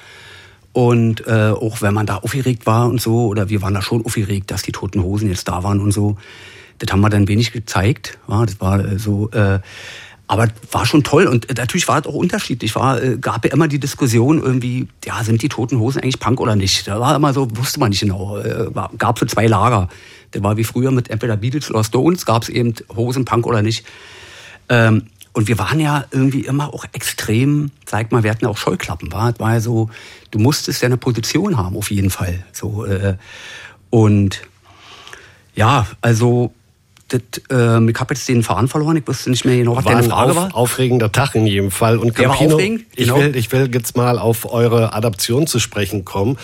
Und 0.74 1.24
äh, 1.28 1.52
auch 1.52 1.82
wenn 1.82 1.94
man 1.94 2.04
da 2.04 2.16
aufgeregt 2.16 2.66
war 2.66 2.88
und 2.88 3.00
so, 3.00 3.28
oder 3.28 3.48
wir 3.48 3.62
waren 3.62 3.74
da 3.74 3.80
schon 3.80 4.04
aufgeregt, 4.04 4.50
dass 4.50 4.62
die 4.62 4.72
Toten 4.72 5.04
Hosen 5.04 5.28
jetzt 5.28 5.46
da 5.46 5.62
waren 5.62 5.80
und 5.80 5.92
so, 5.92 6.16
das 6.80 6.92
haben 6.92 7.00
wir 7.00 7.10
dann 7.10 7.28
wenig 7.28 7.52
gezeigt. 7.52 8.18
Ja, 8.28 8.44
das 8.44 8.60
war 8.60 8.84
äh, 8.84 8.98
so, 8.98 9.30
äh, 9.30 9.60
aber 10.26 10.48
war 10.72 10.84
schon 10.84 11.04
toll 11.04 11.28
und 11.28 11.48
äh, 11.48 11.54
natürlich 11.54 11.86
war 11.86 12.00
es 12.00 12.06
auch 12.06 12.14
unterschiedlich. 12.14 12.74
War, 12.74 13.00
äh, 13.00 13.18
gab 13.18 13.44
ja 13.44 13.52
immer 13.52 13.68
die 13.68 13.78
Diskussion 13.78 14.42
irgendwie, 14.42 14.88
ja, 15.04 15.22
sind 15.22 15.42
die 15.42 15.48
Toten 15.48 15.78
Hosen 15.78 16.02
eigentlich 16.02 16.18
Punk 16.18 16.40
oder 16.40 16.56
nicht? 16.56 16.88
Da 16.88 16.98
war 16.98 17.14
immer 17.14 17.32
so, 17.32 17.46
wusste 17.56 17.78
man 17.78 17.90
nicht 17.90 18.00
genau. 18.00 18.38
Äh, 18.38 18.74
war, 18.74 18.90
gab 18.98 19.16
so 19.20 19.26
zwei 19.26 19.46
Lager. 19.46 19.88
Der 20.32 20.42
war 20.42 20.56
wie 20.56 20.64
früher 20.64 20.90
mit 20.90 21.08
entweder 21.08 21.36
Beatles 21.36 21.70
oder 21.70 21.84
Stones, 21.84 22.26
gab 22.26 22.42
es 22.42 22.48
eben 22.48 22.74
Hosen, 22.96 23.24
Punk 23.24 23.46
oder 23.46 23.62
nicht. 23.62 23.84
Ähm, 24.68 25.04
und 25.34 25.48
wir 25.48 25.58
waren 25.58 25.80
ja 25.80 26.04
irgendwie 26.12 26.46
immer 26.46 26.72
auch 26.72 26.86
extrem, 26.92 27.72
sag 27.84 28.12
mal, 28.12 28.22
wir 28.22 28.30
hatten 28.30 28.46
auch 28.46 28.56
Scheuklappen, 28.56 29.12
war, 29.12 29.38
war 29.40 29.54
ja 29.54 29.60
so, 29.60 29.90
du 30.30 30.38
musstest 30.38 30.80
ja 30.80 30.86
eine 30.86 30.96
Position 30.96 31.58
haben, 31.58 31.76
auf 31.76 31.90
jeden 31.90 32.10
Fall. 32.10 32.44
So, 32.52 32.86
äh, 32.86 33.16
und 33.90 34.42
ja, 35.56 35.86
also 36.00 36.54
das, 37.14 37.42
ähm, 37.50 37.88
ich 37.88 37.98
habe 38.00 38.14
jetzt 38.14 38.28
den 38.28 38.42
Faden 38.42 38.68
verloren, 38.68 38.96
ich 38.96 39.06
wusste 39.06 39.30
nicht 39.30 39.44
mehr 39.44 39.56
genau, 39.56 39.76
was 39.76 39.84
war 39.84 39.92
deine 39.92 40.04
ein 40.04 40.10
Frage 40.10 40.30
auf, 40.32 40.36
war. 40.36 40.54
aufregender 40.54 41.12
Tag 41.12 41.34
in 41.34 41.46
jedem 41.46 41.70
Fall. 41.70 41.98
Und 41.98 42.14
Campino, 42.14 42.54
aufregend, 42.54 42.84
ich, 42.94 43.06
genau. 43.06 43.18
will, 43.18 43.36
ich 43.36 43.52
will 43.52 43.70
jetzt 43.72 43.96
mal 43.96 44.18
auf 44.18 44.52
eure 44.52 44.92
Adaption 44.92 45.46
zu 45.46 45.60
sprechen 45.60 46.04
kommen. 46.04 46.36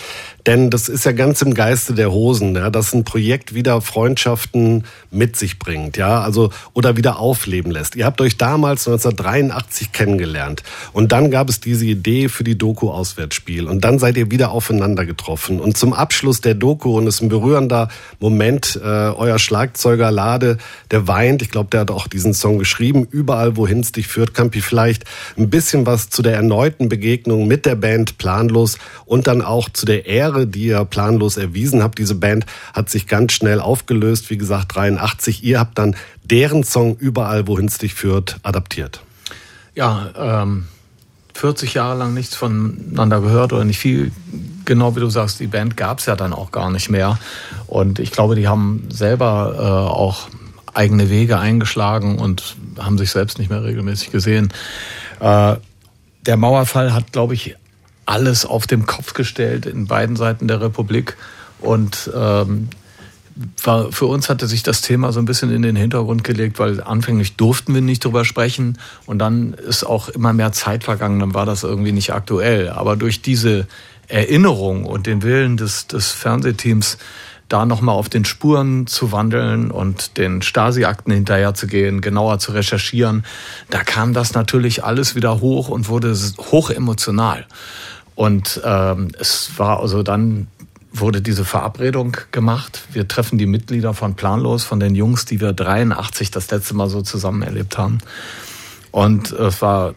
Denn 0.47 0.69
das 0.69 0.89
ist 0.89 1.05
ja 1.05 1.11
ganz 1.11 1.41
im 1.41 1.53
Geiste 1.53 1.93
der 1.93 2.11
Hosen, 2.11 2.55
ja, 2.55 2.69
dass 2.69 2.93
ein 2.93 3.03
Projekt 3.03 3.53
wieder 3.53 3.81
Freundschaften 3.81 4.85
mit 5.11 5.35
sich 5.35 5.59
bringt, 5.59 5.97
ja, 5.97 6.21
also 6.21 6.49
oder 6.73 6.97
wieder 6.97 7.19
aufleben 7.19 7.71
lässt. 7.71 7.95
Ihr 7.95 8.05
habt 8.05 8.21
euch 8.21 8.37
damals 8.37 8.87
1983 8.87 9.91
kennengelernt 9.91 10.63
und 10.93 11.11
dann 11.11 11.29
gab 11.29 11.49
es 11.49 11.59
diese 11.59 11.85
Idee 11.85 12.27
für 12.27 12.43
die 12.43 12.57
Doku 12.57 12.89
Auswärtsspiel 12.89 13.67
und 13.67 13.83
dann 13.83 13.99
seid 13.99 14.17
ihr 14.17 14.31
wieder 14.31 14.51
aufeinander 14.51 15.05
getroffen 15.05 15.59
und 15.59 15.77
zum 15.77 15.93
Abschluss 15.93 16.41
der 16.41 16.55
Doku 16.55 16.97
und 16.97 17.05
es 17.05 17.15
ist 17.15 17.21
ein 17.21 17.29
berührender 17.29 17.89
Moment, 18.19 18.79
äh, 18.83 18.87
euer 18.87 19.37
Schlagzeuger 19.37 20.09
Lade, 20.09 20.57
der 20.91 21.07
weint, 21.07 21.41
ich 21.41 21.49
glaube, 21.49 21.69
der 21.71 21.81
hat 21.81 21.91
auch 21.91 22.07
diesen 22.07 22.33
Song 22.33 22.59
geschrieben, 22.59 23.07
überall 23.09 23.57
wohin 23.57 23.79
es 23.79 23.91
dich 23.91 24.07
führt, 24.07 24.33
Campi 24.33 24.61
vielleicht 24.61 25.05
ein 25.37 25.49
bisschen 25.49 25.85
was 25.85 26.09
zu 26.09 26.21
der 26.21 26.35
erneuten 26.35 26.89
Begegnung 26.89 27.47
mit 27.47 27.65
der 27.65 27.75
Band 27.75 28.17
Planlos 28.17 28.77
und 29.05 29.27
dann 29.27 29.41
auch 29.41 29.69
zu 29.69 29.85
der 29.85 30.05
Ehre, 30.05 30.47
die 30.47 30.67
ihr 30.67 30.85
planlos 30.85 31.37
erwiesen 31.37 31.83
habt. 31.83 31.97
Diese 31.97 32.15
Band 32.15 32.45
hat 32.73 32.89
sich 32.89 33.07
ganz 33.07 33.33
schnell 33.33 33.59
aufgelöst, 33.59 34.29
wie 34.29 34.37
gesagt 34.37 34.75
83. 34.75 35.43
Ihr 35.43 35.59
habt 35.59 35.77
dann 35.77 35.95
deren 36.23 36.63
Song 36.63 36.95
Überall, 36.97 37.47
wohin 37.47 37.65
es 37.65 37.77
dich 37.77 37.93
führt, 37.93 38.39
adaptiert. 38.43 39.01
Ja, 39.75 40.41
ähm, 40.43 40.65
40 41.33 41.73
Jahre 41.73 41.97
lang 41.97 42.13
nichts 42.13 42.35
voneinander 42.35 43.21
gehört 43.21 43.53
oder 43.53 43.63
nicht 43.63 43.79
viel. 43.79 44.11
Genau 44.65 44.95
wie 44.95 44.99
du 44.99 45.09
sagst, 45.09 45.39
die 45.39 45.47
Band 45.47 45.75
gab 45.77 45.99
es 45.99 46.05
ja 46.05 46.15
dann 46.15 46.33
auch 46.33 46.51
gar 46.51 46.69
nicht 46.69 46.89
mehr. 46.89 47.17
Und 47.67 47.99
ich 47.99 48.11
glaube, 48.11 48.35
die 48.35 48.47
haben 48.47 48.87
selber 48.89 49.55
äh, 49.57 49.61
auch 49.61 50.27
eigene 50.73 51.09
Wege 51.09 51.39
eingeschlagen 51.39 52.17
und 52.19 52.55
haben 52.77 52.97
sich 52.97 53.11
selbst 53.11 53.39
nicht 53.39 53.49
mehr 53.49 53.63
regelmäßig 53.63 54.11
gesehen. 54.11 54.53
Äh, 55.19 55.55
der 56.25 56.37
Mauerfall 56.37 56.93
hat, 56.93 57.11
glaube 57.11 57.33
ich, 57.33 57.55
alles 58.05 58.45
auf 58.45 58.67
den 58.67 58.85
Kopf 58.85 59.13
gestellt 59.13 59.65
in 59.65 59.87
beiden 59.87 60.15
Seiten 60.15 60.47
der 60.47 60.61
Republik. 60.61 61.17
Und 61.59 62.09
ähm, 62.15 62.69
für 63.57 64.05
uns 64.05 64.29
hatte 64.29 64.47
sich 64.47 64.63
das 64.63 64.81
Thema 64.81 65.11
so 65.11 65.19
ein 65.19 65.25
bisschen 65.25 65.51
in 65.51 65.61
den 65.61 65.75
Hintergrund 65.75 66.23
gelegt, 66.23 66.59
weil 66.59 66.81
anfänglich 66.81 67.37
durften 67.37 67.73
wir 67.73 67.81
nicht 67.81 68.03
drüber 68.03 68.25
sprechen 68.25 68.77
und 69.05 69.19
dann 69.19 69.53
ist 69.53 69.83
auch 69.83 70.09
immer 70.09 70.33
mehr 70.33 70.51
Zeit 70.51 70.83
vergangen, 70.83 71.19
dann 71.19 71.33
war 71.33 71.45
das 71.45 71.63
irgendwie 71.63 71.91
nicht 71.91 72.13
aktuell. 72.13 72.69
Aber 72.69 72.95
durch 72.97 73.21
diese 73.21 73.67
Erinnerung 74.07 74.85
und 74.85 75.07
den 75.07 75.23
Willen 75.23 75.57
des, 75.57 75.87
des 75.87 76.11
Fernsehteams, 76.11 76.97
da 77.51 77.65
nochmal 77.65 77.95
auf 77.95 78.09
den 78.09 78.25
Spuren 78.25 78.87
zu 78.87 79.11
wandeln 79.11 79.71
und 79.71 80.17
den 80.17 80.41
Stasi-Akten 80.41 81.11
hinterher 81.11 81.53
zu 81.53 81.67
gehen, 81.67 82.01
genauer 82.01 82.39
zu 82.39 82.51
recherchieren, 82.53 83.25
da 83.69 83.83
kam 83.83 84.13
das 84.13 84.33
natürlich 84.33 84.83
alles 84.83 85.15
wieder 85.15 85.41
hoch 85.41 85.69
und 85.69 85.89
wurde 85.89 86.15
hoch 86.51 86.69
emotional. 86.69 87.45
Und 88.15 88.61
ähm, 88.63 89.09
es 89.19 89.51
war 89.57 89.79
also 89.79 90.03
dann 90.03 90.47
wurde 90.93 91.21
diese 91.21 91.45
Verabredung 91.45 92.17
gemacht. 92.31 92.83
Wir 92.91 93.07
treffen 93.07 93.37
die 93.37 93.45
Mitglieder 93.45 93.93
von 93.93 94.15
Planlos, 94.15 94.63
von 94.63 94.79
den 94.79 94.93
Jungs, 94.95 95.25
die 95.25 95.39
wir 95.39 95.53
83 95.53 96.31
das 96.31 96.51
letzte 96.51 96.75
Mal 96.75 96.89
so 96.89 97.01
zusammen 97.01 97.41
erlebt 97.41 97.77
haben. 97.77 97.99
Und 98.91 99.31
es 99.31 99.61
war 99.61 99.95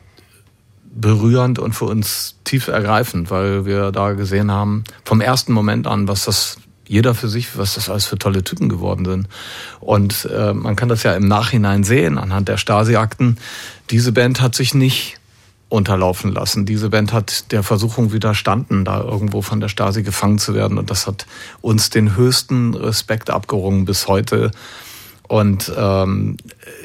berührend 0.95 1.59
und 1.59 1.73
für 1.73 1.87
uns 1.87 2.37
tief 2.45 2.69
ergreifend, 2.69 3.31
weil 3.31 3.67
wir 3.67 3.91
da 3.91 4.13
gesehen 4.13 4.53
haben, 4.53 4.85
vom 5.05 5.21
ersten 5.21 5.53
Moment 5.53 5.89
an, 5.89 6.07
was 6.07 6.25
das 6.25 6.59
jeder 6.87 7.15
für 7.15 7.29
sich, 7.29 7.57
was 7.57 7.75
das 7.75 7.89
alles 7.89 8.07
für 8.07 8.19
tolle 8.19 8.45
Typen 8.45 8.69
geworden 8.69 9.05
sind. 9.05 9.29
Und 9.81 10.29
äh, 10.33 10.53
man 10.53 10.77
kann 10.77 10.89
das 10.89 11.03
ja 11.03 11.15
im 11.15 11.27
Nachhinein 11.27 11.85
sehen, 11.85 12.19
anhand 12.19 12.49
der 12.49 12.57
Stasi-Akten. 12.57 13.39
Diese 13.91 14.13
Band 14.13 14.41
hat 14.41 14.55
sich 14.55 14.75
nicht 14.75 15.19
unterlaufen 15.69 16.33
lassen. 16.33 16.67
Diese 16.67 16.91
Band 16.91 17.13
hat 17.13 17.51
der 17.53 17.63
Versuchung 17.63 18.13
widerstanden, 18.13 18.85
da 18.85 19.01
irgendwo 19.01 19.43
von 19.43 19.61
der 19.61 19.69
Stasi 19.69 20.03
gefangen 20.03 20.39
zu 20.39 20.55
werden. 20.55 20.79
Und 20.79 20.91
das 20.91 21.07
hat 21.07 21.27
uns 21.63 21.91
den 21.91 22.17
höchsten 22.17 22.75
Respekt 22.75 23.31
abgerungen 23.31 23.85
bis 23.85 24.07
heute. 24.07 24.51
Und 25.27 25.73
ähm, 25.77 26.37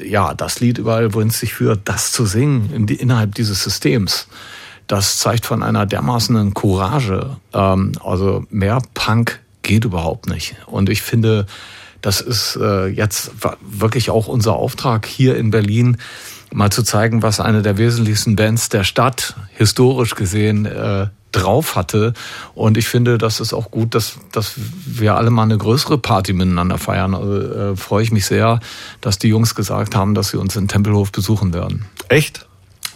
ja, 0.04 0.34
das 0.34 0.60
Lied 0.60 0.78
überall, 0.78 1.14
wohin 1.14 1.28
es 1.28 1.38
sich 1.38 1.54
führt, 1.54 1.80
das 1.84 2.10
zu 2.10 2.24
singen 2.24 2.70
in 2.74 2.86
die, 2.86 2.94
innerhalb 2.94 3.34
dieses 3.34 3.62
Systems, 3.62 4.26
das 4.86 5.18
zeigt 5.18 5.46
von 5.46 5.62
einer 5.62 5.86
dermaßenen 5.86 6.54
Courage. 6.54 7.36
Ähm, 7.52 7.92
also 8.02 8.44
mehr 8.50 8.82
Punk 8.94 9.40
geht 9.62 9.84
überhaupt 9.84 10.28
nicht. 10.28 10.56
Und 10.66 10.88
ich 10.88 11.02
finde, 11.02 11.46
das 12.02 12.20
ist 12.20 12.56
äh, 12.56 12.86
jetzt 12.86 13.32
wirklich 13.60 14.10
auch 14.10 14.26
unser 14.26 14.54
Auftrag 14.54 15.06
hier 15.06 15.36
in 15.36 15.50
Berlin, 15.50 15.98
mal 16.52 16.70
zu 16.70 16.82
zeigen, 16.82 17.22
was 17.22 17.40
eine 17.40 17.62
der 17.62 17.78
wesentlichsten 17.78 18.36
Bands 18.36 18.68
der 18.68 18.84
Stadt 18.84 19.36
historisch 19.52 20.14
gesehen 20.14 20.66
äh, 20.66 21.08
drauf 21.32 21.76
hatte. 21.76 22.12
Und 22.54 22.76
ich 22.76 22.88
finde, 22.88 23.18
das 23.18 23.40
ist 23.40 23.52
auch 23.52 23.70
gut, 23.70 23.94
dass, 23.94 24.18
dass 24.32 24.54
wir 24.56 25.14
alle 25.14 25.30
mal 25.30 25.44
eine 25.44 25.58
größere 25.58 25.98
Party 25.98 26.32
miteinander 26.32 26.78
feiern. 26.78 27.14
Also 27.14 27.40
äh, 27.40 27.76
freue 27.76 28.02
ich 28.02 28.10
mich 28.10 28.26
sehr, 28.26 28.60
dass 29.00 29.18
die 29.18 29.28
Jungs 29.28 29.54
gesagt 29.54 29.94
haben, 29.94 30.14
dass 30.14 30.30
sie 30.30 30.38
uns 30.38 30.56
in 30.56 30.68
Tempelhof 30.68 31.12
besuchen 31.12 31.52
werden. 31.52 31.84
Echt? 32.08 32.46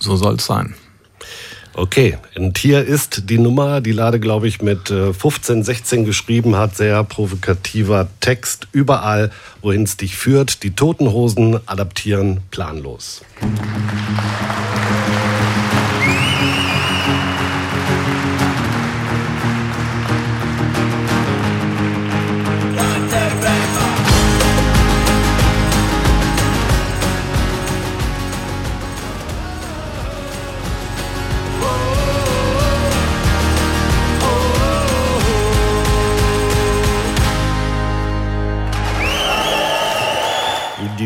So 0.00 0.16
soll 0.16 0.34
es 0.36 0.46
sein. 0.46 0.74
Okay, 1.76 2.18
und 2.36 2.56
hier 2.56 2.84
ist 2.84 3.28
die 3.30 3.38
Nummer, 3.38 3.80
die 3.80 3.90
Lade, 3.90 4.20
glaube 4.20 4.46
ich, 4.46 4.62
mit 4.62 4.88
15, 4.88 5.60
äh, 5.60 5.64
16 5.64 6.04
geschrieben 6.04 6.54
hat. 6.54 6.76
Sehr 6.76 7.02
provokativer 7.02 8.06
Text. 8.20 8.68
Überall, 8.70 9.32
wohin 9.60 9.82
es 9.82 9.96
dich 9.96 10.16
führt. 10.16 10.62
Die 10.62 10.70
Toten 10.70 11.10
Hosen 11.10 11.58
adaptieren 11.66 12.42
planlos. 12.52 13.22
Die 13.42 14.83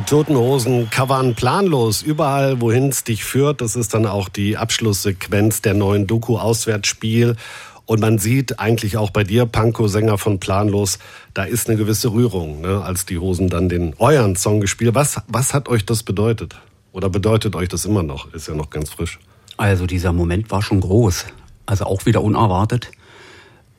Toten 0.09 0.37
Hosen 0.37 0.89
covern 0.89 1.35
planlos 1.35 2.01
überall, 2.01 2.63
wohin 2.63 2.89
es 2.89 3.05
dich 3.05 3.25
führt. 3.25 3.61
Das 3.61 3.77
ist 3.77 3.93
dann 3.93 4.07
auch 4.07 4.31
die 4.31 4.57
Abschlusssequenz 4.57 5.61
der 5.61 5.75
neuen 5.75 6.07
Doku 6.07 6.39
Auswärtsspiel. 6.39 7.37
Und 7.85 8.01
man 8.01 8.17
sieht 8.17 8.59
eigentlich 8.59 8.97
auch 8.97 9.11
bei 9.11 9.23
dir, 9.23 9.45
Panko, 9.45 9.87
Sänger 9.87 10.17
von 10.17 10.41
Planlos, 10.41 10.99
da 11.35 11.45
ist 11.45 11.69
eine 11.69 11.77
gewisse 11.77 12.11
Rührung, 12.11 12.63
ne, 12.63 12.83
als 12.83 13.05
die 13.05 13.19
Hosen 13.19 13.51
dann 13.51 13.69
den 13.69 13.95
euren 13.99 14.35
Song 14.35 14.61
gespielt. 14.63 14.95
Was, 14.95 15.21
was 15.29 15.53
hat 15.53 15.69
euch 15.69 15.85
das 15.85 16.03
bedeutet? 16.03 16.59
Oder 16.93 17.11
bedeutet 17.11 17.55
euch 17.55 17.69
das 17.69 17.85
immer 17.85 18.03
noch? 18.03 18.33
Ist 18.33 18.49
ja 18.49 18.55
noch 18.55 18.71
ganz 18.71 18.89
frisch. 18.89 19.19
Also 19.59 19.85
dieser 19.85 20.15
Moment 20.15 20.51
war 20.51 20.63
schon 20.63 20.81
groß. 20.81 21.27
Also 21.67 21.85
auch 21.85 22.07
wieder 22.07 22.23
unerwartet. 22.23 22.91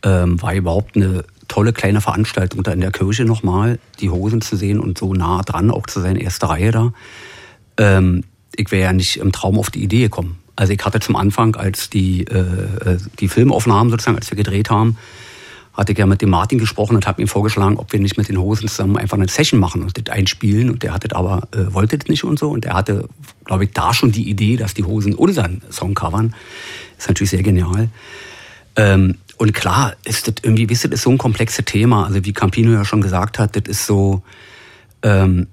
Ähm, 0.04 0.40
war 0.40 0.54
überhaupt 0.54 0.96
eine 0.96 1.24
tolle 1.50 1.74
kleine 1.74 2.00
Veranstaltung 2.00 2.64
da 2.64 2.72
in 2.72 2.80
der 2.80 2.92
Kirche 2.92 3.26
nochmal, 3.26 3.80
die 4.00 4.10
Hosen 4.10 4.40
zu 4.40 4.56
sehen 4.56 4.80
und 4.80 4.98
so 4.98 5.14
nah 5.14 5.42
dran 5.42 5.70
auch 5.70 5.88
zu 5.88 6.00
sein, 6.00 6.16
erste 6.16 6.48
Reihe 6.48 6.72
da. 6.72 6.94
Ähm, 7.78 8.24
ich 8.56 8.72
wäre 8.72 8.84
ja 8.84 8.94
nicht 8.94 9.18
im 9.18 9.34
Traum 9.34 9.60
auf 9.60 9.70
die 9.70 9.84
Idee 9.84 10.04
gekommen. 10.04 10.40
Also 10.56 10.74
ich 10.74 10.84
hatte 10.84 11.00
zum 11.00 11.16
Anfang, 11.16 11.56
als 11.56 11.90
die, 11.90 12.26
äh, 12.26 12.38
äh, 12.38 12.98
die 13.20 13.28
Filmaufnahmen 13.28 13.92
sozusagen, 13.92 14.18
als 14.18 14.30
wir 14.30 14.38
gedreht 14.38 14.70
haben, 14.70 14.98
hatte 15.74 15.94
ich 15.94 15.98
ja 15.98 16.06
mit 16.06 16.22
dem 16.22 16.30
Martin 16.30 16.60
gesprochen 16.60 16.96
und 16.96 17.08
habe 17.08 17.22
ihm 17.22 17.30
vorgeschlagen, 17.30 17.78
ob 17.78 17.94
wir 17.94 18.00
nicht 18.02 18.18
mit 18.18 18.28
den 18.28 18.38
Hosen 18.38 18.68
zusammen 18.68 18.98
einfach 18.98 19.18
eine 19.18 19.30
Session 19.30 19.60
machen 19.60 19.82
und 19.82 19.98
das 19.98 20.14
einspielen. 20.14 20.70
Und 20.70 20.84
der 20.84 20.94
hatte 20.94 21.16
aber, 21.16 21.48
äh, 21.54 21.74
wollte 21.74 21.98
das 21.98 22.10
nicht 22.10 22.26
und 22.26 22.38
so. 22.38 22.50
Und 22.50 22.66
er 22.66 22.74
hatte, 22.74 23.08
glaube 23.46 23.64
ich, 23.64 23.72
da 23.72 23.94
schon 23.94 24.12
die 24.12 24.30
Idee, 24.30 24.58
dass 24.58 24.74
die 24.74 24.84
Hosen 24.84 25.16
unseren 25.16 25.62
Song 25.72 25.94
covern. 25.94 26.36
Ist 26.98 27.08
natürlich 27.08 27.30
sehr 27.30 27.44
genial. 27.44 27.88
Ähm, 28.76 29.16
und 29.40 29.54
klar 29.54 29.96
ist 30.04 30.28
das 30.28 30.36
irgendwie, 30.44 30.70
wisst 30.70 30.84
ihr, 30.86 30.90
das 30.90 31.00
ist 31.00 31.04
so 31.06 31.12
ein 31.12 31.18
komplexes 31.18 31.64
Thema. 31.64 32.06
Also 32.06 32.26
wie 32.26 32.34
Campino 32.34 32.74
ja 32.74 32.84
schon 32.84 33.00
gesagt 33.00 33.40
hat, 33.40 33.56
das 33.56 33.64
ist 33.68 33.86
so, 33.86 34.22
ähm, 35.02 35.48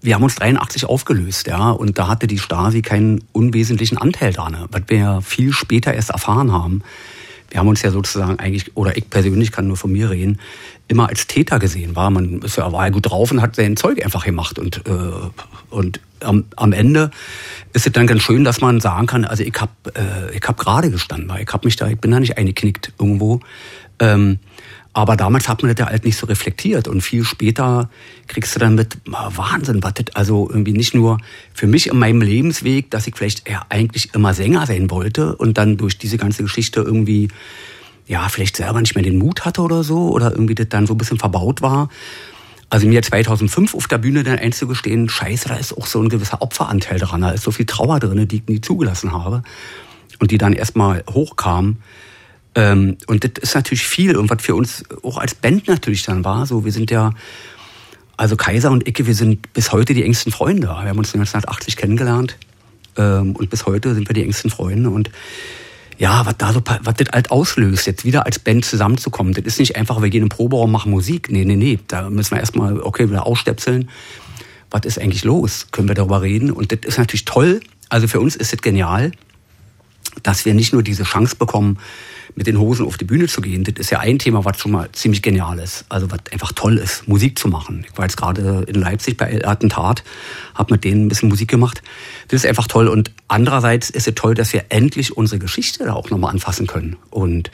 wir 0.00 0.14
haben 0.14 0.22
uns 0.22 0.36
83 0.36 0.84
aufgelöst, 0.84 1.48
ja, 1.48 1.70
und 1.70 1.98
da 1.98 2.06
hatte 2.06 2.28
die 2.28 2.38
Stasi 2.38 2.82
keinen 2.82 3.24
unwesentlichen 3.32 3.98
Anteil 3.98 4.32
dran, 4.32 4.56
was 4.70 4.82
wir 4.86 4.96
ja 4.96 5.20
viel 5.20 5.52
später 5.52 5.92
erst 5.92 6.10
erfahren 6.10 6.52
haben. 6.52 6.82
Wir 7.50 7.58
haben 7.58 7.68
uns 7.68 7.82
ja 7.82 7.90
sozusagen 7.90 8.38
eigentlich, 8.38 8.76
oder 8.76 8.96
ich 8.96 9.10
persönlich 9.10 9.50
kann 9.50 9.66
nur 9.66 9.76
von 9.76 9.90
mir 9.90 10.10
reden, 10.10 10.38
immer 10.90 11.08
als 11.08 11.26
Täter 11.28 11.58
gesehen. 11.58 11.94
War 11.94 12.10
man 12.10 12.42
ist 12.42 12.56
ja, 12.56 12.70
war 12.72 12.84
ja 12.84 12.90
gut 12.90 13.08
drauf 13.08 13.30
und 13.30 13.40
hat 13.40 13.56
sein 13.56 13.76
Zeug 13.76 14.04
einfach 14.04 14.24
gemacht 14.24 14.58
und 14.58 14.78
äh, 14.86 14.90
und 15.70 16.00
am, 16.20 16.44
am 16.56 16.72
Ende 16.72 17.10
ist 17.72 17.86
es 17.86 17.92
dann 17.92 18.06
ganz 18.06 18.22
schön, 18.22 18.44
dass 18.44 18.60
man 18.60 18.80
sagen 18.80 19.06
kann, 19.06 19.24
also 19.24 19.42
ich 19.44 19.54
habe 19.58 19.72
äh, 19.94 20.36
ich 20.36 20.42
hab 20.46 20.58
gerade 20.58 20.90
gestanden, 20.90 21.28
weil 21.28 21.42
ich 21.42 21.52
habe 21.52 21.66
mich 21.66 21.76
da, 21.76 21.88
ich 21.88 21.98
bin 21.98 22.10
da 22.10 22.18
nicht 22.20 22.36
eingeknickt 22.36 22.92
irgendwo. 22.98 23.40
Ähm, 24.00 24.40
aber 24.92 25.16
damals 25.16 25.48
hat 25.48 25.62
man 25.62 25.72
das 25.72 25.78
ja 25.78 25.88
halt 25.88 26.04
nicht 26.04 26.18
so 26.18 26.26
reflektiert 26.26 26.88
und 26.88 27.00
viel 27.02 27.22
später 27.22 27.88
kriegst 28.26 28.56
du 28.56 28.58
dann 28.58 28.74
mit 28.74 28.98
Wahnsinn, 29.06 29.84
was 29.84 29.94
das 29.94 30.16
also 30.16 30.50
irgendwie 30.50 30.72
nicht 30.72 30.94
nur 30.94 31.18
für 31.54 31.68
mich 31.68 31.86
in 31.86 31.96
meinem 31.96 32.20
Lebensweg, 32.20 32.90
dass 32.90 33.06
ich 33.06 33.14
vielleicht 33.16 33.48
eher 33.48 33.66
eigentlich 33.68 34.12
immer 34.14 34.34
Sänger 34.34 34.66
sein 34.66 34.90
wollte 34.90 35.36
und 35.36 35.58
dann 35.58 35.76
durch 35.76 35.96
diese 35.96 36.18
ganze 36.18 36.42
Geschichte 36.42 36.80
irgendwie 36.80 37.28
ja 38.10 38.28
vielleicht 38.28 38.56
selber 38.56 38.80
nicht 38.80 38.96
mehr 38.96 39.04
den 39.04 39.18
Mut 39.18 39.44
hatte 39.44 39.62
oder 39.62 39.84
so 39.84 40.08
oder 40.08 40.32
irgendwie 40.32 40.56
das 40.56 40.68
dann 40.68 40.86
so 40.86 40.94
ein 40.94 40.98
bisschen 40.98 41.18
verbaut 41.18 41.62
war, 41.62 41.88
also 42.68 42.86
mir 42.86 43.02
2005 43.02 43.74
auf 43.74 43.86
der 43.86 43.98
Bühne 43.98 44.24
dann 44.24 44.38
einzugestehen, 44.38 45.08
scheiße, 45.08 45.48
da 45.48 45.56
ist 45.56 45.76
auch 45.76 45.86
so 45.86 46.00
ein 46.00 46.08
gewisser 46.08 46.42
Opferanteil 46.42 46.98
dran, 46.98 47.20
da 47.20 47.30
ist 47.30 47.44
so 47.44 47.52
viel 47.52 47.66
Trauer 47.66 48.00
drin, 48.00 48.26
die 48.26 48.36
ich 48.36 48.46
nie 48.46 48.60
zugelassen 48.60 49.12
habe 49.12 49.42
und 50.18 50.32
die 50.32 50.38
dann 50.38 50.52
erstmal 50.52 51.04
hochkam. 51.08 51.76
Ähm, 52.56 52.96
und 53.06 53.24
das 53.24 53.42
ist 53.42 53.54
natürlich 53.54 53.86
viel 53.86 54.16
und 54.16 54.28
was 54.28 54.42
für 54.42 54.56
uns 54.56 54.84
auch 55.04 55.18
als 55.18 55.36
Band 55.36 55.68
natürlich 55.68 56.02
dann 56.02 56.24
war, 56.24 56.46
so 56.46 56.64
wir 56.64 56.72
sind 56.72 56.90
ja, 56.90 57.12
also 58.16 58.34
Kaiser 58.36 58.72
und 58.72 58.88
Icke, 58.88 59.06
wir 59.06 59.14
sind 59.14 59.52
bis 59.52 59.70
heute 59.70 59.94
die 59.94 60.02
engsten 60.02 60.32
Freunde. 60.32 60.66
Wir 60.66 60.74
haben 60.74 60.98
uns 60.98 61.14
1980 61.14 61.76
kennengelernt 61.76 62.36
ähm, 62.96 63.36
und 63.36 63.50
bis 63.50 63.66
heute 63.66 63.94
sind 63.94 64.08
wir 64.08 64.14
die 64.14 64.22
engsten 64.22 64.50
Freunde 64.50 64.90
und 64.90 65.10
ja, 66.00 66.24
was 66.24 66.38
da 66.38 66.50
so, 66.54 66.62
was 66.64 66.94
das 66.94 67.08
halt 67.12 67.30
auslöst, 67.30 67.86
jetzt 67.86 68.06
wieder 68.06 68.24
als 68.24 68.38
Band 68.38 68.64
zusammenzukommen. 68.64 69.34
Das 69.34 69.44
ist 69.44 69.58
nicht 69.58 69.76
einfach, 69.76 70.00
wir 70.00 70.08
gehen 70.08 70.22
in 70.22 70.28
den 70.28 70.34
Proberaum, 70.34 70.72
machen 70.72 70.90
Musik. 70.90 71.30
Nee, 71.30 71.44
nee, 71.44 71.56
nee. 71.56 71.78
Da 71.88 72.08
müssen 72.08 72.30
wir 72.30 72.40
erstmal, 72.40 72.80
okay, 72.80 73.10
wieder 73.10 73.26
ausstöpseln. 73.26 73.90
was 74.70 74.86
ist 74.86 74.98
eigentlich 74.98 75.24
los? 75.24 75.66
Können 75.72 75.88
wir 75.88 75.94
darüber 75.94 76.22
reden? 76.22 76.52
Und 76.52 76.72
das 76.72 76.78
ist 76.86 76.96
natürlich 76.96 77.26
toll. 77.26 77.60
Also 77.90 78.08
für 78.08 78.18
uns 78.18 78.34
ist 78.34 78.54
es 78.54 78.62
genial, 78.62 79.12
dass 80.22 80.46
wir 80.46 80.54
nicht 80.54 80.72
nur 80.72 80.82
diese 80.82 81.02
Chance 81.02 81.36
bekommen, 81.36 81.78
mit 82.34 82.46
den 82.46 82.58
Hosen 82.58 82.86
auf 82.86 82.96
die 82.96 83.04
Bühne 83.04 83.26
zu 83.26 83.40
gehen. 83.40 83.64
Das 83.64 83.74
ist 83.76 83.90
ja 83.90 84.00
ein 84.00 84.18
Thema, 84.18 84.44
was 84.44 84.58
schon 84.58 84.72
mal 84.72 84.90
ziemlich 84.92 85.22
genial 85.22 85.58
ist. 85.58 85.84
Also 85.88 86.10
was 86.10 86.20
einfach 86.32 86.52
toll 86.52 86.78
ist, 86.78 87.06
Musik 87.08 87.38
zu 87.38 87.48
machen. 87.48 87.84
Ich 87.90 87.96
war 87.96 88.04
jetzt 88.04 88.16
gerade 88.16 88.64
in 88.66 88.74
Leipzig 88.76 89.16
bei 89.16 89.44
Attentat, 89.44 90.02
habe 90.54 90.74
mit 90.74 90.84
denen 90.84 91.06
ein 91.06 91.08
bisschen 91.08 91.28
Musik 91.28 91.48
gemacht. 91.48 91.82
Das 92.28 92.44
ist 92.44 92.48
einfach 92.48 92.66
toll. 92.66 92.88
Und 92.88 93.10
andererseits 93.28 93.90
ist 93.90 94.08
es 94.08 94.14
toll, 94.14 94.34
dass 94.34 94.52
wir 94.52 94.64
endlich 94.68 95.16
unsere 95.16 95.38
Geschichte 95.38 95.84
da 95.84 95.94
auch 95.94 96.10
nochmal 96.10 96.32
anfassen 96.32 96.66
können. 96.66 96.96
Und 97.10 97.50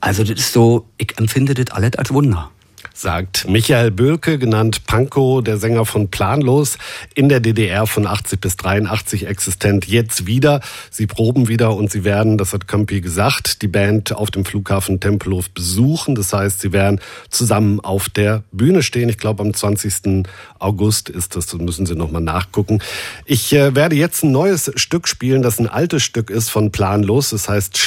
also 0.00 0.22
das 0.22 0.38
ist 0.38 0.52
so, 0.52 0.86
ich 0.96 1.18
empfinde 1.18 1.54
das 1.54 1.74
alles 1.74 1.96
als 1.96 2.12
Wunder 2.12 2.50
sagt 2.94 3.48
Michael 3.48 3.90
Bölke, 3.90 4.38
genannt 4.38 4.86
Pankow, 4.86 5.42
der 5.42 5.58
Sänger 5.58 5.86
von 5.86 6.08
Planlos, 6.08 6.78
in 7.14 7.28
der 7.28 7.40
DDR 7.40 7.86
von 7.86 8.06
80 8.06 8.40
bis 8.40 8.56
83 8.56 9.26
existent, 9.26 9.86
jetzt 9.86 10.26
wieder. 10.26 10.60
Sie 10.90 11.06
proben 11.06 11.48
wieder 11.48 11.74
und 11.74 11.90
sie 11.90 12.04
werden, 12.04 12.38
das 12.38 12.52
hat 12.52 12.68
Campi 12.68 13.00
gesagt, 13.00 13.62
die 13.62 13.68
Band 13.68 14.12
auf 14.12 14.30
dem 14.30 14.44
Flughafen 14.44 15.00
Tempelhof 15.00 15.50
besuchen. 15.50 16.14
Das 16.14 16.32
heißt, 16.32 16.60
sie 16.60 16.72
werden 16.72 17.00
zusammen 17.30 17.80
auf 17.80 18.08
der 18.08 18.42
Bühne 18.52 18.82
stehen. 18.82 19.08
Ich 19.08 19.18
glaube, 19.18 19.42
am 19.42 19.54
20. 19.54 20.24
August 20.58 21.08
ist 21.08 21.36
das, 21.36 21.46
das 21.46 21.60
müssen 21.60 21.86
Sie 21.86 21.94
nochmal 21.94 22.22
nachgucken. 22.22 22.80
Ich 23.26 23.52
äh, 23.52 23.74
werde 23.74 23.96
jetzt 23.96 24.24
ein 24.24 24.32
neues 24.32 24.72
Stück 24.76 25.08
spielen, 25.08 25.42
das 25.42 25.58
ein 25.58 25.68
altes 25.68 26.02
Stück 26.02 26.30
ist 26.30 26.50
von 26.50 26.72
Planlos. 26.72 27.30
Das 27.30 27.48
heißt 27.48 27.78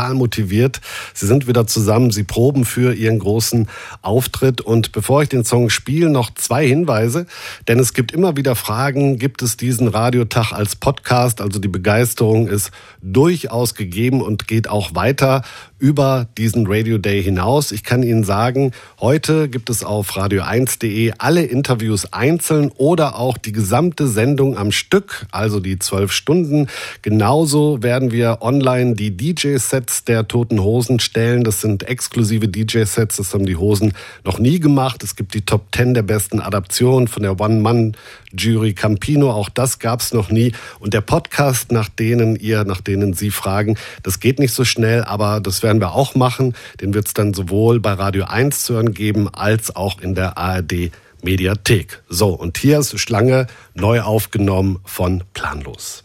Total 0.00 0.14
motiviert. 0.14 0.80
Sie 1.12 1.26
sind 1.26 1.46
wieder 1.46 1.66
zusammen, 1.66 2.10
sie 2.10 2.22
proben 2.22 2.64
für 2.64 2.94
ihren 2.94 3.18
großen 3.18 3.68
Auftritt. 4.00 4.62
Und 4.62 4.92
bevor 4.92 5.22
ich 5.22 5.28
den 5.28 5.44
Song 5.44 5.68
spiele, 5.68 6.08
noch 6.08 6.32
zwei 6.32 6.66
Hinweise. 6.66 7.26
Denn 7.68 7.78
es 7.78 7.92
gibt 7.92 8.10
immer 8.10 8.34
wieder 8.34 8.56
Fragen, 8.56 9.18
gibt 9.18 9.42
es 9.42 9.58
diesen 9.58 9.88
Radiotag 9.88 10.52
als 10.52 10.74
Podcast? 10.74 11.42
Also 11.42 11.58
die 11.58 11.68
Begeisterung 11.68 12.48
ist 12.48 12.70
durchaus 13.02 13.74
gegeben 13.74 14.22
und 14.22 14.48
geht 14.48 14.70
auch 14.70 14.94
weiter 14.94 15.42
über 15.78 16.26
diesen 16.36 16.66
Radio 16.66 16.98
Day 16.98 17.22
hinaus. 17.22 17.72
Ich 17.72 17.84
kann 17.84 18.02
Ihnen 18.02 18.22
sagen, 18.22 18.72
heute 19.00 19.48
gibt 19.48 19.70
es 19.70 19.82
auf 19.82 20.12
radio1.de 20.12 21.14
alle 21.18 21.42
Interviews 21.42 22.12
einzeln 22.12 22.70
oder 22.76 23.18
auch 23.18 23.38
die 23.38 23.52
gesamte 23.52 24.06
Sendung 24.06 24.56
am 24.56 24.72
Stück, 24.72 25.26
also 25.30 25.58
die 25.58 25.78
zwölf 25.78 26.12
Stunden. 26.12 26.68
Genauso 27.02 27.82
werden 27.82 28.12
wir 28.12 28.38
online 28.42 28.94
die 28.94 29.16
DJ-Sets 29.16 29.79
der 30.06 30.28
Toten 30.28 30.60
Hosen 30.60 31.00
stellen. 31.00 31.42
Das 31.42 31.60
sind 31.60 31.82
exklusive 31.82 32.46
DJ-Sets, 32.46 33.16
das 33.16 33.34
haben 33.34 33.46
die 33.46 33.56
Hosen 33.56 33.94
noch 34.24 34.38
nie 34.38 34.60
gemacht. 34.60 35.02
Es 35.02 35.16
gibt 35.16 35.34
die 35.34 35.42
Top 35.42 35.74
10 35.74 35.94
der 35.94 36.02
besten 36.02 36.40
Adaptionen 36.40 37.08
von 37.08 37.22
der 37.22 37.40
One-Man-Jury 37.40 38.74
Campino. 38.74 39.32
Auch 39.32 39.48
das 39.48 39.78
gab 39.78 40.00
es 40.00 40.12
noch 40.12 40.30
nie. 40.30 40.52
Und 40.78 40.94
der 40.94 41.00
Podcast, 41.00 41.72
nach 41.72 41.88
denen 41.88 42.36
ihr, 42.36 42.64
nach 42.64 42.80
denen 42.80 43.14
Sie 43.14 43.30
fragen, 43.30 43.76
das 44.02 44.20
geht 44.20 44.38
nicht 44.38 44.52
so 44.52 44.64
schnell, 44.64 45.04
aber 45.04 45.40
das 45.40 45.62
werden 45.62 45.70
werden 45.70 45.80
wir 45.80 45.94
auch 45.94 46.14
machen. 46.14 46.54
Den 46.80 46.94
wird 46.94 47.06
es 47.06 47.14
dann 47.14 47.32
sowohl 47.32 47.78
bei 47.78 47.92
Radio 47.92 48.24
1 48.24 48.64
zu 48.64 48.74
hören 48.74 48.92
geben, 48.92 49.28
als 49.32 49.74
auch 49.74 50.00
in 50.00 50.14
der 50.14 50.36
ARD 50.36 50.90
Mediathek. 51.22 52.02
So, 52.08 52.30
und 52.30 52.58
hier 52.58 52.80
ist 52.80 52.98
Schlange 52.98 53.46
neu 53.74 54.00
aufgenommen 54.00 54.80
von 54.84 55.22
Planlos. 55.32 56.02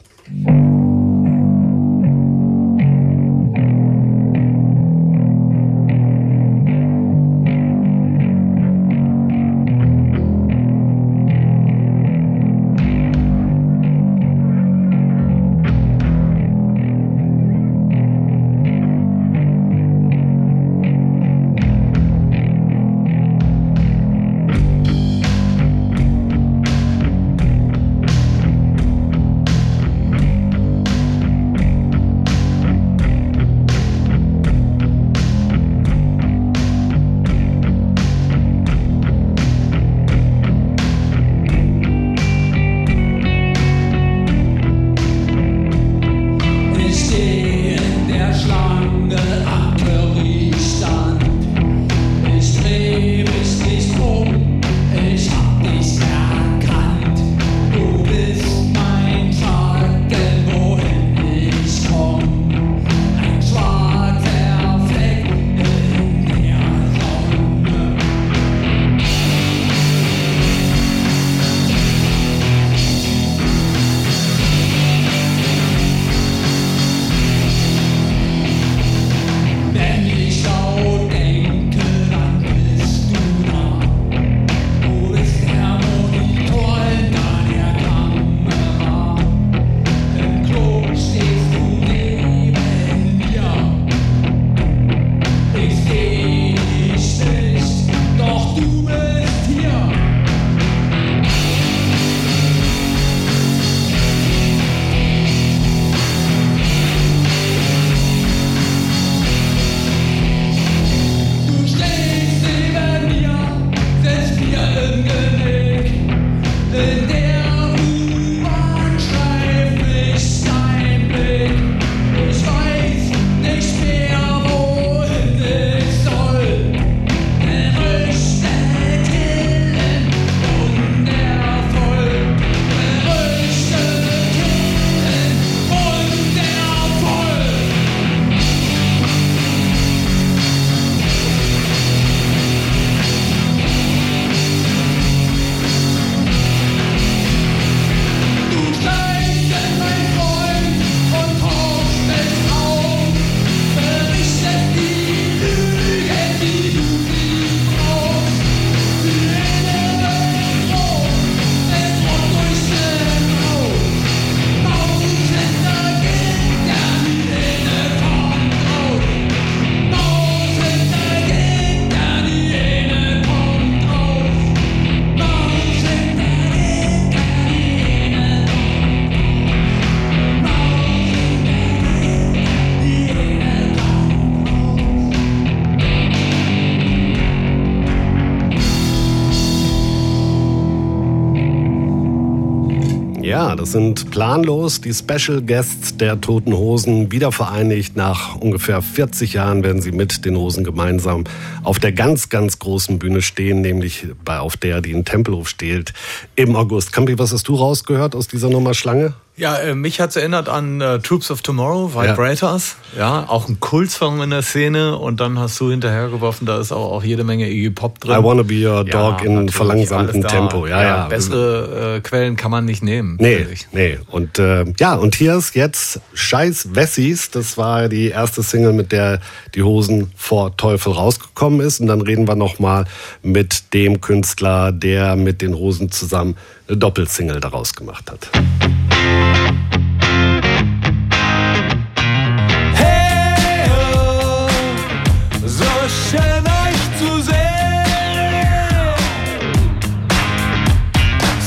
Das 193.66 193.72
sind 193.72 194.12
planlos 194.12 194.80
die 194.80 194.94
Special 194.94 195.42
Guests 195.42 195.98
der 195.98 196.22
Toten 196.22 196.54
Hosen, 196.54 197.12
wieder 197.12 197.32
vereinigt. 197.32 197.98
Nach 197.98 198.36
ungefähr 198.36 198.84
40 198.84 199.34
Jahren 199.34 199.64
werden 199.64 199.82
sie 199.82 199.92
mit 199.92 200.24
den 200.24 200.38
Hosen 200.38 200.64
gemeinsam 200.64 201.24
auf 201.66 201.80
der 201.80 201.92
ganz, 201.92 202.30
ganz 202.30 202.60
großen 202.60 203.00
Bühne 203.00 203.22
stehen, 203.22 203.62
nämlich 203.62 204.08
bei, 204.24 204.40
auf 204.40 204.58
der, 204.58 204.82
die 204.82 204.92
in 204.92 205.06
Tempelhof 205.06 205.50
steht, 205.50 205.94
im 206.36 206.56
August. 206.56 206.94
Kampi, 206.94 207.18
was 207.18 207.32
hast 207.34 207.48
du 207.48 207.56
rausgehört 207.56 208.16
aus 208.16 208.28
dieser 208.28 208.50
Nummer 208.50 208.74
Schlange? 208.74 209.14
Ja, 209.38 209.58
äh, 209.58 209.76
mich 209.76 210.00
hat's 210.00 210.16
erinnert 210.16 210.48
an 210.48 210.80
äh, 210.80 211.00
Troops 211.00 211.30
of 211.30 211.42
Tomorrow, 211.42 211.94
Vibrators. 211.94 212.78
Ja. 212.96 213.00
ja, 213.00 213.26
auch 213.28 213.50
ein 213.50 213.60
Kultsong 213.60 214.22
in 214.22 214.30
der 214.30 214.44
Szene. 214.44 214.98
Und 214.98 215.20
dann 215.20 215.38
hast 215.38 215.60
du 215.60 215.70
hinterhergeworfen, 215.70 216.48
da 216.48 216.58
ist 216.58 216.72
auch, 216.72 216.94
auch 216.94 217.04
jede 217.04 217.26
Menge 217.26 217.50
Iggy 217.50 217.72
Pop 217.72 218.00
drin. 218.00 218.18
I 218.18 218.24
Wanna 218.24 218.44
Be 218.44 218.66
Your 218.66 218.86
Dog 218.86 219.22
ja, 219.22 219.26
in 219.26 219.50
verlangsamtem 219.50 220.26
Tempo. 220.26 220.68
Ja, 220.68 220.82
ja, 220.82 220.88
ja. 220.88 221.08
Bessere 221.08 221.98
äh, 221.98 222.00
Quellen 222.00 222.38
kann 222.38 222.50
man 222.50 222.64
nicht 222.64 222.82
nehmen. 222.82 223.18
Nee, 223.20 223.46
nee. 223.74 224.00
Und 224.10 224.40
äh, 224.40 224.64
ja, 224.80 224.96
und 224.96 225.16
hier 225.16 225.36
ist 225.36 225.54
jetzt 225.54 226.00
Scheiß 226.14 226.74
Wessis. 226.74 227.30
Das 227.30 227.58
war 227.58 227.90
die 227.90 228.08
erste 228.08 228.42
Single, 228.42 228.72
mit 228.72 228.94
der 228.94 229.20
die 229.54 229.64
Hosen 229.64 230.14
vor 230.16 230.56
Teufel 230.56 230.94
rausgekommen 230.94 231.55
ist. 231.60 231.80
Und 231.80 231.88
dann 231.88 232.02
reden 232.02 232.28
wir 232.28 232.36
nochmal 232.36 232.86
mit 233.22 233.74
dem 233.74 234.02
Künstler, 234.02 234.72
der 234.72 235.16
mit 235.16 235.42
den 235.42 235.56
Hosen 235.56 235.92
zusammen 235.92 236.36
eine 236.68 236.78
Doppelsingle 236.78 237.40
daraus 237.40 237.74
gemacht 237.74 238.12
hat. 238.12 238.30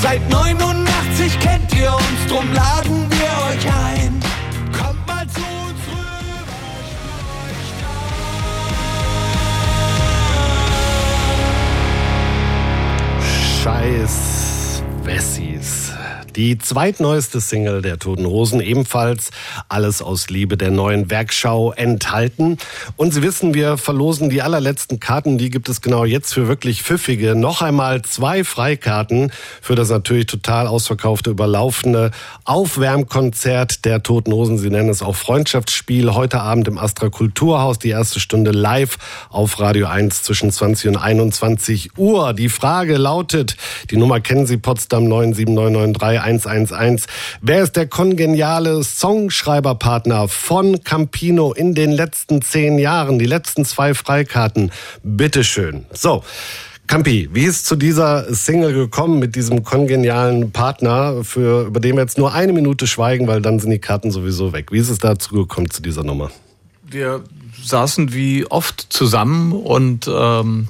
Seit 0.00 0.30
89 0.30 1.38
kennt 1.40 1.74
ihr 1.74 1.92
uns, 1.92 2.26
drum 2.28 2.46
laden 2.54 2.87
Scheiß 13.68 14.82
Wessis. 15.04 15.47
Die 16.38 16.56
zweitneueste 16.56 17.40
Single 17.40 17.82
der 17.82 17.98
Toten 17.98 18.24
Hosen, 18.24 18.60
ebenfalls 18.60 19.30
Alles 19.68 20.00
aus 20.00 20.30
Liebe 20.30 20.56
der 20.56 20.70
neuen 20.70 21.10
Werkschau 21.10 21.72
enthalten. 21.72 22.58
Und 22.96 23.12
Sie 23.12 23.22
wissen, 23.22 23.54
wir 23.54 23.76
verlosen 23.76 24.30
die 24.30 24.40
allerletzten 24.40 25.00
Karten, 25.00 25.36
die 25.36 25.50
gibt 25.50 25.68
es 25.68 25.80
genau 25.80 26.04
jetzt 26.04 26.32
für 26.32 26.46
wirklich 26.46 26.84
Pfiffige. 26.84 27.34
Noch 27.34 27.60
einmal 27.60 28.02
zwei 28.02 28.44
Freikarten 28.44 29.32
für 29.60 29.74
das 29.74 29.90
natürlich 29.90 30.26
total 30.26 30.68
ausverkaufte, 30.68 31.30
überlaufende 31.30 32.12
Aufwärmkonzert 32.44 33.84
der 33.84 34.04
Toten 34.04 34.32
Hosen. 34.32 34.58
Sie 34.58 34.70
nennen 34.70 34.90
es 34.90 35.02
auch 35.02 35.16
Freundschaftsspiel. 35.16 36.14
Heute 36.14 36.40
Abend 36.40 36.68
im 36.68 36.78
Astra 36.78 37.08
Kulturhaus, 37.08 37.80
die 37.80 37.90
erste 37.90 38.20
Stunde 38.20 38.52
live 38.52 38.96
auf 39.28 39.58
Radio 39.58 39.88
1 39.88 40.22
zwischen 40.22 40.52
20 40.52 40.90
und 40.90 40.98
21 40.98 41.98
Uhr. 41.98 42.32
Die 42.32 42.48
Frage 42.48 42.96
lautet, 42.96 43.56
die 43.90 43.96
Nummer 43.96 44.20
kennen 44.20 44.46
Sie, 44.46 44.56
Potsdam 44.56 45.08
97993 45.08 46.27
111. 46.28 47.06
Wer 47.40 47.62
ist 47.62 47.76
der 47.76 47.86
kongeniale 47.86 48.82
Songschreiberpartner 48.84 50.28
von 50.28 50.84
Campino 50.84 51.52
in 51.52 51.74
den 51.74 51.90
letzten 51.90 52.42
zehn 52.42 52.78
Jahren? 52.78 53.18
Die 53.18 53.26
letzten 53.26 53.64
zwei 53.64 53.94
Freikarten. 53.94 54.70
Bitteschön. 55.02 55.86
So. 55.92 56.22
Campi, 56.86 57.28
wie 57.34 57.44
ist 57.44 57.66
zu 57.66 57.76
dieser 57.76 58.32
Single 58.34 58.72
gekommen 58.72 59.18
mit 59.18 59.36
diesem 59.36 59.62
kongenialen 59.62 60.52
Partner, 60.52 61.22
für, 61.22 61.66
über 61.66 61.80
den 61.80 61.96
wir 61.96 62.00
jetzt 62.00 62.16
nur 62.16 62.32
eine 62.32 62.54
Minute 62.54 62.86
schweigen, 62.86 63.26
weil 63.26 63.42
dann 63.42 63.60
sind 63.60 63.70
die 63.70 63.78
Karten 63.78 64.10
sowieso 64.10 64.54
weg. 64.54 64.72
Wie 64.72 64.78
ist 64.78 64.88
es 64.88 64.98
dazu 64.98 65.34
gekommen 65.34 65.68
zu 65.68 65.82
dieser 65.82 66.02
Nummer? 66.02 66.30
Wir 66.82 67.22
saßen 67.62 68.14
wie 68.14 68.46
oft 68.46 68.86
zusammen 68.88 69.52
und 69.52 70.08
ähm, 70.10 70.68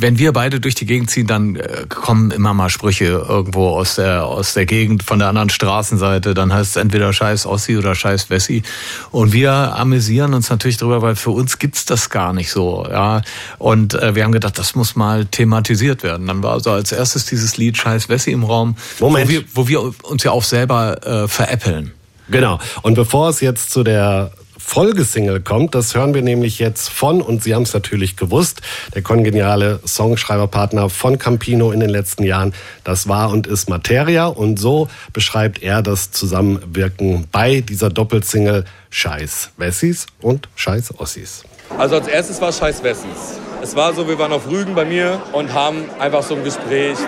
wenn 0.00 0.18
wir 0.18 0.32
beide 0.32 0.60
durch 0.60 0.74
die 0.74 0.86
Gegend 0.86 1.10
ziehen, 1.10 1.26
dann 1.26 1.56
äh, 1.56 1.86
kommen 1.88 2.30
immer 2.30 2.54
mal 2.54 2.70
Sprüche 2.70 3.04
irgendwo 3.04 3.68
aus 3.68 3.96
der, 3.96 4.26
aus 4.26 4.54
der 4.54 4.66
Gegend 4.66 5.02
von 5.02 5.18
der 5.18 5.28
anderen 5.28 5.50
Straßenseite. 5.50 6.34
Dann 6.34 6.52
heißt 6.52 6.70
es 6.70 6.76
entweder 6.76 7.12
Scheiß 7.12 7.46
Ossi 7.46 7.76
oder 7.76 7.94
Scheiß 7.94 8.30
Wessi. 8.30 8.62
Und 9.10 9.32
wir 9.32 9.52
amüsieren 9.52 10.34
uns 10.34 10.50
natürlich 10.50 10.76
darüber, 10.76 11.02
weil 11.02 11.16
für 11.16 11.30
uns 11.30 11.58
gibt's 11.58 11.84
das 11.84 12.10
gar 12.10 12.32
nicht 12.32 12.50
so. 12.50 12.86
Ja. 12.88 13.22
Und 13.58 13.94
äh, 13.94 14.14
wir 14.14 14.24
haben 14.24 14.32
gedacht, 14.32 14.58
das 14.58 14.74
muss 14.74 14.94
mal 14.94 15.26
thematisiert 15.26 16.02
werden. 16.02 16.26
Dann 16.26 16.42
war 16.42 16.52
also 16.52 16.70
als 16.70 16.92
erstes 16.92 17.26
dieses 17.26 17.56
Lied 17.56 17.76
Scheiß 17.76 18.08
Wessi 18.08 18.30
im 18.30 18.44
Raum, 18.44 18.76
Moment. 19.00 19.28
Wo, 19.28 19.32
wir, 19.32 19.44
wo 19.54 19.68
wir 19.68 20.04
uns 20.04 20.22
ja 20.22 20.30
auch 20.30 20.44
selber 20.44 21.06
äh, 21.06 21.28
veräppeln. 21.28 21.92
Genau. 22.30 22.58
Und 22.82 22.94
bevor 22.94 23.30
es 23.30 23.40
jetzt 23.40 23.70
zu 23.70 23.82
der 23.82 24.30
Folgesingle 24.68 25.40
kommt. 25.40 25.74
Das 25.74 25.94
hören 25.94 26.12
wir 26.12 26.20
nämlich 26.20 26.58
jetzt 26.58 26.90
von, 26.90 27.22
und 27.22 27.42
Sie 27.42 27.54
haben 27.54 27.62
es 27.62 27.72
natürlich 27.72 28.18
gewusst, 28.18 28.60
der 28.94 29.00
kongeniale 29.00 29.80
Songschreiberpartner 29.86 30.90
von 30.90 31.16
Campino 31.16 31.72
in 31.72 31.80
den 31.80 31.88
letzten 31.88 32.22
Jahren. 32.22 32.52
Das 32.84 33.08
war 33.08 33.30
und 33.30 33.46
ist 33.46 33.70
Materia. 33.70 34.26
Und 34.26 34.58
so 34.58 34.88
beschreibt 35.14 35.62
er 35.62 35.80
das 35.80 36.10
Zusammenwirken 36.10 37.26
bei 37.32 37.62
dieser 37.62 37.88
Doppelsingle 37.88 38.66
Scheiß 38.90 39.52
Wessis 39.56 40.04
und 40.20 40.50
Scheiß 40.54 41.00
Ossis. 41.00 41.44
Also 41.78 41.94
als 41.94 42.06
erstes 42.06 42.38
war 42.42 42.52
Scheiß 42.52 42.82
Wessis. 42.82 43.40
Es 43.62 43.74
war 43.74 43.94
so, 43.94 44.06
wir 44.06 44.18
waren 44.18 44.32
auf 44.32 44.50
Rügen 44.50 44.74
bei 44.74 44.84
mir 44.84 45.18
und 45.32 45.54
haben 45.54 45.86
einfach 45.98 46.22
so 46.22 46.34
ein 46.34 46.44
Gespräch 46.44 46.98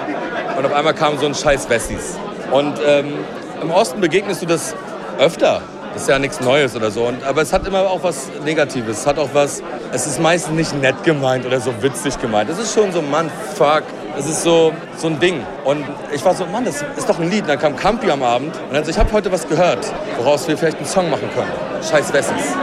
und 0.57 0.65
auf 0.65 0.73
einmal 0.73 0.95
kam 0.95 1.19
so 1.19 1.27
ein 1.27 1.35
Scheiß 1.35 1.69
Wessis. 1.69 2.17
Und 2.51 2.81
ähm, 2.87 3.13
im 3.61 3.71
Osten 3.71 4.01
begegnest 4.01 4.41
du 4.41 4.47
das 4.47 4.75
öfter. 5.19 5.61
Das 5.93 6.03
ist 6.03 6.09
ja 6.09 6.19
nichts 6.19 6.41
Neues 6.41 6.77
oder 6.77 6.91
so. 6.91 7.05
Und, 7.05 7.23
aber 7.25 7.43
es 7.43 7.53
hat 7.53 7.67
immer 7.67 7.83
auch 7.83 8.03
was 8.03 8.31
Negatives. 8.45 9.01
Es 9.01 9.07
hat 9.07 9.19
auch 9.19 9.31
was, 9.33 9.63
es 9.93 10.07
ist 10.07 10.21
meistens 10.21 10.55
nicht 10.55 10.81
nett 10.81 11.03
gemeint 11.03 11.45
oder 11.45 11.61
so 11.61 11.73
witzig 11.83 12.19
gemeint. 12.21 12.49
Es 12.49 12.59
ist 12.59 12.75
schon 12.75 12.93
so, 12.93 13.03
Mann, 13.03 13.31
fuck. 13.55 13.83
Es 14.19 14.27
ist 14.27 14.43
so, 14.43 14.73
so 14.97 15.07
ein 15.09 15.19
Ding. 15.21 15.45
Und 15.65 15.85
ich 16.13 16.25
war 16.25 16.35
so, 16.35 16.45
Mann, 16.47 16.65
das 16.65 16.85
ist 16.97 17.09
doch 17.09 17.19
ein 17.19 17.31
Lied. 17.31 17.43
Und 17.43 17.49
dann 17.49 17.59
kam 17.59 17.77
Campi 17.77 18.11
am 18.11 18.23
Abend 18.23 18.55
und 18.69 18.75
dann 18.75 18.85
so, 18.85 18.91
ich 18.91 18.99
habe 18.99 19.11
heute 19.13 19.31
was 19.33 19.49
gehört, 19.49 19.87
woraus 20.19 20.47
wir 20.49 20.57
vielleicht 20.57 20.79
einen 20.79 20.87
Song 20.87 21.11
machen 21.11 21.29
können. 21.35 21.51
Scheiß 21.89 22.13
Wessis. 22.13 22.57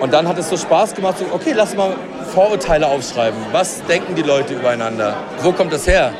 Und 0.00 0.12
dann 0.12 0.26
hat 0.26 0.38
es 0.38 0.48
so 0.48 0.56
Spaß 0.56 0.94
gemacht, 0.94 1.18
so, 1.18 1.26
okay, 1.32 1.52
lass 1.54 1.76
mal 1.76 1.94
Vorurteile 2.34 2.86
aufschreiben. 2.86 3.38
Was 3.52 3.84
denken 3.84 4.14
die 4.14 4.22
Leute 4.22 4.54
übereinander? 4.54 5.14
Wo 5.42 5.52
kommt 5.52 5.72
das 5.72 5.86
her? 5.86 6.12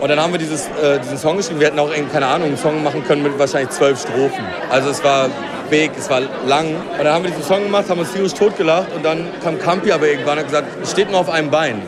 Und 0.00 0.08
dann 0.08 0.20
haben 0.20 0.32
wir 0.32 0.38
dieses, 0.38 0.66
äh, 0.82 1.00
diesen 1.00 1.16
Song 1.16 1.36
geschrieben. 1.36 1.60
Wir 1.60 1.68
hätten 1.68 1.78
auch, 1.78 1.90
keine 2.12 2.26
Ahnung, 2.26 2.48
einen 2.48 2.58
Song 2.58 2.82
machen 2.82 3.04
können 3.04 3.22
mit 3.22 3.38
wahrscheinlich 3.38 3.70
zwölf 3.70 4.00
Strophen. 4.00 4.44
Also 4.70 4.90
es 4.90 5.02
war 5.02 5.28
Weg, 5.70 5.92
es 5.96 6.08
war 6.10 6.20
lang. 6.46 6.76
Und 6.98 7.04
dann 7.04 7.14
haben 7.14 7.24
wir 7.24 7.30
diesen 7.30 7.44
Song 7.44 7.64
gemacht, 7.64 7.88
haben 7.88 8.00
uns 8.00 8.12
tierisch 8.12 8.34
totgelacht 8.34 8.92
und 8.94 9.04
dann 9.04 9.26
kam 9.42 9.58
Campi 9.58 9.92
aber 9.92 10.08
irgendwann 10.08 10.34
und 10.34 10.44
hat 10.44 10.46
gesagt, 10.46 10.68
es 10.82 10.90
steht 10.90 11.10
nur 11.10 11.20
auf 11.20 11.30
einem 11.30 11.50
Bein, 11.50 11.82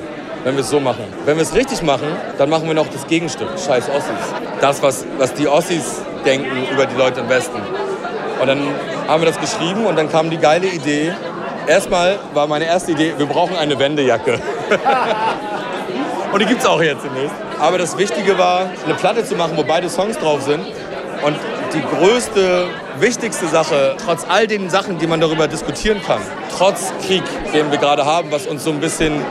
wenn 0.45 0.55
wir 0.55 0.63
es 0.63 0.71
so 0.71 0.81
machen. 0.81 1.05
Wenn 1.25 1.37
wir 1.37 1.43
es 1.43 1.55
richtig 1.55 1.83
machen, 1.83 2.09
dann 2.39 2.51
machen 2.51 2.67
wir 2.67 2.75
noch 2.75 2.89
das 2.89 3.07
Gegenstück, 3.07 3.49
scheiß 3.59 3.89
Ossis. 3.91 4.35
Das, 4.61 4.83
was, 4.83 5.05
was 5.19 5.35
die 5.35 5.49
Ossis 5.49 6.01
denken 6.25 6.67
über 6.73 6.87
die 6.87 6.97
Leute 6.97 7.21
im 7.21 7.29
Westen. 7.29 7.61
Und 8.41 8.47
dann 8.47 8.61
haben 9.09 9.23
wir 9.23 9.31
das 9.31 9.41
geschrieben 9.41 9.87
und 9.87 9.97
dann 9.97 10.11
kam 10.11 10.31
die 10.31 10.39
geile 10.39 10.67
Idee. 10.67 11.13
Erstmal 11.67 12.19
war 12.35 12.47
meine 12.47 12.67
erste 12.67 12.93
Idee, 12.93 13.15
wir 13.17 13.27
brauchen 13.27 13.57
eine 13.57 13.79
Wendejacke. 13.79 14.41
und 16.33 16.41
die 16.41 16.47
gibt 16.47 16.61
es 16.61 16.67
auch 16.67 16.83
jetzt 16.83 17.05
demnächst. 17.05 17.35
Aber 17.59 17.79
das 17.79 17.97
Wichtige 17.97 18.37
war, 18.37 18.71
eine 18.85 18.95
Platte 18.95 19.25
zu 19.25 19.35
machen, 19.35 19.53
wo 19.57 19.65
beide 19.65 19.89
Songs 19.89 20.19
drauf 20.19 20.43
sind. 20.43 20.65
Und 21.23 21.37
die 21.73 21.83
größte, 21.83 22.69
wichtigste 22.99 23.47
Sache, 23.49 23.97
trotz 24.05 24.25
all 24.29 24.47
den 24.47 24.71
Sachen, 24.71 24.99
die 24.99 25.07
man 25.07 25.21
darüber 25.21 25.49
diskutieren 25.49 26.01
kann, 26.07 26.21
trotz 26.57 26.93
Krieg, 27.07 27.23
den 27.53 27.71
wir 27.71 27.79
gerade 27.79 28.05
haben, 28.05 28.31
was 28.31 28.47
uns 28.47 28.65
so 28.65 28.71
ein 28.71 28.81
bisschen 28.81 29.25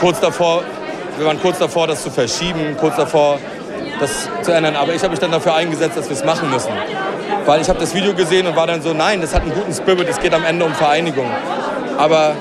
kurz 0.00 0.20
davor, 0.20 0.62
wir 1.16 1.26
waren 1.26 1.40
kurz 1.40 1.58
davor, 1.58 1.86
das 1.86 2.02
zu 2.02 2.10
verschieben, 2.10 2.76
kurz 2.78 2.96
davor, 2.96 3.38
das 4.00 4.28
zu 4.42 4.52
ändern. 4.52 4.76
Aber 4.76 4.94
ich 4.94 5.02
habe 5.02 5.10
mich 5.10 5.20
dann 5.20 5.30
dafür 5.30 5.54
eingesetzt, 5.54 5.96
dass 5.96 6.08
wir 6.08 6.16
es 6.16 6.24
machen 6.24 6.50
müssen. 6.50 6.72
Weil 7.46 7.60
ich 7.60 7.68
habe 7.68 7.78
das 7.78 7.94
Video 7.94 8.14
gesehen 8.14 8.46
und 8.46 8.56
war 8.56 8.66
dann 8.66 8.82
so, 8.82 8.92
nein, 8.92 9.20
das 9.20 9.34
hat 9.34 9.42
einen 9.42 9.52
guten 9.52 9.72
Spirit, 9.72 10.08
es 10.08 10.18
geht 10.18 10.34
am 10.34 10.44
Ende 10.44 10.64
um 10.64 10.74
Vereinigung. 10.74 11.30
Aber 11.98 12.34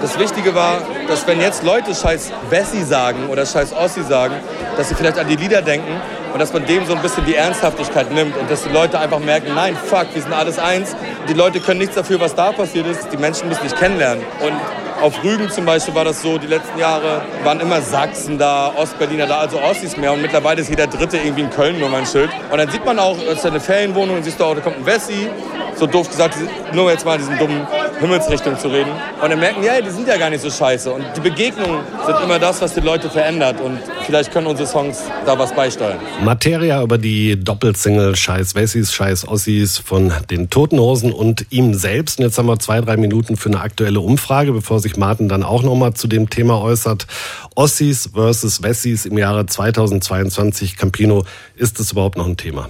das 0.00 0.18
Wichtige 0.18 0.54
war, 0.54 0.78
dass 1.08 1.26
wenn 1.26 1.40
jetzt 1.40 1.62
Leute 1.62 1.94
scheiß 1.94 2.32
Bessie 2.50 2.82
sagen 2.82 3.28
oder 3.28 3.44
scheiß 3.44 3.72
Ossi 3.72 4.02
sagen, 4.02 4.34
dass 4.76 4.88
sie 4.88 4.94
vielleicht 4.94 5.18
an 5.18 5.26
die 5.26 5.36
Lieder 5.36 5.62
denken 5.62 6.00
und 6.36 6.40
dass 6.40 6.52
man 6.52 6.66
dem 6.66 6.84
so 6.84 6.94
ein 6.94 7.00
bisschen 7.00 7.24
die 7.24 7.34
Ernsthaftigkeit 7.34 8.12
nimmt 8.12 8.36
und 8.36 8.50
dass 8.50 8.62
die 8.62 8.68
Leute 8.68 8.98
einfach 8.98 9.20
merken, 9.20 9.54
nein, 9.54 9.74
fuck, 9.74 10.08
wir 10.12 10.20
sind 10.20 10.34
alles 10.34 10.58
eins. 10.58 10.94
Die 11.26 11.32
Leute 11.32 11.60
können 11.60 11.78
nichts 11.78 11.94
dafür, 11.94 12.20
was 12.20 12.34
da 12.34 12.52
passiert 12.52 12.86
ist. 12.86 13.08
Die 13.10 13.16
Menschen 13.16 13.48
müssen 13.48 13.62
dich 13.62 13.74
kennenlernen. 13.74 14.22
Und 14.42 14.52
auf 15.02 15.22
Rügen 15.22 15.50
zum 15.50 15.64
Beispiel 15.64 15.94
war 15.94 16.04
das 16.04 16.22
so, 16.22 16.38
die 16.38 16.46
letzten 16.46 16.78
Jahre 16.78 17.22
waren 17.44 17.60
immer 17.60 17.80
Sachsen 17.80 18.38
da, 18.38 18.72
Ostberliner 18.76 19.26
da, 19.26 19.38
also 19.38 19.60
Ossis 19.60 19.96
mehr. 19.96 20.12
Und 20.12 20.22
mittlerweile 20.22 20.60
ist 20.60 20.70
jeder 20.70 20.86
Dritte 20.86 21.18
irgendwie 21.18 21.42
in 21.42 21.50
Köln 21.50 21.78
nur 21.78 21.88
mein 21.88 22.06
Schild. 22.06 22.30
Und 22.50 22.58
dann 22.58 22.70
sieht 22.70 22.84
man 22.84 22.98
auch, 22.98 23.16
es 23.18 23.38
ist 23.38 23.46
eine 23.46 23.60
Ferienwohnung 23.60 24.16
und 24.16 24.22
siehst 24.24 24.40
du 24.40 24.44
auch, 24.44 24.54
da 24.54 24.60
kommt 24.60 24.78
ein 24.78 24.86
Wessi. 24.86 25.28
So 25.74 25.86
doof 25.86 26.08
gesagt, 26.08 26.36
nur 26.72 26.90
jetzt 26.90 27.04
mal 27.04 27.18
diesen 27.18 27.36
dummen 27.38 27.66
Himmelsrichtung 28.00 28.58
zu 28.58 28.68
reden. 28.68 28.90
Und 29.22 29.30
dann 29.30 29.38
merken, 29.38 29.62
ja, 29.62 29.80
die 29.80 29.90
sind 29.90 30.08
ja 30.08 30.16
gar 30.16 30.30
nicht 30.30 30.40
so 30.40 30.50
scheiße. 30.50 30.90
Und 30.90 31.04
die 31.14 31.20
Begegnungen 31.20 31.80
sind 32.06 32.16
immer 32.22 32.38
das, 32.38 32.62
was 32.62 32.74
die 32.74 32.80
Leute 32.80 33.10
verändert. 33.10 33.60
Und 33.60 33.78
vielleicht 34.06 34.32
können 34.32 34.46
unsere 34.46 34.66
Songs 34.66 35.02
da 35.26 35.38
was 35.38 35.54
beisteuern. 35.54 35.98
Materia 36.22 36.82
über 36.82 36.96
die 36.96 37.38
Doppelsingle 37.38 38.16
Scheiß 38.16 38.54
Wessis, 38.54 38.94
Scheiß 38.94 39.28
Ossis 39.28 39.76
von 39.76 40.12
den 40.30 40.48
Totenhosen 40.48 41.12
und 41.12 41.46
ihm 41.50 41.74
selbst. 41.74 42.18
Und 42.18 42.24
jetzt 42.24 42.38
haben 42.38 42.46
wir 42.46 42.58
zwei, 42.58 42.80
drei 42.80 42.96
Minuten 42.96 43.36
für 43.36 43.50
eine 43.50 43.60
aktuelle 43.60 44.00
Umfrage, 44.00 44.52
bevor 44.52 44.80
sich 44.86 44.96
Martin 44.96 45.28
dann 45.28 45.42
auch 45.42 45.62
nochmal 45.62 45.94
zu 45.94 46.06
dem 46.06 46.30
Thema 46.30 46.60
äußert. 46.60 47.06
Ossis 47.54 48.10
versus 48.14 48.62
Wessis 48.62 49.04
im 49.04 49.18
Jahre 49.18 49.46
2022. 49.46 50.76
Campino, 50.76 51.24
ist 51.56 51.80
das 51.80 51.92
überhaupt 51.92 52.16
noch 52.16 52.26
ein 52.26 52.36
Thema? 52.36 52.68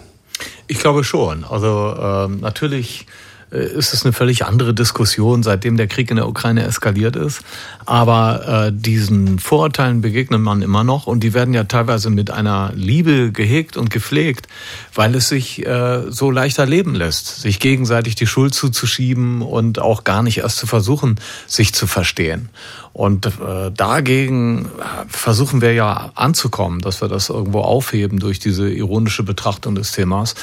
Ich 0.66 0.78
glaube 0.78 1.04
schon. 1.04 1.44
Also 1.44 1.94
ähm, 1.98 2.40
natürlich 2.40 3.06
ist 3.50 3.94
es 3.94 4.04
eine 4.04 4.12
völlig 4.12 4.44
andere 4.44 4.74
Diskussion, 4.74 5.42
seitdem 5.42 5.76
der 5.76 5.86
Krieg 5.86 6.10
in 6.10 6.16
der 6.16 6.28
Ukraine 6.28 6.64
eskaliert 6.64 7.14
ist. 7.14 7.42
Aber 7.84 8.66
äh, 8.66 8.72
diesen 8.72 9.38
Vorurteilen 9.38 10.00
begegnet 10.00 10.40
man 10.40 10.62
immer 10.62 10.82
noch 10.82 11.06
und 11.06 11.20
die 11.20 11.32
werden 11.32 11.54
ja 11.54 11.64
teilweise 11.64 12.10
mit 12.10 12.30
einer 12.30 12.72
Liebe 12.74 13.30
gehegt 13.30 13.76
und 13.76 13.90
gepflegt, 13.90 14.48
weil 14.94 15.14
es 15.14 15.28
sich 15.28 15.64
äh, 15.64 16.10
so 16.10 16.30
leichter 16.30 16.66
leben 16.66 16.94
lässt, 16.94 17.40
sich 17.40 17.60
gegenseitig 17.60 18.16
die 18.16 18.26
Schuld 18.26 18.54
zuzuschieben 18.54 19.42
und 19.42 19.78
auch 19.78 20.02
gar 20.02 20.22
nicht 20.22 20.38
erst 20.38 20.58
zu 20.58 20.66
versuchen, 20.66 21.20
sich 21.46 21.72
zu 21.72 21.86
verstehen. 21.86 22.48
Und 22.92 23.26
äh, 23.26 23.70
dagegen 23.76 24.70
versuchen 25.08 25.60
wir 25.60 25.74
ja 25.74 26.10
anzukommen, 26.14 26.80
dass 26.80 27.00
wir 27.00 27.08
das 27.08 27.28
irgendwo 27.28 27.60
aufheben 27.60 28.18
durch 28.18 28.38
diese 28.38 28.68
ironische 28.70 29.22
Betrachtung 29.22 29.74
des 29.74 29.92
Themas. 29.92 30.34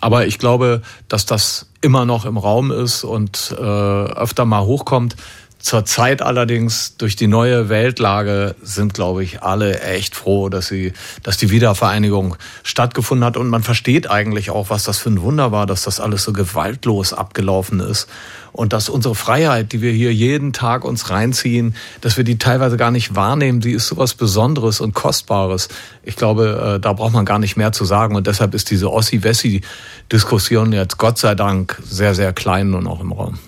Aber 0.00 0.26
ich 0.26 0.38
glaube, 0.38 0.82
dass 1.08 1.26
das 1.26 1.66
immer 1.80 2.04
noch 2.04 2.24
im 2.24 2.36
Raum 2.36 2.70
ist 2.72 3.04
und 3.04 3.54
äh, 3.58 3.62
öfter 3.62 4.44
mal 4.44 4.62
hochkommt. 4.62 5.16
Zurzeit 5.60 6.22
allerdings 6.22 6.96
durch 6.96 7.16
die 7.16 7.26
neue 7.26 7.68
Weltlage 7.68 8.54
sind, 8.62 8.94
glaube 8.94 9.22
ich, 9.22 9.42
alle 9.42 9.80
echt 9.80 10.16
froh, 10.16 10.48
dass 10.48 10.68
sie, 10.68 10.94
dass 11.22 11.36
die 11.36 11.50
Wiedervereinigung 11.50 12.36
stattgefunden 12.62 13.26
hat. 13.26 13.36
Und 13.36 13.48
man 13.48 13.62
versteht 13.62 14.10
eigentlich 14.10 14.50
auch, 14.50 14.70
was 14.70 14.84
das 14.84 14.96
für 14.96 15.10
ein 15.10 15.20
Wunder 15.20 15.52
war, 15.52 15.66
dass 15.66 15.82
das 15.82 16.00
alles 16.00 16.24
so 16.24 16.32
gewaltlos 16.32 17.12
abgelaufen 17.12 17.80
ist. 17.80 18.08
Und 18.52 18.72
dass 18.72 18.88
unsere 18.88 19.14
Freiheit, 19.14 19.72
die 19.72 19.82
wir 19.82 19.92
hier 19.92 20.14
jeden 20.14 20.54
Tag 20.54 20.82
uns 20.82 21.10
reinziehen, 21.10 21.76
dass 22.00 22.16
wir 22.16 22.24
die 22.24 22.38
teilweise 22.38 22.78
gar 22.78 22.90
nicht 22.90 23.14
wahrnehmen, 23.14 23.60
die 23.60 23.72
ist 23.72 23.86
sowas 23.86 24.14
Besonderes 24.14 24.80
und 24.80 24.94
Kostbares. 24.94 25.68
Ich 26.02 26.16
glaube, 26.16 26.76
äh, 26.76 26.80
da 26.80 26.94
braucht 26.94 27.12
man 27.12 27.26
gar 27.26 27.38
nicht 27.38 27.58
mehr 27.58 27.72
zu 27.72 27.84
sagen. 27.84 28.16
Und 28.16 28.26
deshalb 28.26 28.54
ist 28.54 28.70
diese 28.70 28.90
Ossi-Wessi-Diskussion 28.90 30.72
jetzt 30.72 30.96
Gott 30.96 31.18
sei 31.18 31.34
Dank 31.34 31.80
sehr, 31.84 32.14
sehr 32.14 32.32
klein 32.32 32.72
und 32.72 32.86
auch 32.86 33.00
im 33.00 33.12
Raum. 33.12 33.38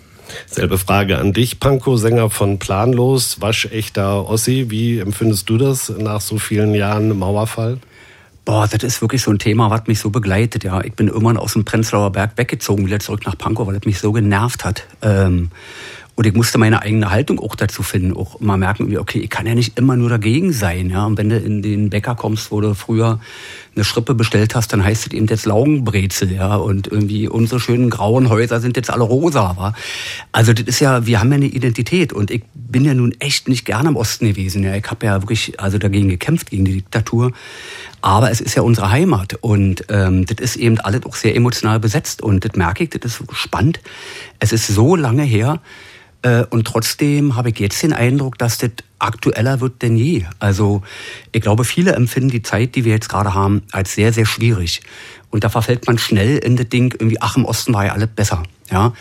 Selbe 0.47 0.79
Frage 0.79 1.19
an 1.19 1.33
dich, 1.33 1.61
Panko, 1.61 1.97
Sänger 1.97 2.31
von 2.31 2.59
Planlos, 2.59 3.41
waschechter 3.41 4.29
Ossi. 4.29 4.67
Wie 4.69 4.99
empfindest 4.99 5.49
du 5.49 5.59
das 5.59 5.89
nach 5.91 6.21
so 6.21 6.39
vielen 6.39 6.75
Jahren 6.75 7.19
Mauerfall? 7.19 7.79
Boah, 8.45 8.67
das 8.67 8.83
ist 8.83 9.01
wirklich 9.01 9.23
so 9.23 9.31
ein 9.31 9.39
Thema, 9.39 9.71
was 9.71 9.87
mich 9.87 10.01
so 10.01 10.11
begleitet. 10.11 10.65
Ja, 10.65 10.83
ich 10.83 10.95
bin 10.95 11.07
irgendwann 11.07 11.37
aus 11.37 11.53
dem 11.53 11.65
Prenzlauer 11.65 12.11
Berg 12.11 12.33
weggezogen, 12.37 12.85
wieder 12.87 12.99
zurück 12.99 13.25
nach 13.25 13.39
Pankow, 13.39 13.69
weil 13.69 13.75
das 13.75 13.85
mich 13.85 14.01
so 14.01 14.11
genervt 14.11 14.65
hat. 14.65 14.85
Ähm, 15.01 15.51
und 16.15 16.27
ich 16.27 16.35
musste 16.35 16.59
meine 16.59 16.83
eigene 16.83 17.11
Haltung 17.11 17.41
auch 17.41 17.55
dazu 17.55 17.83
finden, 17.83 18.15
auch 18.15 18.39
mal 18.39 18.59
merken, 18.59 18.95
okay, 18.99 19.21
ich 19.21 19.31
kann 19.31 19.47
ja 19.47 19.55
nicht 19.55 19.79
immer 19.79 19.97
nur 19.97 20.11
dagegen 20.11 20.53
sein. 20.53 20.91
Ja? 20.91 21.07
Und 21.07 21.17
wenn 21.17 21.31
du 21.31 21.39
in 21.39 21.63
den 21.63 21.89
Bäcker 21.89 22.15
kommst, 22.15 22.51
wo 22.51 22.61
du 22.61 22.75
früher 22.75 23.19
eine 23.75 23.85
Schrippe 23.85 24.15
bestellt 24.15 24.55
hast, 24.55 24.73
dann 24.75 24.85
heißt 24.85 25.07
es 25.07 25.13
eben 25.13 25.27
jetzt 25.27 25.47
Laugenbrezel, 25.47 26.31
ja. 26.31 26.57
Und 26.57 26.89
irgendwie 26.89 27.27
unsere 27.29 27.59
schönen 27.59 27.89
grauen 27.89 28.29
Häuser 28.29 28.61
sind 28.61 28.77
jetzt 28.77 28.91
alle 28.91 29.05
rosa, 29.05 29.57
wa? 29.57 29.75
Also 30.33 30.53
das 30.53 30.67
ist 30.67 30.81
ja, 30.81 31.07
wir 31.07 31.21
haben 31.21 31.31
ja 31.31 31.37
eine 31.37 31.47
Identität 31.47 32.13
und 32.13 32.31
ich 32.31 32.43
bin 32.55 32.85
ja 32.85 32.93
nun 32.93 33.15
echt 33.19 33.49
nicht 33.49 33.65
gerne 33.65 33.89
im 33.89 33.97
Osten 33.97 34.27
gewesen. 34.27 34.63
Ja, 34.63 34.75
ich 34.75 34.85
habe 34.91 35.07
ja 35.07 35.23
wirklich 35.23 35.59
also 35.59 35.79
dagegen 35.79 36.11
gekämpft 36.11 36.51
gegen 36.51 36.67
die 36.67 36.75
Diktatur. 36.75 37.33
Aber 38.03 38.31
es 38.31 38.43
ist 38.43 38.55
ja 38.55 38.63
unsere 38.63 38.91
Heimat 38.91 39.39
und 39.41 39.85
ähm, 39.89 40.27
das 40.27 40.39
ist 40.41 40.57
eben 40.57 40.79
alles 40.81 41.07
auch 41.07 41.15
sehr 41.15 41.35
emotional 41.35 41.81
besetzt 41.81 42.21
und 42.21 42.45
das 42.45 42.53
merke 42.57 42.85
ich, 42.85 42.91
das 42.91 43.21
ist 43.21 43.23
spannend. 43.33 43.81
Es 44.41 44.53
ist 44.53 44.67
so 44.67 44.97
lange 44.97 45.23
her, 45.23 45.61
und 46.51 46.67
trotzdem 46.67 47.35
habe 47.35 47.51
ich 47.51 47.59
jetzt 47.59 47.83
den 47.83 47.93
Eindruck, 47.93 48.39
dass 48.39 48.59
das 48.59 48.71
aktueller 49.01 49.61
wird 49.61 49.83
denn 49.83 49.97
je. 49.97 50.25
Also 50.39 50.83
ich 51.33 51.43
glaube, 51.43 51.65
viele 51.65 51.93
empfinden 51.93 52.31
die 52.31 52.43
Zeit, 52.43 52.75
die 52.77 52.85
wir 52.85 52.93
jetzt 52.93 53.09
gerade 53.09 53.35
haben, 53.35 53.63
als 53.73 53.95
sehr, 53.95 54.13
sehr 54.13 54.27
schwierig. 54.27 54.83
Und 55.31 55.45
da 55.45 55.49
verfällt 55.49 55.87
man 55.87 55.99
schnell 55.99 56.39
in 56.39 56.57
das 56.57 56.69
Ding, 56.69 56.93
irgendwie, 56.93 57.21
ach, 57.21 57.37
im 57.37 57.45
Osten 57.45 57.73
war 57.75 57.87
ja 57.87 57.93
alles 57.93 58.11
besser. 58.15 58.43
Ja? 58.71 58.93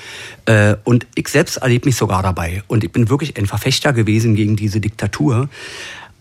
Äh, 0.45 0.75
und 0.83 1.06
ich 1.16 1.27
selbst 1.27 1.58
erlebe 1.58 1.88
mich 1.88 1.98
sogar 1.98 2.24
dabei. 2.24 2.64
Und 2.67 2.83
ich 2.83 2.91
bin 2.91 3.09
wirklich 3.09 3.38
ein 3.38 3.45
Verfechter 3.45 3.93
gewesen 3.93 4.35
gegen 4.35 4.56
diese 4.56 4.80
Diktatur. 4.80 5.50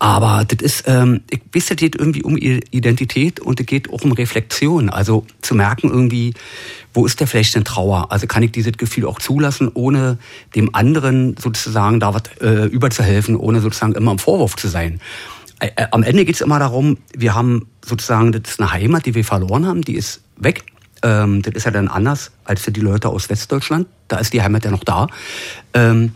Aber 0.01 0.45
das 0.45 0.61
ist, 0.61 0.85
ähm, 0.87 1.21
ich 1.29 1.41
weiß, 1.53 1.69
es 1.69 1.77
geht 1.77 1.95
irgendwie 1.95 2.23
um 2.23 2.35
Identität 2.35 3.39
und 3.39 3.59
es 3.59 3.67
geht 3.67 3.91
auch 3.91 4.01
um 4.01 4.13
Reflexion. 4.13 4.89
Also 4.89 5.27
zu 5.43 5.53
merken 5.53 5.91
irgendwie, 5.91 6.33
wo 6.91 7.05
ist 7.05 7.19
der 7.19 7.27
vielleicht 7.27 7.55
eine 7.55 7.65
Trauer? 7.65 8.11
Also 8.11 8.25
kann 8.25 8.41
ich 8.41 8.51
dieses 8.51 8.73
Gefühl 8.73 9.05
auch 9.05 9.19
zulassen, 9.19 9.69
ohne 9.71 10.17
dem 10.55 10.73
anderen 10.73 11.37
sozusagen 11.37 11.99
da 11.99 12.15
was 12.15 12.23
äh, 12.41 12.65
überzuhelfen, 12.65 13.35
ohne 13.35 13.61
sozusagen 13.61 13.93
immer 13.93 14.13
im 14.13 14.17
Vorwurf 14.17 14.55
zu 14.55 14.69
sein. 14.69 14.99
Äh 15.59 15.69
am 15.91 16.01
Ende 16.01 16.25
geht 16.25 16.33
es 16.33 16.41
immer 16.41 16.57
darum, 16.57 16.97
wir 17.15 17.35
haben 17.35 17.67
sozusagen, 17.85 18.31
das 18.31 18.53
ist 18.53 18.59
eine 18.59 18.71
Heimat, 18.71 19.05
die 19.05 19.13
wir 19.13 19.23
verloren 19.23 19.67
haben, 19.67 19.83
die 19.83 19.93
ist 19.93 20.21
weg. 20.35 20.63
Ähm, 21.03 21.43
das 21.43 21.53
ist 21.53 21.65
ja 21.65 21.71
dann 21.71 21.87
anders 21.87 22.31
als 22.43 22.61
für 22.61 22.71
die 22.71 22.81
Leute 22.81 23.09
aus 23.09 23.29
Westdeutschland. 23.29 23.85
Da 24.07 24.17
ist 24.17 24.33
die 24.33 24.41
Heimat 24.41 24.65
ja 24.65 24.71
noch 24.71 24.83
da. 24.83 25.09
Ähm, 25.75 26.13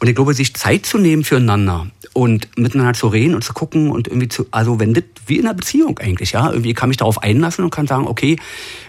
und 0.00 0.08
ich 0.08 0.14
glaube, 0.14 0.34
sich 0.34 0.54
Zeit 0.54 0.86
zu 0.86 0.98
nehmen 0.98 1.24
füreinander 1.24 1.88
und 2.12 2.48
miteinander 2.56 2.94
zu 2.94 3.08
reden 3.08 3.34
und 3.34 3.42
zu 3.42 3.52
gucken 3.52 3.90
und 3.90 4.08
irgendwie 4.08 4.28
zu, 4.28 4.46
also 4.50 4.78
wenn 4.78 4.94
das 4.94 5.04
wie 5.26 5.38
in 5.38 5.46
einer 5.46 5.54
Beziehung 5.54 5.98
eigentlich, 5.98 6.32
ja, 6.32 6.50
irgendwie 6.50 6.74
kann 6.74 6.88
mich 6.88 6.98
darauf 6.98 7.22
einlassen 7.22 7.64
und 7.64 7.70
kann 7.70 7.86
sagen, 7.86 8.06
okay, 8.06 8.36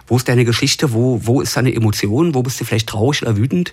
wo 0.08 0.18
ist 0.18 0.28
deine 0.28 0.46
Geschichte, 0.46 0.94
wo, 0.94 1.22
wo 1.24 1.42
ist 1.42 1.58
deine 1.58 1.74
Emotion, 1.74 2.36
wo 2.36 2.44
bist 2.44 2.60
du 2.60 2.66
vielleicht 2.66 2.90
traurig 2.90 3.22
oder 3.24 3.38
wütend? 3.38 3.72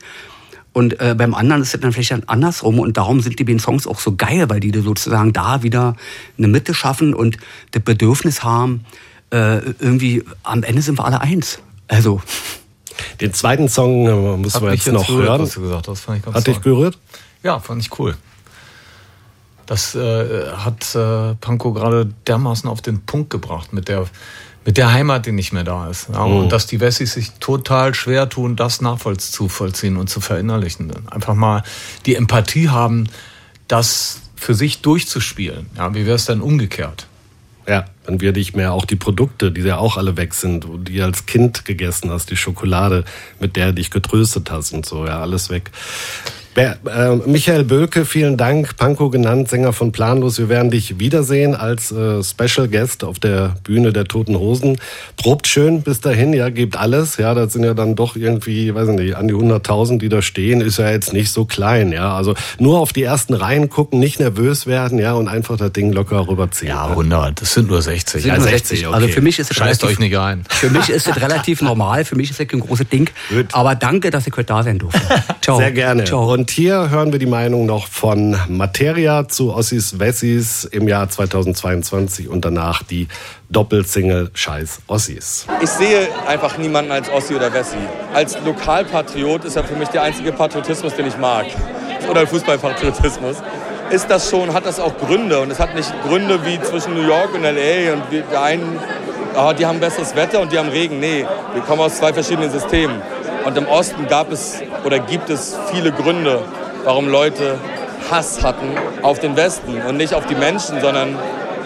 Und 0.73 1.01
äh, 1.01 1.15
beim 1.17 1.35
anderen 1.35 1.63
ist 1.63 1.75
es 1.75 1.81
dann 1.81 1.93
vielleicht 1.93 2.11
dann 2.11 2.25
andersrum 2.27 2.79
und 2.79 2.97
darum 2.99 3.21
sind 3.21 3.39
die 3.39 3.45
beiden 3.45 3.61
Songs 3.61 3.87
auch 3.87 3.99
so 3.99 4.15
geil, 4.15 4.49
weil 4.49 4.61
die 4.61 4.79
sozusagen 4.79 5.33
da 5.33 5.63
wieder 5.63 5.97
eine 6.37 6.49
Mitte 6.49 6.75
schaffen 6.75 7.15
und 7.15 7.39
das 7.71 7.83
Bedürfnis 7.83 8.43
haben, 8.45 8.85
äh, 9.31 9.59
irgendwie 9.81 10.23
am 10.43 10.63
Ende 10.63 10.83
sind 10.83 10.99
wir 10.99 11.05
alle 11.07 11.21
eins. 11.21 11.61
Also 11.89 12.21
den 13.21 13.33
zweiten 13.33 13.69
Song 13.69 14.07
äh, 14.07 14.37
müssen 14.37 14.63
wir 14.63 14.73
jetzt, 14.73 14.87
noch 14.93 15.09
hören. 15.09 15.43
Was 15.43 15.55
du 15.55 15.63
gesagt 15.63 15.89
hast, 15.89 16.01
fand 16.01 16.19
ich 16.19 16.25
ganz 16.25 16.37
Hat 16.37 16.47
dich 16.47 16.59
berührt? 16.59 16.99
Ja, 17.47 17.61
fand 17.61 17.81
ich 17.81 17.97
cool. 18.01 18.17
Das 19.67 19.95
äh, 19.95 20.51
hat 20.57 20.97
äh, 20.97 21.35
Panko 21.35 21.73
gerade 21.73 22.11
dermaßen 22.27 22.69
auf 22.69 22.83
den 22.83 23.03
Punkt 23.03 23.31
gebracht 23.31 23.73
mit 23.73 23.87
der, 23.87 24.07
mit 24.65 24.77
der 24.77 24.93
Heimat, 24.93 25.27
die 25.27 25.33
nicht 25.33 25.53
mehr 25.53 25.63
da 25.63 25.89
ist. 25.89 26.09
Ja, 26.13 26.27
mhm. 26.27 26.39
Und 26.39 26.49
dass 26.53 26.67
die 26.67 26.81
Wessis 26.81 27.13
sich 27.13 27.31
total 27.39 27.95
schwer 27.95 28.29
tun, 28.29 28.57
das 28.57 28.81
nachvollziehen 28.81 29.97
und 29.97 30.11
zu 30.11 30.21
verinnerlichen. 30.21 30.93
Einfach 31.09 31.35
mal 31.35 31.63
die 32.05 32.17
Empathie 32.17 32.69
haben, 32.69 33.09
das 33.69 34.23
für 34.35 34.55
sich 34.55 34.83
durchzuspielen. 34.83 35.67
Ja, 35.77 35.95
wie 35.95 36.05
wäre 36.05 36.17
es 36.17 36.25
denn 36.25 36.41
umgekehrt? 36.41 37.07
Ja, 37.69 37.85
dann 38.07 38.21
werde 38.21 38.41
ich 38.41 38.57
mehr 38.57 38.73
auch 38.73 38.87
die 38.87 38.97
Produkte, 38.97 39.53
die 39.53 39.61
ja 39.61 39.79
auch 39.79 39.97
alle 39.97 40.17
weg 40.17 40.35
sind, 40.35 40.67
die 40.89 41.01
als 41.01 41.27
Kind 41.27 41.65
gegessen 41.65 42.11
hast, 42.11 42.29
die 42.29 42.37
Schokolade, 42.37 43.05
mit 43.39 43.55
der 43.55 43.69
du 43.69 43.75
dich 43.75 43.93
getröstet 43.93 44.51
hast 44.51 44.73
und 44.73 44.85
so, 44.85 45.07
ja, 45.07 45.21
alles 45.21 45.49
weg. 45.49 45.71
Äh, 46.57 47.17
Michael 47.27 47.65
Bölke, 47.65 48.07
vielen 48.07 48.39
Dank. 48.39 48.79
Panko 48.79 49.11
genannt, 49.11 49.49
Sänger 49.49 49.75
von 49.75 49.93
Planlos. 49.93 50.39
Wir 50.39 50.49
werden 50.49 50.71
dich 50.71 50.99
wiedersehen 50.99 51.55
als 51.55 51.93
äh, 51.93 52.23
Special 52.23 52.67
Guest 52.69 53.05
auf 53.05 53.19
der 53.19 53.57
Bühne 53.63 53.93
der 53.93 54.05
Toten 54.05 54.39
Hosen. 54.39 54.79
Probt 55.17 55.47
schön 55.47 55.83
bis 55.83 56.01
dahin, 56.01 56.33
ja, 56.33 56.49
gebt 56.49 56.77
alles. 56.77 57.19
Ja, 57.19 57.35
das 57.35 57.53
sind 57.53 57.65
ja 57.65 57.75
dann 57.75 57.95
doch 57.95 58.17
irgendwie, 58.17 58.75
weiß 58.75 58.89
ich 58.89 58.95
nicht, 58.95 59.17
an 59.17 59.29
die 59.29 59.35
100.000, 59.35 59.99
die 59.99 60.09
da 60.09 60.23
stehen, 60.23 60.63
ist 60.63 60.79
ja 60.79 60.91
jetzt 60.91 61.13
nicht 61.13 61.31
so 61.31 61.45
klein. 61.45 61.93
Ja, 61.93 62.17
also 62.17 62.35
nur 62.59 62.79
auf 62.79 62.95
die 62.95 63.03
ersten 63.03 63.35
Reihen 63.35 63.69
gucken, 63.69 64.01
nicht 64.01 64.19
nervös 64.19 64.67
werden, 64.67 64.99
ja, 64.99 65.13
und 65.13 65.29
einfach 65.29 65.59
das 65.59 65.73
Ding 65.73 65.93
locker 65.93 66.27
rüberziehen. 66.27 66.71
Ja, 66.71 66.87
100, 66.87 67.43
das 67.43 67.53
sind 67.53 67.69
nur 67.69 67.83
60. 67.83 68.23
Sind 68.23 68.31
ja, 68.31 68.37
nur 68.37 68.45
60, 68.45 68.69
60 68.69 68.87
okay. 68.87 68.95
Also 68.97 69.09
für 69.09 69.21
mich 69.21 69.39
ist 69.39 69.51
es 69.51 69.57
Scheißt 69.57 69.85
euch 69.85 69.99
nicht 69.99 70.17
ein. 70.17 70.45
Für 70.49 70.71
mich 70.71 70.89
ist 70.89 71.07
es 71.07 71.17
relativ 71.21 71.61
normal, 71.61 72.07
für 72.07 72.17
mich 72.17 72.31
ist 72.31 72.41
es 72.41 72.51
ein 72.51 72.61
großes 72.61 72.89
Ding. 72.89 73.11
Gut. 73.29 73.49
Aber 73.53 73.75
danke, 73.75 74.11
dass 74.11 74.27
ich 74.27 74.33
heute 74.33 74.45
da 74.45 74.63
sein 74.63 74.79
durfte. 74.79 75.01
Ciao. 75.43 75.59
Sehr 75.59 75.73
gerne. 75.73 76.05
Ciao. 76.05 76.33
Und 76.33 76.46
und 76.47 76.53
hier 76.53 76.91
hören 76.91 77.11
wir 77.11 77.19
die 77.19 77.27
Meinung 77.27 77.67
noch 77.67 77.89
von 77.89 78.39
Materia 78.47 79.27
zu 79.27 79.53
Ossis 79.53 79.99
Wessis 79.99 80.63
im 80.63 80.87
Jahr 80.87 81.09
2022 81.09 82.29
und 82.29 82.45
danach 82.45 82.85
die 82.85 83.09
Doppelsingle 83.51 84.31
Scheiß 84.33 84.83
Ossis. 84.87 85.49
Ich 85.61 85.71
sehe 85.71 86.07
einfach 86.29 86.57
niemanden 86.57 86.93
als 86.93 87.11
Ossi 87.11 87.35
oder 87.35 87.53
Wessi. 87.53 87.75
Als 88.15 88.39
Lokalpatriot 88.45 89.45
ist 89.45 89.57
er 89.57 89.65
für 89.65 89.75
mich 89.75 89.89
der 89.89 90.03
einzige 90.03 90.31
Patriotismus, 90.31 90.95
den 90.95 91.09
ich 91.09 91.19
mag. 91.19 91.47
Oder 92.09 92.25
Fußballpatriotismus. 92.29 93.39
Ist 93.91 94.09
das 94.09 94.31
schon, 94.31 94.55
hat 94.55 94.67
das 94.67 94.79
auch 94.79 94.97
Gründe 94.99 95.41
und 95.41 95.51
es 95.51 95.59
hat 95.59 95.75
nicht 95.75 95.93
Gründe 96.07 96.39
wie 96.47 96.61
zwischen 96.61 96.95
New 96.95 97.09
York 97.09 97.35
und 97.35 97.43
LA 97.43 97.95
und 97.95 98.05
der 98.13 98.41
einen, 98.41 98.79
oh, 99.37 99.53
die 99.53 99.67
haben 99.67 99.81
besseres 99.81 100.15
Wetter 100.15 100.41
und 100.41 100.53
die 100.53 100.59
haben 100.61 100.69
Regen. 100.69 101.01
Nee, 101.01 101.27
wir 101.55 101.63
kommen 101.63 101.81
aus 101.81 101.97
zwei 101.97 102.13
verschiedenen 102.13 102.53
Systemen. 102.53 103.03
Und 103.47 103.57
im 103.57 103.69
Osten 103.69 104.09
gab 104.09 104.33
es 104.33 104.61
oder 104.85 104.99
gibt 104.99 105.31
es 105.31 105.57
viele 105.71 105.93
Gründe, 105.93 106.41
warum 106.83 107.09
Leute 107.09 107.57
Hass 108.11 108.43
hatten 108.43 108.73
auf 109.03 109.21
den 109.21 109.37
Westen 109.37 109.81
und 109.89 109.97
nicht 109.97 110.15
auf 110.15 110.27
die 110.27 110.35
Menschen, 110.35 110.81
sondern 110.81 111.17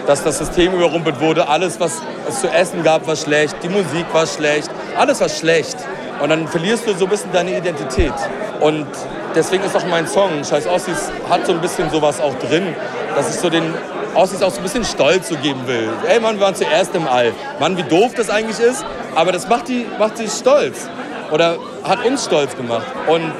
dass 0.05 0.23
das 0.23 0.37
System 0.37 0.73
überrumpelt 0.75 1.19
wurde. 1.19 1.47
Alles, 1.47 1.79
was 1.79 1.93
es 2.29 2.39
zu 2.41 2.49
essen 2.49 2.83
gab, 2.83 3.07
war 3.07 3.15
schlecht. 3.15 3.55
Die 3.63 3.69
Musik 3.69 4.05
war 4.13 4.27
schlecht. 4.27 4.69
Alles 4.95 5.21
war 5.21 5.29
schlecht. 5.29 5.75
Und 6.21 6.29
dann 6.29 6.47
verlierst 6.47 6.85
du 6.85 6.93
so 6.93 7.05
ein 7.05 7.09
bisschen 7.09 7.31
deine 7.31 7.57
Identität. 7.57 8.13
Und 8.59 8.85
deswegen 9.33 9.63
ist 9.63 9.75
auch 9.75 9.85
mein 9.87 10.05
Song, 10.05 10.43
Scheiß 10.47 10.67
Ossis, 10.67 11.11
hat 11.31 11.47
so 11.47 11.53
ein 11.53 11.61
bisschen 11.61 11.89
sowas 11.89 12.21
auch 12.21 12.35
drin, 12.47 12.75
dass 13.15 13.33
ich 13.33 13.41
so 13.41 13.49
den 13.49 13.73
Ossis 14.13 14.43
auch 14.43 14.51
so 14.51 14.57
ein 14.57 14.63
bisschen 14.63 14.85
Stolz 14.85 15.29
zu 15.29 15.35
geben 15.37 15.65
will. 15.65 15.89
Ey 16.07 16.19
Mann, 16.19 16.37
wir 16.37 16.45
waren 16.45 16.55
zuerst 16.55 16.93
im 16.93 17.07
All. 17.07 17.33
Mann, 17.59 17.75
wie 17.75 17.83
doof 17.83 18.11
das 18.15 18.29
eigentlich 18.29 18.59
ist, 18.59 18.85
aber 19.15 19.31
das 19.31 19.47
macht, 19.47 19.67
die, 19.67 19.87
macht 19.97 20.17
sie 20.17 20.27
stolz. 20.27 20.87
Oder 21.31 21.57
hat 21.83 22.05
uns 22.05 22.25
stolz 22.25 22.55
gemacht. 22.55 22.85
Und 23.07 23.31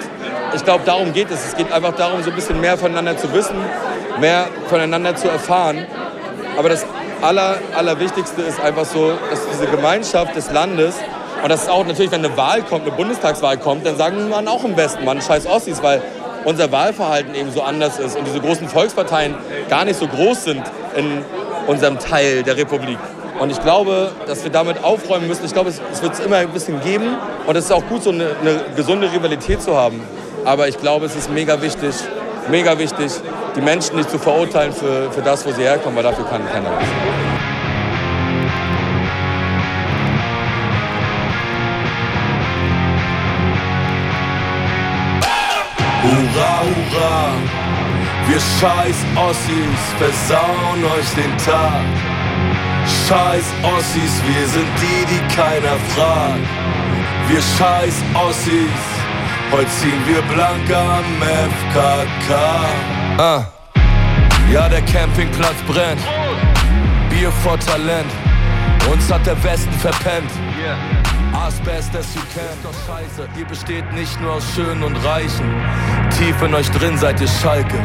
ich 0.56 0.64
glaube, 0.64 0.84
darum 0.86 1.14
geht 1.14 1.30
es. 1.32 1.46
Es 1.48 1.56
geht 1.56 1.72
einfach 1.72 1.96
darum, 1.96 2.24
so 2.24 2.30
ein 2.30 2.36
bisschen 2.36 2.60
mehr 2.60 2.78
voneinander 2.78 3.18
zu 3.18 3.32
wissen, 3.34 3.56
mehr 4.20 4.48
voneinander 4.68 5.16
zu 5.16 5.28
erfahren. 5.28 5.86
Aber 6.58 6.70
das 6.70 6.86
Aller, 7.22 7.58
Allerwichtigste 7.76 8.42
ist 8.42 8.60
einfach 8.60 8.86
so, 8.86 9.14
dass 9.30 9.48
diese 9.52 9.68
Gemeinschaft 9.68 10.36
des 10.36 10.52
Landes 10.52 10.96
und 11.44 11.50
das 11.50 11.64
ist 11.64 11.70
auch 11.70 11.86
natürlich, 11.86 12.12
wenn 12.12 12.24
eine 12.24 12.38
Wahl 12.38 12.62
kommt, 12.62 12.86
eine 12.86 12.92
Bundestagswahl 12.92 13.58
kommt, 13.58 13.86
dann 13.86 13.98
sagen 13.98 14.30
man 14.30 14.48
auch 14.48 14.64
im 14.64 14.78
Westen, 14.78 15.04
man 15.06 15.22
scheiß 15.22 15.48
Ossis, 15.48 15.82
weil 15.82 16.02
unser 16.46 16.72
Wahlverhalten 16.72 17.34
eben 17.34 17.52
so 17.52 17.62
anders 17.62 18.00
ist 18.00 18.16
und 18.16 18.26
diese 18.26 18.40
großen 18.40 18.68
Volksparteien 18.68 19.36
gar 19.70 19.86
nicht 19.86 20.00
so 20.00 20.08
groß 20.08 20.44
sind 20.44 20.64
in 20.96 21.24
unserem 21.68 21.98
Teil 21.98 22.44
der 22.44 22.58
Republik. 22.58 22.98
Und 23.42 23.50
ich 23.50 23.60
glaube, 23.60 24.12
dass 24.28 24.44
wir 24.44 24.52
damit 24.52 24.84
aufräumen 24.84 25.28
müssen. 25.28 25.44
Ich 25.44 25.52
glaube, 25.52 25.72
es, 25.72 26.04
wird 26.04 26.14
es 26.14 26.20
immer 26.20 26.36
ein 26.36 26.50
bisschen 26.50 26.80
geben 26.80 27.18
und 27.48 27.56
es 27.56 27.66
ist 27.66 27.72
auch 27.72 27.84
gut, 27.88 28.04
so 28.04 28.12
eine, 28.12 28.36
eine 28.40 28.60
gesunde 28.76 29.12
Rivalität 29.12 29.64
zu 29.64 29.76
haben. 29.76 30.00
Aber 30.46 30.68
ich 30.68 30.78
glaube, 30.78 31.08
es 31.08 31.16
ist 31.16 31.32
mega 31.32 31.60
wichtig, 31.60 31.96
mega 32.52 32.78
wichtig, 32.78 33.12
die 33.56 33.62
Menschen 33.62 33.96
nicht 33.96 34.12
zu 34.12 34.20
verurteilen 34.20 34.72
für, 34.72 35.12
für 35.12 35.24
das, 35.24 35.44
wo 35.44 35.52
sie 35.52 35.64
herkommen, 35.64 35.96
weil 35.96 36.04
dafür 36.04 36.26
kann 36.26 36.48
keiner 36.52 36.70
was. 36.70 36.86
Hurra, 46.04 46.62
hurra, 46.62 47.34
wir 48.28 48.40
scheiß 48.40 48.98
Ossis 49.16 49.82
versauen 49.98 50.86
euch 50.86 51.10
den 51.16 51.36
Tag. 51.44 52.21
Scheiß 53.08 53.46
Ossis, 53.64 54.14
wir 54.26 54.48
sind 54.48 54.68
die, 54.82 55.06
die 55.12 55.36
keiner 55.36 55.78
fragt. 55.94 56.48
Wir 57.28 57.42
scheiß 57.58 57.96
Ossis, 58.14 58.82
heute 59.52 59.70
ziehen 59.70 60.02
wir 60.08 60.22
blank 60.34 60.70
am 60.74 61.06
FKK. 61.22 62.36
Ah. 63.18 63.44
Ja, 64.52 64.68
der 64.68 64.82
Campingplatz 64.82 65.56
brennt. 65.68 66.02
Bier 67.10 67.32
vor 67.44 67.58
Talent. 67.60 68.12
Uns 68.92 69.12
hat 69.12 69.26
der 69.26 69.42
Westen 69.44 69.74
verpennt. 69.74 70.32
As 71.34 71.60
best 71.62 71.96
as 71.96 72.14
you 72.16 72.22
can. 72.34 72.58
Doch 72.64 72.74
scheiße, 72.86 73.28
ihr 73.38 73.46
besteht 73.46 73.92
nicht 73.94 74.20
nur 74.22 74.34
aus 74.34 74.44
Schönen 74.54 74.84
und 74.84 74.96
Reichen. 74.98 75.46
Tief 76.18 76.42
in 76.42 76.54
euch 76.54 76.70
drin 76.72 76.98
seid 76.98 77.22
ihr 77.22 77.28
Schalke. 77.28 77.80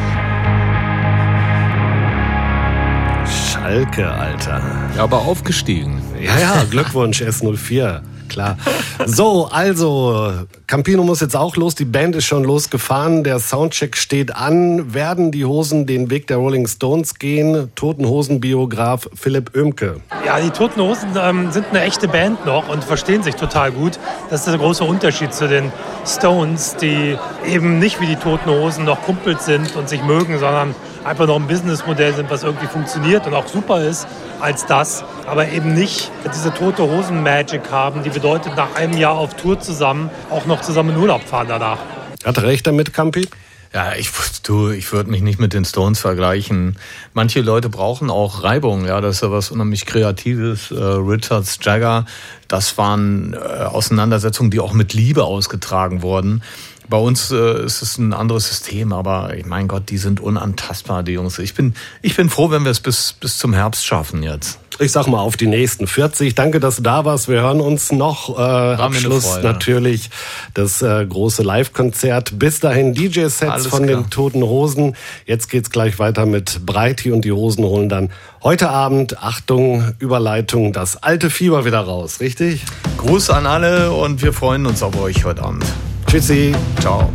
Schalke, 3.67 4.09
Alter. 4.09 4.61
Ja, 4.95 5.03
aber 5.03 5.17
aufgestiegen. 5.17 6.01
Ja, 6.21 6.39
ja, 6.39 6.63
Glückwunsch, 6.71 7.21
S04 7.21 7.99
klar. 8.27 8.57
So, 9.05 9.47
also, 9.51 10.31
Campino 10.67 11.03
muss 11.03 11.21
jetzt 11.21 11.35
auch 11.35 11.55
los. 11.55 11.75
Die 11.75 11.85
Band 11.85 12.15
ist 12.15 12.25
schon 12.25 12.43
losgefahren. 12.43 13.23
Der 13.23 13.39
Soundcheck 13.39 13.97
steht 13.97 14.35
an. 14.35 14.93
Werden 14.93 15.31
die 15.31 15.45
Hosen 15.45 15.85
den 15.85 16.09
Weg 16.09 16.27
der 16.27 16.37
Rolling 16.37 16.67
Stones 16.67 17.15
gehen? 17.15 17.71
Toten 17.75 18.05
Hosen-Biograf 18.05 19.09
Philipp 19.15 19.55
Oemke. 19.55 20.01
Ja, 20.25 20.39
die 20.39 20.49
Toten 20.49 20.81
Hosen 20.81 21.09
ähm, 21.19 21.51
sind 21.51 21.67
eine 21.69 21.81
echte 21.81 22.07
Band 22.07 22.45
noch 22.45 22.69
und 22.69 22.83
verstehen 22.83 23.23
sich 23.23 23.35
total 23.35 23.71
gut. 23.71 23.99
Das 24.29 24.41
ist 24.41 24.47
der 24.47 24.57
große 24.57 24.83
Unterschied 24.83 25.33
zu 25.33 25.47
den 25.47 25.71
Stones, 26.05 26.75
die 26.75 27.17
eben 27.45 27.79
nicht 27.79 27.99
wie 28.01 28.07
die 28.07 28.17
Toten 28.17 28.49
Hosen 28.49 28.85
noch 28.85 29.01
Kumpels 29.01 29.45
sind 29.45 29.75
und 29.75 29.89
sich 29.89 30.03
mögen, 30.03 30.37
sondern 30.39 30.75
einfach 31.07 31.25
noch 31.25 31.37
ein 31.37 31.47
Businessmodell 31.47 32.13
sind, 32.13 32.29
was 32.29 32.43
irgendwie 32.43 32.67
funktioniert 32.67 33.25
und 33.25 33.33
auch 33.33 33.47
super 33.47 33.81
ist 33.81 34.07
als 34.39 34.65
das, 34.65 35.03
aber 35.25 35.47
eben 35.49 35.73
nicht 35.73 36.11
diese 36.33 36.53
tote 36.53 36.83
Hosen 36.83 37.23
Magic 37.23 37.71
haben, 37.71 38.03
die 38.03 38.09
bedeutet 38.09 38.55
nach 38.55 38.75
einem 38.75 38.97
Jahr 38.97 39.13
auf 39.13 39.33
Tour 39.35 39.59
zusammen 39.59 40.09
auch 40.29 40.45
noch 40.45 40.61
zusammen 40.61 40.91
in 40.91 40.97
Urlaub 40.97 41.23
fahren 41.23 41.47
danach. 41.49 41.79
Hat 42.23 42.37
er 42.37 42.43
recht 42.43 42.67
damit, 42.67 42.93
Campi? 42.93 43.27
Ja, 43.73 43.93
ich, 43.95 44.09
du, 44.43 44.69
ich 44.69 44.91
würde 44.93 45.11
mich 45.11 45.21
nicht 45.21 45.39
mit 45.39 45.53
den 45.53 45.65
Stones 45.65 45.99
vergleichen. 45.99 46.77
Manche 47.13 47.41
Leute 47.41 47.69
brauchen 47.69 48.09
auch 48.09 48.43
Reibung, 48.43 48.85
ja, 48.85 49.01
das 49.01 49.17
ist 49.17 49.21
ja 49.21 49.31
was 49.31 49.51
unheimlich 49.51 49.85
Kreatives. 49.85 50.71
Äh, 50.71 50.75
Richards, 50.75 51.59
Jagger, 51.61 52.05
das 52.47 52.77
waren 52.77 53.33
äh, 53.33 53.37
Auseinandersetzungen, 53.37 54.51
die 54.51 54.59
auch 54.59 54.73
mit 54.73 54.93
Liebe 54.93 55.25
ausgetragen 55.25 56.01
wurden. 56.01 56.43
Bei 56.89 56.97
uns 56.97 57.31
äh, 57.31 57.65
ist 57.65 57.81
es 57.81 57.97
ein 57.97 58.13
anderes 58.13 58.47
System, 58.47 58.93
aber 58.93 59.33
mein 59.45 59.67
Gott, 59.67 59.89
die 59.89 59.97
sind 59.97 60.19
unantastbar, 60.19 61.03
die 61.03 61.13
Jungs. 61.13 61.37
Ich 61.39 61.53
bin, 61.53 61.73
ich 62.01 62.15
bin 62.15 62.29
froh, 62.29 62.49
wenn 62.49 62.63
wir 62.63 62.71
es 62.71 62.79
bis, 62.79 63.13
bis 63.19 63.37
zum 63.37 63.53
Herbst 63.53 63.85
schaffen 63.85 64.23
jetzt. 64.23 64.59
Ich 64.79 64.91
sag 64.91 65.07
mal 65.07 65.19
auf 65.19 65.37
die 65.37 65.47
nächsten 65.47 65.87
40. 65.87 66.35
Danke, 66.35 66.59
dass 66.59 66.77
du 66.77 66.83
da 66.83 67.03
warst. 67.03 67.27
Wir 67.27 67.41
hören 67.41 67.61
uns 67.61 67.91
noch. 67.91 68.37
Äh, 68.37 68.41
Abschluss 68.41 69.41
natürlich 69.41 70.11
das 70.53 70.81
äh, 70.83 71.05
große 71.05 71.41
Live-Konzert. 71.41 72.37
Bis 72.37 72.59
dahin 72.59 72.93
DJ-Sets 72.93 73.67
von 73.67 73.85
klar. 73.85 74.03
den 74.03 74.09
Toten 74.11 74.43
Hosen. 74.43 74.95
Jetzt 75.25 75.49
geht's 75.49 75.71
gleich 75.71 75.97
weiter 75.97 76.25
mit 76.25 76.65
Breiti 76.65 77.11
und 77.11 77.25
die 77.25 77.31
Hosen 77.31 77.65
holen 77.65 77.89
dann 77.89 78.11
heute 78.43 78.69
Abend, 78.69 79.21
Achtung, 79.21 79.93
Überleitung, 79.99 80.73
das 80.73 81.01
alte 81.01 81.31
Fieber 81.31 81.65
wieder 81.65 81.79
raus, 81.79 82.19
richtig? 82.19 82.63
Gruß 82.97 83.31
an 83.31 83.45
alle 83.47 83.91
und 83.91 84.21
wir 84.21 84.31
freuen 84.31 84.67
uns 84.67 84.83
auf 84.83 84.99
euch 85.01 85.25
heute 85.25 85.43
Abend. 85.43 85.65
Tschüssi. 86.07 86.55
Ciao. 86.79 87.09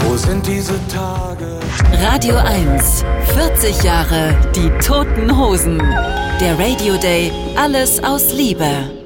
Wo 0.00 0.16
sind 0.16 0.46
diese 0.46 0.74
Tage? 0.88 1.58
Radio 2.02 2.36
1. 2.36 3.04
40 3.34 3.82
Jahre 3.82 4.34
die 4.56 4.70
Toten 4.84 5.36
Hosen. 5.38 5.78
Der 6.40 6.58
Radio 6.58 6.96
Day. 6.96 7.30
Alles 7.56 8.02
aus 8.02 8.32
Liebe. 8.32 9.01